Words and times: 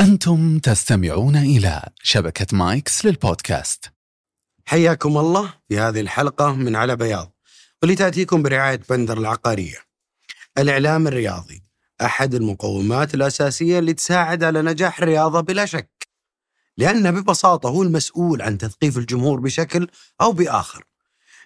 أنتم 0.00 0.58
تستمعون 0.58 1.36
إلى 1.36 1.82
شبكة 2.02 2.46
مايكس 2.56 3.04
للبودكاست. 3.06 3.92
حياكم 4.66 5.18
الله 5.18 5.54
في 5.68 5.78
هذه 5.78 6.00
الحلقة 6.00 6.54
من 6.54 6.76
على 6.76 6.96
بياض 6.96 7.32
واللي 7.82 7.96
تأتيكم 7.96 8.42
برعاية 8.42 8.80
بندر 8.90 9.18
العقارية. 9.18 9.76
الإعلام 10.58 11.06
الرياضي 11.06 11.62
أحد 12.02 12.34
المقومات 12.34 13.14
الأساسية 13.14 13.78
اللي 13.78 13.92
تساعد 13.92 14.44
على 14.44 14.62
نجاح 14.62 14.98
الرياضة 14.98 15.40
بلا 15.40 15.66
شك 15.66 16.08
لأنه 16.76 17.10
ببساطة 17.10 17.68
هو 17.68 17.82
المسؤول 17.82 18.42
عن 18.42 18.58
تثقيف 18.58 18.98
الجمهور 18.98 19.40
بشكل 19.40 19.88
أو 20.20 20.32
بآخر. 20.32 20.84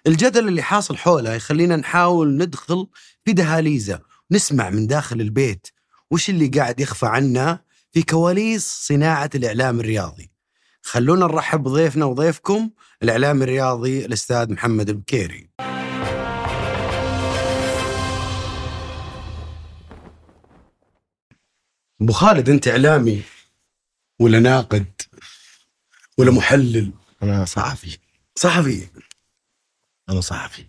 الجدل 0.07 0.47
اللي 0.47 0.61
حاصل 0.61 0.97
حوله 0.97 1.33
يخلينا 1.33 1.75
نحاول 1.75 2.37
ندخل 2.37 2.87
في 3.25 3.33
دهاليزه 3.33 3.99
نسمع 4.31 4.69
من 4.69 4.87
داخل 4.87 5.21
البيت 5.21 5.67
وش 6.11 6.29
اللي 6.29 6.47
قاعد 6.47 6.79
يخفى 6.79 7.05
عنا 7.05 7.72
في 7.93 8.03
كواليس 8.03 8.67
صناعة 8.87 9.29
الإعلام 9.35 9.79
الرياضي. 9.79 10.31
خلونا 10.81 11.25
نرحب 11.25 11.63
بضيفنا 11.63 12.05
وضيفكم 12.05 12.69
الإعلام 13.03 13.41
الرياضي 13.41 14.05
الأستاذ 14.05 14.51
محمد 14.51 14.89
البكيري. 14.89 15.49
أبو 22.01 22.13
خالد 22.13 22.49
أنت 22.49 22.67
إعلامي 22.67 23.21
ولا 24.19 24.39
ناقد 24.39 25.01
ولا 26.17 26.31
محلل؟ 26.31 26.91
أنا 27.23 27.45
صحفي. 27.45 27.97
صحفي. 28.35 28.87
أنا 30.09 30.21
صحفي. 30.21 30.65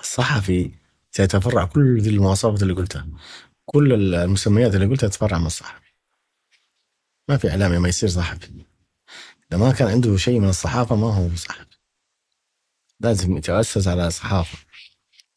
الصحفي 0.00 0.70
سيتفرع 1.10 1.64
كل 1.64 2.00
ذي 2.00 2.10
المواصفات 2.10 2.62
اللي 2.62 2.74
قلتها. 2.74 3.06
كل 3.64 4.14
المسميات 4.14 4.74
اللي 4.74 4.86
قلتها 4.86 5.08
تتفرع 5.08 5.38
من 5.38 5.46
الصحفي. 5.46 5.81
ما 7.32 7.38
في 7.38 7.50
إعلامي 7.50 7.78
ما 7.78 7.88
يصير 7.88 8.08
صحفي 8.08 8.48
إذا 9.52 9.60
ما 9.60 9.72
كان 9.72 9.88
عنده 9.88 10.16
شيء 10.16 10.40
من 10.40 10.48
الصحافة 10.48 10.96
ما 10.96 11.14
هو 11.14 11.28
صحفي 11.36 11.76
لازم 13.00 13.36
يتأسس 13.36 13.88
على 13.88 14.10
صحافة 14.10 14.58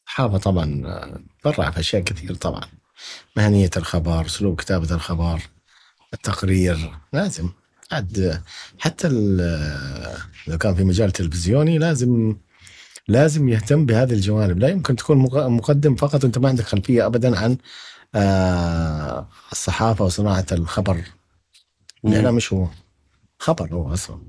الصحافة 0.08 0.38
طبعا 0.38 0.82
آه، 0.86 1.20
تفرع 1.44 1.72
في 1.72 1.80
أشياء 1.80 2.02
كثير 2.02 2.36
طبعا. 2.36 2.62
مهنية 3.38 3.70
الخبر 3.78 4.26
أسلوب 4.26 4.62
كتابة 4.62 4.96
الخبر 4.96 5.42
التقرير 6.14 6.92
لازم. 7.14 7.50
عاد 7.92 8.42
حتى 8.80 9.08
لو 10.48 10.58
كان 10.58 10.76
في 10.76 10.84
مجال 10.84 11.12
تلفزيوني 11.12 11.78
لازم 11.78 12.36
لازم 13.08 13.50
يهتم 13.50 13.86
بهذه 13.86 14.14
الجوانب. 14.14 14.60
لا 14.60 14.68
يمكن 14.70 14.96
تكون 14.96 15.18
مق- 15.18 15.48
مقدم 15.48 15.96
فقط 15.96 16.24
وأنت 16.24 16.38
ما 16.38 16.50
عندك 16.50 16.64
خلفية 16.64 17.06
ابدا 17.06 17.40
عن 17.40 17.58
آه، 18.16 19.28
الصحافة 19.52 20.06
وصناعة 20.06 20.46
الخبر. 20.52 21.02
الاعلام 22.08 22.36
مش 22.36 22.54
هو. 22.54 22.68
خبر 23.40 23.74
هو 23.74 23.94
أصلا. 23.94 24.20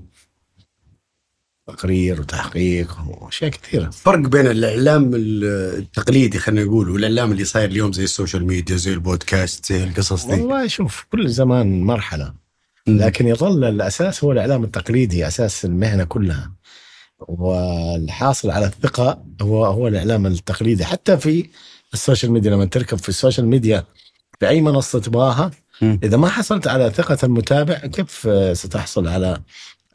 تقرير 1.67 2.21
وتحقيق 2.21 2.97
وأشياء 3.07 3.51
كثيرة. 3.51 3.89
فرق 3.89 4.19
بين 4.19 4.47
الإعلام 4.47 5.11
التقليدي 5.15 6.39
خلينا 6.39 6.63
نقول 6.63 6.89
والإعلام 6.89 7.31
اللي 7.31 7.45
صاير 7.45 7.69
اليوم 7.69 7.93
زي 7.93 8.03
السوشيال 8.03 8.45
ميديا 8.45 8.75
زي 8.75 8.93
البودكاست 8.93 9.73
زي 9.73 9.83
القصص 9.83 10.25
دي. 10.25 10.31
والله 10.31 10.67
شوف 10.67 11.05
كل 11.11 11.29
زمان 11.29 11.81
مرحلة. 11.83 12.33
لكن 12.87 13.27
يظل 13.27 13.63
الأساس 13.63 14.23
هو 14.23 14.31
الإعلام 14.31 14.63
التقليدي 14.63 15.27
أساس 15.27 15.65
المهنة 15.65 16.03
كلها. 16.03 16.51
والحاصل 17.19 18.51
على 18.51 18.65
الثقة 18.65 19.25
هو 19.41 19.65
هو 19.65 19.87
الإعلام 19.87 20.25
التقليدي. 20.25 20.85
حتى 20.85 21.17
في 21.17 21.49
السوشيال 21.93 22.31
ميديا 22.31 22.51
لما 22.51 22.65
تركب 22.65 22.97
في 22.97 23.09
السوشيال 23.09 23.47
ميديا 23.47 23.85
في 24.39 24.47
أي 24.47 24.61
منصة 24.61 24.99
تبغاها 24.99 25.51
إذا 25.81 26.17
ما 26.17 26.29
حصلت 26.29 26.67
على 26.67 26.89
ثقة 26.91 27.17
المتابع 27.23 27.73
كيف 27.77 28.27
آه، 28.29 28.53
ستحصل 28.53 29.07
على 29.07 29.41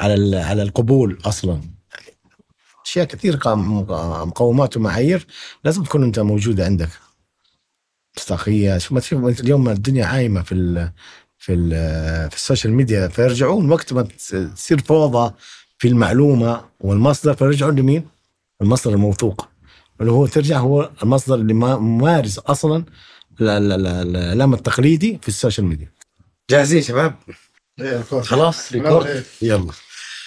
على 0.00 0.36
على 0.36 0.62
القبول 0.62 1.18
أصلا؟ 1.24 1.60
أشياء 2.86 3.04
كثير 3.06 3.40
مقومات 3.46 4.76
ومعايير 4.76 5.26
لازم 5.64 5.82
تكون 5.82 6.02
أنت 6.02 6.18
موجودة 6.18 6.64
عندك. 6.64 6.88
مصداقيه 8.18 8.78
شو 8.78 8.94
ما 8.94 9.00
تشوف 9.00 9.40
اليوم 9.40 9.68
الدنيا 9.68 10.06
عايمة 10.06 10.42
في 10.42 10.54
ال 10.54 10.92
في 11.38 11.52
ال 11.54 11.70
في 12.30 12.36
السوشيال 12.36 12.72
ميديا 12.72 13.08
فيرجعون 13.08 13.70
وقت 13.70 13.92
ما 13.92 14.02
تصير 14.54 14.80
فوضى 14.80 15.34
في 15.78 15.88
المعلومة 15.88 16.64
والمصدر 16.80 17.34
فيرجعون 17.34 17.76
لمين؟ 17.76 18.08
المصدر 18.62 18.92
الموثوق. 18.94 19.48
اللي 20.00 20.12
هو 20.12 20.26
ترجع 20.26 20.58
هو 20.58 20.90
المصدر 21.02 21.34
اللي 21.34 21.54
ما- 21.54 21.76
ممارس 21.78 22.38
أصلا 22.38 22.84
الاعلام 23.50 24.54
التقليدي 24.54 25.18
في 25.22 25.28
السوشيال 25.28 25.66
ميديا. 25.66 25.88
جاهزين 26.50 26.82
شباب؟ 26.82 27.14
خلاص 28.22 28.72
record. 28.72 29.24
يلا. 29.42 29.72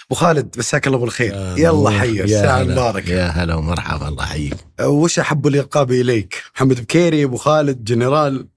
أبو 0.06 0.16
خالد 0.16 0.56
مساك 0.58 0.88
الله 0.88 0.98
بالخير. 0.98 1.34
يلا 1.58 1.90
حي 1.90 2.16
يا 2.16 2.24
الساعة 2.24 2.62
هلا. 2.62 2.74
مبارك 2.74 3.08
يا 3.08 3.28
هلا 3.28 3.56
ومرحبا 3.56 4.08
الله 4.08 4.24
يحييك. 4.24 4.58
وش 4.82 5.20
أحب 5.20 5.48
الالقاب 5.48 5.92
إليك؟ 5.92 6.44
محمد 6.56 6.82
بكيري 6.82 7.24
أبو 7.24 7.38
خالد 7.38 7.84
جنرال. 7.84 8.48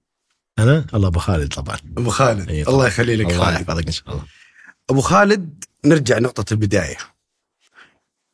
أنا؟ 0.59 0.85
الله 0.93 1.07
أبو 1.07 1.19
خالد 1.19 1.53
طبعا. 1.53 1.77
أبو 1.97 2.09
خالد 2.09 2.49
إيه 2.49 2.63
طبعاً. 2.63 2.75
الله 2.75 2.87
يخلي 2.87 3.15
لك 3.15 3.31
الله 3.31 3.45
خالد. 3.45 3.55
يحفظك 3.55 3.85
إن 3.85 3.91
شاء 3.91 4.09
الله. 4.09 4.23
أبو 4.89 5.01
خالد 5.01 5.63
نرجع 5.85 6.19
نقطه 6.19 6.53
البداية. 6.53 6.97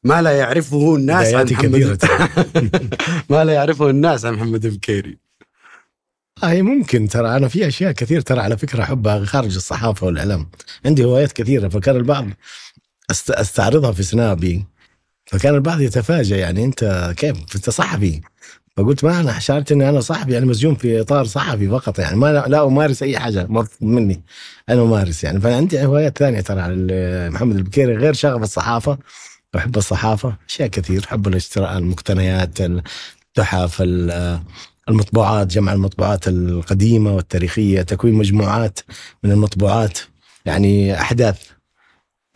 ما 0.03 0.21
لا 0.21 0.31
يعرفه 0.31 0.95
الناس 0.95 1.33
عن 1.33 1.45
محمد. 1.45 2.03
ما 3.29 3.43
لا 3.45 3.53
يعرفه 3.53 3.89
الناس 3.89 4.25
عن 4.25 4.33
محمد 4.33 4.67
بكيري. 4.67 5.17
هاي 6.43 6.61
ممكن 6.61 7.07
ترى. 7.07 7.35
أنا 7.35 7.47
في 7.47 7.67
أشياء 7.67 7.91
كثير 7.91 8.21
ترى 8.21 8.39
على 8.39 8.57
فكرة 8.57 8.83
أحبها 8.83 9.25
خارج 9.25 9.55
الصحافة 9.55 10.07
والإعلام. 10.07 10.49
عندي 10.85 11.03
هوايات 11.05 11.31
كثيرة 11.31 11.67
فكان 11.67 11.95
البعض 11.95 12.27
أست... 13.11 13.31
أستعرضها 13.31 13.91
في 13.91 14.03
سنابي. 14.03 14.65
فكان 15.25 15.55
البعض 15.55 15.81
يتفاجأ 15.81 16.37
يعني 16.37 16.63
أنت 16.65 17.13
كيف؟ 17.17 17.37
أنت 17.55 17.69
صحفي. 17.69 18.21
فقلت 18.77 19.03
ما 19.03 19.19
أنا 19.19 19.39
شعرت 19.39 19.71
إني 19.71 19.89
أنا 19.89 19.99
صحفي 19.99 20.31
يعني 20.31 20.45
مسجون 20.45 20.75
في 20.75 21.01
إطار 21.01 21.25
صحفي 21.25 21.69
فقط 21.69 21.99
يعني 21.99 22.15
ما 22.15 22.31
لا 22.47 22.65
أمارس 22.65 23.03
أي 23.03 23.19
حاجة 23.19 23.45
مطلوب 23.49 23.91
مني. 23.91 24.23
أنا 24.69 24.81
أمارس 24.81 25.23
يعني. 25.23 25.41
فعندي 25.41 25.85
هوايات 25.85 26.17
ثانية 26.17 26.41
ترى 26.41 26.61
على 26.61 27.29
محمد 27.29 27.55
البكيري 27.55 27.95
غير 27.95 28.13
شغف 28.13 28.43
الصحافة. 28.43 28.97
أحب 29.55 29.77
الصحافة 29.77 30.35
أشياء 30.49 30.67
كثير. 30.67 31.05
أحب 31.07 31.27
الاشتراء 31.27 31.77
المقتنيات 31.77 32.61
التحف 32.61 33.81
ال- 33.81 34.39
المطبوعات 34.89 35.47
جمع 35.47 35.73
المطبوعات 35.73 36.27
القديمة 36.27 37.15
والتاريخية 37.15 37.81
تكوين 37.81 38.13
مجموعات 38.13 38.79
من 39.23 39.31
المطبوعات 39.31 39.99
يعني 40.45 41.01
أحداث 41.01 41.41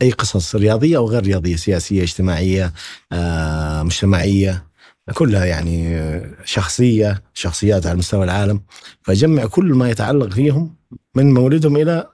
أي 0.02 0.10
قصص 0.10 0.54
رياضية 0.56 0.96
أو 0.96 1.08
غير 1.08 1.22
رياضية 1.22 1.56
سياسية 1.56 2.02
اجتماعية 2.02 2.72
آه، 3.12 3.82
مجتمعية 3.82 4.66
كلها 5.14 5.44
يعني 5.44 6.00
شخصية 6.44 7.22
شخصيات 7.34 7.86
على 7.86 7.98
مستوى 7.98 8.24
العالم 8.24 8.62
فجمع 9.02 9.46
كل 9.46 9.64
ما 9.74 9.90
يتعلق 9.90 10.32
فيهم 10.32 10.76
من 11.14 11.34
مولدهم 11.34 11.76
إلى 11.76 12.10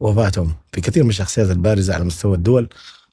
وفاتهم. 0.00 0.54
في 0.72 0.80
كثير 0.80 1.02
من 1.04 1.10
الشخصيات 1.10 1.50
البارزة 1.50 1.94
على 1.94 2.04
مستوى 2.04 2.36
الدول 2.36 2.68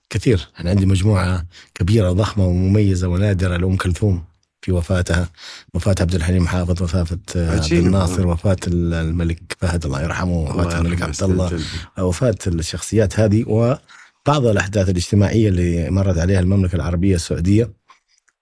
كثير. 0.10 0.50
أنا 0.60 0.70
عندي 0.70 0.86
مجموعة 0.86 1.46
كبيرة 1.76 2.12
ضخمة 2.12 2.48
ومميزة 2.48 3.08
ونادرة 3.08 3.58
لام 3.58 3.78
كلثوم. 3.78 4.31
في 4.62 4.72
وفاتها 4.72 5.30
وفاة 5.74 5.96
عبد 6.02 6.16
الحليم 6.16 6.48
حافظ 6.48 6.84
وفاة 6.84 7.06
آه، 7.36 7.52
عبد. 7.52 7.74
الناصر 7.74 8.28
وفاة 8.28 8.58
الملك 8.68 9.58
فهد 9.60 9.86
الله 9.86 10.02
يرحمه 10.02 10.38
وفاة 10.42 10.78
الملك 10.80 11.02
عبد 11.02 11.24
الله. 11.24 11.60
وفاة 12.00 12.36
الشخصيات 12.48 13.20
هذه 13.20 13.44
وبعض 13.48 14.46
الأحداث 14.46 14.90
الاجتماعية 14.90 15.50
اللي 15.50 15.90
مرت 15.90 16.18
عليها 16.18 16.40
المملكة 16.40 16.76
العربية 16.76 17.16
السعودية 17.16 17.74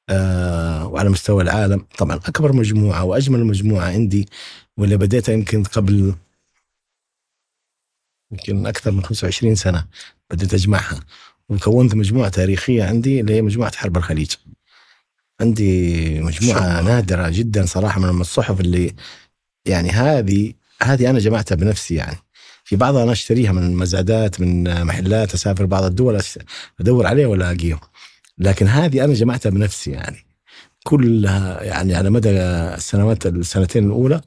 آه 0.10 0.88
وعلى 0.88 1.10
مستوى 1.10 1.44
العالم. 1.44 1.86
طبعا 1.98 2.16
أكبر 2.16 2.54
مجموعة 2.54 3.04
وأجمل 3.04 3.44
مجموعة 3.46 3.86
عندي 3.86 4.30
واللي 4.78 4.98
بديتها 4.98 5.34
يمكن 5.34 5.64
قبل 5.64 6.16
يمكن 8.32 8.66
أكثر 8.68 8.92
من 8.92 9.04
25 9.04 9.56
سنة 9.56 9.86
بديت 10.32 10.54
أجمعها. 10.54 11.00
وكونت 11.50 11.96
مجموعة 11.96 12.30
تاريخية 12.30 12.84
عندي 12.84 13.22
اللي 13.22 13.34
هي 13.34 13.42
مجموعة 13.42 13.76
حرب 13.76 13.98
الخليج. 13.98 14.32
عندي 15.42 16.22
مجموعة 16.22 16.82
نادرة 16.82 17.30
جدا 17.30 17.66
صراحة 17.66 18.02
من 18.02 18.22
الصحف 18.22 18.60
اللي 18.60 18.96
يعني 19.66 19.90
هذه 19.90 20.54
هذه 20.82 21.10
أنا 21.10 21.20
جمعتها 21.20 21.56
بنفسي 21.56 21.96
يعني. 21.96 22.18
في 22.64 22.76
بعضها 22.76 23.04
أنا 23.04 23.12
أشتريها 23.12 23.52
من 23.52 23.76
مزادات 23.76 24.42
من 24.42 24.84
محلات 24.86 25.34
أسافر 25.34 25.66
بعض 25.66 25.84
الدول 25.84 26.22
أدور 26.80 27.08
عليها 27.08 27.28
ولا 27.28 27.52
الاقيها 27.52 27.80
لكن 28.38 28.68
هذه 28.68 29.04
أنا 29.04 29.14
جمعتها 29.14 29.50
بنفسي 29.50 29.92
يعني. 29.92 30.18
كلها 30.84 31.64
يعني 31.64 31.96
على 31.96 32.10
مدى 32.10 32.30
السنوات 32.30 33.26
السنتين 33.26 33.86
الأولى 33.86 34.22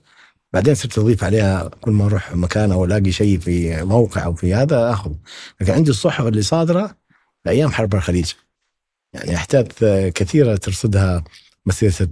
بعدين 0.53 0.75
صرت 0.75 0.99
أضيف 0.99 1.25
عليها 1.25 1.71
كل 1.81 1.91
ما 1.91 2.07
أروح 2.07 2.35
مكان 2.35 2.73
أو 2.73 2.85
ألاقي 2.85 3.13
شيء 3.13 3.39
في 3.39 3.85
موقع 3.85 4.25
أو 4.25 4.35
في 4.35 4.55
هذا 4.55 4.91
أخذ. 4.91 5.13
لكن 5.61 5.73
عندي 5.73 5.91
الصحف 5.91 6.27
اللي 6.27 6.43
صادرة 6.43 6.97
لأيام 7.45 7.73
حرب 7.73 7.95
الخليج. 7.95 8.33
يعني 9.15 9.37
أحداث 9.37 9.85
كثيرة 10.15 10.57
ترصدها 10.57 11.25
مسيرة 11.67 12.09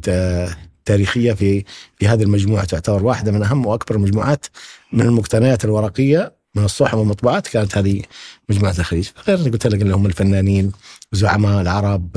تاريخيه 0.85 1.33
في 1.33 1.65
في 1.99 2.09
هذه 2.09 2.23
المجموعة 2.23 2.65
تعتبر 2.65 3.05
واحدة 3.05 3.33
من 3.33 3.43
أهم 3.43 3.67
وأكبر 3.67 3.95
المجموعات 3.97 4.47
من 4.93 5.01
المقتنيات 5.01 5.65
الورقية 5.65 6.35
من 6.55 6.65
الصحف 6.65 6.95
والمطبوعات 6.95 7.49
كانت 7.49 7.79
هذه 7.79 8.03
مجموعة 8.49 8.75
الخليج. 8.79 9.09
غير 9.29 9.37
قلت 9.39 9.67
لك 9.67 9.83
اللي 9.83 9.95
هم 9.95 10.07
الفنانين 10.07 10.73
زعماء 11.13 11.61
العرب 11.61 12.17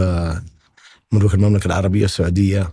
ملوك 1.11 1.33
المملكة 1.33 1.67
العربية 1.67 2.05
السعودية 2.05 2.71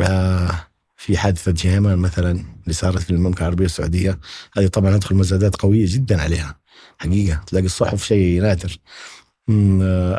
آه، 0.00 0.50
في 0.96 1.16
حادثة 1.16 1.52
جيمان 1.52 1.98
مثلا 1.98 2.30
اللي 2.30 2.72
صارت 2.72 2.98
في 3.02 3.10
المملكة 3.10 3.40
العربية 3.40 3.64
السعودية. 3.64 4.18
هذه 4.56 4.66
طبعا 4.66 4.94
ادخل 4.94 5.14
مزادات 5.14 5.56
قوية 5.56 5.86
جدا 5.88 6.22
عليها 6.22 6.58
حقيقة. 6.98 7.40
تلاقي 7.46 7.66
الصحف 7.66 8.04
شيء 8.04 8.42
نادر. 8.42 8.76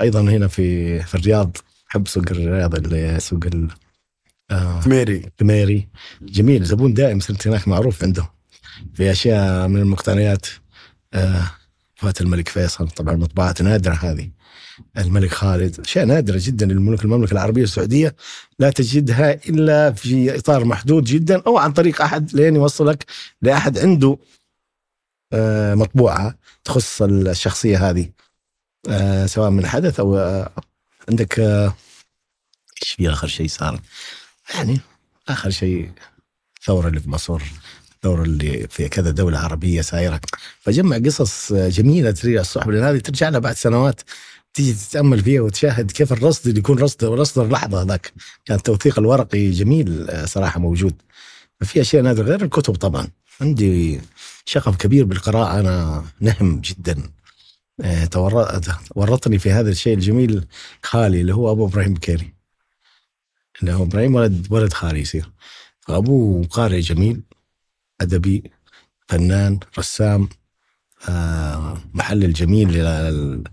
أيضا 0.02 0.22
هنا 0.22 0.48
في 0.48 1.00
في 1.04 1.16
الرياض 1.16 1.58
أحب 1.92 2.08
سوق 2.08 2.24
الرياض 2.32 2.76
اللي 2.76 3.20
سوق 3.20 3.46
ال- 3.46 3.68
آه، 4.52 4.82
ميري. 4.88 5.26
ميري 5.42 5.88
جميل. 6.22 6.64
زبون 6.64 6.94
دائم 6.94 7.20
صرت 7.20 7.48
هناك 7.48 7.68
معروف 7.68 8.04
عنده 8.04 8.30
في 8.94 9.12
أشياء 9.12 9.68
من 9.68 9.82
المقتنيات 9.82 10.46
آه، 11.14 11.52
وفاة 12.00 12.14
الملك 12.22 12.50
فيصل 12.50 12.88
طبعا 12.90 13.16
مطبعات 13.16 13.62
نادرة 13.62 13.94
هذه. 13.94 14.30
الملك 14.98 15.32
خالد 15.32 15.80
أشياء 15.80 16.06
نادرة 16.06 16.40
جدا. 16.42 16.66
للملوك 16.66 17.04
المملكة 17.06 17.32
العربية 17.34 17.64
السعودية 17.64 18.16
لا 18.60 18.70
تجدها 18.70 19.34
إلا 19.50 19.92
في 19.92 20.38
إطار 20.38 20.66
محدود 20.66 21.04
جدا 21.04 21.42
أو 21.48 21.58
عن 21.58 21.72
طريق 21.74 22.02
أحد 22.02 22.34
لين 22.36 22.56
يوصلك 22.56 23.06
لأحد 23.42 23.78
عنده 23.80 24.18
آه، 25.34 25.76
مطبوعة 25.76 26.38
تخص 26.64 27.02
الشخصية 27.02 27.90
هذه. 27.90 28.02
آه، 28.04 28.10
سواء 29.26 29.50
من 29.50 29.66
حدث 29.66 30.00
أو 30.00 30.18
آه، 30.18 30.52
عندك 31.10 31.40
آه، 31.40 31.76
إيش 32.84 32.92
في 32.92 33.10
آخر 33.10 33.28
شيء 33.28 33.48
صار؟ 33.48 33.80
يعني 34.56 34.80
آخر 35.28 35.50
شيء 35.50 35.92
الثوره 36.60 36.88
اللي 36.88 37.00
في 37.00 37.10
مصر 37.10 37.42
الثوره 37.96 38.24
اللي 38.24 38.68
في 38.68 38.90
كذا 38.90 39.12
دولة 39.12 39.40
عربية 39.40 39.82
سايرة. 39.82 40.22
فجمع 40.62 40.98
قصص 40.98 41.54
جميلة 41.54 42.12
تري 42.12 42.40
الصحف 42.40 42.68
لأن 42.68 42.84
هذه 42.84 42.98
ترجع 42.98 43.30
لها 43.30 43.40
بعد 43.40 43.56
سنوات. 43.56 44.02
تيجي 44.54 44.74
تتأمل 44.74 45.24
فيها 45.24 45.42
وتشاهد 45.42 45.92
كيف 45.92 46.14
الرصد 46.14 46.48
اللي 46.48 46.60
يكون 46.60 46.80
رصد 46.80 47.04
رصد 47.04 47.42
اللحظه 47.42 47.82
هذاك. 47.82 48.14
كان 48.46 48.58
التوثيق 48.58 49.00
الورقي 49.00 49.52
جميل 49.52 50.10
آه، 50.10 50.26
صراحة 50.26 50.60
موجود. 50.60 50.94
ففي 51.60 51.82
أشياء 51.82 52.04
نادرة 52.04 52.24
غير 52.24 52.42
الكتب 52.44 52.76
طبعا. 52.76 53.08
عندي 53.42 54.02
شغف 54.46 54.78
كبير 54.78 55.06
بالقراءة 55.06 55.60
أنا 55.60 56.06
نهم 56.22 56.62
جدا. 56.62 56.94
آه، 56.94 57.23
ورطني 58.96 59.40
في 59.40 59.52
هذا 59.52 59.70
الشيء 59.70 59.94
الجميل 59.94 60.46
خالي 60.84 61.22
اللي 61.22 61.34
هو 61.36 61.52
أبو 61.52 61.68
إبراهيم 61.68 61.94
بكيري 61.94 62.34
اللي 63.62 63.74
هو 63.74 63.84
إبراهيم 63.84 64.16
ولد 64.16 64.48
ولد 64.50 64.74
خالي 64.74 65.00
يصير. 65.00 65.32
فأبوه 65.82 66.48
قارئ 66.48 66.80
جميل 66.80 67.22
أدبي 68.02 68.52
فنان 69.08 69.60
رسام 69.80 70.30
آه، 71.10 71.78
محلل 71.94 72.34
جميل 72.34 73.44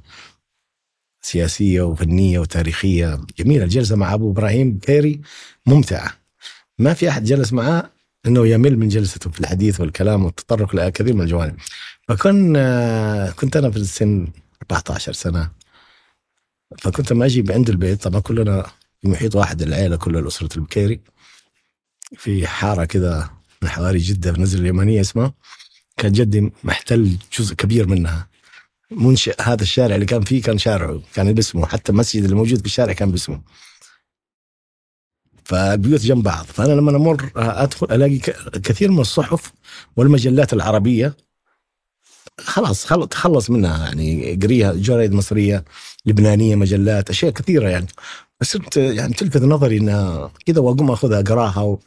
سياسية 1.23 1.83
وفنية 1.83 2.39
وتاريخية 2.39 3.21
جميلة. 3.39 3.65
الجلسه 3.65 3.97
مع 3.97 4.15
أبو 4.15 4.31
إبراهيم 4.31 4.73
بكيري 4.73 5.21
ممتعة. 5.67 6.13
ما 6.79 6.95
في 6.95 7.09
أحد 7.09 7.25
جلس 7.25 7.53
معاه 7.53 7.91
إنه 8.27 8.47
يمل 8.47 8.79
من 8.79 8.89
جلسته 8.89 9.31
في 9.31 9.41
الحديث 9.41 9.81
والكلام 9.81 10.25
والتطرق 10.25 10.77
لكثير 10.77 11.15
من 11.15 11.21
الجوانب. 11.21 11.57
فكن 12.11 12.55
آه، 12.57 13.31
كنت 13.31 13.57
أنا 13.57 13.71
في 13.71 13.77
السن 13.77 14.29
14 14.63 15.13
سنة. 15.13 15.51
فكنت 16.79 17.13
لما 17.13 17.27
أجي 17.27 17.45
عند 17.51 17.71
البيت 17.71 18.03
طبعا 18.03 18.21
كلنا 18.21 18.67
في 19.01 19.09
محيط 19.09 19.37
واحد 19.37 19.63
العيلة 19.63 19.97
كل 19.97 20.17
الأسرة 20.17 20.57
البكيري. 20.57 21.01
في 22.17 22.47
حارة 22.47 22.85
كذا 22.85 23.31
من 23.63 23.69
حواري 23.69 23.99
جدة 23.99 24.33
في 24.33 24.39
النزله 24.39 24.61
اليمنية 24.61 25.01
اسمها. 25.01 25.35
كان 25.97 26.13
جدي 26.13 26.53
محتل 26.65 27.17
جزء 27.39 27.55
كبير 27.55 27.87
منها. 27.87 28.29
منشئ 28.91 29.43
هذا 29.43 29.63
الشارع 29.63 29.95
اللي 29.95 30.07
كان 30.07 30.23
فيه 30.23 30.43
كان 30.43 30.59
شارعه 30.59 31.03
كان 31.15 31.33
باسمه. 31.33 31.67
حتى 31.67 31.93
المسجد 31.93 32.25
اللي 32.25 32.37
موجود 32.37 32.59
في 32.59 32.67
الشارع 32.67 32.93
كان 32.93 33.11
باسمه. 33.11 33.43
فالبيوت 35.45 36.01
جنب 36.01 36.23
بعض. 36.23 36.45
فأنا 36.45 36.73
لما 36.73 36.97
أمر 36.97 37.31
أدخل 37.37 37.87
ألاقي 37.91 38.19
كثير 38.59 38.91
من 38.91 39.01
الصحف 39.01 39.53
والمجلات 39.97 40.53
العربية 40.53 41.15
خلاص 42.45 42.85
خل- 42.85 43.09
تخلص 43.09 43.51
منها 43.51 43.85
يعني 43.85 44.39
قريها 44.43 44.73
جرايد 44.73 45.13
مصرية 45.13 45.65
لبنانية 46.07 46.57
مجلات 46.57 47.11
أشياء 47.11 47.33
كثيرة 47.33 47.69
يعني. 47.69 47.87
فصرت 48.41 48.77
يعني 48.77 49.15
تلفت 49.15 49.43
نظري 49.43 49.77
إنها 49.77 50.33
كذا 50.47 50.61
وأقوم 50.61 50.91
أخذها 50.91 51.21
أقراها 51.21 51.61
و... 51.61 51.79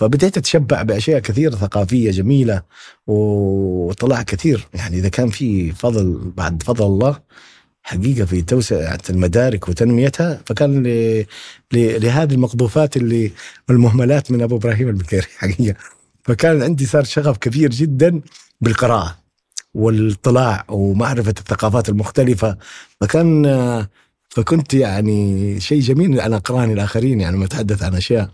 فبديت 0.00 0.36
أتشبع 0.36 0.82
بأشياء 0.82 1.18
كثيرة 1.20 1.54
ثقافية 1.56 2.10
جميلة 2.10 2.62
وطلع 3.06 4.22
كثير. 4.22 4.68
يعني 4.74 4.98
إذا 4.98 5.08
كان 5.08 5.28
في 5.30 5.72
فضل 5.72 6.32
بعد 6.36 6.62
فضل 6.62 6.86
الله 6.86 7.20
حقيقة 7.82 8.24
في 8.24 8.42
توسعة 8.42 9.00
المدارك 9.10 9.68
وتنميتها 9.68 10.42
فكان 10.46 10.82
ل... 10.86 10.88
ل... 11.72 12.02
لهذه 12.02 12.32
المقذوفات 12.34 12.96
اللي 12.96 13.32
والمهملات 13.68 14.30
من 14.30 14.42
أبو 14.42 14.56
إبراهيم 14.56 14.88
البكيري 14.88 15.26
حقيقة. 15.38 15.76
فكان 16.24 16.62
عندي 16.62 16.86
صار 16.86 17.04
شغف 17.04 17.36
كبير 17.36 17.70
جدا 17.70 18.20
بالقراءة. 18.60 19.25
والاطلاع 19.76 20.64
ومعرفة 20.68 21.34
الثقافات 21.38 21.88
المختلفة 21.88 22.56
فكان 23.00 23.46
فكنت 24.28 24.74
يعني 24.74 25.60
شيء 25.60 25.80
جميل 25.80 26.20
على 26.20 26.36
اقراني 26.36 26.72
الآخرين 26.72 27.20
يعني 27.20 27.36
لما 27.36 27.44
اتحدث 27.44 27.82
عن 27.82 27.94
أشياء 27.94 28.30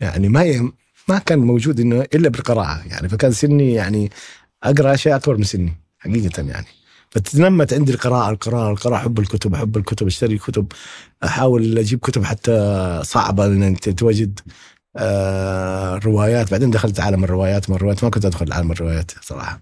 يعني 0.00 0.28
ما. 0.28 0.72
ما 1.08 1.18
كان 1.18 1.38
موجود 1.38 1.80
إنه 1.80 2.00
إلا 2.14 2.28
بالقراءة 2.28 2.82
يعني 2.86 3.08
فكان 3.08 3.32
سني 3.32 3.72
يعني 3.74 4.10
أقرأ 4.62 4.94
أشياء 4.94 5.16
اكبر 5.16 5.36
من 5.36 5.44
سني 5.44 5.72
حقيقة 5.98 6.42
يعني 6.42 6.66
فتنمت 7.10 7.72
عندي 7.72 7.92
القراءة 7.92 8.30
القراءة 8.30 8.70
القراءة 8.70 8.98
حب 8.98 9.18
الكتب 9.18 9.54
أحب 9.54 9.76
الكتب 9.76 10.06
أشتري 10.06 10.38
كتب 10.38 10.72
أحاول 11.24 11.78
أجيب 11.78 11.98
كتب 11.98 12.24
حتى 12.24 13.00
صعبة 13.04 13.46
لأن 13.46 13.62
أنت 13.62 13.88
توجد 13.88 14.40
آه 14.96 15.98
روايات 15.98 16.50
بعدين 16.50 16.70
دخلت 16.70 17.00
عالم 17.00 17.24
الروايات 17.24 17.70
من 17.70 17.76
الروايات 17.76 18.04
ما 18.04 18.10
كنت 18.10 18.24
أدخل 18.24 18.52
عالم 18.52 18.72
الروايات 18.72 19.10
صراحة 19.22 19.60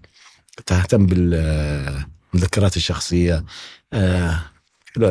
كنت 0.59 0.71
أهتم 0.71 1.05
بالمذكرات 1.05 2.77
الشخصية 2.77 3.45
آه 3.93 4.41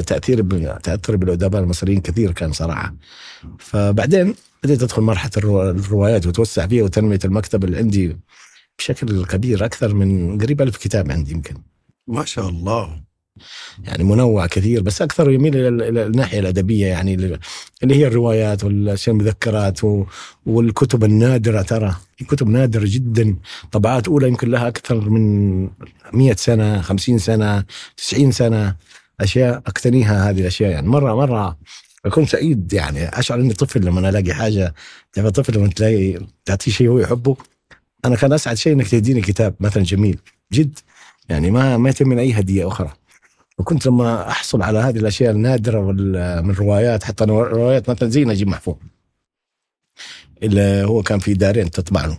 تأثير 0.06 0.42
تأثر 0.78 1.16
بالأدباء 1.16 1.62
المصريين 1.62 2.00
كثير 2.00 2.32
كان 2.32 2.52
صراحة. 2.52 2.94
فبعدين 3.58 4.34
بديت 4.64 4.82
أدخل 4.82 5.02
مرحلة 5.02 5.30
الرو- 5.36 5.70
الروايات 5.70 6.26
وتوسع 6.26 6.66
فيها 6.66 6.84
وتنمية 6.84 7.18
المكتب 7.24 7.64
اللي 7.64 7.78
عندي 7.78 8.16
بشكل 8.78 9.24
كبير 9.26 9.64
أكثر 9.64 9.94
من 9.94 10.38
قريب 10.40 10.62
ألف 10.62 10.76
كتاب 10.76 11.10
عندي 11.10 11.32
يمكن. 11.32 11.54
ما 12.08 12.24
شاء 12.24 12.48
الله. 12.48 13.07
يعني 13.84 14.04
منوع 14.04 14.46
كثير 14.46 14.82
بس 14.82 15.02
أكثر 15.02 15.30
يميل 15.30 15.56
إلى 15.56 16.06
الناحية 16.06 16.40
الأدبية 16.40 16.86
يعني 16.86 17.14
اللي 17.82 17.94
هي 17.94 18.06
الروايات 18.06 18.64
والأشياء 18.64 19.16
المذكرات 19.16 19.80
والكتب 20.46 21.04
النادرة 21.04 21.62
ترى. 21.62 21.94
كتب 22.28 22.48
نادرة 22.48 22.84
جدا 22.84 23.36
طبعات 23.72 24.08
أولى 24.08 24.28
يمكن 24.28 24.50
لها 24.50 24.68
أكثر 24.68 25.10
من 25.10 25.60
100 26.12 26.34
سنة 26.34 26.80
50 26.80 27.18
سنة 27.18 27.64
90 27.96 28.32
سنة 28.32 28.76
أشياء 29.20 29.56
أقتنيها 29.56 30.30
هذه 30.30 30.40
الأشياء 30.40 30.70
يعني. 30.70 30.88
مرة 30.88 31.14
مرة 31.14 31.58
أكون 32.04 32.26
سعيد 32.26 32.72
يعني. 32.72 33.08
أشعر 33.08 33.40
إني 33.40 33.54
طفل 33.54 33.84
لما 33.84 34.08
ألاقي 34.08 34.34
حاجة 34.34 34.74
تعرف 35.12 35.28
طفل 35.28 35.58
لما 35.58 35.68
تلاقي 35.68 36.18
تعطيه 36.44 36.72
شيء 36.72 36.88
هو 36.88 36.98
يحبه 36.98 37.36
أنا 38.04 38.16
كان 38.16 38.32
أسعد 38.32 38.56
شيء 38.56 38.72
إنك 38.72 38.88
تهديني 38.88 39.20
كتاب 39.20 39.54
مثلا 39.60 39.82
جميل 39.82 40.18
جد 40.52 40.78
يعني 41.28 41.50
ما 41.50 41.76
ما 41.76 41.90
يتم 41.90 42.18
أي 42.18 42.32
هدية 42.32 42.68
أخرى. 42.68 42.92
وكنت 43.58 43.86
لما 43.86 44.28
أحصل 44.28 44.62
على 44.62 44.78
هذه 44.78 44.98
الأشياء 44.98 45.30
النادرة 45.30 45.92
من 46.42 46.50
روايات 46.54 47.04
حتى 47.04 47.24
أنا 47.24 47.32
روايات 47.32 47.90
مثلا 47.90 48.08
زي 48.08 48.24
نجيب 48.24 48.48
محفوظ. 48.48 48.76
اللي 50.42 50.84
هو 50.84 51.02
كان 51.02 51.18
في 51.18 51.34
دارين 51.34 51.70
تطبع 51.70 52.04
له. 52.06 52.18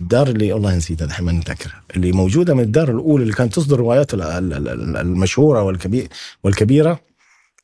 الدار 0.00 0.28
اللي 0.28 0.52
والله 0.52 0.76
نسيتها 0.76 1.04
الحين 1.04 1.24
ما 1.26 1.32
نتذكرها. 1.32 1.82
اللي 1.96 2.12
موجودة 2.12 2.54
من 2.54 2.60
الدار 2.62 2.90
الأولى 2.90 3.22
اللي 3.22 3.34
كانت 3.34 3.54
تصدر 3.54 3.76
روايات 3.78 4.14
ال- 4.14 4.22
ال- 4.22 4.52
ال- 4.68 4.96
المشهورة 4.96 5.62
والكبير 5.62 6.08
والكبيرة 6.44 7.00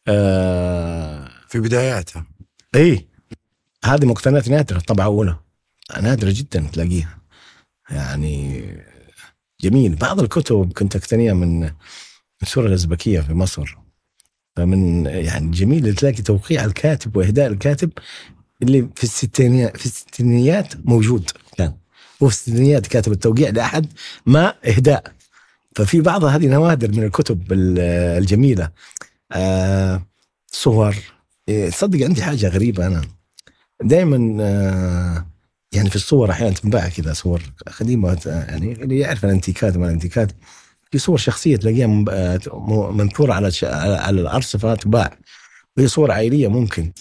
آه 0.09 1.29
في 1.49 1.61
بداياتها. 1.61 2.27
اي 2.75 3.07
هذه 3.85 4.07
مقتنيات 4.07 4.49
نادرة 4.49 4.79
طبعا 4.79 5.07
اولى 5.07 5.37
نادرة 6.03 6.31
جدا 6.35 6.67
تلاقيها. 6.73 7.19
يعني 7.91 8.65
جميل. 9.61 9.95
بعض 9.97 10.21
الكتب 10.21 10.73
كنت 10.73 10.97
أقتنيها 10.97 11.35
من 11.35 11.71
من 12.43 12.47
السورة 12.47 12.67
الأزبكية 12.67 13.21
في 13.21 13.35
مصر. 13.35 13.77
فمن 14.57 15.07
يعني 15.07 15.51
جميل 15.51 15.95
تلاقي 15.95 16.23
توقيع 16.23 16.65
الكاتب 16.65 17.17
وإهداء 17.17 17.47
الكاتب 17.47 17.91
اللي 18.63 18.89
في 18.97 19.05
الستينيات 19.05 19.77
في 19.77 19.87
الستينيات 19.87 20.75
موجود 20.85 21.31
كان. 21.57 21.75
هو 22.23 22.29
في 22.29 22.35
الستينيات 22.35 22.87
كاتب 22.87 23.13
التوقيع 23.13 23.49
لأحد 23.51 23.87
ما 24.27 24.55
إهداء. 24.67 25.13
ففي 25.77 26.01
بعض 26.01 26.25
هذه 26.25 26.47
نوادر 26.47 26.91
من 26.93 27.03
الكتب 27.05 27.53
ال- 27.53 27.79
الجميلة. 28.23 28.71
آه 29.33 30.03
صور. 30.47 30.97
إيه، 31.49 31.71
تصدق 31.71 32.05
عندي 32.05 32.23
حاجة 32.23 32.49
غريبة 32.49 32.87
أنا. 32.87 33.03
دائما 33.83 34.37
آه، 34.43 35.27
يعني 35.73 35.91
في 35.91 35.97
الصور 35.97 36.31
أحيانا 36.31 36.55
تنباع 36.55 36.89
كذا 36.89 37.13
صور 37.13 37.43
قديمة 37.81 38.21
يعني 38.27 38.73
اللي 38.73 38.99
يعرف 38.99 39.25
الانتيكات 39.25 39.77
ما 39.77 39.87
الانتيكات. 39.87 40.33
في 40.91 40.99
صور 40.99 41.17
شخصية 41.19 41.57
تلاقيها 41.57 42.05
آه، 42.11 42.91
منثورة 42.93 43.33
على 43.33 43.51
على 43.73 44.21
الارصفه 44.21 44.75
تباع. 44.75 45.19
وهي 45.77 45.89
صور 45.89 46.11
عائلية 46.11 46.49
ممكن. 46.49 46.93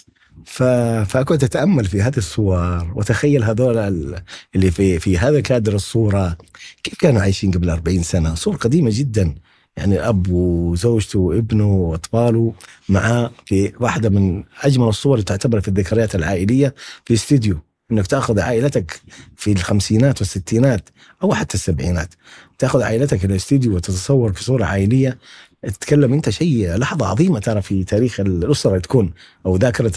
ف... 0.46 0.62
فكنت 1.08 1.44
اتامل 1.44 1.84
في 1.84 2.02
هذه 2.02 2.16
الصور 2.16 2.92
وتخيل 2.96 3.44
هذول 3.44 3.78
ال- 3.78 4.22
اللي 4.54 4.70
في 4.70 4.98
في 4.98 5.18
هذا 5.18 5.40
كادر 5.40 5.74
الصورة. 5.74 6.36
كيف 6.82 6.94
كانوا 7.00 7.20
عايشين 7.22 7.50
قبل 7.50 7.70
40 7.70 8.02
سنة؟ 8.02 8.34
صور 8.34 8.56
قديمة 8.56 8.90
جدا. 8.94 9.34
يعني 9.76 10.08
أب 10.08 10.28
وزوجته 10.30 11.18
وابنه 11.18 11.66
واطفاله 11.72 12.52
معاه 12.88 13.30
في 13.46 13.72
واحدة 13.80 14.08
من 14.08 14.44
أجمل 14.62 14.88
الصور 14.88 15.14
اللي 15.14 15.24
تعتبر 15.24 15.60
في 15.60 15.68
الذكريات 15.68 16.14
العائلية 16.14 16.74
في 17.04 17.14
استديو. 17.14 17.58
إنك 17.90 18.06
تأخذ 18.06 18.40
عائلتك 18.40 19.00
في 19.36 19.52
الخمسينات 19.52 20.20
والستينات 20.20 20.88
أو 21.22 21.34
حتى 21.34 21.54
السبعينات. 21.54 22.14
تأخذ 22.58 22.82
عائلتك 22.82 23.24
إلى 23.24 23.32
الاستديو 23.32 23.76
وتتصور 23.76 24.32
في 24.32 24.44
صورة 24.44 24.64
عائلية. 24.64 25.18
تتكلم 25.62 26.12
أنت 26.12 26.30
شيء 26.30 26.76
لحظة 26.76 27.06
عظيمة 27.06 27.38
ترى 27.38 27.62
في 27.62 27.84
تاريخ 27.84 28.20
الأسرة 28.20 28.78
تكون 28.78 29.12
أو 29.46 29.56
ذاكرة 29.56 29.92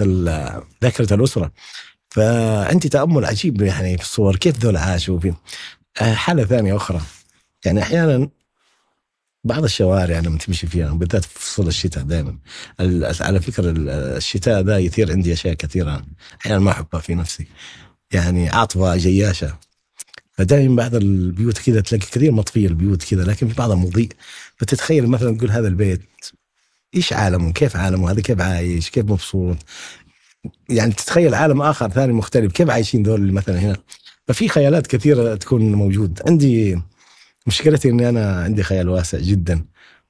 ذاكرة 0.84 1.14
الأسرة. 1.14 1.52
فأنت 2.10 2.88
تأمل 2.88 3.26
عجيب 3.26 3.62
يعني 3.62 3.98
في 3.98 4.04
الصور 4.04 4.36
كيف 4.36 4.60
ذول 4.60 4.78
عاشوا 4.78 5.20
في 5.20 5.34
آه، 6.02 6.14
حالة 6.14 6.46
ثانية 6.46 6.76
أخرى. 6.76 7.02
يعني 7.66 7.82
أحيانا 7.82 8.30
بعض 9.44 9.64
الشوارع 9.64 10.20
لما 10.20 10.38
تمشي 10.38 10.68
فيها 10.68 10.94
بالذات 10.94 11.26
في 11.26 11.40
فصول 11.40 11.68
الشتاء 11.68 12.04
دائما. 12.04 12.38
على 13.22 13.42
فكرة 13.42 13.70
ال- 13.70 13.90
الشتاء 13.90 14.62
ذا 14.62 14.78
يثير 14.78 15.12
عندي 15.12 15.34
أشياء 15.34 15.54
كثيرة. 15.54 16.06
أحيانا 16.42 16.60
ما 16.60 16.72
احبها 16.72 17.00
في 17.02 17.16
نفسي. 17.16 17.48
يعني 18.12 18.50
عاطفه 18.50 18.96
جياشة. 18.98 19.58
فدائما 20.32 20.76
بعض 20.76 20.96
البيوت 20.96 21.58
كذا 21.58 21.82
تلاقي 21.82 22.06
كثير 22.06 22.32
مطفية 22.32 22.68
البيوت 22.68 23.04
كذا 23.04 23.24
لكن 23.24 23.48
في 23.48 23.54
بعضها 23.54 23.76
مضيء. 23.76 24.10
فتتخيل 24.58 25.08
مثلا 25.08 25.38
تقول 25.38 25.52
هذا 25.52 25.68
البيت 25.68 26.02
إيش 26.96 27.14
عالمه؟ 27.14 27.52
كيف 27.52 27.76
عالمه؟ 27.76 28.12
هذا 28.12 28.22
كيف 28.22 28.42
عايش؟ 28.42 28.90
كيف 28.90 29.06
مبسوط؟ 29.06 29.58
يعني 30.70 30.92
تتخيل 30.92 31.36
عالم 31.36 31.62
آخر 31.62 31.90
ثاني 31.90 32.14
مختلف. 32.14 32.52
كيف 32.52 32.70
عايشين 32.70 33.04
دول 33.04 33.22
اللي 33.22 33.32
مثلا 33.32 33.60
هنا؟ 33.60 33.78
ففي 34.28 34.48
خيالات 34.50 34.88
كثيرة 34.88 35.36
تكون 35.36 35.72
موجود. 35.72 36.22
عندي 36.28 36.82
مشكلتي 37.48 37.90
إني 37.90 38.10
أنا 38.10 38.44
عندي 38.44 38.64
خيال 38.64 38.90
واسع 38.90 39.18
جدا 39.20 39.66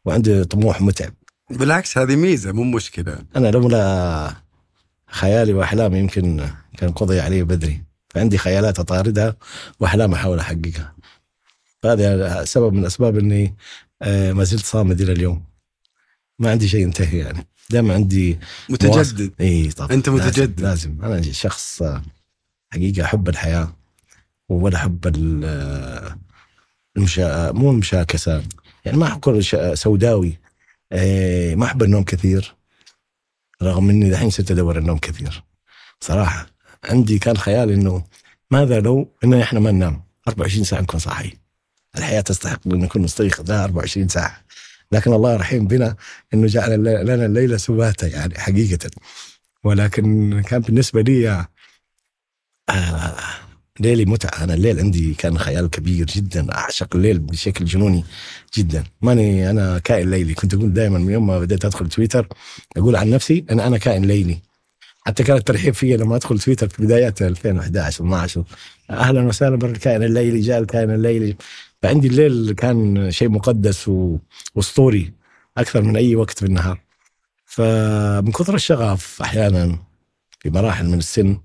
وعندي 0.05 0.43
طموح 0.43 0.81
متعب. 0.81 1.13
بالعكس 1.49 1.97
هذه 1.97 2.15
ميزة 2.15 2.51
مو 2.51 2.63
مشكلة. 2.63 3.17
أنا 3.35 3.47
لولا 3.47 4.33
خيالي 5.07 5.53
وأحلامي 5.53 5.99
يمكن 5.99 6.45
كان 6.77 6.91
قضي 6.91 7.19
علي 7.19 7.43
بدري. 7.43 7.83
فعندي 8.09 8.37
خيالات 8.37 8.79
أطاردها 8.79 9.35
وأحلام 9.79 10.13
أحاول 10.13 10.39
أحققها. 10.39 10.95
هذا 11.85 12.45
سبب 12.45 12.73
من 12.73 12.85
أسباب 12.85 13.17
إني 13.17 13.55
آه، 14.01 14.31
ما 14.33 14.43
زلت 14.43 14.65
صامد 14.65 15.01
إلى 15.01 15.11
اليوم. 15.11 15.43
ما 16.39 16.51
عندي 16.51 16.67
شيء 16.67 16.79
ينتهي 16.81 17.17
يعني. 17.17 17.47
دائما 17.69 17.93
عندي 17.93 18.39
متجدد. 18.69 19.31
إي 19.41 19.69
طبعا 19.69 19.87
لازم- 19.87 20.13
متجدد. 20.15 20.61
لازم, 20.61 20.97
أنا 21.03 21.21
شخص 21.21 21.81
آه، 21.81 22.01
حقيقة 22.73 23.05
أحب 23.05 23.29
الحياة 23.29 23.75
ولا 24.49 24.75
أحب 24.77 25.07
ال- 25.07 25.41
آه، 25.45 26.17
المشا... 26.97 27.51
مو 27.51 27.71
المشاكسه 27.71 28.43
يعني 28.85 28.97
ما 28.97 29.07
احب 29.07 29.41
سوداوي. 29.73 30.37
آه، 30.91 31.55
ما 31.55 31.65
أحب 31.65 31.83
النوم 31.83 32.03
كثير. 32.03 32.55
رغم 33.63 33.89
إني 33.89 34.09
دحين 34.09 34.29
صرت 34.29 34.51
أدور 34.51 34.77
النوم 34.77 34.97
كثير. 34.97 35.43
صراحة 35.99 36.47
عندي 36.83 37.19
كان 37.19 37.37
خيال 37.37 37.71
إنه 37.71 38.03
ماذا 38.51 38.79
لو 38.79 39.11
ان 39.23 39.33
إحنا 39.33 39.59
ما 39.59 39.71
ننام. 39.71 40.03
24 40.27 40.63
ساعة 40.63 40.81
نكون 40.81 40.99
صاحي. 40.99 41.33
الحياة 41.97 42.21
تستحق 42.21 42.59
إن 42.65 42.79
نكون 42.79 43.01
مستيقظ. 43.01 43.51
لها 43.51 43.63
24 43.63 44.07
ساعة. 44.07 44.41
لكن 44.91 45.13
الله 45.13 45.35
رحيم 45.35 45.67
بنا 45.67 45.95
إنه 46.33 46.47
جعل 46.47 46.83
لنا 46.83 47.25
الليل 47.25 47.59
سباتا 47.59 48.07
يعني 48.07 48.39
حقيقة. 48.39 48.91
ولكن 49.63 50.41
كان 50.41 50.61
بالنسبة 50.61 51.01
لي 51.01 51.45
آه 52.69 53.50
ليلي 53.81 54.05
متعة. 54.05 54.43
أنا 54.43 54.53
الليل 54.53 54.79
عندي 54.79 55.13
كان 55.13 55.37
خيال 55.37 55.69
كبير 55.69 56.05
جدا 56.05 56.55
أعشق 56.55 56.95
الليل 56.95 57.19
بشكل 57.19 57.65
جنوني 57.65 58.03
جدا. 58.57 58.83
ماني 59.01 59.49
أنا 59.49 59.79
كائن 59.79 60.11
ليلي. 60.11 60.33
كنت 60.33 60.53
أقول 60.53 60.73
دائما 60.73 60.99
من 60.99 61.13
يوم 61.13 61.27
ما 61.27 61.39
بديت 61.39 61.65
أدخل 61.65 61.89
تويتر 61.89 62.27
أقول 62.77 62.95
عن 62.95 63.09
نفسي 63.09 63.45
أنا 63.51 63.67
أنا 63.67 63.77
كائن 63.77 64.05
ليلي. 64.05 64.39
حتى 65.05 65.23
كان 65.23 65.37
الترحيب 65.37 65.73
فيا 65.73 65.97
لما 65.97 66.15
أدخل 66.15 66.39
تويتر 66.39 66.69
في 66.69 66.83
بدايات 66.83 67.21
2011 67.21 68.03
12 68.03 68.43
أهلا 68.89 69.21
وسهلا 69.21 69.55
بالكائن 69.55 70.03
الليلي 70.03 70.39
جاء 70.39 70.59
الكائن 70.59 70.91
الليلي. 70.91 71.35
فعندي 71.81 72.07
الليل 72.07 72.53
كان 72.53 73.11
شيء 73.11 73.29
مقدس 73.29 73.91
وأسطوري 74.55 75.13
أكثر 75.57 75.81
من 75.81 75.95
أي 75.97 76.15
وقت 76.15 76.39
في 76.39 76.45
النهار. 76.45 76.81
فمن 77.45 78.31
كثر 78.31 78.55
الشغف 78.55 79.21
أحيانا 79.21 79.79
في 80.39 80.49
مراحل 80.49 80.85
من 80.85 80.97
السن 80.97 81.37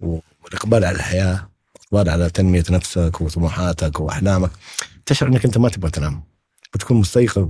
والإقبال 0.00 0.84
على 0.84 0.96
الحياة 0.96 1.49
والاقبال 1.90 2.10
على 2.22 2.30
تنمية 2.30 2.64
نفسك 2.70 3.20
وطموحاتك 3.20 4.00
وأحلامك. 4.00 4.50
تشعر 5.06 5.28
إنك 5.28 5.44
أنت 5.44 5.58
ما 5.58 5.68
تبغى 5.68 5.90
تنام. 5.90 6.22
بتكون 6.74 6.96
مستيقظ 6.96 7.48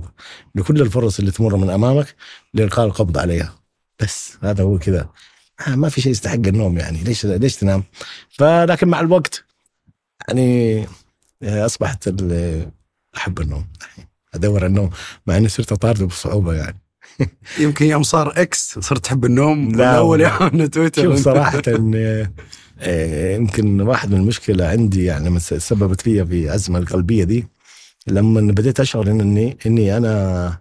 لكل 0.55 0.81
الفرص 0.81 1.19
اللي 1.19 1.31
تمر 1.31 1.55
من 1.55 1.69
أمامك 1.69 2.15
لإلقاء 2.53 2.85
القبض 2.85 3.17
عليها. 3.17 3.55
بس 3.99 4.37
هذا 4.43 4.63
هو 4.63 4.79
كذا. 4.79 5.09
آه، 5.67 5.75
ما 5.75 5.89
في 5.89 6.01
شيء 6.01 6.11
يستحق 6.11 6.33
النوم 6.33 6.77
يعني. 6.77 7.03
ليش 7.03 7.25
ليش 7.25 7.55
تنام؟ 7.55 7.83
فلكن 8.29 8.87
مع 8.87 8.99
الوقت 8.99 9.43
يعني 10.27 10.81
آه، 11.43 11.65
أصبحت 11.65 12.07
أحب 13.17 13.41
النوم. 13.41 13.67
أدور 14.33 14.65
النوم 14.65 14.89
مع 15.27 15.37
إني 15.37 15.49
صرت 15.49 15.71
أطاردة 15.71 16.05
بصعوبة 16.05 16.53
يعني. 16.53 16.77
يمكن 17.59 17.85
يوم 17.85 18.03
صار 18.03 18.41
إكس 18.41 18.79
صرت 18.79 19.05
تحب 19.05 19.25
النوم 19.25 19.71
لا 19.75 19.91
من 19.91 19.97
أول. 19.97 20.21
يوم 20.21 20.65
تويتر 20.73 21.03
شوف 21.03 21.23
صراحة 21.23 21.61
آه، 21.67 22.31
يمكن 23.35 23.81
واحد 23.81 24.11
من 24.11 24.17
المشكلة 24.17 24.65
عندي 24.67 25.05
يعني 25.05 25.39
سببت 25.39 26.01
فيها 26.01 26.25
في 26.25 26.55
أزمة 26.55 26.79
القلبية 26.79 27.23
دي 27.23 27.47
لما 28.07 28.41
بديت 28.41 28.79
أشعر 28.79 29.07
إني 29.07 29.57
إني 29.65 29.97
أنا 29.97 30.57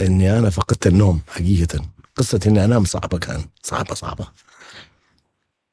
إني 0.00 0.38
أنا 0.38 0.50
فقدت 0.50 0.86
النوم 0.86 1.20
حقيقة. 1.28 1.80
قصة 2.16 2.40
إني 2.46 2.64
أنام 2.64 2.84
صعبة 2.84 3.18
كان. 3.18 3.44
صعبة 3.62 3.94
صعبة. 3.94 4.26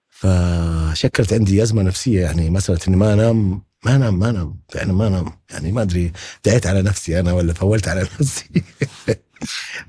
فشكلت 0.09 1.33
عندي 1.33 1.63
أزمة 1.63 1.81
نفسية 1.83 2.21
يعني 2.21 2.49
مسألة 2.49 2.79
إني 2.87 2.95
ما 2.97 3.13
أنام 3.13 3.61
ما 3.85 3.95
أنام 3.95 4.19
ما 4.19 4.29
أنام. 4.29 4.59
فعلا 4.69 4.93
ما 4.93 5.07
أنام. 5.07 5.25
يعني 5.51 5.71
ما 5.71 5.81
أدري 5.81 6.11
دعيت 6.45 6.67
على 6.67 6.81
نفسي 6.81 7.19
أنا 7.19 7.33
ولا 7.33 7.53
فولت 7.53 7.87
على 7.87 8.01
نفسي. 8.19 8.49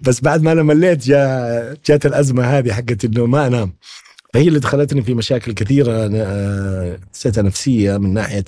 بس 0.02 0.20
بعد 0.20 0.42
ما 0.42 0.52
أنا 0.52 0.62
مليت 0.62 0.99
جاء 1.06 1.76
جات 1.87 2.06
الأزمة 2.06 2.44
هذه 2.44 2.72
حقت 2.72 3.04
إنه 3.04 3.26
ما 3.26 3.46
أنام. 3.46 3.72
فهي 4.34 4.49
اللي 4.49 4.58
دخلتني 4.58 5.02
في 5.02 5.14
مشاكل 5.14 5.52
كثيرة 5.52 6.10
آه، 6.14 7.00
حسيتها 7.14 7.42
نفسية 7.42 7.96
من 7.96 8.14
ناحية 8.14 8.44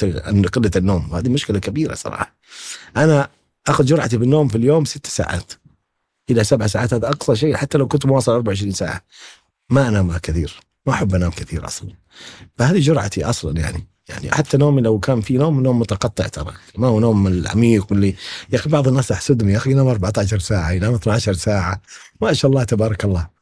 قلة 0.52 0.70
النوم. 0.76 1.08
وهذه 1.12 1.28
مشكلة 1.28 1.58
كبيرة 1.58 1.94
صراحة. 1.94 2.36
أنا 2.96 3.28
أخذ 3.66 3.84
جرعتي 3.84 4.16
بالنوم 4.16 4.48
في 4.48 4.56
اليوم 4.56 4.84
ست 4.84 5.06
ساعات. 5.06 5.52
إلى 6.30 6.44
سبع 6.44 6.66
ساعات 6.66 6.94
هذا 6.94 7.08
أقصى 7.08 7.36
شيء. 7.36 7.56
حتى 7.56 7.78
لو 7.78 7.88
كنت 7.88 8.06
مواصل 8.06 8.32
24 8.32 8.72
ساعة. 8.72 9.04
ما 9.70 9.88
أنام 9.88 10.16
كثير. 10.16 10.60
ما 10.86 10.92
أحب 10.92 11.14
أنام 11.14 11.30
كثير 11.30 11.66
أصلا. 11.66 11.88
فهذه 12.58 12.78
جرعتي 12.80 13.24
أصلا 13.24 13.60
يعني. 13.60 13.86
يعني 14.08 14.30
حتى 14.30 14.56
نومي 14.56 14.82
لو 14.82 14.98
كان 14.98 15.20
في 15.20 15.38
نوم 15.38 15.62
نوم 15.62 15.78
متقطع 15.78 16.26
ترى. 16.26 16.52
ما 16.78 16.86
هو 16.86 17.00
نوم 17.00 17.26
العميق 17.26 17.86
واللي 17.90 18.14
يا 18.52 18.58
أخي 18.58 18.70
بعض 18.70 18.88
الناس 18.88 19.12
أحسدهم 19.12 19.48
يا 19.48 19.56
أخي 19.56 19.70
ينام 19.70 19.86
14 19.86 20.38
ساعة 20.38 20.70
ينام 20.70 20.94
12 20.94 21.32
ساعة. 21.32 21.80
ما 22.20 22.32
شاء 22.32 22.50
الله 22.50 22.64
تبارك 22.64 23.04
الله. 23.04 23.41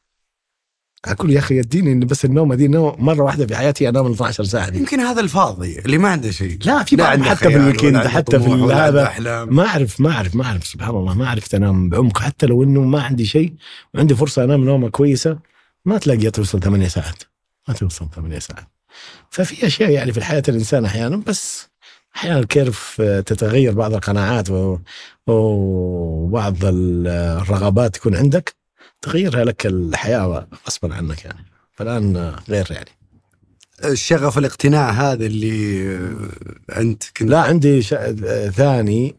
أقول 1.06 1.30
يا 1.30 1.38
أخي 1.38 1.58
يديني 1.58 1.92
ان 1.92 2.00
بس 2.00 2.24
النوم 2.24 2.54
دي 2.54 2.68
نوم. 2.68 2.96
مرة 2.98 3.22
واحدة 3.22 3.46
في 3.46 3.56
حياتي 3.56 3.88
أنام 3.88 4.06
ال 4.06 4.12
12 4.12 4.44
ساعة 4.44 4.68
دي. 4.68 4.78
يمكن 4.78 5.00
هذا 5.00 5.20
الفاضي 5.20 5.78
اللي 5.78 5.98
ما 5.98 6.08
عنده 6.08 6.30
شيء. 6.30 6.58
لا 6.64 6.82
في 6.84 6.96
بعض 6.96 7.22
حتى 7.22 7.50
في 7.50 7.56
ال 7.56 7.62
weekend 7.63 8.06
حتى 8.06 8.40
في 8.40 8.50
هذا. 8.50 9.44
ما 9.44 9.66
أعرف 9.66 10.00
ما 10.00 10.10
أعرف 10.12 10.34
ما 10.36 10.44
أعرف 10.44 10.66
سبحان 10.66 10.90
الله 10.96 11.14
ما 11.14 11.28
عرفت 11.28 11.54
أنام 11.54 11.88
بعمق. 11.88 12.18
حتى 12.18 12.46
لو 12.46 12.62
إنه 12.62 12.80
ما 12.80 13.02
عندي 13.02 13.26
شيء 13.26 13.52
وعندي 13.94 14.14
فرصة 14.14 14.44
أنام 14.44 14.64
نومة 14.64 14.88
كويسة 14.90 15.38
ما 15.84 15.98
تلاقيها 15.98 16.30
توصل 16.30 16.60
ثمانية 16.60 16.88
ساعات. 16.88 17.22
ما 17.68 17.74
توصل 17.74 18.06
ثمانية 18.16 18.38
ساعات. 18.38 18.64
ففي 19.30 19.66
أشياء 19.66 19.90
يعني 19.90 20.12
في 20.12 20.24
حياه 20.24 20.42
الإنسان 20.48 20.84
أحيانا 20.84 21.16
بس 21.16 21.68
أحيانا 22.16 22.38
ال 22.38 22.49
curve 22.49 23.02
تتغير 23.26 23.72
بعض 23.72 23.94
القناعات 23.94 24.48
وبعض 25.26 26.64
ال- 26.64 27.06
الرغبات 27.42 27.94
تكون 27.94 28.16
عندك. 28.16 28.59
تغيرها 29.02 29.44
لك 29.44 29.66
الحياة 29.66 30.46
غصبا 30.66 30.94
عنك 30.94 31.24
يعني. 31.24 31.44
فالآن 31.72 32.36
غير 32.48 32.66
يعني. 32.70 32.90
الشغف 33.84 34.38
الاقتناع 34.38 34.90
هذا 34.90 35.26
اللي 35.26 35.96
أنت 36.76 37.02
كنت 37.16 37.30
لا 37.30 37.40
عندي 37.40 37.82
ش... 37.82 37.92
آه، 37.92 38.48
ثاني 38.48 39.14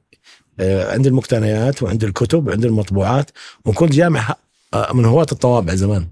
آه، 0.59 0.93
عندي 0.93 1.09
المقتنيات 1.09 1.83
وعندي 1.83 2.05
الكتب 2.05 2.47
وعندي 2.47 2.67
المطبوعات 2.67 3.31
وكنت 3.65 3.91
جامع 3.91 4.35
آه، 4.73 4.93
من 4.93 5.05
هواة 5.05 5.25
الطوابع 5.31 5.75
زمان. 5.75 6.07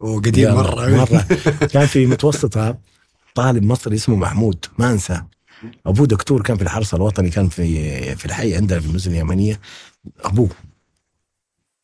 وقديم 0.00 0.54
مرة. 0.54 0.86
مرة. 0.86 1.26
كان 1.72 1.86
في 1.86 2.06
متوسطة 2.06 2.78
طالب 3.34 3.62
مصري 3.62 3.96
اسمه 3.96 4.16
محمود 4.16 4.64
ما 4.78 4.92
أنساه. 4.92 5.26
أبوه 5.86 6.06
دكتور 6.06 6.42
كان 6.42 6.56
في 6.56 6.62
الحرس 6.62 6.94
الوطني 6.94 7.30
كان 7.30 7.48
في 7.48 8.16
في 8.16 8.24
الحي 8.24 8.56
عندنا 8.56 8.80
في 8.80 8.86
المدن 8.86 9.10
اليمنية. 9.10 9.60
أبوه. 10.24 10.48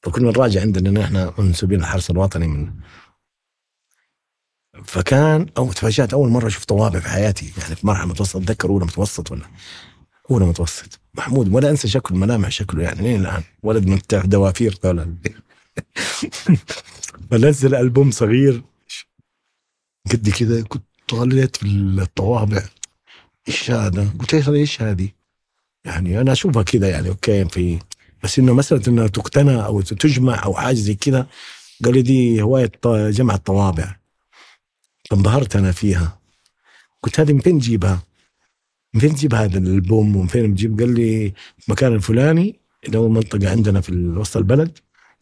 فكنا 0.07 0.31
نراجع 0.31 0.61
عندنا 0.61 0.91
نحن 0.91 1.33
منسوبين 1.39 1.81
الحرس 1.81 2.11
الوطني 2.11 2.49
من 2.49 2.73
فكان 4.85 5.47
أو 5.59 5.73
تفاجأت 5.73 6.13
أول 6.13 6.29
مرة 6.29 6.47
أشوف 6.47 6.65
طوابع 6.65 7.01
في 7.01 7.09
حياتي. 7.09 7.53
يعني 7.59 7.77
في 7.77 7.87
مرحلة 7.87 8.07
متوسط 8.07 8.37
أتذكر 8.37 8.69
أولى 8.69 8.85
متوسط 8.85 9.31
ولا 9.31 9.47
أولى 10.31 10.47
متوسط. 10.47 11.01
محمود 11.15 11.55
ولا 11.55 11.71
أنسى 11.71 11.89
شكله 11.89 12.19
ملامح 12.19 12.49
شكله 12.49 12.83
يعني 12.83 13.03
لين 13.03 13.21
الآن. 13.21 13.43
ولد 13.63 13.87
من 13.87 13.99
دوافير 14.25 14.79
ذولا. 14.85 15.15
فنزل 17.31 17.75
ألبوم 17.75 18.11
صغير. 18.11 18.63
قد 20.13 20.29
كذا 20.29 20.63
كنت 20.63 20.85
طالت 21.09 21.57
في 21.57 21.67
الطوابع. 21.67 22.63
إيش 23.49 23.71
هذا؟ 23.71 24.11
قلت 24.19 24.49
إيش 24.49 24.83
هذه؟ 24.83 25.09
يعني 25.85 26.21
أنا 26.21 26.33
أشوفها 26.33 26.63
كذا 26.63 26.91
يعني 26.91 27.09
أوكي 27.09 27.45
في 27.45 27.79
بس 28.27 28.39
إنه 28.39 28.55
مسألة 28.55 28.83
إنها 28.89 29.07
تقتنى 29.07 29.65
أو 29.65 29.81
تجمع 29.81 30.45
أو 30.45 30.55
حاجة 30.55 30.75
زي 30.75 30.95
كذا 30.95 31.27
قال 31.85 31.95
لي 31.95 32.03
دي 32.03 32.43
هواية 32.43 32.71
جمع 32.87 33.35
الطوابع. 33.35 33.97
فانبهرت 35.11 35.57
أنا 35.57 35.73
فيها. 35.73 36.19
قلت 37.03 37.21
هذه 37.21 37.33
من 37.33 37.41
فين 37.41 37.59
تجيبها؟ 37.59 38.03
من 38.95 39.01
فين 39.01 39.15
تجيب 39.15 39.35
هذا 39.35 39.59
الألبوم؟ 39.59 40.17
ومن 40.17 40.27
فين 40.27 40.55
تجيب؟ 40.55 40.81
قال 40.81 40.95
لي 40.95 41.33
المكان 41.69 41.95
الفلاني 41.95 42.61
اللي 42.87 42.99
هو 42.99 43.09
منطقة 43.09 43.51
عندنا 43.51 43.81
في 43.81 43.93
وسط 43.93 44.37
البلد 44.37 44.79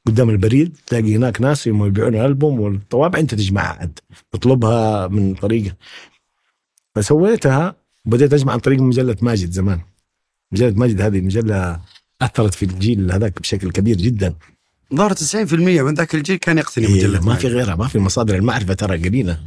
قدام 0.06 0.30
البريد 0.30 0.76
تلاقي 0.86 1.16
هناك 1.16 1.40
ناس 1.40 1.66
يبيعون 1.66 2.14
الألبوم 2.14 2.60
والطوابع 2.60 3.18
أنت 3.18 3.34
تجمعها 3.34 3.78
عاد 3.80 3.98
تطلبها 4.32 5.06
من 5.06 5.34
طريقة. 5.34 5.76
فسويتها 6.94 7.76
وبديت 8.06 8.32
أجمع 8.32 8.52
عن 8.52 8.58
طريق 8.58 8.80
مجلة 8.80 9.16
ماجد 9.22 9.50
زمان. 9.50 9.80
مجلة 10.52 10.70
ماجد 10.70 11.00
هذه 11.00 11.20
مجلة 11.20 11.80
أثرت 12.22 12.54
في 12.54 12.62
الجيل 12.62 13.12
هذاك 13.12 13.40
بشكل 13.40 13.70
كبير 13.70 13.96
جدا. 13.96 14.34
ظهر 14.94 15.12
90% 15.14 15.52
من 15.54 15.94
ذاك 15.94 16.14
الجيل 16.14 16.36
كان 16.36 16.58
يقتني 16.58 16.86
إيه 16.86 16.94
مجلة 16.94 17.20
ما 17.26 17.34
في 17.34 17.46
غيرها 17.48 17.74
ما 17.74 17.88
في 17.88 17.98
مصادر 17.98 18.34
المعرفة 18.34 18.74
ترى 18.74 19.08
قليلة. 19.08 19.38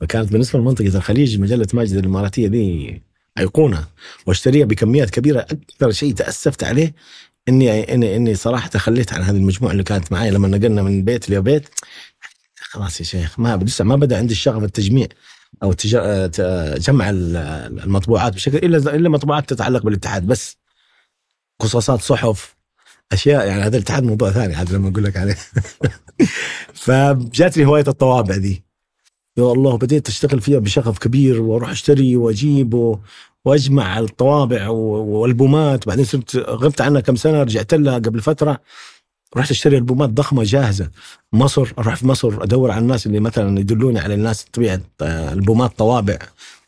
فكانت 0.00 0.32
بالنسبة 0.32 0.58
لمنطقة 0.58 0.86
الخليج 0.96 1.38
مجلة 1.40 1.66
ماجد 1.74 1.96
الإماراتية 1.96 2.48
دي 2.48 3.02
أيقونة 3.38 3.84
واشتريها 4.26 4.66
بكميات 4.66 5.10
كبيرة. 5.10 5.40
أكثر 5.40 5.90
شيء 5.92 6.14
تأسفت 6.14 6.64
عليه 6.64 6.94
اني 7.48 7.94
اني 7.94 8.16
إني 8.16 8.34
صراحة 8.34 8.68
تخليت 8.68 9.12
عن 9.12 9.22
هذه 9.22 9.36
المجموعة 9.36 9.72
اللي 9.72 9.82
كانت 9.82 10.12
معي 10.12 10.30
لما 10.30 10.48
نقلنا 10.48 10.82
من 10.82 11.04
بيت 11.04 11.30
لبيت 11.30 11.68
خلاص 12.60 13.00
يا 13.00 13.04
شيخ 13.04 13.40
ما 13.40 13.56
لسه 13.56 13.84
ما 13.84 13.96
بدأ 13.96 14.18
عندي 14.18 14.32
الشغف 14.32 14.62
التجميع 14.64 15.06
أو 15.62 15.72
تج- 15.72 16.30
ت- 16.30 16.76
جمع 16.80 17.10
ال- 17.10 17.36
المطبوعات 17.84 18.34
بشكل 18.34 18.56
الا 18.56 18.94
إلا 18.94 19.08
مطبوعات 19.08 19.48
تتعلق 19.50 19.82
بالاتحاد 19.82 20.26
بس. 20.26 20.56
قصاصات 21.62 22.00
صحف 22.00 22.56
أشياء 23.12 23.46
يعني 23.46 23.62
هذا 23.62 23.76
الاتحاد 23.76 24.02
موضوع 24.02 24.30
ثاني 24.30 24.54
هذا 24.54 24.76
لما 24.76 24.88
أقول 24.88 25.04
لك 25.04 25.16
عليه. 25.16 25.36
فجاتني 26.84 27.66
هواية 27.66 27.84
الطوابع 27.88 28.36
دي. 28.36 28.64
يا 29.36 29.52
الله 29.52 29.78
بديت 29.78 30.08
أشتغل 30.08 30.40
فيها 30.40 30.58
بشغف 30.58 30.98
كبير 30.98 31.40
وأروح 31.40 31.70
أشتري 31.70 32.16
وأجيب 32.16 32.98
وأجمع 33.44 33.98
الطوابع 33.98 34.68
والبومات 34.68 35.86
بعدين 35.86 36.04
صرت 36.04 36.36
غبت 36.36 36.80
عنها 36.80 37.00
كم 37.00 37.16
سنة 37.16 37.42
رجعت 37.42 37.74
لها 37.74 37.94
قبل 37.94 38.20
فترة. 38.20 38.60
رحت 39.36 39.50
اشتري 39.50 39.76
ألبومات 39.76 40.10
ضخمة 40.10 40.42
جاهزة. 40.44 40.90
مصر 41.32 41.72
أروح 41.78 41.96
في 41.96 42.06
مصر 42.06 42.42
أدور 42.42 42.70
على 42.70 42.80
الناس 42.80 43.06
اللي 43.06 43.20
مثلا 43.20 43.60
يدلوني 43.60 43.98
على 44.00 44.14
الناس 44.14 44.44
تبيع 44.44 44.78
آه، 45.02 45.32
ألبومات 45.32 45.78
طوابع 45.78 46.18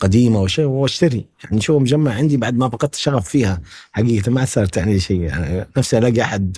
قديمة 0.00 0.40
وشيء 0.40 0.64
واشتري. 0.64 1.25
يعني 1.44 1.61
شو 1.61 1.78
مجمع 1.78 2.14
عندي 2.14 2.37
بعد 2.37 2.56
ما 2.56 2.68
فقدت 2.68 2.94
شغف 2.94 3.28
فيها. 3.28 3.61
حقيقة 3.92 4.30
ما 4.33 4.44
صار 4.44 4.66
تعني 4.66 5.00
شيء. 5.00 5.21
يعني 5.21 5.66
نفسي 5.76 5.99
ألاقي 5.99 6.23
أحد 6.23 6.56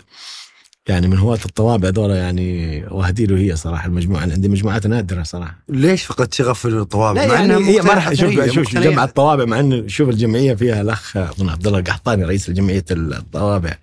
يعني 0.88 1.08
من 1.08 1.18
هواة 1.18 1.38
الطوابع 1.46 1.90
دول 1.90 2.10
يعني 2.10 2.82
واهدي 2.90 3.26
له 3.26 3.38
هي 3.38 3.56
صراحة. 3.56 3.86
المجموعة 3.86 4.24
أنا 4.24 4.32
عندي 4.32 4.48
مجموعات 4.48 4.86
نادرة 4.86 5.22
صراحة. 5.22 5.58
ليش 5.68 6.04
فقدت 6.04 6.34
شغف 6.34 6.58
في 6.60 6.68
الطوابع؟ 6.68 7.20
لا 7.24 7.28
مع 7.28 7.34
يعني 7.34 7.52
هي 7.52 7.58
مقتنيات 7.58 7.84
مرحله 7.86 8.14
شوف 8.14 8.30
أثرية، 8.30 8.46
شوف 8.46 8.58
مقتنيات. 8.66 8.92
جمع 8.92 9.04
الطوابع 9.04 9.44
مع 9.44 9.60
انه 9.60 9.88
شوف 9.88 10.08
الجمعية 10.08 10.54
فيها 10.54 10.80
الأخ 10.80 11.16
ابن 11.16 11.48
عبد 11.48 11.66
الله 11.66 11.78
القحطاني 11.78 12.24
رئيس 12.24 12.50
جمعية 12.50 12.84
الطوابع 12.90 13.74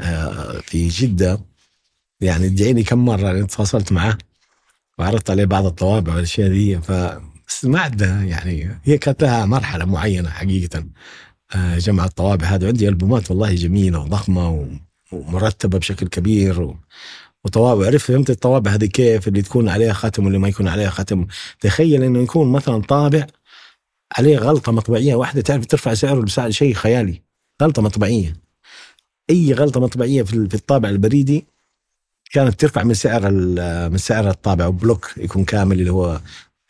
آه، 0.00 0.60
في 0.66 0.88
جدة. 0.88 1.51
يعني 2.22 2.46
ادعيني 2.46 2.82
كم 2.82 3.04
مرة 3.04 3.22
يعني 3.26 3.46
تواصلت 3.46 3.92
معه 3.92 4.18
وعرضت 4.98 5.30
عليه 5.30 5.44
بعض 5.44 5.66
الطوابع 5.66 6.14
والأشياء 6.14 6.48
دي 6.48 6.78
ف 6.80 6.92
ما 7.64 7.90
يعني 8.24 8.80
هي 8.84 8.98
كانت 8.98 9.22
لها 9.22 9.46
مرحلة 9.46 9.84
معينة 9.84 10.30
حقيقة. 10.30 10.84
آه، 11.54 11.78
جمع 11.78 12.04
الطوابع 12.04 12.46
هذا 12.46 12.66
عندي 12.66 12.88
ألبومات 12.88 13.30
والله 13.30 13.54
جميلة 13.54 13.98
وضخمة 14.00 14.50
و- 14.50 14.66
ومرتبة 15.12 15.78
بشكل 15.78 16.08
كبير 16.08 16.62
و... 16.62 16.76
وطوابع. 17.44 17.86
عرفت 17.86 18.06
فهمت 18.06 18.30
الطوابع 18.30 18.70
هذه 18.70 18.84
كيف؟ 18.84 19.28
اللي 19.28 19.42
تكون 19.42 19.68
عليها 19.68 19.92
ختم 19.92 20.24
واللي 20.24 20.38
ما 20.38 20.48
يكون 20.48 20.68
عليها 20.68 20.90
ختم 20.90 21.26
تخيل 21.60 22.02
إنه 22.02 22.22
يكون 22.22 22.52
مثلا 22.52 22.82
طابع 22.82 23.26
عليه 24.18 24.38
غلطة 24.38 24.72
مطبعية. 24.72 25.14
واحدة 25.14 25.40
تعرف 25.40 25.66
ترفع 25.66 25.94
سعره 25.94 26.20
بسعر 26.20 26.50
شيء 26.50 26.74
خيالي. 26.74 27.22
غلطة 27.62 27.82
مطبعية. 27.82 28.32
أي 29.30 29.52
غلطة 29.52 29.80
مطبعية 29.80 30.22
في 30.22 30.54
الطابع 30.54 30.88
البريدي 30.88 31.46
كانت 32.32 32.60
ترفع 32.60 32.82
من 32.82 32.94
سعر 32.94 33.30
من 33.90 33.98
سعر 33.98 34.30
الطابع 34.30 34.66
و 34.66 34.73
block 34.73 35.10
يكون 35.16 35.44
كامل 35.44 35.80
اللي 35.80 35.90
هو 35.92 36.20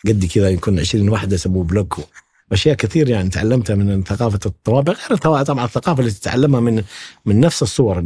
قد 0.07 0.25
كذا 0.25 0.51
يكون 0.51 0.79
20 0.81 1.09
وحده 1.09 1.35
يسموه 1.35 1.64
block. 1.64 1.98
اشياء 2.53 2.75
كثير 2.77 3.09
يعني 3.09 3.29
تعلمتها 3.29 3.77
من 3.77 4.03
ثقافة 4.05 4.38
الطوابع 4.46 4.92
غير 5.11 5.18
طبعا 5.18 5.64
الثقافة 5.64 6.01
اللي 6.01 6.11
تتعلمها 6.11 6.61
من 6.61 6.83
من 7.27 7.40
نفس 7.40 7.62
الصور 7.62 8.05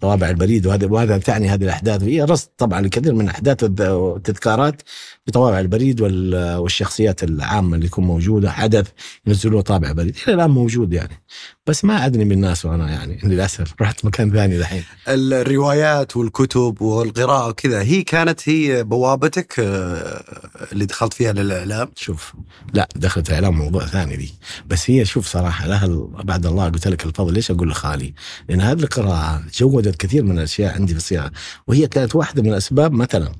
طوابع 0.00 0.30
البريد 0.30 0.66
وهذا 0.66 0.86
وهذا 0.86 1.18
تعني 1.18 1.48
هذه 1.48 1.64
الأحداث. 1.64 2.02
وهي 2.02 2.22
رصد 2.22 2.48
طبعا 2.58 2.80
لكثير 2.80 3.14
من 3.14 3.28
أحداث 3.28 3.64
التذكارات 3.80 4.82
بطوابع 5.26 5.60
البريد 5.60 6.00
وال- 6.00 6.56
والشخصيات 6.56 7.24
العامة 7.24 7.76
اللي 7.76 7.88
تكون 7.88 8.04
موجودة 8.04 8.50
حدث 8.50 8.88
ينزلوه 9.26 9.60
طابع 9.62 9.92
بريد. 9.92 10.16
إلى 10.26 10.34
الآن 10.34 10.50
موجود 10.50 10.92
يعني. 10.92 11.22
بس 11.66 11.84
ما 11.84 11.94
عدني 11.96 12.24
بالناس 12.24 12.64
وأنا 12.64 12.90
يعني 12.90 13.18
للاسف 13.24 13.74
رحت 13.80 14.04
مكان 14.04 14.32
ثاني 14.32 14.56
الحين 14.56 14.84
الروايات 15.08 16.16
والكتب 16.16 16.82
والقراءة 16.82 17.48
وكذا 17.48 17.82
هي 17.82 18.02
كانت 18.02 18.48
هي 18.48 18.84
بوابتك 18.84 19.54
آه، 19.60 20.24
اللي 20.72 20.86
دخلت 20.86 21.14
فيها 21.14 21.32
للإعلام؟ 21.32 21.90
شوف 21.96 22.34
لا 22.74 22.88
دخلت 22.96 23.28
الاعلام 23.28 23.54
موضوع 23.58 23.86
ثاني 23.86 24.16
دي 24.16 24.34
بس 24.66 24.90
هي 24.90 25.04
شوف 25.04 25.26
صراحة 25.26 25.66
لها 25.66 25.86
بعد 26.24 26.46
الله 26.46 26.68
قلت 26.68 26.88
لك 26.88 27.04
الفضل 27.04 27.34
ليش 27.34 27.50
أقول 27.50 27.70
لخالي؟ 27.70 28.14
لأن 28.48 28.60
هذه 28.60 28.80
القراءة 28.82 29.42
جودت 29.54 29.96
كثير 29.96 30.22
من 30.24 30.38
الأشياء 30.38 30.74
عندي 30.74 30.92
في 30.92 30.98
الصياغة. 30.98 31.30
وهي 31.66 31.86
كانت 31.86 32.14
واحدة 32.14 32.42
من 32.42 32.48
الأسباب 32.48 32.92
مثلا 32.92 33.32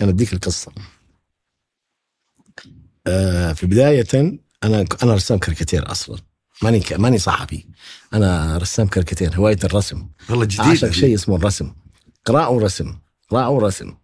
أنا 0.00 0.10
أديك 0.10 0.32
القصة. 0.32 0.72
آه 3.06 3.52
في 3.52 3.66
بداية 3.66 4.38
أنا 4.64 4.84
أنا 5.02 5.14
رسام 5.14 5.38
كاريكاتير 5.38 5.90
أصلا. 5.90 6.18
ماني 6.62 6.80
ك- 6.80 6.92
ماني 6.92 7.18
صحفي. 7.18 7.66
أنا 8.14 8.56
رسام 8.58 8.86
كاريكاتير 8.86 9.36
هواية 9.36 9.58
الرسم. 9.64 10.08
والله 10.30 10.44
جديد 10.44 10.60
أعشق 10.60 10.90
شيء 10.90 11.14
اسمه 11.14 11.36
الرسم. 11.36 11.74
قراءة 12.24 12.50
ورسم 12.50 12.98
قراءة 13.28 13.48
ورسم. 13.50 13.96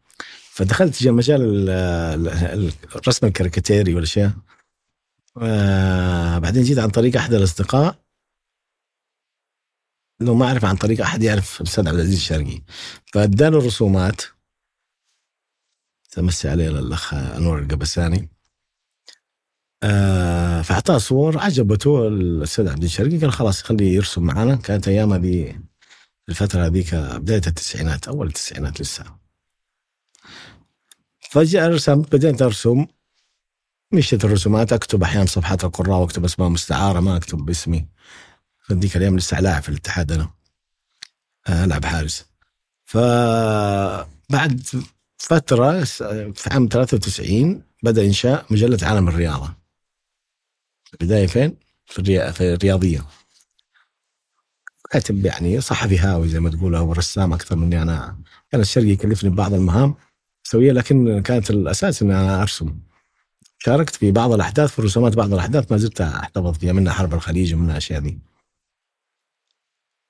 فدخلت 0.50 1.02
جا 1.02 1.10
مجال 1.10 1.42
ال- 1.42 2.28
ال- 2.28 2.72
الرسم 2.96 3.26
الكاريكاتيري 3.26 3.94
والأشياء. 3.94 4.32
آه 5.42 6.38
بعدين 6.38 6.62
جيت 6.62 6.78
عن 6.78 6.90
طريق 6.90 7.16
أحد 7.16 7.34
الأصدقاء. 7.34 8.02
لو 10.20 10.34
ما 10.34 10.46
أعرف 10.46 10.64
عن 10.64 10.76
طريق 10.76 11.00
أحد 11.00 11.22
يعرف 11.22 11.60
الاستاذ 11.60 11.88
عبد 11.88 11.96
العزيز 11.96 12.14
الشرقي. 12.16 12.62
فأدى 13.12 13.43
له 13.43 13.58
الرسومات. 13.58 14.20
تمسي 16.10 16.48
عليه 16.48 16.68
الأخ 16.68 17.14
أنور 17.14 17.58
القبساني. 17.58 18.28
فاعطاه 20.62 20.98
صور 20.98 21.38
عجبته 21.38 22.08
الأستاذ 22.08 22.68
عبد 22.68 22.84
الشرقي. 22.84 23.18
قال 23.18 23.32
خلاص 23.32 23.62
خليه 23.62 23.94
يرسم 23.94 24.22
معنا. 24.22 24.56
كانت 24.56 24.88
أيام 24.88 25.12
هذه 25.12 25.54
الفترة 26.28 26.66
هذيك 26.66 26.94
بداية 26.94 27.42
التسعينات 27.46 28.08
أول 28.08 28.26
التسعينات 28.26 28.80
لسه. 28.80 29.04
فجأة 31.30 31.68
رسمت 31.68 32.16
بديت 32.16 32.42
أرسم. 32.42 32.86
مشيت 33.92 34.24
الرسومات 34.24 34.72
أكتب 34.72 35.02
أحيانا 35.02 35.26
صفحات 35.26 35.64
القراء 35.64 35.98
وأكتب 35.98 36.24
أسماء 36.24 36.48
مستعارة 36.48 37.00
ما 37.00 37.16
أكتب 37.16 37.38
باسمي. 37.38 37.86
ذيك 38.72 38.96
الأيام 38.96 39.16
لسه 39.16 39.40
لاعب 39.40 39.62
في 39.62 39.68
الاتحاد 39.68 40.12
أنا. 40.12 40.30
آه، 41.48 41.64
ألعب 41.64 41.84
حارس. 41.84 42.26
فبعد 42.84 44.62
فترة 45.18 45.84
س- 45.84 46.02
في 46.02 46.50
عام 46.50 46.66
93 46.68 47.62
بدأ 47.82 48.04
إنشاء 48.04 48.46
مجلة 48.50 48.78
عالم 48.82 49.08
الرياضة. 49.08 49.61
البداية 50.92 51.26
فين؟ 51.26 51.56
في, 51.86 51.98
الريا... 51.98 52.30
في 52.30 52.54
الرياضية. 52.54 53.06
كاتب 54.90 55.26
يعني 55.26 55.60
صحفي 55.60 55.98
هاوي 55.98 56.28
زي 56.28 56.40
ما 56.40 56.50
تقول 56.50 56.74
أو 56.74 56.92
رسام 56.92 57.32
أكثر 57.32 57.56
مني 57.56 57.82
أنا. 57.82 58.18
كان 58.50 58.60
الشرقي 58.60 58.88
يكلفني 58.88 59.30
ببعض 59.30 59.54
المهام 59.54 59.94
تسويها 60.44 60.72
لكن 60.72 61.22
كانت 61.22 61.50
الأساس 61.50 62.02
إني 62.02 62.14
أنا 62.14 62.42
أرسم. 62.42 62.78
شاركت 63.58 63.94
في 63.96 64.10
بعض 64.10 64.32
الأحداث 64.32 64.70
في 64.70 64.82
رسومات 64.82 65.14
بعض 65.16 65.32
الأحداث 65.32 65.72
ما 65.72 65.78
زلت 65.78 66.00
أحتفظ 66.00 66.58
فيها 66.58 66.72
منها 66.72 66.92
حرب 66.92 67.14
الخليج 67.14 67.54
ومنها 67.54 67.70
الاشياء 67.70 68.00
دي 68.00 68.18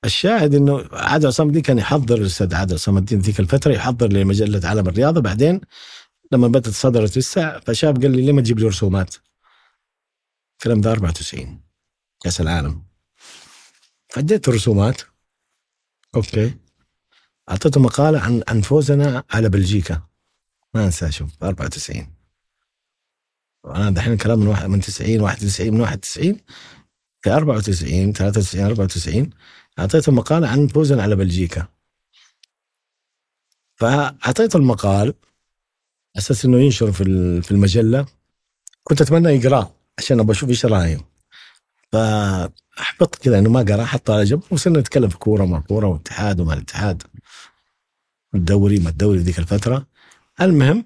الشاهد 0.05 0.55
إنه 0.55 0.85
عادل 0.93 1.27
عصام 1.27 1.47
الدين 1.49 1.63
كان 1.63 1.79
يحضر 1.79 2.19
الأستاذ 2.19 2.55
عادل 2.55 2.75
عصام 2.75 2.99
الدين 2.99 3.19
ذيك 3.19 3.41
الفترة 3.41 3.73
يحضر 3.73 4.09
لمجلة 4.09 4.69
عالم 4.69 4.89
الرياضة. 4.89 5.21
بعدين 5.21 5.61
لما 6.33 6.49
بدأت 6.49 6.69
صدرت 6.69 7.19
لسه 7.19 7.61
فشاب 7.61 8.03
قال 8.03 8.11
لي 8.11 8.23
ليه 8.23 8.33
ما 8.33 8.41
تجيب 8.41 8.59
لي 8.59 8.67
رسومات؟ 8.67 9.15
الكلام 10.63 10.81
ده 10.81 10.91
94 10.91 11.61
كاس 12.21 12.41
العالم 12.41 12.83
فديت 14.09 14.49
الرسومات. 14.49 15.03
أوكي. 16.15 16.55
أعطيته 17.51 17.81
مقالة 17.81 18.21
عن 18.21 18.43
عن 18.49 18.61
فوزنا 18.61 19.25
على 19.31 19.49
بلجيكا. 19.49 20.03
ما 20.75 20.85
أنسى 20.85 21.13
شوف 21.13 21.43
94 21.43 22.15
وأنا 23.65 23.91
دحين 23.91 24.17
كلام 24.17 24.39
من 24.39 24.47
واحد 24.47 24.67
من 24.67 24.81
90 24.81 25.21
91 25.21 25.75
من 25.75 25.81
91 25.81 26.41
في 27.23 27.31
94 27.31 28.13
93 28.13 28.65
94 28.65 29.31
أعطيته 29.79 30.13
مقالة 30.13 30.49
عن 30.49 30.67
فوزنا 30.67 31.03
على 31.03 31.17
بلجيكا. 31.17 31.69
فأعطيته 33.77 34.57
المقال 34.57 35.15
أساس 36.19 36.45
إنه 36.45 36.61
ينشر 36.61 36.93
في 36.93 37.05
في 37.43 37.51
المجلة. 37.51 38.07
كنت 38.85 39.01
أتمنى 39.01 39.29
يقراه 39.29 39.82
عشان 39.99 40.21
أبغى 40.21 40.33
أشوف 40.33 40.49
إيش 40.51 40.67
رايه 40.67 41.01
فاحبطت 41.93 43.23
كذا 43.23 43.39
إنه 43.39 43.51
ما 43.51 43.61
قرأ 43.63 43.85
حطه 43.85 44.15
على 44.15 44.25
جنب 44.25 44.43
وصرنا 44.51 44.81
نتكلم 44.81 45.09
في 45.09 45.19
كورة 45.19 45.45
ما 45.45 45.61
كورة 45.61 45.87
واتحاد 45.87 46.41
وما 46.41 46.55
الاتحاد. 46.55 47.03
الدوري 48.35 48.79
ما 48.79 48.89
الدوري 48.91 49.19
ذيك 49.19 49.39
الفترة. 49.39 49.87
المهم 50.41 50.85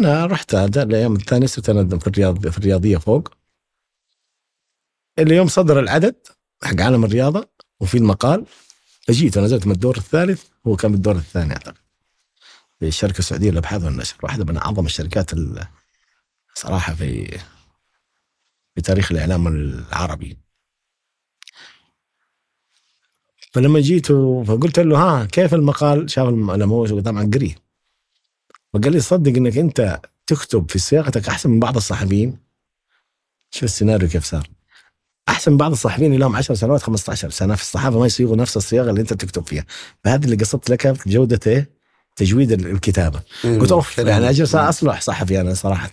أنا 0.00 0.26
رحت 0.26 0.54
هذا 0.54 0.82
الأيام 0.82 1.16
الثانية 1.16 1.46
صرت 1.46 1.68
أنا 1.68 1.98
في 1.98 2.06
الرياض 2.06 2.48
في 2.48 2.58
الرياضية 2.58 2.96
فوق. 2.96 3.28
اليوم 5.18 5.48
صدر 5.48 5.80
العدد 5.80 6.14
حق 6.62 6.80
عالم 6.80 7.04
الرياضة 7.04 7.48
وفي 7.80 7.98
المقال 7.98 8.46
فجيت 9.08 9.36
ونزلت 9.36 9.66
من 9.66 9.72
الدور 9.72 9.96
الثالث 9.96 10.44
هو 10.66 10.76
كان 10.76 10.92
بالدور 10.92 11.16
الثاني 11.16 11.52
أعتقد. 11.52 11.76
في 12.80 12.88
الشركة 12.88 13.18
السعودية 13.18 13.50
للأبحاث 13.50 13.84
والنشر 13.84 14.16
واحدة 14.22 14.44
من 14.44 14.56
أعظم 14.56 14.86
الشركات 14.86 15.32
ال- 15.32 15.66
صراحة 16.54 16.94
في 16.94 17.38
في 18.76 18.82
تاريخ 18.82 19.12
الإعلام 19.12 19.46
العربي. 19.48 20.38
فلما 23.52 23.80
جيت 23.80 24.06
فقلت 24.46 24.78
له 24.78 24.98
ها 24.98 25.24
كيف 25.24 25.54
المقال؟ 25.54 26.10
شاف 26.10 26.28
الم- 26.28 26.50
الاموج 26.50 27.00
طبعا 27.02 27.30
قريه 27.34 27.54
فقال 28.72 28.92
لي 28.92 29.00
صدق 29.00 29.36
إنك 29.36 29.58
أنت 29.58 30.00
تكتب 30.26 30.70
في 30.70 30.78
صياغتك 30.78 31.28
أحسن 31.28 31.50
من 31.50 31.60
بعض 31.60 31.76
الصحفيين. 31.76 32.38
شوف 33.50 33.64
السيناريو 33.64 34.08
كيف 34.08 34.24
صار. 34.24 34.48
أحسن 35.28 35.50
من 35.52 35.56
بعض 35.58 35.70
الصحفيين 35.72 36.06
اللي 36.12 36.18
لهم 36.24 36.36
10 36.36 36.54
سنوات 36.54 36.82
15 36.82 37.30
سنة 37.30 37.54
في 37.54 37.62
الصحافة 37.62 37.98
ما 37.98 38.06
يصيغوا 38.06 38.36
نفس 38.36 38.56
الصياغة 38.56 38.90
اللي 38.90 39.00
أنت 39.00 39.12
تكتب 39.12 39.46
فيها. 39.46 39.64
فهذه 40.04 40.24
اللي 40.24 40.36
قصدت 40.36 40.70
لك 40.70 41.08
جودة 41.08 41.40
إيه؟ 41.46 41.70
تجويد 42.16 42.52
ال- 42.52 42.66
الكتابة. 42.66 43.20
قلت 43.44 43.72
أوف. 43.72 43.98
يعني 43.98 44.30
اجلس 44.30 44.54
اصلح 44.54 45.00
صحفي 45.00 45.40
أنا 45.40 45.54
صراحة. 45.54 45.90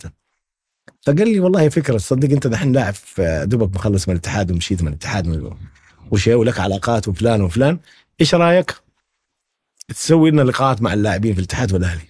فقال 1.02 1.28
لي 1.28 1.40
والله 1.40 1.68
فكرة 1.68 1.98
تصدق 1.98 2.30
أنت 2.30 2.46
دحين 2.46 2.72
لاعب 2.72 2.94
دوبك 3.48 3.74
مخلص 3.74 4.08
من 4.08 4.14
الاتحاد 4.14 4.50
ومشيت 4.50 4.82
من 4.82 4.88
الاتحاد 4.88 5.54
وشيء 6.10 6.34
ولك 6.34 6.60
علاقات 6.60 7.08
وفلان 7.08 7.42
وفلان. 7.42 7.78
إيش 8.20 8.34
رأيك؟ 8.34 8.74
تسوي 9.88 10.30
لنا 10.30 10.42
لقاءات 10.42 10.82
مع 10.82 10.92
اللاعبين 10.92 11.34
في 11.34 11.38
الاتحاد 11.38 11.72
والأهلي. 11.72 12.08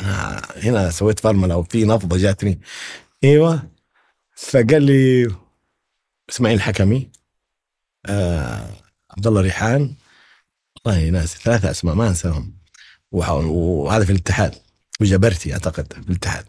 أنا 0.00 0.42
هنا 0.56 0.90
سويت 0.90 1.20
فرمله 1.20 1.56
وفي 1.56 1.84
نفضة 1.84 2.18
جاتني. 2.18 2.60
إيوه. 3.24 3.70
فقال 4.36 4.82
لي 4.82 5.34
إسماعيل 6.30 6.56
الحكمي 6.56 7.10
آه 8.06 8.70
عبد 9.10 9.26
الله 9.26 9.40
ريحان. 9.40 9.94
والله 10.86 11.10
ناس 11.10 11.36
ثلاثة 11.36 11.70
أسماء 11.70 11.94
ما 11.94 12.08
أنساهم. 12.08 12.56
وهذا 13.12 14.04
في 14.04 14.12
الاتحاد 14.12 14.54
وجبرتي 15.00 15.52
أعتقد 15.52 15.92
في 15.92 16.10
الاتحاد. 16.10 16.44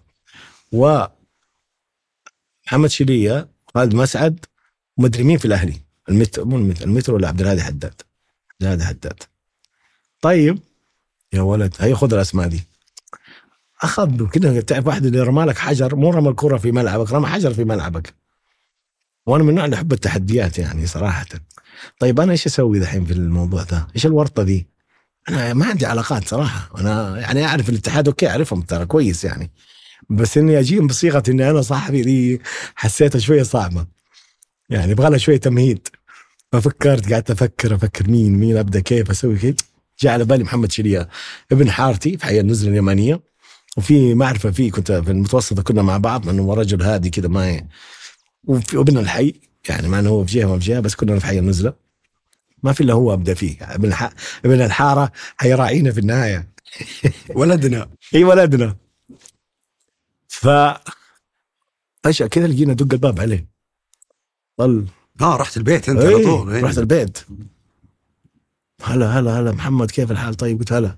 و 0.71 1.05
محمد 2.67 2.89
شلية 2.89 3.47
خالد 3.75 3.95
مسعد 3.95 4.45
ومدري 4.97 5.23
مين 5.23 5.37
في 5.37 5.45
الأهلي. 5.45 5.73
المترو 6.09 6.45
مو 6.45 6.57
المترو, 6.57 6.87
المترو 6.87 7.15
ولا 7.15 7.27
عبد 7.27 7.41
الهادي 7.41 7.63
حداد. 7.63 8.01
عبد 8.51 8.63
الهادي 8.63 8.85
حداد. 8.85 9.23
طيب. 10.21 10.59
يا 11.33 11.41
ولد 11.41 11.75
هي 11.79 11.95
خذ 11.95 12.13
الأسماء 12.13 12.47
دي. 12.47 12.63
أخذ 13.81 14.29
كده 14.29 14.61
تعرف 14.61 14.87
واحد 14.87 15.05
اللي 15.05 15.19
رمى 15.19 15.43
لك 15.43 15.57
حجر؟ 15.57 15.95
مو 15.95 16.09
رمى 16.09 16.29
الكرة 16.29 16.57
في 16.57 16.71
ملعبك 16.71 17.11
رمى 17.11 17.27
حجر 17.27 17.53
في 17.53 17.63
ملعبك. 17.63 18.13
وأنا 19.25 19.43
من 19.43 19.49
النوع 19.49 19.65
اللي 19.65 19.75
أحب 19.75 19.93
التحديات 19.93 20.59
يعني 20.59 20.87
صراحة. 20.87 21.25
طيب 21.99 22.19
أنا 22.19 22.31
إيش 22.31 22.45
أسوي 22.45 22.79
دحين 22.79 23.05
في 23.05 23.13
الموضوع 23.13 23.63
ده؟ 23.63 23.87
إيش 23.95 24.05
الورطة 24.05 24.43
دي؟ 24.43 24.67
أنا 25.29 25.53
ما 25.53 25.65
عندي 25.65 25.85
علاقات 25.85 26.27
صراحة. 26.27 26.79
أنا 26.79 27.19
يعني 27.19 27.45
أعرف 27.45 27.69
الاتحاد 27.69 28.07
okay 28.07 28.29
أعرفهم 28.29 28.61
ترى 28.61 28.85
كويس 28.85 29.23
يعني. 29.23 29.51
بس 30.09 30.37
اني 30.37 30.59
اجيهم 30.59 30.87
بصيغة 30.87 31.23
اني 31.29 31.49
أنا 31.49 31.61
صاحبي 31.61 32.01
دي 32.01 32.41
حسيتها 32.75 33.19
شوية 33.19 33.43
صعبة. 33.43 33.85
يعني 34.69 34.91
يبغى 34.91 35.09
لها 35.09 35.17
شوية 35.17 35.37
تمهيد. 35.37 35.87
ففكرت 36.51 37.13
قعدت 37.13 37.31
أفكر 37.31 37.75
أفكر 37.75 38.09
مين 38.09 38.39
مين 38.39 38.57
أبدأ 38.57 38.79
كيف 38.79 39.09
أسوي 39.09 39.37
كيف 39.37 39.55
جاء 39.99 40.13
على 40.13 40.25
بالي 40.25 40.43
محمد 40.43 40.71
شليه 40.71 41.09
ابن 41.51 41.71
حارتي 41.71 42.17
في 42.17 42.25
حي 42.25 42.39
النزله 42.39 42.71
اليمانية. 42.71 43.21
وفي 43.77 44.15
معرفة 44.15 44.51
فيه 44.51 44.71
كنت 44.71 44.91
في 44.91 45.11
المتوسطة 45.11 45.63
كنا 45.63 45.81
مع 45.81 45.97
بعض 45.97 46.29
إنه 46.29 46.43
هو 46.43 46.53
رجل 46.53 46.81
هادي 46.81 47.09
كذا 47.09 47.27
ما 47.27 47.61
وفي 48.43 48.77
ابن 48.77 48.97
الحي. 48.97 49.33
يعني 49.69 49.87
مع 49.87 49.99
إنه 49.99 50.09
هو 50.09 50.25
في 50.25 50.33
جهة 50.33 50.45
ما 50.45 50.59
في 50.59 50.65
جهة 50.65 50.79
بس 50.79 50.95
كنا 50.95 51.19
في 51.19 51.25
حي 51.25 51.39
النزلة. 51.39 51.73
ما 52.63 52.73
في 52.73 52.81
إلا 52.81 52.93
هو 52.93 53.13
أبدأ 53.13 53.33
فيه. 53.33 53.57
ابن 53.61 53.87
الح... 53.87 54.09
ابن 54.45 54.61
الحارة 54.61 55.11
حيراعينا 55.37 55.91
في 55.91 55.99
النهاية. 55.99 56.49
ولدنا. 57.29 57.89
إي 58.15 58.23
ولدنا. 58.23 58.75
ف 60.37 60.47
فجأة 62.03 62.27
كذا 62.27 62.47
لقينا 62.47 62.73
دق 62.73 62.93
الباب 62.93 63.19
عليه. 63.19 63.47
ظل 64.61 64.87
آه 65.21 65.35
رحت 65.35 65.57
البيت 65.57 65.89
أنت 65.89 65.99
على 65.99 66.15
إيه، 66.15 66.23
طول 66.23 66.53
إيه. 66.53 66.63
رحت 66.63 66.77
البيت. 66.77 67.17
هلا 68.83 69.19
هلا 69.19 69.39
هلا 69.39 69.51
محمد 69.51 69.91
كيف 69.91 70.11
الحال؟ 70.11 70.35
طيب 70.35 70.59
قلت 70.59 70.73
هلا. 70.73 70.97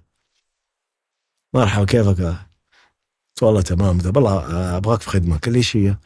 مرحبا 1.54 1.86
كيفك؟ 1.86 2.21
قلت 2.21 3.43
والله 3.43 3.62
تمام. 3.62 3.97
قلت 3.97 4.17
والله 4.17 4.32
آه، 4.32 4.78
أبغاك 4.78 5.02
في 5.02 5.10
خدمة. 5.10 5.38
قال 5.38 5.54
لي 5.54 5.58
إيش 5.58 5.78
هي؟ 5.78 5.97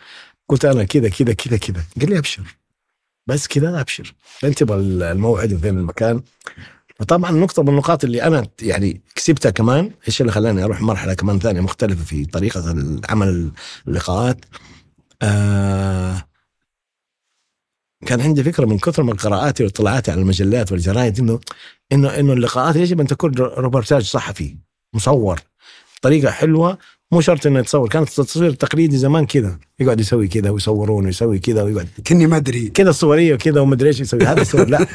قلت 0.50 0.66
أنا 0.66 0.84
كذا 0.84 1.10
كذا 1.10 1.34
كذا 1.34 1.58
كذا. 1.58 1.84
قال 2.00 2.10
لي 2.10 2.18
أبشر. 2.18 2.58
بس 3.28 3.48
كذا 3.48 3.82
أبشر. 3.82 4.14
أنت 4.44 4.60
تبغى 4.60 4.78
الموعد 5.12 5.54
وفين 5.54 5.78
المكان؟ 5.78 6.24
فطبعا 6.96 7.32
نقطة 7.32 7.64
من 7.64 7.70
النقاط 7.70 8.04
اللي 8.04 8.24
أنا 8.24 8.48
يعني 8.62 9.02
كسبتها 9.16 9.50
كمان 9.50 9.92
إيش 10.08 10.22
اللي 10.22 10.32
خلاني 10.32 10.64
أروح 10.64 10.82
مرحلة 10.82 11.14
كمان 11.14 11.40
ثانية 11.40 11.62
مختلفة 11.62 12.04
في 12.04 12.26
طريقة 12.26 12.72
العمل 12.72 13.52
اللقاءات. 13.88 14.46
آه 15.22 16.28
كان 18.06 18.22
عندي 18.22 18.44
فكرة 18.44 18.66
من 18.66 18.80
كثر 18.80 19.04
من 19.04 19.14
قراءاتي 19.14 19.64
واطلاعاتي 19.64 20.12
على 20.12 20.22
المجلات 20.22 20.72
والجرايد 20.72 21.20
إنه 21.20 21.40
إنه 21.92 22.20
إنه 22.20 22.34
اللقاءات 22.34 22.76
يجب 22.76 23.02
أن 23.02 23.08
تكون 23.08 23.34
روبرتاج 23.38 24.04
صحفي 24.04 24.58
مصور 24.94 25.40
طريقة 26.02 26.32
حلوة 26.32 26.78
مو 27.14 27.22
شرط 27.22 27.46
إنه 27.46 27.60
يتصور. 27.60 27.90
كانت 27.90 28.20
التصوير 28.20 28.50
التقليدي 28.50 28.98
زمان 28.98 29.26
كذا. 29.26 29.58
يقعد 29.80 30.00
يسوي 30.00 30.28
كذا 30.28 30.50
ويصورون 30.50 31.06
ويسوي 31.06 31.40
كذا 31.40 31.64
ويقعد. 31.64 31.88
كني 32.08 32.28
ما 32.28 32.38
أدري. 32.38 32.70
كذا 32.70 32.90
الصورية 32.90 33.34
وكذا 33.34 33.62
ومدري 33.62 33.90
إيش 33.90 34.00
يسوي. 34.00 34.26
هذا 34.26 34.42
الصور. 34.42 34.68
لا. 34.68 34.88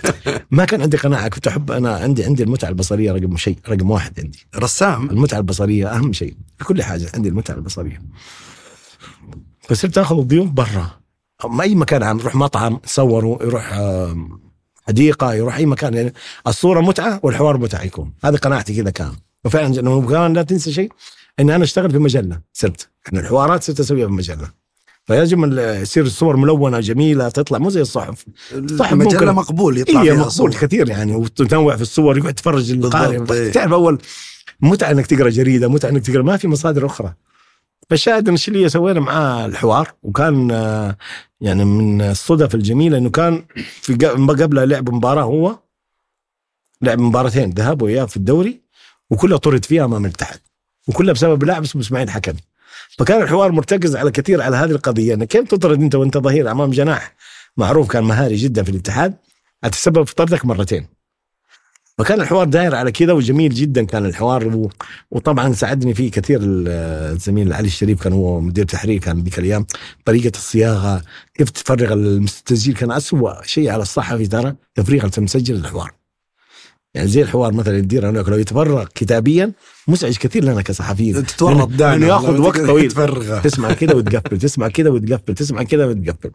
ما 0.51 0.65
كان 0.65 0.83
عندي 0.83 0.97
قناعة. 0.97 1.29
كنت 1.29 1.47
أحب 1.47 1.71
أنا 1.71 1.97
عندي 1.97 2.25
عندي 2.25 2.43
المتعة 2.43 2.69
البصرية 2.69 3.13
رقم 3.13 3.37
شيء 3.37 3.57
رقم 3.69 3.91
واحد 3.91 4.21
عندي. 4.21 4.47
رسام. 4.57 5.11
المتعة 5.11 5.39
البصرية 5.39 5.97
أهم 5.97 6.13
شيء. 6.13 6.35
في 6.59 6.65
كل 6.65 6.83
حاجة 6.83 7.11
عندي 7.15 7.29
المتعة 7.29 7.55
البصرية. 7.55 8.03
فصرت 9.61 9.99
آخذ 9.99 10.19
الضيوف 10.19 10.49
برا. 10.49 10.91
أي 11.63 11.75
مكان 11.75 12.03
عام 12.03 12.19
يروح 12.19 12.35
مطعم 12.35 12.81
يصوروا 12.85 13.43
يروح 13.43 13.81
حديقة 14.89 15.35
يروح 15.35 15.57
أي 15.57 15.67
مكان. 15.67 15.95
يعني 15.95 16.13
الصورة 16.47 16.81
متعة 16.81 17.21
والحوار 17.23 17.59
متعة 17.59 17.83
يكون. 17.83 18.13
هذه 18.25 18.37
قناعتي 18.37 18.83
كذا 18.83 18.91
كان. 18.91 19.13
وفعلا 19.45 20.35
لا 20.35 20.43
تنسى 20.43 20.73
شيء 20.73 20.93
اني 21.41 21.55
أنا 21.57 21.65
أشتغل 21.65 21.91
في 21.91 21.99
مجلة 21.99 22.41
صرت 22.53 22.89
يعني 23.07 23.21
الحوارات 23.21 23.63
صرت 23.63 23.81
أسويها 23.81 24.07
في 24.07 24.13
مجلة. 24.13 24.51
فيجب 25.05 25.43
أن 25.45 25.59
يصير 25.83 26.05
الصور 26.05 26.37
ملونة 26.37 26.81
جميلة 26.81 27.29
تطلع. 27.29 27.59
مو 27.59 27.71
زي 27.71 27.81
الصحف. 27.81 28.25
صح، 28.79 28.93
المجلة 28.93 29.13
ممكن. 29.21 29.27
مقبول 29.33 29.79
يطلع 29.79 30.03
فيها 30.03 30.15
مقبول 30.15 30.33
صور. 30.33 30.51
كثير 30.51 30.89
يعني 30.89 31.15
وتنوع 31.15 31.77
في 31.77 31.83
الصور 31.83 32.19
يقعد 32.19 32.31
يتفرج 32.31 32.71
القارئ 32.73 33.33
إيه. 33.33 33.53
تعرف 33.53 33.73
أول 33.73 33.99
متعة 34.61 34.91
إنك 34.91 35.07
تقرأ 35.07 35.29
جريدة 35.31 35.69
متعة 35.69 35.89
إنك 35.89 36.07
تقرأ 36.07 36.23
ما 36.23 36.37
في 36.37 36.49
مصادر 36.49 36.87
أخرى. 36.87 37.15
فالشاهد 37.91 38.29
إن 38.29 38.35
الشليه 38.35 38.69
سوينا 38.69 39.01
معاه 39.01 39.47
الحوار 39.47 39.93
وكان 40.03 40.51
يعني 41.41 41.65
من 41.65 42.01
الصدف 42.01 42.55
الجميلة 42.55 42.99
إنه 42.99 43.11
كان 43.11 43.45
في 43.83 43.95
ق- 43.95 44.31
قبل 44.43 44.69
لعب 44.69 44.91
مباراة 44.91 45.23
هو 45.23 45.59
لعب 46.83 46.99
مباراتين 46.99 47.51
ذهاب 47.51 47.83
وإياب 47.83 48.09
في 48.09 48.17
الدوري 48.17 48.61
وكلها 49.11 49.39
طرد 49.39 49.65
فيها 49.65 49.85
أمام 49.85 50.05
الاتحاد. 50.05 50.39
وكلها 50.89 51.15
بسبب 51.15 51.45
لاعب 51.45 51.63
اسمه 51.63 51.83
اسماعيل 51.83 52.11
حكمي 52.11 52.41
فكان 52.99 53.23
الحوار 53.23 53.53
مرتكز 53.53 53.97
على 53.97 54.11
كثير 54.11 54.43
على 54.43 54.57
هذه 54.57 54.71
القضية. 54.71 55.15
إنك 55.15 55.29
كيف 55.29 55.49
تطرد 55.49 55.83
أنت 55.83 55.95
وأنت 55.95 56.19
ظهير 56.19 56.51
أمام 56.51 56.71
جناح؟ 56.71 57.15
معروف 57.57 57.89
كان 57.89 58.05
مهاري 58.05 58.37
جدا 58.37 58.63
في 58.63 58.71
الاتحاد. 58.71 59.15
هتسبب 59.65 60.07
في 60.07 60.15
طردك 60.15 60.45
مرتين. 60.45 60.87
فكان 61.99 62.21
الحوار 62.21 62.47
داير 62.47 62.75
على 62.75 62.93
كذا 62.93 63.13
وجميل 63.13 63.55
جدا 63.55 63.85
كان 63.85 64.07
الحوار. 64.07 64.69
وطبعا 65.11 65.53
ساعدني 65.53 65.95
فيه 65.95 66.11
كثير 66.11 66.41
الزميل 66.43 67.53
علي 67.53 67.67
الشريف 67.67 68.03
كان 68.03 68.13
هو 68.13 68.41
مدير 68.41 68.65
تحرير 68.65 69.01
كان 69.01 69.23
ذيك 69.23 69.39
الأيام 69.39 69.67
طريقة 70.05 70.33
الصياغة 70.37 71.03
كيف 71.35 71.51
تفرغ 71.51 71.93
التسجيل 71.93 72.75
كان 72.75 72.93
أسوأ 72.93 73.47
شيء 73.47 73.71
على 73.71 73.83
الصحفي 73.83 74.27
ترى 74.27 74.55
تفريغ 74.75 75.09
المسجل 75.19 75.55
الحوار. 75.55 75.98
يعني 76.99 77.11
زي 77.11 77.23
الحوار 77.23 77.53
مثلا 77.53 77.79
يدير 77.79 78.11
هناك 78.11 78.29
لو 78.29 78.39
يتفرغ 78.39 78.85
كتابيا 78.95 79.53
مزعج 79.89 80.17
كثير 80.17 80.45
لنا 80.45 80.63
كصحفيين. 80.63 81.27
تتورط 81.27 81.69
دائما 81.69 82.07
ياخذ 82.07 82.41
وقت 82.41 82.61
طويل. 82.61 82.91
تفرغ 82.91 83.41
تسمع 83.41 83.73
كذا 83.73 83.95
وتقفل 83.95 84.39
تسمع 84.39 84.69
كذا 84.69 84.91
وتقفل 84.91 85.35
تسمع 85.35 85.63
كذا 85.63 85.87
وتقفل. 85.87 86.31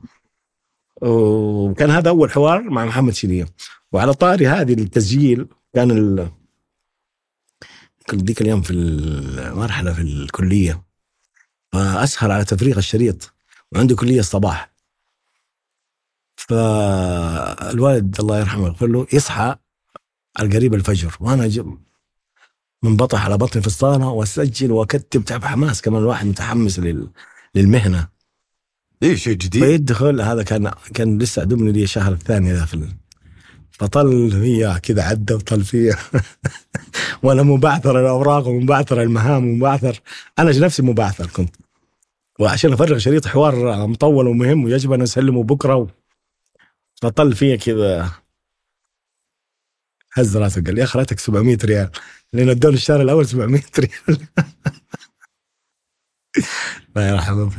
وكان 1.02 1.89
هذا 1.89 2.10
أول 2.10 2.32
حوار 2.32 2.62
مع 2.62 2.86
محمد 2.86 3.13
شنيه 3.13 3.45
وعلى 3.91 4.13
طاري 4.13 4.47
هذه 4.47 4.73
التسجيل 4.73 5.47
كان 5.73 5.91
ال 5.91 6.30
ذيك 8.13 8.41
اليوم 8.41 8.62
في 8.62 8.73
المرحلة 8.73 9.93
في 9.93 10.02
الكلية. 10.02 10.84
فأسهر 11.71 12.32
على 12.32 12.45
تفريغ 12.45 12.78
الشريط 12.78 13.34
وعندي 13.71 13.95
كلية 13.95 14.19
الصباح. 14.19 14.73
فالوالد 16.36 18.19
الله 18.19 18.39
يرحمه 18.39 18.67
يغفر 18.67 18.88
له 18.88 19.08
يصحى 19.13 19.56
على 20.38 20.56
قريب 20.58 20.74
الفجر. 20.74 21.15
وأنا 21.19 21.76
منبطح 22.84 23.26
على 23.26 23.38
بطني 23.38 23.62
في 23.62 23.67
الصالة 23.67 24.10
وأسجل 24.10 24.72
وأكتب 24.72 25.26
تعب 25.26 25.43
حماس. 25.43 25.82
كمان 25.82 26.02
الواحد 26.02 26.28
متحمس 26.28 26.80
لل... 26.80 27.10
للمهنة. 27.56 28.08
إيه 29.04 29.15
شيء 29.15 29.34
جديد. 29.34 29.63
فيدخل 29.63 30.22
هذا 30.22 30.43
كان 30.43 30.72
كان 30.93 31.17
لسه 31.17 31.41
ادمني 31.41 31.72
لي 31.72 31.84
الشهر 31.84 32.13
الثاني 32.13 32.54
ذا 32.54 32.65
في. 32.65 32.88
فطل 33.72 34.34
هي 34.34 34.80
كذا 34.84 35.04
عدى 35.04 35.34
وطل 35.34 35.63
فيها 35.63 36.00
وأنا 37.24 37.43
مبعثر 37.43 38.00
الأوراق 38.00 38.48
ومبعثر 38.48 39.02
المهام 39.02 39.48
ومبعثر. 39.48 40.00
أنا 40.39 40.60
نفسي 40.60 40.84
مبعثر 40.84 41.28
كنت. 41.28 41.56
وعشان 42.39 42.74
أفرغ 42.74 42.98
شريط 42.98 43.28
حوار 43.28 43.88
مطول 43.88 44.28
ومهم 44.28 44.63
ويجب 44.63 44.91
أن 44.93 45.02
أسلمه 45.02 45.43
بكرة 45.43 45.76
و... 45.76 45.88
فطل 47.02 47.36
فيها 47.36 47.56
كذا. 47.56 48.22
هز 50.13 50.38
راسه 50.38 50.63
قال 50.63 50.76
لي 50.76 50.84
اخرتك 50.84 51.19
700 51.19 51.58
ريال. 51.65 51.89
لأن 52.34 52.49
ادوني 52.49 52.76
الشهر 52.76 53.02
الأول 53.02 53.28
700 53.28 53.62
ريال. 53.80 54.17
الله 56.97 57.08
يرحمه 57.10 57.52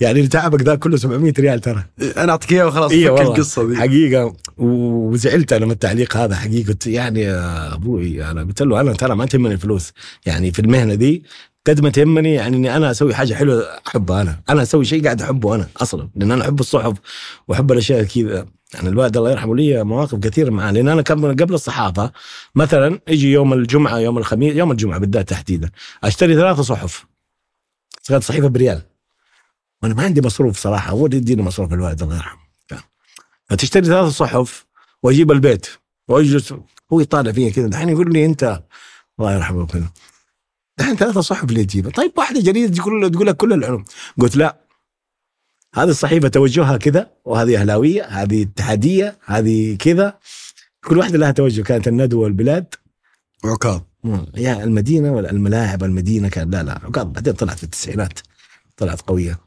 يعني 0.00 0.18
اللي 0.18 0.28
تعبك 0.28 0.62
ذا 0.62 0.74
كله 0.74 0.96
700 0.96 1.32
ريال 1.38 1.60
ترى. 1.60 1.84
أنا 2.16 2.32
أعطيك 2.32 2.52
إياه 2.52 2.66
وخلاص 2.66 2.90
إيه 2.90 3.10
فك 3.10 3.20
القصة 3.20 3.68
دي. 3.68 3.76
حقيقة. 3.76 4.36
وزعلت 4.58 5.52
أنا 5.52 5.66
من 5.66 5.72
التعليق 5.72 6.16
هذا 6.16 6.36
حقيقة. 6.36 6.76
يعني 6.86 7.20
يا 7.20 7.74
أبوي 7.74 8.24
أنا 8.24 8.42
قلت 8.42 8.62
له 8.62 8.80
أنا 8.80 8.92
ترى 8.92 9.14
ما 9.14 9.26
تهمني 9.26 9.54
الفلوس. 9.54 9.92
يعني 10.26 10.52
في 10.52 10.58
المهنة 10.58 10.94
دي 10.94 11.24
قد 11.66 11.80
ما 11.80 11.90
تهمني 11.90 12.34
يعني 12.34 12.56
إني 12.56 12.76
أنا 12.76 12.90
أسوي 12.90 13.14
حاجة 13.14 13.34
حلوة 13.34 13.64
أحبها 13.86 14.22
أنا، 14.22 14.40
أنا 14.50 14.62
أسوي 14.62 14.84
شيء 14.84 15.04
قاعد 15.04 15.22
أحبه 15.22 15.54
أنا 15.54 15.66
أصلا 15.76 16.08
لأن 16.16 16.30
أنا 16.32 16.44
أحب 16.44 16.60
الصحف 16.60 16.96
وأحب 17.48 17.72
الأشياء 17.72 18.02
كذا. 18.04 18.46
يعني 18.74 18.88
الوالد 18.88 19.16
الله 19.16 19.30
يرحمه 19.30 19.56
لي 19.56 19.84
مواقف 19.84 20.14
كثير 20.14 20.50
معاه. 20.50 20.72
لأن 20.72 20.88
أنا 20.88 21.02
قبل 21.02 21.54
الصحافة 21.54 22.12
مثلا 22.54 23.00
يجي 23.08 23.32
يوم 23.32 23.52
الجمعة 23.52 23.98
يوم 23.98 24.18
الخميس 24.18 24.56
يوم 24.56 24.70
الجمعة 24.72 24.98
بالذات 24.98 25.28
تحديدا 25.28 25.70
أشتري 26.04 26.34
ثلاثة 26.34 26.62
صحف. 26.62 27.06
كانت 28.08 28.24
صحيفة 28.24 28.48
بريال. 28.48 28.82
وأنا 29.82 29.94
ما 29.94 30.02
عندي 30.02 30.20
مصروف 30.20 30.58
صراحة 30.58 30.90
هو 30.90 31.06
اللي 31.06 31.16
يديني 31.16 31.42
مصروف 31.42 31.72
الوالد 31.72 32.02
الله 32.02 32.16
يرحمه. 32.16 32.40
فتشتري 33.48 33.86
ثلاث 33.86 34.12
صحف 34.12 34.66
وأجيب 35.02 35.30
البيت. 35.30 35.66
وأجلس. 36.08 36.54
هو 36.92 37.00
يطالع 37.00 37.32
فيا 37.32 37.50
كذا. 37.50 37.66
الحين 37.66 37.88
يقول 37.88 38.12
لي 38.12 38.24
انت 38.24 38.62
الله 39.18 39.34
يرحمه. 39.34 39.90
الحين 40.80 40.96
ثلاثة 40.96 41.20
صحف 41.20 41.44
اللي 41.44 41.64
تجيبها. 41.64 41.92
طيب 41.92 42.12
واحدة 42.16 42.40
جريدة 42.40 42.74
تقول 42.76 43.10
تقول 43.10 43.26
لك 43.26 43.36
كل 43.36 43.52
العلوم. 43.52 43.84
قلت 44.20 44.36
لا. 44.36 44.69
هذه 45.74 45.88
الصحيفة 45.88 46.28
توجهها 46.28 46.76
كذا 46.76 47.10
وهذه 47.24 47.60
أهلاوية 47.60 48.04
هذه 48.04 48.42
اتحادية 48.42 49.18
هذه 49.24 49.76
كذا. 49.76 50.18
كل 50.84 50.98
واحدة 50.98 51.18
لها 51.18 51.30
توجه 51.30 51.62
كانت 51.62 51.88
الندوة 51.88 52.24
والبلاد. 52.24 52.74
عكاظ 53.44 53.80
يا 54.36 54.64
المدينة 54.64 55.12
ولا 55.12 55.30
الملاعب 55.30 55.84
المدينة 55.84 56.28
كان 56.28 56.50
لا 56.50 56.62
لا 56.62 56.72
عكاظ 56.72 57.06
بعدين 57.06 57.32
طلعت 57.32 57.56
في 57.58 57.64
التسعينات 57.64 58.20
طلعت 58.76 59.00
قوية. 59.00 59.38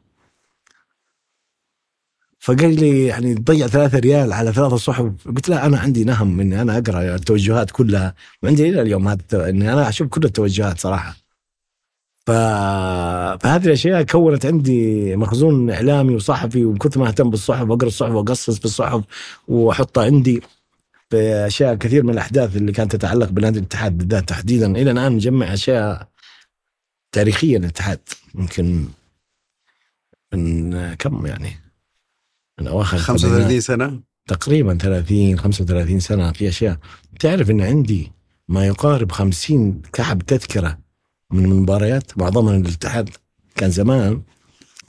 فقال 2.39 2.75
لي 2.79 3.05
يعني 3.05 3.35
تضيع 3.35 3.67
ثلاثة 3.67 3.99
ريال 3.99 4.33
على 4.33 4.53
ثلاثة 4.53 4.75
صحف. 4.75 5.27
قلت 5.27 5.49
له 5.49 5.65
أنا 5.65 5.79
عندي 5.79 6.03
نهم 6.03 6.39
إني 6.39 6.61
أنا 6.61 6.77
أقرأ 6.77 7.15
التوجهات 7.15 7.71
كلها. 7.71 8.15
وعندي 8.43 8.69
إلى 8.69 8.81
اليوم 8.81 9.07
هذا 9.07 9.49
إني 9.49 9.73
أنا 9.73 9.89
أشوف 9.89 10.07
كل 10.07 10.23
التوجهات 10.23 10.79
صراحة. 10.79 11.22
ف... 12.27 12.31
فهذه 13.43 13.65
الأشياء 13.65 14.03
كونت 14.03 14.45
عندي 14.45 15.15
مخزون 15.15 15.69
إعلامي 15.69 16.15
وصحفي 16.15 16.65
وكنت 16.65 16.97
ما 16.97 17.07
أهتم 17.07 17.29
بالصحف 17.29 17.69
وأقرأ 17.69 17.87
الصحف 17.87 18.11
وأقصص 18.11 18.59
في 18.59 18.65
الصحف 18.65 19.03
وأحطها 19.47 20.05
عندي 20.05 20.41
في 21.09 21.47
أشياء 21.47 21.75
كثير 21.75 22.03
من 22.03 22.09
الأحداث 22.09 22.57
اللي 22.57 22.71
كانت 22.71 22.95
تتعلق 22.95 23.29
بنادي 23.29 23.59
الاتحاد 23.59 23.97
بالذات 23.97 24.29
تحديدا. 24.29 24.71
إلى 24.71 24.91
الآن 24.91 25.11
مجمع 25.11 25.53
أشياء 25.53 26.07
تاريخية 27.11 27.57
للاتحاد 27.57 27.99
يمكن 28.35 28.85
من 30.33 30.93
كم 30.93 31.25
يعني؟ 31.25 31.59
من 32.59 32.67
أواخر 32.67 32.97
35 32.97 33.59
سنة؟ 33.59 33.99
تقريبا 34.27 34.77
30 34.77 35.39
35 35.39 35.99
سنة 35.99 36.31
في 36.31 36.49
أشياء. 36.49 36.77
تعرف 37.19 37.49
إن 37.49 37.61
عندي 37.61 38.11
ما 38.47 38.67
يقارب 38.67 39.11
50 39.11 39.81
كعب 39.93 40.21
تذكرة 40.21 40.82
من 41.33 41.45
المباريات 41.45 42.17
معظمها 42.17 42.57
الاتحاد. 42.57 43.09
كان 43.55 43.71
زمان 43.71 44.21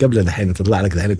قبل 0.00 0.22
دحين 0.22 0.54
تطلع 0.54 0.80
لك 0.80 0.94
دحين 0.94 1.10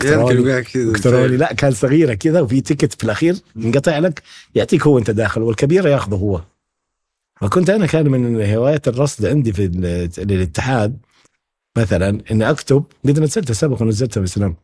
الكتروني 0.77 1.37
لا 1.37 1.53
كان 1.53 1.71
صغيرة 1.71 2.15
كذا 2.15 2.41
وفي 2.41 2.61
تيكت 2.61 2.93
في 2.93 3.05
الأخير 3.05 3.37
ينقطع 3.57 3.99
لك 3.99 4.23
يعطيك 4.55 4.87
هو 4.87 4.99
انت 4.99 5.11
داخل 5.11 5.43
والكبيره 5.43 5.89
ياخذه 5.89 6.15
هو. 6.15 6.41
فكنت 7.41 7.71
أنا 7.71 7.87
كان 7.87 8.09
من 8.09 8.43
هوايات 8.53 8.89
الرصد 8.89 9.27
عندي 9.27 9.53
في 9.53 9.65
الاتحاد 10.19 10.99
مثلا 11.79 12.21
إني 12.31 12.51
أكتب 12.51 12.85
قد 13.05 13.21
نزلتها 13.21 13.55
سابقا 13.55 13.85
ونزلتها 13.85 14.21
بسلام 14.21 14.57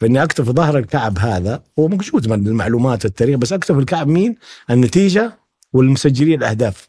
فإني 0.00 0.22
أكتب 0.22 0.44
في 0.44 0.50
ظهر 0.50 0.78
الكعب 0.78 1.18
هذا 1.18 1.62
هو 1.78 1.88
موجود 1.88 2.28
من 2.28 2.46
المعلومات 2.46 3.04
والتاريخ 3.04 3.36
بس 3.36 3.52
أكتب 3.52 3.74
في 3.74 3.80
الكعب 3.80 4.08
مين؟ 4.08 4.36
النتيجة 4.70 5.38
والمسجلين 5.72 6.38
الأهداف 6.38 6.88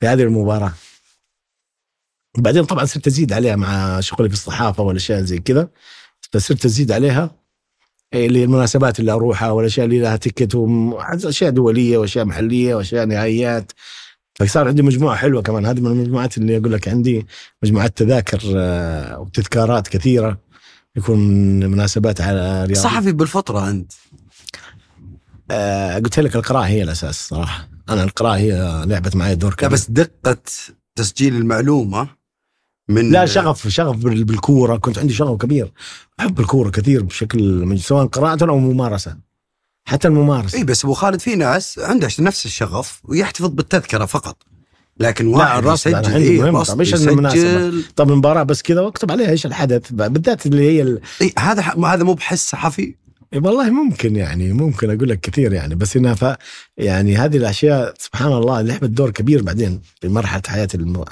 في 0.00 0.06
هذه 0.06 0.22
المباراة. 0.22 0.72
بعدين 2.38 2.64
طبعا 2.64 2.84
صرت 2.84 3.06
أزيد 3.06 3.32
عليها 3.32 3.56
مع 3.56 4.00
شغلي 4.00 4.28
في 4.28 4.34
الصحافة 4.34 4.82
والاشياء 4.82 5.22
زي 5.22 5.38
كذا. 5.38 5.68
فصرت 6.32 6.64
أزيد 6.64 6.92
عليها 6.92 7.30
إيه، 8.12 8.26
اللي 8.26 8.44
المناسبات 8.44 9.00
اللي 9.00 9.12
أروحها 9.12 9.50
والأشياء 9.50 9.86
اللي 9.86 9.98
لها 9.98 10.16
تكت 10.16 10.58
أشياء 11.24 11.50
دولية 11.50 11.98
وأشياء 11.98 12.24
محلية 12.24 12.74
وأشياء 12.74 13.06
نهائيات. 13.06 13.72
فصار 14.34 14.68
عندي 14.68 14.82
مجموعة 14.82 15.16
حلوة 15.16 15.42
كمان. 15.42 15.66
هذه 15.66 15.80
من 15.80 15.86
المجموعات 15.86 16.38
اللي 16.38 16.56
أقول 16.56 16.72
لك 16.72 16.88
عندي 16.88 17.26
مجموعات 17.62 17.96
تذاكر 17.96 18.40
آه، 18.56 19.20
وتذكارات 19.20 19.88
كثيرة. 19.88 20.38
يكون 20.96 21.18
مناسبات 21.70 22.20
على 22.20 22.64
رياض 22.64 22.78
صحفي 22.78 23.12
بالفطرة 23.12 23.70
أنت؟ 23.70 23.92
آه 25.50 25.98
قلت 25.98 26.18
لك 26.18 26.36
القراءة 26.36 26.66
هي 26.66 26.82
الأساس 26.82 27.28
صراحة. 27.28 27.68
أنا 27.88 28.04
القراءة 28.04 28.36
هي 28.36 28.82
لعبت 28.86 29.16
معي 29.16 29.34
دور 29.34 29.54
كبير. 29.54 29.70
بس 29.70 29.90
دقة 29.90 30.36
تسجيل 30.96 31.36
المعلومة 31.36 32.21
من 32.88 33.10
لا 33.10 33.26
شغف 33.26 33.68
شغف 33.68 33.96
بالكورة. 33.96 34.76
كنت 34.76 34.98
عندي 34.98 35.14
شغف 35.14 35.42
كبير. 35.42 35.72
أحب 36.20 36.40
الكورة 36.40 36.70
كثير 36.70 37.02
بشكل 37.02 37.78
سواء 37.80 38.06
قراءة 38.06 38.50
أو 38.50 38.58
ممارسة. 38.58 39.16
حتى 39.84 40.08
الممارسة. 40.08 40.58
اي 40.58 40.64
بس 40.64 40.84
أبو 40.84 40.94
خالد 40.94 41.20
في 41.20 41.36
ناس 41.36 41.78
عنده 41.78 42.08
نفس 42.18 42.46
الشغف 42.46 43.00
ويحتفظ 43.04 43.48
بالتذكرة 43.48 44.04
فقط. 44.04 44.36
لكن 45.00 45.26
واحد 45.26 45.64
لا 45.64 45.72
يسجل 45.72 45.94
عندي 45.94 46.16
إيه 46.16 46.50
مهم. 46.50 46.62
طب 46.62 46.80
إيش 46.80 46.94
المناسبه 46.94 47.82
طب 47.96 48.10
المباراة 48.10 48.42
بس 48.42 48.62
كذا 48.62 48.80
واكتب 48.80 49.12
عليها 49.12 49.30
إيش 49.30 49.46
الحدث. 49.46 49.92
بالذات 49.92 50.46
اللي 50.46 50.70
هي 50.70 50.82
ال... 50.82 51.00
إيه 51.20 51.32
هذا 51.38 51.62
هذا 51.62 52.04
مو 52.04 52.14
بحس 52.14 52.50
صحفي؟ 52.50 52.94
إيه 53.32 53.40
والله 53.40 53.70
ممكن 53.70 54.16
يعني 54.16 54.52
ممكن 54.52 54.90
أقول 54.90 55.08
لك 55.08 55.20
كثير 55.20 55.52
يعني. 55.52 55.74
بس 55.74 55.96
إنها 55.96 56.14
ف 56.14 56.36
يعني 56.76 57.16
هذه 57.16 57.36
الأشياء 57.36 57.94
سبحان 57.98 58.32
الله 58.32 58.60
لعبت 58.60 58.90
دور 58.90 59.10
كبير 59.10 59.42
بعدين 59.42 59.80
في 60.00 60.08
مرحلة 60.08 60.42
حياتي 60.48 60.76
الم... 60.76 61.04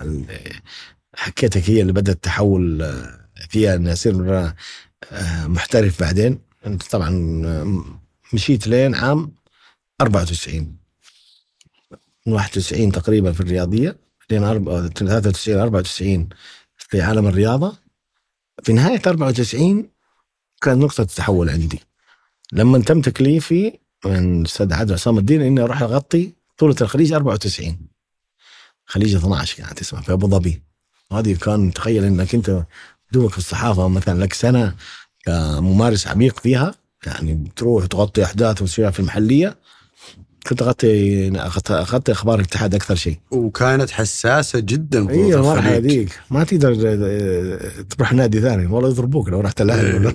حكيتك 1.15 1.71
هي 1.71 1.81
اللي 1.81 1.93
بدأت 1.93 2.25
تحول 2.25 2.83
آه، 2.83 3.29
فيها 3.49 3.75
اني 3.75 3.93
اصير 3.93 4.39
آه، 4.39 5.47
محترف 5.47 6.01
بعدين. 6.01 6.39
طبعا 6.91 7.43
آه، 7.47 7.85
مشيت 8.33 8.67
لين 8.67 8.95
عام 8.95 9.33
94 10.01 10.77
من 12.27 12.33
91 12.33 12.93
تقريبا 12.93 13.33
في 13.33 13.41
الرياضية 13.41 13.97
لين 14.31 14.43
93 14.95 15.59
94 15.59 16.29
في 16.77 17.03
عالم 17.03 17.27
الرياضة. 17.27 17.79
في 18.63 18.73
نهاية 18.73 19.03
94 19.07 19.91
كانت 20.63 20.83
نقطة 20.83 21.03
التحول 21.03 21.51
عندي. 21.51 21.81
لما 22.53 22.79
تم 22.79 23.01
تكليفي 23.01 23.79
من 24.05 24.41
الاستاذ 24.41 24.73
عادل 24.73 24.93
عصام 24.95 25.19
الدين 25.19 25.43
إني 25.43 25.61
أروح 25.61 25.83
أغطي 25.83 26.33
بطوله 26.57 26.77
الخليج 26.81 27.13
94 27.13 27.79
خليج 28.87 29.15
12 29.15 29.57
كانت 29.57 29.81
اسمها 29.81 30.03
في 30.03 30.13
أبو 30.13 30.29
ظبي. 30.29 30.63
وهذه 31.11 31.35
كان 31.35 31.73
تخيل 31.73 32.05
إنك 32.05 32.35
أنت 32.35 32.63
دوبك 33.13 33.33
في 33.33 33.39
الصحافة 33.39 33.89
مثلا 33.89 34.21
لك 34.25 34.33
سنة 34.33 34.75
كممارس 35.27 36.07
عميق 36.07 36.41
فيها 36.41 36.75
يعني 37.07 37.53
تروح 37.57 37.87
تغطي 37.87 38.25
أحداث 38.25 38.63
في 38.63 39.01
المحلية. 39.01 39.57
كنت 40.47 40.63
أغطي 40.63 41.29
أغطي 41.71 42.13
أخبار 42.13 42.39
الاتحاد 42.39 42.75
أكثر 42.75 42.95
شيء. 42.95 43.19
وكانت 43.31 43.91
حساسة 43.91 44.59
جدا 44.59 45.11
اي 45.11 45.35
المرحله 45.35 45.77
هذيك. 45.77 46.21
ما 46.31 46.45
تقدر 46.45 46.77
آه، 46.87 47.83
تروح 47.91 48.13
نادي 48.13 48.41
ثاني. 48.41 48.67
والله 48.67 48.89
يضربوك 48.89 49.29
لو 49.29 49.41
رحت 49.41 49.61
الأهلي 49.61 49.95
ولا 49.95 50.15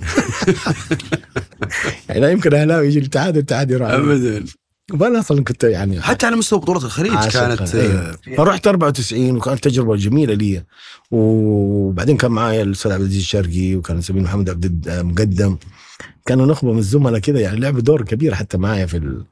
يعني 2.08 2.20
لا 2.20 2.30
يمكن 2.30 2.54
أهلاوي 2.54 2.86
يجي 2.86 2.98
الاتحاد 2.98 3.36
الاتحاد 3.36 3.70
يروح. 3.70 3.90
ابدا. 3.90 4.44
وأنا 4.92 5.18
أصلا 5.18 5.44
كنت 5.44 5.64
يعني 5.64 6.00
حتى 6.00 6.26
على 6.26 6.36
مستوى 6.36 6.58
بطولات 6.58 6.84
الخليج 6.84 7.12
كانت 7.12 7.74
أيه. 7.74 8.16
فرحت 8.36 8.66
94 8.66 9.36
وكانت 9.36 9.64
تجربة 9.64 9.96
جميلة 9.96 10.34
لي. 10.34 10.62
وبعدين 11.10 12.16
كان 12.16 12.30
معايا 12.30 12.62
الأستاذ 12.62 12.92
عبد 12.92 13.00
العزيز 13.00 13.20
الشرقي 13.20 13.76
وكان 13.76 14.00
سمير 14.00 14.22
محمد 14.22 14.50
عبد 14.50 14.88
مقدم. 14.88 15.56
كانوا 16.26 16.46
نخبة 16.46 16.72
من 16.72 16.78
الزملاء 16.78 17.20
كذا 17.20 17.40
يعني 17.40 17.60
لعبوا 17.60 17.80
دور 17.80 18.02
كبير 18.02 18.34
حتى 18.34 18.58
معايا 18.58 18.86
في 18.86 18.96
ال... 18.96 19.24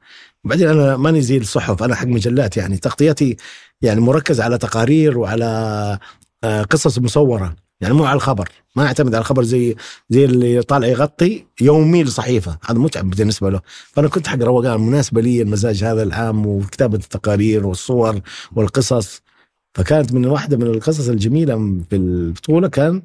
وبعدين 0.45 0.69
أنا 0.69 0.97
ماني 0.97 1.23
زي 1.23 1.37
الصحف 1.37 1.83
أنا 1.83 1.95
حق 1.95 2.07
مجلات 2.07 2.57
يعني 2.57 2.77
تغطيتي 2.77 3.37
يعني 3.83 4.01
مركز 4.01 4.41
على 4.41 4.59
تقارير 4.59 5.19
وعلى 5.19 5.99
آه، 6.45 6.63
قصص 6.63 6.99
مصورة. 6.99 7.57
يعني 7.81 7.95
مو 7.95 8.05
على 8.05 8.17
الخبر. 8.17 8.49
ما 8.77 8.87
أعتمد 8.87 9.15
على 9.15 9.23
الخبر 9.23 9.43
زي 9.43 9.77
زي 10.11 10.25
اللي 10.25 10.63
طالع 10.63 10.87
يغطي 10.87 11.47
يومي 11.61 12.05
لصحيفه 12.05 12.59
هذا 12.65 12.79
متعب 12.79 13.11
بالنسبة 13.11 13.51
له. 13.51 13.61
فأنا 13.93 14.09
كنت 14.09 14.27
حق 14.27 14.39
روقان 14.39 14.81
مناسبة 14.81 15.21
لي 15.21 15.43
المزاج 15.43 15.85
هذا 15.85 16.03
العام 16.03 16.47
وكتابة 16.47 16.97
التقارير 16.97 17.67
والصور 17.67 18.21
والقصص. 18.53 19.23
فكانت 19.75 20.13
من 20.13 20.27
واحدة 20.27 20.57
من 20.57 20.67
القصص 20.67 21.09
الجميلة 21.09 21.55
في 21.91 21.97
البطولة 21.97 22.69
كان 22.69 23.03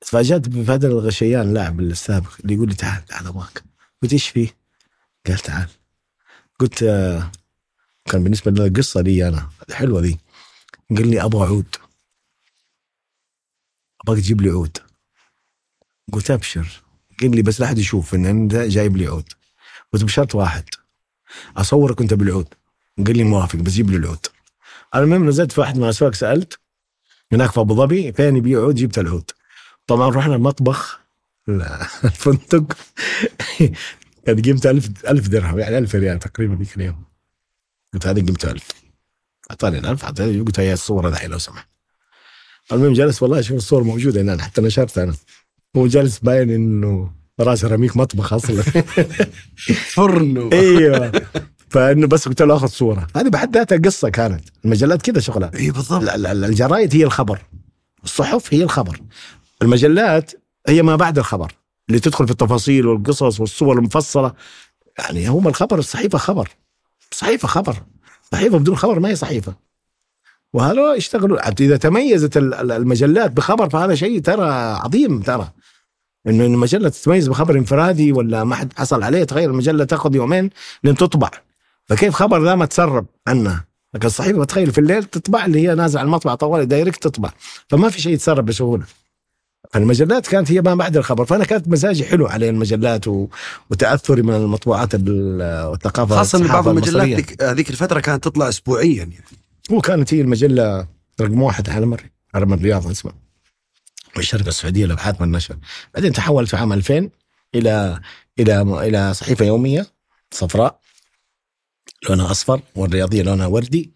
تفاجأت 0.00 0.48
بفادر 0.48 0.88
الغشيان 0.88 1.48
اللاعب 1.48 1.80
السابق 1.80 2.30
اللي 2.40 2.54
يقول 2.54 2.68
لي 2.68 2.74
تعال 2.74 3.04
تعال 3.04 3.26
أبغاك. 3.26 3.62
قلت 4.02 4.12
إيش 4.12 4.28
فيه؟ 4.28 4.48
قال 5.26 5.38
تعال. 5.38 5.68
قلت 6.60 6.82
آه، 6.82 7.30
كان 8.04 8.24
بالنسبة 8.24 8.50
لي 8.50 8.68
قصة 8.68 9.00
لي 9.00 9.28
أنا. 9.28 9.48
حلوة 9.72 10.00
ذي. 10.00 10.18
قال 10.96 11.08
لي 11.08 11.22
أبغى 11.22 11.46
عود. 11.46 11.76
ابغاك 14.06 14.18
تجيب 14.18 14.40
لي 14.40 14.50
عود. 14.50 14.78
قلت 16.12 16.30
أبشر. 16.30 16.82
قال 17.20 17.36
لي 17.36 17.42
بس 17.42 17.60
لا 17.60 17.66
أحد 17.66 17.78
يشوف 17.78 18.14
إن 18.14 18.26
أنت 18.26 18.54
جايب 18.54 18.96
لي 18.96 19.06
عود. 19.06 19.32
قلت 19.92 20.04
بشرط 20.04 20.34
واحد. 20.34 20.64
أصورك 21.56 22.00
أنت 22.00 22.14
بالعود. 22.14 22.54
قال 23.06 23.16
لي 23.16 23.24
موافق 23.24 23.58
بس 23.58 23.72
جيب 23.72 23.90
لي 23.90 23.96
العود. 23.96 24.26
المهم 24.94 25.26
نزلت 25.28 25.52
في 25.52 25.60
واحد 25.60 25.76
من 25.76 25.84
الأسواق 25.84 26.14
سألت. 26.14 26.58
هناك 27.32 27.50
في 27.50 27.60
أبو 27.60 27.74
ظبي 27.74 28.12
فين 28.12 28.36
يبيع 28.36 28.60
عود؟ 28.60 28.74
جبت 28.74 28.98
العود. 28.98 29.30
طبعا 29.86 30.10
رحنا 30.10 30.34
المطبخ. 30.34 31.00
الفندق. 32.04 32.76
كانت 34.26 34.44
قيمته 34.44 34.70
1000 34.70 35.06
1000 35.08 35.28
درهم 35.28 35.58
يعني 35.58 35.78
1000 35.78 35.94
ريال 35.94 36.18
تقريبا 36.18 36.54
ذيك 36.54 36.76
اليوم. 36.76 37.04
قلت 37.94 38.06
هذه 38.06 38.26
قيمته 38.26 38.50
1000 38.50 38.68
أعطاني 39.50 39.78
ال 39.78 39.86
1000 39.86 40.04
أعطاني. 40.04 40.40
قلت 40.40 40.60
هي 40.60 40.72
الصورة 40.72 41.08
ذحين 41.08 41.30
لو 41.30 41.38
سمحت. 41.38 41.75
المهم 42.72 42.92
جلس 42.92 43.22
والله 43.22 43.40
شوف 43.40 43.56
الصور 43.56 43.82
موجودة 43.84 44.20
هنا 44.20 44.42
حتى 44.42 44.60
نشرتها 44.60 45.04
أنا. 45.04 45.14
هو 45.76 45.86
جالس 45.86 46.18
باين 46.18 46.50
إنه 46.50 47.10
راس 47.40 47.60
سيراميك 47.60 47.96
مطبخ 47.96 48.32
أصلا. 48.32 48.62
فرن 49.94 50.50
أيوه. 50.52 51.12
فإنه 51.68 52.06
بس 52.06 52.28
قلت 52.28 52.42
له 52.42 52.56
آخذ 52.56 52.66
صورة. 52.66 53.06
هذه 53.16 53.28
بحد 53.28 53.56
ذاتها 53.56 53.78
قصة 53.78 54.08
كانت. 54.08 54.44
المجلات 54.64 55.02
كذا 55.02 55.20
شغلها 55.20 55.50
اي 55.54 55.70
بالضبط. 55.70 56.08
الجرايد 56.26 56.94
هي 56.94 57.04
الخبر. 57.04 57.42
الصحف 58.04 58.54
هي 58.54 58.62
الخبر. 58.62 59.00
المجلات 59.62 60.32
هي 60.68 60.82
ما 60.82 60.96
بعد 60.96 61.18
الخبر. 61.18 61.52
اللي 61.88 62.00
تدخل 62.00 62.26
في 62.26 62.32
التفاصيل 62.32 62.86
والقصص 62.86 63.40
والصور 63.40 63.78
المفصلة. 63.78 64.32
يعني 64.98 65.28
هم 65.28 65.48
الخبر 65.48 65.78
الصحيفة 65.78 66.18
خبر. 66.18 66.48
صحيفة 67.12 67.48
خبر. 67.48 67.76
صحيفة 68.32 68.58
بدون 68.58 68.76
خبر 68.76 69.00
ما 69.00 69.08
هي 69.08 69.16
صحيفة. 69.16 69.65
وهذا 70.52 70.94
يشتغلوا 70.94 71.48
إذا 71.60 71.76
تميزت 71.76 72.36
المجلات 72.36 73.30
بخبر 73.30 73.70
فهذا 73.70 73.94
شيء 73.94 74.20
ترى 74.20 74.50
عظيم 74.50 75.20
ترى. 75.20 75.48
إنه 76.26 76.44
المجلة 76.44 76.88
تتميز 76.88 77.28
بخبر 77.28 77.58
انفرادي 77.58 78.12
ولا 78.12 78.44
ما 78.44 78.54
حد 78.54 78.72
حصل 78.76 79.02
عليه 79.02 79.24
تغير 79.24 79.50
المجلة 79.50 79.84
تاخذ 79.84 80.14
يومين 80.14 80.50
لين 80.84 80.94
تطبع. 80.94 81.30
فكيف 81.84 82.14
خبر 82.14 82.44
ذا 82.44 82.54
ما 82.54 82.66
تسرب 82.66 83.06
عنه؟ 83.26 83.64
لكن 83.94 84.06
الصحيفه 84.06 84.44
تخيل 84.44 84.72
في 84.72 84.78
الليل 84.78 85.04
تطبع 85.04 85.44
اللي 85.44 85.68
هي 85.68 85.74
نازلة 85.74 86.00
على 86.00 86.06
المطبع 86.06 86.34
طوالي 86.34 86.66
direct 86.66 87.02
تطبع. 87.02 87.30
فما 87.68 87.88
في 87.88 88.00
شيء 88.00 88.12
يتسرب 88.12 88.46
بسهولة. 88.46 88.84
فالمجلات 89.72 90.26
كانت 90.26 90.52
هي 90.52 90.62
ما 90.62 90.74
بعد 90.74 90.96
الخبر 90.96 91.24
فأنا 91.24 91.44
كانت 91.44 91.68
مزاجي 91.68 92.04
حلو 92.04 92.26
على 92.26 92.48
المجلات 92.48 93.08
و... 93.08 93.26
وتأثري 93.70 94.22
من 94.22 94.34
المطبوعات 94.34 94.94
والثقافة 94.94 96.16
خاصة 96.16 96.48
بعض 96.48 96.68
المجلات 96.68 97.42
هذيك 97.42 97.70
الفترة 97.70 98.00
كانت 98.00 98.24
تطلع 98.24 98.48
اسبوعيا 98.48 98.96
يعني. 98.96 99.24
وكانت 99.70 100.14
هي 100.14 100.20
المجلة 100.20 100.88
رقم 101.20 101.42
واحد 101.42 101.70
على 101.70 101.98
عالم 102.34 102.52
الرياضه 102.52 102.90
اسمها. 102.90 103.14
والشركة 104.16 104.48
السعودية 104.48 104.84
للابحاث 104.84 105.20
والنشر 105.20 105.56
بعدين 105.94 106.12
تحولت 106.12 106.48
في 106.48 106.56
عام 106.56 106.72
2000 106.72 107.10
إلى 107.54 108.00
إلى 108.38 108.62
إلى 108.62 109.14
صحيفة 109.14 109.44
يومية 109.44 109.86
صفراء 110.30 110.80
لونها 112.08 112.30
أصفر 112.30 112.60
والرياضية 112.74 113.22
لونها 113.22 113.46
وردي. 113.46 113.92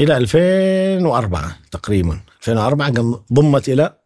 إلى 0.00 0.16
2004 0.16 1.58
تقريبا. 1.70 2.20
2004 2.38 2.90
ضمت 3.32 3.68
إلى 3.68 3.98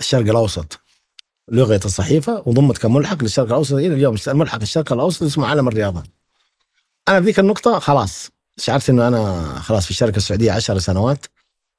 الشرق 0.00 0.30
الأوسط. 0.30 0.80
لغه 1.48 1.80
الصحيفة 1.84 2.42
وضمت 2.46 2.78
كملحق 2.78 3.22
للشرق 3.22 3.46
الأوسط 3.46 3.74
إلى 3.74 3.94
اليوم. 3.94 4.16
الملحق 4.28 4.60
الشرق 4.60 4.92
الأوسط 4.92 5.22
اسمه 5.22 5.46
عالم 5.46 5.68
الرياضة. 5.68 6.02
أنا 7.08 7.20
في 7.20 7.26
ذيك 7.26 7.38
النقطة 7.38 7.78
خلاص. 7.78 8.30
شعرت 8.58 8.90
إنه 8.90 9.08
أنا 9.08 9.42
خلاص 9.60 9.84
في 9.84 9.90
الشركة 9.90 10.16
السعوديه 10.16 10.52
عشر 10.52 10.78
سنوات 10.78 11.26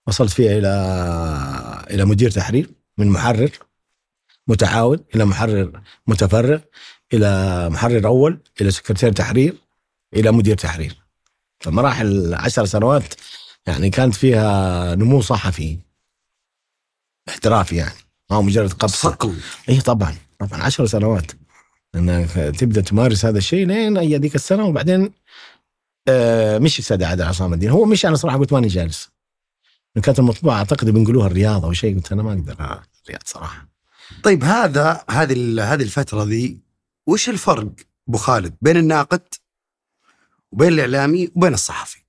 وصلت 0.08 0.32
فيها 0.32 0.58
إلى 0.58 1.86
إلى 1.90 2.06
مدير 2.06 2.32
تحرير 2.32 2.70
من 2.98 3.08
محرر 3.08 3.52
متعاون 4.48 5.00
إلى 5.16 5.26
محرر 5.26 5.82
متفرغ 6.08 6.60
إلى 7.14 7.70
محرر 7.70 8.08
أول 8.08 8.40
إلى 8.62 8.72
سكرتير 8.72 9.12
تحرير 9.12 9.56
إلى 10.14 10.32
مدير 10.32 10.58
تحرير. 10.58 11.04
فمراحل 11.60 12.34
عشر 12.34 12.66
سنوات 12.66 13.14
يعني 13.68 13.90
كانت 13.90 14.16
فيها 14.16 14.96
نمو 14.96 15.22
صحفي. 15.22 15.80
احترافي 17.30 17.76
يعني 17.76 18.00
ما 18.30 18.38
هو 18.38 18.42
مجرد 18.42 18.74
قبض 18.74 18.92
صقل. 18.92 19.36
اي 19.70 19.82
طبعا 19.82 20.16
طبعا 20.40 20.64
عشر 20.64 20.86
سنوات. 20.86 21.32
إنك 21.96 22.30
تبدأ 22.32 22.82
تمارس 22.82 23.26
هذا 23.26 23.38
الشيء 23.38 23.68
لين 23.68 23.98
اي 23.98 24.18
ذيك 24.18 24.36
السنة 24.36 24.66
وبعدين 24.66 25.12
آه 26.10 26.58
مش 26.58 26.80
السيد 26.80 27.04
عادل 27.04 27.24
عصام 27.24 27.54
الدين. 27.54 27.70
هو 27.70 27.86
مش 27.86 28.06
أنا 28.06 28.16
صراحة 28.16 28.38
قلت 28.38 28.54
ماني 28.54 28.68
جالس. 28.68 29.10
كانت 30.04 30.20
المطبوعة 30.20 30.58
أعتقد 30.58 30.90
بنقولوها 30.90 31.28
الرياضه 31.28 31.68
أو 31.68 31.74
شيء 31.74 31.96
قلت 31.96 32.12
أنا 32.12 32.24
ما 32.24 32.34
أقدر 32.34 32.54
الرياض 33.04 33.22
صراحة. 33.26 33.70
طيب 34.24 34.44
هذا 34.44 35.04
هذه 35.10 35.64
هذه 35.74 35.84
الفترة 35.84 36.24
ذي 36.24 36.60
وش 37.08 37.30
الفرق 37.30 37.70
أبو 38.10 38.18
خالد 38.18 38.56
بين 38.62 38.78
الناقد 38.78 39.22
وبين 40.52 40.74
الإعلامي 40.74 41.32
وبين 41.36 41.54
الصحفي؟ 41.54 42.04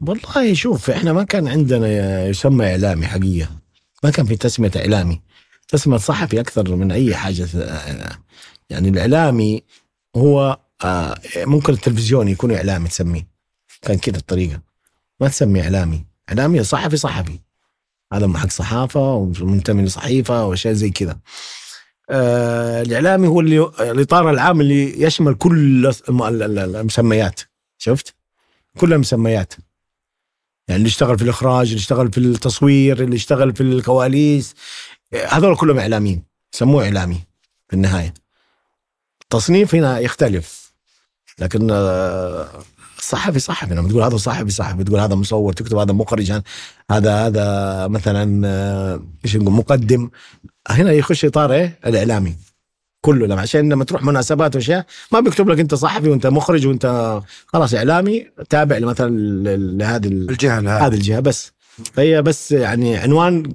والله 0.00 0.54
شوف 0.54 0.90
إحنا 0.90 1.12
ما 1.12 1.22
كان 1.22 1.48
عندنا 1.48 2.26
يسمى 2.26 2.70
إعلامي 2.70 3.06
حقيقة. 3.06 3.50
ما 4.04 4.10
كان 4.10 4.26
في 4.26 4.36
تسمية 4.36 4.70
إعلامي. 4.76 5.22
تسمية 5.68 5.96
صحفي 5.96 6.40
أكثر 6.40 6.76
من 6.76 6.92
أي 6.92 7.14
حاجة 7.14 7.48
يعني 8.70 8.88
الإعلامي 8.88 9.62
هو 10.16 10.60
آه، 10.84 11.20
ممكن 11.36 11.72
التلفزيون 11.72 12.28
يكون 12.28 12.52
إعلامي 12.52 12.88
تسميه. 12.88 13.26
كان 13.82 13.98
كذا 13.98 14.16
الطريقة. 14.16 14.60
ما 15.20 15.28
تسمي 15.28 15.62
إعلامي. 15.62 16.04
إعلامي 16.28 16.64
صحفي 16.64 16.96
صحفي. 16.96 17.38
هذا 18.12 18.38
حق 18.38 18.50
صحافة 18.50 19.14
ومنتمي 19.14 19.82
لصحيفة 19.82 20.44
وأشياء 20.46 20.74
زي 20.74 20.90
كذا. 20.90 21.18
آه 22.10 22.82
الإعلامي 22.82 23.26
هو 23.26 23.40
اللي 23.40 23.70
الإطار 23.80 24.30
العام 24.30 24.60
اللي 24.60 25.02
يشمل 25.02 25.34
كل 25.34 25.92
المسميات. 26.08 27.40
شفت؟ 27.78 28.14
كل 28.78 28.92
المسميات 28.92 29.52
يعني 30.68 30.78
اللي 30.78 30.88
يشتغل 30.88 31.18
في 31.18 31.24
الإخراج 31.24 31.66
اللي 31.66 31.78
يشتغل 31.78 32.12
في 32.12 32.18
التصوير 32.18 33.02
اللي 33.02 33.16
يشتغل 33.16 33.56
في 33.56 33.62
الكواليس. 33.62 34.54
هذول 35.28 35.56
كلهم 35.56 35.78
إعلاميين. 35.78 36.22
يسموه 36.54 36.84
إعلامي 36.84 37.20
في 37.68 37.76
النهاية. 37.76 38.14
التصنيف 39.22 39.74
هنا 39.74 39.98
يختلف. 39.98 40.59
لكن 41.40 41.68
آه، 41.70 42.46
الصحفي 42.98 43.38
صحفي. 43.38 43.74
لما 43.74 43.88
تقول 43.88 44.02
هذا 44.02 44.16
صحفي 44.16 44.50
صحفي. 44.50 44.84
تقول 44.84 45.00
هذا 45.00 45.14
مصور 45.14 45.52
تكتب 45.52 45.76
هذا 45.76 45.92
مخرج 45.92 46.32
هذا 46.90 47.14
هذا 47.26 47.86
مثلا 47.88 48.42
آه، 48.46 49.00
إيش 49.24 49.36
نقول 49.36 49.52
مقدم. 49.52 50.10
هنا 50.68 50.92
يخش 50.92 51.24
إطار 51.24 51.52
إيه؟ 51.52 51.78
الإعلامي. 51.86 52.34
كله 53.04 53.26
لما 53.26 53.40
عشان 53.40 53.72
لما 53.72 53.84
تروح 53.84 54.02
مناسبات 54.02 54.56
وأشياء 54.56 54.86
ما 55.12 55.20
بيكتب 55.20 55.48
لك 55.48 55.60
أنت 55.60 55.74
صحفي 55.74 56.08
وأنت 56.08 56.26
مخرج 56.26 56.66
وأنت 56.66 57.20
خلاص 57.46 57.74
إعلامي 57.74 58.26
تابع 58.50 58.78
مثلا 58.78 59.16
لهذه 59.56 60.06
ال- 60.06 60.30
الجهة 60.30 60.58
هذه 60.60 60.86
هذه 60.86 60.94
الجهة 60.94 61.20
بس. 61.20 61.52
فهي 61.92 62.22
بس 62.22 62.52
يعني 62.52 62.96
عنوان 62.96 63.52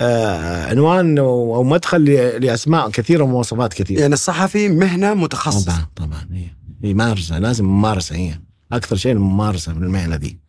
آه 0.00 0.66
عنوان 0.66 1.18
أو 1.18 1.62
مدخل 1.64 2.04
لأسماء 2.40 2.90
كثيرة 2.90 3.22
ومواصفات 3.24 3.74
كثيرة. 3.74 4.00
يعني 4.00 4.14
الصحفي 4.14 4.68
مهنة 4.68 5.14
متخصص 5.14 5.64
طبعا 5.64 5.86
طبعا 5.96 6.28
هي 6.32 6.46
هي 6.84 6.94
ممارسه 6.94 7.38
لازم 7.38 7.64
ممارسة 7.64 8.16
هي 8.16 8.40
أكثر 8.72 8.96
شيء 8.96 9.12
الممارسة 9.12 9.72
في 9.72 9.78
المهنة 9.78 10.16
دي 10.16 10.44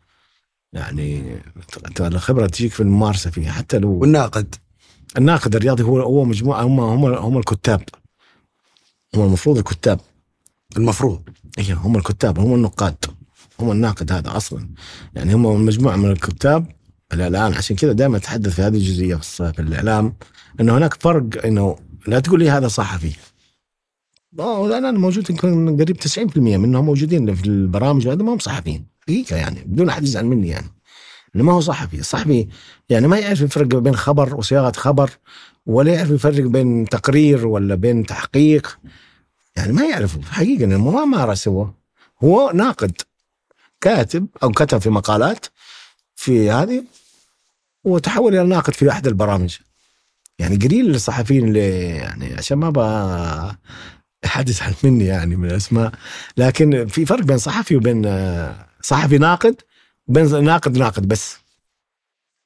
يعني 0.74 1.40
الخبرة 2.00 2.48
تجيك 2.48 2.74
في 2.74 2.80
الممارسة 2.80 3.30
فيها 3.30 3.52
حتى 3.52 3.78
لو 3.78 3.92
والناقد. 3.92 4.56
الناقد 5.18 5.56
الرياضي 5.56 5.84
هو 5.84 6.02
هو 6.02 6.26
مجموعة 6.26 6.62
هم 6.64 6.80
هم 6.80 7.06
هم 7.06 7.38
الكتاب. 7.38 7.82
هم 9.16 9.22
المفروض 9.22 9.58
الكتاب. 9.58 10.00
المفروض. 10.78 11.22
اي 11.58 11.72
هم 11.74 11.96
الكتاب 11.98 12.40
هم 12.40 12.54
النقاد. 12.54 13.06
هم 13.60 13.72
الناقد 13.72 14.12
هذا 14.12 14.38
أصلا. 14.38 14.70
يعني 15.14 15.34
هم 15.34 15.66
مجموعة 15.66 15.96
من 15.96 16.12
الكتاب. 16.12 16.66
الان 17.14 17.54
عشان 17.54 17.76
كذا 17.76 17.92
دائما 17.92 18.18
أتحدث 18.18 18.56
في 18.56 18.62
هذه 18.62 18.76
الجزئية 18.78 19.16
في 19.16 19.54
في 19.54 19.62
الإعلام. 19.62 20.14
إنه 20.60 20.78
هناك 20.78 20.94
فرق 20.94 21.46
إنه 21.46 21.76
لا 22.08 22.20
تقول 22.20 22.40
لي 22.40 22.50
هذا 22.50 22.68
صحفي 22.68 23.12
لا 24.38 24.78
أنا 24.78 24.92
موجود 24.92 25.30
يمكن 25.30 25.78
قريب 25.82 25.98
90% 25.98 26.38
منهم 26.38 26.86
موجودين 26.86 27.36
في 27.36 27.46
البرامج 27.46 28.08
وهذا 28.08 28.24
ما 28.24 28.34
هم 28.34 28.40
صحفيين 28.40 28.86
حقيقه 29.02 29.36
يعني 29.36 29.64
بدون 29.66 29.90
أحد 29.90 30.04
يزعل 30.04 30.26
مني 30.26 30.48
يعني. 30.48 30.68
إنه 31.36 31.44
ما 31.44 31.54
هو 31.54 31.60
صحفي 31.60 32.00
الصحفي 32.00 32.48
يعني 32.90 33.08
ما 33.08 33.20
يعرف 33.20 33.42
يفرق 33.42 33.66
بين 33.66 33.96
خبر 33.96 34.36
وصياغة 34.36 34.72
خبر 34.72 35.10
ولا 35.66 35.94
يعرف 35.94 36.10
يفرق 36.10 36.46
بين 36.46 36.86
تقرير 36.86 37.48
ولا 37.48 37.76
بين 37.76 38.06
تحقيق. 38.06 38.80
يعني 39.56 39.74
ما 39.74 39.86
يعرف 39.86 40.30
حقيقة 40.30 40.66
ما 40.66 41.06
مارس 41.06 41.48
هو. 41.48 41.70
هو 42.24 42.52
ناقد 42.54 43.02
كاتب 43.82 44.28
أو 44.44 44.52
كتب 44.52 44.78
في 44.78 44.90
مقالات 44.90 45.46
في 46.16 46.52
هذه 46.52 46.84
وتحول 47.84 48.36
إلى 48.36 48.48
ناقد 48.48 48.74
في 48.74 48.90
أحد 48.92 49.08
البرامج. 49.08 49.58
يعني 50.40 50.56
قليل 50.56 50.96
الصحفيين 50.96 51.48
اللي 51.48 51.88
يعني 51.90 52.34
عشان 52.34 52.58
ما 52.58 52.68
أبغى 52.68 53.58
احد 54.26 54.50
يزعل 54.50 54.74
مني 54.84 55.06
يعني 55.06 55.36
من 55.36 55.50
الأسماء. 55.50 55.92
لكن 56.38 56.88
في 56.88 57.06
فرق 57.06 57.24
بين 57.24 57.38
صحفي 57.38 57.76
وبين 57.76 58.06
آه، 58.06 58.68
صحفي 58.82 59.18
ناقد 59.18 59.56
وبين 60.08 60.44
ناقد 60.44 60.78
ناقد 60.78 61.08
بس. 61.08 61.38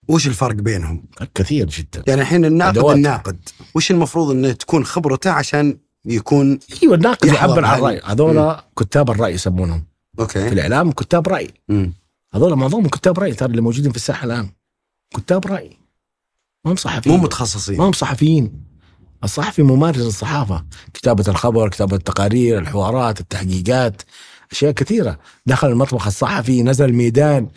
وش 0.07 0.27
الفرق 0.27 0.55
بينهم؟ 0.55 1.05
كثير 1.35 1.69
جدا. 1.69 2.03
يعني 2.07 2.21
الحين 2.21 2.45
الناقد 2.45 2.77
أدوات. 2.77 2.95
الناقد. 2.95 3.49
وش 3.75 3.91
المفروض 3.91 4.31
انه 4.31 4.51
تكون 4.51 4.85
خبرته 4.85 5.31
عشان 5.31 5.77
يكون 6.05 6.59
أيوه 6.83 6.95
الناقد 6.95 7.27
يعبر 7.27 7.65
عن. 7.65 7.77
الرأي. 7.79 8.01
هذول 8.05 8.55
كتاب 8.79 9.09
الرأي 9.09 9.33
يسمونهم. 9.33 9.83
في 10.15 10.21
أوكي 10.21 10.47
الإعلام 10.47 10.91
كتاب 10.91 11.27
رأي. 11.27 11.53
هذول 12.33 12.55
معظمهم 12.55 12.87
كتاب 12.87 13.19
رأي 13.19 13.33
ترى 13.33 13.49
اللي 13.49 13.61
موجودين 13.61 13.91
في 13.91 13.97
الساحة 13.97 14.25
الآن. 14.25 14.49
كتاب 15.15 15.47
رأي. 15.47 15.77
ما 16.65 16.71
هم 16.71 16.75
صحفيين. 16.75 17.15
مو 17.15 17.21
ما 17.21 17.25
متخصصين 17.27 17.79
هم 17.81 17.91
صحفيين. 17.91 18.68
الصحفي 19.23 19.63
ممارس 19.63 19.97
الصحافة 19.97 20.65
كتابة 20.93 21.23
الخبر 21.27 21.69
كتابة 21.69 21.95
التقارير 21.95 22.59
الحوارات 22.59 23.19
التحقيقات 23.19 24.01
أشياء 24.51 24.71
كثيرة. 24.71 25.19
دخل 25.45 25.67
المطبخ 25.67 26.07
الصحفي 26.07 26.63
نزل 26.63 26.85
الميدان 26.85 27.47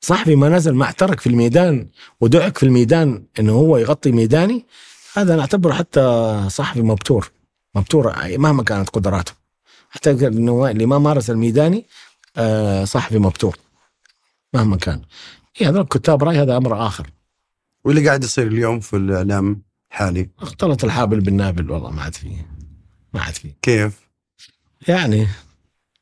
صحفي 0.00 0.36
ما 0.36 0.48
نزل 0.48 0.74
ما 0.74 0.84
اعترك 0.84 1.20
في 1.20 1.26
الميدان 1.26 1.88
ودعك 2.20 2.58
في 2.58 2.66
الميدان 2.66 3.24
إنه 3.40 3.52
هو 3.52 3.76
يغطي 3.76 4.12
ميداني 4.12 4.66
هذا 5.14 5.36
نعتبره 5.36 5.72
حتى 5.72 6.46
صحفي 6.48 6.82
مبتور 6.82 7.30
مبتور 7.74 8.14
مهما 8.38 8.62
كانت 8.62 8.88
قدراته. 8.88 9.32
حتى 9.90 10.10
إنه 10.10 10.70
اللي 10.70 10.86
ما 10.86 10.98
مارس 10.98 11.30
الميداني 11.30 11.86
آه، 12.36 12.84
صحفي 12.84 13.18
مبتور 13.18 13.56
مهما 14.54 14.76
كان. 14.76 15.02
إيه 15.60 15.68
هذول 15.68 15.84
كتاب 15.84 16.24
رأي 16.24 16.38
هذا 16.38 16.56
أمر 16.56 16.86
آخر. 16.86 17.06
واللي 17.84 18.06
قاعد 18.06 18.24
يصير 18.24 18.46
اليوم 18.46 18.80
في 18.80 18.96
الإعلام 18.96 19.62
حالي. 19.90 20.30
اختلط 20.38 20.84
الحابل 20.84 21.20
بالنابل 21.20 21.70
والله 21.70 21.90
ما 21.90 22.02
عاد 22.02 22.14
فيه 22.14 22.50
ما 23.14 23.20
عاد 23.20 23.34
فيه 23.34 23.56
كيف؟ 23.62 24.08
يعني 24.88 25.28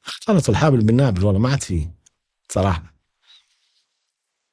اختلط 0.06 0.50
الحابل 0.50 0.84
بالنابل 0.84 1.24
والله 1.24 1.40
ما 1.40 1.48
عاد 1.48 1.62
فيه 1.62 1.94
صراحة. 2.48 2.94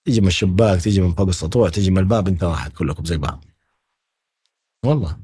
تيجي 0.06 0.22
من 0.22 0.28
الشباك 0.28 0.82
تيجي 0.82 1.02
من 1.02 1.14
فوق 1.14 1.28
السطوع 1.28 1.70
تيجي 1.70 1.92
من 1.92 1.98
الباب 1.98 2.28
انت 2.28 2.44
واحد 2.44 2.72
كلكم 2.72 3.06
زي 3.06 3.18
بعض. 3.18 3.46
والله 4.86 5.18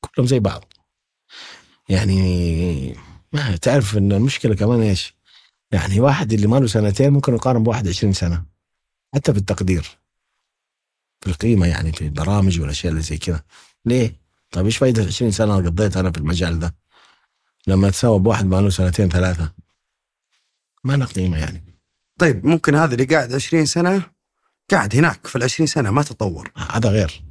كلهم 0.00 0.26
زي 0.26 0.38
بعض. 0.38 0.72
يعني 1.88 2.96
ما 3.32 3.56
تعرف 3.56 3.96
إن 3.96 4.12
المشكلة 4.12 4.54
كمان 4.54 4.80
إيش؟ 4.80 5.14
يعني 5.72 6.00
واحد 6.00 6.32
اللي 6.32 6.46
ما 6.46 6.56
له 6.56 6.66
سنتين 6.66 7.12
ممكن 7.12 7.34
يقارن 7.34 7.62
بواحد 7.62 7.88
20 7.88 8.12
سنة 8.12 8.44
حتى 9.14 9.32
في 9.32 9.38
التقدير. 9.38 9.98
في 11.20 11.26
القيمة 11.30 11.66
يعني 11.66 11.92
في 11.92 12.02
البرامج 12.04 12.60
والاشياء 12.60 12.90
اللي 12.92 13.02
زي 13.02 13.18
كذا. 13.18 13.42
ليه؟ 13.86 14.16
طيب 14.50 14.64
إيش 14.64 14.76
فايدة 14.76 15.04
20 15.04 15.30
سنة 15.30 15.56
قضيتها 15.56 16.00
أنا 16.00 16.10
في 16.12 16.18
المجال 16.18 16.58
ده؟ 16.58 16.74
لما 17.66 17.90
تساوي 17.90 18.18
بواحد 18.18 18.46
ما 18.46 18.60
له 18.60 18.70
سنتين 18.70 19.08
ثلاثة. 19.08 19.52
ما 20.84 20.96
له 20.96 21.04
قيمة 21.04 21.38
يعني. 21.38 21.64
طيب 22.18 22.46
ممكن 22.46 22.74
هذا 22.74 22.94
اللي 22.94 23.04
قاعد 23.04 23.32
20 23.32 23.66
سنة 23.66 24.02
قاعد 24.70 24.96
هناك 24.96 25.26
في 25.26 25.36
ال 25.36 25.42
20 25.42 25.66
سنة 25.66 25.90
ما 25.90 26.02
تطور. 26.02 26.50
هذا 26.70 26.88
غير. 26.88 27.22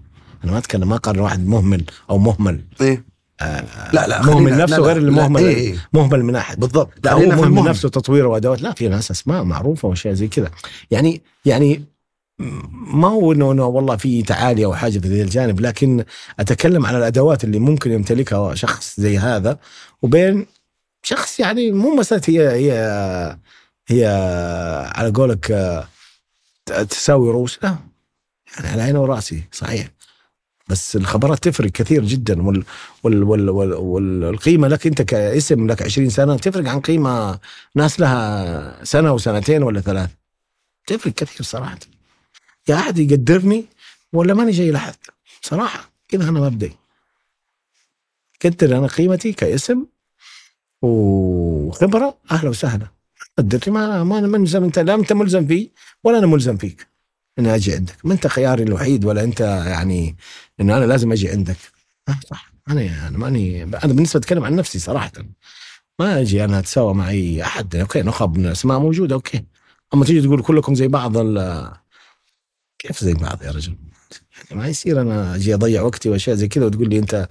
أنا 0.43 0.51
ما 0.51 0.57
أتكلم 0.57 0.89
ما 0.89 0.95
أقارن 0.95 1.19
واحد 1.19 1.47
مهمل 1.47 1.86
أو 2.09 2.17
مهمل. 2.17 2.65
إيه. 2.81 3.05
آه 3.41 3.91
لا 3.93 4.07
لا 4.07 4.21
مهمل 4.25 4.57
نفسه 4.57 4.77
لا، 4.77 4.81
لا، 4.81 4.88
غير 4.88 4.97
المهمل. 4.97 5.43
إيه 5.43 5.55
إيه. 5.55 5.88
مهمل 5.93 6.23
من 6.23 6.36
أحد. 6.36 6.59
بالضبط. 6.59 7.05
لا 7.05 7.13
هو 7.13 7.17
خلينا 7.17 7.36
في 7.36 7.41
مهم 7.41 7.49
المهم. 7.49 7.67
نفسه 7.67 7.89
تطوير 7.89 8.27
وأدوات. 8.27 8.61
لا 8.61 8.71
في 8.73 8.88
ناس 8.88 9.11
أسماء 9.11 9.43
معروفة 9.43 9.88
واشياء 9.88 10.13
زي 10.13 10.27
كذا. 10.27 10.51
يعني 10.91 11.21
يعني 11.45 11.86
ما 12.72 13.08
هو 13.08 13.32
إنه 13.32 13.52
إنه 13.52 13.66
والله 13.66 13.96
في 13.96 14.22
تعالي 14.24 14.66
أو 14.66 14.74
حاجة 14.76 15.00
في 15.00 15.22
الجانب 15.22 15.62
لكن 15.62 16.04
أتكلم 16.39 16.86
عن 16.86 16.96
الأدوات 16.96 17.44
اللي 17.44 17.60
ممكن 17.60 17.91
يمتلكها 17.91 18.56
شخص 18.56 19.00
زي 19.00 19.18
هذا 19.18 19.60
وبين 20.02 20.46
شخص 21.04 21.39
يعني 21.39 21.72
مو 21.72 21.96
مسألة 21.96 22.22
هي 22.28 22.50
هي 22.50 23.38
هي 23.88 24.06
على 24.96 25.12
قولك 25.12 25.52
آه، 25.52 25.88
تساوي 26.89 27.30
رؤوس 27.32 27.60
لا 27.64 27.76
يعني 28.56 28.68
على 28.68 28.82
عيني 28.82 28.98
وراسي 28.98 29.44
صحيح. 29.52 29.89
بس 30.68 30.96
الخبرات 30.96 31.44
تفرق 31.44 31.72
كثير 31.72 32.06
جدا 32.06 32.41
وال 32.41 32.64
وال 33.04 33.24
وال 33.24 33.50
وال 33.50 33.74
والقيمة 33.74 34.68
لك 34.68 34.88
أنت 34.88 35.02
كاسم 35.02 35.68
لك 35.68 35.82
20 35.82 36.10
سنة 36.10 36.38
تفرق 36.38 36.70
عن 36.70 36.80
قيمة 36.82 37.39
ناس 37.76 38.00
لها 38.00 38.84
سنة 38.84 39.14
وسنتين 39.14 39.64
ولا 39.64 39.82
ثلاث. 39.82 40.10
تفرق 40.88 41.14
كثير 41.14 41.41
صراحة. 41.46 41.78
يا 42.68 42.76
أحد 42.76 42.99
يقدرني 42.99 43.66
ولا 44.14 44.34
ماني 44.34 44.51
جاي 44.51 44.72
لحد 44.72 44.95
صراحة 45.41 45.89
كذا 46.07 46.30
أنا 46.30 46.39
مبدئي 46.39 46.74
قدر 48.45 48.78
أنا 48.78 48.88
قيمتي 48.88 49.34
كاسم 49.34 49.86
وخبرة 50.82 52.18
أهلا 52.32 52.49
وسهلا. 52.49 52.88
قدرني 53.38 53.74
ما 53.74 54.03
ما 54.03 54.20
أنا 54.20 54.28
ملزم 54.28 54.64
أنت 54.64 54.80
لا 54.80 54.95
أنت 54.95 55.14
ملزم 55.14 55.47
فيه 55.47 55.70
ولا 56.03 56.18
أنا 56.18 56.28
ملزم 56.28 56.57
فيك. 56.57 56.88
اني 57.39 57.55
أجي 57.55 57.74
عندك. 57.74 57.95
ما 58.03 58.14
أنت 58.14 58.28
خياري 58.28 58.64
الوحيد 58.64 59.05
ولا 59.05 59.24
أنت 59.24 59.39
يعني 59.68 60.16
إنه 60.59 60.78
أنا 60.78 60.86
لازم 60.86 61.11
أجي 61.11 61.30
عندك. 61.30 61.57
آه 62.09 62.20
صح. 62.30 62.53
أنا 62.70 62.82
يعني 62.82 63.18
ماني 63.18 63.64
أنا 63.64 63.93
بالنسبة 63.93 64.20
أتكلم 64.20 64.43
عن 64.43 64.55
نفسي 64.55 64.80
صراحة. 64.80 65.11
ما 65.99 66.22
أجي 66.22 66.43
أنا 66.43 66.59
أتساوى 66.59 66.93
مع 66.93 67.09
أي 67.09 67.43
أحد. 67.43 67.76
okay 67.76 68.01
نخب 68.01 68.38
من 68.38 68.45
الأسماء 68.45 68.80
موجودة 68.80 69.16
okay. 69.16 69.43
أما 69.93 70.05
تيجي 70.05 70.22
تقول 70.22 70.41
كلكم 70.41 70.76
زي 70.76 70.88
بعض 70.88 71.18
كيف 72.84 73.03
زي 73.03 73.13
بعض 73.13 73.43
يا 73.43 73.51
رجل؟ 73.51 73.75
ما 74.51 74.67
يصير 74.67 75.01
أنا 75.01 75.36
أجي 75.36 75.53
أضيع 75.53 75.81
وقتي 75.81 76.09
وأشياء 76.09 76.36
زي 76.36 76.47
كذا 76.47 76.65
وتقول 76.65 76.89
لي 76.89 76.99
أنت 76.99 77.27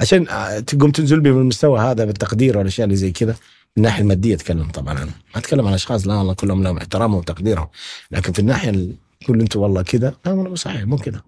عشان 0.00 0.26
تقوم 0.66 0.90
تنزل 0.90 1.20
بي 1.20 1.32
من 1.32 1.40
المستوى 1.40 1.80
هذا 1.80 2.04
بالتقدير 2.04 2.58
والاشياء 2.58 2.84
اللي 2.84 2.96
زي 2.96 3.12
كذا. 3.12 3.32
من 3.32 3.36
الناحيه 3.76 4.02
المادية 4.02 4.34
أتكلم 4.34 4.70
طبعا 4.70 4.92
أنا. 4.92 5.04
ما 5.04 5.36
أتكلم 5.36 5.66
عن 5.66 5.74
أشخاص 5.74 6.06
لا 6.06 6.14
والله 6.14 6.34
كلهم 6.34 6.62
لهم 6.62 6.76
احترامهم 6.78 7.18
وتقديرهم. 7.18 7.68
لكن 8.10 8.32
في 8.32 8.38
الناحية 8.38 8.70
ال- 8.70 8.94
تقول 9.20 9.40
أنتم 9.40 9.60
والله 9.60 9.82
كذا 9.82 10.14
لا 10.26 10.32
والله 10.32 10.54
صحيح 10.54 10.82
مو 10.82 10.96
كذا. 10.96 11.22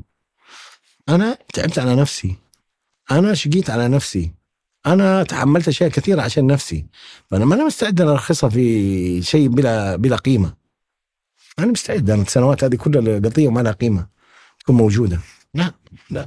أنا 1.09 1.39
تعبت 1.55 1.79
على 1.79 1.95
نفسي. 1.97 2.37
أنا 3.11 3.35
شقيت 3.35 3.71
على 3.71 3.89
نفسي. 3.89 4.31
أنا 4.87 5.23
تحملت 5.23 5.69
أشياء 5.69 5.91
كثيرة 5.91 6.23
عشان 6.23 6.47
نفسي. 6.47 6.87
فأنا 7.31 7.45
ما 7.45 7.55
أنا 7.55 7.67
مستعد 7.67 8.01
أرخصها 8.01 8.51
في 8.51 9.23
شيء 9.23 9.49
بلا 9.49 9.97
بلا 9.97 10.17
قيمة. 10.17 10.66
أنا 11.59 11.67
مستعد. 11.67 12.11
أنا 12.11 12.23
السنوات 12.23 12.65
هذه 12.65 12.75
كلها 12.77 13.15
قضية 13.19 13.49
وما 13.49 13.61
لها 13.61 13.73
قيمة. 13.73 14.07
تكون 14.61 14.77
موجودة. 14.77 15.21
لا 15.55 15.73
لا. 16.11 16.27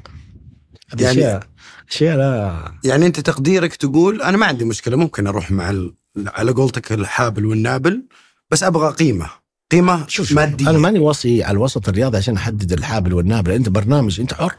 هذه 0.93 1.03
يعني- 1.03 1.11
اشياء 1.19 1.43
أشياء 1.91 2.17
لا 2.17 2.71
يعني 2.83 3.05
أنت 3.05 3.19
تقديرك 3.19 3.75
تقول 3.75 4.21
أنا 4.21 4.37
ما 4.37 4.45
عندي 4.45 4.65
مشكلة 4.65 4.97
ممكن 4.97 5.27
أروح 5.27 5.51
مع 5.51 5.69
ال... 5.69 5.93
على 6.27 6.51
قولتك 6.51 6.91
الحابل 6.91 7.45
والنابل 7.45 8.03
بس 8.51 8.63
أبغى 8.63 8.91
قيمة. 8.93 9.29
قيمة 9.71 10.07
شوف 10.07 10.27
شوف 10.27 10.37
مادية. 10.37 10.69
أنا 10.69 10.77
ماني 10.77 10.99
وصي 10.99 11.43
على 11.43 11.51
الوسط 11.57 11.89
الرياضي 11.89 12.17
عشان 12.17 12.35
أحدد 12.35 12.71
الحابل 12.73 13.13
والنابل. 13.13 13.51
أنت 13.51 13.69
برنامج 13.69 14.19
أنت 14.19 14.33
حر. 14.33 14.55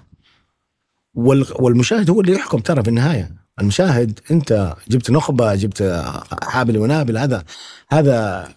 وال- 1.14 1.46
والمشاهد 1.52 2.10
هو 2.10 2.20
اللي 2.20 2.32
يحكم 2.32 2.58
ترى 2.58 2.82
في 2.82 2.88
النهاية. 2.88 3.34
المشاهد 3.60 4.20
أنت 4.30 4.76
جبت 4.88 5.10
نخبة 5.10 5.54
جبت 5.54 6.04
حابل 6.42 6.78
ونابل 6.78 7.18
هذا 7.18 7.44
هذا 7.90 8.48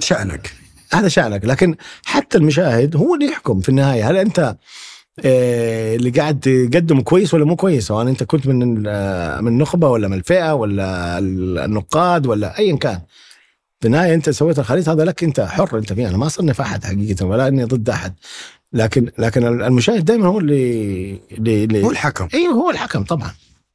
شأنك. 0.00 0.52
هذا 0.92 1.08
شأنك. 1.08 1.44
لكن 1.44 1.74
حتى 2.04 2.38
المشاهد 2.38 2.96
هو 2.96 3.14
اللي 3.14 3.26
يحكم 3.26 3.60
في 3.60 3.68
النهاية. 3.68 4.10
هل 4.10 4.16
أنت 4.16 4.56
آه، 5.24 5.96
اللي 5.96 6.10
قاعد 6.10 6.40
تقدم 6.40 7.00
كويس 7.00 7.34
ولا 7.34 7.44
مو 7.44 7.56
كويس؟ 7.56 7.86
سواء 7.86 8.08
أنت 8.08 8.22
كنت 8.24 8.46
من 8.46 8.62
ال- 8.62 9.44
من 9.44 9.48
النخبة 9.52 9.88
ولا 9.88 10.08
من 10.08 10.16
الفئة 10.18 10.52
ولا 10.54 11.18
النقاد 11.18 12.26
ولا 12.26 12.58
ايا 12.58 12.76
كان. 12.76 13.00
في 13.80 13.86
النهاية 13.86 14.14
أنت 14.14 14.30
سويت 14.30 14.58
الخريطة 14.58 14.92
هذا 14.92 15.04
لك 15.04 15.24
أنت 15.24 15.40
حر 15.40 15.78
أنت 15.78 15.92
فيها. 15.92 16.08
أنا 16.08 16.16
ما 16.18 16.28
صنف 16.28 16.60
أحد 16.60 16.84
حقيقة 16.84 17.26
ولا 17.26 17.48
أني 17.48 17.64
ضد 17.64 17.90
أحد. 17.90 18.14
لكن 18.72 19.10
لكن 19.18 19.46
المشاهد 19.62 20.04
دائما 20.04 20.26
هو 20.26 20.38
اللي 20.38 21.18
اللي, 21.32 21.64
اللي 21.64 21.84
هو 21.84 21.90
الحكم. 21.90 22.28
أيوه 22.34 22.54
هو 22.54 22.70
الحكم 22.70 23.02
طبعا. 23.04 23.30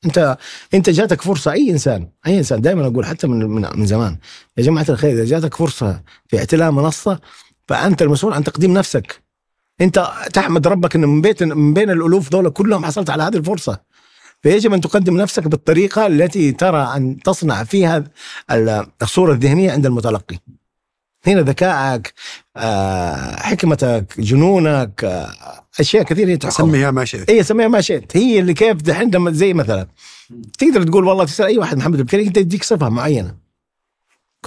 انت 0.05 0.37
انت 0.73 0.89
جاتك 0.89 1.21
فرصة 1.21 1.51
أي 1.51 1.71
إنسان 1.71 2.09
أي 2.27 2.37
إنسان 2.37 2.61
دائما 2.61 2.87
أقول 2.87 3.05
حتى 3.05 3.27
من 3.27 3.45
من, 3.45 3.85
زمان 3.85 4.17
يا 4.57 4.63
جماعة 4.63 4.85
الخير 4.89 5.11
إذا 5.13 5.25
جاتك 5.25 5.55
فرصة 5.55 6.01
في 6.27 6.37
اعتلاء 6.39 6.71
منصة 6.71 7.19
فأنت 7.67 8.01
المسؤول 8.01 8.33
عن 8.33 8.43
تقديم 8.43 8.73
نفسك. 8.73 9.21
أنت 9.81 10.11
تحمد 10.33 10.67
ربك 10.67 10.95
إن 10.95 11.01
من 11.05 11.21
بيت 11.21 11.43
من 11.43 11.73
بين 11.73 11.89
الألوف 11.89 12.29
دول 12.29 12.49
كلهم 12.49 12.85
حصلت 12.85 13.09
على 13.09 13.23
هذه 13.23 13.35
الفرصة. 13.35 13.79
فيجب 14.43 14.73
أن 14.73 14.81
تقدم 14.81 15.17
نفسك 15.17 15.47
بالطريقة 15.47 16.07
التي 16.07 16.51
ترى 16.51 16.93
أن 16.95 17.19
تصنع 17.19 17.63
فيها 17.63 18.03
ال- 18.51 18.87
الصورة 19.01 19.33
الذهنية 19.33 19.71
عند 19.71 19.85
المتلقي. 19.85 20.37
هنا 21.27 21.41
ذكائك 21.41 22.13
آه، 22.57 23.35
حكمتك 23.35 24.05
جنونك 24.19 25.03
آه، 25.03 25.60
أشياء 25.79 26.03
كثيرة 26.03 26.29
هي 26.29 26.37
تحكم 26.37 26.53
سميها 26.55 26.91
ما 26.91 27.05
شئت. 27.05 27.31
هي 27.31 27.43
سميها 27.43 27.67
ما 27.67 27.81
شئت. 27.81 28.17
هي 28.17 28.39
اللي 28.39 28.53
كيف 28.53 28.81
دحين 28.81 29.11
لما 29.15 29.31
زي 29.31 29.53
مثلا 29.53 29.87
تقدر 30.59 30.83
تقول 30.83 31.05
والله 31.05 31.25
تسأل 31.25 31.45
أي 31.45 31.57
واحد 31.57 31.77
محمد 31.77 31.99
البكري 31.99 32.27
أنت 32.27 32.37
يديك 32.37 32.63
صفة 32.63 32.89
معينة. 32.89 33.35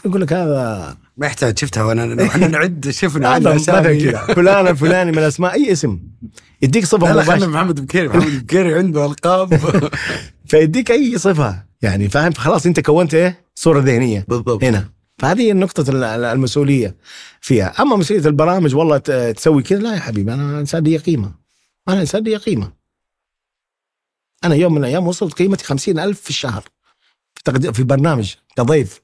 يقول 0.07 0.21
لك 0.21 0.33
هذا 0.33 0.97
ما 1.17 1.27
يحتاج 1.27 1.59
شفتها 1.59 1.83
وانا 1.85 2.27
إحنا 2.27 2.49
نعد 2.49 2.89
شفنا 2.91 3.59
فلان 4.35 4.67
الفلاني 4.69 5.13
من 5.13 5.19
الأسماء 5.19 5.55
أي 5.55 5.73
اسم. 5.73 5.99
يديك 6.63 6.85
صفة 6.85 7.13
لا 7.13 7.37
لا 7.37 7.47
محمد 7.47 7.81
بكيري 7.81 8.09
محمد 8.09 8.45
بكيري 8.45 8.75
عنده 8.75 9.07
ألقاب. 9.07 9.61
فيديك 10.47 10.91
أي 10.91 11.19
صفة. 11.19 11.65
يعني 11.83 12.09
فاهم 12.09 12.31
فخلاص 12.31 12.67
أنت 12.67 12.81
كونت 12.81 13.15
إيه؟ 13.15 13.45
صورة 13.55 13.81
ذهنية. 13.81 14.25
بالضبط. 14.29 14.65
هنا. 14.65 14.94
فهذه 15.19 15.53
نقطة 15.53 15.91
ال- 15.91 16.05
ال- 16.05 16.25
المسؤولية 16.25 16.97
فيها، 17.41 17.83
أما 17.83 17.97
مسؤولية 17.97 18.27
البرامج 18.27 18.75
والله 18.75 18.99
تسوي 19.33 19.63
كذا؟ 19.63 19.79
لا 19.81 19.95
يا 19.95 20.01
حبيبي 20.01 20.35
أنا 20.35 20.61
إنسان 20.61 20.85
لي 20.85 20.97
قيمة. 20.97 21.35
أنا 21.89 22.01
إنسان 22.01 22.25
لي 22.25 22.37
قيمة. 22.37 22.73
أنا 24.45 24.55
يوم 24.55 24.73
من 24.73 24.79
الأيام 24.79 25.07
وصلت 25.07 25.33
قيمتي 25.35 25.65
خمسين 25.65 25.99
ألف 25.99 26.21
في 26.21 26.31
الشهر. 26.31 26.63
في 27.35 27.43
تقديم 27.45 27.73
في 27.73 27.83
برنامج 27.83 28.35
كضيف. 28.57 29.01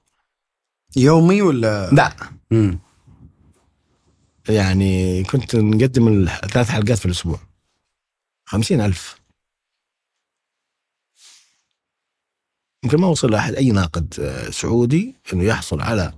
يومي 0.96 1.42
ولا؟ 1.42 1.90
لا. 1.90 2.12
مم. 2.50 2.78
يعني 4.48 5.24
كنت 5.24 5.56
نقدم 5.56 6.28
ثلاث 6.52 6.68
حلقات 6.68 6.98
في 6.98 7.06
الأسبوع. 7.06 7.40
خمسين 8.44 8.80
ألف. 8.80 9.19
يمكن 12.84 13.00
ما 13.00 13.06
وصل 13.06 13.34
أحد 13.34 13.54
أي 13.54 13.70
ناقد 13.70 14.14
آه، 14.20 14.50
سعودي 14.50 15.16
إنه 15.32 15.44
يحصل 15.44 15.80
على 15.80 16.12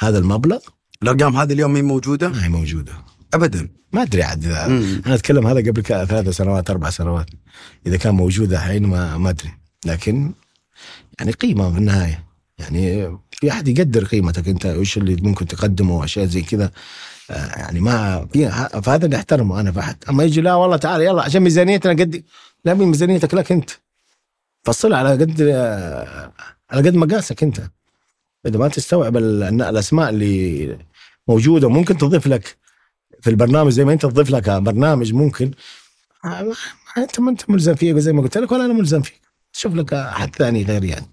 هذا 0.00 0.18
المبلغ. 0.18 0.58
الأرقام 1.02 1.36
هذه 1.36 1.52
اليوم 1.52 1.72
مين 1.72 1.84
موجودة؟ 1.84 2.28
ما 2.28 2.44
هي 2.44 2.48
موجودة. 2.48 2.92
ابدا. 3.34 3.68
ما 3.92 4.02
أدري 4.02 4.22
عاد. 4.22 4.46
أنا 4.46 5.14
أتكلم 5.14 5.46
هذا 5.46 5.70
قبل 5.70 5.82
ثلاث 5.82 6.28
سنوات 6.28 6.70
أربع 6.70 6.90
سنوات. 6.90 7.26
إذا 7.86 7.96
كان 7.96 8.14
موجود 8.14 8.52
الحين 8.52 8.86
ما 8.86 9.18
ما 9.18 9.30
أدري. 9.30 9.50
لكن 9.86 10.32
يعني 11.18 11.32
قيمة 11.32 11.72
في 11.72 11.78
النهاية. 11.78 12.24
يعني 12.58 13.10
في 13.30 13.50
أحد 13.50 13.68
يقدر 13.68 14.04
قيمتك 14.04 14.48
أنت؟ 14.48 14.66
وش 14.66 14.98
اللي 14.98 15.16
ممكن 15.16 15.46
تقدمه؟ 15.46 15.96
واشياء 15.96 16.26
زي 16.26 16.42
كذا. 16.42 16.70
آه، 17.30 17.58
يعني 17.58 17.80
ما 17.80 18.26
فهذا 18.82 19.04
اللي 19.04 19.16
أحترمه 19.16 19.60
أنا 19.60 19.72
في 19.72 19.80
أحد. 19.80 19.96
أما 20.08 20.24
يجي 20.24 20.40
لا 20.40 20.54
والله 20.54 20.76
تعال 20.76 21.00
يلا 21.00 21.22
عشان 21.22 21.42
ميزانيتنا 21.42 21.92
قد 21.92 22.24
لا 22.64 22.74
ميزانيتك 22.74 23.34
لك 23.34 23.52
أنت. 23.52 23.70
فصلها 24.64 24.98
على 24.98 25.10
قد 25.10 25.42
على 26.70 26.88
قد 26.88 26.94
مقاسك 26.94 27.42
انت. 27.42 27.62
إذا 28.46 28.58
ما 28.58 28.68
تستوعب 28.68 29.16
ال- 29.16 29.42
الأسماء 29.62 30.08
اللي 30.10 30.78
موجودة 31.28 31.68
ممكن 31.68 31.96
تضيف 31.98 32.26
لك 32.26 32.56
في 33.20 33.30
البرنامج 33.30 33.72
زي 33.72 33.84
ما 33.84 33.92
أنت 33.92 34.02
تضيف 34.02 34.30
لك 34.30 34.50
برنامج 34.50 35.12
ممكن. 35.14 35.50
أنت 36.98 37.20
ما 37.20 37.30
أنت 37.30 37.50
ملزم 37.50 37.74
فيه 37.74 37.98
زي 37.98 38.12
ما 38.12 38.22
قلت 38.22 38.38
لك 38.38 38.52
ولا 38.52 38.64
أنا 38.64 38.72
ملزم 38.72 39.02
فيك. 39.02 39.20
شوف 39.52 39.74
لك 39.74 39.92
أحد 39.92 40.36
ثاني 40.36 40.62
غير 40.64 40.84
يعني. 40.84 41.06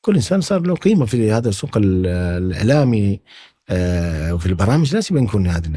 كل 0.00 0.14
إنسان 0.14 0.40
صار 0.40 0.60
له 0.60 0.74
قيمة 0.74 1.06
في 1.06 1.32
هذا 1.32 1.48
السوق 1.48 1.76
ال- 1.76 2.06
الإعلامي 2.06 3.20
آه، 3.68 4.34
وفي 4.34 4.46
البرامج 4.46 4.94
لازم 4.94 5.24
يكون 5.24 5.46
هذا 5.46 5.70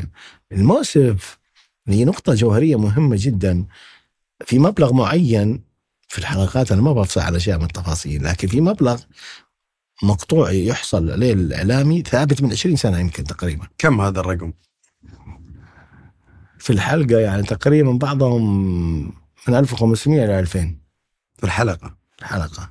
المؤسف 0.51 1.37
هي 1.87 2.05
نقطه 2.05 2.33
جوهرية 2.33 2.75
مهمة 2.79 3.15
جدا. 3.19 3.65
في 4.45 4.59
مبلغ 4.59 4.93
معين 4.93 5.63
في 6.07 6.17
الحلقات 6.17 6.71
أنا 6.71 6.81
ما 6.81 6.93
بفصح 6.93 7.25
على 7.25 7.37
أشياء 7.37 7.57
من 7.57 7.63
التفاصيل 7.63 8.23
لكن 8.23 8.47
في 8.47 8.61
مبلغ 8.61 9.01
مقطوع 10.03 10.51
يحصل 10.51 11.11
عليه 11.11 11.33
الإعلامي 11.33 12.01
ثابت 12.01 12.41
من 12.41 12.51
20 12.51 12.75
سنة 12.75 12.99
يمكن 12.99 13.23
تقريبا 13.23 13.67
كم 13.77 14.01
هذا 14.01 14.19
الرقم؟ 14.19 14.53
في 16.59 16.69
الحلقة 16.73 17.19
يعني 17.19 17.43
تقريبا 17.43 17.91
بعضهم 17.91 18.45
من 19.47 19.55
1500 19.55 20.25
إلى 20.25 20.39
2000 20.39 20.75
في 21.37 21.43
الحلقة 21.43 21.97
حلقه 22.21 22.69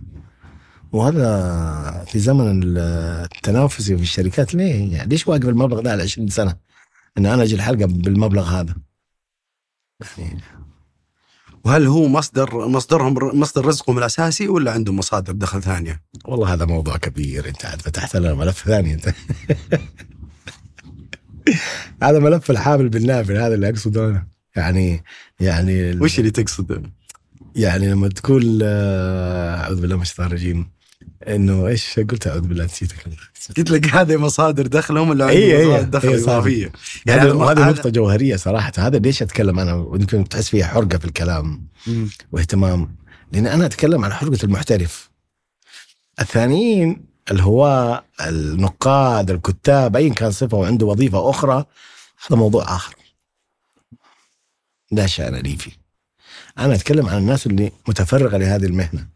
وهذا 0.92 2.04
في 2.04 2.18
زمن 2.18 2.62
التنافسي 2.76 3.96
في 3.96 4.02
الشركات 4.02 4.54
ليه؟ 4.54 4.92
يعني 4.92 5.08
ليش 5.08 5.28
واقف 5.28 5.48
المبلغ 5.48 5.80
ده 5.80 5.92
على 5.92 6.02
20 6.02 6.28
سنة؟ 6.28 6.56
إن 7.18 7.26
أنا 7.26 7.42
أجي 7.42 7.54
الحلقة 7.54 7.86
بالمبلغ 7.86 8.48
هذا. 8.60 8.74
يعني 10.18 10.40
وهل 11.64 11.86
هو 11.86 12.08
مصدر 12.08 12.68
مصدرهم 12.68 13.40
مصدر 13.40 13.66
رزقهم 13.66 13.98
الأساسي 13.98 14.48
ولا 14.48 14.72
عندهم 14.72 14.96
مصادر 14.96 15.32
دخل 15.32 15.62
ثانية؟ 15.62 16.02
والله 16.24 16.54
هذا 16.54 16.64
موضوع 16.64 16.96
كبير 16.96 17.48
انت 17.48 17.64
عاد 17.64 17.82
فتحت 17.82 18.16
لنا 18.16 18.34
ملف 18.34 18.64
ثاني 18.64 18.94
انت. 18.94 19.14
هذا 22.02 22.18
ملف 22.18 22.50
الحامل 22.50 22.88
بالنافل 22.88 23.36
هذا 23.36 23.54
اللي 23.54 23.68
أقصده 23.68 24.08
أنا. 24.08 24.26
يعني 24.56 25.04
يعني 25.40 25.96
وش 26.00 26.18
اللي 26.18 26.30
تقصده؟ 26.30 26.82
يعني 27.56 27.88
لما 27.90 28.08
تقول 28.08 28.60
آه، 28.62 29.56
أعوذ 29.56 29.80
بالله 29.80 29.96
من 29.96 30.02
الشيطان 30.02 30.26
الرجيم 30.26 30.70
إنه 31.28 31.66
إيش 31.66 32.00
قلت؟ 32.00 32.26
أعوذ 32.26 32.40
بالله 32.40 32.64
نسيتك 32.64 32.96
قلت 33.56 33.70
لك 33.70 33.86
هذه 33.94 34.16
مصادر 34.16 34.66
دخلهم 34.66 35.08
ولا 35.10 35.30
هي- 35.30 35.58
هي- 35.58 35.66
مصادر 35.68 35.88
دخل 35.88 36.20
صح. 36.20 36.32
إضافية؟ 36.32 36.72
يعني 37.06 37.20
هذه 37.20 37.70
نقطة 37.70 37.90
جوهرية 37.90 38.36
صراحة. 38.36 38.72
هذا 38.78 38.98
ليش 38.98 39.22
أتكلم 39.22 39.58
أنا؟ 39.60 39.74
ويمكن 39.74 40.28
تحس 40.28 40.48
فيها 40.48 40.66
حرقة 40.66 40.98
في 40.98 41.04
الكلام 41.04 41.66
مم. 41.86 42.08
واهتمام. 42.32 42.96
لأن 43.32 43.46
أنا 43.46 43.66
أتكلم 43.66 44.04
عن 44.04 44.12
حرقة 44.12 44.38
المحترف. 44.44 45.10
الثانيين 46.20 47.04
الهواة 47.30 48.04
النقاد 48.26 49.30
الكتاب 49.30 49.96
أيا 49.96 50.14
كان 50.14 50.30
صفة 50.30 50.56
وعنده 50.56 50.86
وظيفة 50.86 51.30
أخرى 51.30 51.64
هذا 52.26 52.36
موضوع 52.38 52.76
آخر. 52.76 52.94
لا 54.90 55.06
شأن 55.06 55.34
لي 55.34 55.56
فيه. 55.56 55.72
أنا 56.58 56.74
أتكلم 56.74 57.06
عن 57.08 57.18
الناس 57.18 57.46
اللي 57.46 57.72
متفرغة 57.88 58.36
لهذه 58.36 58.64
المهنة. 58.64 59.13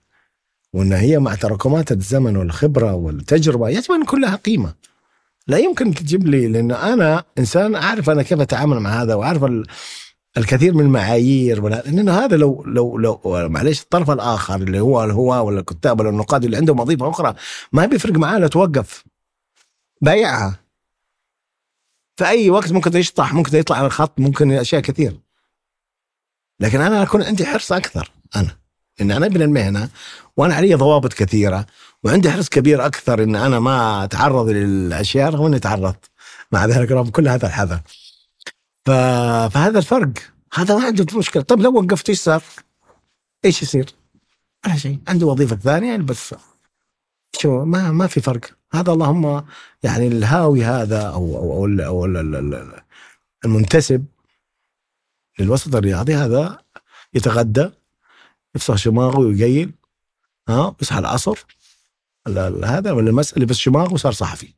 وأن 0.72 0.92
هي 0.92 1.18
مع 1.18 1.34
تراكمات 1.34 1.92
الزمن 1.92 2.36
والخبرة 2.36 2.94
والتجربة 2.94 3.68
يجب 3.68 3.92
أن 3.92 4.02
يكون 4.02 4.20
لها 4.20 4.36
قيمة. 4.36 4.74
لا 5.46 5.58
يمكن 5.58 5.94
تجيب 5.94 6.26
لي 6.26 6.48
لأن 6.48 6.72
أنا 6.72 7.24
إنسان 7.38 7.74
أعرف 7.74 8.10
أنا 8.10 8.22
كيف 8.22 8.40
أتعامل 8.40 8.80
مع 8.80 9.02
هذا 9.02 9.14
وأعرف 9.14 9.44
ال- 9.44 9.66
الكثير 10.36 10.74
من 10.74 10.80
المعايير 10.84 11.64
ولا 11.64 11.88
هذا 12.24 12.36
لو 12.36 12.64
لو 12.66 12.98
لو 12.98 13.20
معليش 13.24 13.82
الطرف 13.82 14.10
الآخر 14.10 14.54
اللي 14.56 14.80
هو 14.80 15.04
الهواة 15.04 15.42
ولا 15.42 15.60
الكتاب 15.60 16.00
ولا 16.00 16.08
النقاد 16.08 16.44
اللي 16.44 16.56
عندهم 16.56 16.80
وظيفة 16.80 17.10
أخرى 17.10 17.34
ما 17.72 17.86
بيفرق 17.86 18.12
معاه 18.12 18.38
لو 18.38 18.46
توقف. 18.48 19.04
بايعها. 20.00 20.60
في 22.16 22.26
أي 22.26 22.50
وقت 22.50 22.72
ممكن 22.72 22.96
يشطح 22.96 23.34
ممكن 23.34 23.58
يطلع 23.58 23.76
على 23.76 23.86
الخط 23.86 24.20
ممكن 24.20 24.52
أشياء 24.52 24.82
كثير. 24.82 25.20
لكن 26.60 26.80
أنا 26.80 27.02
أكون 27.02 27.22
عندي 27.22 27.46
حرص 27.46 27.72
أكثر 27.72 28.10
أنا. 28.36 28.56
إن 29.00 29.10
أنا 29.10 29.26
ابن 29.26 29.42
المهنة 29.42 29.88
وأنا 30.38 30.54
علي 30.54 30.74
ضوابط 30.74 31.12
كثيرة 31.12 31.66
وعندي 32.04 32.30
حرص 32.30 32.48
كبير 32.48 32.86
أكثر 32.86 33.22
إن 33.22 33.36
أنا 33.36 33.60
ما 33.60 34.04
أتعرض 34.04 34.48
للأشياء 34.48 35.30
رغم 35.30 35.46
إني 35.46 35.58
تعرضت. 35.58 36.10
مع 36.52 36.66
ذلك 36.66 36.92
رغم 36.92 37.10
كل 37.10 37.28
هذا 37.28 37.46
الحذر. 37.46 37.80
ف... 38.84 38.90
فهذا 39.54 39.78
الفرق. 39.78 40.12
هذا 40.54 40.76
ما 40.76 40.84
عنده 40.84 41.18
مشكلة. 41.18 41.42
طيب 41.42 41.60
لو 41.60 41.74
وقفت 41.78 42.08
إيش 42.08 42.20
صار؟ 42.20 42.42
إيش 43.44 43.62
يصير؟ 43.62 43.94
ولا 44.66 44.76
شيء. 44.76 44.98
عنده 45.08 45.26
وظيفة 45.26 45.56
ثانية 45.56 45.96
بس. 45.96 46.34
شو؟ 47.38 47.64
ما 47.64 47.90
ما 47.90 48.06
في 48.06 48.20
فرق. 48.20 48.40
هذا 48.72 48.92
اللهم 48.92 49.44
يعني 49.82 50.08
الهاوي 50.08 50.64
هذا 50.64 51.02
أو 51.02 51.36
أو 51.36 51.66
أو 51.66 52.04
ال- 52.04 52.82
المنتسب 53.44 54.04
للوسط 55.38 55.74
الرياضي 55.74 56.14
هذا 56.14 56.58
يتغدى 57.14 57.70
يفسخ 58.54 58.76
شماغه 58.76 59.18
ويقيل. 59.18 59.77
ها 60.48 60.70
بيصحى 60.78 60.98
العصر 60.98 61.44
ال- 62.26 62.38
ال- 62.38 62.64
هذا 62.64 62.92
ولا 62.92 63.10
المسألة 63.10 63.46
بس 63.46 63.56
شماغه 63.56 63.92
وصار 63.92 64.12
صحفي. 64.12 64.54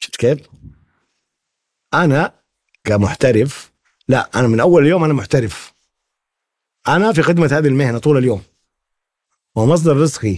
شفت 0.00 0.16
كيف؟ 0.16 0.38
أنا 1.94 2.34
كمحترف 2.84 3.72
لا 4.08 4.30
أنا 4.34 4.48
من 4.48 4.60
أول 4.60 4.86
يوم 4.86 5.04
أنا 5.04 5.12
محترف. 5.12 5.72
أنا 6.88 7.12
في 7.12 7.22
خدمة 7.22 7.46
هذه 7.46 7.66
المهنة 7.66 7.98
طول 7.98 8.18
اليوم. 8.18 8.42
ومصدر 9.54 9.96
رزقي. 9.96 10.36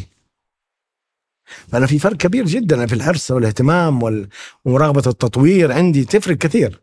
فأنا 1.68 1.87
في 1.87 1.99
فرق 1.99 2.16
كبير 2.16 2.45
جدا 2.47 2.87
في 2.87 2.95
الحرص 2.95 3.30
والاهتمام 3.30 4.03
وال- 4.03 4.28
ومراقبة 4.64 5.03
التطوير 5.07 5.72
عندي 5.72 6.05
تفرق 6.05 6.37
كثير. 6.37 6.80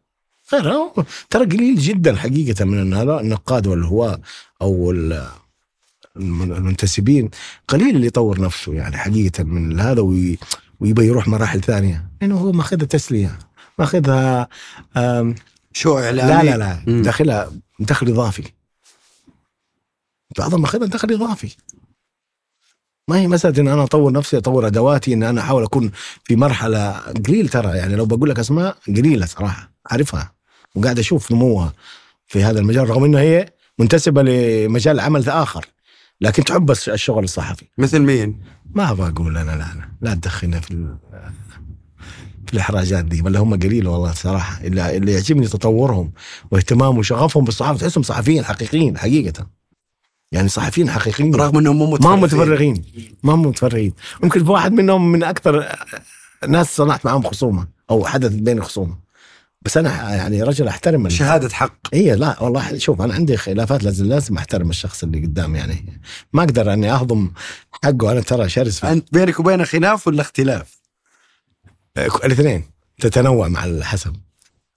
ترى 1.29 1.45
قليل 1.45 1.75
جدا 1.79 2.15
حقيقة 2.15 2.65
من 2.65 2.93
هذول 2.93 3.19
النقاد 3.19 3.67
ال- 4.91 5.13
الم- 5.13 5.40
المنتسبين 6.17 7.29
قليل 7.67 7.95
اللي 7.95 8.07
يطور 8.07 8.41
نفسه 8.41 8.73
يعني 8.73 8.97
حقيقة 8.97 9.43
من 9.43 9.79
هذا 9.79 10.01
وي- 10.01 10.37
ويبغى 10.79 11.05
يروح 11.07 11.27
مراحل 11.27 11.61
ثانية. 11.61 12.09
لأنه 12.21 12.37
هو 12.37 12.51
ماخذها 12.51 12.85
تسلية 12.85 13.39
ماخذها 13.79 14.47
شو 15.73 15.99
لا 15.99 16.05
إعلامي. 16.05 16.49
لا 16.49 16.57
لا 16.57 16.83
مم. 16.87 17.01
داخلها 17.01 17.51
دخل 17.79 18.07
إضافي. 18.07 18.43
بعضهم 20.37 20.61
ماخذها 20.61 20.87
دخل 20.87 21.13
إضافي. 21.13 21.55
ما 23.07 23.19
هي 23.19 23.27
مسألة 23.27 23.61
إن 23.61 23.67
أنا 23.67 23.83
أطور 23.83 24.11
نفسي 24.11 24.37
أطور 24.37 24.67
أدواتي 24.67 25.13
إن 25.13 25.23
أنا 25.23 25.41
أحاول 25.41 25.63
أكون 25.63 25.91
في 26.23 26.35
مرحلة 26.35 26.91
قليل 26.99 27.49
ترى. 27.49 27.77
يعني 27.77 27.95
لو 27.95 28.05
بقول 28.05 28.29
لك 28.29 28.39
أسماء 28.39 28.77
قليلة 28.87 29.25
صراحة 29.25 29.71
أعرفها 29.91 30.31
وقاعد 30.75 30.99
أشوف 30.99 31.31
نموها 31.31 31.73
في 32.27 32.43
هذا 32.43 32.59
المجال 32.59 32.89
رغم 32.89 33.03
انها 33.03 33.21
هي 33.21 33.53
منتسبة 33.79 34.23
لمجال 34.23 34.99
عمل 34.99 35.29
آخر. 35.29 35.65
لكن 36.21 36.43
تحب 36.43 36.71
الشغل 36.71 37.23
الصحفي. 37.23 37.65
مثل 37.77 37.99
مين؟ 37.99 38.39
ما 38.75 38.91
أبغى 38.91 39.09
أقول 39.09 39.37
أنا 39.37 39.51
لا 39.51 39.57
لا. 39.57 39.89
لا 40.01 40.13
تدخلنا 40.13 40.59
في 40.59 40.95
في 42.47 42.53
الإحراجات 42.53 43.05
دي 43.05 43.21
ولا 43.21 43.39
هم 43.39 43.53
قليل 43.53 43.87
والله 43.87 44.11
صراحة. 44.11 44.61
اللي, 44.63 44.97
اللي 44.97 45.11
يعجبني 45.11 45.47
تطورهم 45.47 46.11
واهتمامهم 46.51 46.97
وشغفهم 46.97 47.43
بالصحافة 47.43 47.79
تحسهم 47.79 48.03
صحفيين 48.03 48.45
حقيقيين 48.45 48.97
حقيقة. 48.97 49.47
يعني 50.31 50.47
صحفيين 50.47 50.89
حقيقيين. 50.89 51.35
رغم 51.35 51.57
إنهم 51.57 51.75
مو 51.75 51.85
ما 51.85 52.15
هم 52.15 52.21
متفرغين. 52.21 52.73
متفرغين. 52.73 53.15
ما 53.23 53.33
هم 53.33 53.41
متفرغين. 53.41 53.93
ممكن 54.23 54.43
في 54.43 54.51
واحد 54.51 54.71
منهم 54.71 55.11
من 55.11 55.23
أكثر 55.23 55.75
ناس 56.47 56.75
صنعت 56.75 57.05
معهم 57.05 57.23
خصومة 57.23 57.67
أو 57.89 58.05
حدث 58.05 58.33
بيني 58.33 58.61
خصومة. 58.61 59.10
بس 59.61 59.77
أنا 59.77 60.15
يعني 60.15 60.43
رجل 60.43 60.67
أحترم 60.67 61.09
شهادة 61.09 61.49
حق. 61.49 61.77
هي 61.93 62.15
لا 62.15 62.43
والله 62.43 62.77
شوف 62.77 63.01
أنا 63.01 63.13
عندي 63.13 63.37
خلافات 63.37 63.83
لازم 63.83 64.05
لازم 64.05 64.37
أحترم 64.37 64.69
الشخص 64.69 65.03
اللي 65.03 65.21
قدامي 65.21 65.57
يعني 65.57 66.01
ما 66.33 66.43
أقدر 66.43 66.73
أني 66.73 66.91
أهضم 66.91 67.31
حقه 67.83 68.11
أنا 68.11 68.21
ترى 68.21 68.49
شرس 68.49 68.83
أنت 68.83 69.13
بينك 69.13 69.39
وبينه 69.39 69.63
خلاف 69.63 70.07
ولا 70.07 70.21
اختلاف؟ 70.21 70.81
الاثنين 71.97 72.71
تتنوع 72.99 73.47
مع 73.47 73.65
الحسب 73.65 74.15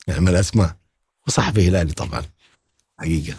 يعني 0.07 0.21
من 0.21 0.29
الأسماء 0.29 0.77
وصحفي 1.27 1.69
هلالي 1.69 1.93
طبعا 1.93 2.23
حقيقة. 2.99 3.37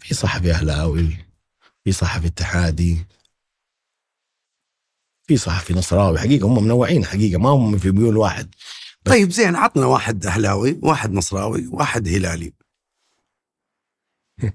في 0.00 0.14
صحفي 0.14 0.50
أهلاوي 0.50 1.16
في 1.84 1.92
صحفي 1.92 2.26
اتحادي 2.26 3.06
في 5.26 5.36
صحفي 5.36 5.74
نصراوي 5.74 6.18
حقيقة 6.18 6.46
هم 6.46 6.64
منوعين 6.64 7.04
حقيقة 7.04 7.38
ما 7.38 7.50
هم 7.50 7.78
في 7.78 7.90
ميول 7.90 8.16
واحد. 8.16 8.54
طيب 9.04 9.30
زين 9.30 9.56
عطنا 9.56 9.86
واحد 9.86 10.26
أهلاوي 10.26 10.78
واحد 10.82 11.12
نصراوي 11.12 11.66
واحد 11.70 12.08
هلالي 12.08 12.52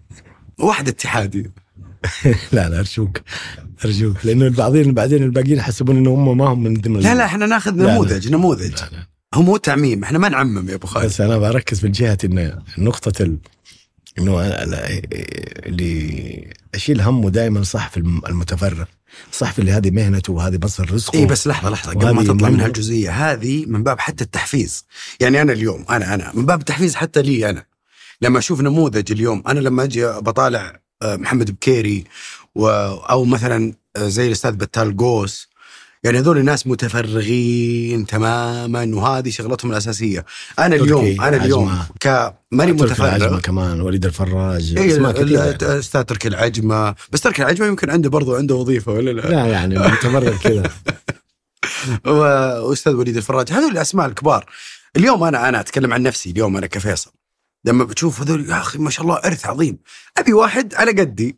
واحد 0.60 0.88
اتحادي 0.88 1.52
لا 2.54 2.70
لا 2.70 2.80
أرجوك 2.80 3.22
أرجوك 3.86 4.26
لأنه 4.26 4.46
البعضين 4.48 4.94
بعدين 4.94 5.24
الباقيين 5.24 5.58
يحسبون 5.58 5.98
إنه 5.98 6.10
هم 6.14 6.38
ما 6.38 6.46
هم 6.48 6.64
من 6.64 6.74
ضمن 6.74 7.00
لا 7.00 7.16
لا 7.16 7.26
إحنا 7.26 7.46
ناخذ 7.46 7.72
لا. 7.76 7.92
نموذج 7.94 8.30
نموذج 8.32 8.72
لا 8.82 8.90
لا. 8.92 9.08
هو 9.34 9.42
مو 9.42 9.58
تعميم 9.58 10.04
إحنا 10.04 10.18
ما 10.20 10.30
نعمم 10.30 10.70
يا 10.70 10.76
أبو 10.76 10.88
خالد 10.88 11.06
بس 11.06 11.22
أنا 11.22 11.38
بركز 11.38 11.86
من 11.86 11.92
جهة 11.92 12.18
انه 12.24 12.62
نقطة 12.78 13.24
ال... 13.24 13.38
إنه 14.20 14.42
اللي 15.66 16.54
أشيل 16.76 17.02
همه 17.02 17.30
دائما 17.30 17.64
صحفي 17.64 17.98
الم- 17.98 18.26
المتفرغ 18.26 18.86
الصحفي 19.32 19.60
اللي 19.60 19.72
هذه 19.72 19.92
مهنته 19.92 20.34
وهذه 20.34 20.60
مصدر 20.64 20.94
رزقه. 20.94 21.20
اي 21.20 21.26
بس 21.26 21.48
لحظة 21.48 21.70
لحظة 21.70 21.92
قبل 21.92 22.10
ما 22.10 22.24
تطلع 22.24 22.50
من. 22.50 22.60
هالجزئيه 22.60 23.12
هذه 23.12 23.66
من 23.66 23.84
باب 23.84 24.00
حتى 24.00 24.24
التحفيز. 24.24 24.86
يعني 25.20 25.42
أنا 25.42 25.54
اليوم 25.54 25.86
أنا 25.90 26.14
أنا 26.14 26.32
من 26.34 26.46
باب 26.46 26.60
التحفيز 26.60 26.96
حتى 26.96 27.22
لي 27.22 27.50
أنا. 27.50 27.66
لما 28.22 28.40
أشوف 28.40 28.62
نموذج 28.62 29.12
اليوم 29.12 29.44
أنا 29.48 29.60
لما 29.60 29.84
أجي 29.84 30.06
بطالع 30.06 30.80
آه، 31.02 31.16
محمد 31.16 31.52
بكيري 31.52 32.04
و 32.56 32.68
أو 33.10 33.26
مثلا 33.26 33.74
آه، 33.96 34.08
زي 34.08 34.28
الأستاذ 34.28 34.52
بتال 34.52 34.98
قوس 34.98 35.50
يعني 36.04 36.20
هذول 36.20 36.46
ناس 36.46 36.68
متفرغين 36.68 38.06
تماما 38.06 38.96
وهذه 38.96 39.30
شغلتهم 39.30 39.72
الأساسية. 39.72 40.26
أنا 40.60 40.76
اليوم 40.76 41.22
أنا 41.22 41.38
اليوم. 41.38 41.80
كماني 42.00 42.72
متفرغ. 42.72 43.40
كمان 43.40 43.82
وليد 43.82 44.06
الفراج 44.06 44.78
إيه 44.78 44.96
يعني. 44.96 45.80
أستاذ 45.80 46.04
تركي 46.04 46.28
العجمة. 46.28 46.96
بس 47.12 47.22
تركي 47.22 47.42
العجمة 47.42 47.68
يمكن 47.68 47.90
عنده 47.90 48.10
برضو 48.10 48.36
عنده 48.36 48.56
وظيفة 48.56 48.92
ولا 48.92 49.12
لا؟ 49.12 49.22
لا 49.22 49.46
يعني 49.46 49.80
متفرغ 49.80 50.38
كذا. 50.38 50.72
واستاذ 52.68 52.94
وليد 52.94 53.18
الفراج. 53.18 53.52
هذول 53.52 53.72
الأسماء 53.72 54.08
الكبار. 54.08 54.46
اليوم 54.98 55.24
أنا 55.24 55.50
أنا 55.50 55.60
أتكلم 55.60 55.94
عن 55.94 56.04
نفسي 56.04 56.30
اليوم 56.30 56.58
أنا 56.58 56.68
كفيصل. 56.68 57.12
لما 57.66 57.84
بتشوف 57.84 58.22
هذول 58.22 58.50
يا 58.50 58.58
أخي 58.58 58.80
ما 58.80 58.90
شاء 58.90 59.06
الله 59.06 59.16
إرث 59.16 59.46
عظيم. 59.46 59.78
أبي 60.18 60.34
واحد 60.34 60.76
على 60.76 60.92
قدي 60.92 61.38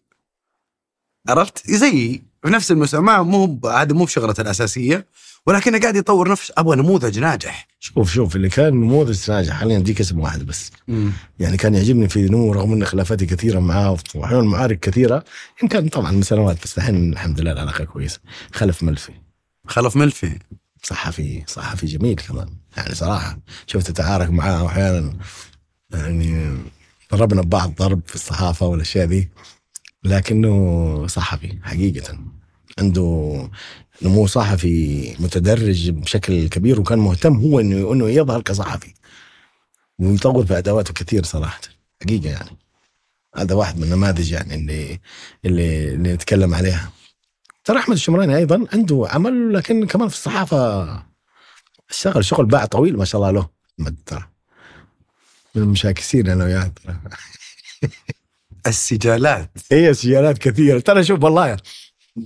عرفت؟ 1.29 1.71
زيي. 1.71 2.28
في 2.43 2.49
نفس 2.49 2.71
المستوى 2.71 3.01
ما 3.01 3.21
مو 3.21 3.59
هذا 3.65 3.93
مو 3.93 4.05
بشغلته 4.05 4.41
الأساسية 4.41 5.05
ولكنه 5.45 5.79
قاعد 5.79 5.95
يطور 5.95 6.31
نفسه 6.31 6.53
أبغى 6.57 6.75
نموذج 6.75 7.19
ناجح. 7.19 7.67
شوف 7.79 8.11
شوف 8.13 8.35
اللي 8.35 8.49
كان 8.49 8.73
نموذج 8.73 9.31
ناجح 9.31 9.53
حاليا 9.53 9.77
اديك 9.77 9.99
اسم 9.99 10.19
واحد 10.19 10.45
بس. 10.45 10.71
يعني 11.39 11.57
كان 11.57 11.75
يعجبني 11.75 12.09
في 12.09 12.21
نمو 12.21 12.53
رغم 12.53 12.73
إن 12.73 12.85
خلافاتي 12.85 13.25
كثيرة 13.25 13.59
معاه 13.59 13.97
واحيانا 14.15 14.43
معارك 14.43 14.79
كثيرة 14.79 15.23
يمكن 15.63 15.89
طبعا 15.89 16.11
من 16.11 16.21
سنوات 16.21 16.63
بس 16.63 16.77
الحين 16.77 17.13
الحمد 17.13 17.41
لله 17.41 17.51
العلاقة 17.51 17.83
كويسة. 17.83 18.19
خلف 18.53 18.83
ملفي. 18.83 19.13
خلف 19.67 19.95
ملفي. 19.95 20.39
صحفي 20.83 21.43
صحفي 21.47 21.85
جميل 21.85 22.15
كمان. 22.15 22.49
يعني 22.77 22.95
صراحة 22.95 23.39
شفت 23.67 23.89
اتعارك 23.89 24.29
معاه 24.29 24.65
أحيانا 24.65 25.13
يعني 25.93 26.57
ضربنا 27.13 27.41
ببعض 27.41 27.73
ضرب 27.75 28.01
في 28.07 28.15
الصحافة 28.15 28.65
والأشياء 28.67 29.05
دي 29.05 29.29
لكنه 30.03 31.07
صحفي 31.07 31.59
حقيقة. 31.63 32.19
عنده 32.79 33.49
نمو 34.01 34.27
صحفي 34.27 35.15
متدرج 35.19 35.89
بشكل 35.89 36.47
كبير 36.49 36.79
وكان 36.79 36.99
مهتم 36.99 37.33
هو 37.37 37.59
انه 37.59 37.93
إنه 37.93 38.09
يظهر 38.09 38.41
كصحفي. 38.41 38.93
ويطور 39.99 40.45
في 40.45 40.57
أدواته 40.57 40.93
كثير 40.93 41.23
صراحة. 41.23 41.61
حقيقة 42.01 42.29
يعني. 42.29 42.57
هذا 43.35 43.55
واحد 43.55 43.77
من 43.77 43.83
النماذج 43.83 44.31
يعني 44.31 44.55
اللي 44.55 44.99
اللي 45.45 45.93
اللي 45.93 46.13
نتكلم 46.13 46.53
عليها. 46.53 46.91
ترى 47.65 47.79
أحمد 47.79 47.95
الشمراني 47.95 48.37
أيضا 48.37 48.65
عنده 48.73 49.07
عمل 49.09 49.53
لكن 49.53 49.87
كمان 49.87 50.07
في 50.07 50.15
الصحافة 50.15 50.85
اشتغل 51.89 52.25
شغل 52.25 52.45
باع 52.45 52.65
طويل 52.65 52.97
ما 52.97 53.05
شاء 53.05 53.21
الله 53.21 53.31
له. 53.31 53.49
ترى. 54.05 54.29
من 55.55 55.61
المشاكسين 55.61 56.29
أنا 56.29 56.45
وياه 56.45 56.71
السجالات. 58.67 59.51
هي 59.71 59.93
سجالات 59.93 60.37
كثيرة. 60.37 60.79
ترى 60.79 61.03
شوف 61.03 61.23
والله 61.23 61.57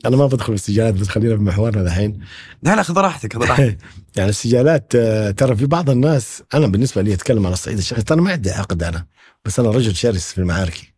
أنا 0.05 0.17
ما 0.17 0.27
بدخل 0.27 0.45
في 0.45 0.53
السجالات 0.53 0.93
بس 0.93 1.07
خلينا 1.07 1.37
في 1.37 1.43
محورنا 1.43 1.81
الحين. 1.81 2.19
لا 2.63 2.75
لا 2.75 2.83
خذ 2.83 2.97
راحتك 2.97 3.33
خذ 3.33 3.41
راحتك. 3.41 3.77
يعني 4.17 4.29
السجالات 4.29 4.93
آه، 4.95 5.31
ترى 5.31 5.55
في 5.55 5.65
بعض 5.65 5.89
الناس 5.89 6.43
أنا 6.53 6.67
بالنسبة 6.67 7.01
لي 7.01 7.13
أتكلم 7.13 7.45
على 7.45 7.53
الصعيد 7.53 7.77
الشخصي 7.77 8.03
ترى 8.03 8.21
ما 8.21 8.31
عندي 8.31 8.51
عقد 8.51 8.83
أنا 8.83 9.05
بس 9.45 9.59
أنا 9.59 9.69
رجل 9.69 9.95
شرس 9.95 10.31
في 10.31 10.37
المعارك 10.37 10.93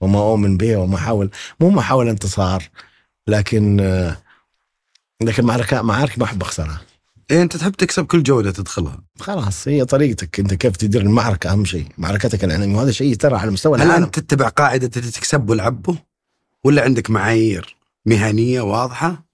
وما 0.00 0.18
أؤمن 0.18 0.56
بها 0.56 0.76
وما 0.76 0.96
أحاول 0.96 1.30
مو 1.60 1.70
ما 1.70 1.80
احاول 1.80 2.08
انتصار 2.08 2.62
لكن 3.26 3.80
آه، 3.80 4.16
لكن 5.22 5.44
معركة 5.44 5.82
معارك 5.82 6.18
ما 6.18 6.24
أحب 6.24 6.42
أخسرها. 6.42 6.80
إيه 7.30 7.42
أنت 7.42 7.56
تحب 7.56 7.72
تكسب 7.72 8.06
كل 8.06 8.22
جولة 8.22 8.50
تدخلها. 8.50 9.02
خلاص 9.20 9.68
هي 9.68 9.84
طريقتك 9.84 10.40
أنت 10.40 10.54
كيف 10.54 10.76
تدير 10.76 11.00
المعركة 11.00 11.52
أهم 11.52 11.64
شيء. 11.64 11.86
معركتك 11.98 12.44
العلميه 12.44 12.76
وهذا 12.76 12.90
شيء 12.90 13.14
ترى 13.14 13.36
على 13.36 13.50
مستوى 13.50 13.78
هل 13.78 13.82
العالم. 13.82 14.04
أنت 14.04 14.18
تتبع 14.18 14.48
قاعدة 14.48 14.86
تكسب 14.86 15.50
والعبه 15.50 15.98
ولا 16.64 16.82
عندك 16.82 17.10
معايير 17.10 17.76
مهنية 18.06 18.60
واضحة؟ 18.60 19.24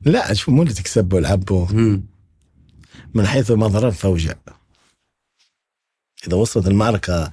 لا 0.00 0.34
شوف 0.34 0.48
مو 0.48 0.62
اللي 0.62 0.74
تكسب 0.74 1.12
والعبه. 1.12 1.68
من 3.14 3.26
حيث 3.26 3.50
ما 3.50 3.66
ضربت 3.66 3.96
فوجع 3.96 4.34
إذا 6.26 6.36
وصلت 6.36 6.66
المعركة 6.66 7.30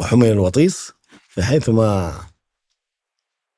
وحمل 0.00 0.26
الوطيس 0.26 0.92
في 1.28 1.42
حيث 1.42 1.68
ما 1.68 2.14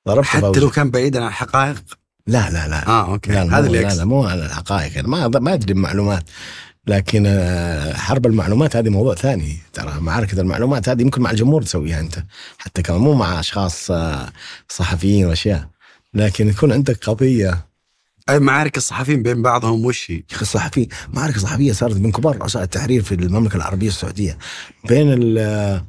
ضربت 0.09 0.26
حتى 0.26 0.41
فوجع 0.41 0.61
لو 0.61 0.70
كان 0.70 0.91
بعيدا 0.91 1.20
عن 1.20 1.28
الحقائق 1.28 1.84
لا 2.27 2.51
لا 2.51 2.68
لا. 2.68 2.87
آه 2.87 3.12
أوكي. 3.12 3.33
لا 3.33 3.59
هذا 3.59 3.66
اللي 3.66 3.83
لا, 3.83 3.95
لا. 3.95 4.05
مو 4.05 4.24
على 4.24 4.47
الحقائق. 4.47 5.05
ما 5.09 5.29
ما 5.29 5.55
أدري 5.55 5.74
بمعلومات 5.74 6.24
لكن 6.87 7.24
آه، 7.27 7.93
حرب 7.93 8.27
المعلومات 8.27 8.77
هذه 8.77 8.89
موضوع 8.89 9.14
ثاني. 9.14 9.59
ترى 9.72 10.01
معركة 10.01 10.41
المعلومات 10.41 10.89
هذه 10.89 11.03
يمكن 11.03 11.22
مع 11.22 11.31
الجمهور 11.31 11.62
تسويها 11.62 12.01
أنت. 12.01 12.24
حتى 12.59 12.83
كمان 12.83 13.01
مو 13.01 13.14
مع 13.14 13.41
أشخاص 13.41 13.91
آه، 13.91 14.29
صحفيين 14.68 15.27
وأشياء. 15.27 15.68
لكن 16.14 16.49
يكون 16.49 16.72
عندك 16.72 17.05
قضية. 17.05 17.66
أي 18.29 18.39
معارك 18.39 18.77
الصحفيين 18.77 19.22
بين 19.22 19.43
بعضهم 19.43 19.85
وش 19.85 20.11
هي؟ 20.11 20.14
يا 20.16 20.22
أخي 20.33 20.43
الصحفي 20.43 20.89
معركه 21.14 21.39
صحفية 21.39 21.72
صارت 21.72 21.97
بين 21.97 22.12
كبار 22.12 22.37
رؤساء 22.37 22.62
التحرير 22.62 23.03
في 23.03 23.14
المملكة 23.14 23.57
العربية 23.57 23.89
السعودية. 23.89 24.39
بين 24.89 25.12
ال 25.12 25.81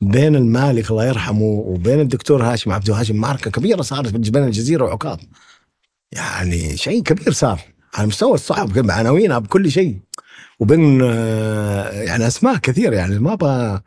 بين 0.00 0.36
المالك 0.36 0.90
الله 0.90 1.06
يرحمه 1.06 1.42
وبين 1.42 2.00
الدكتور 2.00 2.42
هاشم 2.44 2.72
عبد 2.72 2.90
هاشم 2.90 3.16
معركة 3.16 3.50
كبيرة 3.50 3.82
صارت 3.82 4.14
بين 4.14 4.44
الجزيرة 4.44 4.84
وعكاظ 4.84 5.18
يعني 6.12 6.76
شيء 6.76 7.02
كبير 7.02 7.32
صار. 7.32 7.60
على 7.94 8.06
مستوى 8.06 8.34
الصحف 8.34 8.78
بعناوينها 8.78 9.38
بكل 9.38 9.70
شيء. 9.70 9.98
وبين 10.60 11.00
آه، 11.02 11.90
يعني 12.02 12.26
أسماء 12.26 12.56
كثيرة 12.56 12.94
يعني 12.94 13.18
ما 13.18 13.32
أبغى 13.32 13.80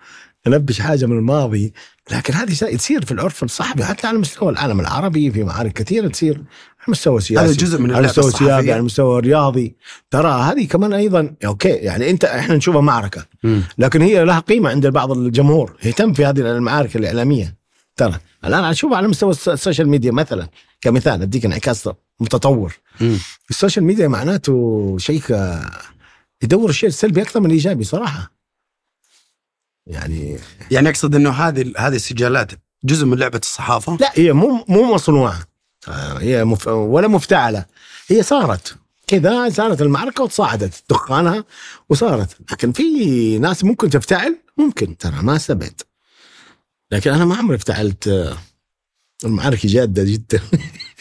أنبش 0.47 0.82
حاجة 0.82 1.05
من 1.05 1.17
الماضي. 1.17 1.73
لكن 2.11 2.34
هذه 2.34 2.53
تصير 2.53 3.05
في 3.05 3.11
العرف 3.11 3.43
الصحفي 3.43 3.84
حتى 3.86 4.07
على 4.07 4.17
مستوى 4.17 4.49
العالم 4.49 4.80
العربي 4.80 5.32
في 5.32 5.43
معارك 5.43 5.73
كثيرة 5.73 6.07
تصير. 6.07 6.36
على 6.36 6.88
مستوى 6.88 7.21
سياسي 7.21 7.45
هذا 7.45 7.53
جزء 7.53 7.82
من 7.82 7.91
على 7.95 8.07
مستوى 8.07 8.32
سياسي 8.32 8.73
على 8.73 8.82
مستوى 8.82 9.19
رياضي 9.21 9.76
ترى 10.11 10.32
هذه 10.41 10.67
كمان 10.67 10.93
أيضا 10.93 11.34
أوكي 11.45 11.69
يعني 11.69 12.09
أنت 12.09 12.26
إحنا 12.26 12.55
نشوفها 12.55 12.82
معركة. 12.82 13.26
لكن 13.78 14.01
هي 14.01 14.26
لها 14.26 14.39
قيمة 14.39 14.69
عند 14.69 14.88
بعض 14.88 15.11
الجمهور. 15.11 15.78
يهتم 15.84 16.13
في 16.13 16.26
هذه 16.26 16.39
المعارك 16.39 16.95
الإعلامية. 16.95 17.55
ترى 17.95 18.15
الآن 18.45 18.63
أشوفها 18.63 18.97
على 18.97 19.07
مستوى 19.07 19.32
الس- 19.32 19.49
السوشيال 19.49 19.89
ميديا 19.89 20.11
مثلا 20.11 20.47
كمثال 20.82 21.21
أديك 21.21 21.45
انعكاس 21.45 21.89
متطور. 22.20 22.76
مم. 23.01 23.18
السوشيال 23.49 23.86
ميديا 23.86 24.07
معناته 24.07 24.95
شيء 24.99 25.22
ك- 25.22 25.61
يدور 26.43 26.70
الشيء 26.70 26.89
السلبي 26.89 27.22
أكثر 27.22 27.39
من 27.39 27.45
الايجابي 27.45 27.84
صراحة. 27.84 28.32
يعني 29.88 30.39
يعني 30.72 30.89
أقصد 30.89 31.16
إنه 31.16 31.30
هذه 31.30 31.74
هذه 31.78 31.95
السجالات 31.95 32.51
جزء 32.84 33.05
من 33.05 33.18
لعبة 33.18 33.38
الصحافة؟ 33.43 33.97
لا 34.01 34.11
هي 34.13 34.34
مو 34.34 34.66
مو 34.70 34.93
مصنوعة. 34.93 35.39
آه، 35.88 36.18
هي 36.20 36.45
مف... 36.45 36.68
ولا 36.68 37.07
مفتعلة. 37.07 37.66
هي 38.07 38.24
صارت. 38.24 38.76
كذا 39.07 39.49
صارت 39.49 39.82
المعركة 39.82 40.24
وتصاعدت 40.24 40.84
دخانها 40.89 41.43
وصارت. 41.89 42.51
لكن 42.51 42.72
في 42.72 43.39
ناس 43.39 43.63
ممكن 43.63 43.89
تفتعل؟ 43.89 44.38
ممكن. 44.57 44.97
ترى 44.97 45.22
ما 45.22 45.36
استبعد 45.36 45.82
لكن 46.91 47.11
أنا 47.13 47.26
ما 47.26 47.36
عمري 47.36 47.55
افتعلت 47.55 48.07
آه، 48.07 48.38
المعارك 49.26 49.66
جادة 49.66 50.03
جدا. 50.03 50.39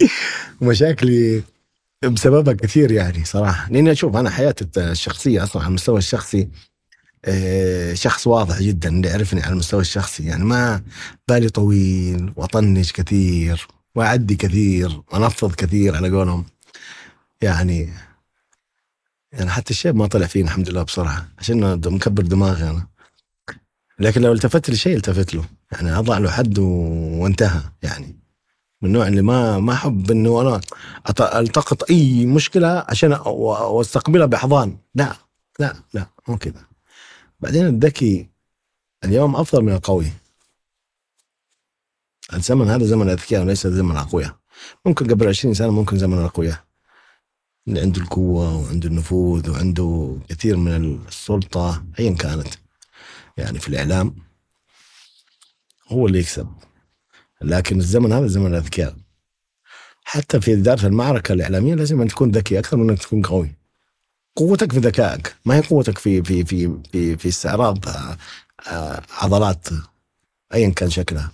ومشاكلي 0.60 1.42
بسببها 2.02 2.54
كثير 2.54 2.92
يعني 2.92 3.24
صراحة. 3.24 3.70
لأني 3.70 3.92
أشوف 3.92 4.16
أنا 4.16 4.30
حياتي 4.30 4.66
الشخصية 4.76 5.42
أصلا 5.42 5.62
على 5.62 5.68
المستوى 5.68 5.98
الشخصي 5.98 6.48
آه، 7.24 7.94
شخص 7.94 8.26
واضح 8.26 8.62
جدا 8.62 8.88
اللي 8.88 9.08
يعرفني 9.08 9.42
على 9.42 9.52
المستوى 9.52 9.80
الشخصي. 9.80 10.24
يعني 10.24 10.44
ما 10.44 10.82
بالي 11.28 11.48
طويل 11.48 12.32
وأطنش 12.36 12.92
كثير 12.92 13.68
وأعدي 13.94 14.36
كثير 14.36 15.02
وأنفض 15.12 15.54
كثير 15.54 15.96
على 15.96 16.10
قولهم. 16.10 16.44
يعني 17.42 17.92
يعني 19.32 19.50
حتى 19.50 19.70
الشيب 19.70 19.96
ما 19.96 20.06
طلع 20.06 20.26
فيني 20.26 20.44
الحمد 20.48 20.70
لله 20.70 20.82
بسرعة. 20.82 21.28
عشان 21.38 21.80
مكبر 21.86 22.22
دماغي 22.22 22.70
أنا. 22.70 22.86
لكن 23.98 24.20
لو 24.22 24.32
التفت 24.32 24.70
لشيء 24.70 24.96
التفت 24.96 25.34
له. 25.34 25.44
يعني 25.72 25.98
أضع 25.98 26.18
له 26.18 26.30
حد 26.30 26.58
وانتهى 26.58 27.60
يعني. 27.82 28.23
من 28.84 28.90
النوع 28.90 29.08
اللي 29.08 29.22
ما 29.22 29.58
ما 29.58 29.72
أحب 29.72 30.10
إنه 30.10 30.40
أنا 30.40 30.60
ألتقط 31.20 31.90
أي 31.90 32.26
مشكلة 32.26 32.84
عشان 32.88 33.12
واستقبلها 33.26 34.26
باحضان 34.26 34.76
لا 34.94 35.16
لا 35.58 35.76
لا 35.94 36.06
مو 36.28 36.36
كذا 36.36 36.64
بعدين 37.40 37.66
الذكي 37.66 38.28
اليوم 39.04 39.36
أفضل 39.36 39.62
من 39.62 39.72
القوي. 39.72 40.12
الزمن 42.34 42.70
هذا 42.70 42.84
زمن 42.84 43.02
الأذكياء 43.02 43.42
وليس 43.42 43.66
زمن 43.66 43.90
الأقوياء. 43.90 44.36
ممكن 44.86 45.10
قبل 45.10 45.28
20 45.28 45.54
سنة 45.54 45.70
ممكن 45.70 45.98
زمن 45.98 46.18
الأقوياء. 46.18 46.64
اللي 47.68 47.80
عنده 47.80 48.00
القوة 48.00 48.56
وعنده 48.56 48.88
النفوذ 48.88 49.50
وعنده 49.50 50.18
كثير 50.28 50.56
من 50.56 51.00
السلطة 51.08 51.84
ايا 51.98 52.14
كانت. 52.14 52.48
يعني 53.36 53.58
في 53.58 53.68
الإعلام 53.68 54.16
هو 55.88 56.06
اللي 56.06 56.18
يكسب. 56.18 56.48
لكن 57.44 57.78
الزمن 57.78 58.12
هذا 58.12 58.26
زمن 58.26 58.46
الأذكياء. 58.46 58.96
حتى 60.04 60.40
في 60.40 60.52
إدارة 60.52 60.86
المعركة 60.86 61.32
الإعلامية 61.32 61.74
لازم 61.74 62.00
أن 62.00 62.08
تكون 62.08 62.30
ذكي 62.30 62.58
أكثر 62.58 62.76
من 62.76 62.90
انك 62.90 62.98
تكون 62.98 63.22
قوي. 63.22 63.54
قوتك 64.36 64.72
في 64.72 64.78
ذكائك 64.78 65.34
ما 65.44 65.56
هي 65.56 65.60
قوتك 65.60 65.98
في 65.98 66.22
في 66.22 66.44
في 66.44 66.78
في, 66.92 67.16
في 67.16 67.28
استعراض 67.28 67.88
آه، 67.88 68.16
آه، 68.68 69.02
عضلات 69.12 69.68
ايا 70.54 70.68
كان 70.68 70.90
شكلها. 70.90 71.32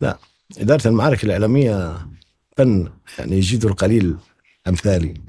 لا 0.00 0.18
إدارة 0.58 0.88
المعارك 0.88 1.24
الإعلامية 1.24 1.98
فن 2.56 2.88
يعني 3.18 3.36
يجيد 3.36 3.64
القليل 3.64 4.16
أمثالي. 4.68 5.14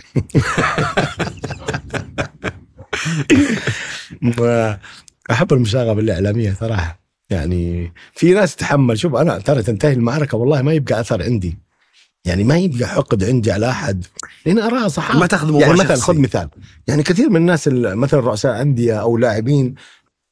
أحب 5.31 5.53
المشاغبة 5.53 5.99
الإعلامية 5.99 6.53
صراحة. 6.53 7.06
يعني 7.29 7.93
في 8.13 8.33
ناس 8.33 8.55
تتحمل. 8.55 8.99
شوف 8.99 9.15
أنا 9.15 9.39
ترى 9.39 9.63
تنتهي 9.63 9.93
المعركة 9.93 10.37
والله 10.37 10.61
ما 10.61 10.73
يبقى 10.73 10.99
أثر 10.99 11.23
عندي. 11.23 11.57
يعني 12.25 12.43
ما 12.43 12.57
يبقى 12.57 12.87
حقد 12.87 13.23
عندي 13.23 13.51
على 13.51 13.69
أحد. 13.69 14.05
لأن 14.45 14.59
اراها 14.59 14.87
صحافه 14.87 15.19
ما 15.19 15.27
تأخذ 15.27 15.45
موضوع 15.51 15.61
يعني 15.67 15.73
مثلا. 15.79 15.95
خذ 15.95 16.19
مثال. 16.19 16.49
يعني 16.87 17.03
كثير 17.03 17.29
من 17.29 17.35
الناس 17.35 17.67
ال- 17.67 17.95
مثلا 17.97 18.19
رؤساء 18.19 18.61
أندية 18.61 19.01
أو 19.01 19.17
لاعبين 19.17 19.75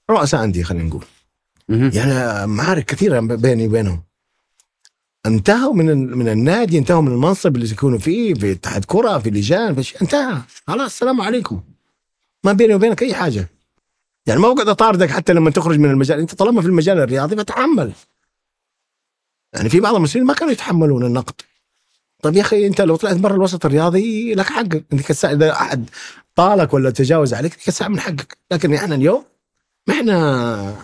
رؤساء 0.09 0.43
أندية 0.43 0.63
خلينا 0.63 0.83
نقول. 0.83 1.05
يعني 1.69 2.47
معارك 2.47 2.85
كثيرة 2.85 3.19
بيني 3.19 3.67
وبينهم. 3.67 4.03
انتهوا 5.25 5.73
من 5.73 6.17
من 6.17 6.27
النادي 6.27 6.77
انتهوا 6.77 7.01
من 7.01 7.11
المنصب 7.11 7.55
اللي 7.55 7.71
يكونوا 7.71 7.99
فيه 7.99 8.33
في 8.33 8.51
اتحاد 8.51 8.85
كرة 8.85 9.17
في 9.19 9.29
لجان 9.29 9.81
في 9.81 10.01
انتهى. 10.01 10.37
خلاص 10.67 10.91
السلام 10.91 11.21
عليكم. 11.21 11.61
ما 12.43 12.53
بيني 12.53 12.73
وبينك 12.75 13.01
أي 13.03 13.13
حاجة. 13.13 13.47
يعني 14.27 14.39
ما 14.39 14.53
بقعد 14.53 14.69
أطاردك 14.69 15.09
حتى 15.09 15.33
لما 15.33 15.51
تخرج 15.51 15.79
من 15.79 15.89
المجال. 15.89 16.19
أنت 16.19 16.35
طالما 16.35 16.61
في 16.61 16.67
المجال 16.67 16.99
الرياضي 16.99 17.35
فتحمل 17.35 17.91
يعني 19.53 19.69
في 19.69 19.79
بعض 19.79 19.95
المسؤولين 19.95 20.27
ما 20.27 20.33
كانوا 20.33 20.53
يتحملون 20.53 21.05
النقد. 21.05 21.33
طيب 22.23 22.35
يا 22.35 22.41
أخي 22.41 22.67
أنت 22.67 22.81
لو 22.81 22.95
طلعت 22.95 23.15
برا 23.15 23.35
الوسط 23.35 23.65
الرياضي 23.65 24.33
لك 24.33 24.45
حقك. 24.45 24.85
أنت 24.93 25.01
كسا 25.01 25.31
إذا 25.31 25.51
أحد 25.51 25.89
طالك 26.35 26.73
ولا 26.73 26.89
تجاوز 26.89 27.33
عليك 27.33 27.53
كسا 27.53 27.87
من 27.87 27.99
حقك. 27.99 28.37
لكن 28.51 28.73
إحنا 28.73 28.95
اليوم 28.95 29.23
ما 29.87 29.93
إحنا 29.93 30.75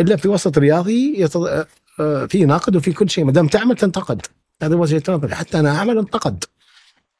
إلا 0.00 0.16
في 0.16 0.28
وسط 0.28 0.58
رياضي 0.58 1.20
يتض... 1.20 1.66
آه، 2.00 2.26
في 2.26 2.44
ناقد 2.44 2.76
وفي 2.76 2.92
كل 2.92 3.10
شيء. 3.10 3.24
ما 3.24 3.32
دام 3.32 3.46
تعمل 3.46 3.76
تنتقد. 3.76 4.26
هذا 4.62 4.76
وجهه 4.76 5.02
نظري 5.08 5.34
حتى 5.34 5.60
أنا 5.60 5.76
أعمل 5.76 5.98
انتقد. 5.98 6.44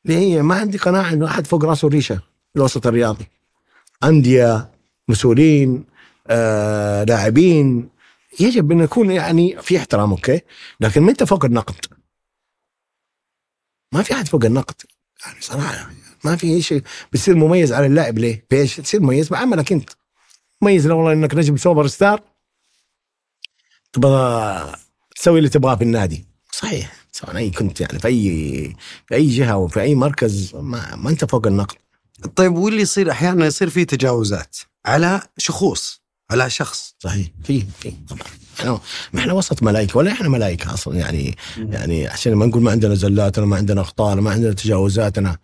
ليه؟ 0.05 0.43
ما 0.43 0.55
عندي 0.55 0.79
قناعة 0.79 1.13
إنه 1.13 1.27
أحد 1.27 1.47
فوق 1.47 1.65
راسه 1.65 1.89
ريشة 1.89 2.15
في 2.15 2.57
الوسط 2.57 2.87
الرياضي. 2.87 3.27
أندية 4.05 4.71
مسؤولين 5.09 5.85
آه، 6.27 7.05
لاعبين. 7.05 7.89
يجب 8.41 8.73
أن 8.73 8.81
يكون 8.81 9.11
يعني 9.11 9.63
في 9.63 9.77
احترام 9.79 10.11
okay؟ 10.11 10.41
لكن 10.81 11.03
ما 11.03 11.11
أنت 11.11 11.25
فوق 11.25 11.45
النقد؟ 11.45 11.87
ما 13.93 14.03
في 14.03 14.15
أحد 14.15 14.29
فوق 14.29 14.45
النقد. 14.45 14.75
يعني 15.27 15.41
صراحة 15.41 15.91
ما 16.25 16.37
في 16.37 16.63
شيء 16.63 16.83
بتصير 17.13 17.35
مميز 17.35 17.73
على 17.73 17.87
اللاعب 17.87 18.19
ليه؟ 18.19 18.47
بإيش؟ 18.51 18.77
تصير 18.77 19.01
مميز 19.01 19.29
بعملك 19.29 19.73
أنت. 19.73 19.91
مميز 20.63 20.87
لو 20.87 20.99
والله 20.99 21.13
إنك 21.13 21.35
نجم 21.35 21.57
سوبر 21.57 21.87
ستار 21.87 22.23
تبغى 23.93 24.73
تسوي 25.17 25.39
اللي 25.39 25.49
تبغاه 25.49 25.75
في 25.77 25.85
النادي. 25.85 26.27
صحيح. 26.53 26.93
سواء 27.13 27.37
أي 27.37 27.51
كنت 27.51 27.81
يعني 27.81 27.99
في 27.99 28.09
اي 28.09 28.77
في 29.07 29.15
أي 29.15 29.27
جهة 29.29 29.57
وفي 29.57 29.81
أي 29.81 29.95
مركز 29.95 30.55
ما, 30.55 30.97
ما 30.97 31.11
أنت 31.11 31.25
فوق 31.25 31.47
النقد. 31.47 31.77
طيب 32.37 32.57
واللي 32.57 32.83
يصير 32.83 33.11
أحيانا 33.11 33.47
يصير 33.47 33.71
فيه 33.71 33.85
تجاوزات 33.85 34.57
على 34.87 35.21
شخوص 35.39 36.03
على 36.31 36.51
شخص. 36.51 36.95
صحيح. 36.99 37.27
في 37.45 37.65
في 37.81 37.93
طبعا. 38.09 38.81
ما 39.13 39.21
إحنا 39.21 39.33
وسط 39.33 39.63
ملائكه 39.63 39.99
ولا 39.99 40.13
إحنا 40.13 40.29
ملائكه 40.29 40.75
أصلا 40.75 40.97
يعني 40.97 41.37
يعني 41.59 42.09
عشان 42.09 42.35
ما 42.35 42.47
نقول 42.47 42.63
ما 42.63 42.71
عندنا 42.71 42.95
زلات 42.95 43.39
ما 43.39 43.57
عندنا 43.57 43.81
أخطاء 43.81 44.17
ما 44.17 44.31
عندنا 44.31 44.53
تجاوزات 44.53 45.19
أنا 45.19 45.39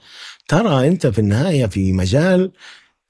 ترى 0.49 0.89
أنت 0.89 1.07
في 1.07 1.19
النهاية 1.19 1.67
في 1.67 1.93
مجال 1.93 2.51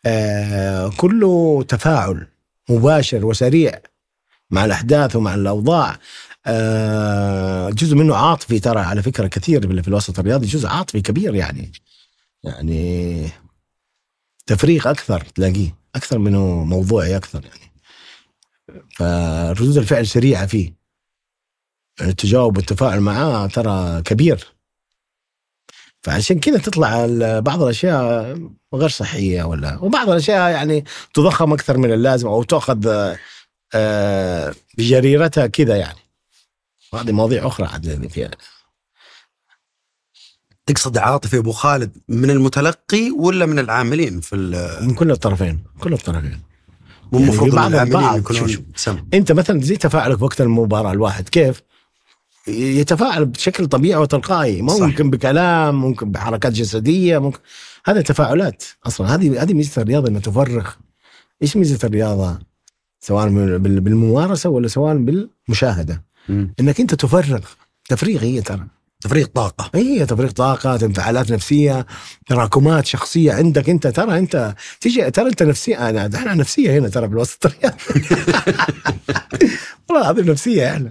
آه 0.07 0.89
كله 0.97 1.65
تفاعل 1.69 2.27
مباشر 2.69 3.27
وسريع 3.27 3.81
مع 4.51 4.65
الأحداث 4.65 5.17
ومع 5.17 5.35
الأوضاع. 5.35 5.99
آه 6.47 7.71
جزء 7.71 7.95
منه 7.97 8.17
عاطفي 8.17 8.59
ترى 8.61 8.81
على 8.81 9.03
فكرة 9.03 9.27
كثير 9.27 9.83
في 9.83 9.89
الوسط 9.89 10.19
الرياضي 10.19 10.47
جزء 10.47 10.69
عاطفي 10.69 11.01
كبير 11.01 11.35
يعني. 11.35 11.73
يعني 12.45 13.31
تفريغ 14.47 14.91
أكثر 14.91 15.21
تلاقيه 15.21 15.77
أكثر 15.95 16.19
منه 16.19 16.65
موضوعي 16.65 17.17
أكثر 17.17 17.45
يعني. 17.45 17.73
فردود 18.97 19.77
الفعل 19.77 20.07
سريعة 20.07 20.47
فيه. 20.47 20.75
يعني 21.99 22.11
التجاوب 22.11 22.57
والتفاعل 22.57 23.01
معاه 23.01 23.47
ترى 23.47 24.03
كبير. 24.03 24.55
فعشان 26.03 26.41
كذا 26.41 26.59
تطلع 26.59 27.07
بعض 27.41 27.63
الأشياء 27.63 28.39
غير 28.75 28.89
صحية 28.89 29.43
ولا 29.43 29.79
وبعض 29.79 30.11
الأشياء 30.11 30.51
يعني 30.51 30.85
تضخم 31.15 31.53
أكثر 31.53 31.77
من 31.77 31.93
اللازم 31.93 32.29
أو 32.29 32.43
تأخذ 32.43 33.09
آه، 33.75 34.55
بجريرتها 34.79 35.47
كذا 35.47 35.77
يعني. 35.77 35.99
هذه 36.95 37.13
مواضيع 37.13 37.47
أخرى 37.47 37.67
عاد 37.67 37.87
اللي 37.87 38.09
فيها. 38.09 38.31
تقصد 40.67 40.99
عاطفي 40.99 41.39
أبو 41.39 41.53
خالد 41.53 41.97
من 42.09 42.31
المتلقي 42.31 43.11
ولا 43.11 43.47
من 43.47 43.59
العاملين 43.59 44.21
في 44.21 44.37
من 44.83 44.95
كل 44.95 45.11
الطرفين 45.11 45.65
كل 45.81 45.93
الطرفين 45.93 46.41
مو 47.13 47.19
يعني 47.19 47.31
المفروض 47.31 47.59
ان 47.59 47.75
العاملين 47.75 48.19
يكونون 48.19 48.65
أنت 49.15 49.33
مثلا 49.33 49.61
زي 49.61 49.77
تفاعلك 49.77 50.23
وقت 50.23 50.41
المباراة 50.41 50.93
الواحد 50.93 51.29
كيف؟ 51.29 51.63
يتفاعل 52.49 53.25
بشكل 53.25 53.67
طبيعي 53.67 54.01
وتلقائي 54.01 54.69
صح. 54.69 54.81
ممكن 54.81 55.11
بكلام 55.11 55.75
ممكن 55.75 56.11
بحركات 56.13 56.53
جسدية 56.53 57.19
ممكن 57.19 57.39
هذه 57.87 58.01
تفاعلات 58.01 58.65
أصلا 58.87 59.15
هذه 59.15 59.43
هذه 59.43 59.55
ميزة 59.55 59.83
الرياضة 59.83 60.09
إنها 60.09 60.21
تفرغ 60.21 60.71
إيش 61.43 61.57
ميزة 61.57 61.79
الرياضة؟ 61.85 62.39
سواء 63.01 63.29
بالممارسة 63.59 64.51
ولا 64.51 64.69
سواء 64.69 64.97
بالمشاهدة 64.97 66.03
مم. 66.29 66.55
إنك 66.61 66.81
أنت 66.81 66.95
تفرغ 66.95 67.41
تفريغ 67.89 68.23
هي 68.23 68.41
ترى 68.41 68.67
تفريغ 69.05 69.27
طاقة. 69.27 69.71
هي 69.75 70.07
تفريغ 70.07 70.31
طاقة 70.31 70.75
انفعالات 70.75 71.31
نفسية 71.33 71.87
تراكمات 72.27 72.87
شخصية 72.87 73.33
عندك 73.33 73.71
أنت. 73.71 73.87
ترى 73.87 74.19
أنت 74.19 74.55
تيجي 74.81 75.11
ترى 75.11 75.29
أنت 75.29 75.43
نفسية 75.43 75.89
أنا 75.91 76.11
إحنا 76.15 76.35
نفسية 76.35 76.79
هنا 76.79 76.89
ترى 76.89 77.07
بالوسط. 77.09 77.47
والله 79.91 80.03
العظيم 80.05 80.31
نفسية 80.31 80.67
إحنا 80.73 80.91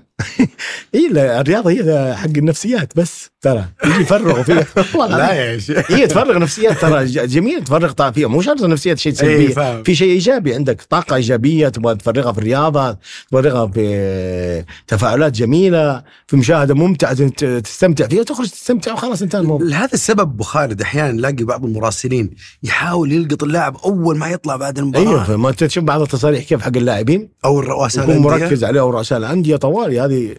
هي 0.95 1.07
الرياضة 1.41 1.71
هي 1.71 2.15
حق 2.15 2.29
النفسيات 2.37 2.93
بس 2.97 3.29
ترى. 3.41 3.65
يجي 3.85 4.01
يفرغوا 4.01 4.43
فيها. 4.43 4.65
والله 4.99 5.15
العظيم. 5.17 5.37
يا 5.37 5.57
شيخ. 5.57 5.91
هي 5.91 6.07
تفرغ 6.07 6.37
نفسيات 6.37 6.77
ترى 6.81 7.05
جميل 7.05 7.63
تفرغ 7.63 7.91
طاقة 7.91 8.11
فيها. 8.11 8.27
مو 8.27 8.41
شرط 8.41 8.61
النفسيات 8.63 8.97
شيء 8.99 9.13
سلبي 9.13 9.47
فاهم. 9.47 9.83
في 9.83 9.95
شيء 9.95 10.09
إيجابي 10.11 10.53
عندك 10.55 10.81
طاقة 10.89 11.15
إيجابية 11.15 11.69
تبغى 11.69 11.95
تفرغها 11.95 12.31
في 12.31 12.37
الرياضة 12.37 12.97
تفرغها 13.31 13.67
في 13.67 14.63
تفاعلات 14.87 15.31
جميلة 15.31 16.03
في 16.27 16.37
مشاهدة 16.37 16.73
ممتعة 16.73 17.13
تت- 17.13 17.45
تستمتع 17.45 18.07
فيها 18.07 18.23
تخرج 18.23 18.49
تستمتع 18.49 18.93
وخلاص 18.93 19.21
انتهى 19.21 19.39
الموضوع. 19.41 19.67
لهذا 19.67 19.93
السبب 19.93 20.19
أبو 20.19 20.43
خالد 20.43 20.81
أحيانا 20.81 21.11
نلاقي 21.11 21.43
بعض 21.43 21.65
المراسلين 21.65 22.29
يحاول 22.63 23.11
يلقط 23.11 23.43
اللاعب 23.43 23.77
أول 23.85 24.17
ما 24.17 24.27
يطلع 24.29 24.55
بعد 24.55 24.77
المباراة. 24.79 25.27
أيوه 25.29 25.49
انت 25.49 25.63
تشوف 25.63 25.83
بعض 25.83 26.01
التصاريح 26.01 26.43
كيف 26.43 26.61
حق 26.61 26.77
اللاعبين؟ 26.77 27.29
أو 27.45 27.59
رؤساء 27.59 28.03
يكون 28.03 28.15
الأندية. 28.27 28.45
مركز 28.45 28.63
عليه 28.63 28.81
أو 28.83 28.89
رؤساء 28.89 29.19
الانديه 29.19 29.55
طوالي 29.55 30.01
هذه 30.01 30.35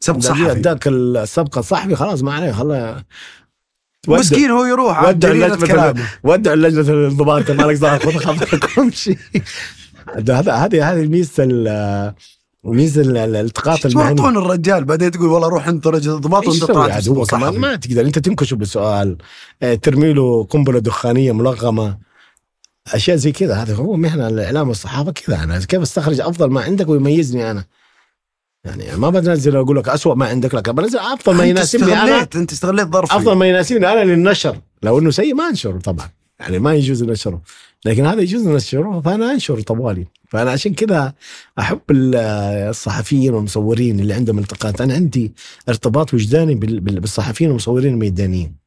سبق 0.00 0.18
صحفي. 0.18 0.50
أداك 0.50 0.88
السبق 0.88 1.58
الصحفي 1.58 1.96
خلاص 1.96 2.22
ما 2.22 2.34
عليه 2.34 2.52
خلا 2.52 3.04
مسكين 4.08 4.50
هو 4.50 4.64
يروح 4.64 5.02
ودع 5.08 5.54
كلامه 5.56 6.02
ودع 6.24 6.54
لجنه 6.54 6.80
الانضباط 6.94 7.50
مالك 7.50 7.76
ظاهر 7.76 7.98
خذ 7.98 8.12
خبرك 8.18 8.78
وامشي 8.78 9.16
هذا 10.16 10.52
هذه 10.54 10.92
هذه 10.92 11.06
ميزه 11.06 13.02
ال- 13.02 13.16
الإلتقاط 13.16 13.86
المهني. 13.86 14.14
تورطون 14.14 14.36
الرجال 14.36 14.84
بعدين 14.84 15.10
تقول 15.10 15.26
والله 15.28 15.48
روح 15.48 15.68
انت 15.68 15.86
رجل 15.86 16.20
ضباط 16.20 16.48
وانت 16.48 16.64
طلعت 16.64 17.08
هو 17.08 17.24
كمان. 17.24 17.58
ما 17.58 17.76
تقدر. 17.76 18.00
أنت 18.00 18.18
تنكشه 18.18 18.54
بالسؤال 18.56 19.16
آه، 19.62 19.74
ترمي 19.74 20.12
له 20.12 20.44
قنبلة 20.50 20.78
دخانية 20.78 21.32
ملغمة. 21.32 21.98
أشياء 22.92 23.16
زي 23.16 23.32
كذا. 23.32 23.54
هذا 23.54 23.74
هو 23.74 23.96
مهنة 23.96 24.28
الإعلام 24.28 24.68
والصحافة 24.68 25.12
كذا. 25.12 25.44
أنا 25.44 25.58
كيف 25.58 25.82
أستخرج 25.82 26.20
أفضل 26.20 26.50
ما 26.50 26.60
عندك 26.60 26.88
ويميزني 26.88 27.50
أنا؟ 27.50 27.64
يعني 28.64 28.96
ما 28.96 29.10
بنزل 29.10 29.56
أقول 29.56 29.76
لك 29.76 29.88
اسوء 29.88 30.14
ما 30.14 30.26
عندك 30.26 30.54
لك 30.54 30.70
بنزل 30.70 30.98
أفضل 30.98 31.34
ما 31.34 31.44
يناسبني 31.44 31.92
أنا. 31.92 32.28
أنت 32.34 32.52
استغليت 32.52 32.88
ظرفي. 32.88 33.16
أفضل 33.16 33.32
ما 33.36 33.46
يناسبني 33.48 33.92
أنا 33.92 34.04
للنشر. 34.04 34.58
لو 34.82 34.98
إنه 34.98 35.10
سيء 35.10 35.34
ما 35.34 35.48
أنشره 35.48 35.78
طبعا. 35.78 36.08
يعني 36.40 36.58
ما 36.58 36.74
يجوز 36.74 37.04
نشره 37.04 37.42
لكن 37.84 38.06
هذا 38.06 38.20
يجوز 38.20 38.48
نشره 38.48 39.00
فأنا 39.00 39.32
انشر 39.32 39.60
طوالي. 39.60 40.06
فأنا 40.28 40.50
عشان 40.50 40.74
كذا 40.74 41.12
أحب 41.58 41.80
ال- 41.90 42.14
الصحفيين 42.68 43.34
والمصورين 43.34 44.00
اللي 44.00 44.14
عندهم 44.14 44.38
التقاط. 44.38 44.80
أنا 44.80 44.94
عندي 44.94 45.32
ارتباط 45.68 46.14
وجداني 46.14 46.54
بال- 46.54 46.80
بال- 46.80 47.00
بالصحفيين 47.00 47.50
والمصورين 47.50 47.94
الميدانيين. 47.94 48.63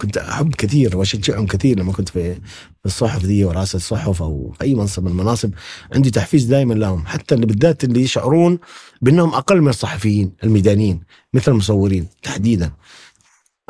كنت 0.00 0.16
أحب 0.16 0.54
كثير 0.54 0.96
وأشجعهم 0.96 1.46
كثير 1.46 1.78
لما 1.78 1.92
كنت 1.92 2.08
في 2.08 2.34
في 2.34 2.86
الصحف 2.86 3.26
دي 3.26 3.44
ورئاسة 3.44 3.76
الصحف 3.76 4.22
أو 4.22 4.54
أي 4.62 4.74
منصب 4.74 5.04
من 5.04 5.10
المناصب. 5.10 5.50
عندي 5.94 6.10
تحفيز 6.10 6.44
دائما 6.44 6.74
لهم 6.74 7.06
حتى 7.06 7.34
اللي 7.34 7.46
بالذات 7.46 7.84
اللي 7.84 8.02
يشعرون 8.02 8.58
بأنهم 9.02 9.34
أقل 9.34 9.60
من 9.60 9.68
الصحفيين 9.68 10.32
الميدانيين 10.44 11.00
مثل 11.34 11.52
المصورين 11.52 12.06
تحديدا. 12.22 12.72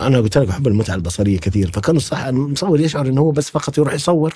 أنا 0.00 0.18
قلت 0.18 0.38
لك 0.38 0.48
أحب 0.48 0.68
المتعة 0.68 0.94
البصرية 0.94 1.38
كثير 1.38 1.70
فكان 1.70 1.96
الصح 1.96 2.24
المصور 2.24 2.80
يشعر 2.80 3.06
إنه 3.06 3.20
هو 3.20 3.30
بس 3.30 3.50
فقط 3.50 3.78
يروح 3.78 3.94
يصور. 3.94 4.34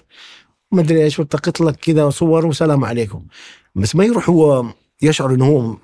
ما 0.73 0.81
أدري 0.81 1.05
إيش 1.05 1.19
والتقط 1.19 1.61
لك 1.61 1.77
كذا 1.77 2.11
صور 2.11 2.47
وسلام 2.47 2.85
عليكم. 2.85 3.27
بس 3.75 3.97
ما 3.97 4.05
يروح 4.05 4.29
هو 4.31 4.67
يشعر 5.03 5.35
إنه 5.35 5.47
هو 5.47 5.77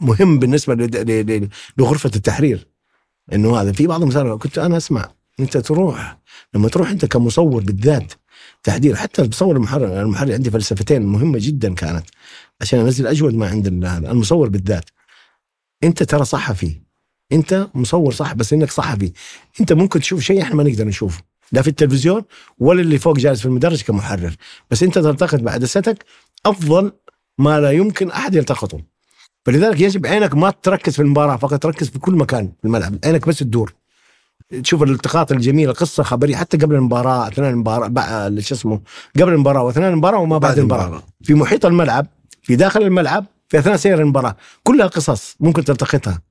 مهم 0.00 0.38
بالنسبة 0.38 0.74
لغرفة 1.78 2.10
التحرير. 2.16 2.73
إنه 3.32 3.60
هذا 3.60 3.72
في 3.72 3.86
بعض 3.86 4.02
المسار 4.02 4.36
كنت 4.36 4.58
أنا 4.58 4.76
أسمع 4.76 5.12
أنت 5.40 5.56
تروح 5.56 6.18
لما 6.54 6.68
تروح 6.68 6.90
أنت 6.90 7.04
كمصور 7.04 7.62
بالذات 7.62 8.12
تحديد 8.62 8.94
حتى 8.94 9.22
بصور 9.22 9.56
المحرر 9.56 10.02
المحرر 10.02 10.32
عندي 10.32 10.50
فلسفتين 10.50 11.02
مهمة 11.02 11.38
جدا 11.42 11.74
كانت 11.74 12.04
عشان 12.60 12.78
أنزل 12.78 13.06
أجود 13.06 13.34
ما 13.34 13.48
عند 13.48 13.66
المصور 13.66 14.48
بالذات. 14.48 14.84
أنت 15.84 16.02
ترى 16.02 16.24
صحفي 16.24 16.80
أنت 17.32 17.68
مصور 17.74 18.12
صح 18.12 18.34
بس 18.34 18.52
إنك 18.52 18.70
صحفي. 18.70 19.12
أنت 19.60 19.72
ممكن 19.72 20.00
تشوف 20.00 20.20
شيء 20.20 20.42
إحنا 20.42 20.54
ما 20.54 20.62
نقدر 20.62 20.84
نشوفه 20.84 21.22
لا 21.52 21.62
في 21.62 21.68
التلفزيون 21.68 22.22
ولا 22.58 22.80
اللي 22.80 22.98
فوق 22.98 23.16
جالس 23.18 23.40
في 23.40 23.46
المدرج 23.46 23.82
كمحرر. 23.82 24.36
بس 24.70 24.82
أنت 24.82 24.98
تلتقط 24.98 25.40
بعدستك 25.40 26.04
أفضل 26.46 26.92
ما 27.38 27.60
لا 27.60 27.70
يمكن 27.70 28.10
أحد 28.10 28.34
يلتقطه. 28.34 28.80
فلذلك 29.44 29.80
يجب 29.80 30.06
عينك 30.06 30.34
ما 30.34 30.52
تركز 30.62 30.92
في 30.94 31.02
المباراة 31.02 31.36
فقط 31.36 31.62
تركز 31.62 31.88
في 31.88 31.98
كل 31.98 32.14
مكان 32.14 32.46
في 32.46 32.64
الملعب. 32.64 32.98
عينك 33.04 33.28
بس 33.28 33.38
تدور. 33.38 33.74
تشوف 34.62 34.82
الالتقاط 34.82 35.32
الجميله 35.32 35.72
قصة 35.72 36.02
خبرية 36.02 36.36
حتى 36.36 36.56
قبل 36.56 36.74
المباراة 36.74 37.28
أثناء 37.28 37.50
المباراة 37.50 38.40
شو 38.40 38.54
اسمه 38.54 38.80
قبل 39.20 39.32
المباراة 39.32 39.62
وأثناء 39.62 39.90
المباراة 39.90 40.18
وما 40.18 40.38
بعد 40.38 40.58
المباراة. 40.58 40.84
المباراة. 40.84 41.02
في 41.22 41.34
محيط 41.34 41.66
الملعب 41.66 42.06
في 42.42 42.56
داخل 42.56 42.82
الملعب 42.82 43.24
في 43.48 43.58
أثناء 43.58 43.76
سير 43.76 44.00
المباراة. 44.00 44.36
كلها 44.62 44.86
قصص 44.86 45.36
ممكن 45.40 45.64
تلتقطها. 45.64 46.22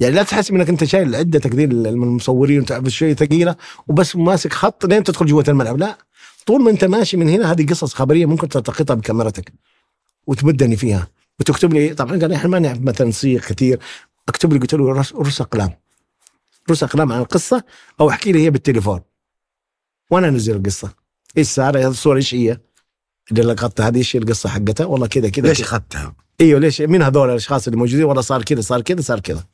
يعني 0.00 0.14
لا 0.14 0.22
تحسب 0.22 0.54
إنك 0.54 0.68
أنت 0.68 0.84
شايل 0.84 1.14
عدتك 1.14 1.54
ذي 1.54 1.64
المصورين 1.64 2.60
وتعرف 2.60 2.88
شوية 2.88 3.14
ثقيلة 3.14 3.56
وبس 3.88 4.16
ماسك 4.16 4.52
خط 4.52 4.86
لين 4.86 5.04
تدخل 5.04 5.26
جوة 5.26 5.44
الملعب. 5.48 5.78
لا. 5.78 5.98
طول 6.46 6.62
ما 6.62 6.70
أنت 6.70 6.84
ماشي 6.84 7.16
من 7.16 7.28
هنا 7.28 7.52
هذه 7.52 7.66
قصص 7.66 7.94
خبرية 7.94 8.26
ممكن 8.26 8.48
تلتقطها 8.48 8.94
بكاميرتك 8.94 9.52
وتمدني 10.26 10.76
فيها. 10.76 11.08
وتكتب 11.40 11.72
لي 11.74 11.94
طبعا 11.94 12.18
قال 12.18 12.32
إحنا 12.32 12.48
ما 12.48 12.58
نعرف 12.58 12.80
مثلا 12.80 13.10
صيغ 13.10 13.40
كثير. 13.40 13.78
اكتب 14.28 14.52
لي 14.52 14.58
قلت 14.58 14.74
له 14.74 14.92
رس, 14.92 15.40
أقلام. 15.40 15.70
رس 16.70 16.82
أقلام 16.82 17.12
عن 17.12 17.20
القصة 17.20 17.64
أو 18.00 18.10
احكي 18.10 18.32
لي 18.32 18.44
هي 18.44 18.50
بالتليفون. 18.50 19.00
وأنا 20.10 20.28
انزل 20.28 20.56
القصة. 20.56 20.94
إيش 21.38 21.46
صار؟ 21.46 21.78
هذه 21.78 21.88
الصورة 21.88 22.16
إيش 22.16 22.34
هي؟ 22.34 22.60
اللي 23.30 23.42
لقطتها 23.42 23.88
هذه 23.88 23.96
إيش 23.96 24.16
القصة 24.16 24.48
حقتها؟ 24.48 24.86
والله 24.86 25.06
كذا 25.06 25.28
كذا 25.28 25.48
ليش. 25.48 25.60
أخذتها؟ 25.60 26.14
إيوه 26.40 26.60
ليش؟ 26.60 26.80
مين 26.80 27.02
هذول 27.02 27.30
الأشخاص 27.30 27.66
اللي 27.66 27.78
موجودين؟ 27.78 28.04
والله 28.04 28.22
صار 28.22 28.42
كذا 28.42 28.60
صار 28.60 28.80
كذا 28.80 29.00
صار 29.00 29.20
كذا. 29.20 29.44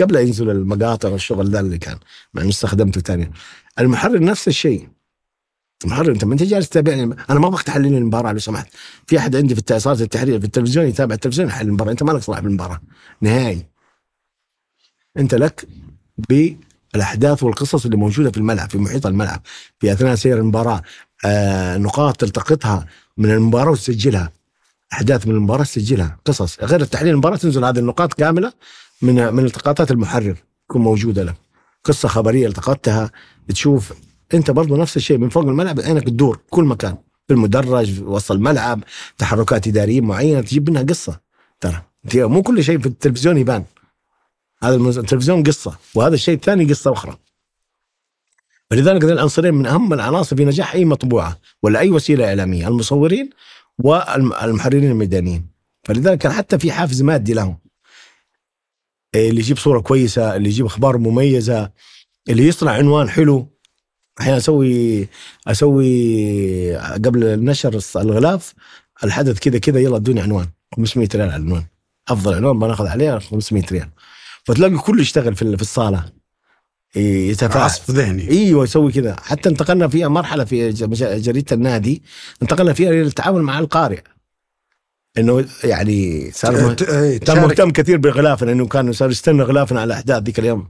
قبل 0.00 0.16
ينزل 0.16 0.50
المقاطع 0.50 1.08
والشغل 1.08 1.50
ده 1.50 1.60
اللي 1.60 1.78
كان 1.78 1.98
مع 2.34 2.48
استخدمته 2.48 3.00
ثاني 3.00 3.32
المحرر 3.78 4.20
نفس 4.20 4.48
الشيء. 4.48 4.88
المحرر 5.84 6.12
انت 6.12 6.24
ما 6.24 6.32
انت 6.32 6.42
جالس 6.42 6.68
تتابعني؟ 6.68 7.02
أنا 7.02 7.40
ما 7.40 7.46
ابغاك 7.46 7.62
تحلل 7.62 7.92
لي 7.92 7.98
المباراة 7.98 8.32
لو 8.32 8.38
سمحت. 8.38 8.68
في 9.06 9.18
أحد 9.18 9.36
عندي 9.36 9.54
في 9.54 9.78
صاله 9.78 10.02
التحرير 10.02 10.40
في 10.40 10.46
التلفزيون 10.46 10.86
يتابع 10.86 11.14
التلفزيون 11.14 11.48
يحلل 11.48 11.68
المباراة. 11.68 11.90
أنت 11.90 12.02
ما 12.02 12.12
لك 12.12 12.22
صلاح 12.22 12.40
بالمباراة؟ 12.40 12.80
نهائي. 13.20 13.66
أنت 15.18 15.34
لك 15.34 15.68
بالأحداث 16.28 17.42
والقصص 17.42 17.84
اللي 17.84 17.96
موجودة 17.96 18.30
في 18.30 18.36
الملعب 18.36 18.70
في 18.70 18.78
محيط 18.78 19.06
الملعب 19.06 19.42
في 19.78 19.92
أثناء 19.92 20.14
سير 20.14 20.38
المباراة. 20.38 20.82
آه 21.24 21.76
نقاط 21.76 22.16
تلتقطها 22.16 22.86
من 23.16 23.30
المباراة 23.30 23.70
وتسجلها. 23.70 24.32
أحداث 24.92 25.26
من 25.26 25.34
المباراة 25.34 25.64
تسجلها. 25.64 26.18
قصص. 26.24 26.60
غير 26.60 26.80
التحليل 26.80 27.12
المباراة 27.12 27.36
تنزل 27.36 27.64
هذه 27.64 27.78
النقاط 27.78 28.14
كاملة 28.14 28.52
من 29.02 29.34
من 29.34 29.44
التقاطات 29.44 29.90
المحرر 29.90 30.36
تكون 30.68 30.82
موجودة 30.82 31.22
لك. 31.22 31.34
قصة 31.84 32.08
خبرية 32.08 32.46
التقطتها. 32.46 33.10
تشوف 33.48 33.92
انت 34.34 34.50
برضو 34.50 34.76
نفس 34.76 34.96
الشيء 34.96 35.18
من 35.18 35.28
فوق 35.28 35.44
الملعب 35.44 35.80
عينك 35.80 36.04
تدور 36.04 36.40
كل 36.50 36.64
مكان 36.64 36.96
في 37.28 37.34
المدرج 37.34 38.02
وسط 38.02 38.32
الملعب 38.32 38.84
تحركات 39.18 39.68
اداريين 39.68 40.04
معينة 40.04 40.40
تجيب 40.40 40.70
منها 40.70 40.82
قصة. 40.82 41.20
ترى 41.60 41.82
مو 42.14 42.42
كل 42.42 42.64
شيء 42.64 42.78
في 42.78 42.86
التلفزيون 42.86 43.38
يبان. 43.38 43.64
هذا 44.62 44.76
التلفزيون 44.76 45.42
قصة 45.42 45.78
وهذا 45.94 46.14
الشيء 46.14 46.34
الثاني 46.34 46.64
قصة 46.64 46.92
أخرى. 46.92 47.18
فلذلك 48.70 49.04
العنصرين 49.04 49.54
من 49.54 49.66
أهم 49.66 49.92
العناصر 49.92 50.36
في 50.36 50.44
نجاح 50.44 50.74
أي 50.74 50.84
مطبوعة 50.84 51.38
ولا 51.62 51.78
أي 51.78 51.90
وسيلة 51.90 52.28
إعلامية 52.28 52.68
المصورين 52.68 53.30
والمحررين 53.78 54.90
الميدانيين. 54.90 55.46
فلذلك 55.84 56.18
كان 56.18 56.32
حتى 56.32 56.58
في 56.58 56.72
حافز 56.72 57.02
مادي 57.02 57.34
لهم. 57.34 57.58
اللي 59.14 59.40
يجيب 59.40 59.58
صورة 59.58 59.80
كويسة 59.80 60.36
اللي 60.36 60.48
يجيب 60.48 60.66
أخبار 60.66 60.98
مميزة 60.98 61.70
اللي 62.28 62.46
يصنع 62.46 62.72
عنوان 62.72 63.08
حلو. 63.08 63.57
أحيانا 64.20 64.36
أسوي 64.36 65.08
أسوي 65.46 66.76
قبل 66.76 67.24
النشر 67.24 67.80
الغلاف 67.96 68.54
الحدث 69.04 69.38
كذا 69.38 69.58
كذا 69.58 69.80
يلا 69.80 69.96
ادوني 69.96 70.20
عنوان. 70.20 70.46
500 70.76 71.08
ريال 71.14 71.30
على 71.30 71.36
العنوان. 71.36 71.64
أفضل 72.08 72.34
عنوان 72.34 72.58
بناخذ 72.58 72.86
عليه 72.86 73.18
500 73.18 73.64
ريال. 73.72 73.88
فتلاقي 74.44 74.76
كله 74.76 75.00
يشتغل 75.00 75.34
في 75.34 75.56
في 75.56 75.62
الصالة. 75.62 76.04
يتفاعل. 76.96 77.64
عصف 77.64 77.90
ذهني. 77.90 78.30
إيوه 78.30 78.64
يسوي 78.64 78.92
كذا. 78.92 79.16
حتى 79.22 79.48
انتقلنا 79.48 79.88
فيها 79.88 80.08
مرحلة 80.08 80.44
في 80.44 80.70
جريدة 80.72 81.56
النادي 81.56 82.02
انتقلنا 82.42 82.72
فيها 82.72 82.90
للتعامل 82.90 83.42
مع 83.42 83.58
القارئ. 83.58 84.00
إنه 85.18 85.44
يعني 85.64 86.30
صار 86.30 86.76
مهتم 87.28 87.70
كثير 87.70 87.96
بغلافنا 87.96 88.52
انه 88.52 88.66
كان 88.66 88.92
صار 88.92 89.10
يستنى 89.10 89.42
غلافنا 89.42 89.80
على 89.80 89.94
أحداث 89.94 90.22
ذيك 90.22 90.38
اليوم. 90.38 90.68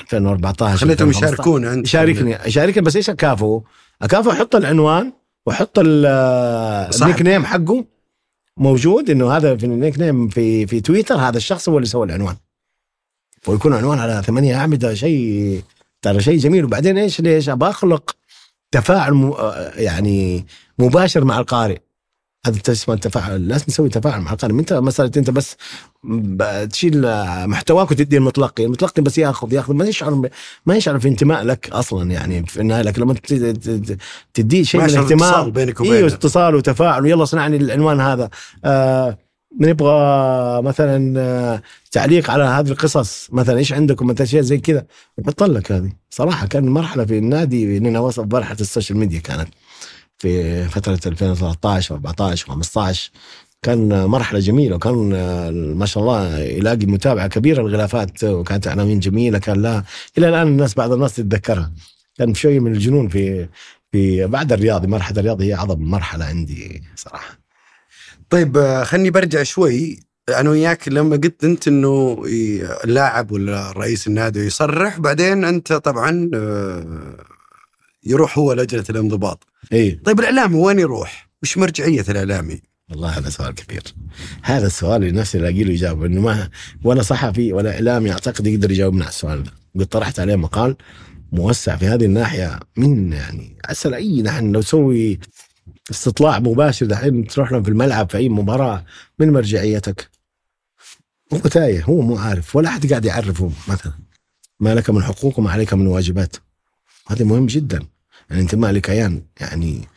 2014 0.00 0.76
خليتهم 0.76 1.08
2015. 1.08 1.32
يشاركون 1.32 1.64
انت 1.64 1.86
يشاركني 1.86 2.38
يشاركني 2.46 2.82
بس 2.82 2.96
إيش 2.96 3.10
اكافئه؟ 3.10 3.62
اكافئه 4.02 4.32
أحط 4.32 4.56
العنوان 4.56 5.12
واحط. 5.46 5.78
ال 5.78 7.22
nickname 7.22 7.44
حقه 7.44 7.84
موجود 8.56 9.10
إنه 9.10 9.32
هذا 9.32 9.56
في 9.56 9.66
ال 9.66 9.98
nickname 9.98 10.28
في 10.28 10.66
في 10.66 10.80
تويتر 10.80 11.14
هذا 11.14 11.36
الشخص 11.36 11.68
هو 11.68 11.78
اللي 11.78 11.88
سوى 11.88 12.06
العنوان 12.06 12.36
ويكون 13.46 13.74
عنوان 13.74 13.98
على 13.98 14.22
ثمانية 14.26 14.56
أعمدة 14.56 14.94
شيء 14.94 15.62
ترى 16.02 16.20
شيء 16.20 16.38
جميل 16.38 16.64
وبعدين 16.64 16.98
إيش 16.98 17.20
ليش 17.20 17.48
أبغى 17.48 17.70
أخلق 17.70 18.16
تفاعل 18.70 19.14
م... 19.14 19.34
يعني 19.74 20.46
مباشر 20.78 21.24
مع 21.24 21.38
القارئ 21.38 21.78
هذا 22.46 22.58
اسمه 22.68 22.94
التفاعل. 22.94 23.48
لازم 23.48 23.64
تسوي 23.64 23.88
تفاعل 23.88 24.20
مع 24.20 24.32
القارئ 24.32 24.52
انت 24.52 24.72
مساله 24.72 25.10
انت 25.16 25.30
بس 25.30 25.56
تشيل 26.70 27.02
محتواك 27.46 27.90
وتدي 27.90 28.16
المتلقي. 28.16 28.64
المتلقي 28.64 29.02
بس 29.02 29.18
ياخذ 29.18 29.52
ياخذ. 29.52 29.74
ما 29.74 29.84
يشعر 29.84 30.28
ما 30.66 30.76
يشعر 30.76 30.98
في 30.98 31.08
انتماء 31.08 31.42
لك 31.42 31.70
أصلا 31.70 32.10
يعني 32.10 32.46
في 32.46 32.60
النهاية. 32.60 32.82
لكن 32.82 33.02
لما 33.02 33.14
تديه 34.34 34.62
شيء 34.62 34.80
من 34.80 34.86
الاهتمام 34.86 35.22
اتصال 35.22 35.50
بينك 35.50 35.80
إيوه 35.80 35.94
وبينه 35.94 36.14
اتصال 36.14 36.54
وتفاعل. 36.54 37.02
ويلا 37.02 37.24
صنعني 37.24 37.56
العنوان 37.56 38.00
هذا. 38.00 38.30
آه 38.64 39.18
نبغى 39.60 40.62
مثلا 40.62 41.20
آه، 41.20 41.62
تعليق 41.92 42.30
على 42.30 42.44
هذه 42.44 42.70
القصص؟ 42.70 43.28
مثلا 43.32 43.58
إيش 43.58 43.72
عندكم؟ 43.72 44.06
مثلا 44.06 44.22
اشياء 44.22 44.42
زي 44.42 44.58
كذا. 44.58 44.86
يحط 45.18 45.42
لك 45.42 45.72
هذه. 45.72 45.92
صراحة 46.10 46.46
كان 46.46 46.68
مرحلة 46.68 47.04
في 47.04 47.18
النادي 47.18 47.76
إننا 47.76 48.00
وصل 48.00 48.28
مرحلة 48.32 48.60
السوشيال 48.60 48.98
ميديا 48.98 49.20
كانت. 49.20 49.48
في 50.18 50.64
فترة 50.64 50.98
2013 51.06 51.94
14 51.94 52.46
15 52.46 53.10
كان 53.62 54.04
مرحلة 54.04 54.38
جميلة 54.40 54.76
وكان 54.76 55.12
آه، 55.14 55.50
ما 55.50 55.86
شاء 55.86 56.02
الله 56.02 56.38
يلاقي 56.38 56.86
متابعة 56.86 57.26
كبيرة 57.26 57.60
الغلافات 57.60 58.24
وكانت 58.24 58.68
عناوين 58.68 59.00
جميلة 59.00 59.38
كان 59.38 59.62
لها 59.62 59.84
إلى 60.18 60.28
الآن 60.28 60.46
الناس 60.46 60.74
بعض 60.74 60.92
الناس 60.92 61.16
تتذكرها. 61.16 61.72
كان 62.18 62.34
شوي 62.34 62.60
من 62.60 62.72
الجنون 62.72 63.08
في 63.08 63.48
في 63.92 64.26
بعد 64.26 64.52
الرياضي 64.52 64.86
مرحلة 64.86 65.20
الرياضي 65.20 65.44
هي 65.44 65.54
أعظم 65.54 65.80
مرحلة 65.80 66.24
عندي 66.24 66.82
صراحة. 66.96 67.38
طيب 68.30 68.56
آه، 68.56 68.84
خلني 68.84 69.10
برجع 69.10 69.42
شوي. 69.42 70.00
أنا 70.28 70.50
وياك 70.50 70.88
لما 70.88 71.16
قلت 71.16 71.44
أنت 71.44 71.68
إنه 71.68 72.22
اللاعب 72.84 73.32
ولا 73.32 73.72
رئيس 73.72 74.06
النادي 74.06 74.40
يصرح 74.40 74.98
بعدين 74.98 75.44
أنت 75.44 75.72
طبعا 75.72 76.30
آه، 76.34 77.16
يروح 78.08 78.38
هو 78.38 78.52
لجنة 78.52 78.84
الانضباط. 78.90 79.46
إيه 79.72 80.02
طيب 80.02 80.20
الإعلامي 80.20 80.56
وين 80.56 80.78
يروح؟ 80.78 81.28
وش 81.42 81.58
مرجعية 81.58 82.04
الإعلامي؟ 82.08 82.60
والله 82.90 83.08
هذا 83.08 83.30
سؤال 83.30 83.54
كبير. 83.54 83.82
هذا 84.42 84.66
السؤال 84.66 85.04
اللي 85.04 85.20
نفسي 85.20 85.38
ألاقي 85.38 85.64
له 85.64 85.74
إجابة 85.74 86.06
إنه 86.06 86.20
ما 86.20 86.50
ولا 86.84 87.02
صحفي 87.02 87.52
ولا 87.52 87.74
إعلامي 87.74 88.12
أعتقد 88.12 88.46
يقدر 88.46 88.70
يجاوبنا 88.70 89.04
على 89.04 89.10
السؤال 89.10 89.42
ده. 89.42 89.50
قد 89.78 89.86
طرحت 89.86 90.20
عليه 90.20 90.36
مقال 90.36 90.76
موسع 91.32 91.76
في 91.76 91.86
هذه 91.86 92.04
الناحية 92.04 92.60
من 92.76 93.12
يعني 93.12 93.56
اسال 93.64 93.94
أي 93.94 94.22
نحن 94.22 94.52
لو 94.52 94.60
تسوي 94.60 95.18
استطلاع 95.90 96.38
مباشر 96.38 96.86
دحين 96.86 97.26
تروح 97.26 97.52
لهم 97.52 97.62
في 97.62 97.68
الملعب 97.68 98.10
في 98.10 98.16
أي 98.16 98.28
مباراة. 98.28 98.84
من 99.18 99.32
مرجعيتك؟ 99.32 100.10
هو 101.32 101.38
تايه 101.38 101.82
هو 101.84 102.00
مو 102.00 102.16
عارف 102.16 102.56
ولا 102.56 102.68
أحد 102.68 102.86
قاعد 102.86 103.04
يعرفه 103.04 103.50
مثلا. 103.68 103.92
ما 104.60 104.74
لك 104.74 104.90
من 104.90 105.02
حقوق 105.02 105.38
وما 105.38 105.50
عليك 105.50 105.74
من 105.74 105.86
واجبات. 105.86 106.36
هذا 107.08 107.24
مهم 107.24 107.46
جدا. 107.46 107.86
الانتماء 108.30 108.70
لكيان 108.70 109.22
يعني 109.40 109.88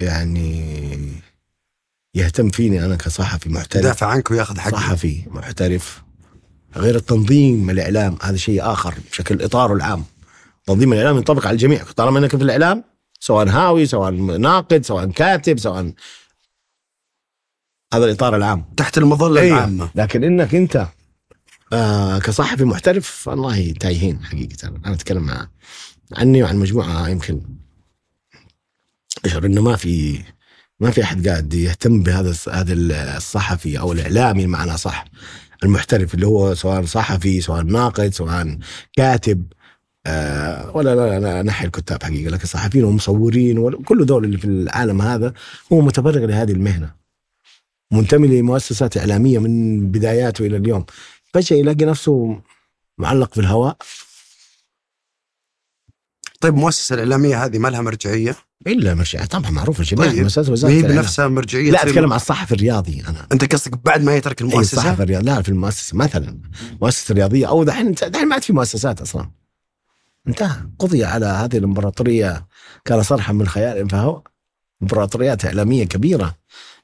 يعني 0.00 1.12
يهتم 2.14 2.50
فيني 2.50 2.84
أنا 2.84 2.96
كصحفي 2.96 3.48
محترف 3.48 3.84
يدافع 3.84 4.06
عنك 4.06 4.30
وياخذ 4.30 4.58
حقه 4.60 4.70
صحفي 4.70 5.22
محترف 5.26 6.02
غير 6.76 6.96
التنظيم 6.96 7.70
الإعلام 7.70 8.18
هذا 8.22 8.36
شيء 8.36 8.72
آخر 8.72 8.94
بشكل 9.10 9.42
اطاره 9.42 9.72
العام. 9.72 10.04
تنظيم 10.66 10.92
الإعلام 10.92 11.16
ينطبق 11.16 11.46
على 11.46 11.54
الجميع. 11.54 11.84
طالما 11.96 12.18
إنك 12.18 12.36
في 12.36 12.42
الإعلام 12.42 12.84
سواء 13.20 13.48
هاوي 13.48 13.86
سواء 13.86 14.10
ناقد 14.12 14.84
سواء 14.84 15.10
كاتب 15.10 15.58
سواء 15.58 15.92
هذا 17.94 18.04
الإطار 18.04 18.36
العام. 18.36 18.64
تحت 18.76 18.98
المظلة 18.98 19.40
أيوة. 19.40 19.58
العامة. 19.58 19.90
لكن 19.94 20.24
إنك 20.24 20.54
أنت 20.54 20.88
آه 21.72 22.18
كصحفي 22.18 22.64
محترف 22.64 23.28
والله 23.28 23.72
تايهين 23.72 24.24
حقيقة. 24.24 24.68
أنا 24.68 24.94
أتكلم 24.94 25.22
مع 25.22 25.48
عني 26.12 26.42
وعن 26.42 26.56
مجموعة 26.56 27.08
يمكن 27.08 27.40
أشعر 29.24 29.46
إنه 29.46 29.62
ما 29.62 29.76
في 29.76 30.22
ما 30.80 30.90
في 30.90 31.02
أحد 31.02 31.28
قاعد 31.28 31.54
يهتم 31.54 32.02
بهذا 32.02 32.34
هذا 32.50 32.72
الصحفي 33.16 33.78
أو 33.78 33.92
الإعلامي 33.92 34.46
معنا 34.46 34.76
صح. 34.76 35.04
المحترف 35.64 36.14
اللي 36.14 36.26
هو 36.26 36.54
سواء 36.54 36.84
صحفي 36.84 37.40
سواء 37.40 37.62
ناقد 37.62 38.14
سواء 38.14 38.58
كاتب 38.92 39.44
آه 40.06 40.76
ولا 40.76 40.94
لا 40.94 41.20
لا 41.20 41.42
نحي 41.42 41.66
الكتاب 41.66 42.02
حقيقة 42.02 42.30
لكن 42.30 42.46
صحفيين 42.46 42.84
ومصورين 42.84 43.58
وكل 43.58 44.06
دول 44.06 44.24
اللي 44.24 44.38
في 44.38 44.44
العالم 44.44 45.02
هذا 45.02 45.32
هو 45.72 45.80
متفرغ 45.80 46.24
لهذه 46.26 46.52
المهنة. 46.52 46.94
منتمي 47.90 48.28
لمؤسسات 48.28 48.96
إعلامية 48.96 49.38
من 49.38 49.80
بداياته 49.90 50.46
إلى 50.46 50.56
اليوم. 50.56 50.84
فجاه 51.34 51.56
يلاقي 51.56 51.84
نفسه 51.84 52.40
معلق 52.98 53.34
في 53.34 53.40
الهواء. 53.40 53.76
طيب 56.44 56.54
المؤسسه 56.54 56.94
الإعلامية 56.94 57.44
هذه 57.44 57.58
ما 57.58 57.68
لها 57.68 57.80
مرجعية؟ 57.80 58.36
إلا 58.66 58.94
مرجع 58.94 59.24
طبعا 59.24 59.50
معروفة 59.50 59.84
جميع 59.84 60.10
طيب. 60.10 60.28
وهي 60.48 60.78
الإعلام. 60.78 60.96
بنفسها 60.96 61.28
مرجعية 61.28 61.70
لا 61.70 61.82
أتكلم 61.82 62.12
عن 62.12 62.16
الصحفي 62.16 62.54
الرياضي 62.54 63.02
أنا. 63.08 63.26
أنت 63.32 63.54
قصدك 63.54 63.84
بعد 63.84 64.02
ما 64.02 64.16
يترك 64.16 64.40
المؤسسة؟ 64.40 64.78
الصحفي 64.78 65.02
الرياضي. 65.02 65.26
لا 65.26 65.42
في 65.42 65.48
المؤسسة 65.48 65.96
مثلا. 65.96 66.40
مؤسسة 66.82 67.14
رياضية. 67.14 67.48
أو 67.48 67.64
دحين 67.64 67.92
دحين 67.92 68.28
ما 68.28 68.34
عاد 68.34 68.42
في 68.42 68.52
مؤسسات 68.52 69.00
أصلا. 69.00 69.30
انتهى. 70.28 70.56
قضي 70.78 71.04
على 71.04 71.26
هذه 71.26 71.56
الإمبراطورية. 71.56 72.46
كان 72.84 73.02
صرحا 73.02 73.32
من 73.32 73.46
خيال 73.46 73.90
فهو 73.90 74.22
إمبراطوريات 74.82 75.44
إعلامية 75.44 75.84
كبيرة. 75.84 76.34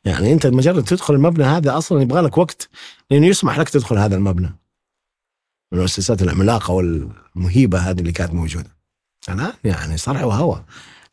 يعني 0.05 0.33
أنت 0.33 0.47
مجرد 0.47 0.85
تدخل 0.85 1.15
المبنى 1.15 1.45
هذا 1.45 1.79
أصلا 1.79 2.03
يبغى 2.03 2.21
لك 2.21 2.39
وقت 2.39 2.69
لأنه 3.11 3.27
يسمح 3.27 3.59
لك 3.59 3.69
تدخل 3.69 3.99
هذا 3.99 4.17
المبنى. 4.17 4.59
المؤسسات 5.73 6.23
العملاقة 6.23 6.73
والمهيبة 6.73 7.79
هذه 7.79 8.01
اللي 8.01 8.13
كانت 8.13 8.35
موجودة. 8.35 8.80
الان 9.29 9.53
يعني 9.65 9.97
صرح 9.97 10.23
وهوى. 10.23 10.65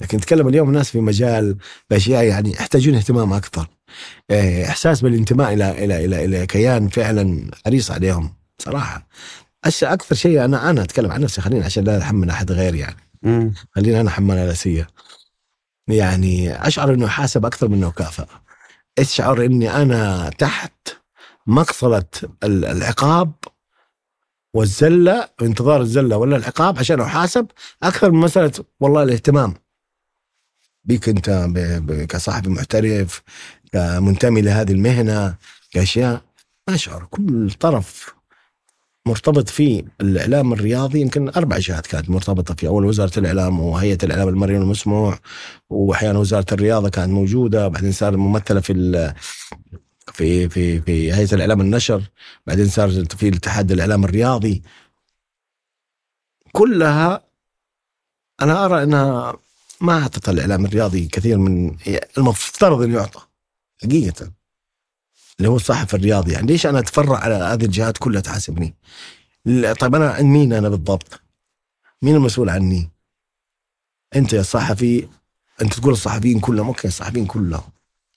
لكن 0.01 0.17
نتكلم 0.17 0.47
اليوم 0.47 0.67
الناس 0.69 0.89
في 0.89 0.99
مجال 0.99 1.57
بأشياء 1.89 2.23
يعني 2.23 2.51
يحتاجون 2.51 2.95
اهتمام 2.95 3.33
أكثر. 3.33 3.67
إيه، 4.31 4.65
إحساس 4.69 5.01
بالانتماء 5.01 5.53
إلى 5.53 5.85
إلى 5.85 6.05
إلى 6.05 6.25
إلى 6.25 6.45
كيان 6.45 6.87
فعلا 6.89 7.51
حريص 7.65 7.91
عليهم 7.91 8.33
صراحة. 8.59 9.07
أش 9.65 9.83
أكثر 9.83 10.15
شيء 10.15 10.45
أنا 10.45 10.69
أنا 10.69 10.81
أتكلم 10.81 11.11
عن 11.11 11.21
نفسي 11.21 11.41
خليني 11.41 11.65
عشان 11.65 11.83
لا 11.83 12.01
أحمل 12.01 12.29
أحد 12.29 12.51
غيري 12.51 12.79
يعني. 12.79 12.97
مم. 13.23 13.53
خليني 13.75 14.01
أنا 14.01 14.09
أحمل 14.09 14.37
الاسيه 14.37 14.87
يعني 15.87 16.67
أشعر 16.67 16.93
إنه 16.93 17.07
حاسب 17.07 17.45
أكثر 17.45 17.67
من 17.67 17.91
كافئ 17.91 18.25
أشعر 18.99 19.45
إني 19.45 19.75
أنا 19.81 20.29
تحت 20.37 20.71
مقصله 21.47 22.03
ال- 22.43 22.65
العقاب 22.65 23.31
والزلة 24.53 25.29
انتظار 25.41 25.81
الزلة 25.81 26.17
ولا 26.17 26.37
العقاب 26.37 26.79
عشان 26.79 27.01
أحاسب 27.01 27.47
أكثر 27.83 28.11
من 28.11 28.19
مسألة 28.19 28.51
والله 28.79 29.03
الاهتمام. 29.03 29.53
بيك 30.83 31.09
أنت 31.09 31.49
كصاحب 32.09 32.47
محترف 32.47 33.21
كمنتمي 33.71 34.41
لهذه 34.41 34.71
المهنة 34.71 35.35
كأشياء. 35.71 36.21
اشعر 36.69 37.05
كل 37.05 37.51
طرف 37.51 38.15
مرتبط 39.07 39.49
في 39.49 39.85
الإعلام 40.01 40.53
الرياضي. 40.53 41.01
يمكن 41.01 41.29
أربع 41.29 41.57
جهات 41.57 41.87
كانت 41.87 42.09
مرتبطة 42.09 42.53
في 42.53 42.67
أول 42.67 42.85
وزارة 42.85 43.19
الإعلام 43.19 43.59
وهيئة 43.59 43.97
الإعلام 44.03 44.27
المرئي 44.27 44.57
والمسموع 44.57 45.19
وأحيانا 45.69 46.19
وزارة 46.19 46.45
الرياضة 46.51 46.89
كانت 46.89 47.09
موجودة. 47.09 47.67
بعدين 47.67 47.91
صار 47.91 48.17
ممثلة 48.17 48.59
في 48.59 48.73
في 50.13 50.49
في 50.49 50.81
في 50.81 51.13
هيئة 51.13 51.33
الإعلام 51.33 51.61
النشر 51.61 52.03
بعدين 52.47 52.67
صار 52.67 53.05
في 53.05 53.29
الاتحاد 53.29 53.71
الإعلام 53.71 54.03
الرياضي. 54.03 54.63
كلها 56.51 57.23
أنا 58.41 58.65
أرى 58.65 58.83
إنها 58.83 59.37
ما 59.81 60.01
أعطت 60.01 60.29
الإعلام 60.29 60.65
الرياضي 60.65 61.07
كثير 61.07 61.37
من 61.37 61.77
المفترض 62.17 62.81
انه 62.81 62.97
يعطى 62.97 63.21
حقيقة. 63.83 64.31
اللي 65.37 65.49
هو 65.49 65.55
الصحفي 65.55 65.93
الرياضي 65.93 66.31
يعني 66.31 66.47
ليش 66.47 66.65
أنا 66.65 66.79
أتفرع 66.79 67.17
على 67.17 67.35
هذه 67.35 67.65
الجهات 67.65 67.97
كلها 67.97 68.21
تحاسبني؟ 68.21 68.73
طيب 69.79 69.95
أنا 69.95 70.21
مين 70.21 70.53
أنا 70.53 70.69
بالضبط؟ 70.69 71.21
مين 72.01 72.15
المسؤول 72.15 72.49
عني؟ 72.49 72.89
أنت 74.15 74.33
يا 74.33 74.41
صحفي 74.41 75.07
أنت 75.61 75.73
تقول 75.73 75.93
الصحفيين 75.93 76.39
كلهم 76.39 76.67
أوكي 76.67 76.87
الصحفيين 76.87 77.25
كلهم 77.25 77.69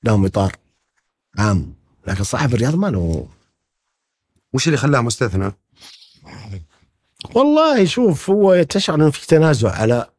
لهم 0.05 0.25
إطار 0.25 0.57
عام. 1.39 1.80
لكن 2.11 2.25
صاحب 2.25 2.55
الرياض 2.55 2.75
ما 2.75 2.87
له. 2.87 3.29
وش 4.53 4.67
اللي 4.67 4.79
خلاه 4.79 5.01
مستثنى؟ 5.01 5.53
والله 7.35 7.85
شوف 7.85 8.31
هو 8.31 8.63
تشعر 8.63 8.97
إنه 8.97 9.11
في 9.11 9.27
تنازع 9.27 9.71
على 9.73 10.11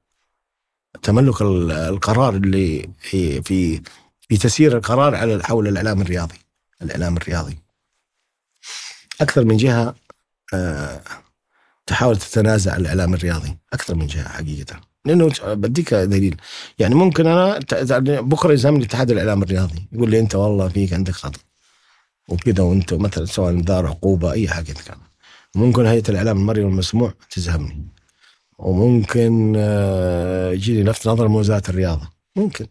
تملك 1.03 1.41
ال- 1.41 1.71
القرار 1.71 2.35
اللي 2.35 2.89
في 2.99 3.41
في 3.41 3.81
في 4.29 4.37
تسيير 4.37 4.77
القرار 4.77 5.15
على 5.15 5.43
حول 5.43 5.67
الإعلام 5.67 6.01
الرياضي 6.01 6.35
الإعلام 6.81 7.17
الرياضي. 7.17 7.57
أكثر 9.21 9.45
من 9.45 9.57
جهة 9.57 9.95
آه، 10.53 11.01
تحاول 11.85 12.17
تتنازع 12.17 12.73
عن 12.73 12.81
الإعلام 12.81 13.13
الرياضي 13.13 13.57
أكثر 13.73 13.95
من 13.95 14.07
جهة 14.07 14.27
حقيقة. 14.29 14.81
لأنه 15.05 15.31
بديك 15.45 15.93
دليل. 15.93 16.37
يعني 16.79 16.95
ممكن 16.95 17.27
أنا 17.27 17.59
ت- 17.59 17.93
بكرة 18.03 18.51
يلزمني 18.51 18.77
الاتحاد 18.77 19.11
الإعلام 19.11 19.43
الرياضي 19.43 19.87
يقول 19.91 20.11
لي 20.11 20.19
أنت 20.19 20.35
والله 20.35 20.67
فيك 20.69 20.93
عندك 20.93 21.13
خطا 21.13 21.39
وكذا 22.31 22.63
وانت 22.63 22.93
مثلا 22.93 23.25
سواء 23.25 23.61
دار 23.61 23.87
عقوبة 23.87 24.31
أي 24.31 24.47
حاجة 24.47 24.73
كان. 24.73 24.97
ممكن 25.55 25.85
هيئة 25.85 26.09
الإعلام 26.09 26.37
المرئي 26.37 26.63
والمسموع 26.63 27.13
تزهمني. 27.31 27.87
وممكن 28.59 29.53
آه، 29.57 30.51
يجيني 30.51 30.83
لفت 30.83 31.07
نظر 31.07 31.27
من 31.27 31.35
وزاره 31.35 31.69
الرياضة. 31.69 32.09
ممكن. 32.35 32.67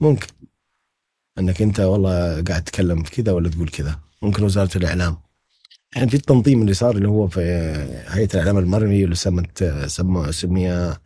ممكن. 0.00 0.26
أنك 1.38 1.62
أنت 1.62 1.80
والله 1.80 2.42
قاعد 2.42 2.64
تتكلم 2.64 3.02
كذا 3.02 3.32
ولا 3.32 3.48
تقول 3.50 3.68
كذا 3.68 3.98
ممكن 4.22 4.42
وزارة 4.44 4.78
الإعلام. 4.78 5.16
يعني 5.96 6.10
في 6.10 6.16
التنظيم 6.16 6.62
اللي 6.62 6.74
صار 6.74 6.96
اللي 6.96 7.08
هو 7.08 7.28
في 7.28 7.40
هيئة 8.08 8.28
الإعلام 8.34 8.58
المرئي 8.58 9.04
اللي 9.04 9.14
سمت 9.14 9.64
سمى 9.86 10.32
سميها 10.32 11.00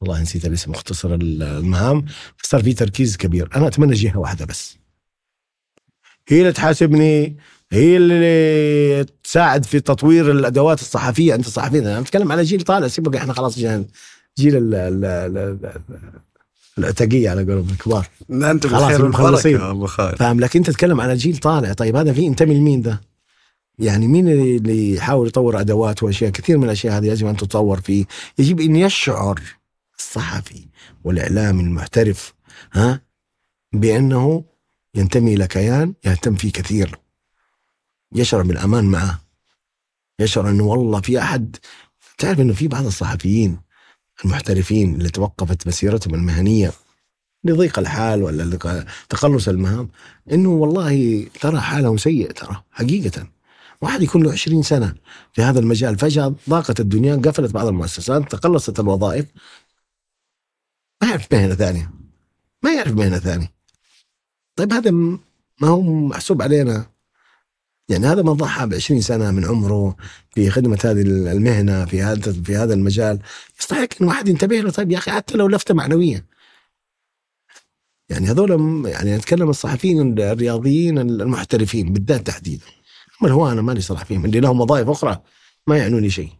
والله 0.00 0.22
نسيت 0.22 0.46
الاسم 0.46 0.70
مختصر 0.70 1.14
المهام. 1.14 2.04
صار 2.42 2.62
في 2.62 2.72
تركيز 2.74 3.16
كبير. 3.16 3.56
أنا 3.56 3.66
أتمنى 3.66 3.94
جهة 3.94 4.18
واحدة 4.18 4.44
بس. 4.44 4.85
هي 6.28 6.40
اللي 6.40 6.52
تحاسبني 6.52 7.36
هي 7.72 7.96
اللي 7.96 9.06
تساعد 9.24 9.64
في 9.64 9.80
تطوير 9.80 10.30
الأدوات 10.30 10.80
الصحفية. 10.80 11.34
أنت 11.34 11.48
صحفي 11.48 11.78
أنا 11.78 12.00
بتكلم 12.00 12.32
على 12.32 12.42
جيل 12.42 12.62
طالع. 12.62 12.88
سيبك 12.88 13.16
إحنا 13.16 13.32
خلاص 13.32 13.58
جيل 13.58 13.84
جيل 14.38 14.56
ال- 14.56 14.74
ال- 14.74 15.04
ال- 15.04 15.38
ال- 15.66 15.72
العتقيه 16.78 17.30
على 17.30 17.42
قولهم 17.44 17.68
الكبار. 17.70 18.06
أنت 18.30 18.66
خلاص 18.66 19.00
مخلصين. 19.00 19.60
أبو 19.60 19.86
خالد. 19.86 20.16
فاهم 20.16 20.40
لكن 20.40 20.58
أنت 20.58 20.70
تتكلم 20.70 21.00
على 21.00 21.14
جيل 21.14 21.36
طالع. 21.36 21.72
طيب 21.72 21.96
هذا 21.96 22.12
في 22.12 22.20
ينتمي 22.22 22.54
لمين 22.54 22.82
ذا؟ 22.82 23.00
يعني 23.78 24.08
مين 24.08 24.28
اللي- 24.28 24.94
يحاول 24.94 25.28
يطور 25.28 25.60
أدوات 25.60 26.02
وأشياء؟ 26.02 26.30
كثير 26.30 26.58
من 26.58 26.64
الأشياء 26.64 26.96
هذه 26.98 27.06
يجب 27.06 27.26
أن 27.26 27.36
تطور 27.36 27.80
فيه. 27.80 28.04
يجب 28.38 28.60
أن 28.60 28.76
يشعر 28.76 29.40
الصحفي 29.98 30.66
والاعلامي 31.04 31.62
المحترف 31.62 32.34
ها 32.72 33.00
بأنه 33.72 34.44
ينتمي 34.96 35.34
إلى 35.34 35.46
كيان 35.46 35.94
يهتم 36.04 36.34
فيه 36.34 36.52
كثير. 36.52 36.98
يشعر 38.14 38.42
بالأمان 38.42 38.84
معه. 38.84 39.20
يشعر 40.20 40.50
أنه 40.50 40.64
والله 40.64 41.00
في 41.00 41.18
أحد. 41.18 41.56
تعرف 42.18 42.40
أنه 42.40 42.52
في 42.52 42.68
بعض 42.68 42.86
الصحفيين 42.86 43.60
المحترفين 44.24 44.94
اللي 44.94 45.08
توقفت 45.08 45.66
مسيرتهم 45.66 46.14
المهنية 46.14 46.72
لضيق 47.44 47.78
الحال 47.78 48.22
ولا 48.22 48.58
تقلص 49.08 49.48
المهام 49.48 49.88
إنه 50.32 50.48
والله 50.48 51.26
ترى 51.40 51.60
حالهم 51.60 51.96
سيء 51.96 52.30
ترى 52.30 52.62
حقيقة. 52.70 53.26
واحد 53.80 54.02
يكون 54.02 54.22
له 54.22 54.32
20 54.32 54.62
سنة 54.62 54.94
في 55.32 55.42
هذا 55.42 55.60
المجال 55.60 55.98
فجأة 55.98 56.34
ضاقت 56.50 56.80
الدنيا 56.80 57.16
قفلت 57.16 57.52
بعض 57.52 57.66
المؤسسات 57.66 58.30
تقلصت 58.30 58.80
الوظائف. 58.80 59.26
ما 61.02 61.08
يعرف 61.08 61.32
مهنة 61.32 61.54
ثانية. 61.54 61.90
ما 62.62 62.72
يعرف 62.74 62.92
مهنة 62.92 63.18
ثانية. 63.18 63.55
طيب 64.56 64.72
هذا 64.72 64.90
ما 64.90 65.68
هو 65.68 65.82
محسوب 65.82 66.42
علينا. 66.42 66.86
يعني 67.88 68.06
هذا 68.06 68.22
من 68.22 68.32
ضحى 68.32 68.66
ب 68.66 68.74
20 68.74 69.00
سنة 69.00 69.30
من 69.30 69.44
عمره 69.44 69.96
في 70.34 70.50
خدمة 70.50 70.78
هذه 70.84 71.02
المهنة 71.02 71.84
في 71.84 72.02
هذا 72.02 72.32
في 72.32 72.56
هذا 72.56 72.74
المجال. 72.74 73.18
يستحق 73.60 73.88
إن 74.00 74.06
واحد 74.06 74.28
ينتبه 74.28 74.60
له. 74.60 74.70
طيب 74.70 74.90
يا 74.90 74.98
أخي 74.98 75.10
حتى 75.10 75.36
لو 75.36 75.48
لفته 75.48 75.74
معنويه 75.74 76.26
يعني 78.08 78.26
هذول 78.30 78.82
يعني 78.86 79.16
نتكلم 79.16 79.50
الصحفيين 79.50 80.18
الرياضيين 80.18 80.98
المحترفين 80.98 81.92
بالذات 81.92 82.26
تحديدا. 82.26 82.64
أما 83.22 83.30
هو 83.30 83.52
أنا 83.52 83.62
مالي 83.62 83.80
صلاح 83.80 84.04
فيهم. 84.04 84.24
اللي 84.24 84.40
لهم 84.40 84.60
وظائف 84.60 84.88
أخرى. 84.88 85.22
ما 85.66 85.78
يعنوني 85.78 86.10
شيء. 86.10 86.30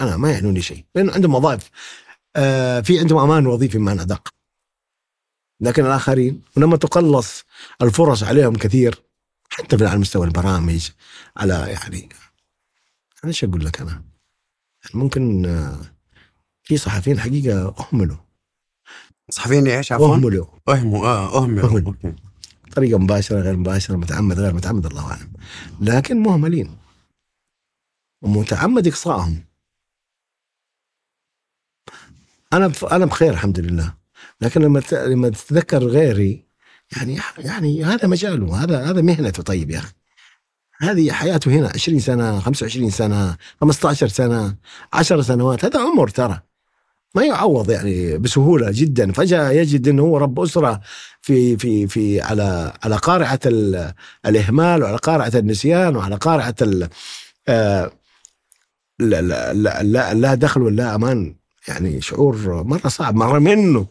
أنا 0.00 0.16
ما 0.16 0.32
يعنوني 0.32 0.62
شيء. 0.62 0.84
لأنه 0.94 1.12
عندهم 1.12 1.34
وظائف. 1.34 1.70
آه 2.36 2.80
في 2.80 2.98
عندهم 2.98 3.18
أمان 3.18 3.46
وظيفي 3.46 3.78
بمعنى 3.78 4.02
أدق. 4.02 4.34
لكن 5.60 5.86
الآخرين 5.86 6.42
ولما 6.56 6.76
تقلص 6.76 7.44
الفرص 7.82 8.22
عليهم 8.22 8.56
كثير 8.56 9.02
حتى 9.50 9.78
في 9.78 9.86
على 9.86 9.98
مستوى 9.98 10.26
البرامج 10.26 10.90
على 11.36 11.54
يعني 11.54 12.08
أنا 13.24 13.30
إيش 13.30 13.44
أقول 13.44 13.64
لك 13.64 13.80
أنا؟ 13.80 13.90
يعني 14.84 14.94
ممكن 14.94 15.46
آه، 15.46 15.80
في 16.62 16.76
صحفيين 16.76 17.20
حقيقة 17.20 17.74
أهملوا. 17.78 18.16
صحفيين 19.30 19.66
إيش 19.66 19.92
عفوا؟ 19.92 20.14
أهملوا. 20.14 20.46
أهموا 20.68 21.06
آه 21.06 21.42
أهملوا. 21.42 21.68
أهملوا. 21.68 21.92
أوكي. 21.92 22.14
طريقة 22.76 22.98
مباشرة 22.98 23.40
غير 23.40 23.56
مباشرة 23.56 23.96
متعمد 23.96 24.40
غير 24.40 24.52
متعمد 24.52 24.86
الله 24.86 25.10
أعلم. 25.10 25.32
لكن 25.80 26.22
مهملين. 26.22 26.76
ومتعمد 28.22 28.86
إقصائهم. 28.86 29.44
أنا 32.52 32.66
بف... 32.68 32.84
أنا 32.84 33.06
بخير 33.06 33.32
الحمد 33.32 33.60
لله. 33.60 33.94
لكن 34.40 34.62
لما. 34.62 34.82
لما 34.92 35.28
تتذكر 35.28 35.84
غيري 35.84 36.44
يعني 36.96 37.18
يعني 37.38 37.84
هذا 37.84 38.08
مجاله 38.08 38.62
هذا 38.64 38.84
هذا 38.90 39.02
مهنته. 39.02 39.42
طيب 39.42 39.70
يا 39.70 39.78
أخي 39.78 39.92
هذه 40.80 41.12
حياته 41.12 41.50
هنا 41.50 41.68
20 41.74 42.00
سنة 42.00 42.40
25 42.40 42.90
سنة 42.90 43.36
15 43.60 44.08
سنة 44.08 44.56
10 44.92 45.22
سنوات 45.22 45.64
هذا 45.64 45.80
عمر 45.80 46.08
ترى. 46.08 46.40
ما 47.14 47.24
يعوض 47.24 47.70
يعني 47.70 48.18
بسهولة 48.18 48.68
جدا. 48.72 49.12
فجأة 49.12 49.50
يجد 49.50 49.88
إنه 49.88 50.02
هو 50.02 50.18
رب 50.18 50.40
أسرة 50.40 50.80
في 51.22 51.56
في 51.56 51.86
في 51.86 52.20
على 52.20 52.72
على 52.82 52.96
قارعة 52.96 53.40
ال- 53.46 53.92
الإهمال 54.26 54.82
وعلى 54.82 54.96
قارعة 54.96 55.32
النسيان 55.34 55.96
وعلى 55.96 56.16
قارعة 56.16 56.54
ال 56.62 56.88
آه، 57.48 57.92
لا 58.98 59.22
لا 59.22 59.52
لا 59.82 60.14
لا, 60.14 60.34
دخل 60.34 60.62
ولا 60.62 60.94
أمان. 60.94 61.34
يعني 61.68 62.00
شعور 62.00 62.62
مرة 62.64 62.88
صعب 62.88 63.14
مرة 63.14 63.38
منه. 63.38 63.86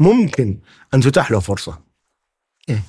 ممكن 0.00 0.58
أن 0.94 1.00
تتاح 1.00 1.30
له 1.30 1.40
فرصة. 1.40 1.78
إيه. 2.68 2.82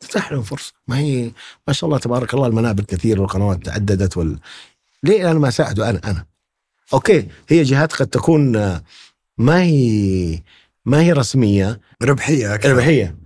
تتاح 0.00 0.32
له 0.32 0.42
فرصة. 0.42 0.72
ما 0.88 0.98
هي 0.98 1.32
ما 1.66 1.72
شاء 1.72 1.88
الله 1.88 1.98
تبارك 1.98 2.34
الله 2.34 2.46
المنابر 2.46 2.84
كثير 2.84 3.20
والقنوات 3.20 3.64
تعددت 3.64 4.16
وال 4.16 4.38
ليه 5.02 5.30
أنا 5.30 5.38
ما 5.38 5.48
اساعده 5.48 5.90
أنا 5.90 6.00
أنا. 6.04 6.26
أوكي. 6.92 7.28
هي 7.48 7.62
جهات 7.62 7.92
قد 7.92 8.06
تكون 8.06 8.52
ما 9.38 9.62
هي 9.62 10.42
ما 10.84 11.00
هي 11.00 11.12
رسمية. 11.12 11.80
ربحية 12.02 12.54
أكثر. 12.54 12.72
ربحية. 12.72 13.16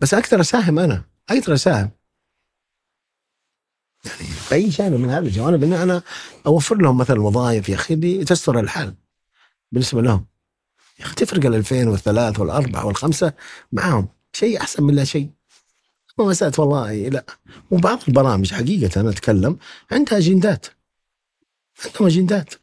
بس 0.00 0.14
أقدر 0.14 0.40
أساهم 0.40 0.78
أنا. 0.78 1.04
أقدر 1.30 1.54
أساهم. 1.54 1.90
يعني 4.04 4.30
بأي 4.50 4.68
جانب 4.68 5.00
من 5.00 5.10
هذه 5.10 5.24
الجوانب 5.26 5.62
إن 5.64 5.72
أنا 5.72 6.02
أوفر 6.46 6.76
لهم 6.76 6.98
مثلا 6.98 7.20
وظائف 7.20 7.68
يا 7.68 7.74
أخي 7.74 8.24
تستر 8.24 8.60
الحال. 8.60 8.94
بالنسبة 9.72 10.02
لهم. 10.02 10.26
يا 10.98 11.04
أخي 11.04 11.14
تفرق 11.14 11.46
ال 11.46 11.54
2000 11.54 11.88
والثلاث 11.88 12.40
والاربعه 12.40 12.86
والخمسة 12.86 13.32
معاهم. 13.72 14.08
شيء 14.32 14.60
أحسن 14.60 14.82
من 14.82 14.94
لا 14.94 15.04
شيء. 15.04 15.30
مسألة 16.18 16.52
والله 16.58 17.08
لا. 17.08 17.24
وبعض 17.70 17.98
البرامج 18.08 18.52
حقيقة 18.52 19.00
أنا 19.00 19.10
أتكلم 19.10 19.58
عندها 19.92 20.18
أجندات. 20.18 20.66
عندهم 21.84 22.06
أجندات. 22.06 22.54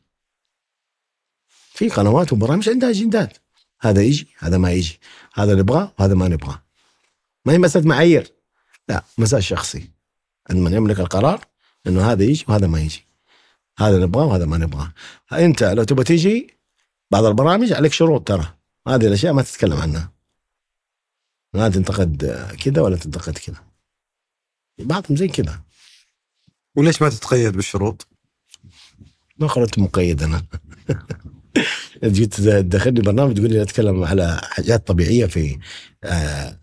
في 1.73 1.89
قنوات 1.89 2.33
وبرامج 2.33 2.69
عندها 2.69 2.89
أجندات. 2.89 3.37
هذا 3.81 4.01
يجي 4.01 4.27
هذا 4.37 4.57
ما 4.57 4.71
يجي. 4.71 4.99
هذا 5.33 5.55
نبغاه 5.55 5.93
وهذا 5.99 6.13
ما 6.13 6.27
نبغاه. 6.27 6.63
ما 7.45 7.53
هي 7.53 7.57
مسألة 7.57 7.87
معايير. 7.87 8.33
لا 8.89 9.03
مسألة 9.17 9.41
شخصي. 9.41 9.89
عند 10.49 10.59
من 10.59 10.73
يملك 10.73 10.99
القرار 10.99 11.45
إنه 11.87 12.11
هذا 12.11 12.23
يجي 12.23 12.45
وهذا 12.47 12.67
ما 12.67 12.79
يجي. 12.79 13.05
هذا 13.77 13.97
نبغاه 13.97 14.25
وهذا 14.25 14.45
ما 14.45 14.57
نبغاه. 14.57 14.93
أنت 15.33 15.63
لو 15.63 15.83
تبغى 15.83 16.03
تيجي 16.03 16.54
بعض 17.11 17.25
البرامج 17.25 17.73
عليك 17.73 17.93
شروط 17.93 18.27
ترى. 18.27 18.53
هذه 18.87 19.07
الأشياء 19.07 19.33
ما 19.33 19.41
تتكلم 19.41 19.77
عنها. 19.77 20.15
ما 21.55 21.69
تنتقد 21.69 22.25
كذا 22.63 22.81
ولا 22.81 22.95
تنتقد 22.95 23.37
كذا 23.37 23.63
بعضهم 24.79 25.17
زي 25.17 25.27
كذا 25.27 25.61
وليش 26.75 27.01
ما 27.01 27.09
تتقيد 27.09 27.53
بالشروط؟ 27.53 28.07
ما 29.37 29.47
قلت 29.47 29.79
مقيد 29.79 30.23
أنا 30.23 30.45
جيت 32.03 32.33
تدخلني 32.33 33.01
برنامج 33.01 33.35
تقول 33.37 33.49
لي 33.49 33.61
أتكلم 33.61 34.03
على 34.03 34.41
حاجات 34.43 34.87
طبيعية 34.87 35.25
في 35.25 35.59
آه 36.03 36.59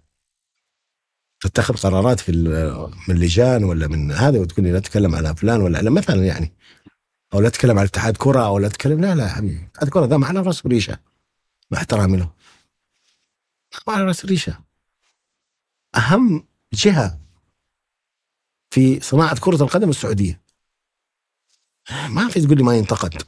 تتخذ 1.41 1.75
قرارات 1.75 2.21
في 2.21 2.33
من 3.09 3.19
لجان 3.19 3.65
ولا 3.65 3.89
من 3.89 4.13
هذا 4.13 4.39
وتقول 4.39 4.67
لي 4.67 4.73
لا 4.73 4.79
تتكلم 4.79 5.15
على 5.15 5.37
فلان 5.37 5.61
ولا 5.61 5.79
على 5.79 5.91
مثلا 5.91 6.25
يعني. 6.25 6.53
أو 7.35 7.41
لا 7.41 7.49
تتكلم 7.49 7.79
عن 7.79 7.85
اتحاد 7.85 8.17
كرة 8.17 8.47
أو 8.47 8.59
لا 8.59 8.69
تتكلم 8.69 9.01
لا 9.01 9.15
لا 9.15 9.29
حبيبي 9.29 9.69
اتحاد 9.73 9.89
كرة 9.89 10.07
ده 10.07 10.17
معنا 10.19 10.41
رأس 10.41 10.67
وريشه 10.67 10.99
مع 11.71 11.79
احترامي 11.79 12.17
له. 12.17 12.31
معنا 13.87 14.05
رأس 14.05 14.25
وريشه 14.25 14.61
أهم 15.97 16.47
جهة 16.73 17.21
في 18.71 19.01
صناعة 19.01 19.41
كرة 19.41 19.63
القدم 19.63 19.91
السعودية. 19.91 20.43
ما 22.09 22.29
في 22.29 22.41
تقول 22.41 22.57
لي 22.57 22.63
ما 22.63 22.77
ينتقد. 22.77 23.23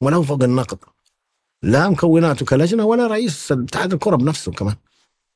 ولو 0.00 0.22
فوق 0.22 0.42
النقد. 0.42 0.78
لا 1.62 1.88
مكوناته 1.88 2.46
كلجنه 2.46 2.84
ولا 2.84 3.06
رئيس 3.06 3.52
اتحاد 3.52 3.92
الكرة 3.92 4.16
بنفسه 4.16 4.52
كمان. 4.52 4.76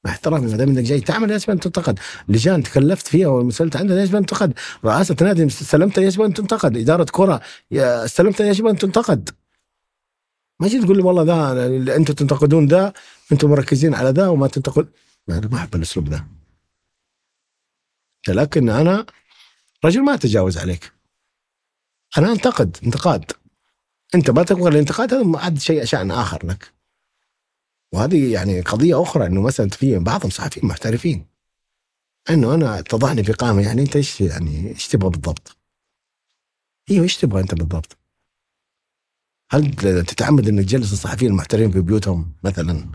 مع 0.07 0.12
احترامي 0.12 0.47
ما 0.51 0.57
دام 0.57 0.69
إنك 0.69 0.85
جاي 0.85 1.01
تعمل 1.01 1.31
يجب 1.31 1.51
أن 1.51 1.61
تنتقد، 1.61 1.99
لجان 2.28 2.62
تكلفت 2.62 3.07
فيها 3.07 3.28
ومسألة 3.28 3.70
عندها 3.74 4.03
يجب 4.03 4.16
أن 4.16 4.27
تنتقد، 4.27 4.53
رئاسة 4.85 5.16
نادي 5.20 5.47
استلمتها 5.47 6.03
يجب 6.05 6.23
أن 6.23 6.35
تنتقد، 6.35 6.77
إدارة 6.77 7.07
كرة 7.12 7.41
استلمتها 7.73 8.47
يجب 8.47 8.66
أن 8.66 8.77
تنتقد. 8.77 9.31
ما 10.61 10.69
تجي 10.69 10.83
تقول 10.83 10.97
لي 10.97 11.03
والله 11.03 11.66
اللي 11.66 11.97
أنتم 11.97 12.15
تنتقدون 12.15 12.66
ده 12.66 12.95
أنتم 13.33 13.51
مركزين 13.51 13.95
على 13.95 14.12
ده 14.12 14.31
وما 14.31 14.47
تنتقد 14.47 14.89
أنا 15.28 15.49
ما 15.49 15.57
أحب 15.59 15.74
الأسلوب 15.74 16.09
ده. 16.09 16.27
لكن 18.28 18.69
أنا 18.69 19.07
رجل 19.85 20.03
ما 20.03 20.15
أتجاوز 20.15 20.59
عليك. 20.59 20.93
أنا 22.19 22.33
أنتقد 22.33 22.77
انتقاد. 22.85 23.33
أنت 24.15 24.31
ما 24.31 24.43
تبغى 24.43 24.69
الانتقاد 24.69 25.15
هذا 25.15 25.39
عاد 25.39 25.59
شيء 25.59 25.85
شأن 25.85 26.11
آخر 26.11 26.47
لك. 26.47 26.76
وهذه 27.93 28.33
يعني 28.33 28.61
قضية 28.61 29.03
أخرى 29.03 29.27
إنه 29.27 29.43
مثلا 29.43 29.69
في 29.69 29.99
بعض 29.99 30.27
الصحفيين 30.27 30.67
محترفين 30.67 31.27
إنه 32.31 32.55
أنا 32.55 32.79
اتضحني 32.79 33.25
في 33.25 33.33
قائمه 33.33 33.63
يعني 33.63 33.83
أنت 33.83 33.97
إيش 33.97 34.21
يعني 34.21 34.69
إيش 34.69 34.89
تبغى 34.89 35.11
بالضبط؟ 35.11 35.57
أيوه 36.91 37.03
إيش 37.03 37.17
تبغى 37.17 37.41
أنت 37.41 37.55
بالضبط؟ 37.55 37.97
هل 39.51 39.75
تتعمد 40.05 40.49
انك 40.49 40.65
تجلس 40.65 40.93
الصحفيين 40.93 41.31
المحترفين 41.31 41.71
في 41.71 41.81
بيوتهم 41.81 42.33
مثلا؟ 42.45 42.91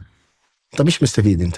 طيب 0.78 0.88
إيش 0.88 1.04
مستفيد 1.04 1.42
أنت؟ 1.42 1.58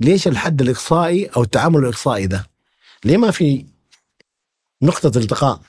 ليش 0.00 0.28
الحد 0.28 0.62
الإقصائي 0.62 1.26
أو 1.26 1.42
التعامل 1.42 1.78
الإقصائي 1.78 2.26
ده؟ 2.26 2.46
ليه 3.04 3.16
ما 3.16 3.30
في 3.30 3.66
نقطة 4.82 5.18
التقاء؟ 5.18 5.60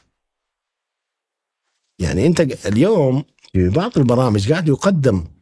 يعني 2.00 2.28
أنت 2.28 2.42
اليوم 2.42 3.24
في 3.54 3.70
بعض 3.70 3.98
البرامج 3.98 4.52
قاعد 4.52 4.68
يقدم 4.68 5.36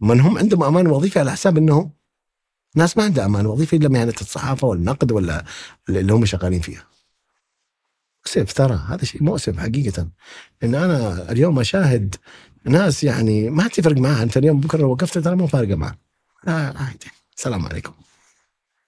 من 0.00 0.20
هم 0.20 0.38
عندهم 0.38 0.62
أمان 0.62 0.86
وظيفي 0.86 1.18
على 1.18 1.32
حساب 1.32 1.58
إنهم 1.58 1.90
ناس 2.76 2.96
ما 2.96 3.04
عندها 3.04 3.26
أمان 3.26 3.46
وظيفي 3.46 3.76
إلا 3.76 3.88
مهنه 3.88 4.14
الصحافة 4.20 4.66
والنقد 4.66 5.12
ولا 5.12 5.44
اللي 5.88 6.12
هم 6.12 6.24
شغالين 6.24 6.60
فيها. 6.60 6.86
مؤسف 8.26 8.52
ترى 8.52 8.74
هذا 8.88 9.04
شيء 9.04 9.22
مؤسف 9.22 9.58
حقيقة 9.58 10.08
ان 10.62 10.74
أنا 10.74 11.30
اليوم 11.32 11.60
أشاهد 11.60 12.14
ناس 12.64 13.04
يعني 13.04 13.50
ما 13.50 13.68
تفرق 13.68 13.96
معها 13.96 14.22
أنت 14.22 14.36
اليوم 14.36 14.60
بكرة 14.60 14.84
وقفت 14.84 15.18
ترى 15.18 15.36
مو 15.36 15.46
فارقة 15.46 15.74
معها. 15.74 15.98
آه 16.48 16.78
عادي 16.78 17.06
السلام 17.36 17.66
عليكم. 17.66 17.92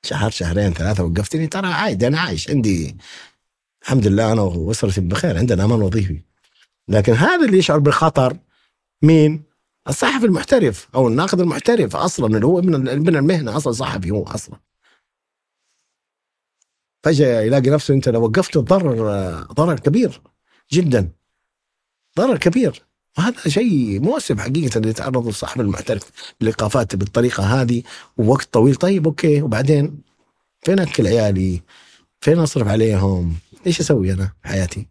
شهر 0.02 0.30
شهرين 0.30 0.72
ثلاثة 0.72 1.04
وقفتني 1.04 1.46
ترى 1.46 1.66
عادي 1.66 2.06
أنا 2.06 2.20
عايش 2.20 2.50
عندي 2.50 2.96
الحمد 3.82 4.06
لله 4.06 4.32
أنا 4.32 4.42
وأسرتي 4.42 5.00
بخير 5.00 5.38
عندنا 5.38 5.64
أمان 5.64 5.82
وظيفي. 5.82 6.22
لكن 6.88 7.12
هذا 7.12 7.46
اللي 7.46 7.58
يشعر 7.58 7.78
بالخطر 7.78 8.36
مين؟ 9.02 9.51
الصحفي 9.88 10.26
المحترف 10.26 10.88
أو 10.94 11.08
الناقد 11.08 11.40
المحترف 11.40 11.96
أصلا 11.96 12.26
اللي 12.26 12.46
هو 12.46 12.60
من 12.60 13.00
من 13.02 13.16
المهنة 13.16 13.56
أصلا 13.56 13.72
صحفي 13.72 14.10
هو 14.10 14.22
أصلا 14.22 14.60
فجأة 17.04 17.40
يلاقي 17.40 17.70
نفسه 17.70 17.94
أنت 17.94 18.08
لو 18.08 18.24
وقفته 18.24 18.60
ضرر 18.60 18.94
ضرر 19.52 19.78
كبير 19.78 20.22
جدا 20.72 21.08
ضرر 22.18 22.36
كبير 22.38 22.82
وهذا 23.18 23.48
شيء 23.48 24.00
مؤسف 24.00 24.40
حقيقة 24.40 24.78
اللي 24.78 24.88
يتعرض 24.88 25.26
الصحفي 25.26 25.60
المحترف 25.60 26.10
لايقافات 26.40 26.96
بالطريقة 26.96 27.62
هذه 27.62 27.82
ووقت 28.16 28.48
طويل 28.52 28.74
طيب 28.74 29.06
أوكي 29.06 29.42
وبعدين 29.42 30.02
فين 30.62 30.78
أكل 30.78 31.06
عيالي؟ 31.06 31.62
فين 32.20 32.38
أصرف 32.38 32.68
عليهم؟ 32.68 33.36
إيش 33.66 33.80
أسوي 33.80 34.12
أنا 34.12 34.32
في 34.42 34.48
حياتي؟ 34.48 34.86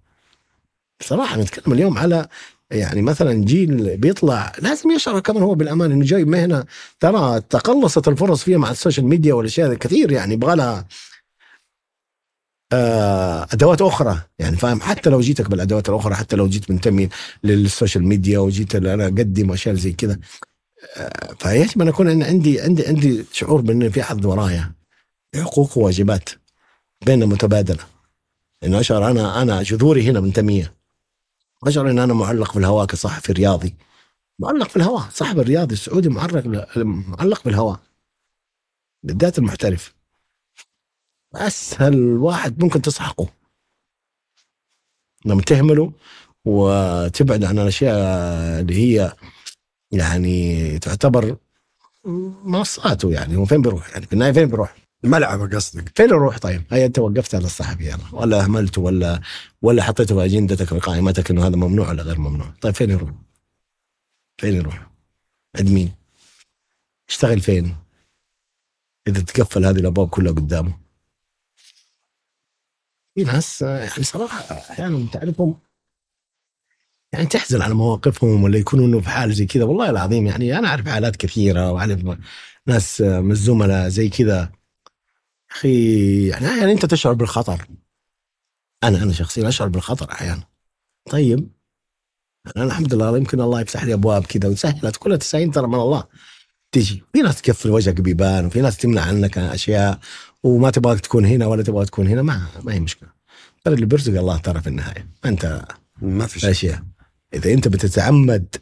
صراحة 1.02 1.38
نتكلم 1.38 1.74
اليوم 1.74 1.98
على 1.98 2.28
يعني 2.72 3.02
مثلا 3.02 3.34
جيل 3.46 3.98
بيطلع 3.98 4.52
لازم 4.62 4.92
يشعر 4.92 5.20
كمان 5.20 5.44
هو 5.44 5.56
بالأمان 5.56 5.92
إنه 5.92 6.06
جاي. 6.06 6.26
مهنه 6.26 6.66
ترى 7.00 7.42
تقلصت 7.42 8.08
الفرص 8.08 8.44
فيها 8.44 8.58
مع 8.58 8.72
السوشيال 8.72 9.06
ميديا 9.06 9.34
والأشياء 9.34 9.74
كثير 9.74 10.12
يعني 10.12 10.34
يبغى 10.34 10.56
لها 10.56 10.88
آه، 12.74 13.48
أدوات 13.54 13.82
أخرى. 13.82 14.22
يعني 14.40 14.58
فاهم؟ 14.58 14.82
حتى 14.82 15.10
لو 15.10 15.22
جيتك 15.22 15.50
بالأدوات 15.50 15.90
الأخرى 15.90 16.16
حتى 16.16 16.36
لو 16.36 16.48
جيت 16.48 16.72
منتمي 16.72 17.10
للسوشيال 17.44 18.04
ميديا 18.04 18.40
وجيت 18.40 18.76
أنا 18.76 19.04
أقدم 19.06 19.52
اشياء 19.52 19.76
زي 19.76 19.94
كذا. 19.94 20.20
آه، 20.98 21.34
فيجب 21.40 21.82
أن 21.82 21.88
أكون 21.88 22.24
عندي 22.24 22.62
عندي 22.62 22.88
عندي 22.88 23.26
شعور 23.32 23.62
بان 23.62 23.90
في 23.90 24.04
حد 24.04 24.26
ورايا. 24.26 24.72
حقوق 25.36 25.78
وواجبات 25.78 26.30
بيننا 27.06 27.26
متبادلة. 27.26 27.84
إنه 28.64 28.80
أشعر 28.80 29.12
أنا 29.12 29.42
أنا 29.42 29.64
جذوري 29.64 30.10
هنا 30.10 30.20
منتمية. 30.20 30.81
أشعر 31.64 31.90
إن 31.90 32.00
أنا 32.00 32.14
معلق 32.14 32.52
في 32.52 32.60
الهواء 32.60 32.86
كصحفي 32.86 33.32
رياضي. 33.32 33.76
معلق 34.40 34.70
في 34.70 34.76
الهواء 34.76 35.10
صحفي 35.10 35.40
الرياضي 35.42 35.74
السعودي 35.74 36.10
معلق 36.10 36.68
معلق 36.86 37.42
في 37.42 37.50
الهواء 37.50 37.80
بالذات 39.04 39.38
المحترف. 39.38 39.96
أسهل 41.36 42.18
واحد 42.18 42.64
ممكن 42.64 42.82
تسحقه. 42.82 43.30
لما 45.26 45.42
تهمله 45.42 45.94
وتبعد 46.46 47.44
عن 47.44 47.60
الأشياء 47.60 47.96
اللي 48.62 48.76
هي 48.76 49.14
يعني 49.92 50.80
تعتبر 50.80 51.38
منصاته 52.44 53.12
يعني 53.12 53.36
هو 53.36 53.46
فين 53.46 53.62
بيروح؟ 53.62 53.90
يعني 53.90 54.06
في 54.06 54.14
النهاية 54.14 54.32
فين 54.32 54.46
بيروح؟ 54.46 54.76
ملعبه 55.04 55.56
قصدك 55.56 55.92
فين 55.98 56.10
يروح 56.10 56.38
طيب؟ 56.38 56.64
هي 56.72 56.86
انت 56.86 57.00
وقفت 57.00 57.36
على 57.36 57.46
الصحفي 57.46 57.86
يلا 57.86 57.98
ولا 58.14 58.44
اهملته 58.44 58.82
ولا 58.82 59.22
ولا 59.62 59.84
حطيته 59.84 60.16
في 60.16 60.26
أجندتك 60.26 60.66
في 60.66 60.80
قائمتك 60.80 61.32
إنه 61.32 61.48
هذا 61.48 61.56
ممنوع 61.56 61.90
ولا 61.90 62.04
غير 62.04 62.20
ممنوع، 62.20 62.54
طيب 62.62 62.74
فين 62.76 62.90
يروح؟ 62.90 63.10
فين 64.38 64.54
يروح؟ 64.54 64.88
عند 65.60 65.70
مين؟ 65.70 65.92
يشتغل 67.10 67.40
فين؟ 67.40 67.76
إذا 69.08 69.22
تقفل 69.22 69.66
هذه 69.66 69.80
الأبواب 69.80 70.10
كلها 70.10 70.32
قدامه. 70.32 70.78
في 73.16 73.24
ناس 73.24 73.62
يعني 73.62 74.04
صراحة 74.04 74.56
أحيانا 74.72 75.08
تعرفهم 75.12 75.60
يعني 77.14 77.26
تحزن 77.26 77.62
على 77.62 77.74
مواقفهم 77.74 78.44
ولا 78.44 78.58
يكونوا 78.58 78.86
انه 78.86 79.02
في 79.02 79.10
حال 79.10 79.34
زي 79.34 79.46
كذا 79.46 79.64
والله 79.64 79.90
العظيم 79.90 80.28
يعني 80.28 80.60
أنا 80.60 80.68
أعرف 80.68 80.88
حالات 80.88 81.16
كثيرة 81.16 81.72
وأعرف 81.72 82.18
ناس 82.68 83.02
من 83.02 83.32
الزملاء 83.32 83.90
زي 83.90 84.10
كذا 84.10 84.52
أخي 85.52 86.28
يعني 86.28 86.46
يعني 86.46 86.72
أنت 86.72 86.86
تشعر 86.86 87.14
بالخطر. 87.14 87.68
أنا 88.84 89.04
أنا 89.04 89.14
شخصيا 89.14 89.48
أشعر 89.48 89.68
بالخطر 89.68 90.12
أحيانا. 90.12 90.44
طيب. 91.10 91.50
أنا 92.58 92.66
الحمد 92.66 92.94
لله 92.94 93.18
يمكن 93.18 93.42
الله 93.42 93.62
يفتح 93.62 93.84
لي 93.84 93.94
أبواب 93.94 94.26
كذا 94.26 94.50
ويسهلت 94.50 94.98
كلها 94.98 95.18
تسعين 95.18 95.52
ترى 95.52 95.68
من 95.68 95.76
الله 95.76 96.04
تجي. 96.72 97.04
في 97.14 97.22
ناس 97.22 97.42
تقفل 97.42 97.70
وجهك 97.70 98.02
بيبان 98.02 98.46
وفي 98.46 98.62
ناس 98.62 98.78
تمنع 98.78 99.02
عنك 99.02 99.38
أشياء 99.38 100.00
وما 100.44 100.70
تبغاك 100.70 101.00
تكون 101.00 101.26
هنا 101.26 101.46
ولا 101.48 101.64
تبغى 101.64 101.86
تكون 101.86 102.08
هنا 102.08 102.22
ما 102.22 102.48
ما 102.64 102.74
هي 102.74 102.80
مشكلة. 102.80 103.10
ترى 103.64 103.74
اللي 103.74 103.86
بيرزق 103.86 104.20
الله 104.20 104.38
ترى 104.38 104.62
في 104.62 104.68
النهاية. 104.68 105.08
ما 105.24 105.30
أنت 105.30 105.66
ما 106.02 106.28
في 106.28 106.40
شيء. 106.40 106.50
أشياء. 106.50 106.84
إذا 107.34 107.54
أنت 107.54 107.68
بتتعمد 107.68 108.56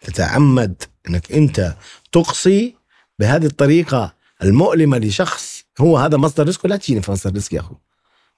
تتعمد 0.00 0.82
إنك 1.08 1.32
أنت 1.32 1.76
تقصي 2.12 2.74
بهذه 3.18 3.46
الطريقة 3.46 4.14
المؤلمة 4.42 4.98
لشخص 4.98 5.59
هو 5.80 5.96
هذا 5.98 6.16
مصدر 6.16 6.48
رزقه 6.48 6.66
لا 6.66 6.76
تجيني 6.76 7.02
في 7.02 7.10
مصدر 7.10 7.36
رزقي 7.36 7.56
يا 7.56 7.60
اخو 7.60 7.74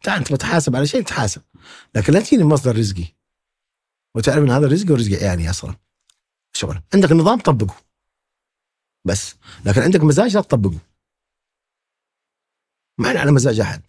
تعال 0.03 0.19
أنت 0.19 0.33
بتحاسب 0.33 0.77
على 0.77 0.87
شيء 0.87 1.03
تحاسب. 1.03 1.43
لكن 1.95 2.13
لا 2.13 2.21
تجيني 2.21 2.43
في 2.43 2.49
مصدر 2.49 2.77
رزقي. 2.77 3.05
وتعرف 4.15 4.39
إن 4.39 4.51
هذا 4.51 4.67
رزقي 4.67 4.93
ورزق 4.93 5.19
عيالي 5.19 5.51
أصلا. 5.51 5.77
شغل 6.53 6.83
عندك 6.95 7.13
نظام 7.13 7.41
طبقه. 7.41 7.77
بس. 9.05 9.37
لكن 9.65 9.81
عندك 9.83 10.01
مزاج 10.01 10.37
لا 10.37 10.43
تطبقه. 10.43 10.79
ما 12.99 13.09
إحنا 13.09 13.21
على 13.21 13.33
مزاج 13.33 13.61
أحد. 13.61 13.83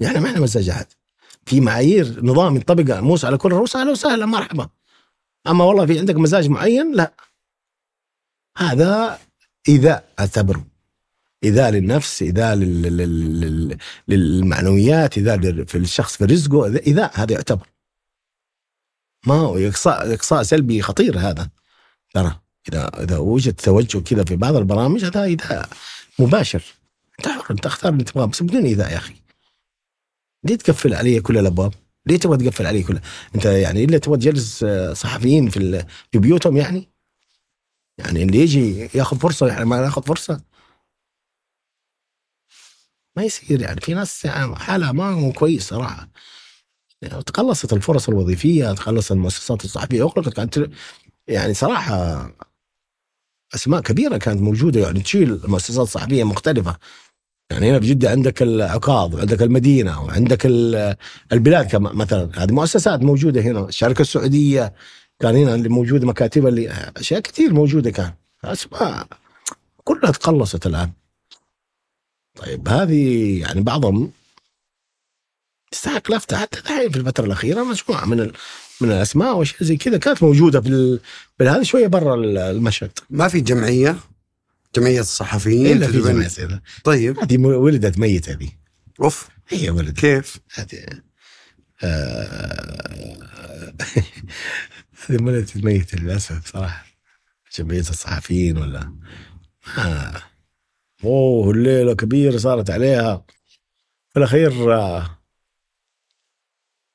يعني 0.00 0.20
ما 0.20 0.28
إحنا 0.28 0.40
مزاج 0.40 0.68
أحد. 0.68 0.86
في 1.46 1.60
معايير 1.60 2.24
نظام 2.24 2.56
ينطبق 2.56 2.94
موس 3.00 3.24
على 3.24 3.38
كل 3.38 3.52
الرؤوس 3.52 3.76
أهلا 3.76 3.90
وسهلا 3.90 4.26
مرحبا. 4.26 4.68
أما 5.46 5.64
والله 5.64 5.86
في 5.86 5.98
عندك 5.98 6.14
مزاج 6.14 6.48
معين 6.48 6.92
لا. 6.94 7.14
هذا 8.56 9.20
ايذاء 9.68 10.14
أعتبره. 10.20 10.77
ايذاء 11.44 11.70
للنفس 11.70 12.22
لل- 12.22 13.78
للمعنويات 14.08 15.18
لل- 15.18 15.66
في 15.66 15.78
الشخص 15.78 16.16
في 16.16 16.24
رزقه 16.24 16.66
ايذاء 16.66 17.10
هذا 17.14 17.32
يعتبر 17.32 17.66
ما 19.26 19.34
هو 19.34 19.58
إقصاء 19.58 20.14
إقصاء 20.14 20.42
سلبي 20.42 20.82
خطير 20.82 21.18
هذا 21.18 21.48
ترى 22.14 22.40
إذا 22.68 22.90
إذا 23.02 23.18
وجد 23.18 23.52
توجه 23.54 23.98
كذا 23.98 24.24
في 24.24 24.36
بعض 24.36 24.56
البرامج 24.56 25.04
هذا 25.04 25.22
ايذاء 25.24 25.68
مباشر 26.18 26.62
أنت 27.18 27.28
حر 27.28 27.46
أنت 27.50 27.66
أختار 27.66 27.92
اللي 27.92 28.04
تبغاه 28.04 28.24
بس 28.26 28.42
بدون 28.42 28.64
إيذاء 28.64 28.92
يا 28.92 28.96
أخي 28.96 29.14
ليه 30.44 30.56
تقفل 30.56 30.94
علي 30.94 31.20
كل 31.20 31.38
الأبواب؟ 31.38 31.74
ليه 32.06 32.16
تبغى 32.16 32.36
تقفل 32.36 32.66
عليه 32.66 32.84
كله؟ 32.84 33.00
أنت 33.34 33.44
يعني 33.44 33.84
إلا 33.84 33.98
تبغى 33.98 34.18
تجلس 34.18 34.64
آه، 34.64 34.92
صحفيين 34.92 35.48
في 35.48 35.84
في 36.12 36.18
بيوتهم 36.18 36.56
يعني؟ 36.56 36.88
يعني 37.98 38.22
اللي 38.22 38.38
يجي 38.38 38.88
ياخذ 38.94 39.18
فرصة 39.18 39.46
يعني 39.46 39.64
ما 39.64 39.76
ياخذ 39.76 40.02
فرصة 40.02 40.40
ما 43.18 43.24
يصير 43.24 43.60
يعني. 43.60 43.80
في 43.80 43.94
ناس 43.94 44.24
يعني 44.24 44.56
حالها 44.56 44.92
ما 44.92 45.10
هو 45.10 45.32
كويس 45.32 45.68
صراحة. 45.68 46.08
يعني 47.02 47.22
تقلصت 47.22 47.72
الفرص 47.72 48.08
الوظيفية 48.08 48.72
تقلصت 48.72 49.12
المؤسسات 49.12 49.64
الصحفية. 49.64 50.02
اغلقت 50.02 50.28
كانت 50.28 50.70
يعني 51.28 51.54
صراحة 51.54 52.30
أسماء 53.54 53.80
كبيرة 53.80 54.16
كانت 54.16 54.40
موجودة 54.40 54.80
يعني 54.80 55.00
تشيل 55.00 55.40
مؤسسات 55.44 55.88
صحفية 55.88 56.24
مختلفة. 56.24 56.76
يعني 57.50 57.70
هنا 57.70 57.80
في 57.80 57.86
جدة 57.86 58.10
عندك 58.10 58.42
العقاض 58.42 59.14
وعندك 59.14 59.42
المدينة 59.42 60.02
وعندك 60.04 60.46
ال- 60.46 60.96
البلاد 61.32 61.76
مثلا. 61.76 62.30
هذه 62.36 62.52
مؤسسات 62.52 63.02
موجودة 63.02 63.40
هنا. 63.40 63.60
الشركة 63.68 64.00
السعودية 64.02 64.74
كان 65.20 65.36
هنا 65.36 65.54
اللي 65.54 65.68
موجودة 65.68 66.06
مكاتبها 66.06 66.48
اللي 66.48 66.92
أشياء 66.96 67.20
كثير 67.20 67.52
موجودة 67.54 67.90
كان. 67.90 68.12
أسماء 68.44 69.06
كلها 69.84 70.10
تقلصت 70.10 70.66
الآن. 70.66 70.90
طيب 72.38 72.68
هذه 72.68 73.40
يعني 73.40 73.60
بعضهم 73.60 74.12
تستحق 75.70 76.10
لفتة 76.12 76.36
حتى 76.36 76.58
الحين 76.60 76.90
في 76.90 76.96
الفترة 76.98 77.24
الأخيرة 77.26 77.62
مجموعة 77.64 78.04
من 78.04 78.20
ال- 78.20 78.32
من 78.80 78.90
الأسماء 78.92 79.36
وأشياء 79.36 79.64
زي 79.64 79.76
كذا 79.76 79.98
كانت 79.98 80.22
موجودة 80.22 80.60
في 80.60 80.68
ال- 80.68 81.00
بالهذا 81.38 81.62
شوية 81.62 81.86
برا 81.86 82.14
ال- 82.14 82.38
المشهد. 82.38 82.90
ما 83.10 83.28
في 83.28 83.40
جمعية؟ 83.40 83.96
جمعية 84.76 85.00
الصحفيين 85.00 85.76
إلا 85.76 85.86
في 85.86 86.28
سيدة. 86.28 86.62
طيب. 86.84 87.18
هذه 87.18 87.38
ولدت 87.38 87.98
ميتة 87.98 88.32
هذه. 88.32 88.48
أوف. 89.00 89.28
هي 89.48 89.70
ولدت. 89.70 89.98
كيف؟ 90.00 90.36
هذه 90.54 90.86
آه، 91.82 93.72
هذه 95.08 95.22
ولدت 95.22 95.56
ميتة 95.56 95.98
للأسف 95.98 96.52
صراحة. 96.52 96.86
جمعية 97.58 97.80
الصحفيين 97.80 98.58
ولا؟ 98.58 98.92
آه. 99.78 100.22
أوه 101.04 101.50
الليلة 101.50 101.94
كبيرة 101.94 102.36
صارت 102.36 102.70
عليها. 102.70 103.24
في 104.10 104.18
الأخير 104.18 104.74
آه، 104.74 105.18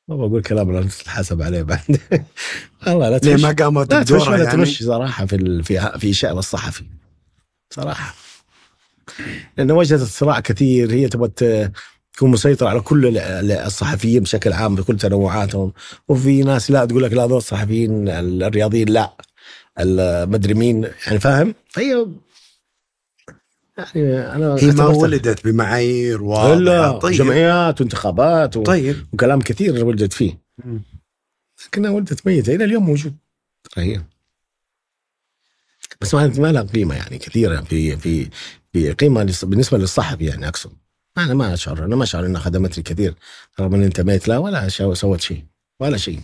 ما 0.07 0.15
بقول 0.15 0.41
كلام 0.41 0.71
لا 0.71 0.81
تتحاسب 0.83 1.41
عليه 1.41 1.61
بعد. 1.63 1.79
والله 2.87 3.09
لا 3.09 3.17
ليه 3.17 3.33
تفش 3.33 3.43
ما 3.43 3.51
قامت 3.51 3.93
لا 3.93 4.17
ولا 4.29 4.37
يعني؟ 4.43 4.51
تمشي 4.51 4.83
صراحة 4.83 5.25
في 5.25 5.35
ال... 5.35 5.63
في 5.63 5.91
في 5.99 6.13
شأن 6.13 6.37
الصحفي. 6.37 6.83
صراحة. 7.69 8.15
لأنه 9.57 9.73
وجدت 9.73 10.01
صراع 10.01 10.39
كثير. 10.39 10.91
هي 10.91 11.07
تبغى 11.07 11.27
تكون 12.13 12.31
مسيطرة 12.31 12.69
على 12.69 12.79
كل 12.79 13.05
ال- 13.05 13.17
ال- 13.17 13.51
الصحفيين 13.51 14.23
بشكل 14.23 14.53
عام 14.53 14.75
بكل 14.75 14.97
تنوعاتهم. 14.97 15.73
وفي 16.07 16.43
ناس 16.43 16.71
لا 16.71 16.85
تقول 16.85 17.03
لك 17.03 17.13
لا 17.13 17.27
ذول 17.27 17.37
الصحفيين 17.37 18.09
ال- 18.09 18.43
الرياضيين 18.43 18.89
لا 18.89 19.13
المدري 19.79 20.53
مين. 20.53 20.83
يعني 21.07 21.19
فاهم؟ 21.19 21.55
فهي 21.69 22.05
يعني 23.77 24.19
أنا 24.35 24.55
هي 24.59 24.71
ما 24.71 24.85
ولدت 24.85 25.45
بمعايير 25.47 26.23
واضحة؟ 26.23 26.99
طيب. 26.99 27.13
جمعيات 27.13 27.81
وانتخابات 27.81 28.57
و... 28.57 28.63
طيب. 28.63 29.07
وكلام 29.13 29.41
كثير 29.41 29.85
ولدت 29.85 30.13
فيه. 30.13 30.39
لكنها 31.67 31.91
ولدت 31.91 32.27
ميتة. 32.27 32.55
إلى 32.55 32.63
اليوم 32.63 32.85
موجود. 32.85 33.15
هي 33.77 34.01
بس 36.01 36.13
ما 36.15 36.27
ما 36.27 36.51
لها 36.51 36.61
قيمة 36.61 36.95
يعني 36.95 37.17
كثيرة 37.17 37.61
في 37.61 37.97
في 37.97 38.29
في 38.73 38.91
قيمة 38.91 39.25
لص- 39.25 39.45
بالنسبة 39.45 39.77
للصحفي 39.77 40.25
يعني 40.25 40.47
أقصد. 40.47 40.71
أنا 41.17 41.33
ما 41.33 41.53
أشعر 41.53 41.85
أنا 41.85 41.95
ما 41.95 42.03
أشعر 42.03 42.25
أنها 42.25 42.41
خدمتني 42.41 42.83
كثير 42.83 43.15
رغم 43.59 43.73
أني 43.75 43.85
انتميت 43.85 44.27
لها 44.27 44.37
ولا 44.37 44.69
سوت 44.93 45.21
شيء 45.21 45.45
ولا 45.79 45.97
شيء. 45.97 46.19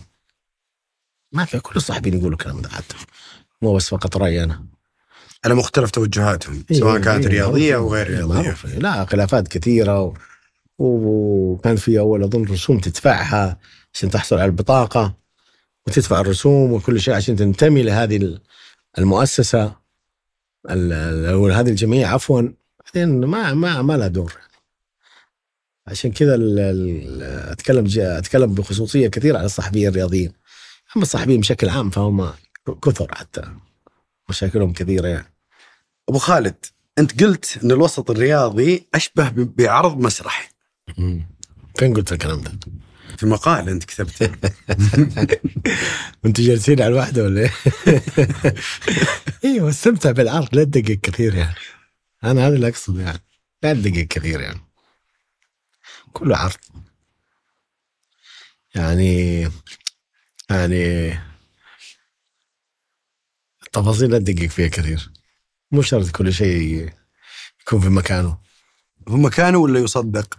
ما 1.32 1.44
في 1.44 1.60
كل 1.60 1.76
الصحفيين 1.76 2.14
يقولوا 2.18 2.32
الكلام 2.38 2.60
ده 2.62 2.68
حتى. 2.68 2.94
مو 3.62 3.74
بس 3.74 3.88
فقط 3.88 4.16
رأيي 4.16 4.44
أنا. 4.44 4.64
على 5.44 5.54
مختلف 5.54 5.90
توجهاتهم 5.90 6.64
إيه، 6.70 6.78
سواء 6.78 6.98
كانت 7.00 7.26
إيه، 7.26 7.32
رياضية. 7.32 7.76
أو 7.76 7.94
غير 7.94 8.06
رياضية. 8.10 8.54
لا 8.78 9.04
خلافات 9.04 9.48
كثيرة 9.48 10.02
و... 10.02 10.14
وكان 10.78 11.76
في 11.76 11.98
أول 11.98 12.22
أظن 12.22 12.44
رسوم 12.44 12.78
تدفعها 12.78 13.58
عشان 13.94 14.10
تحصل 14.10 14.36
على 14.36 14.44
البطاقة 14.44 15.14
وتدفع 15.86 16.20
الرسوم 16.20 16.72
وكل 16.72 17.00
شيء 17.00 17.14
عشان 17.14 17.36
تنتمي 17.36 17.82
لهذه 17.82 18.16
ال- 18.16 18.40
المؤسسة 18.98 19.64
ال- 20.70 20.92
ال- 20.92 21.26
أو 21.26 21.48
هذه 21.48 21.68
الجمعية 21.68 22.06
عفوا 22.06 22.42
بعدين 22.84 23.24
ما 23.24 23.54
ما 23.54 23.82
ما 23.82 23.96
لها 23.96 24.08
دور 24.08 24.32
عشان 25.86 26.12
كذا 26.12 26.34
أتكلم 27.52 27.86
أتكلم 27.98 28.54
بخصوصية 28.54 29.08
كثير 29.08 29.36
على 29.36 29.46
الصحفيين 29.46 29.88
الرياضيين 29.88 30.32
أما 30.96 31.02
الصحفيين 31.02 31.40
بشكل 31.40 31.68
عام 31.68 31.90
فهم 31.90 32.30
كثر 32.82 33.14
حتى 33.14 33.42
مشاكلهم 34.30 34.72
كثيرة 34.72 35.08
يعني. 35.08 35.32
أبو 36.08 36.18
خالد 36.18 36.64
أنت 36.98 37.22
قلت 37.22 37.58
إن 37.64 37.70
الوسط 37.70 38.10
الرياضي 38.10 38.88
أشبه 38.94 39.32
بعرض 39.36 39.98
مسرحي. 39.98 40.48
فين 41.78 41.94
قلت 41.94 42.12
الكلام 42.12 42.40
ده؟ 42.40 42.52
في 43.16 43.26
مقال 43.26 43.68
أنت 43.68 43.84
كتبته. 43.84 44.26
أنتوا 46.26 46.44
جالسين 46.44 46.82
على 46.82 46.88
الواحده 46.88 47.24
ولا 47.24 47.40
إيه؟ 47.40 47.52
إيوه 49.44 49.68
استمتع 49.68 50.10
بالعرض 50.10 50.48
لا 50.52 50.64
تدقق 50.64 50.98
كثير 51.02 51.34
يعني. 51.34 51.54
أنا 52.24 52.46
هذا 52.46 52.54
اللي 52.54 52.68
اقصد 52.68 52.98
يعني. 52.98 53.20
لا 53.62 53.72
تدقق 53.72 54.06
كثير 54.06 54.40
يعني. 54.40 54.60
كله 56.12 56.36
عرض. 56.36 56.56
يعني 58.74 59.42
يعني 60.50 61.18
التفاصيل 63.76 64.10
لا 64.10 64.18
تدقق 64.18 64.46
فيها 64.46 64.68
كثير 64.68 65.10
مو 65.72 65.82
شرط 65.82 66.10
كل 66.10 66.32
شيء 66.32 66.88
يكون 67.62 67.80
في 67.80 67.88
مكانه 67.88 68.38
في 69.06 69.12
مكانه 69.12 69.58
ولا 69.58 69.80
يصدق؟ 69.80 70.38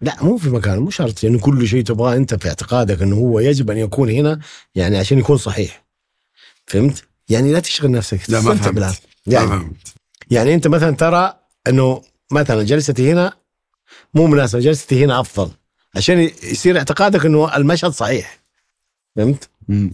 لا 0.00 0.24
مو 0.24 0.36
في 0.36 0.48
مكانه 0.48 0.80
مو 0.80 0.90
شرط 0.90 1.24
يعني 1.24 1.38
كل 1.38 1.68
شيء 1.68 1.84
تبغاه 1.84 2.16
أنت 2.16 2.34
في 2.34 2.48
اعتقادك 2.48 3.02
إنه 3.02 3.16
هو 3.16 3.40
يجب 3.40 3.70
أن 3.70 3.78
يكون 3.78 4.10
هنا 4.10 4.40
يعني 4.74 4.98
عشان 4.98 5.18
يكون 5.18 5.36
صحيح 5.36 5.84
فهمت؟ 6.66 7.04
يعني 7.28 7.52
لا 7.52 7.60
تشغل 7.60 7.90
نفسك 7.90 8.20
لا 8.30 8.40
ما 8.40 8.54
فهمت 8.54 8.68
بالعرض. 8.74 8.96
ما 9.26 9.32
يعني 9.32 9.48
فهمت 9.48 9.94
يعني 10.30 10.54
أنت 10.54 10.66
مثلا 10.66 10.96
ترى 10.96 11.34
إنه 11.66 12.02
مثلا 12.30 12.62
جلستي 12.62 13.12
هنا 13.12 13.32
مو 14.14 14.26
مناسبة 14.26 14.60
جلستي 14.60 15.04
هنا 15.04 15.20
أفضل 15.20 15.50
عشان 15.96 16.18
يصير 16.42 16.78
اعتقادك 16.78 17.26
إنه 17.26 17.56
المشهد 17.56 17.90
صحيح 17.90 18.40
فهمت؟ 19.16 19.48
مم. 19.68 19.92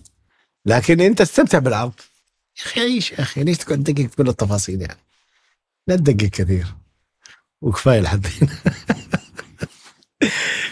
لكن 0.66 1.00
أنت 1.00 1.20
استمتع 1.20 1.58
بالعرض 1.58 1.92
يا 2.58 2.62
أخي 2.64 2.80
عيش 2.80 3.12
يا 3.12 3.20
أخي 3.20 3.44
ليش 3.44 3.58
تقعد 3.58 3.82
تدقق 3.84 4.06
في 4.06 4.16
كل 4.16 4.28
التفاصيل 4.28 4.80
يعني؟ 4.80 4.98
لا 5.88 5.96
تدقق 5.96 6.26
كثير. 6.30 6.66
وكفاية 7.62 8.00
لحد 8.00 8.26
هنا 8.26 8.58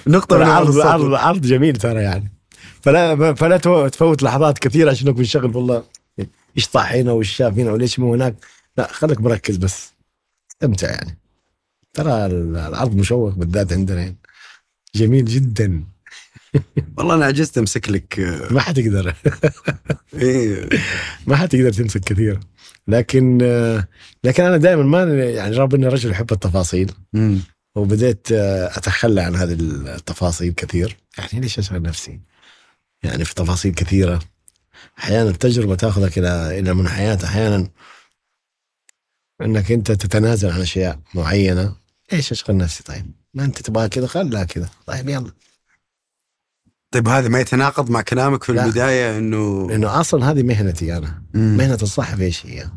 نقطة 0.17 0.37
من 0.39 0.43
عرض. 0.43 0.81
عرض 0.81 1.15
عرض 1.15 1.41
جميل 1.47 1.77
ترى 1.77 2.03
يعني. 2.03 2.33
فلا 2.83 3.35
فلا 3.35 3.57
تفوت 3.89 4.23
لحظات 4.23 4.59
كثيرة 4.59 4.91
عشان 4.91 5.09
نكون 5.09 5.23
نشغل 5.23 5.57
والله 5.57 5.85
إيش 6.57 6.69
طاح 6.69 6.93
هنا 6.93 7.13
وإيش 7.13 7.37
شاف 7.37 7.59
هنا 7.59 7.73
وليش 7.73 7.99
مو 7.99 8.15
هناك؟ 8.15 8.35
لا 8.77 8.93
خليك 8.93 9.21
مركز 9.21 9.57
بس. 9.57 9.93
استمتع 10.51 10.91
يعني. 10.91 11.19
ترى 11.93 12.27
العرض 12.27 12.95
مشوق 12.97 13.35
بالذات 13.35 13.73
عندنا 13.73 14.05
هنا. 14.05 14.15
جميل 14.95 15.25
جدا. 15.25 15.85
والله 16.99 17.15
أنا 17.15 17.25
عجزت 17.25 17.59
أمسك 17.59 17.91
لك 17.91 18.21
آه، 18.21 18.53
ما 18.53 18.61
حتقدر 18.61 19.15
إيه. 20.15 20.69
ما 21.27 21.37
حتقدر 21.37 21.73
تمسك 21.73 22.01
كثير. 22.01 22.41
لكن 22.89 23.39
آه، 23.43 23.89
لكن 24.25 24.45
أنا 24.45 24.57
دائما 24.57 24.83
ما 24.83 25.15
يعني 25.15 25.57
رغم 25.57 25.75
إني 25.75 25.87
رجل 25.87 26.11
أحب 26.11 26.33
التفاصيل. 26.33 26.93
وبديت 27.77 28.33
آه، 28.33 28.67
أتخلى 28.67 29.21
عن 29.21 29.37
هذه 29.37 29.53
التفاصيل 29.53 30.53
كثير. 30.53 30.97
يعني 31.19 31.41
ليش 31.41 31.59
اشغل 31.59 31.83
نفسي؟ 31.83 32.21
يعني 33.03 33.25
في 33.25 33.35
تفاصيل 33.35 33.75
كثيرة. 33.75 34.21
أحيانا 34.99 35.31
التجربة 35.31 35.75
تأخذك 35.75 36.19
إلى 36.19 36.59
إلى 36.59 36.75
منحيات 36.75 37.25
أحيانا 37.25 37.71
إنك 39.43 39.73
أنت 39.73 39.93
تتنازل 39.93 40.51
عن 40.51 40.61
أشياء 40.61 40.99
معينة. 41.15 41.77
ليش 42.13 42.33
أشغل 42.33 42.57
نفسي 42.57 42.83
طيب؟ 42.83 43.11
ما 43.35 43.45
أنت 43.45 43.63
تبغى 43.63 43.89
كذا 43.89 44.07
خلها 44.07 44.45
كذا. 44.45 44.69
طيب 44.87 45.09
يلا. 45.09 45.33
طيب 46.93 47.09
هذا 47.09 47.29
ما 47.29 47.41
يتناقض 47.41 47.91
مع 47.91 48.01
كلامك 48.01 48.45
في 48.45 48.53
لا. 48.53 48.65
البداية 48.65 49.19
إنه 49.19 49.69
لأنه 49.71 50.01
أصلا 50.01 50.31
هذه 50.31 50.43
مهنتي 50.43 50.97
أنا. 50.97 51.23
مم. 51.35 51.57
مهنة 51.57 51.79
الصحفي 51.83 52.25
إيش 52.25 52.47
هي؟ 52.47 52.69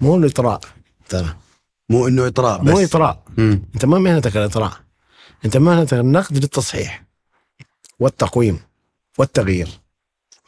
مو 0.00 0.16
الاطراء 0.16 0.60
ترى 1.08 1.36
مو 1.90 2.08
إنه 2.08 2.26
إطراء 2.26 2.62
بس. 2.62 2.70
مو 2.70 2.78
إطراء. 2.78 3.22
مم. 3.38 3.62
أنت 3.74 3.84
ما 3.84 3.98
مهنتك 3.98 4.36
الإطراء. 4.36 4.72
أنت 5.44 5.56
مهنتك 5.56 5.94
النقد 5.94 6.38
للتصحيح 6.38 7.04
والتقويم 8.00 8.58
والتغيير. 9.18 9.68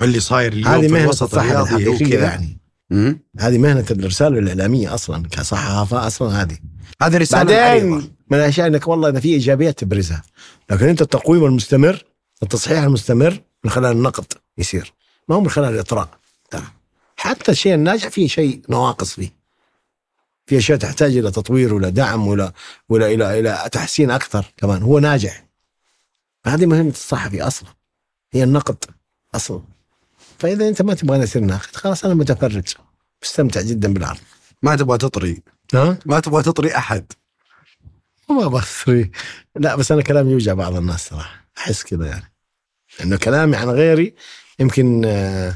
واللي 0.00 0.20
صاير 0.20 0.52
اليوم 0.52 0.72
هذه 0.72 0.86
في 0.86 0.92
مهنة 0.92 1.10
الصحفي 1.10 1.56
هو 1.56 1.62
الحقيقية 1.62 2.18
يعني. 2.18 2.58
هذه 3.38 3.58
مهنة 3.58 3.84
الرساله 3.90 4.38
الإعلامية 4.38 4.94
أصلا 4.94 5.28
كصحافة 5.28 6.06
أصلا 6.06 6.42
هذه. 6.42 6.58
هذه 7.02 7.16
رسالة 7.16 7.44
بعدين 7.44 7.90
من 8.30 8.38
الأشياء 8.38 8.66
إنك 8.66 8.88
والله 8.88 9.08
إذا 9.08 9.20
في 9.20 9.28
إيجابيات 9.28 9.78
تبرزها. 9.78 10.22
لكن 10.70 10.88
أنت 10.88 11.02
التقويم 11.02 11.44
المستمر 11.44 12.04
التصحيح 12.42 12.82
المستمر 12.82 13.42
من 13.64 13.70
خلال 13.70 13.92
النقد 13.92 14.32
يصير. 14.58 14.92
ما 15.28 15.36
هو 15.36 15.40
من 15.40 15.50
خلال 15.50 15.74
الإطراء. 15.74 16.08
حتى 17.16 17.52
الشيء 17.52 17.74
الناجح 17.74 18.08
فيه 18.08 18.28
شيء 18.28 18.62
نواقص 18.68 19.14
فيه. 19.14 19.40
في 20.46 20.58
أشياء 20.58 20.78
تحتاج 20.78 21.16
إلى 21.16 21.30
تطوير 21.30 21.74
ولا 21.74 21.88
دعم 21.88 22.26
ولا 22.26 22.52
ولا 22.88 23.06
إلى 23.06 23.40
إلى 23.40 23.68
تحسين 23.72 24.10
أكثر 24.10 24.52
كمان. 24.56 24.82
هو 24.82 24.98
ناجح. 24.98 25.44
هذه 26.46 26.66
مهمة 26.66 26.90
الصحفي 26.90 27.42
أصلا. 27.42 27.68
هي 28.32 28.44
النقد 28.44 28.84
أصلا. 29.34 29.62
فإذا 30.38 30.68
أنت 30.68 30.82
ما 30.82 30.94
تبغى 30.94 31.18
يصير 31.18 31.42
ناقد 31.42 31.76
خلاص 31.76 32.04
أنا 32.04 32.14
متفرج. 32.14 32.74
مستمتع 33.22 33.60
جدا 33.60 33.92
بالعرض. 33.92 34.20
ما 34.62 34.76
تبغى 34.76 34.98
تطري. 34.98 35.42
ها؟ 35.74 35.98
ما 36.06 36.20
تبغى 36.20 36.42
تطري 36.42 36.76
أحد. 36.76 37.12
ما 38.30 38.46
بصري 38.48 39.10
لا 39.56 39.76
بس 39.76 39.92
أنا 39.92 40.02
كلامي 40.02 40.32
يوجع 40.32 40.54
بعض 40.54 40.76
الناس 40.76 41.08
صراحة. 41.08 41.44
أحس 41.60 41.82
كذا 41.82 42.06
يعني. 42.06 42.32
إنه 43.02 43.16
كلامي 43.16 43.56
عن 43.56 43.68
غيري 43.68 44.14
يمكن 44.58 45.04
آه، 45.04 45.54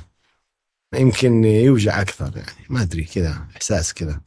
يمكن 0.95 1.45
يوجع 1.45 2.01
أكثر 2.01 2.33
يعني. 2.37 2.67
ما 2.69 2.83
أدري 2.83 3.05
كذا 3.05 3.47
إحساس 3.57 3.95
كذا 3.95 4.21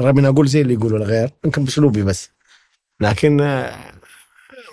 رغم 0.00 0.18
اني 0.18 0.28
أقول 0.28 0.48
زي 0.48 0.60
اللي 0.60 0.74
يقولوا 0.74 0.98
الغير 0.98 1.30
يمكن 1.44 1.64
بأسلوبي 1.64 2.02
بس. 2.02 2.30
لكن 3.00 3.40
آه، 3.40 3.92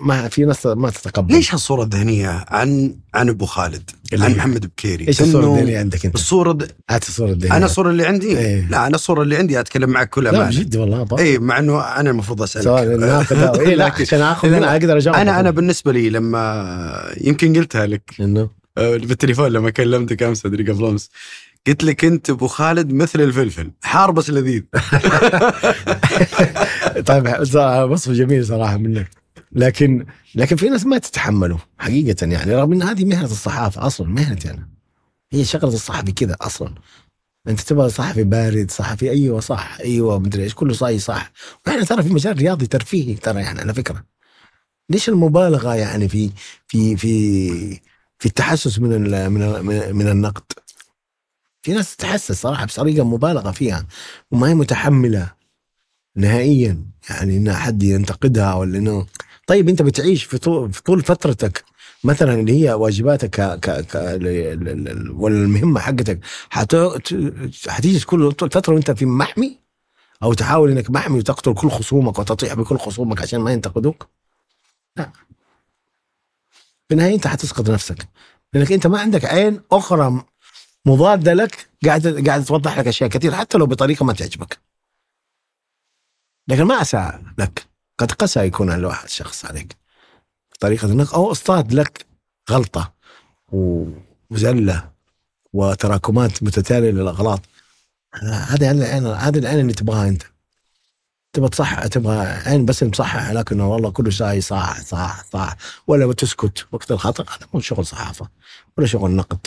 ما 0.00 0.28
في 0.28 0.44
ناس 0.44 0.66
ما 0.66 0.90
تتقبل. 0.90 1.34
ليش 1.34 1.54
هالصورة 1.54 1.82
الذهنية 1.82 2.44
عن 2.48 2.96
عن 3.14 3.28
أبو 3.28 3.46
خالد 3.46 3.90
عن؟ 4.12 4.32
محمد 4.32 4.66
بكيري؟ 4.66 5.08
إيش 5.08 5.20
الصورة 5.20 5.54
الذهنية 5.54 5.78
عندك 5.78 6.06
أنت؟ 6.06 6.14
الصورة 6.14 6.52
د... 6.52 6.70
هات 6.90 7.08
الصورة 7.08 7.30
الذهنية. 7.30 7.56
أنا 7.56 7.66
الصورة 7.66 7.90
اللي 7.90 8.06
عندي؟ 8.06 8.38
إيه. 8.38 8.68
لا 8.70 8.86
أنا 8.86 8.94
الصورة 8.94 9.22
اللي 9.22 9.36
عندي 9.36 9.60
أتكلم 9.60 9.90
معك 9.90 10.10
كل 10.10 10.24
لا 10.24 10.30
أمانة. 10.30 10.46
بجد 10.50 10.76
والله. 10.76 11.06
اي 11.18 11.38
مع 11.38 11.58
إنه 11.58 11.80
أنا 11.80 12.10
المفروض 12.10 12.42
أسألك. 12.42 12.66
أو- 12.66 13.58
إيه 13.58 13.74
لا 13.74 13.84
عشان 14.00 14.20
آخذ 14.20 14.48
لا، 14.48 14.58
منها 14.58 14.72
أقدر 14.72 14.96
اجاوب 14.96 15.16
أنا 15.16 15.40
أنا 15.40 15.50
بالنسبة 15.50 15.92
لي 15.92 16.10
لما 16.10 17.14
يمكن 17.20 17.56
قلتها 17.56 17.86
لك. 17.86 18.02
إنه؟ 18.20 18.50
آه، 18.78 18.96
بالتليفون 18.96 19.48
لما 19.52 19.70
كلمتك 19.70 20.22
امس 20.22 20.46
ادري 20.46 20.72
قبل 20.72 20.84
أمس. 20.84 21.10
قلت 21.66 21.84
لك 21.84 22.04
أنت 22.04 22.30
أبو 22.30 22.46
خالد 22.46 22.92
مثل 22.92 23.20
الفلفل 23.20 23.70
حار 23.82 24.10
بس 24.10 24.30
لذيذ. 24.30 24.62
طيب 27.06 27.26
وصف 27.90 28.10
جميل 28.10 28.46
صراحة 28.46 28.76
منك. 28.76 29.10
لكن 29.52 30.06
لكن 30.34 30.56
في 30.56 30.68
ناس 30.68 30.86
ما 30.86 30.98
تتحمله 30.98 31.58
حقيقة 31.78 32.26
يعني 32.26 32.54
رغم 32.54 32.72
إن 32.72 32.82
هذه 32.82 33.04
مهنة 33.04 33.24
الصحافة 33.24 33.86
أصلا 33.86 34.08
مهنتي 34.08 34.50
أنا 34.50 34.68
هي 35.32 35.44
شغلة 35.44 35.74
الصحفي 35.74 36.12
كذا 36.12 36.36
أصلا. 36.40 36.74
أنت 37.48 37.60
تبغى 37.60 37.90
صحفي 37.90 38.24
بارد 38.24 38.70
صحفي 38.70 39.10
أيوه 39.10 39.40
صح 39.40 39.78
أيوه 39.80 40.18
مدري 40.18 40.42
إيش 40.42 40.54
كله 40.54 40.72
صاي 40.74 40.98
صح. 40.98 41.32
وإحنا 41.66 41.84
ترى 41.84 42.02
في 42.02 42.08
مجال 42.08 42.38
رياضي 42.38 42.66
ترفيهي 42.66 43.14
ترى 43.14 43.40
يعني 43.40 43.60
على 43.60 43.74
فكرة. 43.74 44.04
ليش 44.90 45.08
المبالغة 45.08 45.74
يعني 45.74 46.08
في 46.08 46.30
في 46.66 46.96
في 46.96 47.80
في 48.18 48.26
التحسس 48.26 48.78
من 48.78 48.92
ال 48.92 49.30
من 49.30 49.42
ال 49.42 49.62
من- 49.62 49.96
من 49.96 50.08
النقد؟ 50.08 50.52
في 51.62 51.72
ناس 51.72 51.96
تتحسس 51.96 52.40
صراحة 52.42 52.64
بطريقة 52.66 53.04
مبالغة 53.04 53.50
فيها 53.50 53.86
وما 54.30 54.48
هي 54.48 54.54
متحملة 54.54 55.32
نهائيا. 56.16 56.84
يعني 57.10 57.36
إن 57.36 57.52
حد 57.52 57.82
ينتقدها 57.82 58.54
ولا 58.54 58.78
إنه 58.78 59.06
طيب 59.48 59.68
انت 59.68 59.82
بتعيش 59.82 60.24
في 60.24 60.38
طول, 60.38 60.72
في 60.72 60.82
طول 60.82 61.02
فترتك 61.02 61.64
مثلا 62.04 62.34
اللي 62.34 62.62
هي 62.62 62.72
واجباتك 62.72 63.30
ك 63.30 63.40
ك 63.60 63.70
ك 63.86 63.96
ال- 63.96 64.26
ال- 64.26 64.88
ال- 64.88 65.10
ولا 65.10 65.34
المهمة 65.34 65.80
حقتك 65.80 66.20
حتيجي 67.68 68.04
كل 68.04 68.32
فترة 68.32 68.74
وانت 68.74 68.90
في 68.90 69.06
محمي؟ 69.06 69.58
أو 70.22 70.32
تحاول 70.34 70.70
إنك 70.70 70.90
محمي 70.90 71.18
وتقتل 71.18 71.54
كل 71.54 71.70
خصومك 71.70 72.18
وتطيح 72.18 72.54
بكل 72.54 72.78
خصومك 72.78 73.22
عشان 73.22 73.40
ما 73.40 73.52
ينتقدوك؟ 73.52 74.08
لا. 74.96 75.10
في 76.88 76.94
النهاية 76.94 77.14
انت 77.14 77.26
حتسقط 77.26 77.70
نفسك 77.70 78.08
لأنك 78.52 78.72
انت 78.72 78.86
ما 78.86 79.00
عندك 79.00 79.24
عين 79.24 79.60
أخرى 79.72 80.24
مضادة 80.86 81.32
لك 81.34 81.68
قاعدة 81.86 82.24
قاعدة 82.26 82.44
توضح 82.44 82.78
لك 82.78 82.86
أشياء 82.86 83.10
كثير 83.10 83.34
حتى 83.34 83.58
لو 83.58 83.66
بطريقة 83.66 84.04
ما 84.04 84.12
تعجبك. 84.12 84.58
لكن 86.48 86.62
ما 86.64 86.82
أساء 86.82 87.22
لك. 87.38 87.66
قد 87.98 88.12
قسى 88.12 88.40
يكون 88.40 88.72
الواحد 88.72 89.08
شخص 89.08 89.44
عليك. 89.44 89.76
طريقة 90.60 90.86
انك 90.92 91.14
أو 91.14 91.32
أصطاد 91.32 91.72
لك 91.72 92.06
غلطة 92.50 92.92
و- 93.52 93.88
وزله 94.30 94.90
وتراكمات 95.52 96.42
متتالية 96.42 96.90
للأغلاط. 96.90 97.40
هذه 98.22 98.70
العين 98.70 99.06
هذه 99.06 99.38
العين 99.38 99.60
اللي 99.60 99.72
تبغاها 99.72 100.08
أنت. 100.08 100.22
تبغى 101.32 101.48
تصح 101.48 101.86
تبغى 101.86 102.18
عين 102.26 102.64
بس 102.64 102.82
مصحح 102.82 103.30
لكنه 103.30 103.72
والله 103.72 103.90
كل 103.90 104.12
شيء 104.12 104.40
صح 104.40 104.80
صح 104.80 105.24
صح 105.32 105.56
ولا 105.86 106.06
بتسكت 106.06 106.66
وقت 106.72 106.90
الخطا 106.92 107.22
هذا 107.22 107.46
مو 107.54 107.60
شغل 107.60 107.86
صحافة 107.86 108.28
ولا 108.78 108.86
شغل 108.86 109.10
نقد 109.10 109.38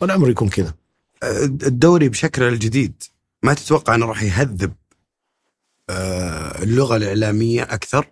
ولا 0.00 0.14
عمره 0.14 0.30
يكون 0.30 0.48
كذا. 0.48 0.74
الدوري 1.22 2.08
بشكله 2.08 2.48
الجديد 2.48 3.02
ما 3.42 3.54
تتوقع 3.54 3.94
أنه 3.94 4.06
راح 4.06 4.22
يهذب 4.22 4.72
اللغة 6.62 6.96
الإعلامية 6.96 7.62
أكثر. 7.62 8.06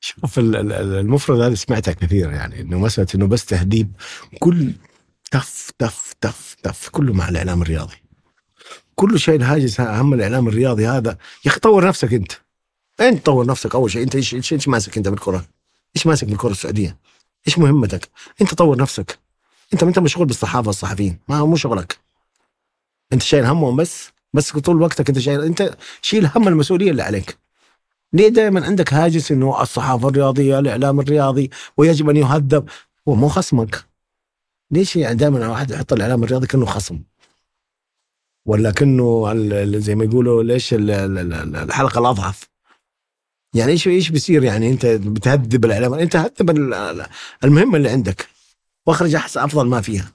شوف 0.00 0.38
ال- 0.38 0.56
ال- 0.56 0.72
ال- 0.72 0.94
المفرد 0.98 1.40
هذه 1.40 1.54
سمعتها 1.54 1.92
كثير 1.92 2.30
يعني 2.30 2.60
إنه 2.60 2.78
مسألة 2.78 3.08
إنه 3.14 3.26
بس 3.26 3.44
تهذيب 3.44 3.92
كل 4.38 4.72
تف 5.30 5.70
تف 5.78 6.14
تف 6.20 6.56
تف 6.62 6.88
كله 6.88 7.12
مع 7.12 7.28
الإعلام 7.28 7.62
الرياضي. 7.62 7.96
كل 8.94 9.20
شيء 9.20 9.36
الهاجس 9.36 9.80
أهم 9.80 10.14
الإعلام 10.14 10.48
الرياضي 10.48 10.86
هذا 10.86 11.10
يا 11.44 11.50
أخي 11.50 11.60
طور 11.60 11.86
نفسك 11.86 12.12
أنت. 12.14 12.32
انت 13.00 13.26
طور 13.26 13.46
نفسك؟ 13.46 13.74
أول 13.74 13.90
شيء 13.90 14.02
أنت 14.02 14.14
إيش 14.14 14.52
إيش 14.52 14.68
ماسك 14.68 14.96
أنت 14.96 15.08
بالكرة؟ 15.08 15.44
إيش 15.96 16.06
ماسك 16.06 16.26
بالكرة 16.26 16.50
السعودية؟ 16.50 16.96
إيش 17.46 17.58
مهمتك؟ 17.58 18.08
أنت 18.40 18.54
طور 18.54 18.78
نفسك. 18.78 19.18
أنت 19.72 19.82
أنت 19.82 19.98
مشغول 19.98 20.26
بالصحافة 20.26 20.66
والصحفيين. 20.66 21.18
ما 21.28 21.36
هو 21.36 21.46
مو 21.46 21.56
شغلك. 21.56 21.98
أنت 23.12 23.22
شايل 23.22 23.44
همهم 23.44 23.76
بس 23.76 24.10
بس 24.32 24.56
طول 24.56 24.82
وقتك 24.82 25.08
انت 25.08 25.18
شايل 25.18 25.40
انت 25.42 25.76
شيل 26.02 26.26
هم 26.36 26.48
المسؤولية 26.48 26.90
اللي 26.90 27.02
عليك. 27.02 27.38
ليه 28.12 28.28
دائما 28.28 28.66
عندك 28.66 28.94
هاجس 28.94 29.32
إنه 29.32 29.62
الصحافة 29.62 30.08
الرياضية 30.08 30.58
الإعلام 30.58 31.00
الرياضي 31.00 31.50
ويجب 31.76 32.10
أن 32.10 32.16
يهذب؟ 32.16 32.68
هو 33.08 33.14
مو 33.14 33.28
خصمك. 33.28 33.84
ليش 34.70 34.96
يعني 34.96 35.14
دائما 35.14 35.48
واحد 35.48 35.70
يحط 35.70 35.92
الإعلام 35.92 36.24
الرياضي 36.24 36.46
كأنه 36.46 36.66
خصم؟ 36.66 37.00
ولا 38.46 38.70
كأنه 38.70 39.34
زي 39.78 39.94
ما 39.94 40.04
يقولوا 40.04 40.42
ليش 40.42 40.74
ال- 40.74 40.90
ال- 40.90 41.18
ال- 41.32 41.56
الحلقة 41.56 41.98
الأضعف؟ 41.98 42.48
يعني 43.54 43.72
إيش 43.72 43.88
إيش 43.88 44.08
بيصير 44.10 44.44
يعني 44.44 44.70
أنت 44.70 44.86
بتهذب 44.86 45.64
الإعلام؟ 45.64 45.94
أنت 45.94 46.16
هذب 46.16 46.50
ال- 46.50 46.74
ال- 46.74 47.06
المهمة 47.44 47.76
اللي 47.76 47.88
عندك. 47.90 48.28
وأخرج 48.86 49.14
احسن 49.14 49.40
أفضل 49.40 49.66
ما 49.66 49.80
فيها. 49.80 50.12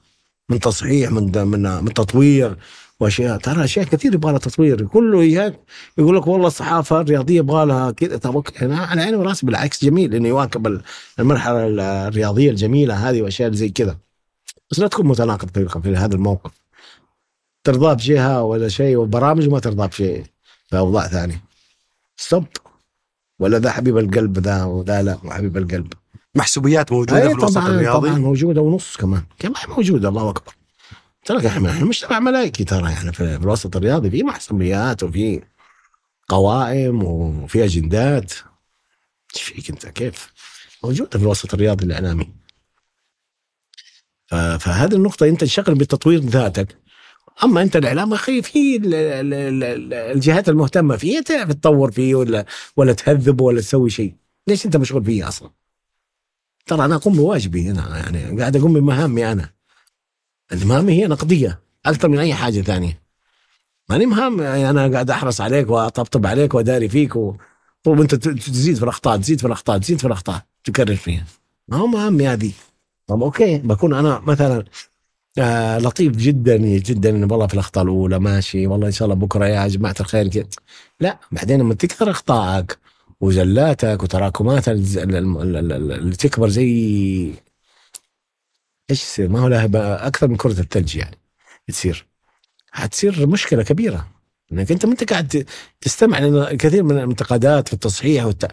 من 0.49 0.59
تصحيح 0.59 1.11
من 1.11 1.47
من 1.47 1.83
من 1.83 1.93
تطوير. 1.93 2.57
وأشياء. 2.99 3.37
ترى 3.37 3.63
أشياء 3.63 3.85
كثير 3.85 4.13
يبغى 4.13 4.31
لها 4.31 4.39
تطوير. 4.39 4.85
كله 4.87 5.21
اياك 5.21 5.59
يقول 5.97 6.17
لك 6.17 6.27
والله 6.27 6.47
الصحافة 6.47 7.01
الرياضية 7.01 7.37
يبغى 7.37 7.65
لها 7.65 7.91
كذا. 7.91 8.17
طب 8.17 8.43
أنا 8.61 8.77
على 8.77 9.01
عيني 9.01 9.15
وراسي 9.17 9.45
بالعكس 9.45 9.85
جميل 9.85 10.15
إنه 10.15 10.27
يواكب 10.27 10.67
ال- 10.67 10.81
المرحلة 11.19 11.67
ال- 11.67 11.79
الرياضية 11.79 12.49
الجميلة 12.49 13.09
هذه 13.09 13.21
وأشياء 13.21 13.51
زي 13.51 13.69
كذا. 13.69 13.97
بس 14.71 14.79
لا 14.79 14.87
تكون 14.87 15.07
متناقض 15.07 15.49
في, 15.83 15.95
هذا 15.95 16.15
الموقف. 16.15 16.51
ترضى 17.63 17.95
بجهة 17.95 18.43
ولا 18.43 18.67
شيء 18.69 18.97
وبرامج 18.97 19.47
وما 19.47 19.59
ترضى 19.59 19.87
بشيء 19.87 20.23
في 20.69 20.77
أوضاع 20.77 21.07
ثانية. 21.07 21.41
stop 22.17 22.45
ولا 23.39 23.59
ذا 23.59 23.71
حبيب 23.71 23.97
القلب 23.97 24.39
ذا 24.39 24.63
وذا 24.63 25.01
لا 25.01 25.17
حبيب 25.29 25.57
القلب. 25.57 25.93
محسوبيات 26.35 26.91
موجودة 26.91 27.27
في 27.27 27.31
الوسط 27.31 27.57
الرياضي؟ 27.57 28.09
طبعا 28.09 28.19
موجودة 28.19 28.61
ونص 28.61 28.97
كمان. 28.97 29.23
كمان 29.39 29.55
موجودة 29.69 30.09
الله 30.09 30.29
أكبر. 30.29 30.53
ترى 31.25 31.47
إحنا 31.47 31.69
إحنا 31.71 31.85
مجتمع 31.85 32.19
ملائكي 32.19 32.63
ترى 32.63 32.91
يعني 32.91 33.13
في 33.13 33.23
الوسط 33.35 33.75
الرياضي. 33.75 34.09
في 34.09 34.23
محسوبيات 34.23 35.03
وفي 35.03 35.41
قوائم 36.29 37.03
وفي 37.03 37.63
أجندات. 37.65 38.33
إيش 39.35 39.43
فيك 39.43 39.69
أنت؟ 39.69 39.85
كيف؟ 39.87 40.33
موجودة 40.83 41.09
في 41.09 41.23
الوسط 41.23 41.53
الرياضي 41.53 41.85
الإعلامي. 41.85 42.29
فهذه 44.59 44.93
النقطة 44.95 45.27
أنت 45.29 45.41
تشتغل 45.41 45.75
بتطوير 45.75 46.19
ذاتك. 46.19 46.77
أما 47.43 47.61
أنت 47.61 47.75
الإعلام 47.75 48.09
يا 48.09 48.15
أخي 48.15 48.41
في 48.41 48.75
ال- 48.75 48.93
ال- 48.93 49.33
ال- 49.33 49.63
ال- 49.63 49.93
الجهات 49.93 50.49
المهتمة 50.49 50.97
فيه 50.97 51.21
تعرف 51.21 51.49
تطور 51.53 51.91
فيه 51.91 52.15
ولا 52.15 52.45
ولا 52.77 52.93
تهذب 52.93 53.41
ولا 53.41 53.61
تسوي 53.61 53.89
شيء. 53.89 54.15
ليش 54.47 54.65
أنت 54.65 54.77
مشغول 54.77 55.05
فيه 55.05 55.27
أصلا؟ 55.27 55.51
ترى 56.65 56.85
أنا 56.85 56.95
أقوم 56.95 57.15
بواجبي 57.15 57.69
هنا 57.69 57.97
يعني. 57.97 58.39
قاعد 58.39 58.55
أقوم 58.55 58.73
بمهامي 58.73 59.31
أنا. 59.31 59.52
المهامي 60.53 60.93
هي 60.93 61.07
نقدية 61.07 61.59
أكثر 61.85 62.07
من 62.07 62.19
أي 62.19 62.33
حاجة 62.33 62.61
ثانية. 62.61 63.01
ماني 63.89 64.05
مهام 64.05 64.41
يعني 64.41 64.69
أنا 64.69 64.87
قاعد 64.93 65.09
أحرص 65.09 65.41
عليك 65.41 65.69
وأطبطب 65.69 66.25
عليك 66.25 66.53
واداري 66.53 66.89
فيك 66.89 67.15
و... 67.15 67.35
وأنت 67.87 68.15
تزيد 68.15 68.75
في 68.75 68.83
الأخطاء 68.83 69.17
تزيد 69.17 69.39
في 69.39 69.47
الأخطاء 69.47 69.77
تزيد 69.77 69.99
في 69.99 70.07
الأخطاء 70.07 70.41
تكرر 70.63 70.95
فيها. 70.95 71.25
ما 71.67 71.77
هو 71.77 71.87
مهامي 71.87 72.27
هذه 72.27 72.51
طب 73.07 73.23
أوكي 73.23 73.57
بكون 73.57 73.93
أنا 73.93 74.19
مثلا 74.19 74.63
آه 75.37 75.77
لطيف 75.79 76.15
جدا 76.17 76.57
جدا 76.57 77.11
والله 77.31 77.47
في 77.47 77.53
الأخطاء 77.53 77.83
الأولى 77.83 78.19
ماشي 78.19 78.67
والله 78.67 78.87
إن 78.87 78.91
شاء 78.91 79.05
الله 79.05 79.15
بكرة 79.15 79.45
يا 79.45 79.67
جماعة 79.67 79.95
الخير 79.99 80.27
كده 80.27 80.47
لا 80.99 81.19
بعدين 81.31 81.59
لما 81.59 81.73
تكثر 81.73 82.09
اخطائك 82.11 82.77
وزلاتك 83.21 84.03
ال- 85.81 85.91
اللي 85.91 86.15
تكبر 86.15 86.49
زي 86.49 87.31
إيش 88.89 89.01
يصير؟ 89.03 89.29
ما 89.29 89.39
هو 89.39 89.47
لها 89.47 90.07
أكثر 90.07 90.27
من 90.27 90.35
كرة 90.35 90.59
الثلج 90.59 90.95
يعني 90.95 91.17
تصير. 91.67 92.05
حتصير 92.71 93.27
مشكلة 93.27 93.63
كبيرة. 93.63 94.07
إنك 94.51 94.71
أنت 94.71 94.85
ما 94.85 94.91
أنت 94.91 95.11
قاعد 95.11 95.45
تستمع 95.81 96.19
لكثير 96.19 96.83
من 96.83 96.97
الانتقادات 96.97 97.67
في 97.67 97.73
التصحيح 97.73 98.25
والت... 98.25 98.51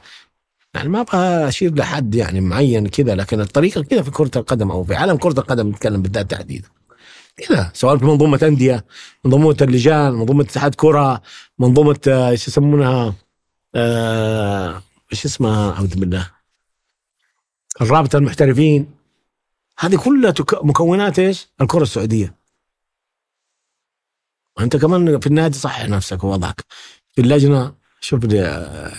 يعني 0.75 0.89
ما 0.89 1.01
أبغى 1.01 1.49
أشير 1.49 1.75
لحد 1.75 2.15
يعني 2.15 2.41
معين 2.41 2.87
كذا 2.89 3.15
لكن 3.15 3.41
الطريقة 3.41 3.83
كذا 3.83 4.03
في 4.03 4.11
كرة 4.11 4.31
القدم 4.37 4.71
أو 4.71 4.85
في 4.85 4.95
عالم 4.95 5.17
كرة 5.17 5.41
القدم 5.41 5.69
نتكلم 5.69 6.03
بالذات 6.03 6.31
تحديدا. 6.31 6.69
كذا. 7.37 7.71
سواء 7.75 7.99
في 7.99 8.05
منظومة 8.05 8.39
أندية 8.43 8.85
منظومة 9.25 9.57
اللجان 9.63 10.13
منظومة 10.13 10.43
اتحاد 10.43 10.75
كرة 10.75 11.23
منظومة 11.59 12.01
آه، 12.09 12.31
إيش 12.31 12.49
يسمونها 12.49 13.15
آه، 13.75 14.83
إيش 15.13 15.25
اسمها؟ 15.25 15.73
أعوذ 15.73 16.01
بالله. 16.01 16.31
الرابطة 17.81 18.17
المحترفين. 18.17 19.00
هذه 19.81 19.97
كلها 19.97 20.35
مكونات 20.53 21.19
إيش؟ 21.19 21.49
الكرة 21.61 21.83
السعودية. 21.83 22.35
وأنت 24.57 24.77
كمان 24.77 25.21
في 25.21 25.27
النادي 25.27 25.59
صحح 25.59 25.89
نفسك 25.89 26.25
ووضعك. 26.25 26.65
في 27.13 27.21
اللجنة 27.21 27.75
شوف 28.01 28.25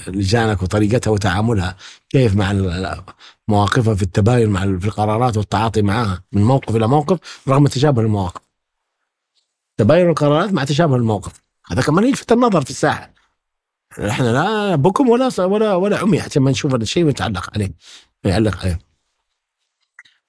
لجانك 0.08 0.64
وطريقتها 0.64 1.12
وتعاملها 1.12 1.78
كيف 2.10 2.36
مع 2.36 2.54
مواقفها 3.48 3.96
في 3.96 4.02
التباين 4.02 4.50
مع 4.50 4.62
في 4.62 4.86
القرارات 4.86 5.38
والتعاطي 5.38 5.82
معها 5.82 6.24
من 6.32 6.44
موقف 6.44 6.76
إلى 6.76 6.88
موقف 6.88 7.20
رغم 7.48 7.68
تشابه 7.68 8.02
المواقف. 8.02 8.42
تباين 9.78 10.10
القرارات 10.10 10.54
مع 10.54 10.64
تشابه 10.64 10.96
الموقف. 10.96 11.32
هذا 11.68 11.82
كمان 11.82 12.08
يلفت 12.08 12.32
النظر 12.32 12.62
في 12.62 12.70
الساحة. 12.70 13.14
إحنا 14.00 14.34
لا 14.34 14.76
بكم 14.76 15.10
ولا 15.10 15.30
ولا 15.40 15.76
ولا 15.76 15.98
عمي 15.98 16.22
حتى 16.22 16.40
ما 16.40 16.52
نشوف 16.52 16.76
الشيء 16.76 17.06
ويتعلق 17.06 17.50
عليه 17.56 17.74
يعلق 18.24 18.60
عليه. 18.60 18.91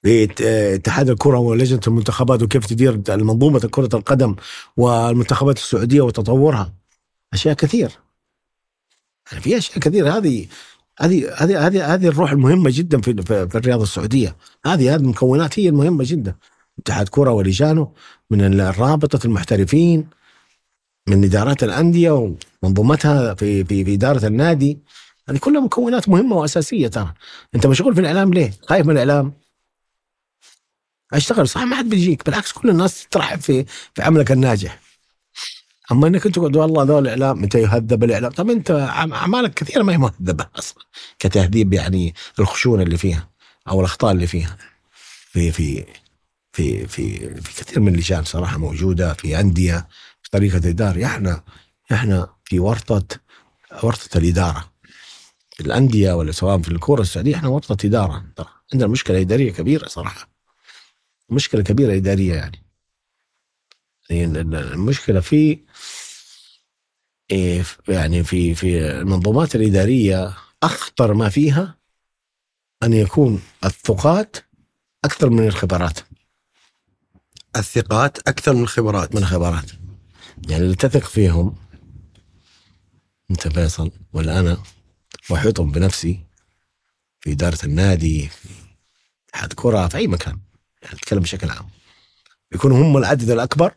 اتحاد 0.05 1.09
الكرة 1.09 1.37
ولجنة 1.37 1.79
المنتخبات 1.87 2.43
وكيف 2.43 2.65
تدير 2.65 3.01
منظومه 3.09 3.59
كرة 3.59 3.89
القدم 3.93 4.35
والمنتخبات 4.77 5.57
السعودية 5.57 6.01
وتطورها. 6.01 6.73
أشياء 7.33 7.55
كثير. 7.55 7.91
يعني 9.31 9.43
في 9.43 9.57
أشياء 9.57 9.79
كثير 9.79 10.09
هذه 10.09 10.47
هذه 10.99 11.33
هذه 11.37 11.67
هذه 11.67 11.93
هذه 11.93 12.07
الروح 12.07 12.31
المهمة 12.31 12.69
جدا 12.73 13.01
في 13.01 13.21
في 13.23 13.57
الرياضة 13.57 13.83
السعودية. 13.83 14.35
هذه 14.65 14.95
هذه 14.95 14.99
المكونات 14.99 15.59
هي 15.59 15.69
المهمة 15.69 16.03
جدا. 16.07 16.35
اتحاد 16.79 17.09
كرة 17.09 17.31
ولجانه 17.31 17.91
من 18.31 18.61
الرابطة 18.61 19.25
المحترفين 19.25 20.07
من 21.07 21.23
إدارات 21.23 21.63
الأندية 21.63 22.35
ومنظومتها 22.63 23.33
في 23.33 23.63
في 23.63 23.85
في 23.85 23.93
إدارة 23.93 24.27
النادي. 24.27 24.79
هذه 25.29 25.37
كلها 25.37 25.61
مكونات 25.61 26.09
مهمة 26.09 26.35
وأساسية 26.35 26.87
ترى. 26.87 27.13
أنت 27.55 27.67
مشغول 27.67 27.95
في 27.95 28.01
الإعلام 28.01 28.33
ليه؟ 28.33 28.51
خايف 28.67 28.85
من 28.87 28.91
الإعلام؟ 28.91 29.42
أشتغل 31.13 31.47
صح؟ 31.47 31.61
ما 31.61 31.75
حد 31.75 31.89
بيجيك 31.89 32.25
بالعكس 32.25 32.51
كل 32.51 32.69
الناس 32.69 33.07
ترحب 33.11 33.39
في 33.41 33.65
في 33.95 34.01
عملك 34.01 34.31
الناجح. 34.31 34.79
أما 35.91 36.07
إنك 36.07 36.25
أنت 36.25 36.35
تقول 36.35 36.57
والله 36.57 36.83
ذول 36.83 37.03
الإعلام 37.03 37.41
متى 37.41 37.61
يهذب 37.61 38.03
الإعلام. 38.03 38.31
طب 38.31 38.49
أنت 38.49 38.71
أعمالك 38.71 39.53
كثيرة 39.53 39.83
ما 39.83 39.93
هي 39.93 39.97
مهذبة 39.97 40.47
أصلا 40.55 40.83
كتهذيب 41.19 41.73
يعني 41.73 42.13
الخشونة 42.39 42.83
اللي 42.83 42.97
فيها 42.97 43.29
أو 43.67 43.79
الأخطاء 43.79 44.11
اللي 44.11 44.27
فيها. 44.27 44.57
في 45.31 45.51
في 45.51 45.85
في 46.53 46.87
في 46.87 47.19
في 47.41 47.63
كثير 47.63 47.79
من 47.79 47.93
اللجان 47.93 48.23
صراحة 48.23 48.57
موجودة 48.57 49.13
في 49.13 49.39
أندية 49.39 49.87
في 50.21 50.29
طريقة 50.29 50.57
إدارة. 50.69 51.05
إحنا 51.05 51.43
إحنا 51.91 52.27
في 52.45 52.59
ورطة 52.59 53.05
ورطة 53.83 54.17
الإدارة. 54.17 54.73
الأندية 55.59 56.13
ولا 56.13 56.31
سواء 56.31 56.57
في 56.61 56.69
الكره 56.69 57.01
السعودية 57.01 57.35
إحنا 57.35 57.49
ورطة 57.49 57.85
إدارة. 57.85 58.25
ترى 58.35 58.47
عندنا 58.73 58.87
مشكلة 58.89 59.21
إدارية 59.21 59.51
كبيرة 59.51 59.87
صراحة. 59.87 60.32
مشكلة 61.33 61.63
كبيرة 61.63 61.95
إدارية 61.97 62.33
يعني. 62.33 62.63
ال- 64.11 64.37
ال- 64.37 64.55
المشكلة 64.55 65.19
في 65.19 65.59
إيه، 67.31 67.63
يعني 67.87 68.23
في 68.23 68.55
في 68.55 68.91
المنظومات 68.91 69.55
الإدارية 69.55 70.37
أخطر 70.63 71.13
ما 71.13 71.29
فيها 71.29 71.77
أن 72.83 72.93
يكون 72.93 73.41
الثقات 73.65 74.37
أكثر 75.05 75.29
من 75.29 75.47
الخبرات. 75.47 75.99
الثقات 77.55 78.27
أكثر 78.27 78.53
من 78.53 78.61
الخبرات. 78.61 79.15
من 79.15 79.21
الخبرات. 79.21 79.71
يعني 80.49 80.63
اللي 80.63 80.75
تثق 80.75 81.03
فيهم. 81.03 81.55
أنت 83.31 83.47
فيصل 83.47 83.91
ولا 84.13 84.39
أنا 84.39 84.57
واحيطهم 85.29 85.71
بنفسي 85.71 86.19
في 87.19 87.31
إدارة 87.31 87.65
النادي 87.65 88.27
في 88.27 88.49
اتحاد 89.29 89.53
كرة 89.53 89.87
في 89.87 89.97
أي 89.97 90.07
مكان. 90.07 90.39
يعني 90.83 90.95
اتكلم 90.95 91.19
بشكل 91.19 91.49
عام. 91.49 91.65
يكونوا 92.51 92.77
هم 92.77 92.97
العدد 92.97 93.29
الأكبر 93.29 93.73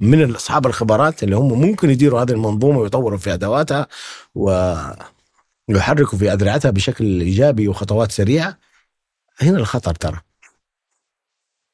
من 0.00 0.34
أصحاب 0.34 0.66
الخبرات 0.66 1.22
اللي 1.22 1.36
هم 1.36 1.60
ممكن 1.60 1.90
يديروا 1.90 2.22
هذه 2.22 2.30
المنظومة 2.30 2.78
ويطوروا 2.78 3.18
في 3.18 3.34
أدواتها 3.34 3.86
ويحركوا 4.34 6.18
في 6.18 6.32
اذرعتها 6.32 6.70
بشكل 6.70 7.20
إيجابي 7.20 7.68
وخطوات 7.68 8.12
سريعة. 8.12 8.58
هنا 9.40 9.58
الخطر 9.58 9.94
ترى. 9.94 10.20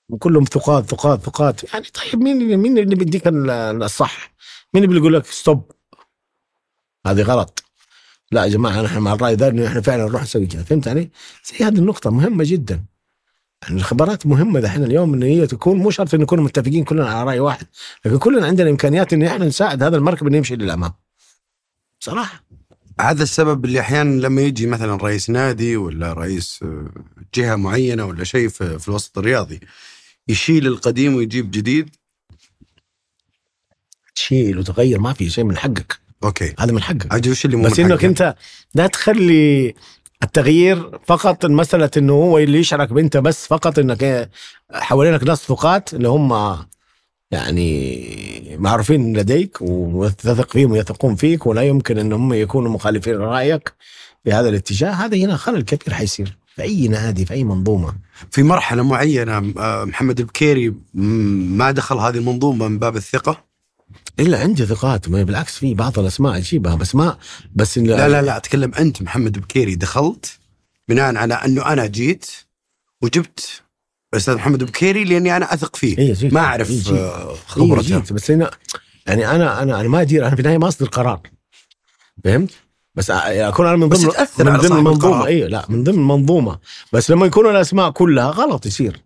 وكلهم 0.09 0.45
ثقات 0.45 0.91
ثقات 0.91 1.21
ثقات. 1.21 1.75
يعني 1.75 1.85
طيب 1.85 2.23
مين 2.23 2.57
مين 2.57 2.79
اللي 2.79 2.95
بيديك 2.95 3.27
ال- 3.27 3.51
الصح؟ 3.83 4.35
مين 4.75 4.85
اللي 4.85 4.95
بيقول 5.01 5.15
لك 5.15 5.27
stop؟ 5.27 5.73
هذه 7.07 7.23
غلط. 7.23 7.65
لا 8.31 8.45
يا 8.45 8.49
جماعة 8.49 8.83
نحن 8.83 8.99
مع 8.99 9.13
الرأي 9.13 9.35
ذا 9.35 9.49
إنه 9.49 9.67
إحنا 9.67 9.81
فعلا 9.81 10.05
نروح 10.05 10.23
نسوي 10.23 10.47
كذا. 10.47 10.63
فهمت 10.63 10.89
علي؟ 10.89 11.11
زي 11.45 11.65
هذه 11.65 11.79
النقطة 11.79 12.11
مهمة 12.11 12.45
جدا. 12.47 12.85
الخبرات 13.71 14.27
مهمة 14.27 14.61
دحين 14.61 14.85
اليوم 14.85 15.15
إن 15.15 15.23
هي 15.23 15.47
تكون 15.47 15.79
مو 15.79 15.91
شرط 15.91 16.15
إن 16.15 16.21
نكون 16.21 16.41
متفقين 16.41 16.85
كلنا 16.85 17.09
على 17.09 17.31
رأي 17.31 17.41
واحد 17.41 17.67
لكن 18.05 18.19
كلنا 18.19 18.47
عندنا 18.47 18.71
إمكانيات 18.71 19.13
إن 19.13 19.23
إحنا 19.23 19.45
نساعد 19.45 19.83
هذا 19.83 19.97
المركب 19.97 20.27
إنه 20.27 20.37
يمشي 20.37 20.57
للأمام. 20.57 20.93
صراحة. 22.01 22.45
هذا 23.01 23.23
السبب 23.23 23.65
اللي 23.65 23.81
أحيانا 23.81 24.21
لما 24.21 24.43
يجي 24.43 24.67
مثلا 24.67 24.97
رئيس 24.97 25.31
نادي 25.31 25.77
ولا 25.77 26.13
رئيس 26.13 26.61
آه، 26.63 26.91
جهة 27.35 27.57
معينة 27.57 28.05
ولا 28.05 28.25
شيء 28.25 28.49
في, 28.49 28.89
الوسط 28.89 29.19
الرياضي 29.19 29.61
يشيل 30.29 30.67
القديم 30.67 31.15
ويجيب 31.15 31.51
جديد؟ 31.51 31.97
تشيل 34.15 34.59
وتغير 34.59 35.01
ما 35.01 35.13
في 35.13 35.31
شيء 35.31 35.45
من 35.45 35.57
حقك. 35.57 35.99
أوكي. 36.25 36.55
هذا 36.59 36.73
من 36.73 36.83
حقك. 36.83 37.15
أجل 37.15 37.31
وش 37.31 37.45
اللي 37.45 37.57
مو 37.57 37.65
بس 37.65 37.79
إنك؟ 37.79 38.05
أنت 38.05 38.35
لا 38.75 38.87
تخلي 38.87 39.75
التغيير 40.23 40.99
فقط 41.07 41.47
مسألة 41.47 41.91
إنه 41.97 42.13
هو 42.13 42.39
اللي 42.39 42.59
يشعرك 42.59 42.93
بأنت 42.93 43.17
بس 43.17 43.47
فقط 43.47 43.79
إنك 43.79 44.31
حوالينك 44.73 45.23
ناس 45.23 45.39
ثقات 45.39 45.95
اللي 45.95 46.09
هم 46.09 46.57
يعني 47.31 48.57
معروفين 48.59 49.17
لديك 49.17 49.59
وتثق 49.61 50.51
فيهم 50.53 50.73
ويثقون 50.73 51.15
فيك 51.17 51.47
ولا 51.47 51.63
يمكن 51.63 51.99
إن 51.99 52.13
هم 52.13 52.33
يكونوا 52.33 52.71
مخالفين 52.71 53.15
لرأيك 53.15 53.73
في 54.25 54.33
هذا 54.33 54.49
الاتجاه. 54.49 54.91
هذا 54.91 55.17
هنا 55.17 55.37
خلل 55.37 55.63
كبير 55.63 55.95
حيصير 55.95 56.37
في 56.57 56.63
أي 56.63 56.89
نادي 56.89 57.27
في 57.27 57.35
أي 57.35 57.45
منظومة. 57.45 57.95
في 58.31 58.43
مرحلة 58.43 58.83
معينة 58.83 59.53
آه، 59.59 59.85
محمد 59.85 60.21
البكيري 60.21 60.75
ما 60.95 61.71
دخل 61.71 61.97
هذه 61.97 62.17
المنظومة 62.17 62.69
من 62.69 62.79
باب 62.79 62.97
الثقة؟ 62.97 63.45
إلا 64.21 64.41
عندي 64.41 64.67
ثقات 64.67 65.09
بالعكس 65.09 65.59
في 65.59 65.75
بعض 65.75 65.99
الأسماء 65.99 66.37
أجيبها 66.37 66.75
بس 66.75 66.95
ما 66.95 67.19
بس 67.55 67.79
لا 67.79 68.09
لا 68.09 68.23
لا 68.23 68.37
أتكلم 68.37 68.75
أنت 68.75 69.03
محمد 69.03 69.39
بكيري 69.39 69.75
دخلت 69.75 70.39
بناء 70.89 71.17
على 71.17 71.35
أنه 71.35 71.67
أنا 71.73 71.87
جيت 71.87 72.27
وجبت 73.03 73.63
أستاذ 74.15 74.35
محمد 74.35 74.65
بكيري 74.65 75.05
لأني 75.05 75.37
أنا 75.37 75.55
أثق 75.55 75.77
فيه 75.77 75.99
إيه 75.99 76.13
جيت. 76.15 76.33
ما 76.33 76.41
إيه 76.41 76.47
اعرف 76.47 76.71
جيت. 76.71 76.89
آه، 76.89 77.31
إيه 77.31 77.37
خبرته 77.47 77.83
جيت 77.99 78.13
بس 78.13 78.31
هنا 78.31 78.51
يعني 79.07 79.31
أنا 79.31 79.63
أنا 79.63 79.81
أنا 79.81 79.89
ما 79.89 80.01
أدير 80.01 80.27
أنا 80.27 80.35
في 80.35 80.41
النهاية 80.41 80.59
ما 80.59 80.69
اصدر 80.69 80.87
قرار 80.89 81.21
فهمت؟ 82.25 82.51
بس 82.95 83.11
أ- 83.13 83.15
أكون 83.15 83.67
أنا 83.67 83.77
من 83.77 83.89
بس 83.89 84.01
ضمن 84.01 84.15
من 84.39 84.49
على 84.49 84.69
ضمن 84.69 84.79
المنظومه 84.79 85.15
القرار. 85.15 85.27
اي 85.27 85.49
لا 85.49 85.67
من 85.69 85.85
ضمن 85.85 85.99
المنظومه 85.99 86.59
بس 86.93 87.11
لما 87.11 87.27
يكونوا 87.27 87.51
الأسماء 87.51 87.91
كلها 87.91 88.31
غلط 88.31 88.67
يصير 88.67 89.04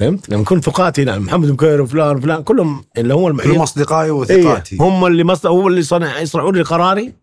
فهمت؟ 0.00 0.28
لما 0.28 0.42
يكون 0.42 0.60
ثقاتي 0.60 1.04
نعم 1.04 1.22
محمد 1.22 1.50
بكير 1.50 1.82
وفلان 1.82 2.16
وفلان 2.16 2.42
كلهم 2.42 2.84
اللي 2.98 3.14
هم 3.14 3.26
المحيط. 3.26 3.50
كلهم 3.50 3.62
أصدقائي 3.62 4.04
إيه 4.04 4.12
وثقاتي. 4.12 4.76
هم 4.80 5.06
اللي 5.06 5.24
مصد... 5.24 5.46
هو 5.46 5.68
اللي 5.68 5.82
صنع 5.82 6.18
يصنعوا 6.18 6.52
لي 6.52 6.62
قراري 6.62 7.14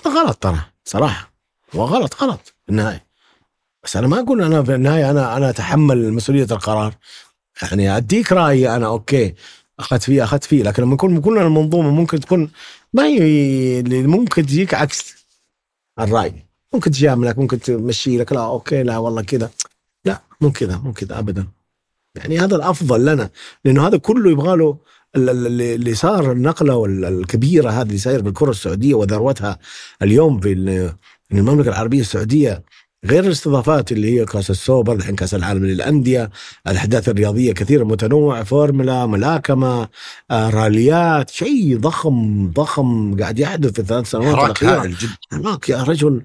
هذا 0.00 0.20
غلط 0.20 0.36
ترى 0.36 0.60
صراحة. 0.84 1.32
هو 1.74 1.84
غلط 1.84 2.22
غلط 2.22 2.40
في 2.64 2.70
النهاية. 2.70 3.04
بس 3.84 3.96
أنا 3.96 4.06
ما 4.06 4.20
أقول 4.20 4.42
أنا 4.42 4.62
في 4.62 4.74
النهاية 4.74 5.10
أنا 5.10 5.36
أنا 5.36 5.50
أتحمل 5.50 6.12
مسؤولية 6.12 6.46
القرار. 6.50 6.94
يعني 7.62 7.96
أديك 7.96 8.32
رأيي 8.32 8.76
أنا 8.76 8.86
okay 8.86 9.34
أخذت 9.78 10.02
فيه 10.02 10.24
أخذت 10.24 10.44
فيه. 10.44 10.62
لكن 10.62 10.82
لما 10.82 10.94
يكون 10.94 11.20
كلنا 11.20 11.42
المنظومه 11.42 11.90
ممكن 11.90 12.20
تكون 12.20 12.50
ما 12.92 13.02
هي 13.02 13.80
اللي 13.80 14.02
ممكن 14.02 14.46
تجيك 14.46 14.74
عكس 14.74 15.14
الرأي. 16.00 16.46
ممكن 16.74 16.90
تجاملك 16.90 17.38
ممكن 17.38 17.60
تمشي 17.60 18.18
لك 18.18 18.32
لا 18.32 18.44
okay 18.44 18.82
لا 18.82 18.98
والله 18.98 19.22
كذا. 19.22 19.50
لا 20.04 20.22
مو 20.40 20.52
كذا 20.52 20.76
مو 20.76 20.92
كذا 20.92 21.18
ابدا. 21.18 21.46
يعني 22.16 22.38
هذا 22.38 22.56
الأفضل 22.56 23.04
لنا 23.04 23.30
لأنه 23.64 23.86
هذا 23.86 23.96
كله 23.96 24.30
يبغى 24.30 24.56
له 24.56 24.76
ال- 25.16 25.28
ال- 25.30 25.62
اللي 25.62 25.94
صار 25.94 26.32
النقلة 26.32 26.84
الكبيرة 26.84 27.70
هذه 27.70 27.82
اللي 27.86 27.98
صايره 27.98 28.20
بالكرة 28.20 28.50
السعودية 28.50 28.94
وذروتها 28.94 29.58
اليوم 30.02 30.40
في 30.40 30.52
ال- 30.52 30.88
في 31.28 31.38
المملكة 31.38 31.68
العربية 31.68 32.00
السعودية 32.00 32.62
غير 33.04 33.24
الاستضافات 33.24 33.92
اللي 33.92 34.20
هي 34.20 34.24
كاس 34.24 34.50
السوبر 34.50 34.92
الحين 34.92 35.16
كاس 35.16 35.34
العالم 35.34 35.64
للأندية 35.66 36.30
الأحداث 36.68 37.08
الرياضية 37.08 37.52
كثيرة 37.52 37.84
متنوعه 37.84 38.42
فورمولا 38.44 39.06
ملاكمة 39.06 39.88
آه، 40.30 40.50
راليات 40.50 41.30
شيء 41.30 41.78
ضخم 41.78 42.48
ضخم 42.50 43.16
قاعد 43.20 43.38
يحدث 43.38 43.72
في 43.72 43.78
الثلاث 43.78 44.10
سنوات 44.10 44.34
حراك 44.36 44.62
الأخيرة. 44.62 44.82
هناك 45.32 45.68
يا 45.68 45.82
رجل. 45.82 46.22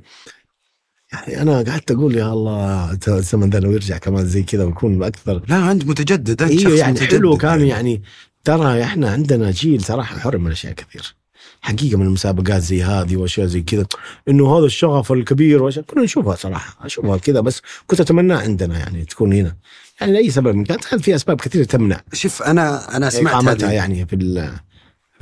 يعني 1.13 1.41
أنا 1.41 1.53
قعدت 1.71 1.91
أقول 1.91 2.15
يا 2.15 2.33
الله 2.33 2.97
الزمن 3.07 3.49
ده 3.49 3.59
لو 3.59 3.71
يرجع 3.71 3.97
كمان 3.97 4.25
زي 4.25 4.43
كذا 4.43 4.63
ويكون 4.63 5.03
أكثر. 5.03 5.41
لا 5.47 5.71
انت 5.71 5.85
متجدد 5.85 6.41
انت 6.41 6.59
شخص 6.59 6.71
يعني 6.73 6.91
متجدد 6.91 7.13
حلو 7.13 7.37
كان 7.37 7.61
يعني. 7.61 8.01
ترى 8.43 8.83
إحنا 8.83 9.11
عندنا 9.11 9.51
جيل 9.51 9.81
صراحة 9.81 10.19
حرم 10.19 10.43
من 10.43 10.51
أشياء 10.51 10.73
كثير. 10.73 11.15
حقيقة 11.61 11.97
من 11.97 12.05
المسابقات 12.05 12.61
زي 12.61 12.83
هذه 12.83 13.15
وأشياء 13.15 13.47
زي 13.47 13.61
كذا. 13.61 13.85
إنه 14.29 14.57
هذا 14.57 14.65
الشغف 14.65 15.11
الكبير 15.11 15.63
وأشياء 15.63 15.85
كنا 15.85 16.03
نشوفها 16.03 16.35
صراحة 16.35 16.85
أشوفها 16.85 17.17
كذا 17.17 17.39
بس 17.39 17.61
كنت 17.87 18.01
اتمناها 18.01 18.41
عندنا 18.41 18.79
يعني 18.79 19.05
تكون 19.05 19.33
هنا. 19.33 19.55
يعني 20.01 20.13
لأي 20.13 20.29
سبب 20.29 20.63
كانت 20.67 20.95
في 20.95 21.15
أسباب 21.15 21.41
كثيرة 21.41 21.63
تمنع. 21.63 22.01
شوف 22.13 22.43
أنا 22.43 22.97
أنا 22.97 23.09
سمعت 23.09 23.43
هذه. 23.43 23.71
يعني 23.71 24.05
في 24.05 24.15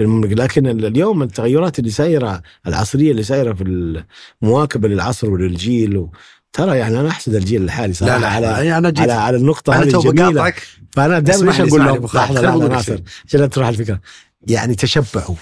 المملكه 0.04 0.36
لكن 0.36 0.68
ال- 0.68 0.86
اليوم 0.86 1.24
التغيرات 1.24 1.80
اللي 1.80 1.92
سايرة 1.92 2.42
العصرية 2.68 3.12
اللي 3.12 3.24
سايرة 3.24 3.54
في 3.54 3.64
المواكبه 4.42 4.88
للعصر 4.88 5.30
وللجيل 5.30 5.98
و... 5.98 6.12
ترى 6.54 6.78
يعني 6.78 7.00
أنا 7.00 7.10
أحسد 7.10 7.36
الجيل 7.36 7.64
الحالي 7.64 7.88
لا 7.88 7.94
صراحة. 7.94 8.18
لا 8.20 8.28
على 8.28 8.48
على 8.48 8.78
أنا 8.78 8.90
جيت 8.90 9.00
على 9.00 9.14
على 9.14 9.38
النقطة 9.38 9.74
أنا 9.76 9.84
هذه 9.84 9.96
الجميلة. 10.10 10.54
فأنا 10.92 11.20
دائما 11.20 11.52
إيش 11.52 11.60
أقول 11.62 11.86
لهم 11.86 12.06
لحظه 12.06 12.42
لحظه 12.42 12.68
ناصر. 12.68 13.00
عشان 13.28 13.40
لا 13.40 13.46
تروح 13.48 13.68
الفكرة. 13.68 14.00
يعني 14.48 14.76
تشبعوا. 14.76 15.36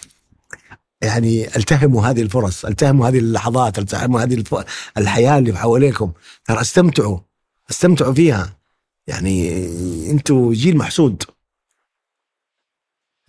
يعني 1.02 1.56
التهموا 1.56 2.08
هذه 2.08 2.22
الفرص 2.22 2.66
التهموا 2.66 3.08
هذه 3.08 3.20
اللحظات 3.20 3.80
التهموا 3.80 4.22
هذه 4.24 4.34
الف... 4.34 4.56
الحياة 4.98 5.38
اللي 5.38 5.58
حواليكم. 5.58 6.12
ترى 6.46 6.62
استمتعوا 6.62 7.20
استمتعوا 7.72 8.14
فيها. 8.14 8.58
يعني 9.08 9.66
أنتوا 10.12 10.54
جيل 10.54 10.78
محسود. 10.78 11.24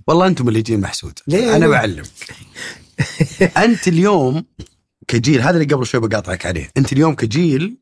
والله 0.07 0.27
أنتم 0.27 0.49
اللي 0.49 0.63
جيل 0.63 0.81
محسود. 0.81 1.19
ليه؟ 1.27 1.57
أنا 1.57 1.69
بعلم. 1.69 2.05
أنت 3.57 3.89
اليوم 3.89 4.45
كجيل 5.09 5.41
هذا 5.41 5.57
اللي 5.61 5.75
قبل 5.75 5.87
شوي 5.87 6.01
بقاطعك 6.01 6.47
عليه. 6.47 6.71
أنت 6.77 6.93
اليوم 6.93 7.15
كجيل 7.15 7.77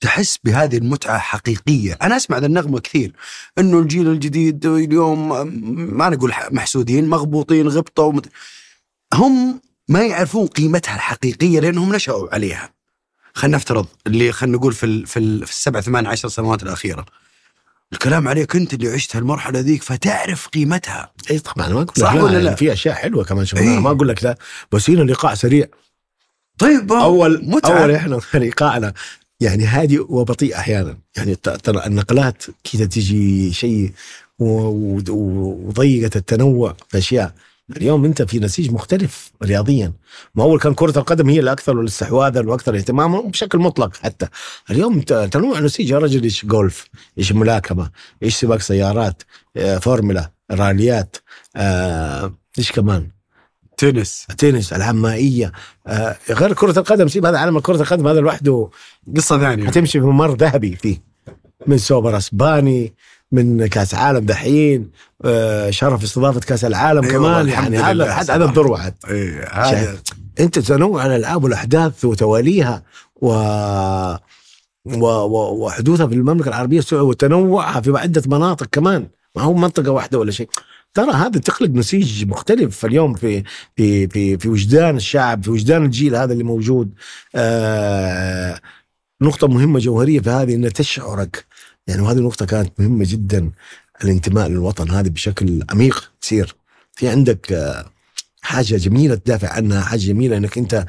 تحس 0.00 0.38
بهذه 0.44 0.76
المتعة 0.76 1.18
حقيقية. 1.18 1.98
أنا 2.02 2.16
أسمع 2.16 2.38
ذا 2.38 2.46
النغمة 2.46 2.80
كثير. 2.80 3.12
أنه 3.58 3.78
الجيل 3.78 4.08
الجديد 4.08 4.66
اليوم 4.66 5.46
ما 5.96 6.08
نقول 6.08 6.32
محسودين 6.50 7.08
مغبوطين 7.08 7.68
غبطة 7.68 8.02
ومت... 8.02 8.28
هم 9.14 9.60
ما 9.88 10.06
يعرفون 10.06 10.46
قيمتها 10.46 10.94
الحقيقية 10.94 11.60
لأنهم 11.60 11.94
نشأوا 11.94 12.34
عليها. 12.34 12.72
خلينا 13.34 13.56
نفترض 13.56 13.86
اللي 14.06 14.32
خلينا 14.32 14.56
نقول 14.56 14.72
في 14.72 14.86
ال 14.86 15.06
في, 15.06 15.18
ال 15.18 15.46
في 15.46 15.52
السبع 15.52 15.80
ثمان 15.80 16.06
عشر 16.06 16.28
سنوات 16.28 16.62
الأخيرة. 16.62 17.06
الكلام 17.92 18.28
عليك 18.28 18.56
أنت 18.56 18.74
اللي 18.74 18.88
عشت 18.88 19.16
هالمرحلة 19.16 19.60
ذيك 19.60 19.82
فتعرف 19.82 20.48
قيمتها 20.48 21.12
اي 21.30 21.38
طبعا 21.38 21.68
ما 21.68 21.82
أقول 21.82 21.88
صح 21.96 22.14
لك 22.14 22.22
ولا 22.22 22.32
لا, 22.32 22.38
لا؟ 22.38 22.44
يعني 22.44 22.56
في 22.56 22.72
أشياء 22.72 22.94
حلوة 22.94 23.24
كمان 23.24 23.44
شفناها 23.44 23.74
إيه. 23.74 23.78
ما 23.78 23.90
أقول 23.90 24.08
لك 24.08 24.24
لا 24.24 24.36
بس 24.72 24.90
هنا 24.90 25.12
لقاء 25.12 25.34
سريع 25.34 25.66
طيب 26.58 26.92
اول 26.92 27.44
متعة. 27.44 27.78
أول 27.82 27.90
إحنا 27.90 28.20
لقائنا 28.34 28.92
يعني 29.40 29.64
هادي 29.64 29.98
وبطيء 29.98 30.56
أحيانا 30.56 30.98
يعني 31.16 31.34
ترى 31.34 31.86
النقلات 31.86 32.44
كذا 32.72 32.84
تجي 32.84 33.52
شيء 33.52 33.92
وضيقة 34.38 36.10
التنوع 36.16 36.76
في 36.88 36.98
أشياء 36.98 37.34
اليوم 37.76 38.04
انت 38.04 38.22
في 38.22 38.38
نسيج 38.38 38.72
مختلف 38.72 39.32
رياضيا. 39.42 39.92
ما 40.34 40.42
اول 40.42 40.58
كان 40.60 40.74
كرة 40.74 40.98
القدم 40.98 41.28
هي 41.28 41.40
الاكثر 41.40 41.84
استحواذا 41.84 42.40
وأكثر 42.40 42.76
اهتماما 42.76 43.20
بشكل 43.20 43.58
مطلق 43.58 43.96
حتى. 43.96 44.26
اليوم 44.70 45.00
تنوع 45.00 45.60
نسيج 45.60 45.90
يا 45.90 45.98
رجل 45.98 46.22
إيش 46.22 46.46
جولف 46.46 46.88
إيش 47.18 47.32
ملاكمة 47.32 47.90
إيش 48.22 48.36
سباق 48.36 48.60
سيارات 48.60 49.22
آه، 49.56 49.78
فورمولا 49.78 50.30
راليات 50.50 51.16
آه، 51.56 52.34
إيش 52.58 52.72
كمان؟ 52.72 53.08
تنس. 53.76 54.26
تنس 54.38 54.72
ألعاب 54.72 54.94
مائية. 54.94 55.52
آه 55.86 56.16
غير 56.30 56.52
كرة 56.52 56.78
القدم 56.78 57.08
سيب 57.08 57.26
هذا 57.26 57.38
عالم 57.38 57.60
كرة 57.60 57.82
القدم 57.82 58.06
هذا 58.08 58.20
لوحده 58.20 58.70
قصة 59.16 59.38
ثانية. 59.38 59.66
حتمشي 59.66 60.00
في 60.00 60.06
ممر 60.06 60.34
ذهبي 60.34 60.76
فيه. 60.76 61.02
من 61.66 61.78
سوبر 61.78 62.16
أسباني 62.16 62.94
من 63.32 63.66
كاس 63.66 63.94
عالم 63.94 64.26
دحين 64.26 64.90
آه 65.24 65.70
شرف 65.70 66.02
استضافة 66.02 66.40
كاس 66.40 66.64
العالم 66.64 67.04
أي 67.04 67.10
كمان. 67.10 67.48
يعني 67.48 67.78
هذا. 67.78 68.12
هذا 68.12 68.44
الذروه 68.44 68.80
عاد 68.80 68.94
إيه 69.08 69.48
هذا 69.52 69.98
أنت 70.40 70.58
تنوع 70.58 71.06
الألعاب 71.06 71.44
والأحداث 71.44 72.04
وتواليها 72.04 72.82
و 73.16 73.26
و... 74.84 75.06
و... 75.06 75.64
وحدوثها 75.64 76.06
في 76.06 76.14
المملكة 76.14 76.48
العربية 76.48 76.78
السعوديه 76.78 77.08
وتنوعها 77.08 77.80
في 77.80 77.98
عدة 77.98 78.22
مناطق 78.26 78.66
كمان. 78.72 79.08
ما 79.36 79.42
هو 79.42 79.54
منطقة 79.54 79.90
واحدة 79.90 80.18
ولا 80.18 80.30
شيء. 80.30 80.48
ترى 80.94 81.12
هذا 81.12 81.40
تخلق 81.40 81.70
نسيج 81.70 82.28
مختلف 82.28 82.84
اليوم 82.84 83.14
في 83.14 83.42
في 83.76 84.08
في 84.08 84.38
في 84.38 84.48
وجدان 84.48 84.96
الشعب 84.96 85.44
في 85.44 85.50
وجدان 85.50 85.84
الجيل 85.84 86.16
هذا 86.16 86.32
اللي 86.32 86.44
موجود. 86.44 86.90
آه 87.34 88.60
نقطة 89.22 89.48
مهمة 89.48 89.78
جوهرية 89.78 90.20
في 90.20 90.30
هذه 90.30 90.54
إنها 90.54 90.70
تشعرك. 90.70 91.44
يعني 91.90 92.02
وهذه 92.02 92.18
النقطة 92.18 92.46
كانت 92.46 92.80
مهمة 92.80 93.04
جدا 93.08 93.50
الانتماء 94.04 94.48
للوطن 94.48 94.90
هذه 94.90 95.08
بشكل 95.08 95.62
عميق 95.70 96.12
تصير. 96.20 96.56
في 96.92 97.08
عندك 97.08 97.52
آه 97.52 97.84
حاجة 98.42 98.76
جميلة 98.76 99.14
تدافع 99.14 99.48
عنها 99.48 99.80
حاجة 99.80 100.00
جميلة 100.00 100.36
إنك 100.36 100.58
أنت 100.58 100.86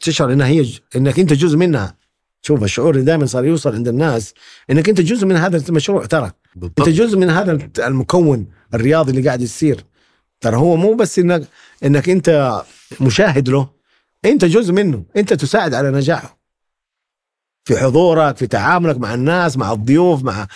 تشعر 0.00 0.32
إنها 0.32 0.46
هي 0.46 0.66
إنك 0.96 1.18
أنت 1.18 1.32
جزء 1.32 1.56
منها. 1.56 1.96
شوف 2.42 2.62
الشعور 2.64 2.94
اللي 2.94 3.04
دائما 3.04 3.26
صار 3.26 3.44
يوصل 3.44 3.74
عند 3.74 3.88
الناس 3.88 4.34
إنك 4.70 4.88
أنت 4.88 5.00
جزء 5.00 5.26
من 5.26 5.36
هذا 5.36 5.62
المشروع 5.68 6.06
ترى. 6.06 6.24
أنت 6.24 6.34
بالضبط 6.56 6.88
جزء 6.88 7.18
من 7.18 7.30
هذا 7.30 7.68
المكون 7.78 8.46
الرياضي 8.74 9.10
اللي 9.10 9.22
قاعد 9.26 9.42
يصير. 9.42 9.84
ترى 10.40 10.56
هو 10.56 10.76
مو 10.76 10.94
بس 10.94 11.18
انك 11.18 11.48
إنك 11.84 12.08
أنت 12.08 12.62
مشاهد 13.00 13.48
له 13.48 13.68
أنت 14.24 14.44
جزء 14.44 14.72
منه 14.72 15.04
أنت 15.16 15.32
تساعد 15.32 15.74
على 15.74 15.90
نجاحه. 15.90 16.41
في 17.64 17.76
حضورك 17.76 18.36
في 18.36 18.46
تعاملك 18.46 18.98
مع 18.98 19.14
الناس 19.14 19.56
مع 19.56 19.72
الضيوف 19.72 20.22
مع 20.24 20.46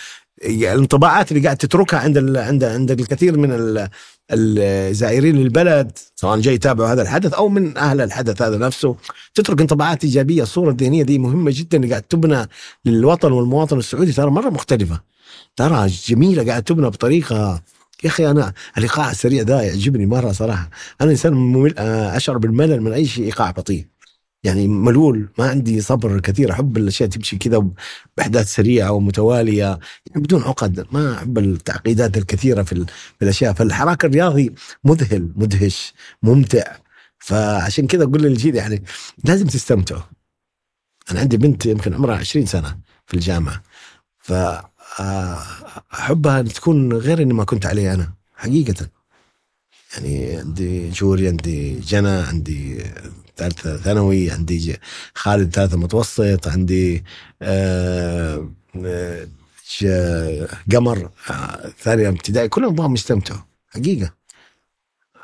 الانطباعات 0.45 1.31
اللي 1.31 1.43
قاعد 1.43 1.57
تتركها 1.57 1.99
عند 1.99 2.17
ال... 2.17 2.37
عند 2.37 2.63
عند 2.63 2.91
الكثير 2.91 3.37
من 3.37 3.51
ال... 3.51 3.89
الزائرين 4.31 5.35
للبلد 5.35 5.91
سواء 6.15 6.39
جاي 6.39 6.53
يتابعوا 6.53 6.89
هذا 6.89 7.01
الحدث 7.01 7.33
أو 7.33 7.49
من 7.49 7.77
أهل 7.77 8.01
الحدث 8.01 8.41
هذا 8.41 8.57
نفسه. 8.57 8.95
تترك 9.35 9.61
انطباعات 9.61 10.03
إيجابية 10.03 10.43
الصورة 10.43 10.69
الذهنية 10.71 11.03
دي 11.03 11.19
مهمة 11.19 11.51
جدا 11.53 11.77
اللي 11.77 11.89
قاعد 11.89 12.01
تبنى 12.01 12.49
للوطن 12.85 13.31
والمواطن 13.31 13.77
السعودي 13.79 14.11
ترى 14.13 14.31
مرة 14.31 14.49
مختلفة. 14.49 15.01
ترى 15.55 15.87
جميلة 15.87 16.45
قاعد 16.45 16.63
تبنى 16.63 16.89
بطريقة 16.89 17.61
يا 18.03 18.09
أخي 18.09 18.31
أنا 18.31 18.53
الايقاع 18.77 19.11
السريع 19.11 19.43
ده 19.43 19.61
يعجبني 19.61 20.05
مرة 20.05 20.31
صراحة. 20.31 20.69
أنا 21.01 21.11
إنسان 21.11 21.33
ممل 21.33 21.73
آه، 21.77 22.17
أشعر 22.17 22.37
بالملل 22.37 22.81
من 22.81 22.93
أي 22.93 23.05
شيء 23.05 23.25
إيقاع 23.25 23.51
بطيء. 23.51 23.85
يعني 24.43 24.67
ملول 24.67 25.29
ما 25.37 25.49
عندي 25.49 25.81
صبر 25.81 26.19
كثير 26.19 26.51
أحب 26.51 26.77
الأشياء 26.77 27.09
تمشي 27.09 27.37
كذا 27.37 27.69
بأحداث 28.17 28.53
سريعة 28.53 28.91
ومتواليه 28.91 29.59
يعني 29.59 29.79
بدون 30.15 30.43
عقد 30.43 30.87
ما 30.91 31.15
أحب 31.17 31.37
التعقيدات 31.37 32.17
الكثيرة 32.17 32.63
في, 32.63 32.85
في 33.19 33.21
الأشياء. 33.21 33.53
فالحراك 33.53 34.05
الرياضي 34.05 34.55
مذهل 34.83 35.31
مدهش 35.35 35.93
ممتع. 36.23 36.75
فعشان 37.19 37.87
كذا 37.87 38.03
أقول 38.03 38.21
للجيل 38.21 38.55
يعني 38.55 38.83
لازم 39.23 39.47
تستمتعوا. 39.47 40.01
أنا 41.11 41.19
عندي 41.19 41.37
بنت 41.37 41.65
يمكن 41.65 41.93
عمرها 41.93 42.17
20 42.17 42.45
سنة 42.45 42.77
في 43.05 43.13
الجامعة. 43.13 43.63
ف 44.19 44.33
آه، 44.99 45.37
أحبها 45.93 46.39
أن 46.39 46.47
تكون 46.47 46.93
غير 46.93 47.21
إني 47.21 47.33
ما 47.33 47.43
كنت 47.43 47.65
عليه 47.65 47.93
أنا 47.93 48.13
حقيقة. 48.35 48.89
يعني 49.93 50.37
عندي 50.37 50.89
جوري 50.89 51.27
عندي 51.27 51.79
جنى 51.79 52.09
عندي 52.09 52.83
ثالثة 53.37 53.77
ثانوي 53.77 54.31
عندي 54.31 54.77
خالد 55.13 55.55
ثالثة 55.55 55.77
متوسط 55.77 56.47
عندي 56.47 57.03
آه، 57.41 58.49
آه، 58.85 60.47
قمر 60.73 61.09
آه، 61.29 61.71
ثانية 61.79 62.09
ابتدائي 62.09 62.47
كلهم 62.49 62.73
ابغاهم 62.73 62.93
يستمتعوا 62.93 63.41
حقيقة. 63.69 64.13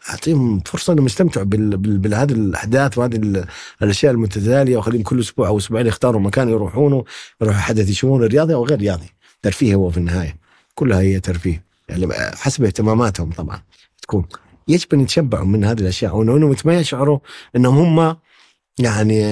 أعطيهم 0.09 0.59
فرصة 0.59 0.93
إنهم 0.93 1.05
يستمتعوا 1.05 1.45
بهذه 1.49 2.31
الأحداث 2.31 2.97
وهذه 2.97 3.15
ال- 3.15 3.45
الأشياء 3.81 4.11
المتتالية 4.13 4.77
وخليهم 4.77 5.03
كل 5.03 5.19
أسبوع 5.19 5.47
أو 5.47 5.57
أسبوعين 5.57 5.87
يختاروا 5.87 6.21
مكان 6.21 6.49
يروحونه 6.49 7.03
يروحوا 7.41 7.61
حدث 7.61 7.89
يشوفونه 7.89 8.25
رياضي 8.27 8.53
أو 8.53 8.65
غير 8.65 8.79
رياضي. 8.79 9.09
ترفيه 9.41 9.75
هو 9.75 9.89
في 9.89 9.97
النهاية 9.97 10.37
كلها 10.75 10.99
هي 10.99 11.19
ترفيه. 11.19 11.63
يعني 11.89 12.07
حسب 12.35 12.63
اهتماماتهم 12.63 13.31
طبعا 13.31 13.61
تكون. 14.01 14.25
يجب 14.67 14.93
أن 14.93 14.99
يتشبعوا 14.99 15.45
من 15.45 15.63
هذه 15.63 15.79
الأشياء. 15.79 16.15
وانهم 16.15 16.55
ما 16.65 16.79
يشعروا 16.79 17.19
إنهم 17.55 17.99
هم 17.99 18.17
يعني 18.79 19.23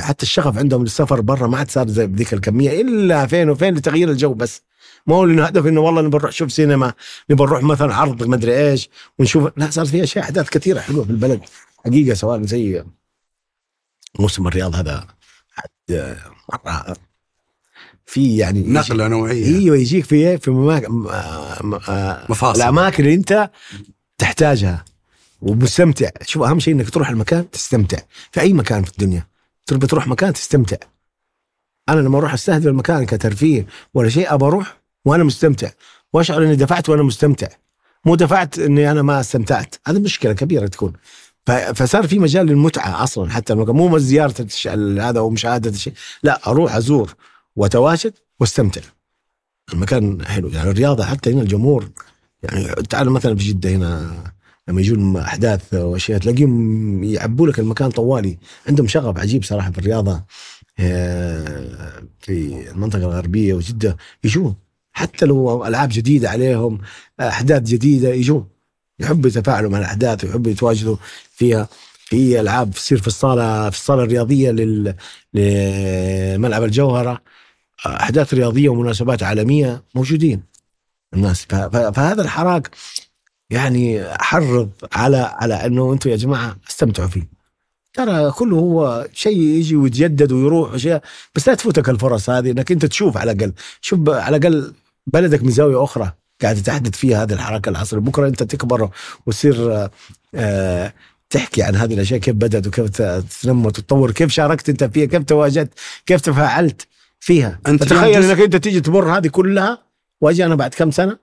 حتى 0.00 0.22
الشغف 0.22 0.58
عندهم 0.58 0.82
للسفر 0.82 1.20
برا 1.20 1.46
ما 1.46 1.58
عاد 1.58 1.70
صار 1.70 1.88
زي 1.88 2.06
بذيك 2.06 2.32
الكمية 2.34 2.80
إلا 2.80 3.26
فين 3.26 3.50
وفين 3.50 3.74
لتغيير 3.74 4.10
الجو 4.10 4.34
بس. 4.34 4.62
ما 5.06 5.14
هو 5.14 5.24
انه 5.24 5.44
هدف 5.44 5.66
إنه 5.66 5.80
والله 5.80 6.02
نبى 6.02 6.16
نروح 6.18 6.30
نشوف 6.30 6.52
سينما 6.52 6.92
نبى 7.30 7.44
نروح 7.44 7.62
مثلا 7.62 7.94
عرض 7.94 8.22
ما 8.22 8.36
أدري 8.36 8.70
إيش 8.70 8.88
ونشوف. 9.18 9.52
لا 9.56 9.70
صار 9.70 9.86
في 9.86 10.02
أشياء 10.02 10.24
أحداث 10.24 10.48
كثيرة 10.48 10.80
حلوة 10.80 11.04
في 11.04 11.10
البلد. 11.10 11.40
حقيقة 11.84 12.14
سواء 12.14 12.42
زي 12.42 12.84
موسم 14.18 14.46
الرياض 14.46 14.74
هذا 14.74 15.06
حد 15.50 16.16
مرة 16.52 16.96
في 18.06 18.36
يعني 18.36 18.62
نقلة 18.62 19.08
نوعية. 19.08 19.58
أيوه 19.58 19.76
يجيك 19.76 20.04
في 20.04 20.38
في 20.38 20.50
مماكن 20.50 20.92
مفاصل. 22.28 22.62
الأماكن 22.62 23.04
اللي 23.04 23.14
أنت 23.14 23.50
تحتاجها. 24.22 24.84
ومستمتع. 25.40 26.10
شوف 26.22 26.42
أهم 26.42 26.60
شيء 26.60 26.74
إنك 26.74 26.90
تروح 26.90 27.08
المكان 27.08 27.50
تستمتع. 27.50 27.98
في 28.32 28.40
أي 28.40 28.52
مكان 28.52 28.82
في 28.82 28.90
الدنيا. 28.90 29.26
تبي 29.66 29.86
تروح 29.86 30.06
مكان 30.06 30.32
تستمتع. 30.32 30.76
أنا 31.88 32.00
لما 32.00 32.18
أروح 32.18 32.32
أستهدف 32.32 32.66
المكان 32.66 33.06
كترفيه 33.06 33.66
ولا 33.94 34.08
شيء 34.08 34.34
أبى 34.34 34.44
أروح 34.44 34.80
وأنا 35.04 35.24
مستمتع. 35.24 35.70
وأشعر 36.12 36.42
إني 36.42 36.56
دفعت 36.56 36.88
وأنا 36.88 37.02
مستمتع. 37.02 37.48
مو 38.04 38.14
دفعت 38.14 38.58
إني 38.58 38.90
أنا 38.90 39.02
ما 39.02 39.20
استمتعت. 39.20 39.74
هذه 39.86 39.98
مشكلة 39.98 40.32
كبيرة 40.32 40.66
تكون. 40.66 40.92
فصار 41.74 42.08
في 42.08 42.18
مجال 42.18 42.46
للمتعة 42.46 43.02
أصلا. 43.02 43.30
حتى 43.30 43.52
المكان 43.52 43.76
مو 43.76 43.88
بس 43.88 44.02
زيارة 44.02 44.46
هذا 45.00 45.20
ومشاهده 45.20 45.70
الشيء. 45.70 45.92
لا 46.22 46.40
أروح 46.46 46.74
أزور 46.74 47.14
وأتواجد 47.56 48.14
وأستمتع. 48.40 48.80
المكان 49.72 50.26
حلو. 50.26 50.48
يعني 50.48 50.70
الرياضة 50.70 51.04
حتى 51.04 51.32
هنا 51.32 51.42
الجمهور 51.42 51.88
يعني 52.42 52.66
تعال 52.74 53.10
مثلا 53.10 53.36
في 53.36 53.44
جدة 53.44 53.70
هنا 53.70 54.14
لما 54.68 54.80
يجون 54.80 55.16
أحداث 55.16 55.74
وأشياء 55.74 56.18
تلاقيهم 56.18 57.04
يعبوا 57.04 57.46
لك 57.46 57.58
المكان 57.58 57.90
طوالي. 57.90 58.38
عندهم 58.68 58.86
شغف 58.88 59.18
عجيب 59.18 59.44
صراحة 59.44 59.70
في 59.70 59.78
الرياضة 59.78 60.24
آه، 60.78 62.02
في 62.20 62.70
المنطقة 62.70 62.98
الغربية 62.98 63.54
وجدة. 63.54 63.96
يجون. 64.24 64.54
حتى 64.92 65.26
لو 65.26 65.66
ألعاب 65.66 65.88
جديدة 65.92 66.30
عليهم 66.30 66.78
أحداث 67.20 67.62
جديدة 67.62 68.08
يجون. 68.08 68.48
يحبوا 68.98 69.30
يتفاعلوا 69.30 69.70
مع 69.70 69.78
الأحداث 69.78 70.24
ويحبوا 70.24 70.50
يتواجدوا 70.52 70.96
فيها. 71.30 71.68
في 72.06 72.40
ألعاب 72.40 72.70
تصير 72.70 72.98
في 72.98 73.06
الصالة 73.06 73.70
في 73.70 73.76
الصالة 73.76 74.02
الرياضية 74.02 74.50
لل 74.50 74.94
لملعب 75.34 76.64
الجوهرة. 76.64 77.22
أحداث 77.86 78.34
رياضية 78.34 78.68
ومناسبات 78.68 79.22
عالمية 79.22 79.84
موجودين. 79.94 80.51
الناس. 81.14 81.44
فهذا 81.44 82.22
الحراك 82.22 82.70
يعني 83.50 84.04
حرض 84.20 84.70
على 84.92 85.16
على 85.16 85.54
أنه 85.54 85.92
أنتم 85.92 86.10
يا 86.10 86.16
جماعة 86.16 86.56
استمتعوا 86.70 87.08
فيه. 87.08 87.28
ترى 87.94 88.30
كله 88.30 88.56
هو 88.56 89.06
شيء 89.12 89.36
يجي 89.38 89.76
ويتجدد 89.76 90.32
ويروح 90.32 90.72
وشيء 90.72 91.00
بس 91.34 91.48
لا 91.48 91.54
تفوتك 91.54 91.88
الفرص 91.88 92.30
هذه 92.30 92.50
إنك 92.50 92.72
أنت 92.72 92.86
تشوف 92.86 93.16
على 93.16 93.32
الأقل. 93.32 93.52
شوف 93.80 94.08
على 94.08 94.36
الأقل 94.36 94.72
بلدك 95.06 95.42
من 95.42 95.50
زاويه 95.50 95.84
أخرى 95.84 96.12
قاعد 96.42 96.62
تحدث 96.62 96.96
فيها 96.96 97.22
هذه 97.22 97.32
الحركة 97.32 97.68
العصرية. 97.68 98.00
بكرة 98.00 98.28
أنت 98.28 98.42
تكبر 98.42 98.90
وتصير 99.26 99.88
آه، 100.34 100.92
تحكي 101.30 101.62
عن 101.62 101.76
هذه 101.76 101.94
الأشياء 101.94 102.20
كيف 102.20 102.34
بدأت 102.34 102.66
وكيف 102.66 102.88
ت- 102.90 103.24
تنمى 103.42 103.66
وتتطور 103.66 104.10
كيف 104.10 104.30
شاركت 104.32 104.68
أنت 104.68 104.84
فيها 104.84 105.06
كيف 105.06 105.22
تواجدت 105.22 105.70
كيف 106.06 106.20
تفاعلت 106.20 106.86
فيها. 107.20 107.58
أنت 107.66 107.82
تخيل 107.84 108.24
إنك 108.24 108.40
أنت 108.40 108.56
تيجي 108.56 108.80
تمر 108.80 109.16
هذه 109.18 109.28
كلها 109.28 109.78
واجي 110.22 110.46
أنا 110.46 110.54
بعد 110.54 110.74
كم 110.74 110.90
سنة 110.90 111.18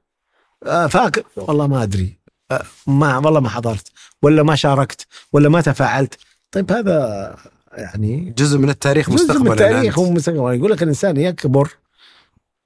آه، 0.66 0.88
فاكر 0.88 1.24
والله 1.36 1.68
ما 1.68 1.84
ادري 1.84 2.20
آه، 2.52 2.64
ما 2.88 3.18
والله 3.18 3.40
ما 3.40 3.50
حضرت 3.50 3.92
ولا 4.22 4.44
ما 4.44 4.56
شاركت 4.56 5.08
ولا 5.34 5.50
ما 5.50 5.62
تفاعلت 5.62 6.18
طيب 6.52 6.72
هذا 6.72 7.36
يعني 7.72 8.34
جزء 8.38 8.58
من 8.58 8.70
التاريخ 8.70 9.10
جزء 9.10 9.24
مستقبلا 9.24 9.44
من 9.44 9.52
التاريخ. 9.52 10.00
هو 10.00 10.52
يقول 10.52 10.72
لك 10.72 10.84
الإنسان 10.84 11.18
يكبر 11.18 11.70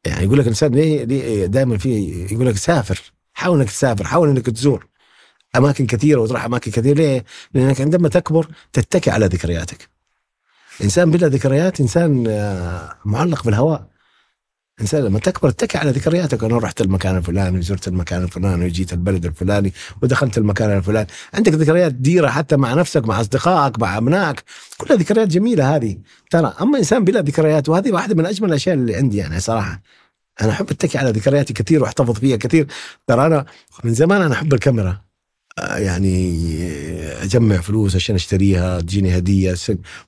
يعني 0.06 0.26
يقول 0.26 0.38
لك 0.38 0.44
الإنسان 0.44 0.72
ليه, 0.76 1.04
ليه 1.04 1.46
دائما 1.46 1.78
في 1.78 2.26
يقول 2.32 2.48
لك 2.48 2.58
سافر 2.58 3.02
حاول 3.34 3.60
إنك 3.60 3.70
تسافر 3.70 4.04
حاول 4.04 4.30
إنك 4.30 4.46
تزور 4.46 4.88
أماكن 5.56 5.86
كثيرة 5.86 6.22
وتروح 6.22 6.46
أماكن 6.46 6.72
كثيرة 6.72 6.96
ليه؟ 6.96 7.26
لأنك 7.54 7.82
عندما 7.82 8.10
تكبر 8.10 8.48
تتكي 8.74 9.12
على 9.12 9.26
ذكرياتك. 9.26 9.90
إنسان 10.84 11.12
بلا 11.12 11.28
ذكريات 11.28 11.82
إنسان 11.82 12.26
آه، 12.28 12.96
معلق 13.06 13.44
بالهواء. 13.44 13.93
إنسان 14.82 15.04
لما 15.04 15.20
تكبر 15.20 15.50
تتكي 15.50 15.78
على 15.78 15.92
ذكرياتك. 15.92 16.44
أنا 16.44 16.58
رحت 16.58 16.82
المكان 16.82 17.18
الفلاني 17.18 17.58
وزرت 17.58 17.88
المكان 17.88 18.24
الفلاني 18.24 18.66
وجيت 18.66 18.94
البلد 18.94 19.26
الفلاني 19.26 19.74
ودخلت 20.02 20.38
المكان 20.38 20.78
الفلاني، 20.78 21.08
عندك 21.34 21.54
ذكريات 21.54 21.94
ديرة 21.94 22.28
حتى 22.30 22.58
مع 22.58 22.74
نفسك 22.74 23.08
مع 23.08 23.22
أصدقائك 23.22 23.80
مع 23.80 23.98
أبنائك، 23.98 24.44
كلها 24.78 24.98
ذكريات 24.98 25.28
جميلة 25.28 25.76
هذه. 25.76 25.98
ترى 26.32 26.54
أما 26.62 26.78
إنسان 26.78 27.04
بلا 27.04 27.22
ذكريات 27.22 27.70
وهذه 27.70 27.92
واحدة 27.92 28.16
من 28.16 28.26
أجمل 28.26 28.50
الأشياء 28.50 28.76
اللي 28.76 28.96
عندي 28.96 29.18
يعني 29.18 29.40
صراحة. 29.40 29.82
أنا 30.42 30.52
أحب 30.52 30.72
أتكي 30.72 30.98
على 30.98 31.12
ذكرياتي 31.12 31.54
كثير 31.54 31.82
وأحتفظ 31.82 32.20
فيها 32.20 32.38
كثير، 32.38 32.68
ترى 33.08 33.26
أنا 33.26 33.46
من 33.84 33.94
زمان 33.94 34.22
أنا 34.22 34.34
أحب 34.34 34.54
الكاميرا. 34.54 35.02
يعني 35.60 36.40
أجمع 37.24 37.58
فلوس 37.58 37.96
عشان 37.96 38.16
أشتريها 38.16 38.80
تجيني 38.82 39.18
هدية 39.18 39.56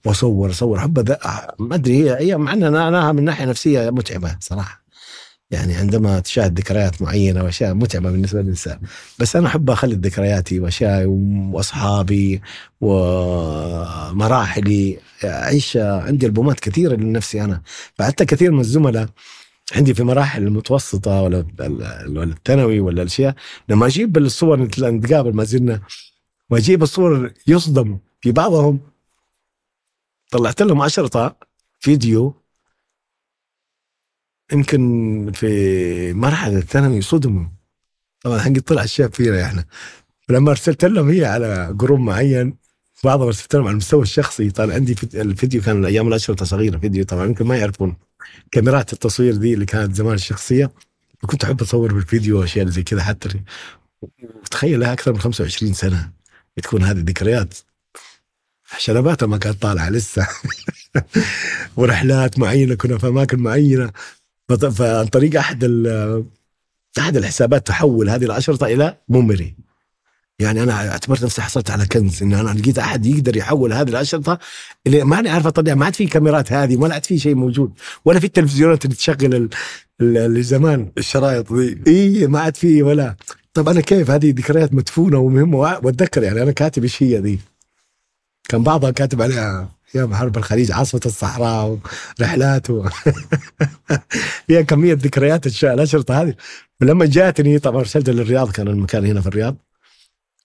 وأصور 0.06 0.50
أصور. 0.50 0.80
أذ- 0.80 1.16
ما 1.60 1.76
أدري 1.76 1.98
هي 2.10 2.18
هي 2.20 2.38
مع 2.38 2.54
إن 2.54 2.64
أنا 2.64 2.88
أنا 2.88 3.12
من 3.12 3.24
ناحية 3.24 3.46
نفسية 3.46 3.90
متعبة 3.90 4.38
صراحة. 4.40 4.86
يعني 5.52 5.76
عندما 5.76 6.20
تشاهد 6.20 6.60
ذكريات 6.60 7.02
معينة 7.02 7.44
وأشياء 7.44 7.74
متعبة 7.74 8.12
بالنسبة 8.12 8.42
للإنسان. 8.42 8.80
بس 9.20 9.36
أنا 9.36 9.48
أحب 9.48 9.70
أخلد 9.70 10.06
ذكرياتي 10.06 10.60
واشيائي 10.60 11.06
وأصحابي 11.52 12.42
ومراحلي. 13.86 14.98
أعيش 15.24 15.78
عندي 15.78 16.26
البومات 16.26 16.60
كثيرة 16.60 16.96
لنفسي 16.96 17.42
أنا. 17.44 17.62
فحتى 17.96 18.26
كثير 18.26 18.52
من 18.52 18.60
الزملاء 18.60 19.08
عندي 19.74 19.94
في 19.94 20.04
مراحل 20.04 20.44
المتوسطة 20.44 21.22
ولا 21.22 21.48
ولا 22.08 22.24
الثانوي 22.24 22.80
ولا 22.80 23.02
الأشياء 23.02 23.36
لما 23.70 23.86
أجيب 23.86 24.18
الصور 24.18 24.60
نتقابل 24.60 25.34
ما 25.34 25.44
زلنا 25.44 25.82
وأجيب 26.50 26.84
الصور 26.84 27.34
يصدم 27.48 27.98
في 28.22 28.32
بعضهم. 28.32 28.80
طلعت 30.32 30.62
لهم 30.62 30.82
اشرطه 30.82 31.36
فيديو. 31.80 32.42
يمكن 34.54 35.32
في 35.36 36.14
مرحلة 36.14 36.58
الثانوي 36.58 37.02
صدموا. 37.02 37.46
طبعا 38.22 38.40
حقي 38.40 38.60
طلع 38.60 38.84
الشاب 38.84 39.14
فينا 39.14 39.46
إحنا 39.46 39.66
فلما 40.28 40.52
أرسلت 40.52 40.86
لهم 40.86 41.10
هي 41.10 41.26
على 41.26 41.74
جروب 41.74 42.00
معين 42.00 42.58
بعضهم 43.04 43.28
أرسلت 43.28 43.56
لهم 43.56 43.64
على 43.64 43.72
المستوى 43.72 44.02
الشخصي. 44.02 44.50
طبعا 44.52 44.74
عندي 44.74 44.96
فيد- 44.96 45.16
الفيديو 45.16 45.62
كان 45.62 45.86
أيام 45.86 46.08
الاشرطه 46.08 46.46
صغيرة 46.46 46.78
فيديو 46.78 47.06
طبعا 47.06 47.26
يمكن 47.26 47.46
ما 47.48 47.58
يعرفون. 47.58 47.96
كاميرات 48.52 48.94
التصوير 48.94 49.36
دي 49.36 49.54
اللي 49.54 49.66
كانت 49.66 49.96
زمان 49.96 50.14
الشخصية. 50.14 50.72
كنت 51.26 51.44
أحب 51.44 51.62
أصور 51.62 51.94
بالفيديو 51.94 52.40
وأشياء 52.40 52.68
زي 52.68 52.84
كذا 52.84 53.04
حتى 53.04 53.30
وتخيل 54.02 54.80
لها 54.80 54.94
أكثر 54.94 55.14
من 55.14 55.20
25 55.20 55.74
سنة 55.74 56.12
تكون 56.64 56.84
هذه 56.84 57.00
ذكريات 57.00 57.54
شنباتها 58.78 59.26
ما 59.26 59.38
كانت 59.38 59.62
طالعة 59.62 59.90
لسه. 59.90 60.28
ورحلات 61.78 62.40
معينة 62.40 62.76
كنا 62.76 62.98
في 62.98 63.08
أماكن 63.08 63.40
معينة. 63.40 63.92
فعن 64.50 65.06
طريق 65.06 65.40
أحد 65.40 65.64
أحد 67.00 67.18
الحسابات 67.18 67.68
تحول 67.68 68.10
هذه 68.10 68.26
الأشرطة 68.26 68.66
إلى 68.66 68.98
ميموري 69.10 69.56
يعني 70.40 70.64
أنا 70.64 70.92
اعتبرت 70.92 71.24
نفسي 71.24 71.42
حصلت 71.42 71.70
على 71.72 71.86
كنز 71.86 72.24
إن 72.24 72.34
أنا 72.34 72.60
لقيت 72.60 72.80
أحد 72.80 73.06
يقدر 73.06 73.38
يحول 73.38 73.74
هذه 73.74 73.90
الأشرطة 73.90 74.40
اللي 74.88 75.04
ما 75.04 75.20
أنا 75.20 75.32
عارف 75.32 75.48
اطلع 75.48 75.74
ما 75.76 75.86
عاد 75.86 75.96
في 75.96 76.06
كاميرات 76.06 76.54
هذه 76.54 76.76
ولا 76.78 76.94
عاد 76.94 77.06
في 77.06 77.20
شيء 77.20 77.36
موجود 77.36 77.72
ولا 78.06 78.20
في 78.20 78.26
التلفزيونات 78.26 78.86
اللي 78.86 78.96
تشغل 78.96 79.36
ال- 79.36 79.50
ال- 80.02 80.18
اللي 80.18 80.44
زمان 80.44 80.92
الشرايط 80.98 81.54
ذي. 81.54 81.78
إي 81.88 82.28
ما 82.28 82.40
عاد 82.40 82.58
في 82.58 82.84
ولا. 82.84 83.16
طب 83.54 83.70
أنا 83.70 83.82
كيف؟ 83.82 84.12
هذه 84.12 84.30
ذكريات 84.38 84.74
مدفونة 84.74 85.18
ومهمة 85.18 85.58
وأتذكر 85.58 86.24
يعني 86.24 86.42
أنا 86.44 86.52
كاتب 86.52 86.84
إيش 86.84 87.04
هي 87.04 87.18
ذي. 87.20 87.40
كان 88.50 88.64
بعضها 88.64 88.92
كاتب 88.92 89.22
عليها 89.22 89.70
يا 89.96 90.10
حرب 90.14 90.38
الخليج 90.38 90.72
عاصفه 90.72 91.00
الصحراء 91.06 91.80
ورحلات 92.20 92.70
و... 92.70 92.86
فيها 94.48 94.62
كمية 94.62 94.94
ذكريات 94.94 95.64
الأشرطة 95.64 96.22
هذه. 96.22 96.34
ولما 96.82 97.06
جاتني 97.06 97.60
طبعا 97.60 97.80
ارسلت 97.80 98.10
للرياض 98.10 98.52
كان 98.52 98.68
المكان 98.68 99.06
هنا 99.06 99.22
في 99.22 99.28
الرياض. 99.28 99.56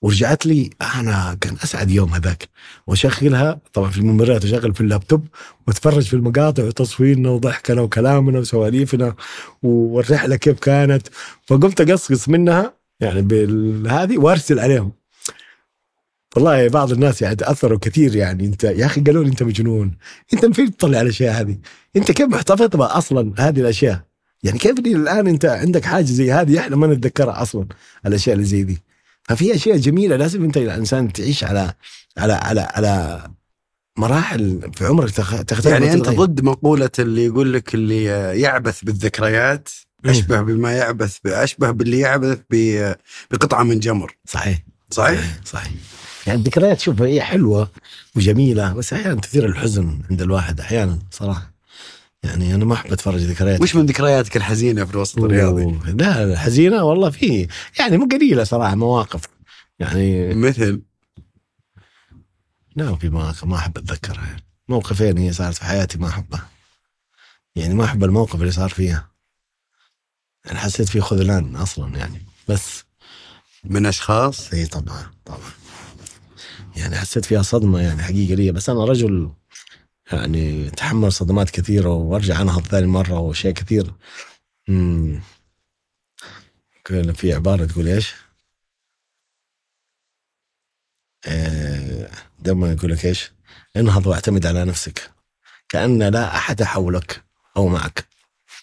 ورجعت 0.02 0.46
لي 0.46 0.70
أنا 0.82 1.36
كان 1.40 1.56
أسعد 1.64 1.90
يوم 1.90 2.14
هذاك. 2.14 2.48
وأشغلها 2.86 3.60
طبعا 3.72 3.90
في 3.90 3.98
الممرات 3.98 4.44
أشغل 4.44 4.74
في 4.74 4.80
اللابتوب 4.80 5.26
وأتفرج 5.66 6.02
في 6.02 6.14
المقاطع 6.14 6.64
وتصويرنا 6.64 7.30
وضحكنا 7.30 7.80
وكلامنا 7.80 8.38
وسواليفنا 8.38 9.14
والرحلة 9.62 10.36
كيف 10.36 10.58
كانت. 10.58 11.08
فقمت 11.46 11.80
أقصقص 11.80 12.28
منها 12.28 12.74
يعني 13.00 13.22
بالهذه 13.22 14.18
وأرسل 14.18 14.58
عليهم. 14.58 14.92
والله 16.36 16.68
بعض 16.68 16.92
الناس 16.92 17.22
يعني 17.22 17.36
تأثروا 17.36 17.78
كثير 17.78 18.16
يعني. 18.16 18.46
أنت 18.46 18.64
يا 18.64 18.86
أخي 18.86 19.00
قالوا 19.00 19.24
لي 19.24 19.30
أنت 19.30 19.42
مجنون. 19.42 19.96
أنت 20.34 20.44
من 20.44 20.52
فين 20.52 20.76
تطلع 20.76 21.00
الأشياء 21.00 21.40
هذه. 21.40 21.58
أنت 21.96 22.12
كيف 22.12 22.28
محتفظ 22.28 22.76
بها 22.76 22.98
أصلا 22.98 23.32
هذه 23.38 23.60
الأشياء؟ 23.60 24.00
يعني 24.42 24.58
كيف 24.58 24.78
الآن 24.78 25.26
أنت 25.26 25.44
عندك 25.44 25.84
حاجة 25.84 26.04
زي 26.04 26.32
هذه؟ 26.32 26.58
إحنا 26.58 26.76
ما 26.76 26.86
نتذكرها 26.86 27.42
أصلا 27.42 27.66
الأشياء 28.06 28.34
اللي 28.36 28.46
زي 28.46 28.62
دي. 28.62 28.89
ففي 29.28 29.54
أشياء 29.54 29.76
جميلة 29.76 30.16
لازم 30.16 30.44
أنت 30.44 30.56
الانسان 30.56 31.12
تعيش 31.12 31.44
على 31.44 31.74
على 32.18 32.32
على 32.32 32.60
على 32.60 33.22
مراحل 33.98 34.70
في 34.76 34.86
عمرك 34.86 35.10
تخ- 35.10 35.42
تختلف 35.42 35.66
يعني 35.66 35.92
أنت. 35.92 36.08
ضد 36.08 36.40
مقولة 36.44 36.90
اللي 36.98 37.24
يقول 37.24 37.52
لك 37.52 37.74
اللي 37.74 38.04
يعبث 38.40 38.84
بالذكريات 38.84 39.68
أشبه 40.06 40.40
بما 40.40 40.72
يعبث 40.72 41.18
أشبه 41.26 41.70
باللي 41.70 41.98
يعبث 41.98 42.38
بقطعة 43.30 43.62
من 43.62 43.78
جمر. 43.80 44.16
صحيح؟ 44.26 44.58
صحيح؟ 44.90 45.38
صحيح. 45.44 45.72
يعني 46.26 46.38
الذكريات 46.38 46.80
شوف 46.80 47.02
هي 47.02 47.22
حلوة 47.22 47.70
وجميلة 48.16 48.72
بس 48.72 48.92
أحيانا 48.92 49.20
تثير 49.20 49.46
الحزن 49.46 49.98
عند 50.10 50.22
الواحد 50.22 50.60
أحيانا 50.60 50.98
صراحة. 51.10 51.49
يعني 52.22 52.54
أنا 52.54 52.64
ما 52.64 52.74
أحب 52.74 52.92
أتفرج 52.92 53.20
ذكريات 53.20 53.60
وش 53.60 53.76
من 53.76 53.86
ذكرياتك 53.86 54.36
الحزينة 54.36 54.84
في 54.84 54.90
الوسط 54.90 55.18
الرياضي؟ 55.18 55.92
لا 55.92 56.38
حزينة 56.38 56.84
والله 56.84 57.10
في 57.10 57.48
يعني 57.78 57.98
مو 57.98 58.08
قليلة 58.12 58.44
صراحة 58.44 58.74
مواقف. 58.74 59.20
يعني 59.78 60.34
مثل؟ 60.34 60.82
لا 62.76 62.96
في 62.96 63.08
مواقف 63.08 63.44
ما 63.44 63.56
أحب 63.56 63.78
أتذكرها 63.78 64.26
يعني. 64.26 64.44
موقفين 64.68 65.18
هي 65.18 65.32
صارت 65.32 65.54
في 65.54 65.64
حياتي 65.64 65.98
ما 65.98 66.08
أحبها. 66.08 66.48
يعني 67.56 67.74
ما 67.74 67.84
أحب 67.84 68.04
الموقف 68.04 68.40
اللي 68.40 68.50
صار 68.50 68.68
فيها. 68.68 69.10
يعني 70.44 70.58
حسيت 70.58 70.88
فيه 70.88 71.00
خذلان 71.00 71.56
أصلا 71.56 71.96
يعني 71.98 72.26
بس. 72.48 72.84
من 73.64 73.86
أشخاص؟ 73.86 74.52
إي 74.52 74.66
طبعا 74.66 75.10
طبعا. 75.24 75.38
يعني 76.76 76.96
حسيت 76.96 77.24
فيها 77.24 77.42
صدمة 77.42 77.80
يعني 77.80 78.02
حقيقة 78.02 78.34
لي 78.34 78.52
بس 78.52 78.68
أنا 78.68 78.84
رجل 78.84 79.30
يعني 80.12 80.70
تحمل 80.70 81.12
صدمات 81.12 81.50
كثيرة 81.50 81.88
وأرجع 81.88 82.42
انهض 82.42 82.66
ثاني 82.66 82.86
مرة 82.86 83.18
واشياء 83.18 83.52
كثير. 83.52 83.94
امم 84.68 85.20
كان 86.84 87.12
في 87.12 87.34
عبارة 87.34 87.64
تقول 87.64 87.88
إيش؟ 87.88 88.14
آه، 91.26 92.10
دائما 92.38 92.72
يقول 92.72 92.92
لك 92.92 93.04
إيش؟ 93.06 93.32
انهض 93.76 94.06
واعتمد 94.06 94.46
على 94.46 94.64
نفسك. 94.64 95.10
كأن 95.68 96.02
لا 96.02 96.36
أحد 96.36 96.62
حولك 96.62 97.24
أو 97.56 97.68
معك. 97.68 98.06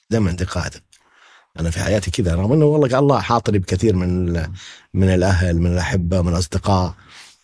دائما 0.10 0.30
عندي 0.30 0.44
قاعدة 0.44 0.84
أنا 1.60 1.72
في 1.72 1.80
حياتي 1.80 2.12
كذا 2.12 2.36
رغم 2.36 2.54
أنه 2.54 2.66
والله 2.66 3.00
الله 3.00 3.20
حاطني 3.22 3.60
بكثير 3.60 3.96
من 3.96 4.34
من 4.94 5.14
الأهل 5.14 5.60
من 5.60 5.74
الأحبة 5.74 6.22
من 6.22 6.34
الأصدقاء. 6.34 6.96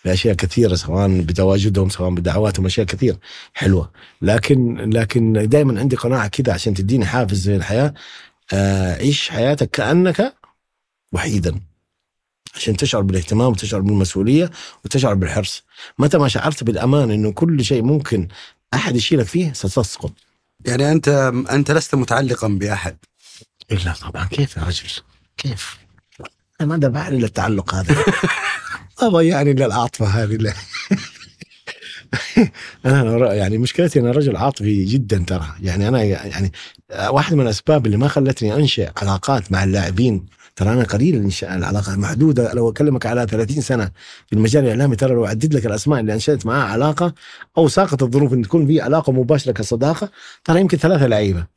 في 0.04 0.14
أشياء 0.14 0.36
كثيرة 0.36 0.76
سواء 0.76 1.22
بتواجدهم 1.22 1.90
سواء 1.90 2.10
بدعواتهم 2.10 2.66
أشياء 2.66 2.86
كثير 2.86 3.18
حلوة. 3.54 3.92
لكن 4.22 4.90
لكن 4.90 5.50
دائما 5.50 5.80
عندي 5.80 5.96
قناعة 5.96 6.28
كذا 6.28 6.54
عشان 6.54 6.74
تديني 6.74 7.06
حافز 7.06 7.38
زي 7.38 7.56
الحياة. 7.56 7.94
آه، 8.54 8.96
عيش 8.96 9.30
حياتك 9.30 9.70
كأنك 9.70 10.34
وحيدا. 11.12 11.60
عشان 12.56 12.78
تشعر 12.78 13.02
بالاهتمام 13.02 13.52
وتشعر 13.52 13.82
بالمسؤولية 13.82 14.52
وتشعر 14.86 15.14
بالحرص. 15.14 15.64
متى 16.00 16.18
ما 16.18 16.28
شعرت 16.28 16.64
بالأمان 16.64 17.12
أنه 17.12 17.32
كل 17.32 17.66
شيء 17.66 17.84
ممكن 17.84 18.28
أحد 18.74 18.96
يشيلك 18.96 19.26
فيه 19.26 19.54
ستسقط 19.54 20.12
يعني 20.66 20.92
أنت 20.92 21.08
أنت 21.52 21.72
لست 21.72 21.96
متعلقا 21.96 22.48
بأحد. 22.48 22.98
إلا 23.72 23.94
طبعا. 23.94 24.26
كيف 24.26 24.58
يا 24.58 24.64
رجل؟ 24.64 24.90
كيف؟ 25.38 25.78
أنا 26.62 26.78
ما 26.88 27.08
إلا 27.08 27.26
التعلق 27.26 27.76
هذا. 27.76 27.96
ضيعني 29.10 29.52
إلا 29.52 29.66
العاطفة 29.66 30.06
هذه 30.06 30.36
ر- 33.18 33.34
يعني 33.34 33.58
مشكلتي 33.58 34.00
أنا 34.00 34.12
رجل 34.12 34.36
عاطفي 34.36 34.86
جدا 34.86 35.24
ترى. 35.28 35.46
يعني 35.62 35.88
أنا 35.88 36.04
يعني 36.04 36.52
واحد 37.10 37.34
من 37.34 37.42
الأسباب 37.42 37.86
اللي 37.86 37.98
ما 37.98 38.08
خلتني 38.08 38.56
أنشئ 38.56 38.90
علاقات 39.02 39.52
مع 39.52 39.64
اللاعبين 39.64 40.26
ترى 40.56 40.74
أنا 40.74 40.84
قليل 40.84 41.16
إنشاء 41.16 41.56
العلاقات 41.56 41.98
محدودة. 41.98 42.54
لو 42.54 42.70
أكلمك 42.70 43.06
على 43.06 43.28
30 43.28 43.62
سنة 43.62 43.92
في 44.28 44.34
المجال 44.34 44.64
الإعلامي 44.64 44.96
ترى 44.96 45.14
لو 45.14 45.26
أعدد 45.26 45.54
لك 45.54 45.66
الأسماء 45.66 46.00
اللي 46.00 46.14
أنشأت 46.14 46.46
معها 46.46 46.64
علاقة 46.64 47.14
أو 47.58 47.68
ساقط 47.68 48.04
الظروف 48.04 48.34
أن 48.34 48.42
تكون 48.42 48.68
في 48.68 48.82
علاقة 48.82 49.14
مباشرة 49.14 49.52
كصداقة 49.52 50.10
ترى 50.46 50.62
يمكن 50.62 50.78
ثلاثة 50.78 51.08
لعيبة. 51.08 51.48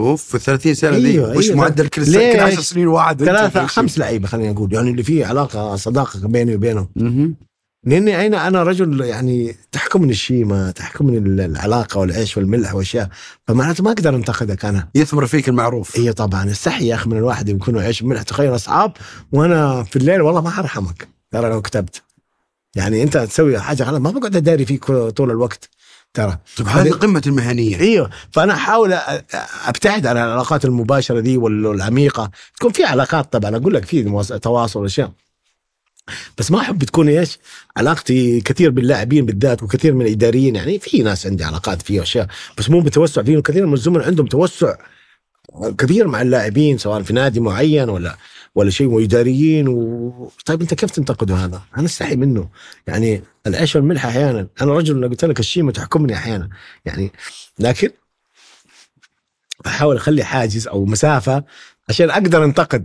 أوف 0.00 0.22
في 0.24 0.38
30 0.38 0.74
سنة 0.74 0.96
أيوة، 0.96 1.32
دي 1.32 1.38
وش 1.38 1.46
أيوة. 1.46 1.56
معدل 1.58 1.88
كل 1.88 2.06
سنة؟ 2.06 2.32
كل 2.32 2.40
10 2.40 2.60
سنين 2.60 2.86
واحد 2.88 3.24
في- 3.48 3.66
خمس 3.66 3.98
لعيبة 3.98 4.28
خلينا 4.28 4.52
نقول. 4.52 4.72
يعني 4.74 4.90
اللي 4.90 5.02
فيه 5.02 5.26
علاقة 5.26 5.76
صداقة 5.76 6.20
بيني 6.28 6.54
وبينهم. 6.54 6.88
لأني 7.86 8.26
أنا 8.26 8.46
أنا 8.48 8.62
رجل 8.62 9.00
يعني 9.00 9.56
تحكمني 9.72 10.10
الشيمة 10.10 10.70
تحكمني 10.70 11.18
ال- 11.18 11.40
العلاقة 11.40 11.98
والعيش 12.00 12.36
والملح 12.36 12.74
واشياء 12.74 13.08
فمعناته 13.48 13.84
ما 13.84 13.90
أقدر 13.92 14.16
أنتقدك 14.16 14.64
أنا. 14.64 14.88
يثمر 14.94 15.26
فيك 15.26 15.48
المعروف. 15.48 15.98
هي 15.98 16.12
طبعا. 16.12 16.50
استحي 16.50 16.86
يا 16.86 16.94
أخي 16.94 17.10
من 17.10 17.16
الواحد 17.16 17.48
يكون 17.48 17.78
عيش 17.78 18.02
وملح 18.02 18.22
تخيل 18.22 18.54
أصحاب 18.54 18.92
وأنا 19.32 19.82
في 19.82 19.96
الليل 19.96 20.20
والله 20.20 20.40
ما 20.40 20.58
أرحمك. 20.58 21.08
ترى 21.30 21.48
لو 21.50 21.62
كتبت. 21.62 22.02
يعني 22.76 23.02
أنت 23.02 23.16
تسوي 23.18 23.58
حاجة 23.60 23.82
غلط 23.82 24.00
ما 24.00 24.10
بقعد 24.10 24.36
أداري 24.36 24.64
فيك 24.66 24.84
طول 24.86 25.30
الوقت. 25.30 25.68
ترى. 26.14 26.38
طيب 26.56 26.68
هذه 26.68 26.90
قمة 26.90 27.22
المهنية. 27.26 27.80
إيوه. 27.80 28.10
فأنا 28.30 28.52
أحاول 28.52 28.92
أبتعد 29.66 30.06
عن 30.06 30.16
العلاقات 30.16 30.64
المباشرة 30.64 31.20
دي 31.20 31.36
وال- 31.36 31.66
والعميقة. 31.66 32.30
تكون 32.56 32.72
في 32.72 32.84
علاقات 32.84 33.32
طبعا 33.32 33.56
أقول 33.56 33.74
لك 33.74 33.84
في 33.84 34.02
تواصل 34.42 34.84
اشياء 34.84 35.12
بس 36.38 36.50
ما 36.50 36.60
أحب 36.60 36.84
تكون 36.84 37.08
إيش؟ 37.08 37.38
علاقتي 37.76 38.40
كثير 38.40 38.70
باللاعبين 38.70 39.26
بالذات 39.26 39.62
وكثير 39.62 39.94
من 39.94 40.06
الإداريين. 40.06 40.56
يعني 40.56 40.78
في 40.78 41.02
ناس 41.02 41.26
عندي 41.26 41.44
علاقات 41.44 41.82
فيه 41.82 42.02
اشياء 42.02 42.26
بس 42.58 42.70
مو 42.70 42.80
بتوسع 42.80 43.22
فيه 43.22 43.36
وكثير 43.36 43.66
من 43.66 43.72
الزملاء 43.74 44.06
عندهم 44.06 44.26
توسع 44.26 44.74
كبير 45.78 46.08
مع 46.08 46.22
اللاعبين 46.22 46.78
سواء 46.78 47.02
في 47.02 47.12
نادي 47.12 47.40
معين 47.40 47.88
ولا 47.88 48.16
ولا 48.54 48.70
شيء 48.70 48.86
وإداريين 48.86 49.68
و... 49.68 50.30
طيب 50.46 50.60
أنت 50.60 50.74
كيف 50.74 50.90
تنتقده 50.90 51.34
هذا؟ 51.34 51.62
أنا 51.76 51.84
أستحي 51.84 52.16
منه. 52.16 52.48
يعني 52.86 53.22
العيش 53.46 53.76
والملح 53.76 54.06
أحيانا. 54.06 54.48
أنا 54.60 54.72
رجل 54.72 55.08
قلت 55.08 55.24
لك 55.24 55.40
الشيمه 55.40 55.72
تحكمني 55.72 56.14
أحيانا. 56.14 56.48
يعني 56.84 57.12
لكن 57.58 57.90
أحاول 59.66 59.96
أخلي 59.96 60.24
حاجز 60.24 60.68
أو 60.68 60.84
مسافة 60.84 61.44
عشان 61.88 62.10
أقدر 62.10 62.44
أنتقد. 62.44 62.84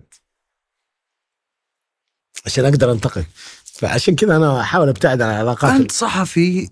عشان 2.46 2.66
أقدر 2.66 2.92
أنتقد. 2.92 3.26
فعشان 3.64 4.16
كذا 4.16 4.36
أنا 4.36 4.62
أحاول 4.62 4.90
أبتعد 4.90 5.22
عن 5.22 5.30
العلاقات 5.30 5.72
أنت 5.72 5.92
صحفي 5.92 6.70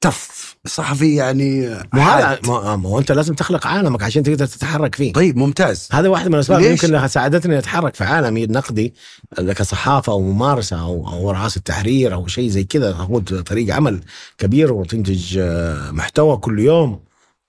تف 0.00 0.56
صحفي 0.66 1.14
يعني 1.14 1.68
مو 1.94 2.00
هذا 2.00 2.26
حاد. 2.26 2.48
ما 2.48 2.88
هو 2.88 2.98
أنت 2.98 3.12
لازم 3.12 3.34
تخلق 3.34 3.66
عالمك 3.66 4.02
عشان 4.02 4.22
تقدر 4.22 4.46
تتحرك 4.46 4.94
فيه. 4.94 5.12
طيب 5.12 5.36
ممتاز. 5.36 5.88
هذا 5.92 6.08
واحد 6.08 6.28
من 6.28 6.34
الأسباب؟ 6.34 6.60
يمكن 6.60 7.08
ساعدتني 7.08 7.58
أتحرك 7.58 7.94
في 7.94 8.04
عالمي 8.04 8.44
النقدي 8.44 8.94
كصحافة 9.38 10.12
أو 10.12 10.20
ممارسة 10.20 10.80
أو 10.80 11.08
أو 11.08 11.30
رئاسه 11.30 11.60
تحرير 11.60 12.14
أو 12.14 12.26
شيء 12.26 12.48
زي 12.48 12.64
كذا 12.64 12.92
هو 12.92 13.22
فريق 13.46 13.74
عمل 13.74 14.00
كبير 14.38 14.72
وتنتج 14.72 15.38
آه، 15.38 15.90
محتوى 15.90 16.36
كل 16.36 16.58
يوم 16.58 17.00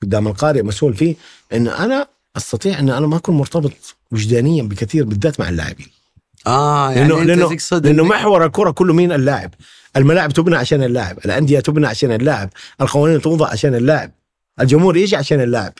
قدام 0.01 0.27
القارئ 0.27 0.61
مسؤول 0.61 0.93
فيه. 0.93 1.15
إن 1.53 1.67
أنا 1.67 2.07
أستطيع 2.37 2.79
إن 2.79 2.89
أنا 2.89 3.07
ما 3.07 3.17
أكون 3.17 3.37
مرتبط 3.37 3.95
وجدانيا 4.11 4.63
بكثير 4.63 5.05
بالذات 5.05 5.39
مع 5.39 5.49
اللاعبين. 5.49 5.87
آه 6.47 6.91
يعني 6.91 7.07
لأنه 7.07 7.21
أنت 7.21 7.27
لأنه 7.27 7.49
تقصد 7.49 7.87
لأنه 7.87 8.03
محور 8.03 8.45
الكرة 8.45 8.71
كله 8.71 8.93
مين؟ 8.93 9.11
اللاعب. 9.11 9.53
الملاعب 9.97 10.31
تبنى 10.31 10.55
عشان 10.55 10.83
اللاعب 10.83 11.17
الأندية 11.25 11.59
تبنى 11.59 11.87
عشان 11.87 12.11
اللاعب 12.11 12.49
القوانين 12.81 13.21
توضع 13.21 13.47
عشان 13.47 13.75
اللاعب 13.75 14.11
الجمهور 14.61 14.97
يجي 14.97 15.15
عشان 15.15 15.41
اللاعب. 15.41 15.73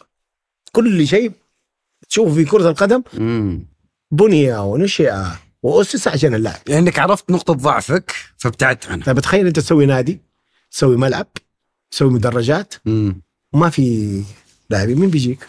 كل 0.72 1.07
شيء 1.07 1.31
تشوفه 2.10 2.34
في 2.34 2.45
كرة 2.45 2.69
القدم. 2.69 3.03
بني 4.11 4.53
ونشئ 4.53 5.14
وأسس 5.64 6.07
عشان 6.07 6.34
اللاعب. 6.34 6.60
لانك 6.68 6.99
عرفت 6.99 7.31
نقطة 7.31 7.53
ضعفك 7.53 8.11
فابتعدت 8.38 8.88
عنها. 8.88 9.06
طيب 9.06 9.19
تخيل 9.19 9.48
أنت 9.48 9.60
تسوي 9.60 9.86
نادي 9.86 10.19
تسوي 10.72 10.98
ملعب 10.98 11.27
تسوي 11.91 12.10
مدرجات. 12.10 12.73
مم. 12.86 13.22
وما 13.53 13.69
في 13.69 14.23
لاعبين 14.69 14.99
مين 14.99 15.10
بيجيك؟ 15.10 15.48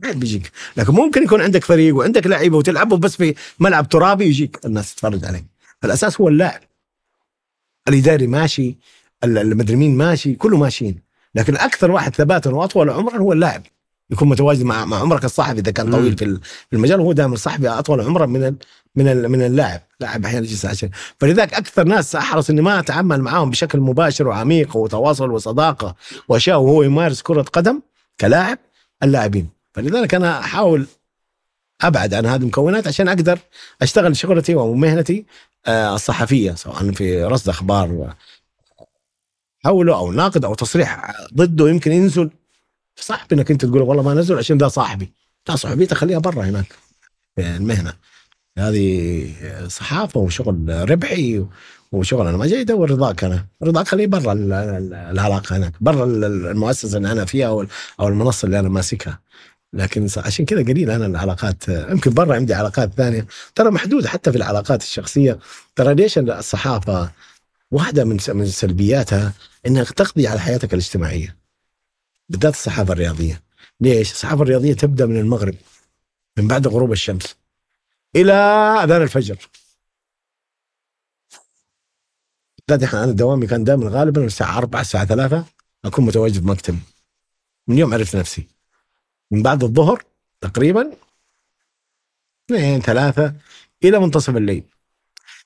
ما 0.00 0.12
بيجيك. 0.12 0.50
لكن 0.76 0.92
ممكن 0.92 1.22
يكون 1.22 1.40
عندك 1.40 1.64
فريق 1.64 1.96
وعندك 1.96 2.26
لعيبة 2.26 2.56
وتلعبوا 2.56 2.98
بس 2.98 3.16
في 3.16 3.34
ملعب 3.58 3.88
ترابي 3.88 4.24
يجيك. 4.24 4.60
الناس 4.64 4.94
تتفرج 4.94 5.24
عليك 5.24 5.44
الأساس 5.84 6.20
هو 6.20 6.28
اللاعب. 6.28 6.60
الإداري 7.88 8.26
ماشي 8.26 8.78
ال- 9.24 9.38
المدري 9.38 9.76
مين 9.76 9.96
ماشي 9.96 10.34
كله 10.34 10.56
ماشيين. 10.58 10.98
لكن 11.34 11.56
أكثر 11.56 11.90
واحد 11.90 12.14
ثباتا 12.16 12.50
وأطول 12.50 12.90
عمرا 12.90 13.16
هو 13.18 13.32
اللاعب. 13.32 13.62
يكون 14.10 14.28
متواجد 14.28 14.62
مع 14.62 14.84
مع 14.84 14.98
عمرك 15.00 15.24
الصحفي 15.24 15.58
إذا 15.58 15.70
كان. 15.70 15.90
طويل 15.90 16.16
في 16.18 16.24
ال- 16.24 16.40
في 16.42 16.76
المجال 16.76 17.00
هو 17.00 17.12
دائما 17.12 17.34
الصحفي 17.34 17.68
أطول 17.68 18.00
عمرا 18.00 18.26
من 18.26 18.44
ال 18.44 18.56
من 18.96 19.08
ال 19.08 19.28
من 19.28 19.42
اللاعب. 19.42 19.80
لاعب 20.00 20.24
أحيانا 20.24 20.46
يجلس 20.46 20.66
عشان 20.66 20.90
فلذلك 21.18 21.54
أكثر 21.54 21.84
ناس 21.84 22.16
أحرص 22.16 22.50
إني 22.50 22.60
ما 22.60 22.78
أتعامل 22.78 23.20
معاهم 23.20 23.50
بشكل 23.50 23.80
مباشر 23.80 24.28
وعميق 24.28 24.76
وتواصل 24.76 25.30
وصداقة 25.30 25.94
وأشياء 26.28 26.60
وهو 26.60 26.82
يمارس 26.82 27.22
كرة 27.22 27.42
قدم 27.42 27.80
كلاعب 28.20 28.58
اللاعبين. 29.02 29.48
فلذلك 29.72 30.14
أنا 30.14 30.38
أحاول 30.40 30.86
أبعد 31.82 32.14
عن 32.14 32.26
هذه 32.26 32.40
المكونات 32.40 32.86
عشان 32.86 33.08
أقدر 33.08 33.38
أشتغل 33.82 34.16
شغلتي 34.16 34.54
ومهنتي 34.54 35.26
آه، 35.66 35.94
الصحفية 35.94 36.52
سواء 36.54 36.92
في 36.92 37.24
رصد 37.24 37.48
أخبار 37.48 38.14
حوله 39.64 39.96
أو 39.96 40.12
ناقد 40.12 40.44
أو 40.44 40.54
تصريح 40.54 41.12
ضده 41.34 41.68
يمكن 41.68 41.92
ينزل. 41.92 42.30
صعب 42.96 43.32
إنك 43.32 43.50
أنت 43.50 43.64
تقول 43.64 43.82
والله 43.82 44.02
ما 44.02 44.14
نزل 44.14 44.38
عشان 44.38 44.58
ده 44.58 44.68
صاحبي. 44.68 45.12
لا 45.48 45.56
صحبيته 45.56 45.96
خليها 45.96 46.18
برا 46.18 46.42
هناك 46.44 46.66
في 47.36 47.56
المهنة. 47.56 47.92
هذه 48.58 49.32
صحافة 49.68 50.20
وشغل 50.20 50.86
ربحي 50.90 51.44
وشغل 51.92 52.26
أنا 52.26 52.36
ما 52.36 52.46
جاي 52.46 52.60
أدور 52.60 52.90
رضاك 52.90 53.24
أنا. 53.24 53.46
رضاك 53.62 53.88
خليه 53.88 54.06
برا 54.06 54.32
ال- 54.32 54.52
ال- 54.52 54.94
العلاقة 54.94 55.56
هناك 55.56 55.72
برا 55.80 56.04
ال- 56.04 56.24
المؤسسة 56.24 56.96
اللي 56.98 57.12
أنا 57.12 57.24
فيها 57.24 57.46
أو 58.00 58.08
المنصة 58.08 58.46
اللي 58.46 58.58
أنا 58.58 58.68
ماسكها. 58.68 59.18
لكن 59.72 60.08
عشان 60.16 60.44
كذا 60.44 60.62
قليل 60.62 60.90
أنا 60.90 61.06
العلاقات 61.06 61.68
يمكن 61.68 62.10
برا 62.10 62.34
عندي 62.34 62.54
علاقات 62.54 62.94
ثانية. 62.94 63.26
ترى 63.54 63.70
محدودة 63.70 64.08
حتى 64.08 64.30
في 64.32 64.38
العلاقات 64.38 64.82
الشخصية. 64.82 65.38
ترى 65.76 65.94
ليش 65.94 66.18
الصحافة 66.18 67.10
واحدة 67.70 68.04
من 68.04 68.18
من 68.28 68.46
سلبياتها 68.46 69.32
إنها 69.66 69.84
تقضي 69.84 70.26
على 70.26 70.40
حياتك 70.40 70.72
الاجتماعية 70.74 71.36
بالذات 72.28 72.54
الصحافة 72.54 72.92
الرياضية. 72.92 73.42
ليش؟ 73.80 74.12
الصحافة 74.12 74.42
الرياضية 74.42 74.74
تبدأ 74.74 75.06
من 75.06 75.16
المغرب 75.16 75.54
من 76.36 76.48
بعد 76.48 76.66
غروب 76.68 76.92
الشمس 76.92 77.36
إلى 78.16 78.32
آذان 78.84 79.02
الفجر. 79.02 79.48
بالذات 82.68 82.94
أنا 82.94 83.12
دوامي 83.12 83.46
كان 83.46 83.64
دائما 83.64 83.90
غالبا 83.90 84.24
الساعة 84.24 84.58
4 84.58 84.80
الساعة 84.80 85.04
3 85.04 85.44
أكون 85.84 86.06
متواجد 86.06 86.44
مكتبي 86.44 86.78
من 87.68 87.78
يوم 87.78 87.94
عرفت 87.94 88.16
نفسي. 88.16 88.48
من 89.32 89.42
بعد 89.42 89.64
الظهر 89.64 90.02
تقريبا 90.40 90.92
اثنين 92.50 92.80
ثلاثة 92.80 93.34
إلى 93.84 93.98
منتصف 93.98 94.36
الليل. 94.36 94.64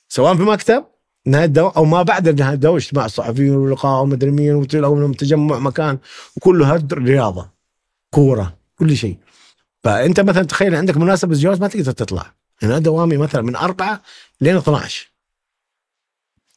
سواء 0.09 0.37
في 0.37 0.43
مكتب 0.43 0.85
نهاية 1.27 1.45
الدوام 1.45 1.73
أو 1.77 1.85
ما 1.85 2.03
بعد 2.03 2.41
نهاية 2.41 2.55
الدوام 2.55 2.77
اجتماع 2.77 3.05
الصحفيين 3.05 3.55
ولقاء 3.55 4.03
ومدري 4.03 4.31
مين 4.31 4.55
وتلاقوا 4.55 5.13
تجمع 5.13 5.59
مكان 5.59 5.99
وكله 6.37 6.75
هد 6.75 6.95
رياضة 6.95 7.51
كورة 8.11 8.59
كل 8.79 8.97
شيء. 8.97 9.19
فأنت 9.85 10.21
مثلا 10.21 10.43
تخيل 10.43 10.75
عندك 10.75 10.97
مناسبة 10.97 11.35
جواز 11.35 11.61
ما 11.61 11.69
تقدر 11.69 11.93
تطلع. 11.93 12.33
أنا 12.63 12.79
دوامي 12.79 13.17
مثلا 13.17 13.43
من 13.43 13.57
أربعة 13.57 14.03
لين 14.41 14.57
12 14.57 15.16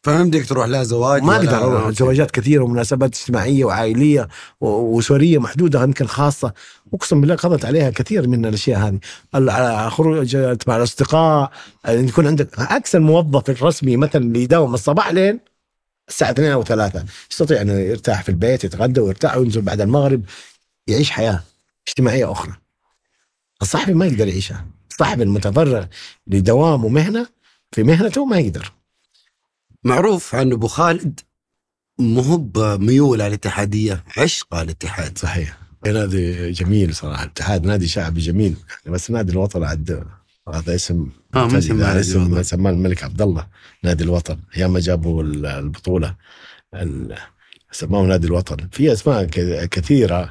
فما 0.03 0.19
يمديك 0.19 0.49
تروح 0.49 0.67
لا 0.67 0.84
زواج 0.84 1.23
ما 1.23 1.35
أقدر 1.35 1.57
أروح. 1.57 1.89
زواجات 1.89 2.31
كثيرة 2.31 2.63
ومناسبات 2.63 3.15
اجتماعية 3.15 3.65
وعائلية 3.65 4.27
وأسرية 4.61 5.38
محدودة 5.38 5.84
يمكن 5.84 6.07
خاصة. 6.07 6.53
اقسم 6.93 7.21
بالله 7.21 7.35
قضت 7.35 7.65
عليها 7.65 7.89
كثير 7.89 8.27
من 8.27 8.45
الأشياء 8.45 8.80
هذه. 8.80 8.99
ال- 9.35 9.49
على 9.49 9.89
خروج 9.91 10.38
مع 10.67 10.77
الأصدقاء 10.77 11.51
إن 11.88 12.07
يكون 12.07 12.27
عندك 12.27 12.59
عكس 12.59 12.95
الموظف 12.95 13.49
الرسمي 13.49 13.97
مثلا 13.97 14.21
اللي 14.21 14.43
يداوم 14.43 14.73
الصباح 14.73 15.09
لين 15.11 15.39
الساعة 16.09 16.31
2 16.31 16.51
أو 16.51 16.63
3 16.63 17.03
يستطيع 17.31 17.61
أنه 17.61 17.73
يرتاح 17.73 18.23
في 18.23 18.30
البيت 18.30 18.63
يتغدى 18.63 18.99
ويرتاح 19.01 19.38
وينزل 19.38 19.61
بعد 19.61 19.81
المغرب 19.81 20.21
يعيش 20.88 21.11
حياة 21.11 21.43
اجتماعية 21.88 22.31
أخرى. 22.31 22.53
الصحفي 23.61 23.93
ما 23.93 24.05
يقدر 24.05 24.27
يعيشها. 24.27 24.65
الصحفي 24.91 25.23
المتفرغ 25.23 25.85
لدوام 26.27 26.85
ومهنه 26.85 27.27
في 27.71 27.84
مهنته 27.84 28.26
ما 28.26 28.39
يقدر. 28.39 28.71
معروف 29.84 30.35
عن 30.35 30.51
أبو 30.51 30.68
خالد 30.68 31.19
مو 31.99 32.22
هو 32.22 32.38
بميول 32.38 33.22
على 33.22 33.27
الاتحادية 33.30 34.03
عشق 34.18 34.56
على 34.56 34.65
الاتحاد. 34.65 35.18
صحيح. 35.18 35.57
نادي 35.85 36.51
جميل 36.51 36.95
صراحة. 36.95 37.23
الاتحاد 37.23 37.65
نادي 37.65 37.88
شعبي 37.88 38.22
جميل. 38.22 38.56
بس 38.85 39.11
نادي 39.11 39.31
الوطن 39.31 39.64
عد 39.64 40.06
هذا 40.53 40.76
اسم 40.76 41.10
آه 41.35 41.47
ما 41.47 41.99
اسم. 41.99 42.41
سماه 42.41 42.72
الملك 42.72 43.03
عبد 43.03 43.22
الله 43.22 43.47
نادي 43.84 44.03
الوطن. 44.03 44.39
أيام 44.57 44.73
ما 44.73 44.80
جابوا 44.80 45.23
ال- 45.23 45.45
البطولة 45.45 46.15
ال- 46.73 47.18
سموه 47.72 48.07
نادي 48.07 48.27
الوطن. 48.27 48.68
في 48.72 48.93
أسماء 48.93 49.23
كثيرة. 49.65 50.30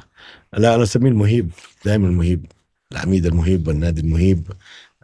لا 0.57 0.75
أنا 0.75 0.83
أسميه 0.83 1.09
المهيب 1.09 1.51
دائما 1.85 2.07
المهيب 2.07 2.45
العميد 2.91 3.25
المهيب 3.25 3.67
والنادي 3.67 4.01
المهيب. 4.01 4.51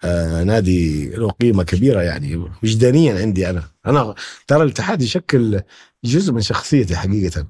آه 0.03 0.43
نادي 0.43 1.09
له 1.09 1.29
قيمة 1.29 1.63
كبيرة 1.63 2.01
يعني 2.01 2.35
وجدانيا 2.63 3.21
عندي 3.21 3.49
أنا. 3.49 3.63
أنا 3.85 4.15
ترى 4.47 4.63
الاتحاد 4.63 5.01
يشكل 5.01 5.61
جزء 6.03 6.33
من 6.33 6.41
شخصيتي 6.41 6.95
حقيقة. 6.95 7.47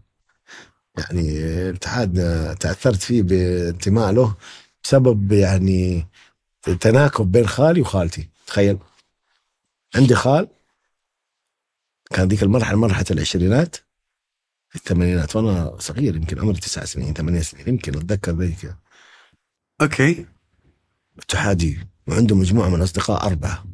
يعني 0.97 1.39
الاتحاد 1.69 2.13
تأثرت 2.59 3.03
فيه 3.03 3.22
بانتماء 3.23 4.11
له 4.11 4.35
بسبب 4.84 5.31
يعني 5.31 6.07
تناكب 6.81 7.31
بين 7.31 7.47
خالي 7.47 7.81
وخالتي. 7.81 8.30
تخيل. 8.47 8.77
عندي 9.95 10.15
خال 10.15 10.47
كان 12.11 12.27
ذيك 12.27 12.43
المرحلة 12.43 12.77
مرحلة 12.77 13.05
العشرينات 13.11 13.76
في 14.69 14.76
الثمانينات. 14.76 15.35
وأنا 15.35 15.77
صغير 15.80 16.15
يمكن 16.15 16.39
عمري 16.39 16.59
تسع 16.59 16.85
سنين 16.85 17.13
ثمانية 17.13 17.41
سنين 17.41 17.67
يمكن 17.67 17.97
أتذكر 17.97 18.31
ذيك. 18.31 18.76
okay. 19.81 20.26
اتحادي 21.19 21.88
وعنده 22.07 22.36
مجموعة 22.36 22.69
من 22.69 22.76
الأصدقاء 22.76 23.26
أربعة. 23.27 23.65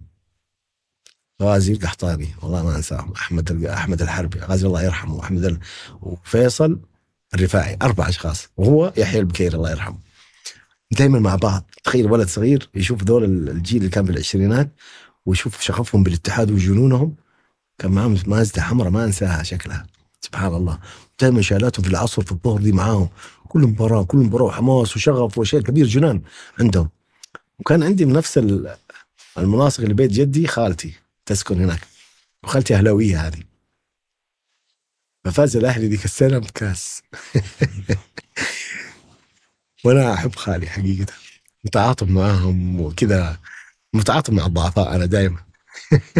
غازي 1.41 1.73
القحطاني 1.73 2.29
والله 2.41 2.63
ما 2.63 2.75
انساهم 2.75 3.11
أحمد 3.11 3.65
أحمد 3.65 4.01
الحربي 4.01 4.39
غازي 4.39 4.67
الله 4.67 4.83
يرحمه. 4.83 5.15
واحمد 5.15 5.45
ال... 5.45 5.59
وفيصل 6.01 6.79
الرفاعي 7.33 7.77
أربع 7.81 8.09
أشخاص. 8.09 8.47
وهو 8.57 8.93
يحيى 8.97 9.19
البكير 9.19 9.53
الله 9.53 9.71
يرحمه. 9.71 9.97
دائما 10.91 11.19
مع 11.19 11.35
بعض. 11.35 11.71
تخيل 11.83 12.11
ولد 12.11 12.27
صغير 12.27 12.69
يشوف 12.75 13.03
ذول 13.03 13.23
الجيل 13.23 13.77
اللي 13.77 13.89
كان 13.89 14.05
في 14.05 14.11
العشرينات 14.11 14.71
ويشوف 15.25 15.61
شغفهم 15.61 16.03
بالاتحاد 16.03 16.51
وجنونهم. 16.51 17.15
كان 17.77 17.91
معهم 17.91 18.17
مازدا 18.27 18.61
حمراء 18.61 18.89
ما 18.89 19.05
أنساها 19.05 19.43
شكلها. 19.43 19.87
سبحان 20.21 20.55
الله. 20.55 20.79
دائما 21.21 21.41
شالاتهم 21.41 21.83
في 21.83 21.89
العصر 21.89 22.21
في 22.21 22.31
الظهر 22.31 22.61
دي 22.61 22.71
معاهم. 22.71 23.09
كل 23.47 23.61
مباراة 23.61 24.03
كل 24.03 24.17
مباراة 24.17 24.45
وحماس 24.45 24.95
وشغف 24.95 25.37
وشيء 25.37 25.61
كبير 25.61 25.85
جنان 25.85 26.21
عندهم. 26.59 26.89
وكان 27.61 27.83
عندي 27.83 28.05
من 28.05 28.13
نفس 28.13 28.37
ال- 28.37 28.75
المناصق 29.37 29.81
اللي 29.81 29.93
بيت 29.93 30.11
جدي 30.11 30.47
خالتي 30.47 30.93
تسكن 31.25 31.61
هناك. 31.61 31.79
وخالتي 32.43 32.75
أهلاوية 32.75 33.27
هذه. 33.27 33.43
ففاز 35.25 35.57
الأهلي 35.57 35.87
ذيك 35.87 36.05
السنة 36.05 36.37
بكاس. 36.37 37.01
وأنا 39.85 40.13
أحب 40.13 40.35
خالي 40.35 40.67
حقيقة. 40.67 41.13
متعاطف 41.65 42.07
معاهم 42.07 42.81
وكذا. 42.81 43.37
متعاطف 43.93 44.33
مع 44.33 44.45
الضعفاء 44.45 44.95
أنا 44.95 45.05
دائما 45.05 45.37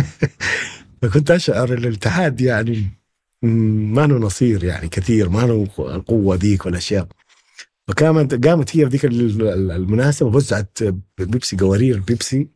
فكنت 1.01 1.31
أشعر 1.31 1.73
الاتحاد 1.73 2.41
يعني 2.41 2.89
ما 3.93 4.07
له 4.07 4.15
نصير 4.17 4.63
يعني 4.63 4.89
كثير. 4.89 5.29
ما 5.29 5.41
له 5.41 5.67
القوة 5.79 6.35
ذيك 6.35 6.65
والأشياء. 6.65 7.07
فقامت 7.91 8.47
قامت 8.47 8.77
هي 8.77 8.85
في 8.85 8.91
ذيك 8.91 9.05
ال- 9.05 9.41
ال- 9.41 9.71
المناسبة 9.71 10.35
وزعت 10.35 10.77
بيبسي 11.17 11.57
قوارير 11.57 11.99
بيبسي 11.99 12.47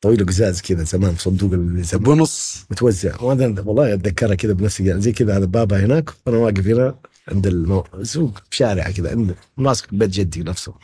طويلة 0.00 0.24
قزاز 0.24 0.62
كذا 0.62 0.84
زمان 0.84 1.14
في 1.14 1.22
صندوق 1.22 1.50
بنص. 1.94 2.66
متوزع. 2.70 3.20
وأنا 3.20 3.60
والله 3.60 3.94
أتذكرها 3.94 4.34
كذا 4.34 4.52
بنفسي 4.52 4.86
يعني 4.86 5.00
زي 5.00 5.12
كذا 5.12 5.36
هذا 5.36 5.44
بابا 5.44 5.84
هناك 5.84 6.10
وأنا 6.26 6.38
واقف 6.38 6.66
هنا 6.66 6.98
عند 7.28 7.46
المو... 7.46 7.84
سوق 8.02 8.38
في 8.50 8.56
شارع 8.56 8.90
كذا 8.90 9.10
عند 9.10 9.34
ماسك 9.56 9.94
بيت 9.94 10.10
جدي 10.10 10.42
نفسه. 10.42 10.74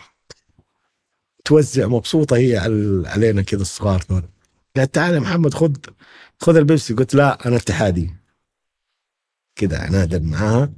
توزع 1.45 1.87
مبسوطة 1.87 2.37
هي 2.37 2.57
على 2.57 3.03
علينا 3.09 3.43
كذا 3.43 3.63
الصغار 3.63 4.05
دول. 4.11 4.23
قالت 4.77 4.95
تعال 4.95 5.15
يا 5.15 5.21
محمد 5.21 5.55
خذ 5.55 5.73
خذ 6.41 6.57
البيبسي. 6.57 6.95
قلت 6.95 7.15
لا 7.15 7.49
أنا 7.49 7.57
اتحادي. 7.57 8.15
كذا 9.57 9.79
عنادا 9.79 10.19
معاها. 10.19 10.73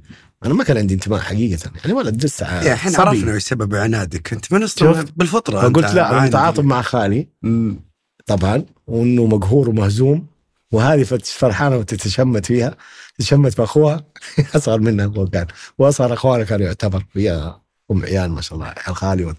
أنا 0.45 0.53
ما 0.53 0.63
كان 0.63 0.77
عندي 0.77 0.93
انتماء 0.93 1.19
حقيقة. 1.19 1.71
يعني 1.75 1.93
ولد 1.93 2.23
يا 2.41 2.73
الحين 2.73 2.91
صبي. 2.91 3.01
عرفنا 3.01 3.33
إيش 3.33 3.43
سبب 3.43 3.75
عنادك. 3.75 4.33
انت 4.33 4.53
من 4.53 4.63
أصلا؟ 4.63 5.05
بالفطرة 5.15 5.61
فقلت 5.61 5.93
لا 5.93 6.11
أنا. 6.11 6.25
متعاطف 6.25 6.63
مع 6.63 6.81
خالي. 6.81 7.27
مم. 7.41 7.79
طبعا 8.25 8.65
وإنه 8.87 9.25
مقهور 9.25 9.69
ومهزوم. 9.69 10.27
وهذه 10.71 11.03
فرحانة 11.23 11.77
وتتشمت 11.77 12.45
فيها. 12.45 12.77
تتشمت 13.17 13.53
في 13.53 13.63
أخوها. 13.63 14.05
أصغر 14.55 14.79
منها 14.79 15.05
هو 15.05 15.27
كان. 15.27 15.47
وأصغر 15.77 16.13
اخوانها 16.13 16.45
كانوا 16.45 16.65
يعتبر 16.65 17.05
هي 17.15 17.55
أم 17.91 18.05
عيال 18.05 18.31
ما 18.31 18.41
شاء 18.41 18.53
الله 18.55 18.65
عيال 18.67 18.95
خالي. 18.95 19.25
و- 19.25 19.33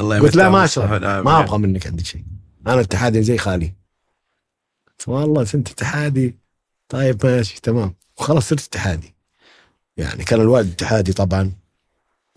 الله 0.00 0.20
قلت 0.20 0.36
لا 0.36 0.48
ما 0.50 0.64
أشرب. 0.64 1.02
ما 1.02 1.40
أبغى 1.40 1.58
منك 1.58 1.86
عندك 1.86 2.04
شيء. 2.06 2.24
أنا 2.66 2.80
اتحادي 2.80 3.22
زي 3.22 3.38
خالي. 3.38 3.72
قلت 4.88 5.08
والله 5.08 5.46
أنت 5.54 5.70
اتحادي. 5.70 6.38
طيب 6.88 7.26
ماشي 7.26 7.60
تمام. 7.62 7.94
وخلاص 8.18 8.48
صرت 8.48 8.64
اتحادي. 8.64 9.14
يعني 9.98 10.24
كان 10.24 10.40
الوالد 10.40 10.70
اتحادي 10.72 11.12
طبعا 11.12 11.52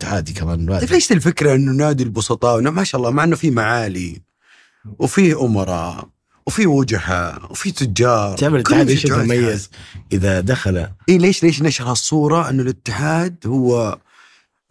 اتحادي 0.00 0.32
كمان 0.32 0.56
طيب 0.58 0.68
الوالد 0.68 0.92
ليش 0.92 1.12
الفكرة 1.12 1.54
إنه 1.54 1.72
نادي 1.72 2.02
البسطاء؟ 2.04 2.60
ما 2.60 2.84
شاء 2.84 3.00
الله 3.00 3.10
مع 3.10 3.24
إنه 3.24 3.36
في 3.36 3.50
معالي 3.50 4.22
وفي 4.98 5.34
أمراء 5.34 6.08
وفي 6.46 6.66
وجهاء 6.66 7.50
وفي 7.50 7.70
تجار 7.70 8.36
تعرف 8.36 8.54
الاتحاد 8.54 8.90
إيش 8.90 9.04
يتميز 9.04 9.70
إذا 10.12 10.40
دخل 10.40 10.86
اي 11.08 11.18
ليش 11.18 11.42
ليش 11.42 11.62
نشر 11.62 11.84
هالصورة 11.84 12.50
إنه 12.50 12.62
الاتحاد 12.62 13.36
هو 13.46 13.98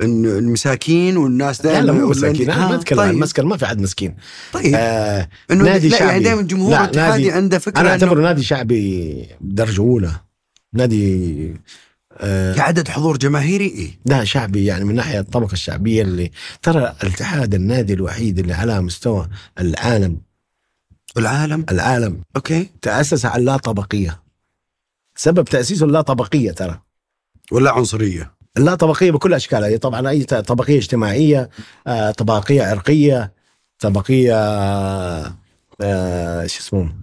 انه 0.02 0.30
المساكين 0.38 1.18
والناس 1.18 1.66
لا 1.66 1.72
دائما 1.72 1.86
لا 1.86 1.92
مو 1.92 2.00
يقولون- 2.00 2.18
مساكين 2.18 2.50
أنا 2.52 2.68
ما 2.68 2.74
آه، 2.74 2.76
أتكلم 2.76 3.00
عن 3.00 3.06
طيب. 3.08 3.16
المسكن 3.16 3.46
ما 3.46 3.58
في 3.58 3.66
حد 3.66 3.82
مسكين. 3.82 4.16
طيب. 4.54 4.74
آه 4.76 5.30
إنه 5.52 5.64
نادي 5.64 5.90
لا 5.90 5.98
شعبي. 6.00 6.12
يعني 6.12 6.24
دائما 6.24 6.42
جمهور 6.42 6.72
لا، 6.72 6.84
الاتحادي 6.84 7.24
نادي- 7.24 7.32
عنده 7.32 7.60
فكرة 7.60 7.80
أنا 7.82 7.90
أعتبره 7.90 8.22
نادي 8.22 8.44
شعبي 8.44 9.28
درجة 9.42 9.82
أولى. 9.82 10.12
نادي 10.74 11.52
آه 11.52 11.56
كعدد 12.56 12.88
حضور 12.88 13.18
جماهيري؟ 13.18 13.66
إيه. 13.68 14.00
لا 14.06 14.24
شعبي 14.24 14.66
يعني 14.66 14.86
من 14.86 14.96
ناحية 14.96 15.20
الطبقة 15.20 15.54
الشعبية 15.54 16.02
اللي 16.02 16.32
ترى 16.62 16.96
الاتحاد 17.04 17.54
النادي 17.56 17.94
الوحيد 17.94 18.40
اللي 18.40 18.54
على 18.54 18.82
مستوى 18.82 19.28
العالم. 19.60 20.18
العالم؟ 21.18 21.66
العالم. 21.72 22.22
أوكي. 22.36 22.70
تأسس 22.82 23.26
على 23.26 23.40
اللا 23.42 23.58
طبقيه 23.58 24.22
سبب 25.16 25.46
تاسيسه 25.46 25.86
اللا 25.86 26.02
طبقيه 26.02 26.52
ترى. 26.52 26.82
ولا 27.52 27.72
عنصرية. 27.72 28.32
لا 28.58 28.76
طبقيه 28.76 29.12
بكل 29.12 29.34
أشكالها. 29.34 29.68
هي 29.70 29.78
طبعا 29.78 30.10
أي 30.10 30.24
ت- 30.24 30.34
طبقية 30.34 30.78
اجتماعية 30.78 31.50
آه، 31.88 32.12
طبقية 32.12 32.64
عرقية 32.64 33.34
طبقية 33.80 34.36
آه، 35.82 36.46
شو 36.48 36.60
اسمه 36.60 36.94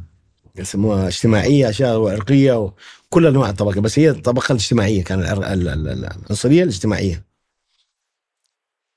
يسموها 0.56 1.08
اجتماعية 1.08 1.68
أشياء 1.70 1.98
وعرقيه 1.98 2.72
وكل 3.12 3.26
أنواع 3.26 3.50
الطبقة 3.50 3.80
بس 3.80 3.98
هي 3.98 4.10
الطبقة 4.10 4.52
الاجتماعية 4.52 5.04
كان 5.04 5.20
العنصرية 5.22 6.62
الاجتماعية. 6.62 7.24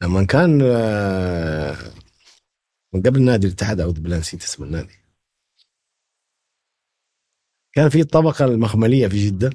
لما 0.01 0.25
كان 0.25 0.61
آه، 0.63 1.77
من 2.93 3.01
قبل 3.01 3.21
نادي 3.21 3.47
الاتحاد 3.47 3.79
اعوذ 3.79 3.99
بالله 3.99 4.17
نسيت 4.17 4.43
اسم 4.43 4.63
النادي. 4.63 4.93
كان 7.73 7.89
في 7.89 7.99
الطبقه 8.01 8.45
المخمليه 8.45 9.07
في 9.07 9.27
جدة 9.27 9.49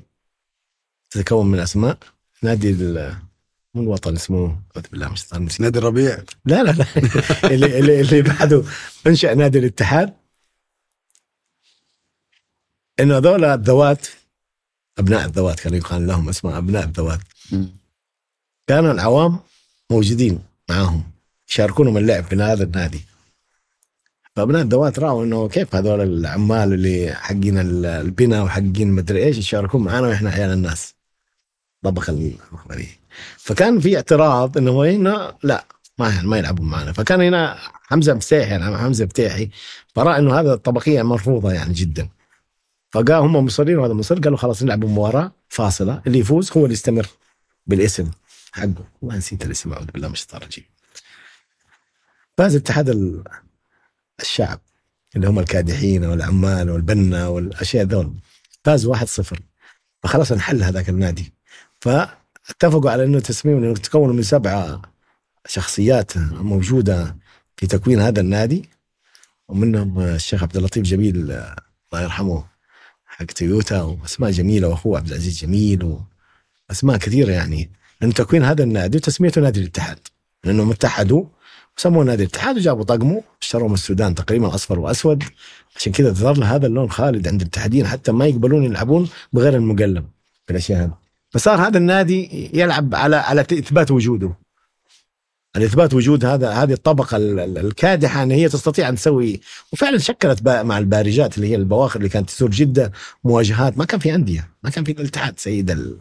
تتكون 1.11 1.47
من 1.47 1.59
أسماء. 1.59 1.99
نادي 2.43 2.71
ال- 2.71 3.17
مو 3.75 3.83
الوطن 3.83 4.15
اسمه 4.15 4.47
أعوذ 4.77 4.89
بالله 4.93 5.13
مش 5.35 5.61
نادي 5.61 5.79
الربيع. 5.79 6.25
لا 6.45 6.63
لا 6.63 6.71
لا. 6.71 6.87
اللي 7.55 7.79
اللي, 7.79 8.01
اللي 8.01 8.23
بعده 8.23 8.63
انشا 9.07 9.35
نادي 9.35 9.59
الاتحاد. 9.59 10.15
انه 13.01 13.17
هذول 13.17 13.45
الذوات 13.45 14.07
أبناء 14.99 15.25
الذوات 15.27 15.61
كانوا 15.61 15.79
يقال 15.79 16.07
لهم 16.07 16.29
اسماء 16.29 16.59
أبناء 16.59 16.85
الذوات. 16.85 17.21
كانوا 18.67 18.93
العوام 18.93 19.39
موجودين 19.91 20.39
معاهم 20.69 21.03
يشاركونهم 21.49 21.97
اللعب 21.99 22.25
في 22.25 22.37
هذا 22.37 22.65
النادي. 22.65 23.01
فأبناء 24.37 24.63
الذوات 24.63 24.99
راوا 24.99 25.25
إنه 25.25 25.49
كيف 25.49 25.75
هذول 25.77 26.01
العمال 26.01 26.73
اللي 26.73 27.15
حقين 27.15 27.59
ال- 27.59 27.87
البناء 27.87 28.45
وحقين 28.45 28.89
مدري 28.91 29.25
إيش 29.25 29.39
يشاركون 29.39 29.85
معنا 29.85 30.07
وإحنا 30.09 30.31
عيال 30.31 30.51
الناس. 30.53 30.95
طبخ 31.83 32.11
المخبرية. 32.11 32.99
فكان 33.39 33.81
في 33.81 33.97
اعتراض 33.97 34.59
إنه 34.59 34.85
هنا 34.85 35.35
لا 35.43 35.65
ما 35.99 36.23
ما 36.23 36.39
يلعبون 36.39 36.69
معنا 36.69 36.93
فكان 36.93 37.21
هنا 37.21 37.59
حمزة 37.83 38.15
مستيحي 38.15 38.51
يعني 38.51 38.79
حمزة 38.79 39.05
بتيحي 39.05 39.51
فرأى 39.95 40.19
إنه 40.19 40.41
هذا 40.41 40.53
الطبقية 40.53 41.03
مرفوضة 41.03 41.53
يعني 41.53 41.75
جدا. 41.75 42.09
فقال 42.97 43.13
هم 43.23 43.45
مصرين 43.45 43.79
وهذا 43.79 43.93
مصر 43.93 44.21
قالوا 44.21 44.39
خلاص 44.39 44.63
نلعب 44.63 44.85
مباراة 44.85 45.33
فاصلة. 45.49 46.03
اللي 46.07 46.19
يفوز 46.19 46.53
هو 46.57 46.63
اللي 46.65 46.73
يستمر 46.73 47.07
بالاسم 47.67 48.11
حقه. 48.53 48.75
والله 49.03 49.17
نسيت 49.19 49.47
الاسم 49.47 49.73
أعوذ 49.73 49.87
بالله 49.87 50.09
من 50.09 50.15
الشيطان 50.15 50.41
الرجيم. 50.41 50.65
فاز 52.39 52.57
اتحاد 52.57 52.89
ال- 52.89 53.25
الشعب 54.21 54.61
اللي 55.17 55.29
هم 55.29 55.39
الكادحين 55.39 56.05
والعمال 56.05 56.71
والبنا 56.71 57.29
والأشياء 57.29 57.85
ذول. 57.85 58.15
فاز 58.65 58.87
1-0 58.87 59.39
فخلاص 60.03 60.33
انحل 60.33 60.63
هذاك 60.63 60.89
النادي. 60.89 61.33
فاتفقوا 61.81 62.91
على 62.91 63.05
إنه 63.05 63.21
تسميم 63.21 63.65
إنه 63.65 63.75
تكونوا 63.75 64.15
من 64.15 64.23
سبعه 64.23 64.83
شخصيات 65.47 66.19
موجودة 66.19 67.17
في 67.57 67.67
تكوين 67.67 68.01
هذا 68.01 68.21
النادي. 68.21 68.69
ومنهم 69.49 70.01
الشيخ 70.01 70.43
عبد 70.43 70.57
اللطيف 70.57 70.83
جميل 70.85 71.17
الله 71.17 72.03
يرحمه 72.03 72.56
حق 73.19 73.25
تويوتا 73.25 73.83
وأسماء 73.83 74.31
جميلة 74.31 74.69
وأخوه 74.69 74.99
عبد 74.99 75.09
العزيز 75.09 75.39
جميل 75.39 75.99
واسماء 76.69 76.97
كثيرة 76.97 77.33
يعني. 77.33 77.71
لأنه 78.01 78.13
تكوين 78.13 78.45
هذا 78.45 78.63
النادي 78.63 78.97
وتسميته 78.97 79.41
نادي 79.41 79.61
الاتحاد. 79.61 79.99
لانهم 80.45 80.71
اتحدوا 80.71 81.25
وسموه 81.79 82.05
نادي 82.05 82.23
الاتحاد 82.23 82.57
وجابوا 82.57 82.85
طقمه 82.85 83.23
اشتروه 83.43 83.69
من 83.69 83.75
السودان 83.75 84.15
تقريبا 84.15 84.55
أصفر 84.55 84.79
وأسود. 84.79 85.25
عشان 85.77 85.93
كذا 85.93 86.11
ظل 86.11 86.45
هذا 86.45 86.67
اللون 86.67 86.91
خالد 86.91 87.29
عند 87.29 87.41
الاتحادين 87.41 87.87
حتى 87.87 88.13
ما 88.13 88.27
يقبلون 88.27 88.65
يلعبون 88.65 89.09
بغير 89.33 89.57
المقلم 89.57 90.05
في 90.47 90.51
الاشياء 90.51 90.85
هذه. 90.85 90.95
فصار 91.31 91.67
هذا 91.67 91.79
النادي 91.79 92.51
يلعب 92.55 92.95
على 92.95 93.17
على 93.17 93.41
إثبات 93.41 93.91
وجوده. 93.91 94.46
على 95.57 95.65
اثبات 95.67 95.95
وجود 95.95 96.25
هذا 96.25 96.51
هذه 96.51 96.73
الطبقة 96.73 97.17
ال- 97.17 97.39
ال- 97.41 97.59
الكادحة 97.59 98.23
أن 98.23 98.31
هي 98.31 98.49
تستطيع 98.49 98.89
أن 98.89 98.97
تسوي 98.97 99.41
وفعلا 99.73 99.99
شكلت 99.99 100.49
مع 100.49 100.79
البارجات 100.79 101.37
اللي 101.37 101.49
هي 101.51 101.55
البواخر 101.57 101.99
اللي 101.99 102.09
كانت 102.09 102.31
تزور 102.31 102.51
جده 102.51 102.93
مواجهات. 103.25 103.79
ما 103.79 103.85
كان 103.85 104.01
في 104.01 104.15
أندية. 104.15 104.49
ما 104.65 104.71
كان 104.71 104.85
في 104.85 104.93
الاتحاد 104.93 105.39
سيد 105.39 105.97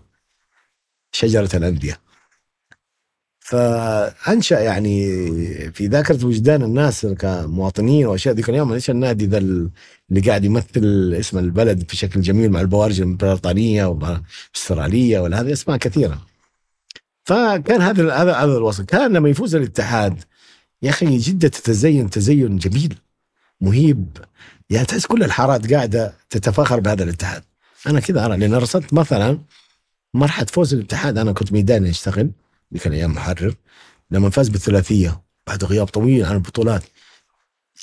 شجرة 1.11 1.49
الأندية. 1.53 1.99
فأنشأ 3.39 4.55
يعني 4.59 5.07
في 5.71 5.87
ذاكرة 5.87 6.25
وجدان 6.25 6.63
الناس 6.63 7.05
كمواطنين 7.05 8.05
وأشياء 8.05 8.35
ذيك 8.35 8.49
اليوم 8.49 8.73
إيش 8.73 8.89
النادي 8.89 9.25
ذا 9.25 9.37
ال- 9.37 9.69
اللي 10.09 10.21
قاعد 10.21 10.45
يمثل 10.45 11.15
اسم 11.19 11.37
البلد 11.37 11.89
في 11.89 11.97
شكل 11.97 12.21
جميل 12.21 12.51
مع 12.51 12.61
البوارج 12.61 13.01
البريطانيه 13.01 13.85
والاستراليه 13.85 15.19
ولا 15.19 15.41
هذه 15.41 15.53
أسماء 15.53 15.77
كثيرة. 15.77 16.21
فكان 17.25 17.81
هذا 17.81 18.13
هذا 18.13 18.33
هذا 18.33 18.57
الوصف 18.57 18.83
كان 18.85 19.13
لما 19.13 19.29
يفوز 19.29 19.55
الاتحاد 19.55 20.23
يا 20.81 20.89
أخي 20.89 21.17
جدة 21.17 21.47
تتزين 21.47 22.09
تزين 22.09 22.57
جميل 22.57 22.97
مهيب. 23.61 24.17
يعني 24.69 24.85
تحس 24.85 25.05
كل 25.05 25.23
الحارات 25.23 25.73
قاعدة 25.73 26.13
تتفاخر 26.29 26.79
بهذا 26.79 27.03
الاتحاد. 27.03 27.43
أنا 27.87 27.99
كذا 27.99 28.25
ارى 28.25 28.37
لأن 28.37 28.53
رصدت 28.53 28.93
مثلا 28.93 29.39
مرحلة 30.13 30.45
فوز 30.45 30.73
الاتحاد 30.73 31.17
أنا 31.17 31.31
كنت 31.31 31.53
ميداني 31.53 31.89
أشتغل 31.89 32.31
ذيك 32.73 32.87
الأيام 32.87 33.11
محرر. 33.11 33.55
لما 34.11 34.29
فاز 34.29 34.49
بالثلاثية 34.49 35.21
بعد 35.47 35.63
غياب 35.63 35.87
طويل 35.87 36.25
عن 36.25 36.35
البطولات. 36.35 36.83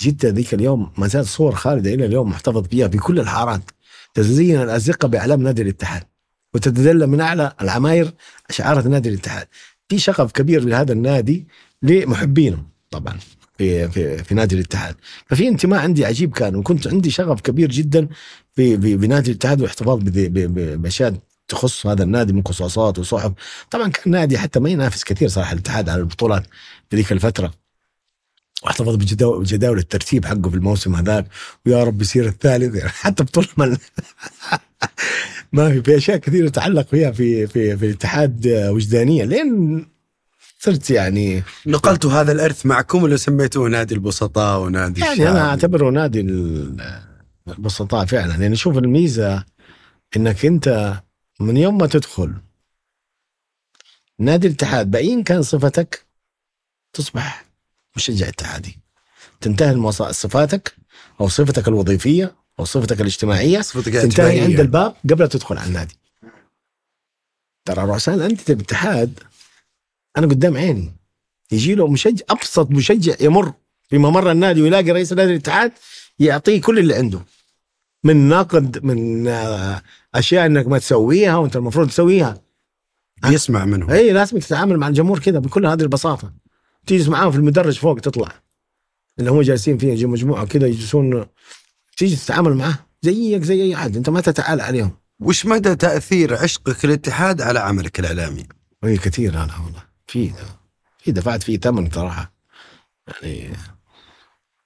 جدة 0.02 0.28
ذيك 0.28 0.54
اليوم 0.54 0.92
ما 0.98 1.06
زال 1.06 1.26
صور 1.26 1.54
خالدة 1.54 1.94
إلى 1.94 2.06
اليوم 2.06 2.30
محتفظ 2.30 2.66
فيها 2.66 2.88
في 2.88 2.98
كل 2.98 3.20
الحارات. 3.20 3.70
تزين 4.14 4.62
الأزقة 4.62 5.08
بأعلام 5.08 5.42
نادي 5.42 5.62
الاتحاد. 5.62 6.11
وتتدلى 6.54 7.06
من 7.06 7.20
أعلى 7.20 7.52
العماير 7.62 8.14
شعارة 8.50 8.88
نادي 8.88 9.08
الاتحاد. 9.08 9.46
في 9.88 9.98
شغف 9.98 10.32
كبير 10.32 10.64
لهذا 10.64 10.92
النادي 10.92 11.46
لمحبينه 11.82 12.64
طبعا 12.90 13.18
في 13.58 13.88
في 13.88 14.24
في 14.24 14.34
نادي 14.34 14.54
الاتحاد. 14.54 14.96
ففي 15.26 15.48
انتماء 15.48 15.80
عندي 15.80 16.04
عجيب 16.04 16.32
كان 16.32 16.56
وكنت 16.56 16.86
عندي 16.86 17.10
شغف 17.10 17.40
كبير 17.40 17.70
جدا 17.70 18.08
في 18.56 18.80
في- 18.80 18.96
بنادي 18.96 19.30
الاتحاد 19.30 19.62
واحتفاظ 19.62 19.98
بأشياء 20.02 21.14
تخص 21.48 21.86
هذا 21.86 22.02
النادي 22.02 22.32
من 22.32 22.42
قصاصات 22.42 22.98
وصحف. 22.98 23.32
طبعا 23.70 23.88
كان 23.88 24.12
نادي 24.12 24.38
حتى 24.38 24.60
ما 24.60 24.70
ينافس 24.70 25.04
كثير 25.04 25.28
صراحة 25.28 25.52
الاتحاد 25.52 25.88
على 25.88 26.00
البطولات 26.00 26.46
في 26.90 26.96
ذيك 26.96 27.12
الفترة. 27.12 27.52
واحتفظ 28.62 28.94
بجداول 28.96 29.78
الترتيب 29.78 30.24
حقه 30.26 30.50
في 30.50 30.56
الموسم 30.56 30.94
هذاك. 30.94 31.26
ويا 31.66 31.84
رب 31.84 32.02
يصير 32.02 32.26
الثالث 32.26 32.74
يعني 32.74 32.90
حتى 32.90 33.24
بطولة 33.24 33.48
ما 33.56 33.76
ما 35.52 35.68
في 35.70 35.82
في 35.82 35.96
أشياء 35.96 36.16
كثيرة 36.16 36.48
تتعلق 36.48 36.86
فيها 36.88 37.10
في 37.10 37.46
في 37.46 37.76
في 37.76 37.86
الاتحاد 37.86 38.46
وجدانية. 38.46 39.24
لين 39.24 39.86
صرت 40.58 40.90
يعني 40.90 41.42
نقلتوا 41.66 42.12
هذا 42.12 42.32
الإرث 42.32 42.66
معكم 42.66 43.02
ولا 43.02 43.16
سميتوه 43.16 43.68
نادي 43.68 43.94
البسطاء 43.94 44.60
ونادي 44.60 45.00
يعني 45.00 45.12
الشعب؟ 45.12 45.26
أنا 45.26 45.48
أعتبره 45.48 45.90
نادي 45.90 46.20
ال- 46.20 47.00
البسطاء 47.48 48.06
فعلا. 48.06 48.34
يعني 48.36 48.56
شوف 48.56 48.78
الميزة 48.78 49.44
إنك 50.16 50.46
أنت 50.46 51.00
من 51.40 51.56
يوم 51.56 51.78
ما 51.78 51.86
تدخل 51.86 52.34
نادي 54.18 54.46
الاتحاد 54.46 54.90
بأين 54.90 55.22
كان 55.22 55.42
صفتك 55.42 56.06
تصبح 56.92 57.44
مشجع 57.96 58.28
اتحادي؟ 58.28 58.78
تنتهي 59.40 59.92
صفاتك 59.92 60.74
أو 61.20 61.28
صفتك 61.28 61.68
الوظيفية 61.68 62.34
أو 62.58 62.64
صفتك 62.64 63.00
الاجتماعية 63.00 63.60
صفتك 63.60 63.92
تنتهي. 63.92 64.40
عند 64.40 64.60
الباب 64.60 64.94
قبل 65.10 65.22
لا 65.22 65.26
تدخل 65.26 65.58
على 65.58 65.68
النادي. 65.68 65.96
ترى 67.64 67.84
رؤساء 67.84 68.14
الأندية 68.14 68.44
الاتحاد 68.50 69.18
أنا 70.18 70.26
قدام 70.26 70.56
عيني. 70.56 70.92
يجي 71.52 71.74
له 71.74 71.88
مشجع 71.88 72.24
أبسط 72.30 72.70
مشجع 72.70 73.14
يمر 73.20 73.52
في 73.88 73.98
ممر 73.98 74.30
النادي 74.30 74.62
ويلاقي 74.62 74.90
رئيس 74.90 75.12
نادي 75.12 75.30
الاتحاد 75.30 75.72
يعطيه 76.18 76.60
كل 76.60 76.78
اللي 76.78 76.94
عنده. 76.94 77.20
من 78.04 78.28
نقد 78.28 78.84
من 78.84 79.28
آه، 79.28 79.82
أشياء 80.14 80.46
إنك 80.46 80.66
ما 80.66 80.78
تسويها 80.78 81.36
وأنت 81.36 81.56
المفروض 81.56 81.88
تسويها. 81.88 82.42
يسمع 83.24 83.64
منه 83.64 83.92
اي 83.92 84.12
لازم 84.12 84.38
تتعامل 84.38 84.76
مع 84.76 84.88
الجمهور 84.88 85.18
كذا 85.18 85.38
بكل 85.38 85.66
هذه 85.66 85.82
البساطة. 85.82 86.32
تجلس 86.86 87.08
معاهم 87.08 87.30
في 87.30 87.36
المدرج 87.36 87.78
فوق 87.78 88.00
تطلع. 88.00 88.32
اللي 89.18 89.30
هم 89.30 89.40
جالسين 89.40 89.78
فيه 89.78 90.06
مجموعة 90.06 90.46
كذا 90.46 90.66
يجلسون 90.66 91.26
تيجي 91.96 92.16
تتعامل 92.16 92.54
معاه 92.54 92.78
زيك 93.02 93.42
زي 93.42 93.62
أي 93.62 93.74
احد 93.74 93.96
أنت 93.96 94.10
ما 94.10 94.20
تتعالى 94.20 94.62
عليهم. 94.62 94.90
وش 95.20 95.46
مدى 95.46 95.74
تأثير 95.74 96.34
عشقك 96.36 96.84
للاتحاد 96.84 97.42
على 97.42 97.58
عملك 97.58 98.00
الإعلامي؟ 98.00 98.46
أي 98.84 98.96
كثير 98.96 99.34
أنا 99.34 99.58
والله. 99.64 99.82
في 100.06 100.32
في 100.98 101.12
دفعت 101.12 101.42
فيه 101.42 101.58
ثمن 101.58 101.90
صراحة. 101.90 102.32
يعني 103.08 103.52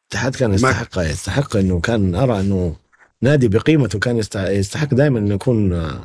الاتحاد 0.02 0.36
كان 0.36 0.52
يستحق 0.52 0.98
يستحق 0.98 1.56
إنه 1.56 1.80
كان 1.80 2.14
أرى 2.14 2.40
إنه 2.40 2.76
نادي 3.22 3.48
بقيمته 3.48 3.98
كان 3.98 4.16
يستحق, 4.34 4.94
دائما 4.94 5.18
إنه 5.18 5.34
يكون 5.34 5.72
آه، 5.72 6.04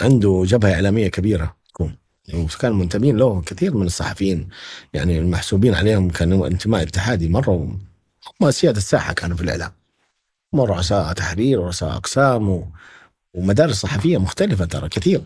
عنده 0.00 0.42
جبهة 0.46 0.74
إعلامية 0.74 1.08
كبيرة 1.08 1.56
يكون. 1.70 1.96
وكان 2.34 2.72
منتمين 2.72 3.16
له 3.16 3.42
كثير 3.42 3.76
من 3.76 3.86
الصحفيين. 3.86 4.48
يعني 4.92 5.18
المحسوبين 5.18 5.74
عليهم 5.74 6.10
كانوا 6.10 6.46
انتماء 6.46 6.82
اتحادي 6.82 7.28
مرة 7.28 7.76
هم 8.40 8.50
سيادة 8.50 8.78
الساحة 8.78 9.12
كانوا 9.12 9.36
في 9.36 9.42
الإعلام. 9.42 9.77
رؤساء 10.54 11.12
تحرير 11.12 11.60
ورؤساء 11.60 11.96
أقسام 11.96 12.48
و... 12.48 12.68
ومدارس 13.34 13.76
صحفية 13.76 14.18
مختلفة 14.18 14.64
ترى 14.64 14.88
كثير. 14.88 15.22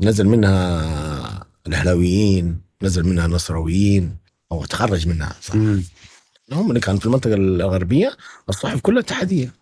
نزل 0.00 0.26
منها 0.28 1.46
الأهلاويين 1.66 2.60
نزل 2.82 3.04
منها 3.06 3.26
نصراويين 3.26 4.16
أو 4.52 4.64
تخرج 4.64 5.08
منها 5.08 5.32
صح؟ 5.42 5.54
مم. 5.54 5.82
هم 6.52 6.68
اللي 6.68 6.80
كانوا 6.80 7.00
في 7.00 7.06
المنطقة 7.06 7.34
الغربية 7.34 8.16
الصحف 8.48 8.80
كلها 8.80 9.00
اتحادية. 9.00 9.52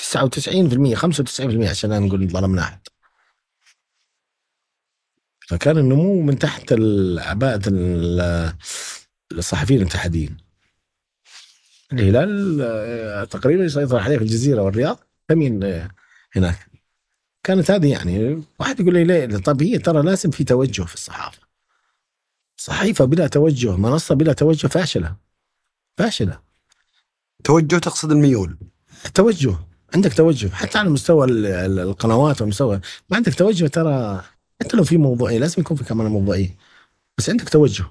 99% 0.00 0.94
95% 0.94 1.68
عشان 1.70 1.90
لا 1.90 1.98
نقول 1.98 2.28
ظلمنا 2.28 2.62
أحد 2.62 2.78
فكان 5.48 5.78
النمو 5.78 6.22
من 6.22 6.38
تحت 6.38 6.72
عباءة 7.18 7.62
ال- 7.66 8.52
الصحفيين 9.32 9.80
الاتحاديين. 9.80 10.36
الهلال 12.00 12.58
آه، 12.62 13.24
تقريبا 13.24 13.64
يسيطر 13.64 13.98
عليه 13.98 14.16
في 14.16 14.22
الجزيرة 14.22 14.62
والرياض 14.62 14.98
ثمين 15.28 15.64
آه، 15.64 15.88
هناك. 16.36 16.70
كانت 17.42 17.70
هذه 17.70 17.92
يعني 17.92 18.42
واحد 18.60 18.80
يقول 18.80 18.94
لي 18.94 19.04
ليه؟ 19.04 19.36
طب 19.36 19.62
هي 19.62 19.78
ترى 19.78 20.02
لازم 20.02 20.30
في 20.30 20.44
توجه 20.44 20.82
في 20.82 20.94
الصحافة. 20.94 21.40
صحيفة 22.56 23.04
بلا 23.04 23.26
توجه 23.26 23.76
منصة 23.76 24.14
بلا 24.14 24.32
توجه 24.32 24.66
فاشلة 24.66 25.16
فاشلة. 25.98 26.40
توجه 27.44 27.78
تقصد 27.78 28.10
الميول. 28.10 28.56
توجه 29.14 29.54
عندك 29.94 30.12
توجه. 30.14 30.48
حتى 30.48 30.78
على 30.78 30.90
مستوى 30.90 31.26
ال- 31.26 31.46
ال- 31.46 31.78
القنوات 31.78 32.42
ومستوى 32.42 32.80
ما 33.10 33.16
عندك 33.16 33.34
توجه 33.34 33.66
ترى. 33.66 34.24
حتى 34.60 34.76
لو 34.76 34.84
في 34.84 34.96
موضوعيه 34.96 35.38
لازم 35.38 35.62
يكون 35.62 35.76
في 35.76 35.84
كمان 35.84 36.06
موضوعيه 36.06 36.56
بس 37.18 37.30
عندك 37.30 37.48
توجه. 37.48 37.84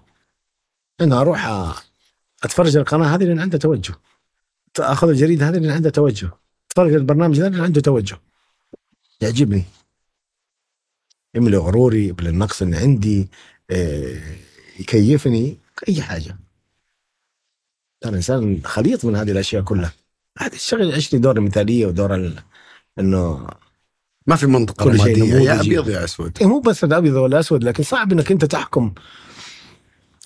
أنا 1.01 1.21
أروح 1.21 1.47
أتفرج 2.43 2.77
القناة 2.77 3.15
هذه 3.15 3.23
لأن 3.23 3.39
عندها 3.39 3.59
توجه. 3.59 3.93
اخذ 4.79 5.09
الجريدة 5.09 5.49
هذه 5.49 5.57
لأن 5.57 5.71
عندها 5.71 5.91
توجه. 5.91 6.31
اتفرج 6.67 6.93
البرنامج 6.93 7.39
هذا 7.39 7.49
لأن 7.49 7.61
عنده 7.61 7.81
توجه. 7.81 8.19
يعجبني. 9.21 9.63
يملي 11.35 11.57
غروري 11.57 12.07
يملي 12.07 12.29
النقص 12.29 12.61
اللي 12.61 12.77
عندي 12.77 13.29
إيه، 13.69 14.21
يكيفني. 14.79 15.57
أي 15.89 16.01
حاجة. 16.01 16.37
أنا 18.05 18.17
إنسان 18.17 18.61
خليط 18.65 19.05
من 19.05 19.15
هذه 19.15 19.31
الأشياء 19.31 19.63
كلها. 19.63 19.93
هذا 20.39 20.55
الشغل 20.55 20.89
يعيش 20.89 21.13
لي 21.13 21.19
دور 21.19 21.37
المثالية 21.37 21.85
ودور 21.85 22.15
ال... 22.15 22.39
إنه 22.99 23.47
ما 24.27 24.35
في 24.35 24.47
منطقة 24.47 24.83
كل 24.83 24.99
شيء 24.99 25.17
رماديه 25.17 25.23
يا 25.23 25.53
نموذجي. 25.53 25.79
أبيض 25.79 25.89
يا 25.89 26.03
أسود. 26.03 26.37
إيه 26.41 26.47
مو 26.47 26.59
بس 26.59 26.83
الابيض 26.83 27.13
ولا 27.13 27.35
الاسود 27.35 27.63
لكن 27.63 27.83
صعب 27.83 28.11
إنك 28.11 28.31
أنت 28.31 28.45
تحكم. 28.45 28.93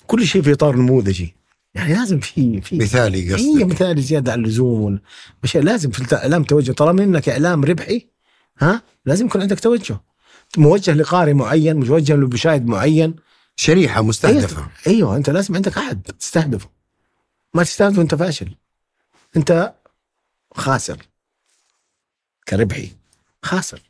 كل 0.06 0.26
شيء 0.26 0.42
في 0.42 0.52
إطار 0.52 0.76
نموذجي. 0.76 1.34
يعني 1.74 1.94
لازم 1.94 2.20
في 2.20 2.60
في 2.60 2.78
مثالي 2.78 3.30
هي 3.30 3.34
قصدك. 3.34 3.64
مثال 3.66 4.02
زيادة 4.02 4.32
عن 4.32 4.44
اللزوم. 4.44 5.00
مش 5.42 5.56
لازم 5.56 5.90
في 5.90 6.00
الاعلام 6.00 6.44
توجه. 6.44 6.72
طالما 6.72 7.04
إنك 7.04 7.28
إعلام 7.28 7.64
ربحي 7.64 8.06
ها؟ 8.58 8.82
لازم 9.06 9.26
يكون 9.26 9.40
عندك 9.40 9.60
توجه. 9.60 10.00
موجه 10.56 10.94
لقارئ 10.94 11.32
معين 11.32 11.76
موجه 11.76 12.12
لمشاهد 12.16 12.66
معين. 12.66 13.16
شريحة 13.56 14.02
مستهدفة. 14.02 14.68
أيوه 14.86 15.16
أنت 15.16 15.30
لازم 15.30 15.54
عندك 15.54 15.78
أحد 15.78 16.02
تستهدفه. 16.02 16.68
ما 17.54 17.62
تستهدفه 17.62 18.02
أنت 18.02 18.14
فاشل. 18.14 18.54
أنت 19.36 19.74
خاسر. 20.54 20.96
كربحي. 22.48 22.90
خاسر. 23.42 23.82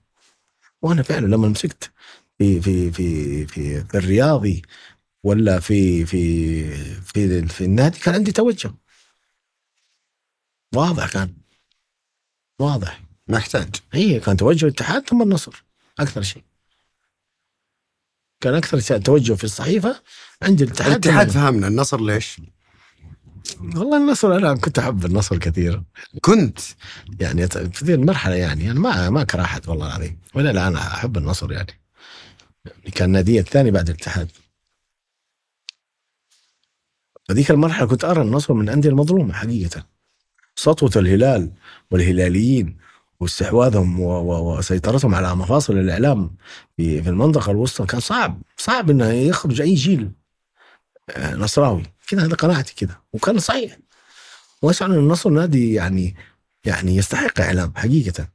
وأنا 0.82 1.02
فعلا 1.02 1.26
لما 1.26 1.48
مسكت 1.48 1.90
في 2.38 2.60
في 2.60 2.90
في 2.90 3.46
في, 3.46 3.84
في 3.84 3.98
الرياضي 3.98 4.62
ولا 5.24 5.60
في 5.60 6.06
في 6.06 6.64
في 7.00 7.46
في 7.46 7.64
النادي 7.64 7.98
كان 7.98 8.14
عندي 8.14 8.32
توجه. 8.32 8.74
واضح 10.74 11.12
كان. 11.12 11.34
واضح. 12.58 13.02
ما 13.28 13.38
يحتاج 13.38 13.76
هي 13.92 14.20
كان 14.20 14.36
توجه 14.36 14.64
الاتحاد 14.64 15.08
ثم 15.08 15.22
النصر. 15.22 15.64
أكثر 15.98 16.22
شيء. 16.22 16.42
كان 18.40 18.54
أكثر 18.54 18.80
شيء 18.80 18.98
توجه 18.98 19.32
في 19.32 19.44
الصحيفة 19.44 20.02
عندي 20.42 20.64
الاتحاد. 20.64 20.90
الاتحاد 20.90 21.30
فهمنا. 21.30 21.68
النصر 21.68 22.00
ليش؟ 22.00 22.40
والله 23.60 23.96
النصر 23.96 24.36
أنا 24.36 24.54
كنت 24.56 24.78
أحب 24.78 25.06
النصر 25.06 25.38
كثير. 25.38 25.82
كنت. 26.20 26.58
يعني 27.20 27.48
في 27.48 27.84
ذي 27.84 27.94
المرحلة 27.94 28.34
يعني 28.34 28.70
أنا 28.70 28.80
ما 28.80 29.10
ما 29.10 29.22
اكره 29.22 29.42
احد 29.42 29.68
والله 29.68 29.86
العظيم. 29.86 30.18
ولا 30.34 30.52
لا 30.52 30.68
أنا 30.68 30.78
أحب 30.78 31.18
النصر 31.18 31.52
يعني. 31.52 31.80
يعني 32.64 32.90
كان 32.90 33.10
نادي 33.10 33.40
الثاني 33.40 33.70
بعد 33.70 33.88
الاتحاد. 33.88 34.30
هذيك 37.30 37.50
المرحلة 37.50 37.86
كنت 37.86 38.04
أرى 38.04 38.22
النصر 38.22 38.54
من 38.54 38.64
الأندية 38.64 38.88
المظلومة 38.88 39.32
حقيقة. 39.34 39.84
سطوة 40.56 40.90
الهلال 40.96 41.50
والهلاليين 41.90 42.76
واستحواذهم 43.20 44.00
وسيطرتهم 44.00 45.14
على 45.14 45.36
مفاصل 45.36 45.78
الإعلام 45.78 46.36
في 46.76 47.02
في 47.02 47.08
المنطقة 47.08 47.50
الوسطى 47.50 47.86
كان 47.86 48.00
صعب 48.00 48.42
صعب 48.56 48.90
إنه 48.90 49.10
يخرج 49.10 49.60
أي 49.60 49.74
جيل 49.74 50.10
آه، 51.10 51.34
نصراوي. 51.34 51.82
كذا 52.08 52.24
هذا 52.24 52.34
قناعتي 52.34 52.74
كذا 52.74 52.96
وكان 53.12 53.38
صحيح. 53.38 53.78
واشعر 54.62 54.90
ان 54.90 54.94
النصر 54.94 55.30
نادي 55.30 55.74
يعني 55.74 56.16
يعني 56.64 56.96
يستحق 56.96 57.40
إعلام 57.40 57.72
حقيقة. 57.76 58.28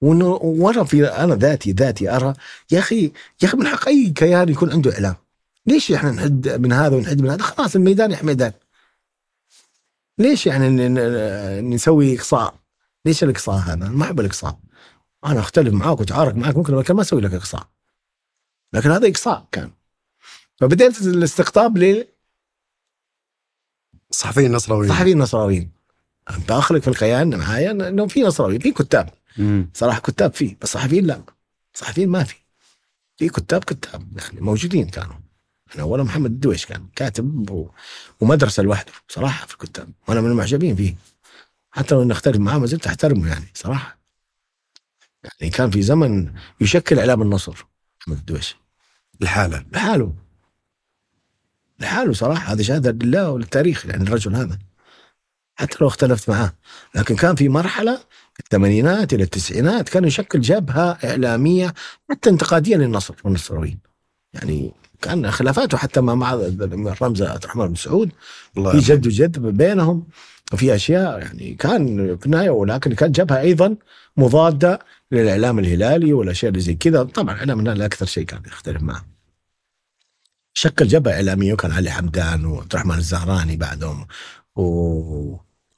وانه 0.00 0.26
وأنا 0.42 0.84
في 0.84 1.06
أنا 1.06 1.34
ذاتي 1.34 1.72
ذاتي 1.72 2.10
أرى 2.10 2.34
يا 2.70 2.78
أخي 2.78 3.12
يا 3.42 3.48
أخي 3.48 3.56
من 3.56 3.66
حق 3.66 3.88
أي 3.88 4.10
كيان 4.10 4.48
يكون 4.48 4.72
عنده 4.72 4.92
إعلام. 4.92 5.14
ليش 5.66 5.92
إحنا 5.92 6.10
نحد 6.10 6.48
من 6.48 6.72
هذا 6.72 6.96
ونحد 6.96 7.20
من 7.20 7.30
هذا؟ 7.30 7.42
خلاص 7.42 7.76
الميدان 7.76 8.10
يا 8.10 8.22
ميدان 8.22 8.52
ليش 10.18 10.46
يعني 10.46 10.88
نسوي 11.60 12.18
إقصاء؟ 12.18 12.54
ليش 13.04 13.24
الإقصاء 13.24 13.56
هذا؟ 13.56 13.88
ما 13.88 14.04
أحب 14.04 14.20
الإقصاء. 14.20 14.58
أنا 15.24 15.40
أختلف 15.40 15.74
معاك 15.74 16.00
وأتعارك 16.00 16.34
معاك 16.36 16.56
ممكن 16.56 16.94
ما 16.94 17.00
أسوي 17.00 17.20
لك 17.20 17.34
إقصاء. 17.34 17.68
لكن 18.72 18.90
هذا 18.90 19.08
إقصاء 19.08 19.48
كان. 19.52 19.70
فبدأت 20.60 21.02
الاستقطاب 21.02 22.06
صحفيين 24.10 24.52
نصراويين. 24.52 24.92
لصحفيين 24.92 25.18
نصراويين. 25.18 25.70
داخلك 26.48 26.82
في 26.82 26.88
الكيان 26.88 27.38
معايا 27.38 27.70
إنه 27.70 28.06
في 28.06 28.22
نصراويين 28.22 28.60
في 28.60 28.70
كتاب. 28.70 29.10
مم. 29.38 29.70
صراحة 29.74 30.00
كتاب 30.00 30.34
فيه 30.34 30.56
بس 30.62 30.72
صحفيين 30.72 31.06
لا. 31.06 31.22
صحفيين 31.74 32.08
ما 32.08 32.24
في. 32.24 32.36
في 33.16 33.28
كتاب 33.28 33.64
كتاب 33.64 34.18
يعني 34.18 34.40
موجودين 34.40 34.88
كانوا. 34.88 35.16
أنا 35.74 35.82
أولا 35.82 36.02
محمد 36.02 36.30
الدويش 36.30 36.66
كان 36.66 36.86
كاتب 36.96 37.50
و... 37.50 37.70
ومدرسة 38.20 38.62
لوحده 38.62 38.92
صراحة 39.08 39.46
في 39.46 39.52
الكتاب 39.52 39.88
وأنا 40.08 40.20
من 40.20 40.30
المعجبين 40.30 40.76
فيه. 40.76 40.94
حتى 41.70 41.94
لو 41.94 42.04
نختلف 42.04 42.36
معاه 42.36 42.58
ما 42.58 42.66
زلت 42.66 42.86
أحترمه 42.86 43.28
يعني 43.28 43.46
صراحة. 43.54 43.98
يعني 45.40 45.52
كان 45.52 45.70
في 45.70 45.82
زمن 45.82 46.32
يشكل 46.60 46.98
إعلام 46.98 47.22
النصر 47.22 47.66
محمد 48.00 48.16
الدويش. 48.16 48.56
الحاله 49.22 49.64
لحاله. 49.72 50.14
لحاله 51.80 52.12
صراحة 52.12 52.52
هذا 52.52 52.62
شهادة 52.62 52.90
لله 52.90 53.30
وللتاريخ 53.30 53.86
يعني 53.86 54.02
الرجل 54.02 54.34
هذا. 54.34 54.58
حتى 55.54 55.78
لو 55.80 55.86
اختلفت 55.86 56.30
معاه. 56.30 56.52
لكن 56.94 57.16
كان 57.16 57.34
في 57.34 57.48
مرحلة 57.48 57.96
في 58.34 58.40
الثمانينات 58.40 59.12
إلى 59.12 59.22
التسعينات 59.22 59.88
كان 59.88 60.04
يشكل 60.04 60.40
جبهة 60.40 60.98
إعلامية 61.04 61.74
حتى 62.10 62.30
انتقادية 62.30 62.76
للنصر 62.76 63.14
والنصراويين. 63.24 63.78
يعني 64.34 64.72
كان 65.02 65.30
خلافاته 65.30 65.78
حتى 65.78 66.00
مع 66.00 66.14
مع 66.14 66.34
رمز 67.02 67.22
عبد 67.22 67.44
الرحمن 67.44 67.66
بن 67.66 67.74
سعود. 67.74 68.10
في. 68.56 68.78
جد 68.78 69.06
وجد 69.06 69.38
بينهم 69.38 70.06
وفي 70.52 70.74
أشياء 70.74 71.18
يعني 71.18 71.54
كان 71.54 72.16
في 72.16 72.26
النهاية 72.26 72.50
ولكن 72.50 72.94
كانت 72.94 73.20
جبهة 73.20 73.40
أيضا 73.40 73.76
مضادة 74.16 74.78
للإعلام 75.12 75.58
الهلالي 75.58 76.12
والاشياء 76.12 76.50
اللي 76.50 76.60
زي 76.60 76.74
كذا. 76.74 77.02
طبعا 77.02 77.34
الاعلام 77.34 77.60
الهلالي 77.60 77.84
أكثر 77.84 78.06
شيء 78.06 78.24
كان 78.24 78.42
يختلف 78.46 78.82
معه. 78.82 79.04
شكل 80.54 80.88
جبهه 80.88 81.12
إعلامية 81.12 81.52
وكان 81.52 81.72
علي 81.72 81.90
حمدان 81.90 82.44
وعبد 82.44 82.72
الرحمن 82.72 82.98
الزهراني 82.98 83.56
بعدهم. 83.56 84.06
و 84.56 84.62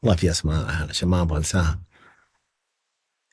والله 0.02 0.16
في 0.16 0.30
أسماء 0.30 0.86
عشان 0.88 1.09
ما 1.09 1.22
أبغى 1.22 1.38
أنساها. 1.38 1.86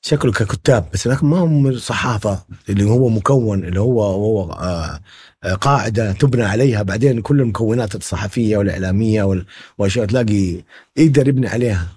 شكله 0.05 0.31
ككتاب 0.31 0.89
بس 0.93 1.07
لكن 1.07 1.27
ما 1.27 1.39
هم 1.39 1.77
صحافة 1.77 2.45
اللي 2.69 2.84
هو 2.84 3.10
مكون 3.10 3.65
اللي 3.65 3.80
هو 3.80 4.03
هو 4.03 4.51
آه، 4.51 4.99
قاعدة 5.44 6.11
تبنى 6.11 6.44
عليها. 6.44 6.82
بعدين 6.84 7.22
كل 7.22 7.41
المكونات 7.41 7.95
الصحفية 7.95 8.57
والإعلامية 8.57 9.24
وال- 9.24 9.45
وأشياء 9.78 10.06
تلاقي 10.06 10.64
يقدر 10.98 11.28
يبني 11.28 11.48
عليها. 11.48 11.88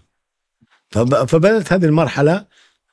فب- 0.91 1.25
فبدأت 1.25 1.73
هذه 1.73 1.85
المرحلة 1.85 2.45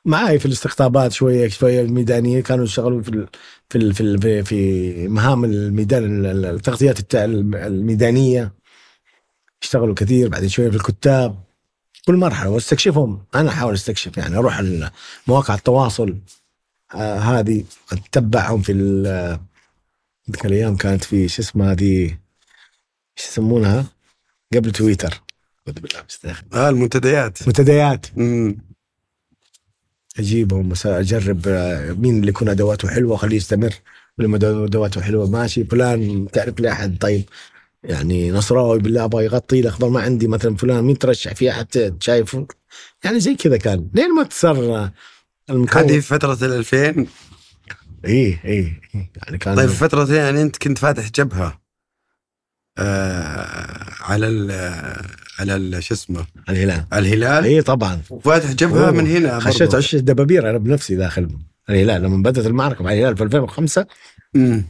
معاي 0.04 0.38
في 0.38 0.46
الاستقطابات 0.46 1.12
شوية 1.12 1.48
شوية 1.48 1.80
الميدانيه 1.82 2.40
كانوا 2.42 2.64
يشتغلون 2.64 3.02
في 3.02 3.26
في 3.70 3.92
في 3.92 4.42
في, 4.42 5.08
مهام 5.08 5.44
الميدان 5.44 6.04
ال- 6.04 6.26
ال- 6.26 6.44
التغطيات 6.54 7.00
الت- 7.00 7.14
الميدانية. 7.54 8.52
اشتغلوا 9.62 9.94
كثير 9.94 10.28
بعدين 10.28 10.48
شوية 10.48 10.70
في 10.70 10.76
الكتاب. 10.76 11.44
كل 12.06 12.16
مرحلة 12.16 12.50
واستكشفهم. 12.50 13.24
أنا 13.34 13.50
أحاول 13.50 13.74
أستكشف 13.74 14.16
يعني 14.16 14.36
أروح 14.36 14.62
مواقع 15.26 15.54
التواصل. 15.54 16.16
آه 16.94 17.18
هذه 17.18 17.64
أتبعهم 17.92 18.62
في 18.62 18.72
ذيك 20.30 20.46
الأيام 20.46 20.76
كانت 20.76 21.04
في 21.04 21.28
شو 21.28 21.42
اسمها 21.42 21.72
هذه؟ 21.72 22.02
إيش 23.18 23.26
يسمونها؟ 23.28 23.86
قبل 24.54 24.72
تويتر. 24.72 25.22
أعوذ 25.68 25.80
بالله 25.80 25.98
من 25.98 26.04
الشيطان. 26.08 26.34
آه 26.52 26.68
المنتديات. 26.68 27.46
منتديات. 27.46 28.06
أجيبهم 30.18 30.72
أجرب 30.84 31.42
آه، 31.48 31.92
مين 31.92 32.16
اللي 32.16 32.28
يكون 32.28 32.48
أدواته 32.48 32.88
حلوة 32.88 33.16
خليه 33.16 33.36
يستمر. 33.36 33.74
لما 34.18 34.38
دواته 34.66 35.00
حلوة 35.00 35.30
ماشي. 35.30 35.64
فلان 35.64 36.28
تعرف 36.32 36.60
لي 36.60 36.72
أحد؟ 36.72 36.98
طيب. 37.00 37.24
يعني 37.82 38.30
نصراوي 38.30 38.78
بالله 38.78 39.04
أبغى 39.04 39.24
يغطي 39.24 39.60
الاخضر 39.60 39.88
ما 39.88 40.00
عندي. 40.00 40.28
مثلا 40.28 40.56
فلان 40.56 40.84
مين 40.84 40.98
ترشح؟ 40.98 41.34
فيه 41.34 41.50
أحد 41.50 41.96
شايفه؟ 42.00 42.46
يعني 43.04 43.20
زي 43.20 43.34
كذا 43.34 43.56
كان. 43.56 43.88
لين 43.94 44.14
ما 44.14 44.28
صار 44.30 44.90
المكون. 45.50 45.82
هذه 45.82 46.00
في 46.00 46.00
فترة 46.00 46.38
ال 46.46 46.52
2000 46.52 47.06
إيه 48.04 48.40
إيه 48.44 48.80
إيه. 48.94 49.10
يعني 49.16 49.38
كان 49.38 49.54
طيب 49.56 49.68
في 49.68 49.74
فترة 49.76 50.14
يعني 50.14 50.42
أنت 50.42 50.56
كنت 50.56 50.78
فاتح 50.78 51.08
جبهة 51.10 51.60
آه 52.78 53.90
على 54.00 54.26
ال 54.28 54.50
على 55.38 55.56
ال- 55.56 55.82
شو 55.84 55.94
اسمه 55.94 56.26
الهلال 56.48 56.84
الهلال 56.92 57.44
إيه 57.44 57.60
طبعا 57.60 58.00
وفاتح 58.10 58.52
جبهة 58.52 58.84
أوه. 58.84 58.90
من 58.90 59.06
هنا 59.06 59.40
خشيت. 59.40 59.74
عش 59.74 59.94
الدبابير 59.94 60.50
أنا 60.50 60.58
بنفسي 60.58 60.96
داخل 60.96 61.28
الهلال 61.70 62.02
لما 62.02 62.22
بدأت 62.30 62.46
المعركة 62.46 62.84
مع 62.84 62.92
الهلال 62.92 63.16
في 63.16 63.22
2005 63.24 63.86
مم. 64.34 64.64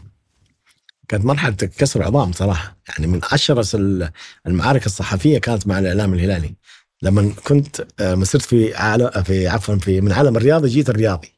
كانت 1.09 1.25
مرحلة 1.25 1.55
كسر 1.55 2.03
عظام 2.03 2.33
صراحة 2.33 2.77
يعني 2.89 3.07
من 3.07 3.21
أشرس 3.33 3.75
ال- 3.75 4.11
المعارك 4.47 4.87
الصحفية 4.87 5.39
كانت 5.39 5.67
مع 5.67 5.79
الإعلام 5.79 6.15
الهلالي 6.15 6.55
لما 7.03 7.33
كنت 7.45 7.87
آه، 8.01 8.15
مسرت 8.15 8.43
في 8.43 8.75
عالم 8.75 9.11
في 9.23 9.49
عفوا 9.49 9.77
في 9.77 10.01
من 10.01 10.13
عالم 10.13 10.37
الرياضي 10.37 10.69
جيت 10.69 10.91
الرياضي 10.91 11.29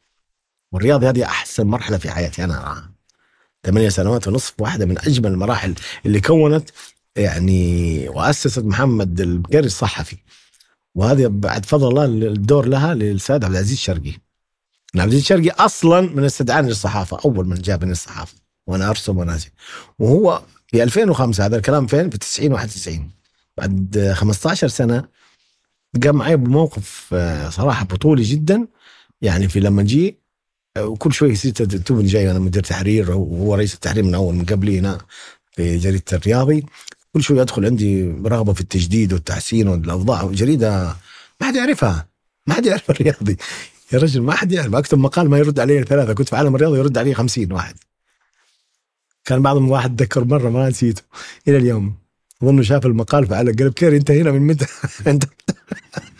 والرياضي 0.76 1.08
هذه 1.08 1.24
أحسن 1.24 1.66
مرحلة 1.66 1.98
في 1.98 2.10
حياتي. 2.10 2.44
أنا 2.44 2.60
أراها. 2.60 2.90
ثمانية 3.66 3.88
سنوات 3.88 4.28
ونصف 4.28 4.54
واحدة 4.60 4.86
من 4.86 4.98
أجمل 4.98 5.30
المراحل 5.30 5.74
اللي 6.06 6.20
كونت 6.20 6.70
يعني 7.16 8.08
وأسست 8.08 8.58
محمد 8.58 9.20
البكيري 9.20 9.66
الصحفي. 9.66 10.16
وهذه 10.94 11.26
بعد 11.26 11.66
فضل 11.66 11.88
الله 11.88 12.04
الدور 12.04 12.66
لها 12.66 12.94
للاستاذ 12.94 13.34
عبد 13.34 13.44
العزيز 13.44 13.72
الشرقي 13.72 14.10
عبد 14.10 14.20
العزيز 14.94 15.20
الشرقي 15.20 15.50
أصلا 15.50 16.00
من 16.00 16.24
استدعاني 16.24 16.68
للصحافة 16.68 17.18
أول 17.24 17.46
من 17.46 17.54
جابني 17.54 17.92
الصحافة. 17.92 18.36
وأنا 18.66 18.90
أرسم 18.90 19.18
وناسي. 19.18 19.50
وهو 19.98 20.42
في 20.66 20.82
2005 20.82 21.46
هذا 21.46 21.56
الكلام 21.56 21.86
فين؟ 21.86 22.10
في 22.10 22.18
90 22.18 22.52
91 22.52 23.10
بعد 23.56 24.12
15 24.16 24.68
سنة 24.68 25.08
قام 26.04 26.16
معي 26.16 26.36
بموقف 26.36 27.10
آه، 27.12 27.48
صراحة 27.50 27.84
بطولي 27.84 28.22
جدا. 28.22 28.66
يعني 29.22 29.48
في 29.48 29.60
لما 29.60 29.82
جي 29.82 30.25
وكل 30.78 31.12
شوي 31.12 31.30
يصير 31.30 31.52
توب 31.52 32.04
جاي 32.04 32.30
أنا 32.30 32.38
مدير 32.38 32.62
تحرير 32.62 33.10
وهو 33.10 33.54
رئيس 33.54 33.74
التحرير 33.74 34.04
من 34.04 34.14
أول 34.14 34.34
من 34.34 34.44
قبلي 34.44 34.78
هنا 34.78 34.98
في 35.52 35.78
جريدة 35.78 36.04
الرياضي. 36.12 36.66
كل 37.12 37.22
شوي 37.22 37.42
أدخل 37.42 37.64
عندي 37.66 38.02
رغبة 38.24 38.52
في 38.52 38.60
التجديد 38.60 39.12
والتحسين 39.12 39.68
والأوضاع 39.68 40.26
جريدة 40.26 40.96
ما 41.40 41.46
حد 41.46 41.56
يعرفها. 41.56 42.06
ما 42.46 42.54
حد 42.54 42.66
يعرف 42.66 42.90
الرياضي. 42.90 43.36
يا 43.92 43.98
رجل 43.98 44.22
ما 44.22 44.34
حد 44.34 44.52
يعرف. 44.52 44.74
اكتب 44.74 44.98
مقال 44.98 45.30
ما 45.30 45.38
يرد 45.38 45.60
علي 45.60 45.84
ثلاثة. 45.84 46.12
كنت 46.12 46.28
في 46.28 46.36
عالم 46.36 46.54
الرياضي 46.54 46.78
يرد 46.78 46.98
علي 46.98 47.14
خمسين 47.14 47.52
واحد. 47.52 47.74
كان 49.24 49.42
بعضهم 49.42 49.70
واحد 49.70 50.02
ذكر 50.02 50.24
مرة 50.24 50.50
ما 50.50 50.68
نسيته. 50.68 51.02
إلى 51.48 51.56
اليوم. 51.56 51.94
اظنه 52.42 52.62
شاف 52.62 52.86
المقال 52.86 53.26
فعلا 53.26 53.54
قال 53.58 53.70
بكير 53.70 53.96
أنت 53.96 54.10
هنا 54.10 54.30
من 54.30 54.46
متى؟ 54.46 54.66
انت 55.10 55.24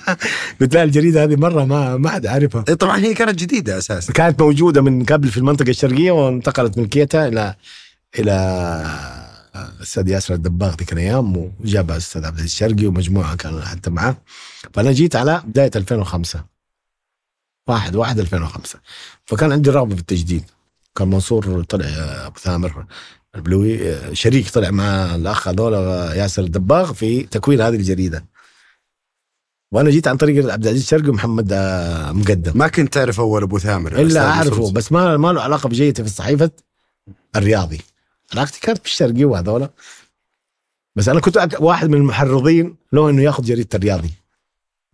له 0.74 0.83
الجريدة 0.83 1.24
هذه 1.24 1.37
مرة 1.37 1.65
ما 1.65 1.97
ما 1.97 2.09
حد 2.09 2.27
عارفها. 2.27 2.65
إيه 2.69 2.74
طبعا 2.74 2.99
هي 2.99 3.15
كانت 3.15 3.39
جديدة 3.39 3.78
أساسا. 3.78 4.12
كانت 4.12 4.43
موجودة 4.43 4.83
من 4.83 5.05
قبل 5.05 5.28
في 5.28 5.37
المنطقة 5.37 5.70
الشرقية 5.70 6.11
وانتقلت 6.11 6.78
ملكيتها 6.78 7.28
إلى 7.28 7.55
إلى 8.19 8.33
الأستاذ 9.57 10.09
ياسر 10.09 10.35
الدباغ 10.35 10.74
ذيك 10.74 10.93
الأيام 10.93 11.53
وجاب 11.61 11.91
الأستاذ 11.91 12.24
عبد 12.24 12.35
العزيز 12.35 12.53
الشرقي 12.53 12.87
ومجموعة 12.87 13.37
كانوا 13.37 13.61
حتى 13.61 13.91
معه 13.91 14.16
فأنا 14.74 14.93
جيت 14.93 15.16
على 15.16 15.43
بداية 15.47 15.70
2005 15.77 16.45
واحد 17.66 17.97
واحد 17.97 18.19
2005 18.19 18.78
فكان 19.24 19.53
عندي 19.53 19.70
رغبة 19.70 19.95
في 19.95 20.01
التجديد. 20.01 20.45
كان 20.97 21.09
منصور 21.09 21.65
طلع 21.65 21.87
أبو 22.27 22.39
ثامر 22.39 22.87
البلوي 23.35 23.97
شريك 24.15 24.51
طلع 24.51 24.70
مع 24.70 25.15
الأخ 25.15 25.49
هذول 25.49 25.73
ياسر 26.16 26.43
الدباغ 26.43 26.93
في 26.93 27.23
تكوين 27.23 27.61
هذه 27.61 27.74
الجريدة. 27.74 28.24
وأنا 29.72 29.90
جيت 29.90 30.09
عن 30.09 30.16
طريق 30.16 30.52
عبد 30.52 30.62
العزيز 30.62 30.82
الشرقي 30.82 31.09
ومحمد 31.09 31.52
آه، 31.52 32.12
مقدم. 32.12 32.52
ما 32.55 32.68
كنت 32.68 32.94
تعرف 32.94 33.20
اول 33.20 33.43
أبو 33.43 33.59
ثامر 33.59 34.01
إلا 34.01 34.28
أعرفه. 34.30 34.72
بس 34.72 34.93
ما 34.93 35.16
ما 35.16 35.32
له 35.32 35.43
علاقة 35.43 35.68
بجيتي 35.68 36.02
في 36.02 36.09
الصحيفه 36.09 36.51
الرياضي. 37.36 37.80
علاقتي 38.32 38.60
كانت 38.60 38.82
بالشرقي 38.82 39.24
وهذولا. 39.24 39.70
بس 40.97 41.09
أنا 41.09 41.20
كنت 41.20 41.48
واحد 41.60 41.88
من 41.88 41.98
المحرضين 41.98 42.76
له 42.93 43.10
إنه 43.10 43.22
ياخذ 43.22 43.44
جريدة 43.44 43.68
الرياضي. 43.74 44.10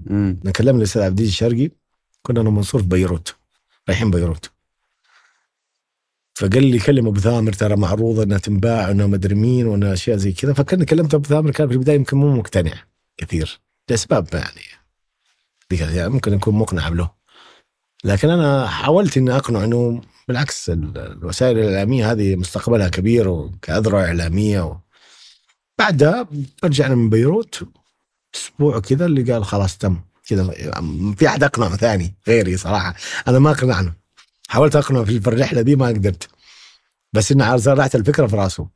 مم. 0.00 0.40
نكلم 0.44 0.76
الأستاذ 0.76 1.02
عبد 1.02 1.18
العزيز 1.18 1.32
الشرقي 1.32 1.70
كنا 2.22 2.40
أنا 2.40 2.48
ومنصور 2.48 2.80
في 2.80 2.88
بيروت. 2.88 3.34
رايحين 3.88 4.10
بيروت. 4.10 4.50
فقال 6.34 6.64
لي 6.64 6.78
كلم 6.78 7.06
أبو 7.06 7.20
ثامر 7.20 7.52
ترى 7.52 7.76
معروضه 7.76 8.22
انها 8.22 8.38
تنباع 8.38 8.88
وانها 8.88 9.06
مدري 9.06 9.34
مين 9.34 9.66
وأنا 9.66 9.92
أشياء 9.92 10.16
زي 10.16 10.32
كذا. 10.32 10.52
فكان 10.52 10.84
كلمت 10.84 11.14
أبو 11.14 11.28
ثامر 11.28 11.50
كان 11.50 11.68
في 11.68 11.74
البداية 11.74 11.96
يمكن 11.96 12.16
مو 12.16 12.36
مقتنع 12.36 12.74
كثير. 13.16 13.60
لاسباب 13.90 14.28
يعني. 14.32 16.08
ممكن 16.08 16.32
يكون 16.32 16.54
مقنع 16.54 16.88
له 16.88 17.10
لكن 18.04 18.30
أنا 18.30 18.66
حاولت 18.66 19.16
إني 19.16 19.36
أقنع 19.36 19.64
إنه 19.64 20.00
بالعكس 20.28 20.70
ال- 20.70 20.98
الوسائل 20.98 21.58
الإعلامية 21.58 22.12
هذه 22.12 22.36
مستقبلها 22.36 22.88
كبير 22.88 23.28
وكأذرع 23.28 24.04
إعلامية 24.04 24.60
و... 24.60 24.76
بعدها 25.78 26.28
رجعنا 26.64 26.94
من 26.94 27.10
بيروت 27.10 27.62
أسبوع 28.34 28.80
كذا 28.80 29.06
اللي 29.06 29.32
قال 29.32 29.44
خلاص 29.44 29.78
تم. 29.78 30.00
كذا 30.28 30.50
في 31.16 31.28
أحد 31.28 31.44
اقنعه 31.44 31.76
ثاني 31.76 32.14
غيري 32.28 32.56
صراحة. 32.56 32.94
أنا 33.28 33.38
ما 33.38 33.50
أقنعنا. 33.50 33.92
حاولت 34.48 34.76
اقنعه 34.76 35.04
في 35.04 35.26
الرحلة 35.26 35.62
دي 35.62 35.76
ما 35.76 35.86
قدرت. 35.86 36.28
بس 37.12 37.32
انه 37.32 37.56
زرعت 37.56 37.94
الفكرة 37.94 38.26
في 38.26 38.36
راسه. 38.36 38.68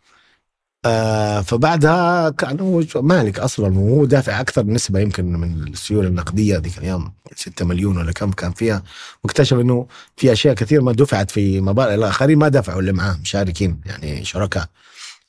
آه 0.86 1.40
فبعدها 1.40 2.30
كان 2.30 2.60
هو 2.60 2.82
مالك 3.02 3.38
أصلا؟ 3.38 3.78
وهو 3.78 4.04
دافع 4.04 4.40
أكثر 4.40 4.66
نسبة 4.66 5.00
يمكن 5.00 5.24
من 5.32 5.68
السيولة 5.68 6.08
النقدية 6.08 6.58
ذيك 6.58 6.78
الأيام 6.78 7.12
6 7.36 7.64
مليون 7.64 7.96
ولا 7.98 8.12
كم 8.12 8.32
كان 8.32 8.52
فيها. 8.52 8.82
واكتشف 9.24 9.56
إنه 9.56 9.86
في 10.16 10.32
أشياء 10.32 10.54
كثير 10.54 10.80
ما 10.82 10.92
دفعت 10.92 11.30
في 11.30 11.60
مبالغ 11.60 11.94
الاخرين 11.94 12.38
ما 12.38 12.48
دفعوا 12.48 12.80
اللي 12.80 12.92
معاه 12.92 13.18
مشاركين 13.22 13.80
يعني 13.86 14.24
شركاء. 14.24 14.68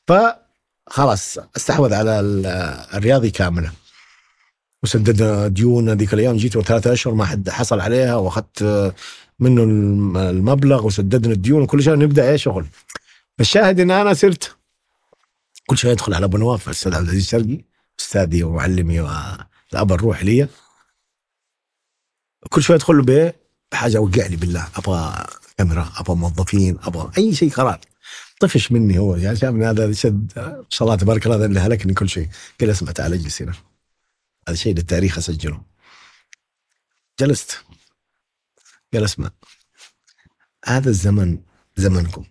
فخلاص 0.08 1.38
استحوذ 1.58 1.94
على 1.94 2.20
ال- 2.20 2.46
الرياضي 2.98 3.30
كامله 3.32 3.72
وسددنا 4.84 5.48
ديون 5.48 5.90
هذيك 5.90 6.14
الأيام 6.14 6.38
جيت 6.38 6.58
ثلاثة 6.60 6.94
أشهر 6.94 7.14
ما 7.14 7.26
حد 7.26 7.50
حصل 7.50 7.80
عليها 7.80 8.16
وأخذت 8.16 8.64
منه 9.40 9.64
الم- 9.64 10.18
المبلغ 10.18 10.86
وسددنا 10.86 11.34
الديون 11.34 11.62
وكل 11.62 11.84
شيء 11.84 11.96
نبدأ 11.96 12.30
اي 12.30 12.38
شغل. 12.38 12.66
الشاهد 13.40 13.80
إن 13.80 13.92
أنا 13.92 14.14
صرت 14.14 14.57
كل 15.70 15.78
شوي 15.78 15.92
أدخل 15.92 16.14
على 16.14 16.26
أبو 16.26 16.38
نواف 16.38 16.68
الاستاذ 16.68 16.96
عبد 16.96 17.04
العزيز 17.04 17.24
الشرقي 17.24 17.66
أستاذي 18.00 18.44
ومعلمي 18.44 19.00
والأب 19.00 19.92
الروحي 19.92 20.26
لي 20.26 20.48
كل 22.50 22.64
شوي 22.64 22.76
أدخل 22.76 22.98
له 22.98 23.34
بحاجة 23.72 23.98
وقع 23.98 24.28
لي 24.28 24.36
بالله 24.36 24.68
أبغى 24.76 25.28
كاميرا 25.58 25.94
أبغى 25.96 26.16
موظفين 26.16 26.78
أبغى 26.80 27.12
أي 27.18 27.36
شيء 27.36 27.52
قرار 27.52 27.80
طفش 28.40 28.72
مني 28.72 28.98
هو 29.00 29.16
يعني 29.16 29.36
شاف 29.36 29.56
هذا 29.56 29.92
شد 29.92 30.34
ما 30.38 30.66
شاء 30.70 30.88
الله 30.88 30.98
تبارك 30.98 31.26
الله 31.26 31.38
هذا 31.38 31.46
اللي 31.46 31.60
هلكني 31.60 31.94
كل 31.94 32.10
شيء. 32.10 32.30
قال 32.60 32.70
اسمع 32.70 32.92
تعال 32.92 33.14
أجلس 33.14 33.42
هنا. 33.42 33.54
هذا 34.48 34.56
شيء 34.56 34.76
للتاريخ 34.76 35.18
أسجله. 35.18 35.62
جلست. 37.20 37.58
قال 38.94 39.04
اسمع 39.04 39.32
هذا 40.66 40.90
الزمن 40.90 41.42
زمنكم. 41.78 42.26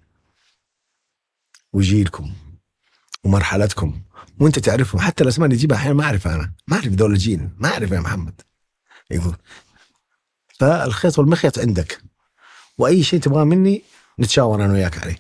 وجيلكم. 1.73 2.35
ومرحلتكم. 3.27 4.01
وانت 4.41 4.59
تعرفهم. 4.59 5.01
حتى 5.01 5.23
الأسماء 5.25 5.47
اللي 5.47 5.57
تجيبها 5.57 5.77
أحيانا 5.77 5.95
ما 5.95 6.05
أعرفها 6.05 6.35
أنا. 6.35 6.53
ما 6.69 6.77
أعرف 6.77 6.87
ذول 6.87 7.13
الجيل. 7.13 7.49
ما 7.59 7.69
أعرف 7.69 7.91
يا 7.91 8.01
محمد. 8.01 8.41
يقول. 9.11 9.37
فالخيط 10.59 11.19
والمخيط 11.19 11.59
عندك. 11.59 12.03
وأي 12.79 13.03
شيء 13.03 13.21
تبغاه 13.21 13.45
مني 13.45 13.83
نتشاور 14.21 14.65
أنا 14.65 14.73
وياك 14.73 14.99
عليه. 14.99 15.17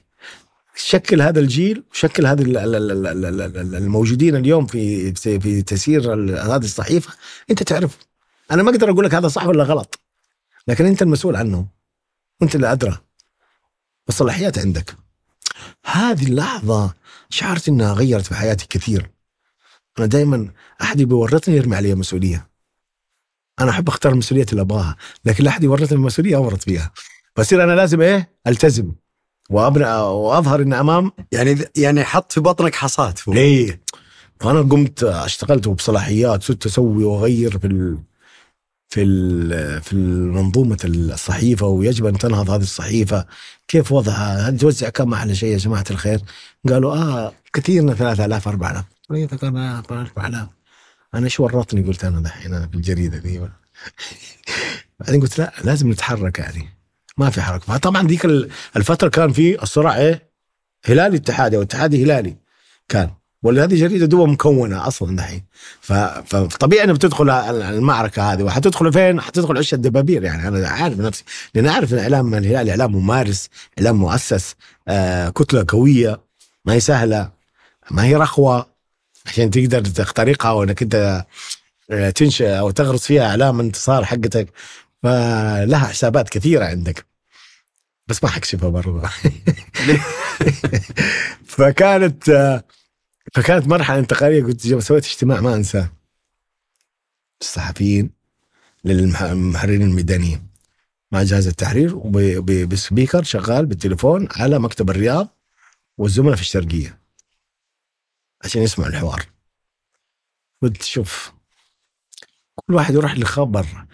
شكل 0.76 1.22
هذا 1.22 1.40
الجيل 1.40 1.82
وشكل 1.92 2.26
ال- 2.26 3.74
الموجودين 3.74 4.36
اليوم 4.36 4.66
في 4.66 5.14
في 5.14 5.62
تسيير 5.62 6.14
هذه 6.40 6.64
الصحيفة. 6.64 7.12
أنت 7.50 7.62
تعرف 7.62 7.98
أنا 8.50 8.62
ما 8.62 8.70
أقدر 8.70 8.90
أقول 8.90 9.04
لك 9.04 9.14
هذا 9.14 9.28
صح 9.28 9.46
ولا 9.46 9.64
غلط. 9.64 10.00
لكن 10.68 10.86
أنت 10.86 11.02
المسؤول 11.02 11.36
عنه 11.36 11.66
وأنت 12.40 12.54
اللي 12.54 12.72
أدرى. 12.72 12.98
والصلاحيات 14.06 14.58
عندك. 14.58 14.96
هذه 15.84 16.26
اللحظة 16.26 16.94
شعرت 17.30 17.68
إنها 17.68 17.92
غيرت 17.92 18.26
في 18.26 18.34
حياتي 18.34 18.66
كثير. 18.68 19.10
أنا 19.98 20.06
دائما 20.06 20.48
أحد 20.82 21.02
بيورطني 21.02 21.56
يرمي 21.56 21.76
علي 21.76 21.94
مسؤولية. 21.94 22.48
أنا 23.60 23.70
أحب 23.70 23.88
أختار 23.88 24.12
المسؤولية 24.12 24.46
اللي 24.50 24.60
أبغاها 24.60 24.96
لكن 25.24 25.44
لا 25.44 25.50
أحد 25.50 25.64
يورطني 25.64 25.98
المسؤوليه 25.98 26.36
أورط 26.36 26.62
فيها. 26.62 26.92
فصير 27.36 27.64
أنا 27.64 27.72
لازم 27.72 28.00
إيه؟ 28.00 28.28
ألتزم. 28.46 28.92
وأبنى 29.50 29.84
وأظهر 29.94 30.62
ان 30.62 30.72
أمام 30.72 31.12
يعني 31.32 31.58
يعني 31.76 32.04
حط 32.04 32.32
في 32.32 32.40
بطنك 32.40 32.74
حصات 32.74 33.18
فوق. 33.18 33.34
ليه؟ 33.34 33.82
فانا 34.40 34.60
قمت 34.60 35.02
اشتغلت 35.02 35.68
بصلاحيات 35.68 36.42
صرت 36.42 36.66
أسوي 36.66 37.04
وأغير 37.04 37.58
في 37.58 37.66
ال... 37.66 37.98
في 38.88 39.80
في 39.80 39.96
منظومه 39.96 40.78
الصحيفة 40.84 41.66
ويجب 41.66 42.06
أن 42.06 42.18
تنهض 42.18 42.50
هذه 42.50 42.62
الصحيفة. 42.62 43.26
كيف 43.68 43.92
وضعها؟ 43.92 44.48
هل 44.48 44.58
توزع 44.58 44.88
كم 44.88 45.14
على 45.14 45.34
شيء 45.34 45.52
يا 45.52 45.58
جماعة 45.58 45.84
الخير؟ 45.90 46.20
قالوا 46.68 46.94
آه 46.96 47.32
كثيرنا 47.52 47.94
3000 47.94 48.48
4000 48.48 48.84
قلت 49.10 49.30
3000 49.34 49.90
4000 49.90 50.48
أنا 51.14 51.24
إيش 51.24 51.40
ورطني؟ 51.40 51.82
قلت 51.82 52.04
أنا 52.04 52.20
دحين 52.20 52.54
أنا 52.54 52.66
في 52.68 52.74
الجريدة 52.74 53.18
دي. 53.18 53.40
بعدين 55.00 55.20
قلت 55.20 55.38
لا 55.38 55.52
لازم 55.64 55.90
نتحرك 55.90 56.38
يعني. 56.38 56.68
ما 57.18 57.30
في 57.30 57.42
حركة. 57.42 57.64
فطبعا 57.64 58.02
ذيك 58.06 58.24
ال- 58.24 58.50
الفترة 58.76 59.08
كان 59.08 59.32
في 59.32 59.62
الصراع 59.62 59.96
إيه 59.96 60.30
هلالي 60.84 61.16
اتحادي 61.16 61.56
أو 61.56 61.62
اتحادي 61.62 62.04
هلالي 62.04 62.36
كان. 62.88 63.10
ولا 63.42 63.64
هذه 63.64 63.74
جريدة 63.74 64.06
دول 64.06 64.30
مكونة 64.30 64.86
أصلا 64.88 65.16
دحين. 65.16 65.44
فطبيعي 65.80 66.84
انك 66.84 66.94
بتدخل 66.94 67.30
ال- 67.30 67.62
المعركة 67.62 68.32
هذه. 68.32 68.42
وحتدخل 68.42 68.92
فين؟ 68.92 69.20
حتدخل 69.20 69.58
عش 69.58 69.74
الدبابير. 69.74 70.24
يعني 70.24 70.48
أنا 70.48 70.68
عارف 70.68 70.98
نفسي. 71.00 71.24
لأن 71.54 71.66
أعرف 71.66 71.92
إن 71.92 71.98
إعلام 71.98 72.34
الهلال 72.34 72.70
إعلام 72.70 72.92
ممارس 72.92 73.48
إعلام 73.78 73.96
مؤسس 73.96 74.54
آه 74.88 75.28
كتلة 75.28 75.64
قوية. 75.68 76.20
ما 76.64 76.72
هي 76.72 76.80
سهلة. 76.80 77.30
ما 77.90 78.04
هي 78.04 78.16
رخوة. 78.16 78.66
عشان 79.26 79.50
تقدر 79.50 79.80
تخترقها 79.84 80.50
وإنك 80.52 80.82
أنت 80.82 81.24
آه، 81.90 82.10
تنشئ 82.10 82.58
أو 82.58 82.70
تغرس 82.70 83.06
فيها 83.06 83.26
إعلام 83.28 83.60
انتصار 83.60 84.04
حقتك. 84.04 84.48
فلها 85.02 85.78
حسابات 85.78 86.28
كثيرة 86.28 86.64
عندك. 86.64 87.06
بس 88.08 88.24
ما 88.24 88.30
حكشفها 88.30 88.68
برضه 88.68 89.02
فكانت 91.46 92.28
آه، 92.28 92.64
فكانت 93.36 93.66
مرحلة 93.66 93.98
انتقالية 93.98 94.42
قلت 94.42 94.66
سويت 94.66 95.04
اجتماع 95.04 95.40
ما 95.40 95.54
أنساه. 95.54 95.92
الصحفيين 97.40 98.10
للمحررين 98.84 99.82
الميدانيين. 99.82 100.48
مع 101.12 101.22
جهاز 101.22 101.46
التحرير 101.46 101.96
وب- 101.96 102.18
ب- 102.18 102.68
ب 102.68 102.75
speaker 102.75 103.22
شغال 103.22 103.66
بالتليفون 103.66 104.28
على 104.30 104.58
مكتب 104.58 104.90
الرياض 104.90 105.28
والزملاء 105.98 106.34
في 106.36 106.42
الشرقية. 106.42 107.00
عشان 108.44 108.62
يسمعوا 108.62 108.90
الحوار. 108.90 109.26
قلت 110.62 110.82
شوف 110.82 111.32
كل 112.54 112.74
واحد 112.74 112.94
يروح 112.94 113.18
لخبر. 113.18 113.86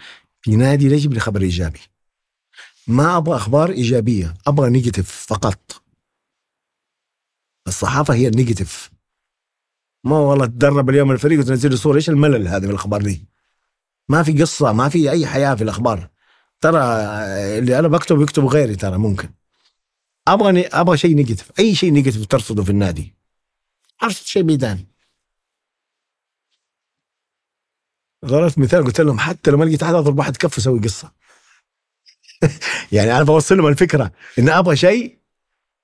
في 0.43 0.57
نادي 0.57 0.85
يجيب 0.85 1.13
لي 1.13 1.21
خبر 1.21 1.43
إيجابي. 1.43 1.81
ما 2.87 3.17
أبغى 3.17 3.37
أخبار 3.37 3.71
إيجابية 3.71 4.35
أبغى 4.47 4.71
negative 4.71 5.11
فقط. 5.11 5.83
الصحافة 7.69 8.15
هي 8.15 8.29
ال 8.29 8.36
negative 8.36 8.92
ما 10.05 10.19
والله 10.19 10.47
تدرب 10.47 10.91
اليوم 10.91 11.11
الفريق 11.11 11.39
وتنزل 11.39 11.71
لي 11.71 11.77
صورة. 11.77 11.97
إيش 11.97 12.11
الملل 12.11 12.49
هذا 12.49 12.65
من 12.65 12.71
الأخبار 12.71 13.03
دي؟ 13.03 13.29
ما 14.09 14.23
في 14.23 14.43
قصة 14.43 14.73
ما 14.73 14.89
في 14.89 15.11
أي 15.11 15.27
حياة 15.27 15.55
في 15.55 15.65
الأخبار. 15.65 16.09
ترى 16.61 16.79
اللي 17.59 17.79
أنا 17.79 17.89
بكتب 17.89 18.21
يكتب 18.21 18.45
غيري 18.45 18.77
ترى 18.77 18.99
ممكن. 18.99 19.31
أبغى 20.29 20.67
أبغى 20.67 20.97
شيء 20.97 21.15
negative 21.15 21.53
أي 21.59 21.75
شيء 21.75 21.93
negative 21.93 22.27
ترصده 22.27 22.63
في 22.65 22.71
النادي. 22.71 23.15
أرصد 24.03 24.27
شيء 24.27 24.43
ميداني 24.43 24.87
ضربت 28.25 28.59
مثال 28.59 28.85
قلت 28.85 29.01
لهم 29.01 29.19
حتى 29.19 29.51
لو 29.51 29.59
ما 29.59 29.65
لقيت 29.65 29.83
احد 29.83 29.95
أضرب 29.95 30.19
واحد 30.19 30.37
كف 30.37 30.59
أسوي 30.59 30.81
قصة. 30.81 31.13
يعني 32.93 33.17
أنا 33.17 33.23
بوصل 33.23 33.57
لهم 33.57 33.67
الفكرة 33.67 34.13
إن 34.39 34.49
أبغى 34.49 34.77
شيء 34.77 35.19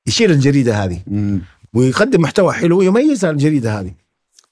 يشيل 0.07 0.31
الجريدة 0.31 0.85
هذه. 0.85 1.03
ويقدم 1.73 2.20
محتوى 2.20 2.53
حلو 2.53 2.82
يميز 2.82 3.24
الجريدة 3.24 3.81
هذه. 3.81 4.07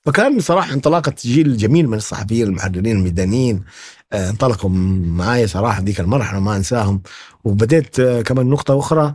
فكان 0.06 0.40
صراحة 0.40 0.72
انطلاقة 0.72 1.14
جيل 1.20 1.56
جميل 1.56 1.88
من 1.88 1.96
الصحفيين 1.96 2.46
المحررين 2.46 2.96
الميدانيين 2.96 3.64
آه، 4.12 4.30
انطلقوا 4.30 4.70
معايا 4.70 5.46
صراحة 5.46 5.80
ذيك 5.80 6.00
المرحله 6.00 6.40
ما 6.40 6.56
انساهم. 6.56 7.02
وبديت 7.44 8.00
آه، 8.00 8.22
كمان 8.22 8.46
نقطة 8.46 8.78
أخرى 8.78 9.14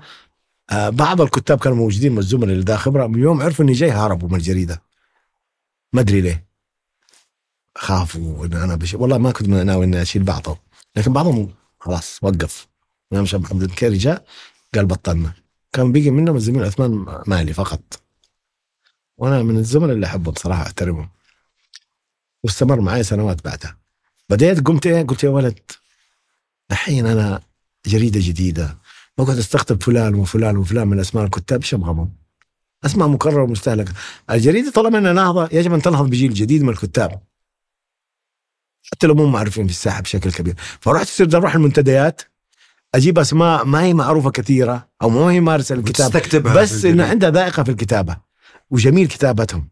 آه، 0.70 0.90
بعض 0.90 1.22
الكتاب 1.22 1.60
كانوا 1.60 1.78
موجودين 1.78 2.12
من 2.12 2.18
الزملاء 2.18 2.54
اللي 2.54 2.66
ذا 2.66 2.78
خبرة 2.78 3.12
يوم 3.16 3.42
عرفوا 3.42 3.66
إني 3.66 3.74
جاي 3.74 3.92
هربوا 3.92 4.30
من 4.30 4.36
الجريدة. 4.36 4.82
ما 5.94 6.02
أدري 6.02 6.22
ليه. 6.22 6.46
خافوا 7.78 8.46
إن 8.46 8.54
أنا 8.54 8.76
بش... 8.76 8.94
والله 8.94 9.18
ما 9.18 9.32
كنت 9.32 9.48
ناوي 9.48 9.86
إني 9.86 10.02
أشيل 10.02 10.24
بعضهم. 10.24 10.58
لكن 10.96 11.14
بعضهم 11.14 11.50
خلاص 11.80 12.20
وقف. 12.22 12.68
يوم 13.12 13.26
شاب 13.26 13.42
محمد 13.42 13.64
الكيري 13.64 13.98
جاء 13.98 14.26
قال 14.76 14.86
بطلنا. 14.86 15.34
كان 15.74 15.92
بيجي 15.92 16.12
منهم 16.12 16.36
الزميل 16.36 16.64
عثمان 16.64 17.06
مالي 17.28 17.54
فقط. 17.54 18.02
وأنا 19.18 19.44
من 19.44 19.58
الزملاء 19.58 19.96
اللي 19.96 20.06
احبهم 20.06 20.36
صراحة 20.36 20.64
احترمهم 20.64 21.10
واستمر 22.44 22.82
معي 22.82 23.04
سنوات 23.04 23.46
بعدها. 23.46 23.78
بديت 24.30 24.68
قمت 24.68 24.88
إيه؟ 24.88 25.04
قلت 25.04 25.24
يا 25.24 25.30
ولد 25.30 25.60
الحين 26.72 27.06
أنا 27.06 27.42
جريدة 27.86 28.20
جديدة. 28.24 28.78
بقعد 29.18 29.38
استقطب 29.38 29.84
فلان 29.84 30.16
وفلان 30.16 30.58
وفلان 30.58 30.88
من 30.88 31.00
أسماء 31.00 31.26
الكتاب 31.26 31.62
إيش 31.62 31.74
أبغاهم؟ 31.74 32.14
أسماء 32.86 33.08
مكررة 33.08 33.44
ومستهلكة. 33.44 33.94
الجريدة 34.30 34.72
طالما 34.72 34.98
انها 34.98 35.14
نهضة 35.14 35.50
يجب 35.52 35.74
أن 35.74 35.82
تنهض 35.82 36.10
بجيل 36.10 36.34
جديد 36.34 36.64
من 36.64 36.70
الكتاب. 36.70 37.22
حتى 38.92 39.08
لو 39.08 39.16
مو 39.16 39.26
معروفين 39.26 39.68
في 39.68 39.74
الساحة 39.74 40.02
بشكل 40.02 40.32
كبير. 40.32 40.56
فرحت 40.80 41.08
صرت 41.08 41.36
أروح 41.36 41.56
المنتديات 41.56 42.22
أجيب 42.96 43.20
أسماء 43.20 43.66
ما 43.66 43.84
هي 43.84 43.94
معروفة 43.94 44.32
كثيرة 44.32 44.90
أو 45.02 45.10
ما 45.10 45.22
هي 45.22 45.40
مارسة 45.40 45.78
وتستكتبها 45.78 46.54
بس 46.54 46.86
إنه. 46.86 47.06
عندها 47.06 47.30
ذائقة 47.30 47.64
في 47.64 47.72
الكتابة. 47.72 48.31
وجميل 48.72 49.08
كتابتهم. 49.08 49.70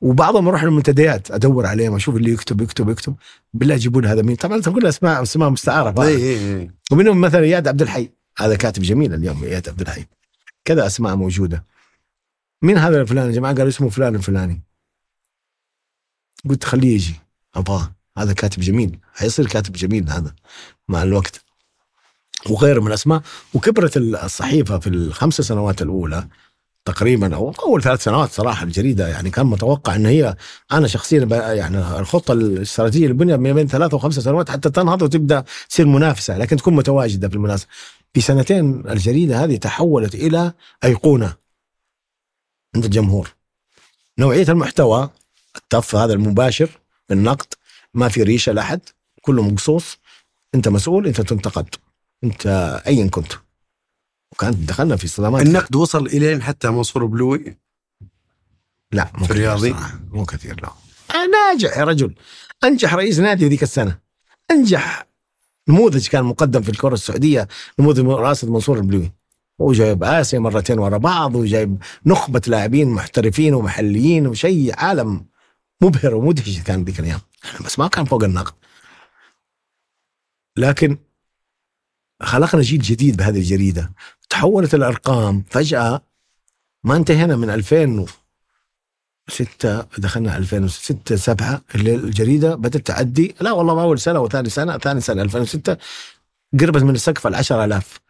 وبعضهم 0.00 0.48
أروح 0.48 0.62
المنتديات 0.62 1.30
أدور 1.30 1.66
عليهم 1.66 1.94
أشوف 1.94 2.16
اللي 2.16 2.30
يكتب 2.32 2.60
يكتب 2.60 2.88
يكتب. 2.88 3.16
بالله 3.54 3.76
جيبوا 3.76 4.02
لي 4.02 4.08
هذا 4.08 4.22
مين؟ 4.22 4.36
طبعا 4.36 4.60
تقول 4.60 4.86
أسماء 4.86 5.22
أسماء 5.22 5.50
مستعارة؟ 5.50 6.02
اي 6.02 6.16
اي 6.16 6.60
اي 6.60 6.70
ومنهم 6.92 7.20
مثلا 7.20 7.40
إياد 7.40 7.68
عبد 7.68 7.82
الحي. 7.82 8.10
هذا 8.38 8.56
كاتب 8.56 8.82
جميل 8.82 9.14
اليوم 9.14 9.44
إياد 9.44 9.68
عبد 9.68 9.80
الحي. 9.80 10.06
كذا 10.64 10.86
أسماء 10.86 11.16
موجودة. 11.16 11.64
مين 12.62 12.78
هذا 12.78 13.00
الفلان 13.00 13.26
يا 13.26 13.32
جماعة؟ 13.32 13.54
قال 13.54 13.68
اسمه 13.68 13.88
فلان 13.88 14.14
الفلاني. 14.14 14.62
قلت 16.48 16.64
خليه 16.64 16.94
يجي. 16.94 17.14
ابغاه 17.54 17.92
هذا 18.18 18.32
كاتب 18.32 18.60
جميل. 18.60 18.98
حيصير 19.14 19.46
كاتب 19.46 19.72
جميل 19.72 20.10
هذا 20.10 20.34
مع 20.88 21.02
الوقت. 21.02 21.44
وغيره 22.50 22.80
من 22.80 22.86
الأسماء. 22.86 23.22
وكبرت 23.54 23.96
الصحيفة 23.96 24.78
في 24.78 24.86
الخمس 24.86 25.40
سنوات 25.40 25.82
الأولى. 25.82 26.28
تقريبا 26.92 27.34
أو 27.34 27.54
أول 27.62 27.82
ثلاث 27.82 28.04
سنوات 28.04 28.30
صراحة 28.30 28.64
الجريدة 28.64 29.08
يعني 29.08 29.30
كان 29.30 29.46
متوقع 29.46 29.96
إن 29.96 30.06
هي 30.06 30.36
أنا 30.72 30.86
شخصيا 30.86 31.24
يعني 31.52 31.98
الخطة 31.98 32.32
الاستراتيجية 32.32 33.06
اللي 33.06 33.14
بنيت 33.14 33.38
ما 33.38 33.52
بين 33.52 33.66
ثلاث 33.68 33.94
وخمس 33.94 34.18
سنوات 34.18 34.50
حتى 34.50 34.70
تنهض 34.70 35.02
وتبدأ 35.02 35.44
تصير 35.68 35.86
منافسة 35.86 36.38
لكن 36.38 36.56
تكون 36.56 36.74
متواجدة 36.74 37.28
في 37.28 37.34
المنافسه 37.34 37.66
في 38.14 38.20
سنتين 38.20 38.90
الجريدة 38.90 39.44
هذه 39.44 39.56
تحولت 39.56 40.14
إلى 40.14 40.52
أيقونة 40.84 41.34
عند 42.74 42.84
الجمهور. 42.84 43.34
نوعية 44.18 44.46
المحتوى 44.48 45.10
التف 45.56 45.94
هذا 45.94 46.12
المباشر 46.12 46.70
بالنقد 47.08 47.54
ما 47.94 48.08
في 48.08 48.22
ريشة 48.22 48.52
لأحد 48.52 48.80
كله 49.22 49.42
مقصوص 49.42 49.98
أنت 50.54 50.68
مسؤول 50.68 51.06
أنت 51.06 51.20
تنتقد 51.20 51.74
أنت 52.24 52.46
ايا 52.86 53.08
كنت. 53.08 53.32
وكانت 54.32 54.68
دخلنا 54.68 54.96
في 54.96 55.08
صدامات 55.08 55.46
النقد 55.46 55.76
وصل 55.76 56.06
الين 56.06 56.42
حتى 56.42 56.70
منصور 56.70 57.06
بلوي؟ 57.06 57.58
لا 58.92 59.10
مو 59.14 59.26
في 59.26 59.32
كثير 59.32 59.36
الرياضي؟ 59.36 59.74
مو 60.10 60.24
كثير 60.24 60.60
لا. 60.62 60.72
ناجح 61.14 61.78
يا 61.78 61.84
رجل 61.84 62.14
أنجح 62.64 62.94
رئيس 62.94 63.18
نادي 63.18 63.48
ذيك 63.48 63.62
السنة. 63.62 63.98
أنجح 64.50 65.06
نموذج 65.68 66.08
كان 66.08 66.24
مقدم 66.24 66.62
في 66.62 66.68
الكرة 66.68 66.94
السعودية 66.94 67.48
نموذج 67.78 68.06
راسد 68.06 68.48
منصور 68.48 68.78
البلوي. 68.78 69.12
هو 69.60 69.72
جايب 69.72 70.04
آسيا 70.04 70.38
مرتين 70.38 70.78
ورا 70.78 70.98
بعض 70.98 71.34
وجايب 71.34 71.82
نخبة 72.06 72.42
لاعبين 72.46 72.88
محترفين 72.88 73.54
ومحليين 73.54 74.26
وشيء 74.26 74.74
عالم 74.78 75.26
مبهر 75.80 76.14
ومدهش 76.14 76.60
كان 76.60 76.84
ذيك 76.84 77.00
الأيام. 77.00 77.20
بس 77.64 77.78
ما 77.78 77.88
كان 77.88 78.04
فوق 78.04 78.24
النقد. 78.24 78.54
لكن 80.56 80.98
خلقنا 82.22 82.62
جيل 82.62 82.80
جديد 82.80 83.16
بهذه 83.16 83.38
الجريدة. 83.38 83.92
تحولت 84.30 84.74
الأرقام. 84.74 85.44
فجأة 85.50 86.02
ما 86.84 86.96
انتهينا 86.96 87.36
من 87.36 87.50
2006 87.50 89.86
دخلنا 89.98 90.36
2006 90.36 91.16
7 91.16 91.62
اللي 91.74 91.94
الجريدة 91.94 92.54
بدأت 92.54 92.86
تعدي. 92.86 93.34
لا 93.40 93.52
والله 93.52 93.74
ما 93.74 93.82
اول 93.82 93.98
سنة 94.00 94.20
وثاني 94.20 94.48
سنة 94.48 94.78
ثاني 94.78 95.00
سنة 95.00 95.22
2006 95.22 95.76
قربت 96.60 96.82
من 96.82 96.94
السقف 96.94 97.26
ال 97.26 97.34
10000 97.34 98.00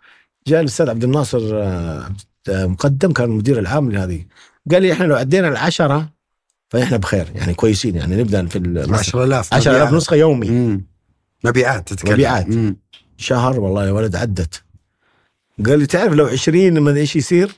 جاء 0.47 0.61
الأستاذ 0.61 0.91
عبد 0.91 1.05
الناصر 1.05 1.41
آه، 1.55 2.11
مقدم 2.49 3.13
كان 3.13 3.31
المدير 3.31 3.59
العام 3.59 3.91
لهذه. 3.91 4.25
قال 4.71 4.83
لي 4.83 4.93
إحنا 4.93 5.05
لو 5.05 5.17
عدينا 5.17 5.49
العشرة 5.49 6.09
فإحنا 6.69 6.97
بخير 6.97 7.27
يعني 7.35 7.55
كويسين 7.55 7.97
يعني 7.97 8.17
نبدأ 8.17 8.47
في 8.47 8.57
ال 8.59 8.95
10000 8.95 9.55
10000 9.55 9.93
نسخة 9.93 10.17
يومي. 10.17 10.81
مبيعات 11.45 11.89
تتكلم. 11.89 12.13
مبيعات. 12.13 12.49
مم. 12.49 12.77
شهر 13.17 13.61
والله 13.61 13.87
يا 13.87 13.93
ولد 13.93 14.17
عدت. 14.17 14.63
قال 15.67 15.79
لي 15.79 15.87
تعرف 15.87 16.13
لو 16.13 16.27
20 16.27 16.79
ما 16.79 16.97
إيش 16.97 17.17
يصير؟ 17.17 17.53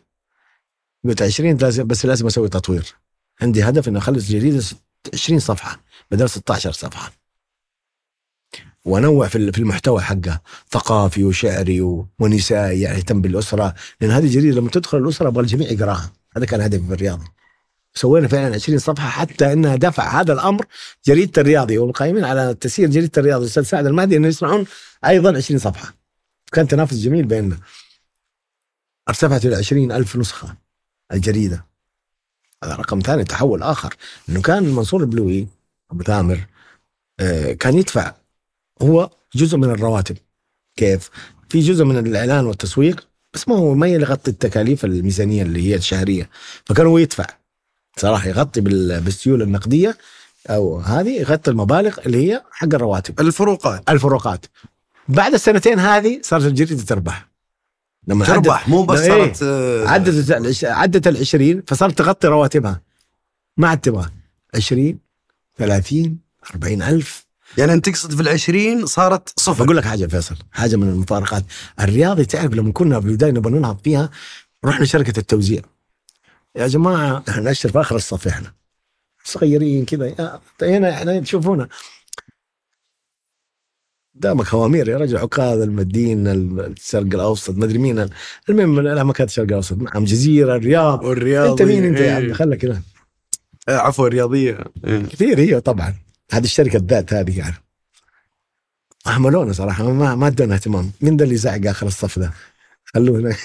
قلت 1.04 1.22
20 1.22 1.56
لازم 1.56 1.86
بس 1.86 2.06
لازم 2.06 2.26
أسوي 2.26 2.48
تطوير. 2.48 2.94
عندي 3.40 3.62
هدف 3.62 3.88
إني 3.88 3.98
أخلص 3.98 4.28
جريدة 4.28 4.60
ست- 4.60 4.76
20 5.14 5.38
صفحة 5.38 5.80
بدل 6.10 6.28
16 6.30 6.72
صفحة. 6.72 7.12
وأنوع 8.84 9.28
في 9.28 9.58
المحتوى 9.58 10.00
حقه. 10.00 10.40
ثقافي 10.70 11.24
وشعري 11.24 11.80
ونسائي 12.18 12.80
يعني 12.80 12.98
يهتم 12.98 13.20
بالأسرة. 13.20 13.74
لأن 14.00 14.10
هذه 14.10 14.24
الجريده 14.24 14.56
لما 14.60 14.70
تدخل 14.70 14.98
الأسرة 14.98 15.28
أبغى 15.28 15.42
الجميع 15.42 15.70
يقراها. 15.70 16.12
هذا 16.36 16.46
كان 16.46 16.60
هدفي 16.60 16.86
في 16.86 16.92
الرياضي 16.94 17.24
سوينا 17.94 18.28
فعلا 18.28 18.54
20 18.54 18.78
صفحة 18.78 19.08
حتى 19.08 19.52
إنها 19.52 19.76
دفع 19.76 20.20
هذا 20.20 20.32
الأمر 20.32 20.66
جريدة 21.06 21.42
الرياضي. 21.42 21.78
والقائمين 21.78 22.24
على 22.24 22.54
تسيير 22.54 22.88
جريدة 22.90 23.10
الرياضي. 23.18 23.42
الاستاذ 23.44 23.62
سعد 23.62 23.86
المهدي 23.86 24.16
إنه 24.16 24.28
يصنعون 24.28 24.66
أيضا 25.06 25.36
20 25.36 25.58
صفحة. 25.60 25.94
كان 26.52 26.68
تنافس 26.68 26.96
جميل 26.96 27.24
بيننا. 27.24 27.58
ارتفعت 29.08 29.44
إلى 29.46 29.56
20 29.56 29.92
ألف 29.92 30.16
نسخة 30.16 30.54
الجريدة. 31.12 31.64
هذا 32.64 32.74
رقم 32.74 33.00
ثاني 33.00 33.24
تحول 33.24 33.62
آخر. 33.62 33.94
إنه 34.28 34.42
كان 34.42 34.62
منصور 34.62 35.00
البلوي 35.00 35.48
أبو 35.90 36.02
ثامر 36.02 36.46
آه، 37.20 37.52
كان 37.52 37.78
يدفع. 37.78 38.14
هو 38.82 39.10
جزء 39.34 39.56
من 39.56 39.70
الرواتب. 39.70 40.16
كيف؟ 40.76 41.10
في 41.48 41.60
جزء 41.60 41.84
من 41.84 41.98
الإعلان 42.06 42.46
والتسويق 42.46 43.08
بس 43.34 43.48
ما 43.48 43.56
هو 43.56 43.74
ما 43.74 43.86
يغطي 43.88 44.30
التكاليف 44.30 44.84
الميزانية 44.84 45.42
اللي 45.42 45.62
هي 45.70 45.74
الشهرية. 45.74 46.30
فكان 46.66 46.86
هو 46.86 46.98
يدفع. 46.98 47.26
صراحة 47.96 48.28
يغطي 48.28 48.60
بال- 48.60 49.00
بالسيولة 49.00 49.44
النقدية 49.44 49.98
أو 50.50 50.78
هذه 50.80 51.08
يغطي 51.20 51.50
المبالغ 51.50 51.98
اللي 52.06 52.30
هي 52.32 52.42
حق 52.50 52.74
الرواتب. 52.74 53.20
الفروقات. 53.20 53.90
الفروقات. 53.90 54.46
بعد 55.08 55.34
السنتين 55.34 55.78
هذه 55.78 56.20
صارت 56.22 56.44
الجريدة 56.44 56.82
تربح. 56.82 57.31
لما 58.06 58.24
تربح 58.24 58.68
مو 58.68 58.84
بس 58.84 59.00
إيه. 59.00 59.08
صارت 59.08 59.42
آه، 59.42 59.88
عدت 59.88 60.30
العش- 60.30 60.64
عدت 60.64 61.06
ال 61.06 61.16
20 61.16 61.62
فصارت 61.66 61.98
تغطي 61.98 62.26
رواتبها. 62.28 62.80
ما 63.56 63.68
عاد 63.68 63.78
تبغى 63.80 64.10
20 64.54 64.98
30 65.58 66.18
40 66.54 66.82
ألف. 66.82 67.26
يعني 67.58 67.72
أنت 67.72 67.88
تقصد 67.88 68.14
في 68.14 68.22
العشرين 68.22 68.86
صارت 68.86 69.32
صفر. 69.40 69.64
بقول 69.64 69.76
لك 69.76 69.84
حاجة 69.84 70.06
فيصل 70.06 70.36
حاجة 70.52 70.76
من 70.76 70.88
المفارقات. 70.88 71.44
الرياضي 71.80 72.24
تعرف 72.24 72.52
لما 72.54 72.72
كنا 72.72 73.00
في 73.00 73.06
البدايه 73.06 73.30
نبغى 73.30 73.52
ننهض 73.52 73.78
فيها 73.84 74.10
رحنا 74.64 74.84
شركة 74.86 75.18
التوزيع. 75.20 75.62
يا 76.56 76.66
جماعة 76.66 77.24
إحنا 77.28 77.50
نشتر 77.50 77.68
في 77.72 77.80
آخر 77.80 77.96
الصف 77.96 78.28
إحنا. 78.28 78.52
صغيرين 79.24 79.84
كذا 79.84 80.06
يا- 80.06 80.40
هنا 80.62 80.90
إحنا 80.94 81.20
تشوفونا 81.20 81.68
قدامك 84.16 84.44
خوامير 84.44 84.88
يا 84.88 84.96
رجل 84.96 85.16
عكاظ 85.16 85.60
المدين 85.60 86.26
الشرق 86.26 87.02
الأوسط 87.14 87.56
ما 87.56 87.64
أدري 87.64 87.78
مين 87.78 88.08
المهم 88.48 88.80
لا 88.80 89.04
ما 89.04 89.12
كانت 89.12 89.30
الشرق 89.30 89.44
الأوسط 89.46 89.76
نعم 89.78 90.04
جزيرة 90.04 90.56
الرياض. 90.56 91.04
والرياضي 91.04 91.50
أنت 91.52 91.62
مين 91.62 91.84
أنت 91.84 91.98
يا 92.00 92.18
إيه. 92.18 92.28
عم؟ 92.28 92.32
خلك 92.34 92.64
هنا 92.64 92.82
آه، 93.68 93.76
عفوا 93.78 94.06
الرياضية 94.06 94.58
إيه. 94.86 95.02
كثير 95.02 95.38
هي 95.40 95.60
طبعا. 95.60 95.94
هذه 96.32 96.44
الشركة 96.44 96.76
الذات 96.76 97.12
هذه 97.12 97.38
يعني. 97.38 97.54
أهملونا 99.06 99.52
صراحة 99.52 99.92
ما 99.92 100.14
ما 100.14 100.26
أدونا 100.26 100.54
اهتمام. 100.54 100.90
مين 101.00 101.16
ذا 101.16 101.24
اللي 101.24 101.36
زعق 101.36 101.60
آخر 101.66 101.86
الصف 101.86 102.18
ذا 102.18 102.30
خلونا 102.84 103.36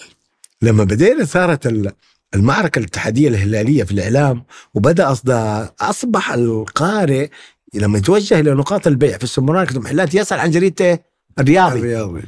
لما 0.62 0.84
بدينا 0.84 1.24
صارت 1.24 1.66
ال- 1.66 1.92
المعركة 2.34 2.78
الاتحادية 2.78 3.28
الهلالية 3.28 3.84
في 3.84 3.92
الإعلام 3.92 4.44
وبدأ 4.74 5.12
اصدار 5.12 5.72
أصبح 5.80 6.32
القارئ 6.32 7.28
لما 7.74 7.98
يتوجه 7.98 8.40
إلى 8.40 8.54
نقاط 8.54 8.86
البيع 8.86 9.18
في 9.18 9.24
السوبر 9.24 9.52
ماركت 9.52 9.76
والمحلات 9.76 10.14
يسأل 10.14 10.40
عن 10.40 10.50
جريدة 10.50 10.84
إيه؟ 10.84 11.02
الرياضي. 11.38 11.78
الرياضي. 11.78 12.22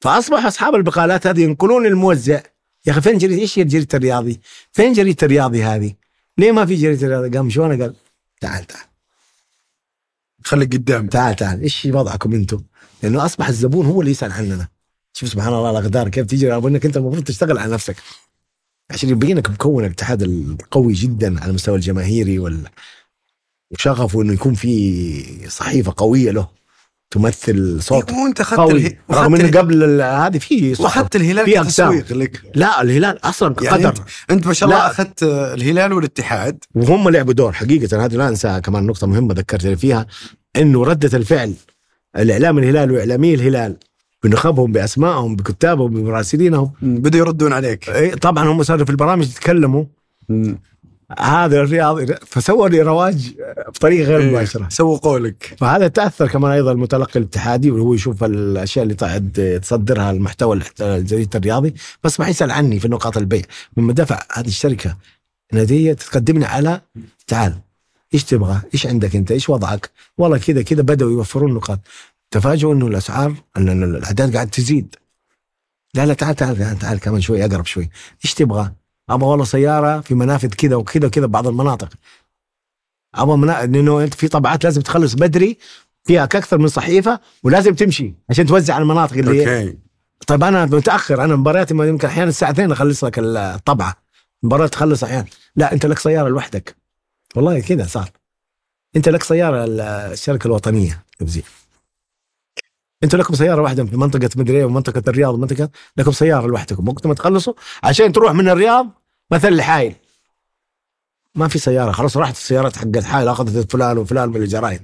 فأصبح 0.00 0.46
أصحاب 0.46 0.74
البقالات 0.74 1.26
هذه 1.26 1.40
ينقلون 1.40 1.86
للموزع 1.86 2.40
يا 2.86 2.92
أخي 2.92 3.00
فين 3.00 3.18
جريدة؟ 3.18 3.42
إيش 3.42 3.58
هي 3.58 3.64
جريدة 3.64 3.98
الرياضي؟ 3.98 4.40
فين 4.72 4.92
جريدة 4.92 5.16
الرياضي 5.22 5.62
هذه؟ 5.62 5.94
ليه 6.38 6.52
ما 6.52 6.66
في 6.66 6.74
جريدة 6.74 7.06
الرياضي؟ 7.06 7.36
قام 7.36 7.50
شلون؟ 7.50 7.82
قال 7.82 7.94
تعال 8.40 8.64
تعال. 8.64 8.84
خليك 10.44 10.72
قدام 10.72 11.06
تعال 11.06 11.36
تعال. 11.36 11.60
إيش 11.60 11.88
وضعكم 11.90 12.32
أنتم؟ 12.32 12.62
لأنه 13.02 13.24
أصبح 13.24 13.48
الزبون 13.48 13.86
هو 13.86 14.00
اللي 14.00 14.10
يسأل 14.10 14.32
عننا. 14.32 14.68
شوف 15.12 15.28
سبحان 15.28 15.54
الله 15.54 15.70
الاقدار 15.70 16.08
كيف 16.08 16.26
تجي 16.26 16.48
رغم 16.48 16.66
إنك 16.66 16.86
أنت 16.86 16.96
المفروض 16.96 17.24
تشتغل 17.24 17.58
على 17.58 17.72
نفسك. 17.72 17.96
عشان 18.90 19.08
يبقى 19.08 19.34
لك 19.34 19.50
مكون 19.50 19.84
الاتحاد 19.84 20.22
القوي 20.22 20.92
جدا 20.92 21.40
على 21.40 21.50
المستوى 21.50 21.76
الجماهيري 21.76 22.38
وال 22.38 22.68
وشغفه 23.70 24.22
إنه 24.22 24.32
يكون 24.32 24.54
في 24.54 25.48
صحيفة 25.48 25.94
قوية 25.96 26.30
له 26.30 26.48
تمثل 27.10 27.82
صوت 27.82 28.12
وانت 28.12 28.40
اخذت 28.40 28.60
قوي. 28.60 28.98
رغم 29.10 29.34
إنه. 29.34 29.58
قبل 29.58 30.00
هذه 30.00 30.38
في 30.38 30.76
واخذت 30.80 31.16
الهلال. 31.16 31.64
كتسويق 31.64 32.12
لك 32.12 32.42
لا 32.54 32.82
الهلال 32.82 33.24
أصلا 33.24 33.54
يعني 33.62 33.76
قدر 33.76 33.88
انت, 33.88 33.98
أنت 34.30 34.46
ما 34.46 34.52
شاء 34.52 34.68
الله. 34.68 34.86
أخذت 34.86 35.22
الهلال 35.22 35.92
والاتحاد 35.92 36.64
وهم 36.74 37.08
لعبوا 37.08 37.32
دور 37.32 37.52
حقيقة 37.52 38.04
هذه 38.04 38.14
لا 38.14 38.28
أنساها 38.28 38.58
كمان 38.58 38.86
نقطة 38.86 39.06
مهمة 39.06 39.34
ذكرتني 39.34 39.76
فيها 39.76 40.06
إنه 40.56 40.84
ردة 40.84 41.18
الفعل 41.18 41.54
الإعلام 42.16 42.58
الهلال 42.58 42.92
وإعلامي 42.92 43.34
الهلال 43.34 43.76
بنخبهم 44.24 44.72
بأسمائهم 44.72 45.36
بكتابهم 45.36 45.94
بمراسلينهم 45.94 46.72
بدوا 46.82 47.20
يردون 47.20 47.52
عليك 47.52 47.88
إيه، 47.88 48.14
طبعا 48.14 48.48
هم 48.48 48.62
صاروا 48.62 48.84
في 48.84 48.90
البرامج 48.90 49.28
يتكلموا. 49.28 49.84
هذا 51.18 51.60
الرياضي 51.60 52.14
فسووا 52.26 52.68
لي 52.68 52.82
رواج 52.82 53.34
بطريقة 53.68 54.08
غير 54.08 54.20
إيه، 54.20 54.30
مباشرة 54.30 54.68
سوقوا 54.68 55.18
لك 55.18 55.56
فهذا 55.58 55.88
تأثر 55.88 56.28
كمان 56.28 56.52
أيضا 56.52 56.72
المتلقي 56.72 57.20
الاتحادي 57.20 57.70
وهو 57.70 57.94
يشوف 57.94 58.24
الأشياء 58.24 58.82
اللي 58.82 58.94
قاعد 58.94 59.58
تصدرها 59.62 60.10
المحتوى 60.10 60.60
الجريده 60.80 61.38
الرياضي 61.38 61.74
بس 62.04 62.20
ما 62.20 62.28
يسال 62.28 62.50
عني 62.50 62.80
في 62.80 62.88
نقاط 62.88 63.16
البيع 63.16 63.42
لما 63.76 63.92
دفع 63.92 64.22
هذه 64.32 64.46
الشركة 64.46 64.96
ناديه 65.52 65.92
تقدمني 65.92 66.44
على 66.44 66.80
تعال 67.26 67.54
إيش 68.14 68.24
تبغى؟ 68.24 68.60
إيش 68.74 68.86
عندك 68.86 69.16
أنت؟ 69.16 69.32
إيش 69.32 69.48
وضعك؟ 69.48 69.90
والله 70.18 70.38
كذا 70.38 70.62
كذا 70.62 70.82
بدأوا 70.82 71.10
يوفرون 71.10 71.54
نقاط 71.54 71.80
تفاجئوا 72.30 72.74
أنه 72.74 72.86
الأسعار 72.86 73.34
أن 73.56 73.82
الأعداد 73.82 74.34
قاعد 74.34 74.50
تزيد 74.50 74.94
لا 75.94 76.06
لا 76.06 76.14
تعال 76.14 76.36
تعال 76.36 76.56
تعال, 76.56 76.78
تعال 76.78 77.00
كمان 77.00 77.20
شوي 77.20 77.44
أقرب 77.44 77.66
شوي 77.66 77.90
إيش 78.24 78.34
تبغى؟ 78.34 78.72
أبغى 79.10 79.28
والله 79.28 79.44
سيارة 79.44 80.00
في 80.00 80.14
منافذ 80.14 80.48
كذا 80.48 80.76
وكذا 80.76 81.06
وكذا 81.06 81.26
بعض 81.26 81.46
المناطق. 81.46 81.88
أبغى 83.14 83.36
منا... 83.36 83.66
لأنه 83.66 84.02
أنت 84.04 84.14
في 84.14 84.28
طبعات 84.28 84.64
لازم 84.64 84.82
تخلص 84.82 85.14
بدري 85.14 85.58
فيها 86.04 86.24
أكثر 86.24 86.58
من 86.58 86.68
صحيفة 86.68 87.20
ولازم 87.42 87.74
تمشي 87.74 88.14
عشان 88.30 88.46
توزع 88.46 88.74
على 88.74 88.82
المناطق 88.82 89.16
اللي 89.16 89.42
هي 89.42 89.62
أوكي. 89.66 89.78
طيب 90.26 90.44
أنا 90.44 90.64
متأخر 90.64 91.24
أنا 91.24 91.36
مبارياتي 91.36 91.74
يمكن 91.74 92.08
أحيانا 92.08 92.28
الساعة 92.30 92.50
2 92.50 92.72
أخلص 92.72 93.04
لك 93.04 93.18
الطبعة. 93.18 93.96
مباراة 94.42 94.66
تخلص 94.66 95.04
أحيانا. 95.04 95.26
لا 95.56 95.72
أنت 95.72 95.86
لك 95.86 95.98
سيارة 95.98 96.28
لوحدك. 96.28 96.76
والله 97.36 97.60
كذا 97.60 97.86
صار. 97.86 98.10
أنت 98.96 99.08
لك 99.08 99.22
سيارة 99.22 99.64
ال- 99.64 99.80
الشركة 99.80 100.46
الوطنية. 100.46 101.04
انت 103.04 103.14
لكم 103.14 103.34
سيارة 103.34 103.62
واحدة 103.62 103.84
في 103.84 103.96
منطقة 103.96 104.30
مدري 104.36 104.56
إيه 104.56 104.64
ومنطقة 104.64 105.02
الرياض 105.08 105.34
ومنطقة 105.34 105.70
لكم 105.96 106.12
سيارة 106.12 106.46
لوحدكم. 106.46 106.88
وقت 106.88 107.06
ما 107.06 107.14
تخلصوا 107.14 107.54
عشان 107.82 108.12
تروح 108.12 108.32
من 108.32 108.48
الرياض 108.48 108.90
مثلا 109.30 109.50
لحايل 109.50 109.94
ما 111.34 111.48
في 111.48 111.58
سيارة. 111.58 111.92
خلاص 111.92 112.16
راحت 112.16 112.34
السيارات 112.34 112.76
حقت 112.76 113.04
حايل 113.04 113.28
أخذت 113.28 113.72
فلان 113.72 113.98
وفلان 113.98 114.28
من 114.28 114.36
الجرايد 114.36 114.82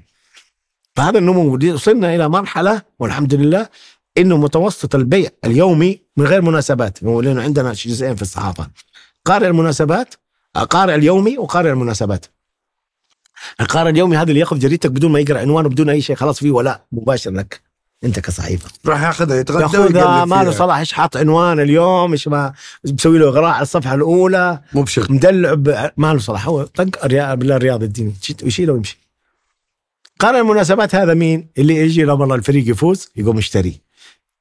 فهذا 0.97 1.19
النمو 1.19 1.59
وصلنا 1.75 2.15
إلى 2.15 2.29
مرحلة 2.29 2.83
والحمد 2.99 3.35
لله 3.35 3.69
إنه 4.19 4.37
متوسط 4.37 4.95
البيع 4.95 5.31
اليومي 5.45 6.01
من 6.17 6.27
غير 6.27 6.43
مناسبات. 6.43 7.03
لأنه 7.03 7.43
عندنا 7.43 7.73
جزئين 7.73 8.17
في 8.17 8.23
الصحافة. 8.23 8.71
قارئ 9.25 9.47
المناسبات 9.47 10.15
قارئ 10.71 10.95
اليومي 10.95 11.39
وقارئ 11.39 11.71
المناسبات. 11.71 12.27
القارئ 13.61 13.91
اليومي 13.91 14.17
هذا 14.17 14.29
اللي 14.29 14.41
ياخذ 14.41 14.59
جريدتك 14.59 14.91
بدون 14.91 15.13
ما 15.13 15.21
يقرأ 15.21 15.41
عنوان 15.41 15.67
وبدون 15.67 15.89
أي 15.89 16.01
شيء 16.01 16.17
خلاص 16.17 16.39
فيه 16.39 16.51
ولاء 16.51 16.87
مباشر 16.93 17.31
لك. 17.31 17.72
انت 18.05 18.21
كصحيفة. 18.21 18.71
راح 18.87 19.03
ياخذها 19.03 19.37
يتغدى 19.37 19.63
ياخذها 19.63 20.25
ما 20.25 20.45
له. 20.45 20.51
صلاح 20.51 20.79
إيش 20.79 20.93
حاط 20.93 21.17
عنوان 21.17 21.61
اليوم 21.61 22.13
إيش 22.13 22.29
ما 22.29 22.53
مسوي 22.85 23.19
له 23.19 23.29
إغراء 23.29 23.51
على 23.51 23.63
الصفحة 23.63 23.95
الأولى. 23.95 24.61
مو 24.73 24.83
بشغل. 24.83 25.13
مدلع 25.13 25.93
ما 25.97 26.13
له 26.13 26.19
صلاح 26.19 26.47
هو 26.47 26.63
طق 26.63 27.07
بالله 27.07 27.57
الرياض 27.57 27.83
الديني 27.83 28.15
ويشيله 28.43 28.73
ويمشي. 28.73 28.99
قارئ 30.19 30.41
المناسبات 30.41 30.95
هذا 30.95 31.15
مين؟ 31.15 31.49
اللي 31.59 31.77
يجي 31.77 32.03
لما 32.03 32.13
والله 32.13 32.35
الفريق 32.35 32.69
يفوز 32.69 33.09
يقوم 33.17 33.39
يشتري. 33.39 33.81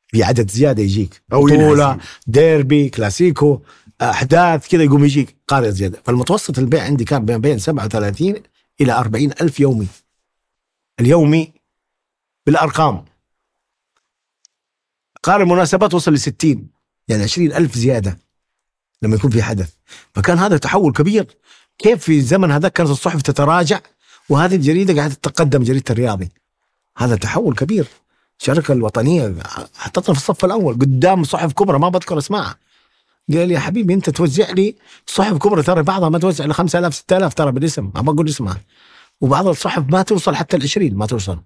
في 0.07 0.23
عدد 0.23 0.51
زيادة 0.51 0.83
يجيك. 0.83 1.21
أو 1.33 1.45
بطولة. 1.45 1.97
ديربي 2.27 2.89
كلاسيكو 2.89 3.61
أحداث 4.01 4.67
كذا 4.67 4.83
يقوم 4.83 5.05
يجيك. 5.05 5.35
قارئ 5.47 5.71
زيادة. 5.71 6.01
فالمتوسط 6.05 6.59
البيع 6.59 6.83
عندي 6.83 7.03
كان 7.03 7.25
بين 7.25 7.41
بين 7.41 7.59
37 7.59 8.35
إلى 8.81 8.93
40 8.93 9.31
ألف 9.41 9.59
يومي. 9.59 9.87
اليومي 10.99 11.51
بالأرقام. 12.45 13.05
قارئ 15.23 15.43
المناسبات 15.43 15.93
وصل 15.93 16.13
ل 16.13 16.19
60 16.19 16.67
يعني 17.07 17.23
20 17.23 17.53
ألف 17.53 17.75
زيادة 17.75 18.17
لما 19.01 19.15
يكون 19.15 19.31
في 19.31 19.43
حدث. 19.43 19.73
فكان 20.15 20.37
هذا 20.37 20.57
تحول 20.57 20.93
كبير. 20.93 21.37
كيف 21.77 22.03
في 22.03 22.17
الزمن 22.17 22.51
هذا 22.51 22.67
كانت 22.67 22.89
الصحف 22.89 23.21
تتراجع 23.21 23.79
وهذه 24.29 24.55
الجريدة 24.55 24.95
قاعدة 24.95 25.13
تتقدم 25.13 25.63
جريدة 25.63 25.83
الرياضي؟ 25.89 26.31
هذا 26.97 27.15
تحول 27.15 27.55
كبير. 27.55 27.87
الشركة 28.39 28.71
الوطنية 28.71 29.35
حطتنا 29.75 30.15
في 30.15 30.21
الصف 30.21 30.45
الأول 30.45 30.73
قدام 30.73 31.23
صحف 31.23 31.53
كبرى 31.53 31.79
ما 31.79 31.89
بذكر 31.89 32.17
اسمائها 32.17 32.55
قال 33.33 33.47
لي 33.47 33.53
يا 33.53 33.59
حبيبي 33.59 33.93
أنت 33.93 34.09
توزع 34.09 34.51
لي 34.51 34.75
صحف 35.07 35.37
كبرى 35.37 35.63
ترى 35.63 35.83
بعضها 35.83 36.09
ما 36.09 36.19
توزع 36.19 36.45
ل 36.45 36.53
5000 36.53 36.93
6000 36.93 37.33
ترى 37.33 37.51
بالاسم 37.51 37.91
ما 37.95 38.01
بقول 38.01 38.29
اسمها. 38.29 38.61
وبعض 39.21 39.47
الصحف 39.47 39.83
ما 39.89 40.01
توصل 40.01 40.35
حتى 40.35 40.57
ال 40.57 40.63
20 40.63 40.93
ما 40.95 41.05
توصل. 41.05 41.39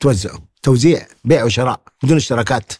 توزعوا. 0.00 0.38
توزيع 0.62 1.06
بيع 1.24 1.44
وشراء 1.44 1.80
بدون 2.02 2.16
اشتراكات. 2.16 2.72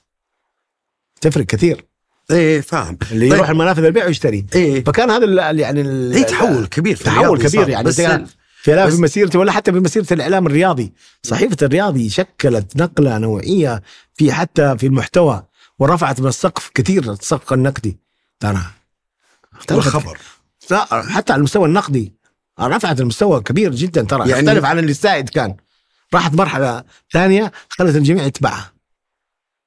تفرق 1.25 1.47
كثير. 1.47 1.85
إيه 2.31 2.61
فاهم. 2.61 2.99
اللي 3.13 3.29
طيب. 3.29 3.37
يروح 3.39 3.49
المنافذ 3.51 3.85
البيع 3.85 4.07
ويشتري. 4.07 4.47
إيه. 4.55 4.85
فكان 4.85 5.11
هذا 5.11 5.25
ال- 5.25 5.59
يعني 5.61 5.81
ال- 5.81 6.13
هي 6.15 6.25
تحول 6.25 6.67
كبير 6.67 6.97
في 6.97 7.05
تحول 7.05 7.43
كبير. 7.49 7.69
يعني 7.69 7.85
بس 7.85 8.01
في 8.63 8.75
لا 8.75 8.87
بس- 8.87 8.95
في 8.95 9.03
مسيرتي 9.03 9.39
ولا 9.39 9.53
حتى 9.53 9.73
في 9.73 9.81
مسيرة 9.81 10.07
الإعلام 10.13 10.47
الرياضي. 10.47 10.93
صحيفة 11.23 11.57
الرياضي 11.63 12.09
شكلت 12.11 12.77
نقلة 12.77 13.19
نوعية 13.19 13.83
في 14.15 14.33
حتى 14.33 14.79
في 14.79 14.87
المحتوى 14.87 15.43
ورفعت 15.79 16.21
من 16.21 16.27
السقف 16.27 16.71
كثير 16.75 17.13
السقف 17.13 17.53
النقدي. 17.53 17.99
ترى 18.41 18.59
اختلفت. 19.55 19.95
والخبر؟ 19.95 20.19
لا 20.71 21.03
حتى 21.03 21.33
على 21.33 21.39
المستوى 21.39 21.67
النقدي. 21.69 22.13
رفعت 22.61 23.01
المستوى 23.01 23.41
كبير 23.41 23.75
جدا 23.75 24.03
ترى. 24.03 24.31
يعني 24.31 24.43
يختلف 24.47 24.65
عن 24.65 24.79
اللي 24.79 24.91
السائد 24.91 25.29
كان. 25.29 25.57
راحت 26.15 26.35
مرحلة 26.35 26.85
ثانية 27.13 27.53
خلت 27.69 27.97
الجميع 27.97 28.25
يتبعها. 28.25 28.73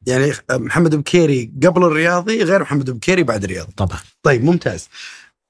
يعني 0.06 0.34
محمد 0.52 0.96
بكيري 0.96 1.52
قبل 1.66 1.84
الرياضي 1.84 2.44
غير 2.44 2.62
محمد 2.62 2.90
بكيري 2.90 3.24
بعد 3.24 3.44
الرياضي. 3.44 3.72
طبعا. 3.78 4.00
طيب 4.24 4.44
ممتاز. 4.44 4.90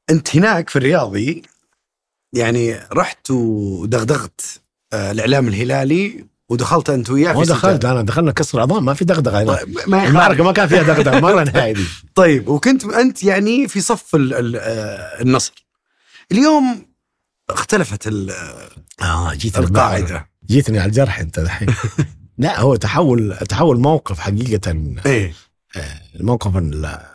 أنت 0.10 0.36
هناك 0.36 0.70
في 0.70 0.76
الرياضي 0.76 1.42
يعني 2.34 2.80
رحت 2.94 3.32
ودغدغت 3.32 4.42
آه، 4.94 5.12
الإعلام 5.12 5.48
الهلالي 5.48 6.26
ودخلت 6.50 6.90
أنت 6.90 7.10
وياه 7.10 7.34
في 7.34 7.50
دخلت 7.50 7.76
ستة. 7.80 7.92
أنا 7.92 8.02
دخلنا 8.02 8.32
كسر 8.32 8.60
عظام 8.60 8.86
ما 8.86 8.94
في 8.94 9.06
دغدغة 9.06 9.44
طيب 9.56 9.78
ما. 9.88 10.08
المعركه 10.08 10.44
ما 10.44 10.52
كان 10.52 10.68
فيها 10.68 10.84
دغدغة 10.84 11.20
مره 11.20 11.44
نهائي 11.44 11.74
دي 11.74 11.86
طيب 12.16 12.48
وكنت 12.48 12.86
أنت 12.86 13.24
يعني 13.24 13.68
في 13.68 13.82
صف 13.82 14.16
ال 14.16 14.34
ال 14.34 14.56
آه، 14.56 15.22
النصر. 15.22 15.68
اليوم 16.32 16.86
اختلفت 17.50 18.08
ال- 18.08 18.32
آه 19.02 19.34
جيت 19.34 19.58
القاعدة. 19.58 20.30
جيتني 20.46 20.80
على 20.80 20.88
الجرح 20.88 21.20
أنت 21.20 21.40
الحين 21.40 21.70
لا 22.38 22.60
هو 22.60 22.76
تحول 22.76 23.38
تحول 23.38 23.80
موقف 23.80 24.20
حقيقة 24.20 24.72
إيه. 25.06 25.34
الموقف 26.16 26.58
ال- 26.58 27.06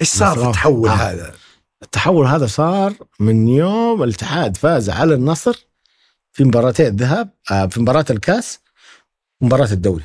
إيش 0.00 0.08
صار. 0.08 0.48
التحول 0.48 0.88
آه. 0.88 0.92
هذا؟ 0.94 1.34
التحول 1.82 2.26
هذا 2.26 2.46
صار 2.46 2.94
من 3.20 3.48
يوم 3.48 4.02
الاتحاد 4.02 4.56
فاز 4.56 4.90
على 4.90 5.14
النصر 5.14 5.66
في 6.32 6.44
مباراتي 6.44 6.86
الذهاب 6.88 7.30
آه، 7.50 7.66
في 7.66 7.80
مباراة 7.80 8.04
الكاس 8.10 8.60
ومباراه 9.40 9.72
الدوري. 9.72 10.04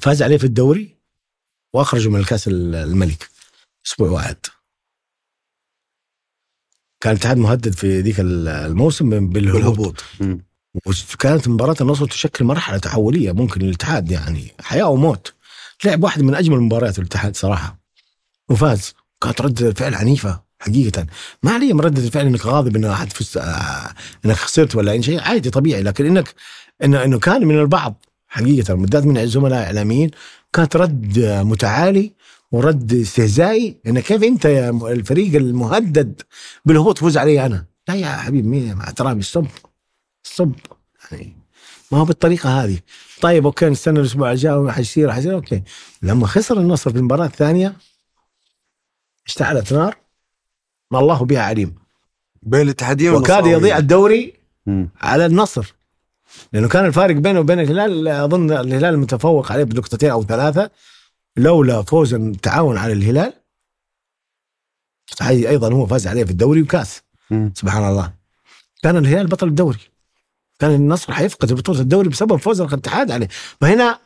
فاز 0.00 0.22
عليه 0.22 0.36
في 0.38 0.44
الدوري 0.44 0.96
واخرجوا 1.72 2.12
من 2.12 2.20
الكاس 2.20 2.48
ال- 2.48 2.74
الملك 2.74 3.28
أسبوع 3.86 4.10
واحد. 4.10 4.36
كان 7.00 7.12
الاتحاد 7.12 7.36
مهدد 7.36 7.72
في 7.72 8.00
ذيك 8.00 8.20
ال- 8.20 8.48
الموسم 8.48 9.28
بالهبوط. 9.28 9.54
بالهبوط. 9.62 10.04
وكانت 10.86 11.48
مباراة 11.48 11.76
النصر 11.80 12.06
تشكل 12.06 12.44
مرحلة 12.44 12.78
تحولية 12.78 13.32
ممكن 13.32 13.60
للاتحاد 13.60 14.10
يعني 14.10 14.52
حياة 14.60 14.88
وموت 14.88 15.32
لعب 15.84 16.04
واحد 16.04 16.22
من 16.22 16.34
أجمل 16.34 16.60
مباريات 16.60 16.98
الاتحاد 16.98 17.36
صراحة. 17.36 17.80
وفاز. 18.48 18.94
كانت 19.20 19.40
ردة 19.40 19.68
الفعل 19.68 19.94
عنيفة 19.94 20.42
حقيقة. 20.58 21.06
ما 21.42 21.50
علي 21.52 21.72
من 21.72 21.80
ردة 21.80 22.02
الفعل 22.02 22.26
إنك 22.26 22.46
غاضب 22.46 22.76
إنك 22.76 22.84
احد 22.84 23.12
فزت 23.12 23.38
آه، 23.38 23.94
إنك 24.24 24.36
خسرت 24.36 24.76
ولا 24.76 24.92
أي 24.92 25.02
شيء 25.02 25.20
عادي 25.20 25.50
طبيعي. 25.50 25.82
لكن 25.82 26.06
إنك 26.06 26.34
إنه 26.84 27.04
إنه 27.04 27.18
كان 27.18 27.46
من 27.46 27.58
البعض 27.58 28.06
حقيقة. 28.28 28.74
بالذات 28.74 29.04
من 29.04 29.18
الزملاء 29.18 29.58
الاعلاميين 29.60 30.10
كانت 30.52 30.76
رد 30.76 31.18
متعالي 31.18 32.12
ورد 32.52 32.92
استهزائي. 32.92 33.76
انه 33.86 34.00
كيف 34.00 34.22
أنت 34.22 34.44
يا 34.44 34.70
الفريق 34.70 35.34
المهدد 35.34 36.22
بالهبوط 36.64 36.96
تفوز 36.96 37.18
علي 37.18 37.46
أنا؟ 37.46 37.66
لا 37.88 37.94
يا 37.94 38.06
حبيبي 38.08 38.48
مين 38.48 38.74
مع 38.74 38.84
احترامي 38.84 39.20
الصب 39.20 39.46
الصب 40.24 40.52
يعني 41.12 41.36
ما 41.92 41.98
هو 41.98 42.04
بالطريقة 42.04 42.64
هذه. 42.64 42.78
طيب 43.20 43.46
okay 43.46 43.68
نستنى 43.68 44.00
الأسبوع 44.00 44.32
الجاي 44.32 44.72
حيصير 44.72 45.12
حيصير 45.12 45.34
okay. 45.34 45.62
لما 46.02 46.26
خسر 46.26 46.60
النصر 46.60 46.90
في 46.90 46.98
المباراه 46.98 47.26
الثانية 47.26 47.76
اشتعلت 49.26 49.72
نار 49.72 49.96
ما 50.90 50.98
الله 50.98 51.24
بها 51.24 51.42
عليم. 51.42 51.74
بين 52.42 52.60
الاتحادية 52.60 53.10
وكاد. 53.10 53.46
يضيع 53.46 53.78
الدوري 53.78 54.34
مم. 54.66 54.88
على 55.00 55.26
النصر. 55.26 55.74
لأنه 56.52 56.68
كان 56.68 56.84
الفارق 56.84 57.16
بينه 57.16 57.40
وبين 57.40 57.60
الهلال 57.60 58.08
أظن 58.08 58.52
الهلال 58.52 58.98
متفوق 58.98 59.52
عليه 59.52 59.64
بنقطتين 59.64 60.10
أو 60.10 60.24
ثلاثة. 60.24 60.70
لولا 61.36 61.82
فوز 61.82 62.14
التعاون 62.14 62.78
على 62.78 62.92
الهلال 62.92 63.32
هاي 65.20 65.48
أيضا 65.48 65.72
هو 65.72 65.86
فاز 65.86 66.06
عليه 66.06 66.24
في 66.24 66.30
الدوري 66.30 66.62
وكاس. 66.62 67.02
مم. 67.30 67.52
سبحان 67.56 67.88
الله. 67.88 68.14
كان 68.82 68.96
الهلال 68.96 69.26
بطل 69.26 69.48
الدوري. 69.48 69.89
كان 70.60 70.74
النصر 70.74 71.12
حيفقد 71.12 71.52
بطوله 71.52 71.80
الدوري 71.80 72.08
بسبب 72.08 72.36
فوز 72.36 72.60
الاتحاد 72.60 73.10
عليه. 73.10 73.28
فهنا 73.60 73.98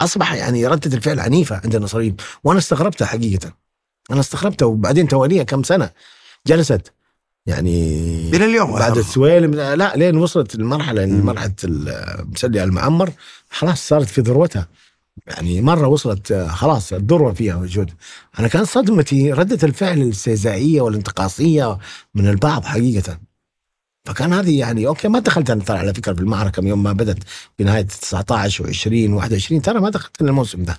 أصبح 0.00 0.32
يعني 0.34 0.66
ردة 0.66 0.96
الفعل 0.96 1.20
عنيفة 1.20 1.60
عند 1.64 1.74
النصريين. 1.74 2.16
وأنا 2.44 2.58
استغربتها 2.58 3.06
حقيقة. 3.06 3.52
أنا 4.10 4.20
استغربتها. 4.20 4.66
وبعدين 4.66 5.08
تواليها 5.08 5.42
كم 5.42 5.62
سنة؟ 5.62 5.90
جلست. 6.46 6.92
يعني 7.46 7.90
إلى 8.34 8.44
اليوم 8.44 8.72
بعد. 8.72 8.98
السويلم 8.98 9.54
لا 9.54 9.96
لين 9.96 10.16
وصلت 10.16 10.54
المرحلة 10.54 11.06
مرحلة 11.06 11.54
المسلي 11.64 12.64
المعمر. 12.64 13.12
خلاص 13.50 13.88
صارت 13.88 14.06
في 14.06 14.20
ذروتها. 14.20 14.68
يعني 15.26 15.60
مرة 15.60 15.86
وصلت 15.86 16.32
خلاص 16.32 16.92
الذروة 16.92 17.32
فيها 17.32 17.56
موجود 17.56 17.90
أنا 18.38 18.48
كان 18.48 18.64
صدمتي 18.64 19.32
ردة 19.32 19.68
الفعل 19.68 20.02
الاستهزائيه 20.02 20.80
والانتقاصية 20.80 21.78
من 22.14 22.28
البعض 22.28 22.64
حقيقة. 22.64 23.18
فكان 24.06 24.32
هذه 24.32 24.58
يعني 24.58 24.86
أوكي 24.86 25.08
ما 25.08 25.18
دخلت 25.18 25.50
أنا 25.50 25.62
ترى 25.64 25.78
على 25.78 25.94
فكرة 25.94 26.12
في 26.12 26.20
المعركة 26.20 26.62
من 26.62 26.68
يوم 26.68 26.82
ما 26.82 26.92
بدت 26.92 27.18
في 27.58 27.64
نهايه 27.64 27.82
19 27.82 28.64
و20 28.64 29.10
21 29.10 29.62
ترى 29.62 29.80
ما 29.80 29.90
دخلت 29.90 30.20
إلا 30.20 30.30
الموسم 30.30 30.62
ده. 30.64 30.78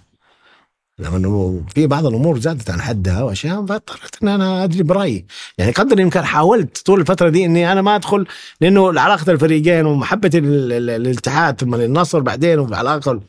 لما 0.99 1.63
في 1.75 1.87
بعض 1.87 2.05
الأمور 2.05 2.39
زادت 2.39 2.69
عن 2.69 2.81
حدها 2.81 3.23
وأشياء 3.23 3.65
فاضطريت 3.65 4.15
إن 4.23 4.27
أنا 4.27 4.63
أدري 4.63 4.83
برأيي. 4.83 5.25
يعني 5.57 5.71
قدر 5.71 5.99
يمكن 5.99 6.21
حاولت 6.25 6.77
طول 6.77 6.99
الفترة 7.01 7.29
دي 7.29 7.45
إني 7.45 7.71
أنا 7.71 7.81
ما 7.81 7.95
أدخل 7.95 8.27
لأنه 8.61 8.99
علاقه 8.99 9.31
الفريقين 9.31 9.85
ومحبة 9.85 10.31
ال- 10.35 10.71
ال- 10.73 10.89
الاتحاد 10.89 11.59
ثم 11.61 11.75
النصر 11.75 12.19
بعدين 12.19 12.59
وعلاقه 12.59 13.21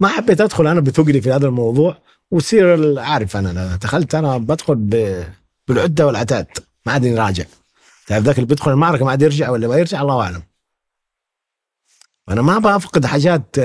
ما 0.00 0.08
حبيت 0.08 0.40
أدخل 0.40 0.66
أنا 0.66 0.80
بثقلي 0.80 1.20
في 1.20 1.32
هذا 1.32 1.46
الموضوع 1.46 1.96
وتصير 2.30 2.98
عارف 3.00 3.36
أنا 3.36 3.76
دخلت 3.82 4.14
أنا 4.14 4.38
بدخل 4.38 4.74
بالعدة 5.68 6.06
والعتاد 6.06 6.46
ما 6.86 6.92
عاد 6.92 7.06
راجع. 7.06 7.44
تعرف 8.10 8.24
ذاك 8.24 8.36
اللي 8.36 8.46
بيدخل 8.46 8.70
المعركة 8.70 9.04
ما 9.04 9.10
عاد 9.10 9.22
يرجع 9.22 9.50
ولا 9.50 9.68
ما 9.68 9.76
يرجع 9.76 10.02
الله 10.02 10.22
أعلم. 10.22 10.42
أنا 12.28 12.42
ما 12.42 12.58
بفقد 12.58 13.06
حاجات 13.06 13.56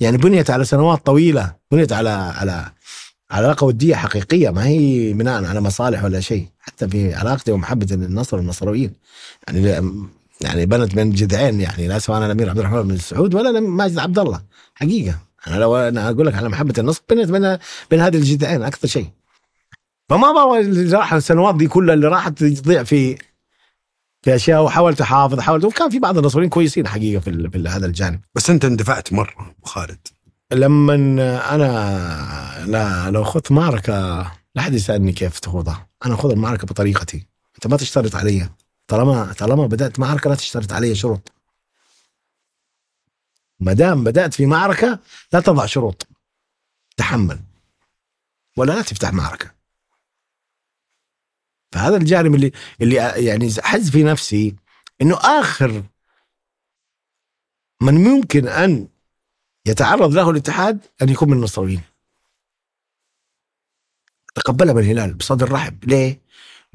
يعني 0.00 0.16
بنيت 0.16 0.50
على 0.50 0.64
سنوات 0.64 1.06
طويلة 1.06 1.54
بنيت 1.70 1.92
على 1.92 2.10
على 2.10 2.72
علاقة 3.30 3.64
ودية 3.64 3.94
حقيقية 3.94 4.50
ما 4.50 4.66
هي 4.66 5.12
بناء 5.12 5.44
على 5.44 5.60
مصالح 5.60 6.04
ولا 6.04 6.20
شيء 6.20 6.48
حتى 6.60 6.88
في 6.88 7.14
علاقتي 7.14 7.52
ومحبتي 7.52 7.96
للنصر 7.96 8.36
والنصراويين 8.36 8.92
يعني 9.48 9.90
يعني 10.40 10.66
بنت 10.66 10.94
بين 10.94 11.10
جذعين 11.10 11.60
يعني 11.60 11.88
لا 11.88 11.98
سواء 11.98 12.26
الأمير 12.26 12.50
عبد 12.50 12.58
الرحمن 12.58 12.82
بن 12.82 12.96
سعود 12.96 13.34
ولا 13.34 13.60
ماجد 13.60 13.98
عبد 13.98 14.18
الله 14.18 14.42
حقيقة. 14.74 15.18
أنا 15.46 15.56
لو 15.56 15.76
أنا 15.76 16.10
أقول 16.10 16.26
لك 16.26 16.34
على 16.34 16.48
محبة 16.48 16.74
النصر 16.78 17.02
بنت 17.10 17.30
بين 17.30 17.58
بين 17.90 18.00
هذه 18.00 18.16
الجذعين 18.16 18.62
أكثر 18.62 18.88
شيء. 18.88 19.08
فما 20.08 20.32
بابا 20.32 20.60
اللي 20.60 20.96
راح 20.96 21.14
السنوات 21.14 21.54
دي 21.54 21.66
كلها 21.68 21.94
اللي 21.94 22.08
راحت 22.08 22.44
تضيع 22.44 22.82
في 22.82 23.18
في 24.22 24.34
أشياء 24.34 24.64
وحاولت 24.64 25.00
أحافظ 25.00 25.40
حاولت 25.40 25.64
وكان 25.64 25.90
في 25.90 25.98
بعض 25.98 26.18
النصريين 26.18 26.50
كويسين 26.50 26.88
حقيقة 26.88 27.20
في, 27.20 27.50
في 27.50 27.68
هذا 27.68 27.86
الجانب. 27.86 28.20
بس 28.34 28.50
أنت 28.50 28.64
اندفعت 28.64 29.12
مرة 29.12 29.54
أبو 29.58 29.66
خالد. 29.66 30.08
لما 30.52 30.94
أنا 31.54 32.64
لا 32.66 33.10
لو 33.10 33.24
خذت 33.24 33.52
معركة 33.52 33.92
لا 34.54 34.62
أحد 34.62 34.74
يسألني 34.74 35.12
كيف 35.12 35.38
تخوضها. 35.38 35.88
أنا 36.06 36.14
أخذ 36.14 36.30
المعركة 36.30 36.66
بطريقتي. 36.66 37.26
أنت 37.54 37.66
ما 37.66 37.76
تشترط 37.76 38.16
علي. 38.16 38.48
طالما 38.88 39.32
طالما 39.32 39.66
بدأت 39.66 39.98
معركة 39.98 40.30
لا 40.30 40.36
تشترط 40.36 40.72
علي 40.72 40.94
شروط. 40.94 41.32
ما 43.60 43.72
دام 43.72 44.04
بدأت 44.04 44.34
في 44.34 44.46
معركة 44.46 44.98
لا 45.32 45.40
تضع 45.40 45.66
شروط. 45.66 46.08
تحمل. 46.96 47.40
ولا 48.56 48.72
لا 48.72 48.82
تفتح 48.82 49.12
معركة. 49.12 49.61
فهذا 51.72 51.96
الجانب 51.96 52.34
اللي 52.34 52.52
اللي 52.80 52.94
يعني 53.26 53.50
حز 53.62 53.90
في 53.90 54.02
نفسي 54.02 54.56
إنه 55.02 55.16
آخر 55.16 55.82
من 57.82 57.94
ممكن 57.94 58.48
أن 58.48 58.88
يتعرض 59.66 60.14
له 60.14 60.30
الاتحاد 60.30 60.80
أن 61.02 61.08
يكون 61.08 61.30
من 61.30 61.36
النصراويين 61.36 61.82
تقبلها 64.34 64.74
من 64.74 64.82
الهلال 64.82 65.14
بصدر 65.14 65.52
رحب. 65.52 65.84
ليه؟ 65.84 66.20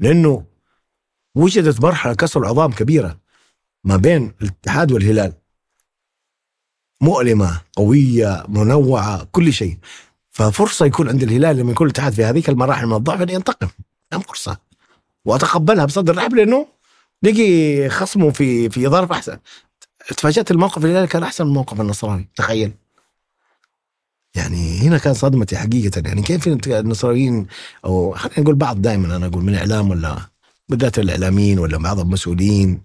لأنه 0.00 0.44
وجدت 1.34 1.82
مرحلة 1.82 2.14
كسر 2.14 2.40
العظام 2.40 2.72
كبيرة 2.72 3.20
ما 3.84 3.96
بين 3.96 4.32
الاتحاد 4.42 4.92
والهلال. 4.92 5.32
مؤلمة 7.02 7.62
قوية 7.76 8.44
منوعة 8.48 9.24
كل 9.24 9.52
شيء. 9.52 9.78
ففرصة 10.30 10.86
يكون 10.86 11.08
عند 11.08 11.22
الهلال 11.22 11.56
لما 11.56 11.72
يكون 11.72 11.86
الاتحاد 11.86 12.12
في 12.12 12.24
هذيك 12.24 12.48
المراحل 12.48 12.86
من 12.86 12.96
الضعف 12.96 13.22
أن 13.22 13.28
ينتقم. 13.28 13.68
نعم 14.12 14.20
فرصة. 14.20 14.67
وأتقبلها 15.28 15.84
بصدر 15.84 16.16
رحب 16.16 16.34
لأنه 16.34 16.66
لقي 17.22 17.88
خصمه 17.88 18.30
في 18.30 18.70
في 18.70 18.88
ظرف 18.88 19.12
أحسن. 19.12 19.38
تفاجأت 20.16 20.50
الموقف 20.50 20.84
الهلالي 20.84 21.06
كان 21.06 21.22
أحسن 21.22 21.44
من 21.44 21.50
الموقف 21.50 21.80
النصراني 21.80 22.28
تخيل. 22.36 22.72
يعني 24.34 24.78
هنا 24.78 24.98
كان 24.98 25.14
صدمتي 25.14 25.56
حقيقة. 25.56 26.02
يعني 26.06 26.22
كيف 26.22 26.48
النصراويين 26.66 27.46
أو 27.84 28.14
خلينا 28.14 28.40
نقول 28.40 28.54
بعض 28.54 28.82
دائما 28.82 29.16
أنا 29.16 29.26
أقول 29.26 29.42
من 29.42 29.48
الإعلام 29.48 29.90
ولا 29.90 30.18
بالذات 30.68 30.98
الإعلاميين 30.98 31.58
ولا 31.58 31.78
بعض 31.78 32.00
المسؤولين 32.00 32.82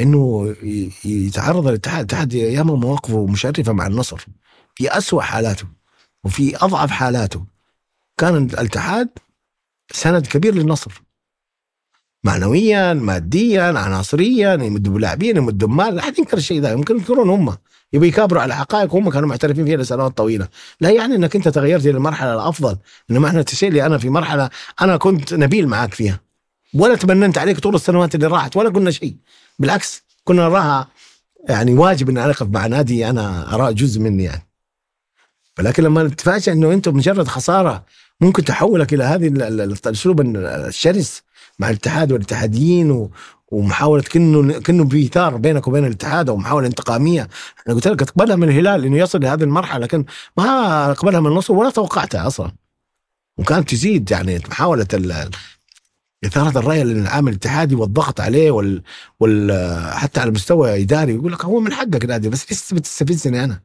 إنه 0.00 0.54
ي- 0.62 0.90
يتعرض 1.04 1.66
الاتحاد 1.68 1.98
الاتحاد 1.98 2.32
ياما 2.32 2.74
مواقفه 2.74 3.26
مشرفة 3.26 3.72
مع 3.72 3.86
النصر 3.86 4.26
في 4.74 4.98
أسوأ 4.98 5.22
حالاته 5.22 5.66
وفي 6.24 6.56
أضعف 6.56 6.90
حالاته. 6.90 7.44
كان 8.18 8.36
الاتحاد 8.36 9.08
سند 9.92 10.26
كبير 10.26 10.54
للنصر. 10.54 11.02
معنويا 12.24 12.94
ماديا 12.94 13.62
عناصريا 13.62 14.54
يمدوا 14.54 14.94
بلاعبين 14.94 15.36
يمدوا 15.36 15.68
بمال 15.68 15.94
لا 15.94 16.00
أحد 16.02 16.18
ينكر 16.18 16.36
الشيء 16.36 16.60
ده 16.60 16.72
يمكن 16.72 16.96
ينكرون 16.96 17.28
هم. 17.30 17.56
يبي 17.92 18.08
يكابروا 18.08 18.42
على 18.42 18.56
حقائق 18.56 18.94
هم 18.94 19.10
كانوا 19.10 19.28
معترفين 19.28 19.64
فيها 19.64 19.76
لسنوات 19.76 20.16
طويلة. 20.16 20.48
لا 20.80 20.90
يعني 20.90 21.14
إنك 21.14 21.36
أنت 21.36 21.48
تغيرت 21.48 21.82
إلى 21.86 21.90
المرحله 21.96 22.34
الافضل 22.34 22.76
إنما 23.10 23.28
إحنا 23.28 23.42
تسير 23.42 23.72
لي 23.72 23.86
أنا 23.86 23.98
في 23.98 24.08
مرحلة 24.10 24.50
أنا 24.80 24.96
كنت 24.96 25.34
نبيل 25.34 25.68
معك 25.68 25.94
فيها. 25.94 26.20
ولا 26.74 26.94
تبننت 26.94 27.38
عليك 27.38 27.58
طول 27.60 27.74
السنوات 27.74 28.14
اللي 28.14 28.26
راحت 28.26 28.56
ولا 28.56 28.68
قلنا 28.68 28.90
شيء. 28.90 29.16
بالعكس 29.58 30.02
كنا 30.24 30.42
نراها 30.42 30.88
يعني 31.48 31.74
واجب 31.74 32.08
ان 32.08 32.18
أنا 32.18 32.30
اقف 32.30 32.46
مع 32.46 32.66
نادي 32.66 33.10
أنا 33.10 33.54
اراه 33.54 33.70
جزء 33.70 34.00
مني 34.00 34.24
يعني. 34.24 34.42
ولكن 35.58 35.82
لما 35.82 36.08
تتفاجئ 36.08 36.52
إنه 36.52 36.72
انت 36.72 36.88
مجرد 36.88 37.28
خسارة 37.28 37.84
ممكن 38.20 38.44
تحولك 38.44 38.94
إلى 38.94 39.04
هذه 39.04 39.28
ال- 39.28 39.42
ال- 39.42 39.60
الأسلوب 39.86 40.20
الشرس. 40.36 41.22
مع 41.58 41.70
الاتحاد 41.70 42.12
والاتحاديين 42.12 42.90
و 42.90 43.10
ومحاولة 43.52 44.02
كأنه 44.02 44.60
كأنه 44.60 44.88
في 44.88 45.10
بينك 45.36 45.68
وبين 45.68 45.84
الاتحاد 45.84 46.28
أو 46.28 46.36
محاولة 46.36 46.66
انتقامية. 46.66 47.28
أنا 47.66 47.74
قلت 47.74 47.88
لك 47.88 48.02
أقبلها 48.02 48.36
من 48.36 48.48
الهلال 48.48 48.84
إنه 48.84 48.96
يصل 48.98 49.20
لهذه 49.20 49.42
المرحلة 49.42 49.80
لكن 49.84 50.04
ما 50.36 50.90
أقبلها 50.90 51.20
من 51.20 51.26
النصر 51.26 51.52
ولا 51.54 51.70
توقعتها 51.70 52.26
أصلا. 52.26 52.52
وكانت 53.38 53.70
تزيد 53.70 54.10
يعني 54.10 54.36
ال- 54.94 55.30
إثارة 56.24 56.58
الرأي 56.58 56.84
للعامل 56.84 57.32
الاتحادي 57.32 57.74
والضغط 57.74 58.20
عليه 58.20 58.50
وال, 58.50 58.82
وال 59.20 59.52
حتى 59.94 60.20
على 60.20 60.30
مستوى 60.30 60.82
إداري. 60.82 61.14
يقول 61.14 61.32
لك 61.32 61.44
هو 61.44 61.60
من 61.60 61.72
حقك 61.72 62.04
نادي 62.04 62.28
بس 62.28 62.50
ليش 62.50 62.60
تستفزني 62.82 63.44
أنا؟ 63.44 63.60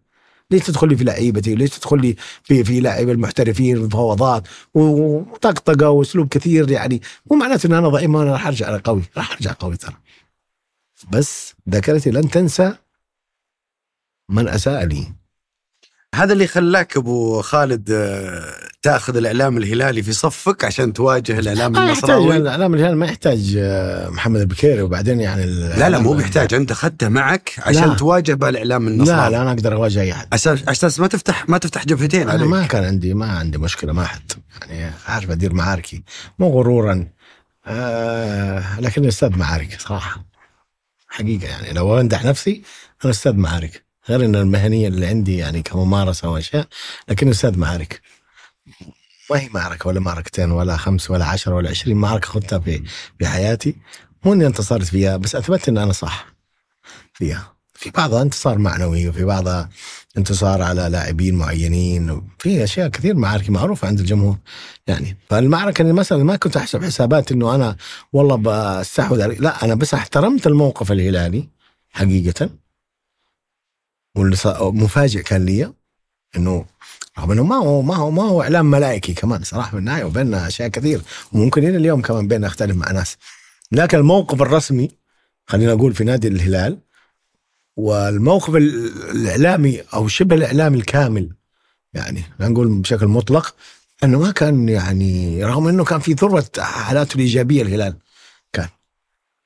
ليش 0.52 0.66
تدخل 0.66 0.90
لي 0.90 0.96
في 0.96 1.04
لعيبتي؟ 1.04 1.56
ليش 1.56 1.70
تدخل 1.70 2.02
لي 2.02 2.16
في 2.44 2.64
في 2.64 2.80
لاعب 2.80 3.10
المحترفين 3.10 3.78
ومفاوضات 3.78 4.48
وطقطقة 4.74 5.90
وأسلوب 5.90 6.28
كثير 6.28 6.72
يعني. 6.72 7.02
مو 7.32 7.38
معناته 7.38 7.68
إن 7.68 7.74
أنا 7.74 7.90
ضعيف 7.90 8.10
أنا 8.10 8.32
راح 8.32 8.48
أرجع 8.48 8.70
أنا 8.70 8.82
قوي 8.86 9.04
راح 9.18 9.32
أرجع 9.32 9.52
قوي 9.60 9.78
ترى. 9.78 9.98
بس 11.12 11.54
ذاكرتي 11.70 12.12
لن 12.12 12.30
تنسى 12.30 12.76
من 14.30 14.48
أساء 14.48 14.86
لي. 14.86 15.23
هذا 16.14 16.34
اللي 16.34 16.48
خلاك 16.48 16.98
أبو 16.98 17.42
خالد 17.42 17.92
آه، 17.92 18.54
تأخذ 18.82 19.18
الإعلام 19.18 19.58
الهلالي 19.58 20.04
في 20.04 20.14
صفك 20.14 20.64
عشان 20.64 20.94
تواجه 20.94 21.40
الإعلام 21.40 21.72
ما 21.72 21.84
النصراوي 21.86 22.38
الإعلام 22.38 22.74
الهلال 22.74 22.98
ما 22.98 23.06
يحتاج 23.06 23.56
آه، 23.58 24.10
محمد 24.10 24.40
البكيري 24.40 24.82
وبعدين 24.82 25.20
يعني 25.20 25.46
لا 25.46 25.90
لا 25.90 26.00
مو 26.00 26.14
محتاج 26.14 26.54
أنت 26.54 26.72
أخذته 26.72 27.10
معك 27.10 27.54
عشان 27.58 27.90
لا. 27.90 27.94
تواجه 27.94 28.34
بالاعلام 28.34 28.86
لا 28.86 28.92
النصراوي 28.94 29.32
لا 29.32 29.42
أنا 29.42 29.52
أقدر 29.52 29.74
أواجه 29.74 30.02
أي 30.02 30.12
أحد. 30.12 30.28
أساس 30.34 31.00
ما 31.00 31.08
تفتح 31.08 31.50
ما 31.50 31.58
تفتح 31.58 31.86
جبهتين 31.86 32.22
أنا 32.22 32.32
عليك. 32.32 32.48
ما 32.48 32.66
كان 32.68 32.84
عندي 32.84 33.14
ما 33.14 33.26
عندي 33.26 33.58
مشكلة 33.58 33.94
مع 33.94 34.04
أحد. 34.04 34.32
يعني 34.70 34.94
عارف 35.08 35.32
أدير 35.32 35.54
معاركي 35.54 36.04
مو 36.40 36.48
غرورا. 36.50 37.08
آه 37.68 38.80
لكن 38.80 39.06
أستاذ 39.06 39.38
معارك 39.38 39.78
صراحة. 39.80 40.26
حقيقة 41.08 41.48
يعني 41.48 41.74
لو 41.74 42.00
امدح 42.00 42.26
نفسي 42.26 42.62
أنا 43.04 43.12
أستاذ 43.12 43.34
معارك. 43.34 43.84
غير 44.10 44.26
إن 44.26 44.36
المهنية 44.36 44.88
اللي 44.88 45.06
عندي 45.06 45.38
يعني 45.38 45.62
كممارسة 45.62 46.30
واشياء 46.30 46.68
لكن 47.10 47.30
أستاذ 47.30 47.58
معارك 47.60 48.02
ما 49.32 49.40
هي 49.40 49.50
معركه 49.54 49.88
ولا 49.88 50.00
معركتين 50.00 50.52
ولا 50.52 50.78
خمس 50.78 51.12
ولا 51.12 51.26
عشر 51.26 51.54
ولا 51.54 51.70
عشرين 51.70 51.98
معركه 51.98 52.28
خذتها 52.28 52.60
في 52.60 52.84
في 53.20 53.28
حياتي. 53.28 53.76
مو 54.26 54.34
إني 54.34 54.46
انتصرت 54.48 54.84
فيها 54.84 55.18
بس 55.18 55.36
اثبت 55.36 55.70
إن 55.70 55.78
أنا 55.78 55.92
صح 55.94 56.28
فيها. 57.14 57.54
في 57.74 57.90
بعضها 57.90 58.22
انتصار 58.22 58.58
معنوي 58.58 59.10
وفي 59.10 59.26
بعضها 59.26 59.70
انتصار 60.18 60.62
على 60.62 60.90
لاعبين 60.90 61.36
معينين 61.36 62.22
في 62.40 62.64
أشياء 62.64 62.88
كثير 62.88 63.16
معارك 63.16 63.50
معروفة 63.50 63.88
عند 63.88 64.00
الجمهور. 64.00 64.38
يعني 64.88 65.18
فالمعركة 65.30 65.82
اللي 65.82 65.94
مثلا 65.94 66.24
ما 66.24 66.36
كنت 66.36 66.58
أحسب 66.58 66.84
حسابات 66.84 67.32
إنه 67.32 67.56
أنا 67.56 67.76
والله 68.14 68.36
بستحوذ 68.36 69.26
لا 69.28 69.66
أنا 69.66 69.76
بس 69.76 69.94
احترمت 69.94 70.48
الموقف 70.48 70.92
الهلالي 70.92 71.50
حقيقة. 71.92 72.50
واللي 74.16 74.38
مفاجئ 74.60 75.22
كان 75.22 75.46
لي 75.46 75.74
إنه 76.36 76.66
رغم 77.20 77.32
إنه 77.32 77.44
ما 77.44 77.56
هو 77.56 77.82
ما 77.82 77.96
هو 77.96 78.12
ما 78.12 78.24
هو 78.24 78.42
إعلام 78.42 78.66
ملائكي 78.72 79.14
كمان 79.14 79.44
صراحة 79.44 79.72
في 79.72 79.78
النهاية 79.78 80.04
وبيننا 80.04 80.48
أشياء 80.48 80.68
كثير 80.68 81.02
وممكن 81.32 81.64
إلى 81.68 81.78
اليوم 81.78 82.02
كمان 82.02 82.28
بيننا 82.28 82.48
أختلف 82.48 82.76
مع 82.76 82.92
ناس. 82.92 83.18
لكن 83.72 83.98
الموقف 83.98 84.42
الرسمي 84.42 84.92
خلينا 85.48 85.72
أقول 85.74 85.94
في 85.94 86.04
نادي 86.04 86.28
الهلال 86.28 86.78
والموقف 87.76 88.56
ال- 88.56 89.10
الإعلامي 89.12 89.82
أو 89.94 90.08
شبه 90.08 90.36
الإعلامي 90.36 90.78
الكامل 90.78 91.30
يعني 91.94 92.24
لا 92.40 92.48
نقول 92.48 92.68
بشكل 92.82 93.08
مطلق 93.08 93.56
إنه 94.04 94.20
ما 94.20 94.32
كان 94.32 94.70
يعني 94.70 95.44
رغم 95.46 95.68
إنه 95.68 95.84
كان 95.84 96.00
في 96.00 96.14
ذروة 96.14 96.46
حالاته 96.60 97.16
الإيجابية 97.16 97.62
الهلال 97.62 97.96
كان. 98.54 98.68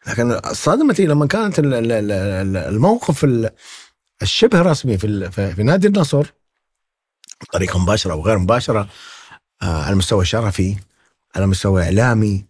لكن 0.08 0.40
صدمتي 0.54 1.06
لما 1.06 1.26
كانت 1.28 1.60
ال- 1.60 1.74
ال- 1.74 1.92
ال- 1.92 2.12
ال- 2.12 2.58
الموقف 2.58 3.24
ال- 3.24 3.50
الشبه 4.22 4.62
رسمي 4.62 4.98
في 4.98 5.32
في 5.32 5.64
نادي 5.64 5.88
النصر 5.88 6.26
بطريقه 7.42 7.80
مباشرة 7.80 8.14
أو 8.14 8.22
غير 8.22 8.38
مباشرة 8.38 8.90
آه، 9.62 9.82
على 9.84 9.94
المستوى 9.94 10.22
الشرفي 10.22 10.76
على 11.36 11.48
مستوى 11.48 11.84
إعلامي 11.84 12.46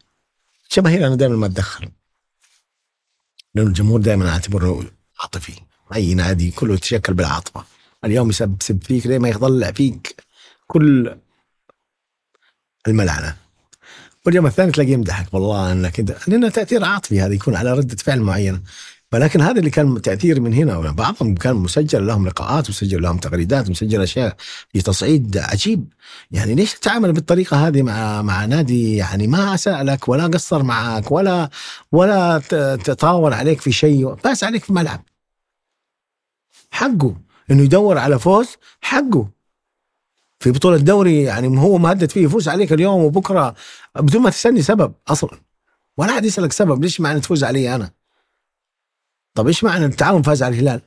جماهير 0.71 1.07
أنا 1.07 1.15
دائما 1.15 1.35
ما 1.35 1.45
اتدخل 1.45 1.89
لأنه 3.55 3.69
الجمهور 3.69 4.01
دائما 4.01 4.29
أعتبره 4.29 4.83
عاطفي. 5.19 5.53
أي 5.95 6.13
نادي 6.13 6.51
كله 6.51 6.73
يتشكل 6.73 7.13
بالعاطفة. 7.13 7.65
اليوم 8.05 8.29
يسب 8.29 8.57
سب 8.61 8.83
فيك 8.83 9.07
ليه 9.07 9.19
ما 9.19 9.29
يطلع 9.29 9.71
فيك؟ 9.71 10.23
كل 10.67 11.17
الملعنة. 12.87 13.35
واليوم 14.25 14.45
الثاني 14.45 14.71
تلاقيه 14.71 14.93
يمدحك 14.93 15.33
والله 15.33 15.71
إنك 15.71 15.99
انت 15.99 16.17
لأنه 16.27 16.49
تأثير 16.49 16.83
عاطفي 16.83 17.21
هذا 17.21 17.33
يكون 17.33 17.55
على 17.55 17.73
ردة 17.73 17.95
فعل 17.95 18.21
معينة. 18.21 18.61
ولكن 19.13 19.41
هذا 19.41 19.59
اللي 19.59 19.69
كان 19.69 20.01
تأثير 20.01 20.39
من 20.41 20.53
هنا 20.53 20.91
بعضهم 20.91 21.35
كان 21.35 21.55
مسجل 21.55 22.07
لهم 22.07 22.27
لقاءات 22.27 22.69
مسجل 22.69 23.01
لهم 23.01 23.17
تغريدات 23.17 23.69
مسجل 23.69 24.01
أشياء 24.01 24.35
في 24.73 24.81
تصعيد 24.81 25.37
عجيب. 25.37 25.93
يعني 26.31 26.55
ليش 26.55 26.73
تتعامل 26.73 27.13
بالطريقة 27.13 27.67
هذه 27.67 27.81
مع 27.81 28.21
مع 28.21 28.45
نادي 28.45 28.95
يعني 28.95 29.27
ما 29.27 29.53
اساء 29.53 29.83
لك 29.83 30.09
ولا 30.09 30.27
قصر 30.27 30.63
معك 30.63 31.11
ولا 31.11 31.49
ولا 31.91 32.39
تطاول 32.83 33.33
عليك 33.33 33.61
في 33.61 33.71
شيء 33.71 34.15
فاز 34.15 34.43
عليك 34.43 34.63
في 34.63 34.73
ملعب. 34.73 35.03
حقه 36.71 37.15
إنه 37.51 37.63
يدور 37.63 37.97
على 37.97 38.19
فوز 38.19 38.47
حقه. 38.81 39.29
في 40.39 40.51
بطولة 40.51 40.77
دوري 40.77 41.23
يعني 41.23 41.59
هو 41.59 41.77
مهدد 41.77 42.11
فيه 42.11 42.23
يفوز 42.25 42.49
عليك 42.49 42.73
اليوم 42.73 43.01
وبكرة 43.03 43.55
بدون 43.95 44.21
ما 44.21 44.29
تسألني 44.29 44.61
سبب 44.61 44.93
أصلا. 45.07 45.39
ولا 45.97 46.11
أحد 46.11 46.25
يسألك 46.25 46.51
سبب 46.51 46.83
ليش 46.83 47.01
معنى 47.01 47.19
تفوز 47.19 47.43
علي 47.43 47.75
أنا. 47.75 47.96
طب 49.37 49.47
إيش 49.47 49.63
معنى 49.63 49.85
التعاون 49.85 50.21
فاز 50.21 50.43
على 50.43 50.53
الهلال؟ 50.53 50.81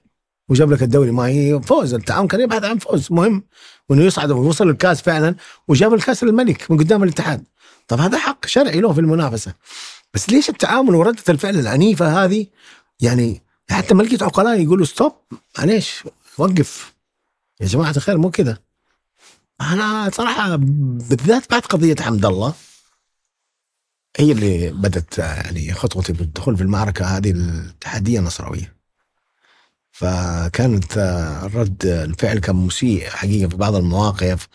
وجاب 0.49 0.73
لك 0.73 0.83
الدوري 0.83 1.11
ما 1.11 1.27
هي 1.27 1.61
فوز 1.63 1.95
التعاون 1.95 2.29
كان 2.29 2.41
يبحث 2.41 2.65
عن 2.65 2.79
فوز 2.79 3.13
مهم. 3.13 3.45
وإنه 3.89 4.03
يصعد 4.03 4.31
ويوصل 4.31 4.69
الكاس 4.69 5.03
فعلا 5.03 5.35
وجاب 5.69 5.95
الكاس 5.95 6.25
للملك 6.25 6.71
من 6.71 6.79
قدام 6.79 7.03
الاتحاد. 7.03 7.45
طب 7.89 8.01
هذا 8.01 8.19
حق 8.19 8.47
شرعي 8.47 8.81
له 8.81 8.93
في 8.93 9.01
المنافسة. 9.01 9.55
بس 10.15 10.31
ليش 10.31 10.49
التعامل 10.49 10.95
وردة 10.95 11.23
الفعل 11.29 11.59
العنيفة 11.59 12.25
هذه؟ 12.25 12.47
يعني 13.01 13.43
حتى 13.71 13.95
لقيت 13.95 14.23
عقلاء 14.23 14.61
يقولوا 14.61 14.85
ستوب 14.85 15.13
معليش 15.59 16.05
وقف. 16.39 16.93
يا 17.61 17.67
جماعة 17.67 17.95
الخير 17.97 18.19
مو 18.19 18.31
كذا 18.31 18.59
أنا 19.61 20.11
صراحة 20.13 20.57
بالذات 20.57 21.51
بعد 21.51 21.63
قضية 21.63 21.97
حمد 22.01 22.27
الله 22.27 22.55
هي 24.17 24.33
اللي 24.33 24.71
بدت 24.73 25.19
يعني 25.19 25.73
خطوتي 25.73 26.13
بالدخول 26.13 26.57
في 26.57 26.63
المعركة 26.63 27.05
هذه 27.05 27.31
التحديه 27.31 28.19
النصراوية. 28.19 28.77
فكانت 29.93 30.99
آه، 30.99 31.47
الرد 31.47 31.87
الفعل 31.87 32.39
كان 32.39 32.57
مسيء 32.57 33.11
حقيقة 33.11 33.49
في 33.49 33.57
بعض 33.57 33.75
المواقف. 33.75 34.49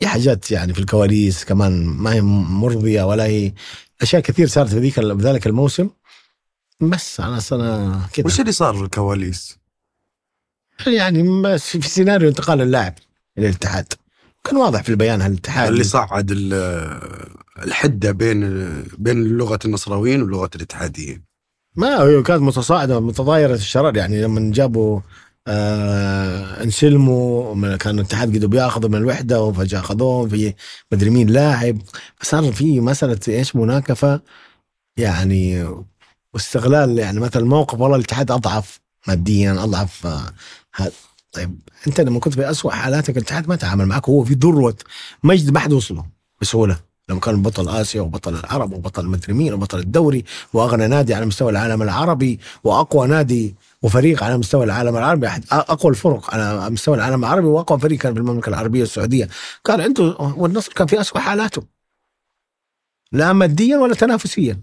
في 0.00 0.06
حاجات 0.06 0.50
يعني 0.50 0.74
في 0.74 0.80
الكواليس 0.80 1.44
كمان 1.44 1.84
ما 1.84 2.12
هي 2.12 2.20
مرضية 2.20 3.02
ولا 3.02 3.24
هي 3.24 3.52
أشياء 4.02 4.22
كثير 4.22 4.46
صارت 4.46 4.68
في 4.70 4.78
ذيك 4.78 4.98
ذلك 4.98 5.46
الموسم. 5.46 5.90
بس 6.80 7.20
أنا 7.20 7.40
أنا 7.52 8.00
كذا 8.12 8.26
وش 8.26 8.40
اللي 8.40 8.52
صار 8.52 8.74
في 8.74 8.82
الكواليس؟ 8.82 9.58
يعني 10.86 11.42
بس 11.42 11.76
في 11.76 11.88
سيناريو 11.88 12.28
انتقال 12.28 12.60
اللاعب 12.60 12.94
إلى 13.38 13.48
الاتحاد. 13.48 13.92
كان 14.44 14.56
واضح 14.56 14.82
في 14.82 14.88
البيان 14.88 15.22
هالاتحاد. 15.22 15.68
اللي 15.68 15.84
صعد 15.84 16.30
ال- 16.30 17.00
الحدة 17.62 18.10
بين 18.12 18.40
بين 18.98 19.24
لغة 19.24 19.58
النصراويين 19.64 20.22
ولغة 20.22 20.50
الاتحاديين. 20.56 21.24
ما 21.76 22.02
هي 22.02 22.22
كانت 22.22 22.42
متصاعدة 22.42 23.00
متضايرة 23.00 23.54
الشرار 23.54 23.96
يعني 23.96 24.22
لما 24.22 24.52
جابوا 24.52 25.00
آه 25.46 26.62
انسلموا 26.62 27.76
كان 27.76 27.98
الاتحاد 27.98 28.34
قدروا 28.36 28.50
بياخذوا 28.50 28.90
من 28.90 28.94
الوحدة 28.98 29.42
وفجاه 29.42 29.80
اخذوه 29.80 30.28
في 30.28 30.54
مدري 30.92 31.10
مين 31.10 31.28
لاعب. 31.30 31.78
صار 32.22 32.52
في 32.52 32.80
مسألة 32.80 33.20
إيش؟ 33.28 33.56
مناكفة. 33.56 34.20
يعني 34.96 35.68
واستغلال 36.34 36.98
يعني 36.98 37.20
مثلا 37.20 37.42
الموقف 37.42 37.80
والله 37.80 37.96
الاتحاد 37.96 38.30
أضعف 38.30 38.80
ماديا 39.08 39.52
أضعف 39.64 40.06
آه 40.06 40.32
طيب 41.34 41.60
انت 41.86 42.00
لما 42.00 42.20
كنت 42.20 42.34
في 42.34 42.50
اسوء 42.50 42.72
حالاتك 42.72 43.16
الاتحاد 43.16 43.48
ما 43.48 43.56
تعامل 43.56 43.86
معك 43.86 44.08
هو 44.08 44.24
في 44.24 44.34
ذروة 44.34 44.76
مجد 45.24 45.50
ما 45.50 45.60
حد 45.60 45.72
وصله 45.72 46.06
بسهولة. 46.40 46.94
لما 47.08 47.20
كان 47.20 47.42
بطل 47.42 47.68
آسيا 47.68 48.00
وبطل 48.00 48.34
العرب 48.34 48.72
وبطل 48.72 49.06
مدري 49.06 49.32
مين 49.32 49.52
وبطل 49.54 49.78
الدوري 49.78 50.24
وأغنى 50.52 50.86
نادي 50.86 51.14
على 51.14 51.26
مستوى 51.26 51.50
العالم 51.50 51.82
العربي 51.82 52.40
وأقوى 52.64 53.08
نادي 53.08 53.54
وفريق 53.82 54.24
على 54.24 54.38
مستوى 54.38 54.64
العالم 54.64 54.96
العربي 54.96 55.28
أقوى 55.52 55.90
الفرق 55.90 56.34
على 56.34 56.70
مستوى 56.70 56.96
العالم 56.96 57.24
العربي 57.24 57.46
وأقوى 57.46 57.78
فريق 57.78 57.98
كان 57.98 58.14
في 58.14 58.20
المملكة 58.20 58.48
العربية 58.48 58.82
السعودية. 58.82 59.28
كان 59.64 59.80
عنده 59.80 60.02
والنصر 60.18 60.72
كان 60.72 60.86
في 60.86 61.00
اسوء 61.00 61.18
حالاته. 61.18 61.62
لا 63.12 63.32
ماديا 63.32 63.78
ولا 63.78 63.94
تنافسيا. 63.94 64.60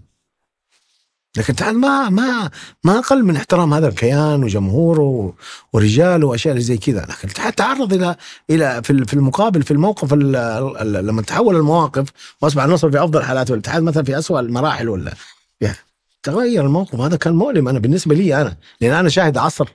لكن 1.36 1.54
تعال 1.54 1.78
ما 1.78 2.08
ما 2.08 2.50
ما 2.84 2.98
أقل 2.98 3.24
من 3.24 3.36
احترام 3.36 3.74
هذا 3.74 3.88
الكيان 3.88 4.44
وجمهوره 4.44 5.34
ورجاله 5.72 6.26
وأشياء 6.26 6.58
زي 6.58 6.76
كذا. 6.78 7.06
لكن 7.06 7.54
تعرض 7.54 7.92
إلى 7.92 8.16
إلى 8.50 8.82
في 8.84 9.04
في 9.04 9.14
المقابل 9.14 9.62
في 9.62 9.70
الموقف 9.70 10.12
ال- 10.12 10.36
ال- 10.36 11.06
لما 11.06 11.22
تحول 11.22 11.56
المواقف 11.56 12.08
وأصبح 12.40 12.62
النصر 12.62 12.90
في 12.90 13.04
أفضل 13.04 13.22
حالاته. 13.22 13.52
والاتحاد 13.52 13.82
مثلا 13.82 14.04
في 14.04 14.18
اسوء 14.18 14.40
المراحل 14.40 14.88
ولا 14.88 15.14
يعني 15.60 15.76
تغير 16.22 16.64
الموقف. 16.66 17.00
هذا 17.00 17.16
كان 17.16 17.34
مؤلم 17.34 17.68
أنا 17.68 17.78
بالنسبة 17.78 18.14
لي 18.14 18.40
أنا 18.42 18.56
لأن 18.80 18.92
أنا 18.92 19.08
شاهد 19.08 19.38
عصر 19.38 19.68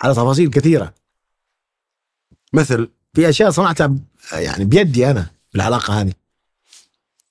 على 0.00 0.14
تفاصيل 0.14 0.50
كثيرة. 0.50 0.94
مثل؟ 2.52 2.88
في 3.14 3.28
أشياء 3.28 3.50
صنعتها 3.50 3.94
يعني 4.32 4.64
بيدي 4.64 5.10
أنا 5.10 5.22
في 5.50 5.56
العلاقه 5.56 6.00
هذه. 6.00 6.12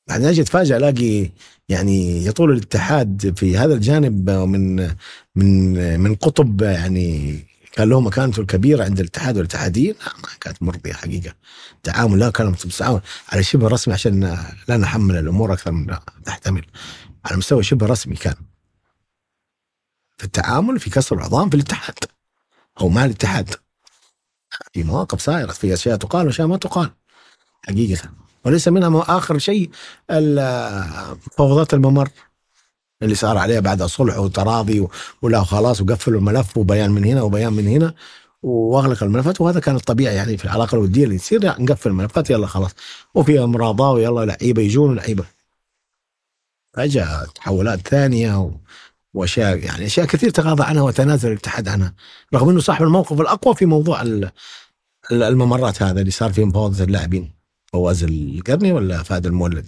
بعدين 0.07 0.27
أجي 0.27 0.41
اتفاجئ 0.41 0.77
ألاقي 0.77 1.29
يعني 1.69 2.25
يطول 2.25 2.51
الاتحاد 2.51 3.33
في 3.37 3.57
هذا 3.57 3.73
الجانب 3.73 4.29
من 4.29 4.89
من 5.35 5.99
من 5.99 6.15
قطب 6.15 6.61
يعني 6.61 7.39
كان 7.71 7.89
له 7.89 8.01
مكانته 8.01 8.39
الكبيرة 8.41 8.83
عند 8.83 8.99
الاتحاد 8.99 9.37
والاتحاديين. 9.37 9.95
لا 9.99 10.13
ما 10.23 10.29
كانت 10.41 10.63
مرضية 10.63 10.93
حقيقة. 10.93 11.33
التعامل 11.75 12.19
لا 12.19 12.29
كان 12.29 12.47
متعاون 12.47 13.01
على 13.29 13.43
شبه 13.43 13.67
رسمي 13.67 13.93
عشان 13.93 14.37
لا 14.67 14.77
نحمل 14.77 15.15
الأمور 15.15 15.53
أكثر 15.53 15.71
من 15.71 15.97
تحتمل 16.25 16.65
على 17.25 17.37
مستوى 17.37 17.63
شبه 17.63 17.85
رسمي 17.85 18.15
كان. 18.15 18.35
في 20.17 20.23
التعامل 20.23 20.79
في 20.79 20.89
كسر 20.89 21.15
العظام 21.15 21.49
في 21.49 21.55
الاتحاد. 21.55 21.99
أو 22.81 22.89
مع 22.89 23.05
الاتحاد. 23.05 23.55
في 24.73 24.83
مواقف 24.83 25.21
صايرة 25.21 25.51
في 25.51 25.73
أشياء 25.73 25.97
تقال 25.97 26.25
وأشياء 26.25 26.47
ما 26.47 26.57
تقال. 26.57 26.91
حقيقة. 27.67 28.22
وليس 28.45 28.67
منها 28.67 29.17
آخر 29.17 29.37
شيء 29.37 29.69
مفاوضات 30.11 31.73
الممر 31.73 32.09
اللي 33.01 33.15
صار 33.15 33.37
عليها 33.37 33.59
بعد 33.59 33.83
صلح 33.83 34.17
وتراضي 34.17 34.87
ولا 35.21 35.43
خلاص 35.43 35.81
وقفلوا 35.81 36.19
الملف 36.19 36.57
وبيان 36.57 36.91
من 36.91 37.05
هنا 37.05 37.21
وبيان 37.21 37.53
من 37.53 37.67
هنا 37.67 37.93
وأغلق 38.43 39.03
الملفات 39.03 39.41
وهذا 39.41 39.59
كان 39.59 39.75
الطبيعي 39.75 40.15
يعني 40.15 40.37
في 40.37 40.45
العلاقة 40.45 40.75
الودية 40.75 41.03
اللي 41.03 41.17
تصير 41.17 41.43
لا، 41.43 41.55
نقفل 41.59 41.89
الملفات 41.89 42.29
يلا 42.29 42.47
خلاص. 42.47 42.71
وفي 43.15 43.39
مراضاه 43.39 43.91
ويلا 43.91 44.25
لعيبة 44.25 44.61
يجون 44.61 44.95
لعيبة. 44.95 45.25
فجاء 46.73 47.25
تحولات 47.35 47.87
ثانية 47.87 48.39
و... 48.39 48.51
وأشياء 49.13 49.57
يعني 49.57 49.85
أشياء 49.85 50.05
كثير 50.05 50.29
تغاضى 50.29 50.63
عنها 50.63 50.81
وتنازل 50.81 51.29
الاتحاد 51.31 51.67
عنها 51.67 51.93
رغم 52.33 52.49
إنه 52.49 52.59
صاحب 52.59 52.83
الموقف 52.83 53.21
الأقوى 53.21 53.55
في 53.55 53.65
موضوع 53.65 54.01
ال- 54.01 54.31
ال- 55.11 55.23
الممرات 55.23 55.83
هذا 55.83 55.99
اللي 55.99 56.11
صار 56.11 56.33
فيه 56.33 56.45
مفاوضه 56.45 56.83
اللاعبين. 56.83 57.42
فواز 57.73 58.03
القرني 58.03 58.71
ولا 58.71 59.03
فهد 59.03 59.25
المولد؟ 59.25 59.65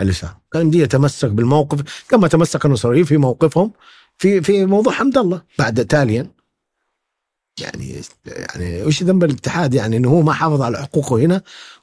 اللي 0.00 0.12
صار. 0.12 0.36
كان 0.52 0.68
بدي 0.68 0.78
يتمسك 0.78 1.30
بالموقف 1.30 2.04
كما 2.08 2.28
تمسك 2.28 2.66
النصريين 2.66 3.04
في 3.04 3.16
موقفهم 3.16 3.72
في 4.18 4.42
في 4.42 4.66
موضوع 4.66 4.92
حمد 4.92 5.18
الله 5.18 5.42
بعد 5.58 5.84
تاليا. 5.86 6.30
يعني 7.60 8.00
يعني 8.26 8.82
وش 8.82 9.02
ذنب 9.02 9.24
الاتحاد؟ 9.24 9.74
يعني 9.74 9.96
إنه 9.96 10.08
هو 10.08 10.22
ما 10.22 10.32
حافظ 10.32 10.62
على 10.62 10.78
حقوقه 10.78 11.16
هنا 11.16 11.42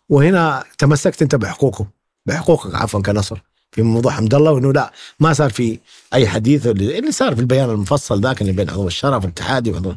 وهنا 0.10 0.64
تمسكت 0.78 1.22
أنت 1.22 1.36
بحقوقه 1.36 1.88
بحقوقك 2.26 2.76
عفوا 2.76 3.02
كنصر. 3.02 3.40
في 3.72 3.82
موضوع 3.82 4.12
حمد 4.12 4.36
الله 4.36 4.52
وإنه 4.52 4.74
لا 4.74 4.94
ما 5.20 5.34
صار 5.34 5.50
في 5.50 5.80
أي 6.14 6.28
حديث 6.28 6.68
اللي, 6.68 7.00
اللي 7.00 7.12
صار 7.12 7.36
في 7.36 7.42
البيان 7.42 7.70
المفصل 7.70 8.22
ذاك 8.22 8.42
اللي 8.42 8.52
بين 8.52 8.70
عضو 8.70 8.88
الشرف 8.88 9.24
الاتحادي 9.24 9.72
وعضو 9.72 9.96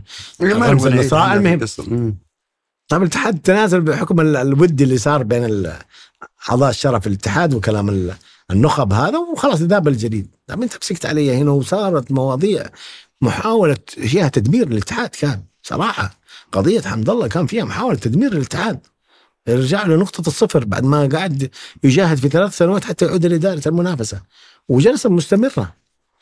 المهم. 1.89 2.26
طيب 2.89 3.03
الاتحاد 3.03 3.39
تنازل 3.39 3.81
بحكم 3.81 4.21
ال- 4.21 4.37
الود 4.37 4.81
اللي 4.83 4.99
صار 4.99 5.23
بين 5.23 5.73
أعضاء 6.51 6.71
الشرف 6.71 7.07
الاتحاد 7.07 7.55
وكلام 7.55 7.89
ال- 7.89 8.15
النخب 8.51 8.93
هذا 8.93 9.19
وخلاص 9.19 9.61
ذاب 9.61 9.89
الجديد. 9.89 10.29
طيب 10.47 10.63
انت 10.63 10.77
مسكت 10.83 11.07
علي 11.07 11.37
هنا 11.37 11.51
وصارت 11.51 12.13
مواضيع 12.13 12.67
محاولة 13.21 13.77
فيها 13.89 14.29
تدمير 14.29 14.67
الاتحاد 14.67 15.09
كان 15.09 15.43
صراحة. 15.63 16.19
قضية 16.53 16.81
حمد 16.81 17.11
الله 17.11 17.27
كان 17.29 17.47
فيها 17.47 17.65
محاولة 17.65 17.97
تدمير 17.99 18.33
الاتحاد 18.33 18.79
رجع 19.49 19.87
لنقطة 19.87 20.29
الصفر 20.29 20.65
بعد 20.65 20.85
ما 20.85 21.09
قعد 21.13 21.51
يجاهد 21.85 22.17
في 22.19 22.29
ثلاث 22.29 22.57
سنوات 22.57 22.85
حتى 22.85 23.05
يعود 23.05 23.27
لإدارة 23.27 23.63
المنافسة. 23.69 24.21
وجلسة 24.69 25.11
مستمرة. 25.11 25.75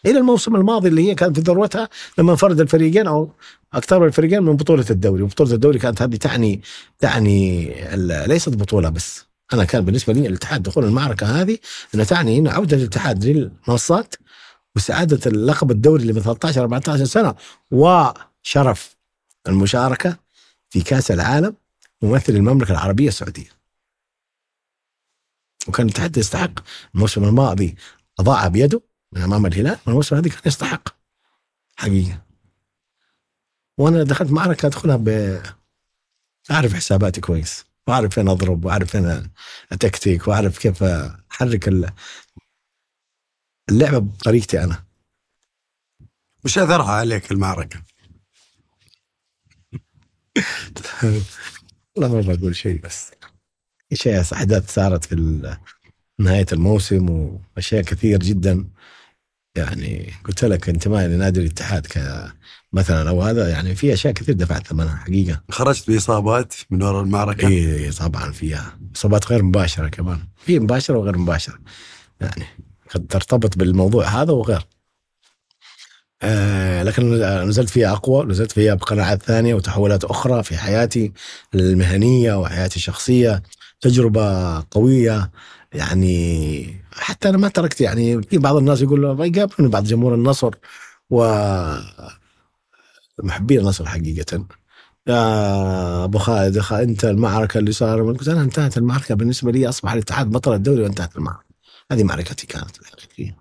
إلى 0.06 0.18
الموسم 0.18 0.56
الماضي 0.56 0.88
اللي 0.88 1.10
هي 1.10 1.14
كانت 1.14 1.36
في 1.36 1.42
ذروتها 1.42 1.88
لما 2.18 2.32
انفرد 2.32 2.60
الفريقين 2.60 3.06
أو 3.06 3.30
أكثر 3.72 4.06
الفريقين 4.06 4.42
من 4.42 4.56
بطولة 4.56 4.84
الدوري. 4.90 5.22
وبطولة 5.22 5.54
الدوري 5.54 5.78
كانت 5.78 6.02
هذه 6.02 6.16
تعني 6.16 6.62
تعني 6.98 7.74
ليست 8.26 8.48
بطولة 8.48 8.88
بس. 8.88 9.24
أنا 9.52 9.64
كان 9.64 9.84
بالنسبة 9.84 10.12
لي 10.12 10.26
الاتحاد 10.26 10.62
دخول 10.62 10.84
المعركة 10.84 11.26
هذه 11.40 11.58
أنها 11.94 12.04
تعني 12.04 12.38
أن 12.38 12.48
عودة 12.48 12.76
الاتحاد 12.76 13.24
للمنصات 13.24 14.14
وسعادة 14.76 15.30
اللقب 15.30 15.70
الدوري 15.70 16.02
اللي 16.02 16.12
من 16.12 16.20
13 16.20 16.60
14 16.62 17.04
سنة 17.04 17.34
وشرف 17.70 18.96
المشاركة 19.48 20.16
في 20.70 20.80
كأس 20.80 21.10
العالم 21.10 21.54
ممثل 22.02 22.32
المملكة 22.32 22.72
العربية 22.72 23.08
السعودية. 23.08 23.50
وكان 25.68 25.86
الاتحاد 25.86 26.16
يستحق 26.16 26.50
الموسم 26.94 27.24
الماضي 27.24 27.76
أضاع 28.20 28.48
بيده. 28.48 28.80
من 29.14 29.22
أمام 29.22 29.46
الهلال 29.46 29.78
والموسم 29.86 30.16
هذه 30.16 30.28
كان 30.28 30.40
يستحق. 30.46 30.88
حقيقة. 31.76 32.22
وأنا 33.78 34.02
دخلت 34.02 34.30
معركة 34.30 34.66
أدخلها 34.66 34.96
ب 34.96 35.08
أعرف 36.50 36.74
حساباتي 36.74 37.20
كويس 37.20 37.64
وأعرف 37.86 38.14
فين 38.14 38.28
أضرب 38.28 38.64
وأعرف 38.64 38.90
فين 38.90 39.30
أتكتيك 39.72 40.28
وأعرف 40.28 40.58
كيف 40.58 40.82
أحرك 40.82 41.68
ال- 41.68 41.90
اللعبة 43.70 43.98
بطريقتي 43.98 44.64
أنا. 44.64 44.84
وش 46.44 46.58
أثرها 46.58 46.90
عليك 46.90 47.32
المعركة؟ 47.32 47.82
والله 51.96 52.20
ما 52.20 52.34
بقول 52.34 52.56
شيء 52.56 52.80
بس. 52.80 53.10
شيء 53.92 54.20
أحداث 54.32 54.74
صارت 54.74 55.04
في 55.04 55.14
نهاية 56.18 56.46
الموسم 56.52 57.08
وأشياء 57.56 57.82
كثير 57.82 58.18
جدا. 58.18 58.68
يعني 59.56 60.12
قلت 60.24 60.44
لك 60.44 60.68
انتمائي 60.68 61.08
لنادي 61.08 61.40
الاتحاد 61.40 61.86
كمثلا 61.86 63.08
أو 63.08 63.22
هذا 63.22 63.48
يعني 63.48 63.74
في 63.74 63.92
أشياء 63.92 64.12
كثير 64.12 64.34
دفعت 64.34 64.66
ثمنها 64.66 64.96
حقيقة. 64.96 65.40
خرجت 65.50 65.90
بإصابات 65.90 66.54
من 66.70 66.82
وراء 66.82 67.02
المعركة؟ 67.02 67.48
اي 67.48 67.90
طبعا 67.90 68.32
فيها 68.32 68.78
إصابات 68.96 69.32
غير 69.32 69.42
مباشرة 69.42 69.88
كمان. 69.88 70.18
في 70.36 70.58
مباشرة 70.58 70.98
وغير 70.98 71.18
مباشرة. 71.18 71.58
يعني 72.20 72.44
قد 72.94 73.06
ترتبط 73.06 73.58
بالموضوع 73.58 74.06
هذا 74.06 74.32
وغير. 74.32 74.66
آه 76.22 76.82
لكن 76.82 77.10
نزلت 77.48 77.70
فيها 77.70 77.92
أقوى 77.92 78.24
نزلت 78.26 78.52
فيها 78.52 78.74
بقناعات 78.74 79.22
ثانية 79.22 79.54
وتحولات 79.54 80.04
أخرى 80.04 80.42
في 80.42 80.56
حياتي 80.56 81.12
المهنية 81.54 82.40
وحياتي 82.40 82.76
الشخصية. 82.76 83.42
تجربة 83.80 84.60
قوية 84.70 85.30
يعني 85.72 86.83
حتى 86.94 87.28
أنا 87.28 87.38
ما 87.38 87.48
تركت 87.48 87.80
يعني 87.80 88.22
في 88.22 88.38
بعض 88.38 88.56
الناس 88.56 88.82
يقول 88.82 89.04
يقابلوني 89.04 89.72
بعض 89.72 89.84
جمهور 89.84 90.14
النصر 90.14 90.54
و 91.10 91.24
محبين 93.22 93.60
النصر 93.60 93.86
حقيقة. 93.86 94.46
يا 95.06 96.04
أبو 96.04 96.18
خالد 96.18 96.58
أنت 96.72 97.04
المعركة 97.04 97.58
اللي 97.58 97.72
صار 97.72 98.12
قلت 98.12 98.28
أنا 98.28 98.42
انتهت 98.42 98.78
المعركة 98.78 99.14
بالنسبة 99.14 99.52
لي 99.52 99.68
أصبح 99.68 99.92
الاتحاد 99.92 100.30
بطل 100.30 100.54
الدوري 100.54 100.82
وانتهت 100.82 101.16
المعركة. 101.16 101.44
هذه 101.92 102.04
معركتي 102.04 102.46
كانت 102.46 102.80
الحقيقيه 102.80 103.36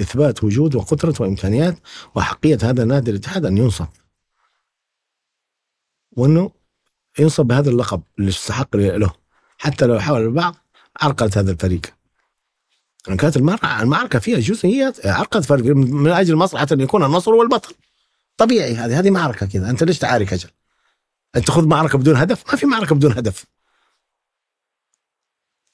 إثبات 0.00 0.44
وجود 0.44 0.74
وقدرة 0.74 1.14
وإمكانيات 1.20 1.78
وحقية 2.14 2.58
هذا 2.62 2.82
النادي 2.82 3.10
الاتحاد 3.10 3.46
أن 3.46 3.58
ينصف. 3.58 3.88
وأنه 6.12 6.50
ينصب 7.18 7.46
بهذا 7.46 7.70
اللقب 7.70 8.02
اللي 8.18 8.28
يستحق 8.28 8.76
له. 8.76 9.10
حتى 9.58 9.86
لو 9.86 10.00
حاول 10.00 10.20
البعض 10.20 10.54
عرقلت 11.00 11.38
هذا 11.38 11.50
الفريق. 11.50 11.97
كانت 13.04 13.36
المعركة 13.36 14.18
فيها 14.18 14.38
جزئيات 14.38 15.06
عقد 15.06 15.44
فرق 15.44 15.64
من 15.64 16.10
أجل 16.10 16.36
مصلحة 16.36 16.66
أن 16.72 16.80
يكون 16.80 17.04
النصر 17.04 17.34
والبطل. 17.34 17.74
طبيعي 18.36 18.74
هذه 18.74 18.98
هذه 18.98 19.10
معركة 19.10 19.46
كذا. 19.46 19.70
أنت 19.70 19.84
ليش 19.84 19.98
تعارك 19.98 20.32
أجل؟ 20.32 20.48
أنت 21.36 21.46
تاخذ 21.46 21.66
معركة 21.66 21.98
بدون 21.98 22.16
هدف؟ 22.16 22.44
ما 22.50 22.56
في 22.56 22.66
معركة 22.66 22.94
بدون 22.94 23.12
هدف. 23.12 23.44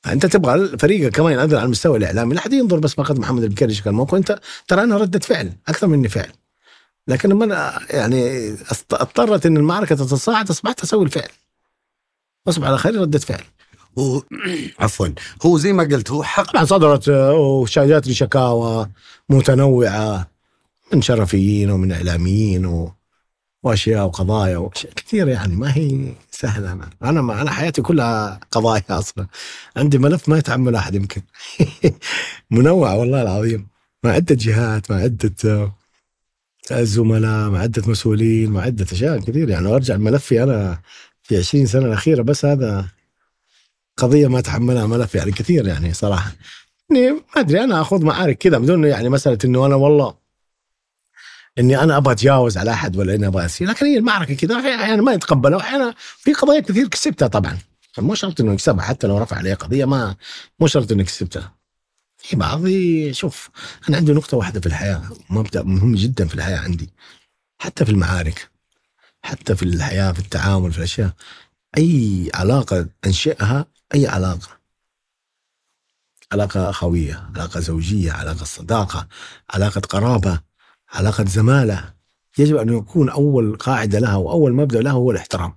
أنت 0.07 0.27
تبغى 0.27 0.79
فريقك 0.79 1.17
كمان 1.17 1.33
ينزل 1.33 1.57
على 1.57 1.65
المستوى 1.65 1.99
الإعلامي. 1.99 2.35
لا 2.35 2.41
أحد 2.41 2.53
ينظر 2.53 2.79
بس 2.79 2.99
ما 2.99 3.05
قد 3.05 3.19
محمد 3.19 3.43
البكيري 3.43 3.75
شكل 3.75 3.93
موقع 3.93 4.19
انت 4.19 4.41
ترى 4.69 4.83
أنا 4.83 4.97
ردة 4.97 5.19
فعل 5.19 5.53
أكثر 5.69 5.87
مني 5.87 6.09
فعل. 6.09 6.33
لكن 7.09 7.29
لما 7.29 7.79
يعني 7.91 8.51
اضطرت 8.93 9.47
إن 9.47 9.57
المعركة 9.57 9.95
تتصاعد 9.95 10.51
أصبحت 10.51 10.83
أسوي 10.83 11.05
الفعل. 11.05 11.31
أصبح 12.49 12.67
على 12.67 12.79
خير 12.79 13.01
ردة 13.01 13.19
فعل. 13.19 13.45
هو 13.99 14.23
عفوا 14.81 15.09
هو 15.47 15.59
زي 15.59 15.73
ما 15.73 15.83
قلت 15.83 16.11
هو 16.11 16.23
حق. 16.23 16.53
طبعا 16.53 16.65
صدرت 16.65 17.09
وجات 17.09 18.07
لي 18.07 18.15
شكاوى 18.15 18.89
متنوعة 19.29 20.31
من 20.93 21.03
شرفيين 21.03 21.71
ومن 21.71 21.93
إعلاميين 21.93 22.67
و... 22.67 22.93
وأشياء 23.63 24.05
وقضايا 24.07 24.57
وأشياء 24.57 24.93
كثيرة 24.93 25.31
يعني 25.31 25.57
ما 25.57 25.77
هي 25.77 26.13
سهلة. 26.31 26.73
أنا 26.73 26.91
أنا 27.03 27.23
ما 27.23 27.43
أنا 27.43 27.51
حياتي 27.51 27.83
كلها 27.83 28.41
قضايا 28.51 28.85
أصلا. 28.91 29.27
عندي 29.77 29.99
ملف 29.99 30.29
ما 30.29 30.39
يتحمل 30.39 30.75
أحد 30.77 30.95
يمكن. 30.95 31.23
منوع 32.51 32.93
والله 32.95 33.23
العظيم. 33.23 33.69
مع 34.05 34.11
عدة 34.11 34.35
جهات 34.35 34.91
مع 34.91 34.97
عدة 34.97 35.73
زملاء 36.73 37.51
مع 37.51 37.59
عدة 37.59 37.83
مسؤولين 37.87 38.51
مع 38.51 38.61
عدة 38.63 38.87
أشياء 38.93 39.19
كثير 39.21 39.49
يعني. 39.49 39.69
أرجع 39.69 39.97
ملفي 39.97 40.43
أنا 40.43 40.79
في 41.23 41.37
20 41.39 41.67
سنة 41.67 41.87
الأخيرة 41.87 42.23
بس 42.23 42.45
هذا 42.45 42.87
قضية 43.97 44.27
ما 44.27 44.41
تحملها 44.41 44.87
ملف 44.87 45.15
يعني 45.15 45.33
كثير 45.33 45.67
يعني 45.67 45.95
صراحة. 45.95 46.33
يعني 46.91 47.11
ما 47.11 47.21
أدري 47.37 47.65
أنا 47.65 47.81
اخذ 47.81 48.05
معارك 48.05 48.39
كذا 48.39 48.59
بدون 48.59 48.85
يعني 48.85 49.09
مسألة 49.09 49.39
إنه 49.45 49.67
أنا 49.67 49.75
والله 49.75 50.15
إني 51.59 51.79
أنا 51.83 51.97
أبغى 51.97 52.13
أتجاوز 52.13 52.59
على 52.59 52.71
أحد 52.71 52.97
ولا 52.97 53.15
إني 53.15 53.27
أبغى 53.27 53.45
أسير. 53.45 53.69
لكن 53.69 53.87
هي 53.87 53.99
المعركة 53.99 54.35
كذا 54.35 54.57
أحيانا 54.57 55.03
ما 55.03 55.13
يتقبلها 55.13 55.57
وأحيانا 55.57 55.95
في 55.99 56.33
قضايا 56.33 56.61
كثير 56.61 56.89
كسبتها 56.89 57.29
طبعا. 57.29 57.59
مو 57.99 58.15
شرط 58.15 58.41
إنه 58.41 58.53
يكسبها 58.53 58.85
حتى 58.85 59.07
لو 59.07 59.19
رفع 59.19 59.37
عليه 59.37 59.55
قضية 59.55 59.85
ما 59.85 60.17
مو 60.61 60.67
شرط 60.67 60.93
انك 60.93 61.05
كسبتها. 61.05 61.55
في 62.17 62.37
بعض 62.37 62.63
شوف 63.11 63.51
أنا 63.89 63.97
عندي 63.97 64.13
نقطة 64.13 64.37
واحدة 64.37 64.61
في 64.61 64.67
الحياة 64.67 65.03
مبدأ 65.31 65.63
مهم 65.63 65.95
جدا 65.95 66.27
في 66.27 66.35
الحياة 66.35 66.59
عندي. 66.59 66.91
حتى 67.59 67.85
في 67.85 67.91
المعارك 67.91 68.51
حتى 69.23 69.57
في 69.57 69.63
الحياة 69.63 70.13
في 70.13 70.19
التعامل 70.19 70.73
في 70.73 70.79
الأشياء 70.79 71.11
أي 71.79 72.31
علاقة 72.35 72.87
أنشئها 73.07 73.67
أي 73.95 74.07
علاقة؟ 74.07 74.49
علاقة 76.33 76.71
أخوية 76.71 77.29
علاقة 77.35 77.61
زوجية 77.61 78.13
علاقة 78.13 78.45
صداقة 78.45 79.09
علاقة 79.51 79.81
قرابة 79.81 80.41
علاقة 80.93 81.25
زمالة. 81.25 81.95
يجب 82.39 82.57
أن 82.57 82.79
يكون 82.79 83.09
أول 83.09 83.57
قاعدة 83.57 83.99
لها 83.99 84.17
وأول 84.17 84.53
مبدأ 84.53 84.83
لها 84.83 84.93
هو 84.93 85.11
الاحترام. 85.11 85.55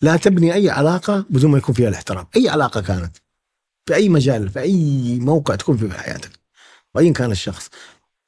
لا 0.00 0.16
تبني 0.16 0.54
أي 0.54 0.70
علاقة 0.70 1.26
بدون 1.30 1.50
ما 1.50 1.58
يكون 1.58 1.74
فيها 1.74 1.88
الاحترام. 1.88 2.26
أي 2.36 2.48
علاقة 2.48 2.80
كانت؟ 2.80 3.16
في 3.86 3.94
أي 3.94 4.08
مجال 4.08 4.48
في 4.48 4.60
أي 4.60 5.18
موقع 5.18 5.54
تكون 5.54 5.76
فيه 5.76 5.88
في 5.88 5.98
حياتك. 5.98 6.30
وأيا 6.94 7.12
كان 7.12 7.30
الشخص؟ 7.30 7.68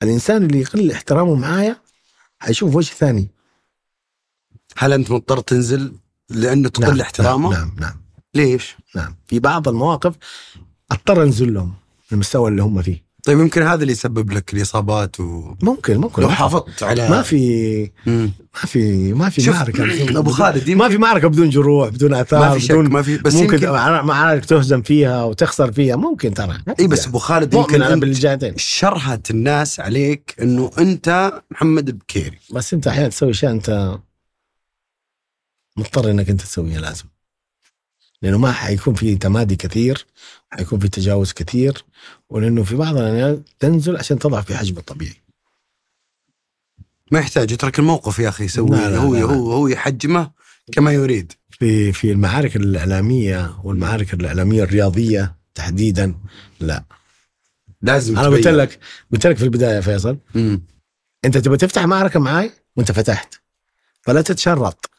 الإنسان 0.02 0.44
اللي 0.44 0.60
يقل 0.60 0.92
احترامه 0.92 1.34
معايا 1.34 1.76
حيشوف 2.38 2.74
وجه 2.74 2.94
ثاني. 2.94 3.28
هل 4.76 4.92
أنت 4.92 5.10
مضطر 5.10 5.40
تنزل 5.40 5.96
لأنه 6.28 6.68
تقل 6.68 6.86
نعم 6.86 7.00
احترامه؟ 7.00 7.50
نعم 7.50 7.60
نعم, 7.60 7.74
نعم. 7.80 8.01
ليش؟ 8.34 8.76
نعم. 8.94 9.16
في 9.26 9.38
بعض 9.38 9.68
المواقف 9.68 10.14
اضطر 10.90 11.22
انزل 11.22 11.54
لهم 11.54 11.72
المستوى 12.12 12.50
اللي 12.50 12.62
هم 12.62 12.82
فيه. 12.82 13.12
طيب 13.24 13.40
يمكن 13.40 13.62
هذا 13.62 13.82
اللي 13.82 13.92
يسبب 13.92 14.32
لك 14.32 14.54
الإصابات 14.54 15.20
و 15.20 15.54
ممكن 15.62 15.96
ممكن. 15.98 16.22
لو 16.22 16.28
حافظت 16.30 16.82
على 16.82 17.08
ما 17.08 17.22
في. 17.22 17.90
ما 18.06 18.66
في 18.66 19.12
ما 19.12 19.28
في 19.28 19.50
معركة. 19.50 20.18
أبو 20.18 20.30
خالد 20.30 20.70
ما 20.70 20.88
في 20.88 20.98
معركة 20.98 21.28
بدون 21.28 21.50
جروح 21.50 21.88
بدون 21.88 22.14
آثار 22.14 22.40
ما 22.40 22.54
في 22.54 22.60
شك 22.60 22.70
بدون 22.70 22.88
ما 22.88 23.02
في 23.02 23.18
بس 23.18 23.34
ممكن 23.34 23.54
يمكن 23.54 23.70
معارك 24.06 24.44
تهزم 24.44 24.82
فيها 24.82 25.24
وتخسر 25.24 25.72
فيها. 25.72 25.96
ممكن 25.96 26.34
ترى 26.34 26.58
إي 26.80 26.86
بس 26.86 27.06
أبو 27.06 27.18
خالد 27.18 27.54
يمكن 27.54 27.82
أنا 27.82 27.96
بالجهتين 27.96 28.54
شرهت 28.56 29.30
الناس 29.30 29.80
عليك 29.80 30.36
إنه 30.42 30.70
أنت 30.78 31.40
محمد 31.50 31.88
البكيري 31.88 32.38
بس 32.52 32.74
أنت 32.74 32.86
أحيانا 32.86 33.08
تسوي 33.08 33.30
اشياء 33.30 33.52
أنت 33.52 33.98
مضطر 35.76 36.10
إنك 36.10 36.30
أنت 36.30 36.42
تسويها 36.42 36.80
لازم. 36.80 37.04
لأنه 38.22 38.38
ما 38.38 38.52
حيكون 38.52 38.94
في 38.94 39.16
تمادي 39.16 39.56
كثير 39.56 40.06
حيكون 40.50 40.78
في 40.78 40.88
تجاوز 40.88 41.32
كثير 41.32 41.84
ولأنه 42.28 42.62
في 42.64 42.76
بعض 42.76 42.96
الاحيان 42.96 43.42
تنزل 43.58 43.96
عشان 43.96 44.18
تضع 44.18 44.40
في 44.40 44.56
حجم 44.56 44.76
الطبيعي 44.78 45.22
ما 47.10 47.18
يحتاج 47.18 47.50
يترك 47.50 47.78
الموقف 47.78 48.18
يا 48.18 48.28
أخي 48.28 48.44
يسوي 48.44 48.70
لا، 48.70 48.90
لا، 48.90 48.98
هو 48.98 49.14
لا، 49.14 49.18
لا. 49.20 49.24
هو 49.24 49.52
هو 49.52 49.68
يحجمه 49.68 50.30
كما 50.72 50.92
يريد 50.92 51.32
في 51.50 51.92
في 51.92 52.12
المعارك 52.12 52.56
الإعلامية 52.56 53.56
والمعارك 53.64 54.14
الإعلامية 54.14 54.62
الرياضية 54.62 55.36
تحديدا 55.54 56.14
لا 56.60 56.84
لازم 57.82 58.18
أنا 58.18 58.28
قلت. 58.28 58.48
لك 58.48 58.78
قلت 59.12 59.26
لك 59.26 59.36
في 59.36 59.44
البداية 59.44 59.80
فيصل 59.80 60.18
مم. 60.34 60.62
أنت 61.24 61.38
تبغى 61.38 61.56
تفتح 61.56 61.84
معركة 61.84 62.20
معاي 62.20 62.50
وأنت 62.76 62.92
فتحت 62.92 63.34
فلا 64.02 64.22
تتشرط 64.22 64.90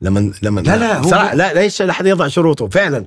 لما 0.00 0.32
لما 0.42 0.60
لا، 0.60 0.76
لا، 0.76 0.98
هو- 0.98 1.10
صراحة 1.10 1.34
لا 1.34 1.54
ليش 1.54 1.82
لا 1.82 1.90
احد 1.90 2.06
يضع 2.06 2.28
شروطه 2.28 2.68
فعلا 2.68 3.06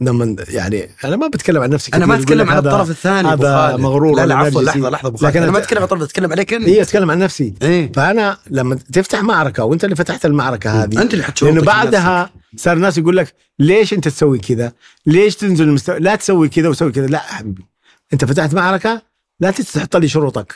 لما 0.00 0.36
يعني 0.48 0.90
أنا 1.04 1.16
ما 1.16 1.26
بتكلم 1.28 1.62
عن 1.62 1.70
نفسي 1.70 1.90
أنا 1.94 2.06
ما 2.06 2.14
أتكلم 2.14 2.50
عن 2.50 2.58
الطرف 2.58 2.90
الثاني 2.90 3.28
هذا. 3.28 3.76
مغرور 3.76 4.16
لا 4.16 4.26
لا 4.26 4.34
عفوا. 4.34 4.62
لحظة 4.62 4.90
لحظة 4.90 5.28
لكن 5.28 5.42
أنا 5.42 5.50
ما 5.52 5.58
اتكلم 5.58 5.78
عن 5.78 5.84
الطرف 5.84 6.02
اتكلم 6.02 6.32
عليك 6.32 6.54
أنت 6.54 6.68
هي 6.68 6.82
اتكلم 6.82 7.10
عن 7.10 7.18
نفسي 7.18 7.54
إيه 7.62 7.92
فأنا 7.92 8.38
لما 8.50 8.74
تفتح 8.92 9.22
معركة 9.22 9.64
وأنت 9.64 9.84
اللي 9.84 9.96
فتحت 9.96 10.26
المعركة 10.26 10.70
هذه 10.84 11.02
أنت 11.02 11.14
اللي 11.14 11.24
شروطك 11.34 11.42
لأنه. 11.42 11.62
بعدها 11.66 12.30
صار 12.56 12.76
الناس 12.76 12.98
يقول 12.98 13.16
لك 13.16 13.34
ليش 13.58 13.92
أنت 13.92 14.08
تسوي 14.08 14.38
كذا؟ 14.38 14.72
ليش 15.06 15.36
تنزل 15.36 15.64
المستوى؟ 15.64 15.98
لا 15.98 16.14
تسوي 16.16 16.48
كذا 16.48 16.68
وسوي 16.68 16.92
كذا، 16.92 17.06
لا 17.06 17.18
حبيبي 17.18 17.66
أنت 18.12 18.24
فتحت 18.24 18.54
معركة 18.54 19.02
لا 19.40 19.50
تحط 19.50 19.96
لي 19.96 20.08
شروطك. 20.08 20.54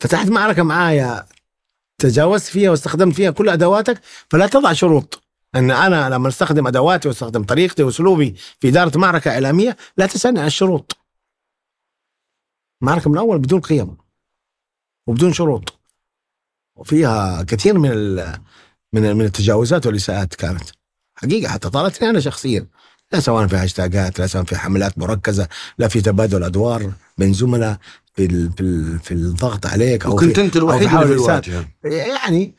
فتحت 0.00 0.28
معركة 0.28 0.62
معايا 0.62 1.24
تجاوزت 2.02 2.46
فيها 2.46 2.70
واستخدمت 2.70 3.14
فيها 3.14 3.30
كل 3.30 3.48
أدواتك 3.48 4.00
فلا 4.30 4.46
تضع 4.46 4.72
شروط 4.72 5.22
إن 5.54 5.70
أنا 5.70 6.10
لما 6.10 6.28
أستخدم 6.28 6.66
أدواتي 6.66 7.08
وأستخدم 7.08 7.44
طريقتي 7.44 7.82
وأسلوبي 7.82 8.34
في 8.60 8.68
إدارة 8.68 8.98
معركة 8.98 9.30
إعلامية 9.30 9.76
لا 9.96 10.06
تسألني 10.06 10.40
عن 10.40 10.46
الشروط. 10.46 10.96
معركة 12.80 13.10
من 13.10 13.18
اول 13.18 13.38
بدون 13.38 13.60
قيم 13.60 13.96
وبدون 15.06 15.32
شروط. 15.32 15.78
وفيها 16.76 17.42
كثير 17.42 17.78
من 17.78 18.16
من 18.92 19.16
من 19.16 19.24
التجاوزات 19.24 19.86
والإساءات 19.86 20.34
كانت 20.34 20.70
حقيقة 21.14 21.52
حتى 21.52 21.70
طالتني 21.70 22.10
أنا 22.10 22.20
شخصيا 22.20 22.66
لا 23.12 23.20
سواء 23.20 23.46
في 23.46 23.56
هاشتاجات 23.56 24.18
لا 24.18 24.26
سواء 24.26 24.44
في 24.44 24.56
حملات 24.56 24.98
مركزة 24.98 25.48
لا 25.78 25.88
في 25.88 26.00
تبادل 26.00 26.44
أدوار 26.44 26.92
بين 27.18 27.32
زملاء 27.32 27.78
في 28.14 28.24
ال 28.24 28.52
في, 28.52 28.60
ال 28.60 28.98
في 28.98 29.14
الضغط 29.14 29.66
عليك 29.66 30.06
أو 30.06 30.12
وكنت 30.12 30.34
في 30.34 30.44
أنت 30.44 30.56
الوحيد 30.56 30.88
في. 30.88 30.94
الواجهه 31.02 31.66
يعني. 31.84 32.54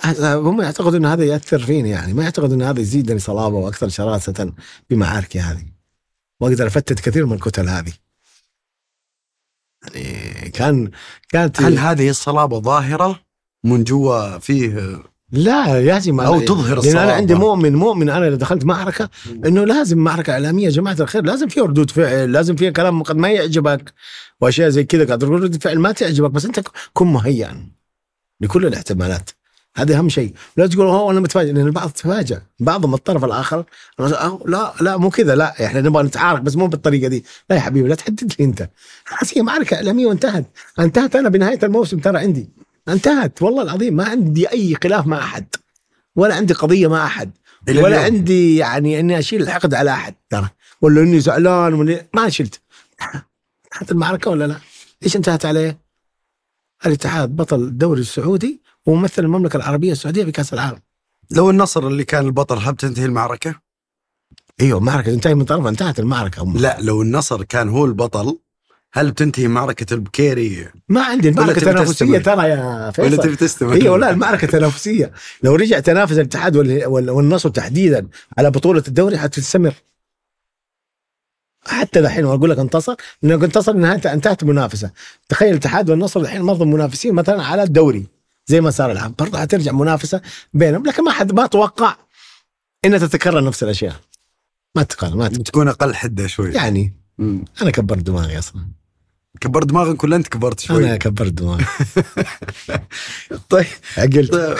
هذا- 0.00 0.34
هم 0.34 0.60
يعتقدوا 0.60 0.98
إن 0.98 1.06
هذا 1.06 1.24
يأثر 1.24 1.58
فيني 1.58 1.90
يعني 1.90 2.12
ما 2.14 2.22
يعتقدوا 2.22 2.54
إن 2.54 2.62
هذا 2.62 2.80
يزيدني 2.80 3.18
صلابة 3.18 3.56
وأكثر 3.56 3.88
شراسة 3.88 4.52
في 4.88 4.96
معاركي 4.96 5.40
هذه. 5.40 5.64
وأقدر 6.40 6.66
أفتت 6.66 7.00
كثير 7.00 7.26
من 7.26 7.32
الكتل 7.32 7.68
هذه. 7.68 7.92
يعني 9.94 10.50
كان 10.50 10.90
كانت 11.28 11.62
هل 11.62 11.78
هذه 11.78 12.08
الصلابة 12.10 12.60
ظاهرة 12.60 13.20
من 13.64 13.84
جوا 13.84 14.38
فيه 14.38 15.02
لا 15.34 15.80
لازم 15.80 16.20
أو 16.20 16.40
أنا- 16.40 16.44
تظهر 16.44 16.78
الصلابة. 16.78 17.02
أنا 17.04 17.12
عندي 17.12 17.34
مؤمن 17.34 17.74
مؤمن 17.74 18.08
أنا 18.10 18.28
إذا 18.28 18.36
دخلت 18.36 18.64
معركة 18.64 19.08
إنه 19.46 19.64
لازم 19.64 19.98
معركة 19.98 20.32
إعلامية 20.32 20.64
يا 20.64 20.70
جماعة 20.70 20.96
الخير 21.00 21.22
لازم 21.24 21.48
فيها 21.48 21.62
ردود 21.64 21.90
فعل 21.90 22.32
لازم 22.32 22.56
فيها 22.56 22.70
كلام 22.70 23.02
قد 23.02 23.16
ما 23.16 23.28
يعجبك 23.30 23.92
وأشياء 24.40 24.68
زي 24.68 24.84
كذا 24.84 25.04
قاعد 25.06 25.18
تقول 25.18 25.32
ردود 25.32 25.62
فعل 25.62 25.78
ما 25.78 25.92
تعجبك 25.92 26.30
بس 26.30 26.44
أنت 26.44 26.60
كن 26.92 27.06
مهيئا 27.06 27.68
لكل 28.40 28.66
الاحتمالات. 28.66 29.30
هذا 29.76 29.98
أهم 29.98 30.08
شيء. 30.08 30.32
لا 30.56 30.66
تقول 30.66 30.86
هو 30.86 31.10
أنا 31.10 31.20
متفاجئ. 31.20 31.52
لأن 31.52 31.66
البعض 31.66 31.90
تفاجأ. 31.90 32.42
بعضهم 32.60 32.94
الطرف 32.94 33.24
الآخر 33.24 33.64
لا 34.46 34.72
لا 34.80 34.96
مو 34.96 35.10
كذا 35.10 35.34
لا 35.34 35.64
إحنا 35.66 35.80
نبغى 35.80 36.02
نتعارك 36.02 36.40
بس 36.42 36.56
مو 36.56 36.66
بالطريقة 36.66 37.08
دي. 37.08 37.24
لا 37.50 37.56
يا 37.56 37.60
حبيبي 37.60 37.88
لا 37.88 37.94
تحدد 37.94 38.32
لي 38.38 38.44
أنت. 38.44 38.68
خلاص 39.04 39.36
هي 39.38 39.42
معركة 39.42 39.74
إعلامية 39.74 40.06
وانتهت. 40.06 40.44
أنتهت 40.80 41.16
أنا 41.16 41.28
بنهاية 41.28 41.58
الموسم 41.62 41.98
ترى 41.98 42.18
عندي. 42.18 42.48
انتهت 42.88 43.42
والله 43.42 43.62
العظيم 43.62 43.94
ما 43.96 44.04
عندي 44.04 44.50
أي 44.50 44.74
خلاف 44.82 45.06
مع 45.06 45.18
أحد 45.18 45.46
ولا 46.16 46.34
عندي 46.34 46.54
قضية 46.54 46.88
مع 46.88 47.06
أحد 47.06 47.30
ولا 47.68 47.80
اليوم. 47.88 47.94
عندي 48.04 48.56
يعني 48.56 49.00
إني 49.00 49.18
أشيل 49.18 49.42
الحقد 49.42 49.74
على 49.74 49.90
أحد 49.90 50.14
ترى 50.30 50.48
ولا 50.80 51.00
إني 51.00 51.20
زعلان 51.20 51.74
ولا 51.74 52.06
ما 52.14 52.28
شلت 52.28 52.60
انتهت 53.74 53.92
المعركة 53.92 54.30
ولا 54.30 54.46
لا؟ 54.46 54.56
إيش 55.02 55.16
انتهت 55.16 55.46
عليه؟ 55.46 55.78
الاتحاد 56.86 57.36
بطل 57.36 57.60
الدوري 57.62 58.00
السعودي 58.00 58.60
وممثل 58.86 59.24
المملكة 59.24 59.56
العربية 59.56 59.92
السعودية 59.92 60.24
في 60.24 60.32
كأس 60.32 60.52
العالم 60.54 60.80
لو 61.30 61.50
النصر 61.50 61.86
اللي 61.86 62.04
كان 62.04 62.26
البطل 62.26 62.58
هل 62.58 62.76
تنتهي 62.76 63.04
المعركة؟ 63.04 63.54
أيوه 64.60 64.78
المعركة 64.78 65.12
تنتهي 65.12 65.34
من 65.34 65.44
طرف 65.44 65.66
انتهت 65.66 65.98
المعركة 65.98 66.52
لا 66.52 66.76
لو 66.80 67.02
النصر 67.02 67.42
كان 67.42 67.68
هو 67.68 67.84
البطل 67.84 68.38
هل 68.96 69.10
بتنتهي 69.10 69.48
معركة 69.48 69.94
البكيري؟ 69.94 70.68
ما 70.88 71.02
عندي 71.04 71.28
المعركة 71.28 71.50
ولا 71.50 71.60
تبي 71.60 71.70
تنافسيه 71.72 71.92
تستمر؟ 72.18 72.20
ترى 72.20 72.48
يا 72.48 72.90
فيصل. 72.90 73.08
ولا 73.08 73.16
تبي 73.22 73.36
تستمر؟ 73.36 73.72
أيوه 73.72 73.98
لا 73.98 74.10
المعركة 74.10 74.46
تنافسيه 74.46 75.12
لو 75.42 75.54
رجع 75.54 75.80
تنافس 75.80 76.12
الاتحاد 76.12 76.56
وال- 76.56 76.86
وال- 76.86 77.10
والنصر 77.10 77.48
تحديدا 77.48 78.06
على 78.38 78.50
بطولة 78.50 78.82
الدوري 78.88 79.18
حتستمر. 79.18 79.74
حتى 81.66 82.00
دحين 82.00 82.24
واقول 82.24 82.50
لك 82.50 82.58
انتصر 82.58 82.94
لأنه 83.22 83.44
انتصر 83.44 83.72
نهايه 83.72 84.12
انتهت 84.12 84.42
المنافسه 84.42 84.90
تخيل 85.28 85.50
الاتحاد 85.50 85.90
والنصر 85.90 86.20
الحين 86.20 86.42
مرضى 86.42 86.64
منافسين 86.64 87.14
مثلا 87.14 87.42
على 87.44 87.62
الدوري 87.62 88.06
زي 88.46 88.60
ما 88.60 88.70
صار 88.70 88.92
الآن. 88.92 89.14
برضه 89.18 89.38
حترجع 89.38 89.72
منافسة 89.72 90.20
بينهم 90.54 90.86
لكن 90.86 91.04
ما 91.04 91.10
حد 91.10 91.32
ما 91.32 91.44
أتوقع 91.44 91.96
إنها 92.84 92.98
تتكرر 92.98 93.44
نفس 93.44 93.62
الأشياء. 93.62 93.96
ما 94.74 94.82
تتكرر 94.82 95.16
ما 95.16 95.28
تتكرر. 95.28 95.40
بتكون 95.42 95.68
أقل 95.68 95.94
حدة 95.94 96.26
شوي. 96.26 96.52
يعني 96.52 96.92
مم. 97.18 97.44
أنا 97.62 97.70
كبرت 97.70 97.98
دماغي 98.02 98.38
أصلا. 98.38 98.62
كبر 99.40 99.62
دماغك 99.62 100.04
ولا 100.04 100.16
أنت 100.16 100.28
كبرت 100.28 100.60
شوي؟ 100.60 100.84
أنا 100.84 100.96
كبرت 100.96 101.32
دماغي. 101.32 101.64
طيب. 103.50 103.66
عقلت. 103.98 104.34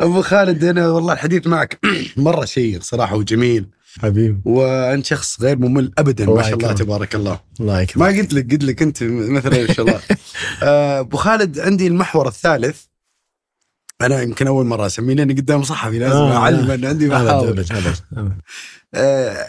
أبو 0.00 0.22
خالد 0.22 0.64
أنا 0.64 0.88
والله 0.88 1.12
الحديث 1.12 1.46
معك 1.46 1.78
مرة 2.16 2.44
شيق 2.44 2.82
صراحة 2.82 3.16
وجميل. 3.16 3.66
حبيبي. 4.02 4.40
وأنت 4.44 5.06
شخص 5.06 5.40
غير 5.40 5.58
ممل 5.58 5.92
ابدا 5.98 6.26
ما 6.26 6.42
شاء 6.42 6.54
الله. 6.54 6.72
تبارك 6.72 7.14
الله. 7.14 7.40
الله 7.60 7.74
ما 7.74 7.80
يكرمك 7.80 8.18
قلت 8.18 8.32
لك 8.34 8.52
قلت 8.52 8.64
لك 8.64 8.82
أنت 8.82 9.02
مثلا 9.02 9.60
إن 9.60 9.74
شاء 9.74 9.86
الله. 9.86 10.00
آه، 10.62 11.00
أبو 11.00 11.16
خالد 11.16 11.58
عندي 11.58 11.86
المحور 11.86 12.28
الثالث. 12.28 12.80
أنا 14.00 14.22
يمكن 14.22 14.46
أول 14.46 14.66
مرة 14.66 14.86
أسميه 14.86 15.14
لأني 15.14 15.32
قدام 15.34 15.62
صحفي 15.62 15.98
لازم 15.98 16.16
آه، 16.16 16.36
اعلم 16.36 16.66
لا. 16.66 16.74
ان 16.74 16.84
عندي 16.84 17.08
محاور. 17.08 17.48
أبد 17.48 17.72
أبد 17.72 17.96
أبد. 18.94 19.46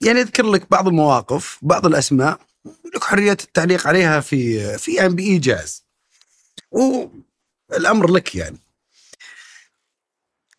يعني 0.00 0.20
أذكر 0.20 0.46
لك 0.50 0.70
بعض 0.70 0.88
المواقف 0.88 1.58
بعض 1.62 1.86
الأسماء 1.86 2.40
لك 2.94 3.04
حرية 3.04 3.32
التعليق 3.32 3.86
عليها 3.86 4.20
في 4.20 4.78
في 4.78 4.94
يعني 4.94 5.14
بايجاز 5.14 5.84
والأمر 6.70 8.10
لك 8.10 8.34
يعني. 8.34 8.58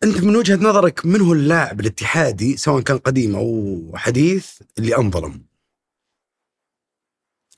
أنت 0.02 0.18
من 0.20 0.36
وجهة 0.36 0.56
نظرك 0.56 1.06
من 1.06 1.20
هو 1.20 1.32
اللاعب 1.32 1.80
الاتحادي 1.80 2.56
سواء 2.56 2.82
كان 2.82 2.98
قديم 2.98 3.36
أو 3.36 3.92
حديث 3.94 4.62
اللي 4.78 4.96
أنظلم؟ 4.96 5.44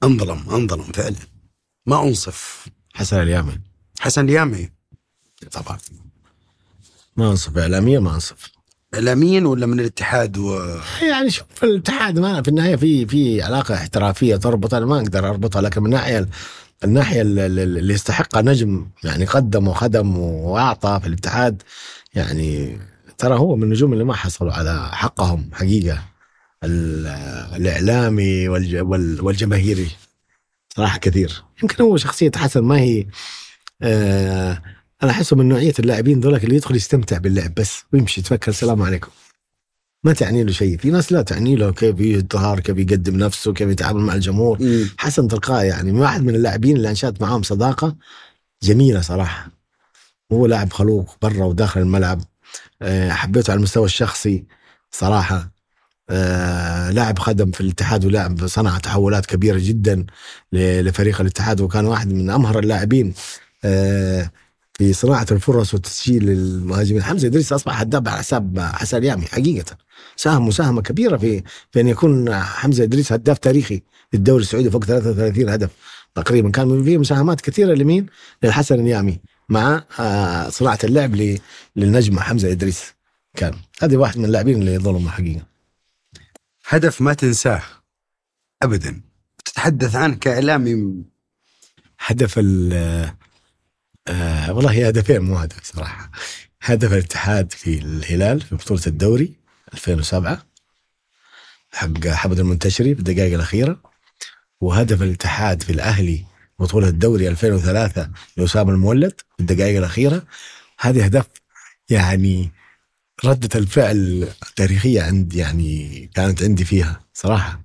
أنظلم 0.02 0.50
أنظلم 0.50 0.82
فعلا. 0.82 1.16
ما 1.86 2.02
أنصف. 2.02 2.66
حسن 2.94 3.20
اليامي. 3.20 3.60
حسن 4.00 4.24
اليامي. 4.24 4.72
طبعا. 5.52 5.78
ما 7.16 7.30
أنصف 7.30 7.58
اعلاميا 7.58 8.00
ما 8.00 8.14
أنصف. 8.14 8.52
اعلاميا 8.94 9.40
ولا 9.48 9.66
من 9.66 9.80
الاتحاد 9.80 10.38
و... 10.38 10.58
يعني 11.02 11.30
شوف 11.30 11.46
الاتحاد 11.64 12.18
ما 12.18 12.42
في 12.42 12.48
النهاية 12.48 12.76
في 12.76 13.06
في 13.06 13.42
علاقة 13.42 13.74
احترافية 13.74 14.36
تربط 14.36 14.74
أنا 14.74 14.86
ما 14.86 14.96
أقدر 15.00 15.28
أربطها 15.28 15.62
لكن 15.62 15.80
من 15.82 15.86
الناحيه 15.86 16.28
الناحيه 16.84 17.22
اللي- 17.22 17.94
يستحقها 17.94 18.42
نجم 18.42 18.86
يعني 19.04 19.24
قدم 19.24 19.68
وخدم 19.68 20.18
وأعطى 20.18 20.98
في 21.02 21.08
الاتحاد 21.08 21.62
يعني 22.14 22.78
ترى 23.18 23.34
هو 23.34 23.56
من 23.56 23.62
النجوم 23.62 23.92
اللي 23.92 24.04
ما 24.04 24.14
حصلوا 24.14 24.52
على 24.52 24.88
حقهم 24.92 25.50
حقيقة 25.52 26.02
ال- 26.64 27.06
الإعلامي 27.56 28.48
والج- 28.48 28.82
وال- 28.82 29.20
والجماهيري 29.24 29.88
صراحة 30.76 30.98
كثير. 30.98 31.42
يمكن 31.62 31.84
هو 31.84 31.96
شخصية 31.96 32.30
حسن 32.36 32.60
ما 32.60 32.78
هي 32.80 33.06
آه 33.82 34.62
أنا 35.02 35.10
أحسه 35.10 35.36
من 35.36 35.48
نوعية 35.48 35.72
اللاعبين 35.78 36.20
ذولك 36.20 36.44
اللي 36.44 36.56
يدخل 36.56 36.76
يستمتع 36.76 37.18
باللعب 37.18 37.54
بس 37.54 37.82
ويمشي 37.92 38.20
يتفكر 38.20 38.50
السلام 38.50 38.82
عليكم. 38.82 39.10
ما 40.04 40.12
تعني 40.12 40.44
له 40.44 40.52
شيء. 40.52 40.78
في 40.78 40.90
ناس 40.90 41.12
لا 41.12 41.22
تعني 41.22 41.56
له 41.56 41.72
كيف 41.72 42.00
يظهر 42.00 42.60
كيف 42.60 42.78
يقدم 42.78 43.16
نفسه 43.16 43.52
كيف 43.52 43.68
يتعامل 43.68 44.00
مع 44.00 44.14
الجمهور. 44.14 44.62
مم. 44.62 44.88
حسن 44.98 45.28
تلقائي 45.28 45.68
يعني 45.68 45.92
واحد 45.92 46.22
من 46.22 46.34
اللاعبين 46.34 46.76
اللي 46.76 46.90
انشات 46.90 47.22
معاهم 47.22 47.42
صداقة 47.42 47.96
جميلة 48.62 49.00
صراحة. 49.00 49.50
هو 50.32 50.46
لاعب 50.46 50.72
خلوق 50.72 51.16
برا 51.22 51.44
وداخل 51.44 51.80
الملعب 51.80 52.22
آه، 52.82 53.10
حبيته 53.10 53.50
على 53.50 53.58
المستوى 53.58 53.84
الشخصي 53.84 54.44
صراحة. 54.90 55.50
آه، 56.10 56.90
لاعب 56.90 57.18
خدم 57.18 57.50
في 57.50 57.60
الاتحاد 57.60 58.04
ولاعب 58.04 58.46
صنع 58.46 58.78
تحولات 58.78 59.26
كبيرة 59.26 59.58
جدا 59.58 60.06
لفريق 60.52 61.20
الاتحاد 61.20 61.60
وكان 61.60 61.86
واحد 61.86 62.12
من 62.12 62.30
أمهر 62.30 62.58
اللاعبين. 62.58 63.14
آه، 63.64 64.30
في 64.80 64.92
صناعة 64.92 65.26
الفرص 65.30 65.74
وتسجيل 65.74 66.30
المهاجمين. 66.30 67.02
حمزة 67.02 67.28
إدريس 67.28 67.52
أصبح 67.52 67.80
هداف 67.80 68.08
على 68.08 68.18
حساب 68.18 68.58
حسن 68.58 68.96
اليامي 68.96 69.26
حقيقة. 69.26 69.76
ساهم 70.16 70.46
مساهمة 70.48 70.82
كبيرة 70.82 71.16
في 71.16 71.42
في 71.70 71.80
أن 71.80 71.88
يكون 71.88 72.34
حمزة 72.34 72.84
إدريس 72.84 73.12
هداف 73.12 73.38
تاريخي 73.38 73.82
للدوري 74.12 74.42
السعودي 74.42 74.70
فوق 74.70 74.84
33 74.84 75.48
هدف 75.48 75.70
تقريبا. 76.14 76.50
كان 76.50 76.84
فيه 76.84 76.98
مساهمات 76.98 77.40
كثيرة 77.40 77.74
لمين؟ 77.74 78.06
للحسن 78.42 78.80
اليامي 78.80 79.20
مع 79.48 79.84
آه، 80.00 80.48
صناعة 80.48 80.78
اللعب 80.84 81.14
للنجم 81.76 82.18
حمزة 82.18 82.52
إدريس. 82.52 82.94
كان. 83.36 83.54
هذه 83.82 83.96
واحد 83.96 84.18
من 84.18 84.24
اللاعبين 84.24 84.60
اللي 84.60 84.78
ظلموا 84.78 85.10
حقيقة. 85.10 85.42
هدف 86.68 87.00
ما 87.00 87.14
تنساه 87.14 87.62
ابدا. 88.62 89.00
تتحدث 89.44 89.96
عنه 89.96 90.14
كإعلامي. 90.14 91.04
هدف 91.98 92.34
ال 92.38 93.19
آه 94.10 94.52
والله 94.52 94.88
هدفين 94.88 95.20
مو 95.20 95.36
هدف 95.38 95.56
صراحة. 95.62 96.10
هدف 96.62 96.92
الاتحاد 96.92 97.52
في 97.52 97.78
الهلال 97.78 98.40
في 98.40 98.54
بطولة 98.54 98.82
الدوري 98.86 99.32
2007 99.74 100.46
حق 101.72 102.08
حمد 102.08 102.38
المنتشري 102.38 102.94
في 102.94 103.00
الدقائق 103.00 103.34
الأخيرة. 103.34 103.80
وهدف 104.60 105.02
الاتحاد 105.02 105.62
في 105.62 105.72
الأهلي 105.72 106.24
بطولة 106.58 106.88
الدوري 106.88 107.28
2003 107.28 108.10
لاسامه 108.36 108.70
المولد 108.72 109.20
في 109.36 109.40
الدقائق 109.40 109.78
الأخيرة. 109.78 110.22
هذه 110.80 111.04
اهداف 111.04 111.26
يعني 111.90 112.50
ردة 113.24 113.58
الفعل 113.58 114.28
التاريخية 114.48 115.02
عند 115.02 115.34
يعني 115.34 116.10
كانت 116.14 116.42
عندي 116.42 116.64
فيها 116.64 117.00
صراحة. 117.14 117.60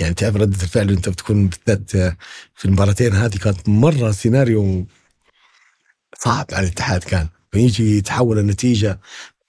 يعني 0.00 0.14
تعرف 0.14 0.36
ردة 0.36 0.62
الفعل 0.62 0.90
انت 0.90 1.08
بتكون 1.08 1.48
بالذات 1.48 1.90
في 2.54 2.64
المباراتين 2.64 3.12
هذه 3.14 3.36
كانت 3.36 3.68
مرة 3.68 4.10
سيناريو 4.10 4.86
صعب 6.24 6.46
على 6.52 6.66
الاتحاد 6.66 7.04
كان. 7.04 7.28
فيجي 7.52 7.96
يتحول 7.98 8.38
النتيجة 8.38 9.00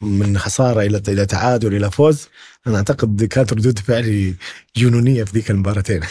من 0.01 0.37
خسارة 0.37 0.81
إلى 0.81 1.01
إلى 1.07 1.25
تعادل 1.25 1.75
إلى 1.75 1.91
فوز. 1.91 2.27
أنا 2.67 2.77
أعتقد 2.77 3.23
كانت 3.23 3.53
ردود 3.53 3.79
فعلي 3.79 4.35
جنونية 4.75 5.23
في 5.23 5.31
ذيك 5.33 5.51
المباراتين. 5.51 6.01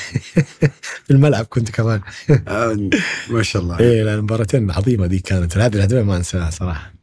في 1.04 1.10
الملعب 1.10 1.44
كنت 1.44 1.70
كمان. 1.70 2.00
آه 2.48 2.90
ما 3.30 3.42
شاء 3.42 3.62
الله. 3.62 3.80
إيه 3.80 4.02
لا، 4.02 4.14
المباراتين 4.14 4.70
عظيمة 4.70 5.06
دي 5.06 5.18
كانت. 5.18 5.56
هذه 5.58 5.74
الهدفين 5.76 6.02
ما 6.02 6.16
أنساها 6.16 6.50
صراحة. 6.50 6.94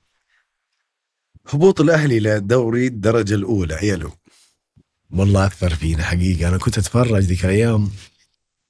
هبوط 1.48 1.82
الأهلي 1.82 2.20
لدوري 2.20 2.88
الدرجة 2.88 3.36
الأولى 3.36 3.74
عيالو. 3.74 4.12
والله 5.12 5.46
اثر 5.46 5.76
فينا 5.76 6.04
حقيقة. 6.04 6.48
أنا 6.50 6.58
كنت 6.58 6.78
أتفرج 6.78 7.24
ذيك 7.24 7.46
الأيام. 7.46 7.90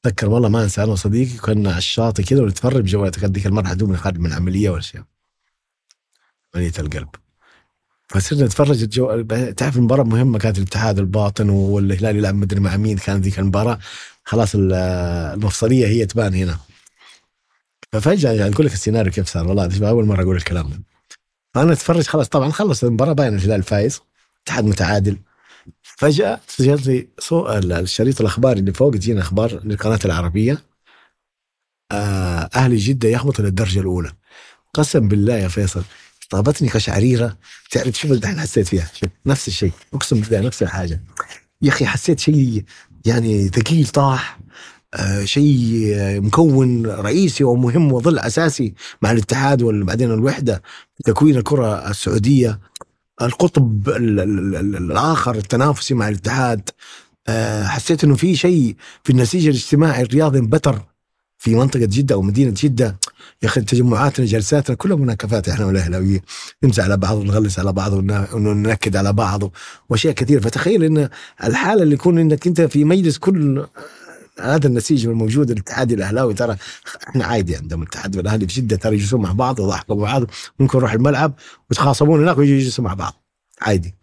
أتذكر 0.09 0.29
والله 0.29 0.49
ما 0.49 0.63
أنسى 0.63 0.83
أنا 0.83 0.91
وصديقي 0.91 1.37
كنا 1.37 1.69
على 1.69 1.77
الشاطئ 1.77 2.23
كذا 2.23 2.41
ونتفرج 2.41 2.81
بجوالات 2.81 3.25
ذيك 3.25 3.45
المره 3.45 3.73
دوبنا 3.73 3.97
خارج 3.97 4.19
من 4.19 4.33
عمليه 4.33 4.69
ولا 4.69 4.81
شيء. 4.81 5.01
عمليه 6.55 6.71
القلب. 6.79 7.09
فصرنا 8.09 8.45
نتفرج 8.45 8.83
الجو... 8.83 9.21
تعرف 9.51 9.77
المباراة 9.77 10.03
مهمة 10.03 10.39
كانت 10.39 10.57
الاتحاد 10.57 10.99
الباطن 10.99 11.49
والهلال 11.49 12.15
يلعب 12.15 12.35
مدري 12.35 12.59
مع 12.59 12.77
مين 12.77 12.97
كان 12.97 13.21
ذيك 13.21 13.39
المباراة. 13.39 13.79
خلاص 14.25 14.55
ال- 14.55 14.73
المفصلية 15.33 15.87
هي 15.87 16.05
تبان 16.05 16.33
هنا. 16.33 16.57
ففجأة 17.91 18.31
يعني 18.31 18.53
أقول 18.53 18.65
لك 18.65 18.73
السيناريو 18.73 19.11
كيف 19.11 19.27
صار 19.27 19.47
والله 19.47 19.89
أول 19.89 20.05
مرة 20.05 20.23
أقول 20.23 20.35
الكلام 20.35 20.69
ده. 20.69 20.79
فأنا 21.53 21.73
أتفرج 21.73 22.07
خلاص 22.07 22.29
طبعا 22.29 22.51
خلص 22.51 22.83
المباراة 22.83 23.13
باين 23.13 23.35
الهلال 23.35 23.63
فايز. 23.63 24.01
الاتحاد 24.37 24.65
متعادل. 24.65 25.17
فجأة 25.99 26.39
جات 26.59 26.87
لي. 26.87 27.07
الشريط 27.53 28.21
الأخباري 28.21 28.59
اللي 28.59 28.73
فوق 28.73 28.91
تجينا 28.91 29.21
أخبار 29.21 29.59
للقناة 29.63 29.99
العربية. 30.05 30.63
آه 31.91 32.49
أهلي 32.55 32.77
جدة 32.77 33.09
يهبط 33.09 33.41
للدرجة 33.41 33.79
الأولى. 33.79 34.11
قسم 34.73 35.07
بالله 35.07 35.33
يا 35.33 35.47
فيصل 35.47 35.83
طابتني 36.29 36.69
قشعريرة 36.69 37.37
تعرف 37.71 37.95
شوف 37.95 38.11
الحين 38.11 38.39
حسيت 38.39 38.67
فيها؟ 38.67 38.91
نفس 39.25 39.47
الشيء. 39.47 39.71
أقسم 39.93 40.21
بالله 40.21 40.39
نفس 40.39 40.63
الحاجة. 40.63 41.01
يا 41.61 41.69
أخي 41.69 41.85
حسيت 41.85 42.19
شيء 42.19 42.63
يعني 43.05 43.47
ثقيل 43.47 43.87
طاح. 43.87 44.39
آه 44.93 45.25
شيء 45.25 45.95
مكون 46.21 46.85
رئيسي 46.85 47.43
ومهم 47.43 47.93
وظل 47.93 48.19
أساسي 48.19 48.73
مع 49.01 49.11
الاتحاد 49.11 49.61
وبعدين 49.61 50.11
الوحدة 50.11 50.61
في 50.95 51.03
تكوين 51.03 51.37
الكرة 51.37 51.89
السعودية. 51.89 52.59
القطب 53.21 53.89
ال- 53.89 54.19
ال- 54.19 54.55
ال- 54.55 54.75
الآخر 54.75 55.35
التنافسي 55.35 55.93
مع 55.93 56.09
الاتحاد. 56.09 56.69
آه، 57.27 57.63
حسيت 57.63 58.03
إنه 58.03 58.15
في 58.15 58.35
شيء 58.35 58.75
في 59.03 59.09
النسيج 59.09 59.47
الاجتماعي 59.47 60.01
الرياضي 60.01 60.39
انبتر 60.39 60.81
في 61.37 61.55
منطقة 61.55 61.85
جدة 61.85 62.15
أو 62.15 62.21
مدينة 62.21 62.53
جدة. 62.57 62.97
يا 63.43 63.47
أخي 63.47 63.61
تجمعاتنا 63.61 64.25
جلساتنا 64.25 64.75
كلها 64.75 64.97
مناكفات 64.97 65.49
إحنا 65.49 65.65
والاهلاويين 65.65 66.21
نمزح 66.63 66.83
على 66.83 66.97
بعض 66.97 67.17
ونغلس 67.17 67.59
على 67.59 67.73
بعض 67.73 67.93
ون- 67.93 68.27
وننكد 68.33 68.95
على 68.95 69.13
بعض 69.13 69.51
وأشياء 69.89 70.13
كثيرة. 70.13 70.39
فتخيل 70.39 70.83
إن 70.83 71.09
الحالة 71.43 71.83
اللي 71.83 71.93
يكون 71.95 72.19
إنك 72.19 72.47
أنت 72.47 72.61
في 72.61 72.83
مجلس 72.83 73.17
كل 73.17 73.65
هذا 74.41 74.67
النسيج 74.67 75.07
الموجود 75.07 75.51
الاتحادي 75.51 75.93
الأهلاوي 75.93 76.33
ترى 76.33 76.57
إحنا 77.07 77.25
عادي 77.25 77.55
عندهم 77.55 77.81
الاتحاد 77.81 78.17
والاهلي 78.17 78.47
في 78.47 78.61
جده 78.61 78.75
ترى 78.75 78.95
يجلسون 78.95 79.21
مع 79.21 79.31
بعض 79.31 79.59
ويضحكوا 79.59 79.95
مع 79.95 80.01
بعض 80.01 80.23
ممكن 80.59 80.77
يروح 80.77 80.93
الملعب 80.93 81.33
ويتخاصمون 81.69 82.21
هناك 82.23 82.37
ويجوا 82.37 82.55
يجلسوا 82.55 82.83
مع 82.83 82.93
بعض 82.93 83.13
عادي. 83.61 83.95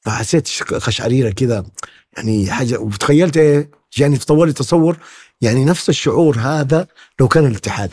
فحسيت 0.00 0.48
قشعريره 0.62 1.30
كذا 1.30 1.66
يعني 2.16 2.50
حاجة 2.50 2.78
وتخيلت 2.78 3.36
إيه؟ 3.36 3.70
يعني 3.98 4.16
تطور 4.16 4.46
لي 4.46 4.52
تصور 4.52 4.96
يعني 5.40 5.64
نفس 5.64 5.88
الشعور 5.88 6.38
هذا 6.38 6.86
لو 7.20 7.28
كان 7.28 7.46
الاتحاد. 7.46 7.92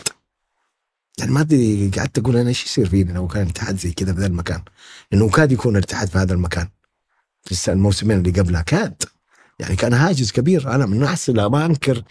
يعني 1.20 1.32
ما 1.32 1.42
أدري 1.42 1.92
قعدت 1.98 2.18
أقول 2.18 2.38
أنا 2.38 2.50
إيش 2.50 2.66
يصير 2.66 2.90
فينا 2.90 3.12
لو 3.12 3.28
كان 3.28 3.44
الاتحاد 3.44 3.80
زي 3.80 3.92
كذا 3.92 4.14
في 4.14 4.20
ذا 4.20 4.28
المكان؟ 4.28 4.62
انه 5.14 5.30
كاد 5.30 5.52
يكون 5.52 5.78
الاتحاد 5.78 6.08
في 6.08 6.18
هذا 6.18 6.34
المكان. 6.34 6.68
في 7.44 7.72
الموسمين 7.72 8.18
اللي 8.18 8.32
قبلها 8.32 8.62
كاد. 8.62 9.04
يعني 9.60 9.76
كان 9.76 9.94
هاجس 9.94 10.32
كبير. 10.32 10.76
أنا 10.76 10.86
من 10.86 11.08
اللي 11.30 11.50
ما 11.50 11.66
أنكر 11.66 12.04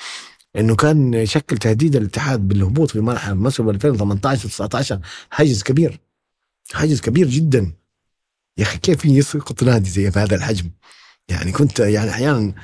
إنه 0.56 0.76
كان 0.76 1.14
يشكل 1.14 1.58
تهديد 1.58 1.96
الاتحاد 1.96 2.48
بالهبوط 2.48 2.90
في 2.90 3.00
مرحله 3.00 3.34
موسم 3.34 3.70
2018 3.70 4.48
19 4.48 5.00
حاجز 5.30 5.62
كبير. 5.62 6.00
حاجز 6.72 7.00
كبير 7.00 7.28
جدا. 7.28 7.72
يا 8.58 8.62
أخي 8.62 8.78
كيف 8.78 9.04
يسقط 9.04 9.62
نادي 9.62 9.90
زي 9.90 10.10
بهذا 10.10 10.36
الحجم؟ 10.36 10.70
يعني 11.28 11.52
كنت 11.52 11.80
يعني 11.80 12.10
أحيانا 12.10 12.54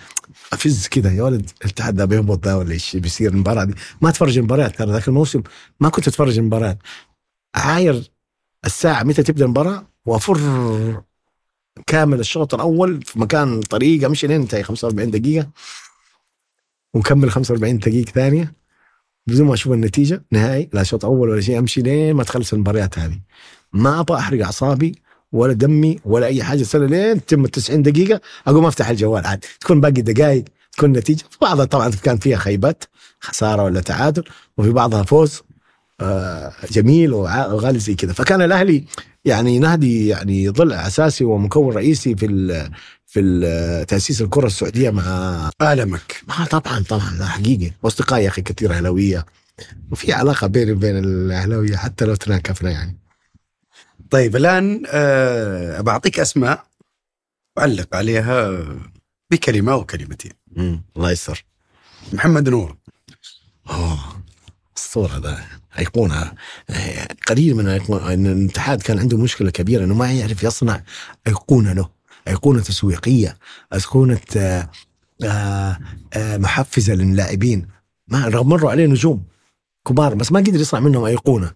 أفز 0.53 0.87
كذا 0.87 1.13
يا 1.13 1.23
ولد 1.23 1.51
الاتحاد 1.63 1.95
ده 1.97 2.05
بيهبط 2.05 2.45
ده 2.45 2.59
ولا 2.59 2.73
إيش؟ 2.73 2.97
بيصير 2.97 3.31
المباراة 3.31 3.65
دي. 3.65 3.75
ما 4.01 4.09
اتفرج 4.09 4.39
المباريات 4.39 4.77
ترى. 4.77 4.93
ذاك 4.93 5.09
الموسم 5.09 5.43
ما 5.81 5.89
كنت 5.89 6.09
اتفرج 6.09 6.39
المباريات 6.39 6.79
عاير 7.55 8.11
الساعة 8.67 9.03
متى 9.03 9.23
تبدأ 9.23 9.45
المباراة 9.45 9.87
وأفر 10.07 11.03
كامل 11.87 12.21
الشوط 12.21 12.55
الأول 12.55 13.03
في 13.03 13.19
مكان 13.19 13.61
طريق 13.61 14.05
امشي 14.05 14.27
لين 14.27 14.41
انتهي 14.41 14.63
45 14.63 15.11
دقيقة. 15.11 15.49
ونكمل 16.95 17.31
45 17.31 17.79
دقيقة 17.79 18.11
ثانية. 18.11 18.55
بدون 19.27 19.47
ما 19.47 19.55
أشوف 19.55 19.73
النتيجة 19.73 20.25
نهائي 20.33 20.69
لا 20.73 20.83
شوط 20.83 21.05
أول 21.05 21.29
ولا 21.29 21.41
شيء 21.41 21.59
أمشي 21.59 21.83
لين 21.83 22.15
ما 22.15 22.25
تخلص 22.25 22.53
المباريات 22.53 22.99
هذه. 22.99 23.19
ما 23.73 24.01
أبغى 24.01 24.19
أحرق 24.19 24.45
أعصابي 24.45 24.95
ولا 25.33 25.53
دمي 25.53 25.99
ولا 26.05 26.27
أي 26.27 26.43
حاجة 26.43 26.63
سنه 26.63 26.87
لين 26.87 27.25
تتم 27.27 27.45
ال 27.45 27.51
90 27.51 27.83
دقيقة 27.83 28.21
أقوم 28.47 28.67
أفتح 28.67 28.89
الجوال 28.89 29.27
عاد. 29.27 29.45
تكون 29.61 29.81
باقي 29.81 30.03
دقائق 30.03 30.45
تكون 30.73 30.93
نتيجة. 30.93 31.25
في 31.31 31.39
بعضها 31.41 31.65
طبعا 31.65 31.91
كان 31.91 32.17
فيها 32.17 32.37
خيبات 32.37 32.85
خسارة 33.21 33.63
ولا 33.63 33.81
تعادل 33.81 34.25
وفي 34.59 34.71
بعضها 34.71 35.03
فوز 35.03 35.43
آه، 36.01 36.53
جميل 36.71 37.13
وغالي 37.13 37.79
زي 37.79 37.95
كذا. 37.95 38.13
فكان 38.13 38.43
الأهلي 38.43 38.85
يعني 39.27 39.59
نادي 39.59 40.09
يعني 40.09 40.49
ضلع 40.49 40.87
أساسي 40.87 41.25
ومكون 41.25 41.75
رئيسي 41.75 42.17
في 42.17 42.27
ال 42.27 42.71
في 43.07 43.85
تأسيس 43.89 44.23
الكرة 44.23 44.47
السعودية 44.47 44.91
مع 44.91 45.51
المك 45.63 46.23
آه 46.41 46.45
طبعا 46.45 46.85
طبعا 46.89 47.11
لا 47.19 47.27
حقيقي. 47.27 47.73
واصدقائي 47.83 48.25
يا 48.25 48.29
أخي 48.29 48.43
كثير 48.43 48.73
أهلاوية. 48.73 49.27
وفي 49.91 50.13
علاقة 50.13 50.47
بيني 50.47 50.73
وبين 50.73 50.97
الأهلاوية 50.97 51.77
حتى 51.77 52.05
لو 52.05 52.15
تناكفنا 52.15 52.71
يعني. 52.71 52.99
طيب 54.11 54.37
الآن 54.37 54.83
أه 54.87 55.81
بعطيك 55.81 56.21
أسماء 56.21 56.67
وعلق 57.57 57.97
عليها 57.97 58.65
بكلمة 59.31 59.73
أو 59.73 59.85
كلمتين. 59.85 60.33
الله 60.97 61.11
يستر. 61.11 61.45
محمد 62.13 62.49
نور. 62.49 62.77
أوه 63.71 63.99
الصورة 64.77 65.19
ده. 65.19 65.45
أيقونة 65.79 66.33
آه، 66.71 67.09
قليل 67.29 67.55
من 67.55 67.69
إن 67.69 68.27
الاتحاد 68.27 68.83
كان 68.83 68.99
عنده 68.99 69.19
مشكلة 69.19 69.51
كبيرة 69.51 69.85
إنه 69.85 69.95
ما 69.95 70.13
يعرف 70.13 70.43
يصنع 70.43 70.83
أيقونة 71.27 71.73
له. 71.73 71.89
أيقونة 72.29 72.61
تسويقية 72.61 73.39
أيقونة 73.75 74.21
آه، 74.37 74.71
آه، 75.25 75.79
آه، 76.15 76.37
محفزة 76.37 76.95
للاعبين. 76.95 77.69
ما 78.09 78.29
رغم 78.29 78.49
مروا 78.49 78.71
عليه 78.71 78.87
نجوم 78.87 79.23
كبار 79.89 80.15
بس 80.15 80.33
ما 80.33 80.41
قدر 80.41 80.61
يصنع 80.61 80.81
منهم 80.81 81.05
أيقونة. 81.05 81.53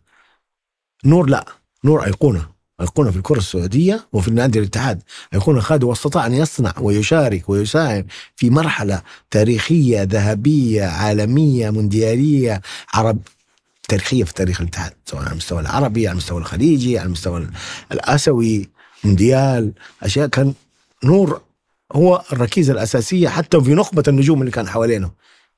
نور 1.05 1.27
لا 1.27 1.45
نور 1.85 2.05
أيقونة. 2.05 2.61
أيقونة 2.81 3.11
في 3.11 3.17
الكرة 3.17 3.39
السعودية 3.39 4.09
وفي 4.13 4.29
النادي 4.29 4.59
الاتحاد. 4.59 5.03
أيقونة 5.35 5.61
خادم 5.61 5.89
واستطاع 5.89 6.27
أن 6.27 6.33
يصنع 6.33 6.75
ويشارك 6.81 7.49
ويساهم 7.49 8.07
في 8.37 8.51
مرحلة 8.51 9.03
تاريخية 9.31 10.03
ذهبية 10.03 10.85
عالمية 10.85 11.71
مونديالية 11.71 12.61
عرب 12.95 13.19
تاريخية 13.89 14.25
في 14.25 14.35
تاريخ 14.35 14.61
الاتحاد 14.61 14.93
سواء 15.05 15.23
على 15.23 15.33
المستوى 15.33 15.61
العربي 15.61 16.09
على 16.09 16.13
المستوى 16.13 16.39
الخليجي 16.39 16.99
على 16.99 17.07
المستوى 17.07 17.51
الآسيوي 17.93 18.69
مونديال 19.05 19.73
أشياء 20.03 20.27
كان 20.27 20.55
نور 21.05 21.41
هو 21.93 22.23
الركيزة 22.33 22.73
الأساسية 22.73 23.29
حتى 23.29 23.61
في 23.61 23.75
نخبة 23.75 24.03
النجوم 24.09 24.41
اللي 24.41 24.51
كان 24.51 24.69
حوالينه. 24.69 25.11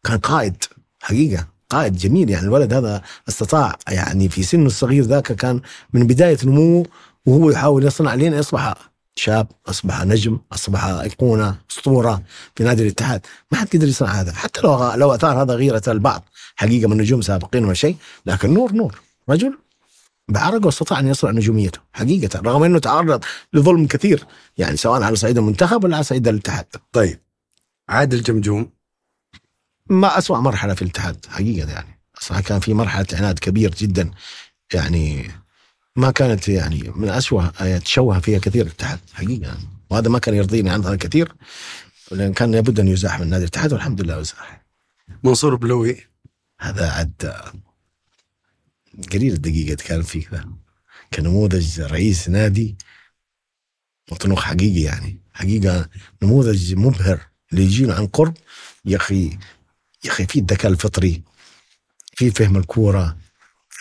كان 0.05 0.19
قائد 0.19 0.65
حقيقة 1.01 1.47
قائد 1.71 1.97
جميل 1.97 2.31
يعني. 2.31 2.47
الولد 2.47 2.73
هذا 2.73 3.03
استطاع 3.29 3.77
يعني 3.89 4.29
في 4.29 4.43
سنه 4.43 4.67
الصغير 4.67 5.05
ذاك 5.05 5.33
كان 5.33 5.61
من 5.93 6.07
بداية 6.07 6.39
نموه 6.45 6.87
وهو 7.27 7.51
يحاول 7.51 7.85
يصنع 7.85 8.15
لين 8.15 8.33
يصبح 8.33 8.92
شاب 9.17 9.47
أصبح 9.67 10.05
نجم 10.05 10.39
أصبح 10.53 10.85
إيقونة 10.85 11.57
أسطورة 11.71 12.23
في 12.57 12.65
نادي 12.65 12.83
الاتحاد. 12.83 13.27
ما 13.53 13.59
حد 13.59 13.69
قدر 13.69 13.89
يصنع 13.89 14.09
هذا. 14.09 14.33
حتى 14.33 14.61
لو 14.61 14.93
لو 14.93 15.15
أثار 15.15 15.43
هذا 15.43 15.55
غيرة 15.55 15.83
البعض 15.89 16.29
حقيقة 16.57 16.89
من 16.89 16.97
نجوم 16.97 17.23
سابقين 17.23 17.65
ولا 17.65 17.75
شيء 17.75 17.97
لكن 18.27 18.55
نور 18.55 18.73
نور. 18.73 19.01
رجل 19.29 19.59
بعرقه 20.29 20.69
استطاع 20.69 21.01
أن 21.01 21.09
يصنع 21.09 21.31
نجوميته 21.31 21.81
حقيقة 21.93 22.41
رغم 22.41 22.63
أنه 22.63 22.79
تعرض 22.79 23.25
لظلم 23.53 23.87
كثير 23.87 24.27
يعني 24.59 24.77
سواء 24.77 25.03
على 25.03 25.17
صعيد 25.17 25.39
المنتخب 25.39 25.85
ولا 25.85 25.97
على 25.97 26.05
صعيد 26.05 26.29
الاتحاد. 26.29 26.67
طيب. 26.93 27.21
عادل 27.89 28.23
جمجوم. 28.23 28.71
ما 29.91 30.19
أسوأ 30.19 30.39
مرحلة 30.39 30.75
في 30.75 30.83
الاتحاد 30.83 31.27
حقيقة 31.29 31.71
يعني. 31.71 31.99
صراحة 32.21 32.43
كان 32.43 32.61
في 32.61 32.75
مرحلة 32.75 33.07
عناد 33.13 33.39
كبير 33.39 33.75
جدا 33.75 34.11
يعني 34.75 35.31
ما 35.97 36.11
كانت 36.11 36.49
يعني 36.49 36.93
من 36.97 37.09
أسوأ 37.09 37.79
تشوه 37.79 38.21
فيها 38.21 38.39
كثير 38.39 38.67
الاتحاد 38.67 38.99
حقيقة. 39.13 39.59
وهذا 39.91 40.09
ما 40.09 40.19
كان 40.19 40.35
يرضيني 40.35 40.71
عنها 40.71 40.97
كثير. 40.97 41.35
لأن 42.11 42.33
كان 42.33 42.53
لابد 42.53 42.81
أن 42.81 42.89
يزاح 42.89 43.21
من 43.21 43.31
نادي 43.31 43.45
الاتحاد 43.45 43.73
والحمد 43.73 44.01
لله 44.01 44.21
يزاح 44.21 44.65
منصور 45.25 45.55
بلوي. 45.55 46.07
هذا 46.61 46.91
عد 46.91 47.35
قليل 49.13 49.33
الدقيقة 49.33 49.85
كان 49.85 50.03
فيه 50.03 50.29
ذا. 50.33 50.49
كنموذج 51.15 51.81
رئيس 51.81 52.29
نادي 52.29 52.77
مطنوخ 54.13 54.43
حقيقي 54.43 54.81
يعني. 54.81 55.21
حقيقة 55.33 55.89
نموذج 56.23 56.75
مبهر 56.75 57.21
اللي 57.53 57.65
يجينا 57.65 57.95
عن 57.95 58.07
قرب 58.07 58.37
يا 58.85 58.97
أخي 58.97 59.39
يا 60.05 60.11
أخي 60.11 60.27
في 60.27 60.39
الذكاء 60.39 60.73
الفطري 60.73 61.23
في 62.15 62.31
فهم 62.31 62.57
الكورة 62.57 63.17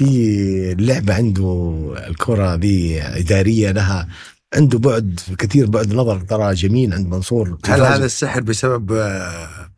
في 0.06 0.72
اللعبة 0.72 1.14
عنده 1.14 1.80
الكرة 2.08 2.56
دي 2.56 3.02
إدارية 3.04 3.72
لها 3.72 4.08
عنده 4.56 4.80
بعد 4.80 5.20
كثير 5.38 5.66
بعد 5.70 5.94
نظر 5.94 6.20
ترى 6.20 6.54
جميل 6.54 6.94
عند 6.94 7.08
منصور. 7.08 7.58
هل 7.66 7.82
هذا 7.82 8.06
السحر 8.06 8.42
بسبب 8.42 8.92
آه، 8.94 9.70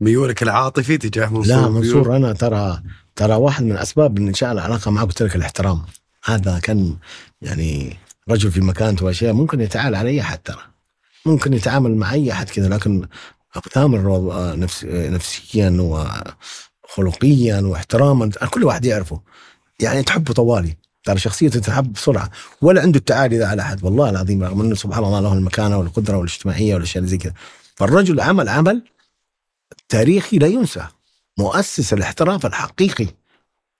ميولك 0.00 0.42
العاطفي 0.42 0.98
تجاه 0.98 1.26
منصور 1.26 1.56
لا؟ 1.56 1.68
منصور 1.68 2.16
أنا 2.16 2.32
ترى 2.32 2.82
ترى 3.16 3.34
واحد 3.34 3.64
من 3.64 3.76
أسباب 3.76 4.18
انشاء 4.18 4.52
العلاقه 4.52 4.90
معه 4.90 5.04
قلت 5.04 5.22
لك 5.22 5.36
الاحترام. 5.36 5.82
هذا 6.24 6.58
كان 6.58 6.96
يعني 7.42 7.96
رجل 8.30 8.50
في 8.52 8.60
مكانته 8.60 9.04
واشياء 9.04 9.32
ممكن 9.32 9.60
يتعامل 9.60 9.94
على 9.94 10.10
أي 10.10 10.20
احد 10.20 10.38
ترى. 10.38 10.60
ممكن 11.26 11.52
يتعامل 11.52 11.94
مع 11.96 12.12
أي 12.12 12.32
احد 12.32 12.50
كذا 12.50 12.68
لكن 12.68 13.06
و- 14.08 14.54
نفس 14.54 14.84
نفسيا 14.84 15.70
وخلقيا 16.88 17.60
واحتراما 17.60 18.30
كل 18.50 18.64
واحد 18.64 18.84
يعرفه. 18.84 19.20
يعني 19.80 20.02
تحبه 20.02 20.32
طوالي. 20.32 20.76
ترى 21.04 21.18
شخصيته 21.18 21.60
تحب 21.60 21.92
بسرعة. 21.92 22.30
ولا 22.62 22.82
عنده 22.82 22.98
التعالي 22.98 23.38
ذا 23.38 23.46
على 23.46 23.62
أحد 23.62 23.84
والله 23.84 24.10
العظيم 24.10 24.44
رغم 24.44 24.60
أنه 24.60 24.74
سبحان 24.74 25.04
الله 25.04 25.20
له 25.20 25.32
المكانة 25.32 25.78
والقدرة 25.78 26.16
والاجتماعية 26.16 26.74
والأشياء 26.74 26.98
اللي 26.98 27.10
زي 27.10 27.18
كذا. 27.18 27.34
فالرجل 27.76 28.20
عمل 28.20 28.48
عمل 28.48 28.82
تاريخي 29.88 30.38
لا 30.38 30.46
ينسى. 30.46 30.86
مؤسس 31.38 31.92
الاحتراف 31.92 32.46
الحقيقي 32.46 33.06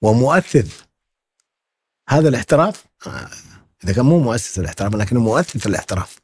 ومؤثر 0.02 0.65
هذا 2.09 2.28
الاحتراف 2.28 2.85
آه، 3.07 3.28
إذا 3.85 3.93
كان 3.93 4.05
مو 4.05 4.18
مؤسس 4.18 4.59
الاحتراف 4.59 4.94
لكنه 4.94 5.20
مؤثر 5.20 5.70
الاحتراف 5.70 6.17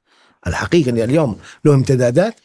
الحقيقي. 0.47 0.91
إن 0.91 0.99
اليوم 0.99 1.39
له 1.65 1.75
امتدادات 1.75 2.41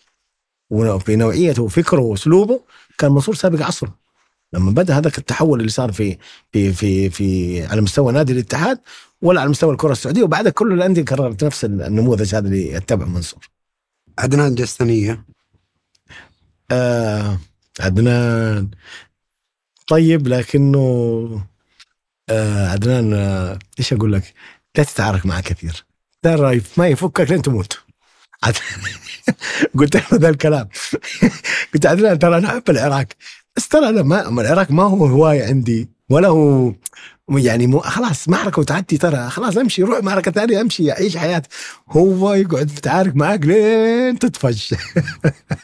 وفي 0.69 1.15
نوعيته 1.15 1.63
وفكره 1.63 2.01
وأسلوبه 2.01 2.61
كان 2.97 3.11
منصور 3.11 3.35
سابق 3.35 3.65
عصره. 3.65 3.93
لما 4.53 4.71
بدأ 4.71 4.97
هذاك 4.97 5.17
التحول 5.17 5.59
اللي 5.59 5.71
صار 5.71 5.91
في 5.91 6.17
في 6.51 6.73
في 6.73 7.09
في 7.09 7.61
على 7.65 7.81
مستوى 7.81 8.13
نادي 8.13 8.33
الاتحاد 8.33 8.79
ولا 9.21 9.41
على 9.41 9.49
مستوى 9.49 9.71
الكرة 9.71 9.91
السعودية 9.91 10.23
وبعدها 10.23 10.51
كل 10.51 10.73
الأندية 10.73 11.01
كررت 11.01 11.43
نفس 11.43 11.65
النموذج 11.65 12.35
هذا 12.35 12.47
اللي 12.47 12.71
يتبع 12.71 13.05
منصور. 13.05 13.49
عدنان 14.19 14.55
جستنيه 14.55 15.25
آه 16.71 17.39
عدنان. 17.79 18.69
طيب 19.87 20.27
لكنه 20.27 20.79
آه 22.29 22.67
عدنان 22.67 23.13
آه 23.13 23.59
إيش 23.79 23.93
أقول 23.93 24.13
لك؟ 24.13 24.33
لا 24.77 24.83
تتعارك 24.83 25.25
معه 25.25 25.41
كثير. 25.41 25.85
ترى 26.21 26.61
ما 26.77 26.87
يفكك 26.87 27.31
لين 27.31 27.41
تموت. 27.41 27.79
قلت 29.79 29.95
له 29.95 30.19
ذا 30.19 30.29
الكلام. 30.29 30.69
قلت 31.73 31.85
عدنان 31.85 32.19
ترى 32.19 32.37
أنا 32.37 32.47
أحب 32.47 32.69
العراق. 32.69 33.07
بس 33.59 33.67
ترى 33.67 33.89
أنا 33.89 34.01
ما 34.01 34.41
العراق 34.41 34.71
ما 34.71 34.83
هو 34.83 35.05
هواية 35.05 35.45
عندي. 35.45 35.89
ولا 36.09 36.27
هو 36.27 36.73
يعني 37.29 37.67
مو 37.67 37.79
خلاص 37.79 38.29
معركة 38.29 38.59
وتعدي 38.59 38.97
ترى. 38.97 39.29
خلاص 39.29 39.57
امشي 39.57 39.83
روح 39.83 40.03
معركة 40.03 40.31
ثانية 40.31 40.61
امشي 40.61 40.91
عيش 40.91 41.17
حياتك 41.17 41.49
هو 41.89 42.33
يقعد 42.33 42.71
يتعارك 42.71 43.15
معك 43.15 43.45
لين 43.45 44.19
تطفش. 44.19 44.75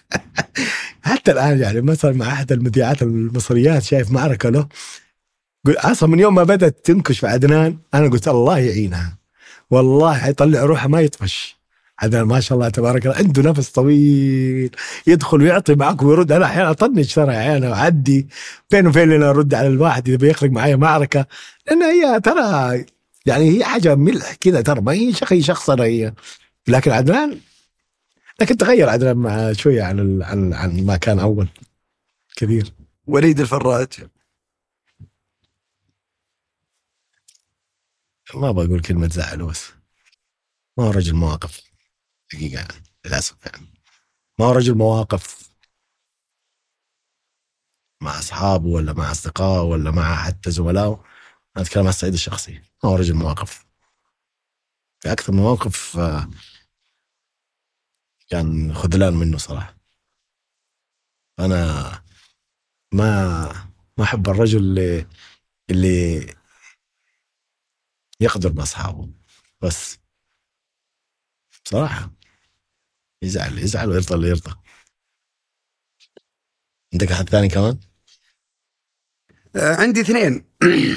حتى 1.09 1.31
الآن 1.31 1.59
يعني 1.59 1.81
مثلا 1.81 2.11
مع 2.11 2.27
أحد 2.27 2.51
المذيعات 2.51 3.01
المصريات 3.01 3.83
شايف 3.83 4.11
معركة 4.11 4.49
له. 4.49 4.67
أصلا 5.67 6.09
من 6.09 6.19
يوم 6.19 6.35
ما 6.35 6.43
بدأت 6.43 6.85
تنكش 6.85 7.19
في 7.19 7.27
عدنان 7.27 7.77
أنا 7.93 8.07
قلت 8.07 8.27
الله 8.27 8.59
يعينها. 8.59 9.17
والله 9.71 10.13
حيطلع 10.13 10.63
روحه 10.63 10.87
ما 10.87 11.01
يطفش. 11.01 11.54
عدنان 11.99 12.23
ما 12.23 12.39
شاء 12.39 12.57
الله 12.57 12.69
تبارك 12.69 13.05
الله 13.05 13.17
عنده 13.17 13.41
نفس 13.41 13.69
طويل. 13.69 14.75
يدخل 15.07 15.41
ويعطي 15.41 15.75
معك 15.75 16.03
ويرد. 16.03 16.31
أنا 16.31 16.45
أحيانا 16.45 16.71
أطنش 16.71 17.13
ترى 17.13 17.31
أحيانا 17.37 17.73
أعدي. 17.73 18.27
فين 18.69 18.87
وفين 18.87 19.09
لين 19.09 19.23
أرد 19.23 19.53
على 19.53 19.67
الواحد 19.67 20.07
إذا 20.09 20.17
بيخلق 20.17 20.51
معي 20.51 20.75
معركة. 20.75 21.25
لأن 21.67 21.83
هي 21.83 22.19
ترى 22.19 22.85
يعني 23.25 23.57
هي 23.57 23.65
حاجة 23.65 23.95
ملح 23.95 24.33
كذا 24.33 24.61
ترى 24.61 24.81
ما 24.81 24.91
هي 24.91 25.13
شخي 25.13 25.41
شخصنه 25.41 25.83
هي 25.83 26.13
لكن 26.67 26.91
عدنان 26.91 27.39
لكن 28.41 28.57
تغير 28.57 28.89
عدنان 28.89 29.17
مع 29.17 29.53
شوية 29.53 29.83
عن 29.83 30.23
عن 30.23 30.53
عن 30.53 30.85
ما 30.85 30.97
كان 30.97 31.19
أول. 31.19 31.47
كثير. 32.37 32.73
وليد 33.07 33.39
الفراج. 33.39 33.87
ما 38.35 38.51
بقول 38.51 38.81
كلمة 38.81 39.09
زعله 39.09 39.45
بس. 39.45 39.71
ما 40.77 40.83
هو 40.83 40.91
رجل 40.91 41.15
مواقف. 41.15 41.74
حقيقة 42.33 42.59
يعني 42.61 42.83
للأسف 43.05 43.45
يعني. 43.45 43.67
ما 44.39 44.45
هو 44.45 44.51
رجل 44.51 44.75
مواقف 44.75 45.49
مع 48.01 48.19
أصحابه 48.19 48.67
ولا 48.67 48.93
مع 48.93 49.11
أصدقائه 49.11 49.61
ولا 49.61 49.91
مع 49.91 50.15
حتى 50.15 50.51
زملائه 50.51 51.03
أنا 51.57 51.65
أتكلم 51.65 51.83
عن 51.83 51.89
الصعيد 51.89 52.13
الشخصي. 52.13 52.61
ما 52.83 52.89
هو 52.89 52.95
رجل 52.95 53.13
مواقف. 53.15 53.65
في 54.99 55.11
أكثر 55.11 55.33
من 55.33 55.39
موقف 55.39 55.97
آه، 55.97 56.29
كان 58.29 58.73
خذلان 58.73 59.13
منه 59.13 59.37
صراحة. 59.37 59.77
أنا 61.39 61.91
ما 62.93 63.47
ما 63.97 64.03
أحب 64.03 64.29
الرجل 64.29 64.59
اللي 64.59 65.07
اللي 65.69 66.35
يقدر 68.19 68.49
بأصحابه. 68.49 69.09
بس 69.61 69.97
بصراحة 71.65 72.11
يزعل 73.21 73.57
يزعل 73.57 73.89
ويرضى 73.89 74.15
اللي 74.15 74.29
يرضى. 74.29 74.51
عندك 76.93 77.11
أحد 77.11 77.29
ثاني 77.29 77.47
كمان؟ 77.47 77.77
آه، 79.55 79.75
عندي 79.75 80.01
اثنين. 80.01 80.45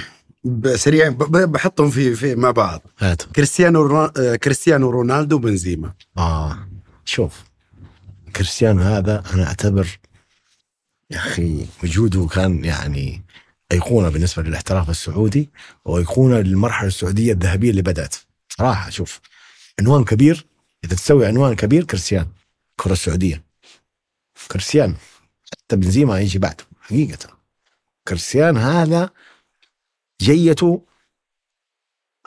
سريع 0.74 1.08
بحطهم 1.08 1.90
في 1.90 2.14
في 2.14 2.34
مع 2.34 2.50
بعض. 2.50 2.82
هات 2.98 3.22
كريستيانو 3.22 4.05
آه، 4.05 4.36
كريستيانو 4.36 4.90
رونالدو 4.90 5.38
بنزيما 5.38 5.94
آه 6.18 6.68
شوف. 7.05 7.44
كريستيانو 8.36 8.82
هذا 8.82 9.22
أنا 9.34 9.47
أعتبر 9.47 9.98
يا 11.10 11.16
أخي 11.16 11.66
وجوده 11.84 12.26
كان 12.26 12.64
يعني 12.64 13.22
أيقونة 13.72 14.08
بالنسبة 14.08 14.42
للاحتراف 14.42 14.90
السعودي 14.90 15.50
وأيقونة 15.84 16.40
للمرحلة 16.40 16.88
السعودية 16.88 17.32
الذهبية 17.32 17.70
اللي 17.70 17.82
بدأت. 17.82 18.14
صراحة 18.48 18.90
شوف. 18.90 19.20
عنوان 19.80 20.05
كبير 20.05 20.47
إذا 20.84 20.94
تسوي 20.97 21.26
عنوان 21.26 21.55
كبير 21.57 21.84
كريستيانو 21.84 22.28
الكرة 22.70 22.92
السعودية 22.92 23.42
كريستيانو 24.52 24.94
حتى 25.52 25.76
بنزيما 25.76 26.20
يجي 26.20 26.39
بعده 26.39 26.65
حقيقة. 26.81 27.39
كريستيان 28.08 28.57
هذا 28.57 29.10
جيته 30.20 30.82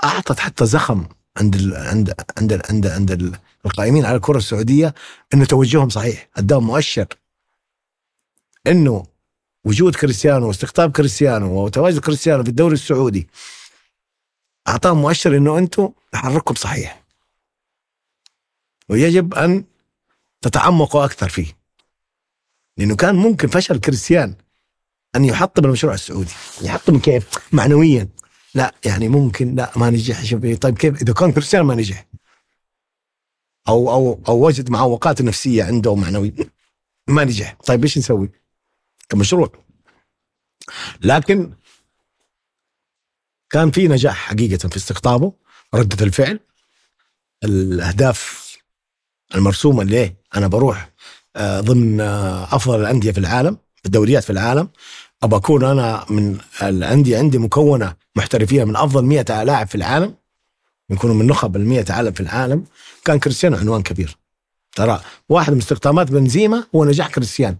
أعطت 0.04 0.40
حتى 0.40 0.66
زخم 0.66 1.06
عند 1.38 1.56
ال 1.56 1.76
عند 1.76 2.14
عند 2.38 2.54
ال 2.54 2.62
عند 2.70 2.88
عند 2.88 3.12
ال- 3.12 3.40
القائمين 3.66 4.06
على 4.06 4.16
الكرة 4.16 4.38
السعودية 4.38 4.94
إنه 5.34 5.46
توجههم 5.46 5.90
صحيح. 5.90 6.30
اداهم 6.38 6.68
مؤشر. 6.68 7.08
إنه 8.68 9.06
وجود 9.66 9.96
كريستيانو 9.96 10.48
واستقطاب 10.48 10.92
كريستيانو 10.92 11.66
وتواجد 11.66 12.00
كريستيانو 12.00 12.44
في 12.44 12.50
الدوري 12.50 12.74
السعودي 12.74 13.28
أعطاهم 14.68 15.02
مؤشر 15.02 15.38
إنه 15.38 15.58
أنتم 15.58 15.90
تحرككم 16.12 16.56
صحيح. 16.56 17.01
ويجب 18.92 19.34
أن 19.34 19.64
تتعمقوا 20.42 21.06
أكثر 21.06 21.30
فيه. 21.30 21.58
لأنه 22.78 22.96
كان 22.96 23.16
ممكن 23.16 23.48
فشل 23.48 23.80
كريستيان 23.80 24.36
أن 25.16 25.26
يحطم 25.26 25.66
المشروع 25.66 25.94
السعودي. 25.94 26.32
يحطم 26.62 27.00
كيف؟ 27.00 27.28
معنويا. 27.52 28.10
لا 28.54 28.76
يعني 28.86 29.10
ممكن 29.10 29.56
لا 29.56 29.72
ما 29.76 29.90
نجح. 29.90 30.36
طيب 30.56 30.78
كيف؟ 30.78 31.02
إذا 31.02 31.14
كان 31.14 31.32
كريستيانو 31.32 31.66
ما 31.66 31.76
نجح. 31.76 32.08
أو 33.68 33.92
أو 33.92 34.24
أو 34.28 34.46
وجد 34.46 34.70
معوقات 34.70 35.22
نفسية 35.22 35.64
عنده 35.64 35.96
معنوي 35.96 36.34
ما 37.08 37.24
نجح. 37.24 37.58
طيب 37.66 37.84
إيش 37.84 37.98
نسوي؟ 37.98 38.32
كمشروع. 39.10 39.52
لكن 41.02 41.54
كان 43.50 43.72
في 43.72 43.88
نجاح 43.88 44.16
حقيقة 44.16 44.70
في 44.70 44.78
استقطابه 44.78 45.34
ردة 45.76 46.06
الفعل 46.06 46.40
الأهداف 47.44 48.51
المرسومة 49.36 49.84
ليه 49.84 50.16
أنا 50.36 50.48
بروح 50.48 50.90
آه، 51.36 51.60
ضمن 51.62 52.02
آه، 52.02 52.44
أفضل 52.56 52.80
الأندية 52.82 53.12
في 53.12 53.18
العالم 53.18 53.58
الدوريات 53.86 54.24
في 54.24 54.30
العالم 54.30 54.70
أبى 55.24 55.36
أكون 55.36 55.64
أنا 55.64 56.06
من 56.10 56.38
الأندية 56.62 57.18
عندي 57.18 57.38
مكونة 57.38 57.94
محترفية 58.16 58.64
من 58.64 58.76
أفضل 58.76 59.06
100 59.06 59.44
لاعب 59.44 59.68
في 59.68 59.76
العالم 59.76 60.14
يكونوا 60.90 61.16
من 61.16 61.28
نخب 61.28 61.56
ال 61.56 61.66
100 61.68 61.86
عالم 61.90 62.12
في 62.12 62.20
العالم. 62.22 62.66
كان 63.06 63.20
كريستيانو 63.20 63.58
عنوان 63.58 63.82
كبير. 63.84 64.18
ترى 64.76 65.02
واحد 65.30 65.54
من 65.54 65.58
استخدامات 65.60 66.12
بنزيما 66.12 66.64
هو 66.76 66.86
نجاح 66.86 67.08
كريستيانو. 67.08 67.58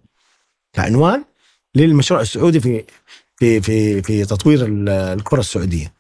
كعنوان 0.74 1.24
للمشروع 1.76 2.22
السعودي 2.22 2.60
في 2.60 2.84
في 3.38 3.62
في 3.62 4.02
في 4.02 4.26
تطوير 4.26 4.66
ال- 4.66 4.90
الكرة 4.90 5.40
السعودية. 5.40 5.94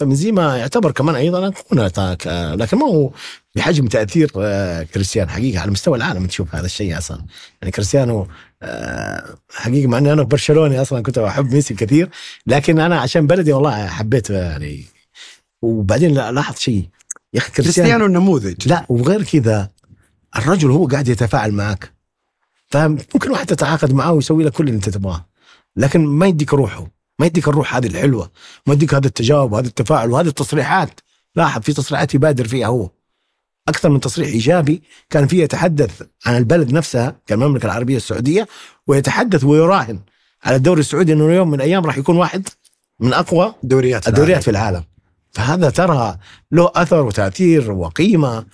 فبنزيما 0.00 0.56
يعتبر 0.56 0.90
كمان 0.92 1.14
أيضا 1.14 1.46
ايقونه 1.46 1.92
آه، 2.26 2.54
لكن 2.54 2.78
ما 2.78 2.86
هو 2.86 3.10
بحجم 3.54 3.86
تأثير 3.86 4.32
آه، 4.38 4.82
كريستيانو. 4.82 5.30
حقيقة 5.30 5.60
على 5.60 5.70
مستوى 5.70 5.96
العالم 5.96 6.26
تشوف 6.26 6.54
هذا 6.54 6.66
الشيء 6.66 6.98
أصلا. 6.98 7.24
يعني 7.62 7.72
كريستيانو 7.72 8.26
آه، 8.62 9.34
حقيقة 9.54 9.86
مع 9.88 9.98
إني 9.98 10.12
أنا 10.12 10.22
برشلوني 10.22 10.82
أصلا 10.82 11.02
كنت 11.02 11.18
أحب 11.18 11.52
ميسي 11.52 11.74
كثير 11.74 12.08
لكن 12.46 12.80
أنا 12.80 13.00
عشان 13.00 13.26
بلدي 13.26 13.52
والله 13.52 13.86
حبيت 13.86 14.30
يعني. 14.30 14.84
وبعدين 15.62 16.14
لا- 16.14 16.32
لاحظ 16.32 16.56
شيء. 16.56 16.88
يا 17.34 17.38
أخي 17.38 17.52
كريستيانو 17.52 17.74
كريستيانو 17.88 18.06
النموذج 18.06 18.68
لا 18.68 18.86
وغير 18.88 19.22
كذا 19.22 19.70
الرجل 20.36 20.70
هو 20.70 20.86
قاعد 20.86 21.08
يتفاعل 21.08 21.52
معك. 21.52 21.92
فاهم 22.68 22.98
ممكن 23.14 23.30
واحد 23.30 23.46
تتعاقد 23.46 23.92
معاه 23.92 24.12
ويسوي 24.12 24.44
لك 24.44 24.52
كل 24.52 24.64
اللي 24.66 24.76
أنت 24.76 24.88
تبغاه 24.88 25.26
لكن 25.76 26.06
ما 26.06 26.26
يديك 26.26 26.54
روحه. 26.54 26.95
ما 27.18 27.26
يديك 27.26 27.48
الروح 27.48 27.76
هذه 27.76 27.86
الحلوة 27.86 28.30
ما 28.66 28.74
يديك 28.74 28.94
هذا 28.94 29.06
التجاوب 29.06 29.52
وهذا 29.52 29.66
التفاعل 29.66 30.10
وهذه 30.10 30.28
التصريحات. 30.28 31.00
لاحظ 31.36 31.62
في 31.62 31.72
تصريحات 31.72 32.14
يبادر 32.14 32.48
فيها 32.48 32.66
هو. 32.66 32.90
أكثر 33.68 33.88
من 33.88 34.00
تصريح 34.00 34.28
إيجابي 34.28 34.82
كان 35.10 35.26
فيه 35.26 35.42
يتحدث 35.42 36.02
عن 36.26 36.36
البلد 36.36 36.72
نفسها 36.72 37.16
كالمملكة 37.26 37.66
العربية 37.66 37.96
السعودية 37.96 38.48
ويتحدث 38.86 39.44
ويراهن 39.44 40.00
على 40.44 40.56
الدوري 40.56 40.80
السعودي 40.80 41.12
إنه 41.12 41.32
يوم 41.34 41.48
من 41.48 41.54
الأيام 41.54 41.86
راح 41.86 41.98
يكون 41.98 42.16
واحد 42.16 42.48
من 43.00 43.12
أقوى 43.12 43.54
دوريات 43.62 44.08
الدوريات 44.08 44.42
في 44.42 44.50
العالم. 44.50 44.84
فهذا 45.32 45.70
ترى 45.70 46.18
له 46.52 46.72
أثر 46.74 47.02
وتأثير 47.02 47.72
وقيمة 47.72 48.44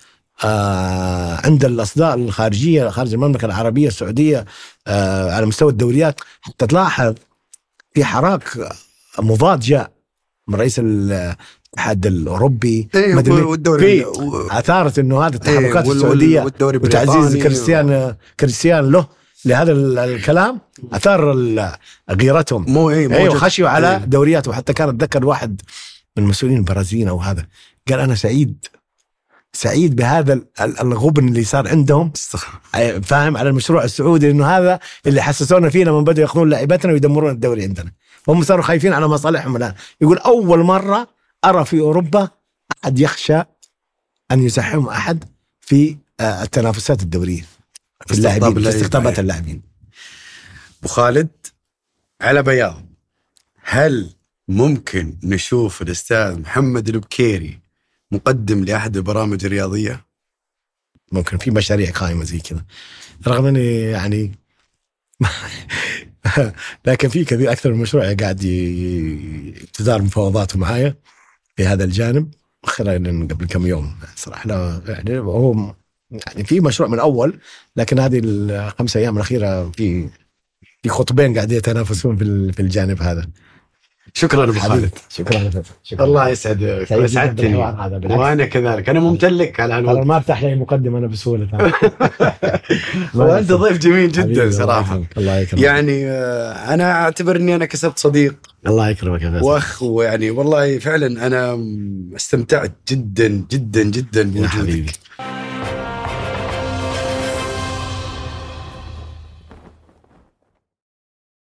آه 0.43 1.45
عند 1.45 1.65
الأصداء 1.65 2.15
الخارجية 2.15 2.89
خارج 2.89 3.13
المملكة 3.13 3.45
العربية 3.45 3.87
السعودية 3.87 4.45
آه 4.87 5.31
على 5.31 5.45
مستوى 5.45 5.71
الدوريات. 5.71 6.19
حتى 6.41 6.67
تلاحظ 6.67 7.15
في 7.93 8.03
حراك 8.05 8.69
مضاد 9.19 9.59
جاء 9.59 9.91
من 10.47 10.55
رئيس 10.55 10.79
الاتحاد 10.79 12.05
الأوروبي 12.05 12.89
إيه. 12.95 13.15
والدوري 13.15 14.05
في 14.05 14.05
آثارت 14.51 14.99
إنه 14.99 15.21
هذه 15.27 15.33
التحركات 15.33 15.83
إيه، 15.83 15.89
وال- 15.89 15.97
السعودية 15.97 16.41
والدوري 16.41 16.77
وتعزيز. 16.77 17.37
كريستيان 17.37 18.15
كريستيان 18.39 18.91
له 18.91 19.07
لهذا 19.45 19.71
ال- 19.71 19.99
الكلام 19.99 20.61
أثار 20.93 21.33
غيرتهم 22.11 22.65
مو 22.67 22.89
إيه 22.89 22.97
أيوه 22.97 23.23
موجود. 23.23 23.37
خشوا 23.37 23.69
على 23.69 23.91
إيه. 23.91 23.97
دورياته 23.97 24.51
وحتى 24.51 24.73
كان 24.73 24.89
أتذكر 24.89 25.25
واحد 25.25 25.61
من 26.17 26.23
المسؤولين 26.23 26.57
البرازيليين 26.57 27.07
أو 27.07 27.19
هذا 27.19 27.45
قال 27.89 27.99
أنا 27.99 28.15
سعيد 28.15 28.65
سعيد 29.53 29.95
بهذا 29.95 30.33
ال- 30.33 30.45
ال- 30.61 30.79
الغبن 30.79 31.27
اللي 31.27 31.43
صار 31.43 31.67
عندهم. 31.67 32.11
فاهم؟ 33.03 33.37
على 33.37 33.49
المشروع 33.49 33.83
السعودي 33.83 34.31
إنه 34.31 34.45
هذا 34.47 34.79
اللي 35.07 35.21
حسسونا 35.21 35.69
فيه 35.69 35.83
لما 35.83 36.01
بدأوا 36.01 36.21
ياخذون 36.27 36.49
لاعباتنا 36.49 36.93
ويدمرون 36.93 37.31
الدوري 37.31 37.63
عندنا. 37.63 37.91
هم 38.27 38.43
صاروا 38.43 38.63
خايفين 38.63 38.93
على 38.93 39.07
مصالحهم 39.07 39.55
الآن. 39.55 39.73
يقول 40.01 40.17
أول 40.17 40.59
مرة 40.59 41.07
أرى 41.45 41.65
في 41.65 41.79
أوروبا 41.79 42.29
أحد 42.83 42.99
يخشى 42.99 43.37
أن 44.31 44.43
يزاحمهم 44.43 44.87
أحد 44.89 45.23
في 45.61 45.97
آه، 46.19 46.43
التنافسات 46.43 47.01
الدورية 47.01 47.45
في 48.07 48.13
اللاعبين 48.13 48.61
في. 48.61 48.69
استقطابات 48.69 49.19
اللاعبين. 49.19 49.61
أبو 50.79 50.87
خالد 50.87 51.29
على 52.21 52.43
بياض. 52.43 52.83
هل 53.63 54.09
ممكن 54.47 55.17
نشوف 55.23 55.81
الأستاذ 55.81 56.39
محمد 56.39 56.89
البكيري 56.89 57.59
مقدم 58.13 58.63
لأحد 58.63 58.97
البرامج 58.97 59.45
الرياضية؟ 59.45 60.05
ممكن 61.11 61.37
في 61.37 61.51
مشاريع 61.51 61.91
قائمة 61.91 62.23
زي 62.23 62.39
كذا. 62.39 62.65
رغم 63.27 63.45
إني 63.45 63.81
يعني 63.81 64.31
لكن 66.85 67.09
في 67.09 67.25
كثير 67.25 67.51
أكثر 67.51 67.73
من 67.73 67.79
مشروع 67.79 68.13
قاعد 68.13 68.37
تدار 69.73 70.01
مفاوضاته 70.01 70.59
معايا 70.59 70.95
في 71.55 71.65
هذا 71.65 71.83
الجانب. 71.83 72.31
خلال 72.65 73.27
قبل 73.27 73.45
كم 73.45 73.67
يوم 73.67 73.95
صراحة. 74.15 74.47
لا 74.47 74.81
يعني 74.87 75.19
هو 75.19 75.75
يعني 76.11 76.43
في 76.43 76.59
مشروع 76.59 76.89
من 76.89 76.99
أول 76.99 77.39
لكن 77.75 77.99
هذه 77.99 78.21
الخمس 78.23 78.97
أيام 78.97 79.15
الأخيرة 79.15 79.71
في 79.71 80.09
في 80.83 80.89
خطبين 80.89 81.35
قاعدين 81.35 81.57
يتنافسون 81.57 82.17
في 82.51 82.59
الجانب 82.59 83.01
هذا. 83.01 83.27
شكرا 84.15 84.43
أبو 84.43 84.59
خالد. 84.59 84.89
شكرا 85.09 85.49
شكرا. 85.83 86.05
الله 86.05 86.29
يسعدك 86.29 86.91
اسعدتني. 86.91 87.55
وأنا 87.55 88.45
كذلك. 88.45 88.89
أنا 88.89 88.99
ممتن 88.99 89.33
لك 89.33 89.59
على 89.59 89.79
أنا 89.79 89.91
هالوقت 89.91 90.05
ما 90.05 90.17
افتح 90.17 90.43
لي 90.43 90.55
مقدمه 90.55 90.97
أنا 90.99 91.07
بسهولة 91.07 91.47
وأنت 93.15 93.51
ضيف 93.51 93.77
جميل 93.77 94.11
جدا 94.11 94.51
صراحة. 94.51 95.01
الله 95.17 95.37
يكرمك. 95.39 95.63
يعني 95.63 96.05
آه، 96.05 96.73
أنا 96.73 96.91
أعتبر 96.91 97.35
إني 97.35 97.55
أنا 97.55 97.65
كسبت 97.65 97.99
صديق. 97.99 98.35
الله 98.67 98.89
يكرمك 98.89 99.21
يا 99.21 99.39
وأخ 99.43 99.83
ويعني 99.83 100.31
والله 100.31 100.79
فعلا 100.79 101.27
أنا 101.27 101.59
استمتعت 102.15 102.71
جدا 102.89 103.27
جدا 103.51 103.83
جدا 103.83 104.23
بوجودك. 104.31 104.91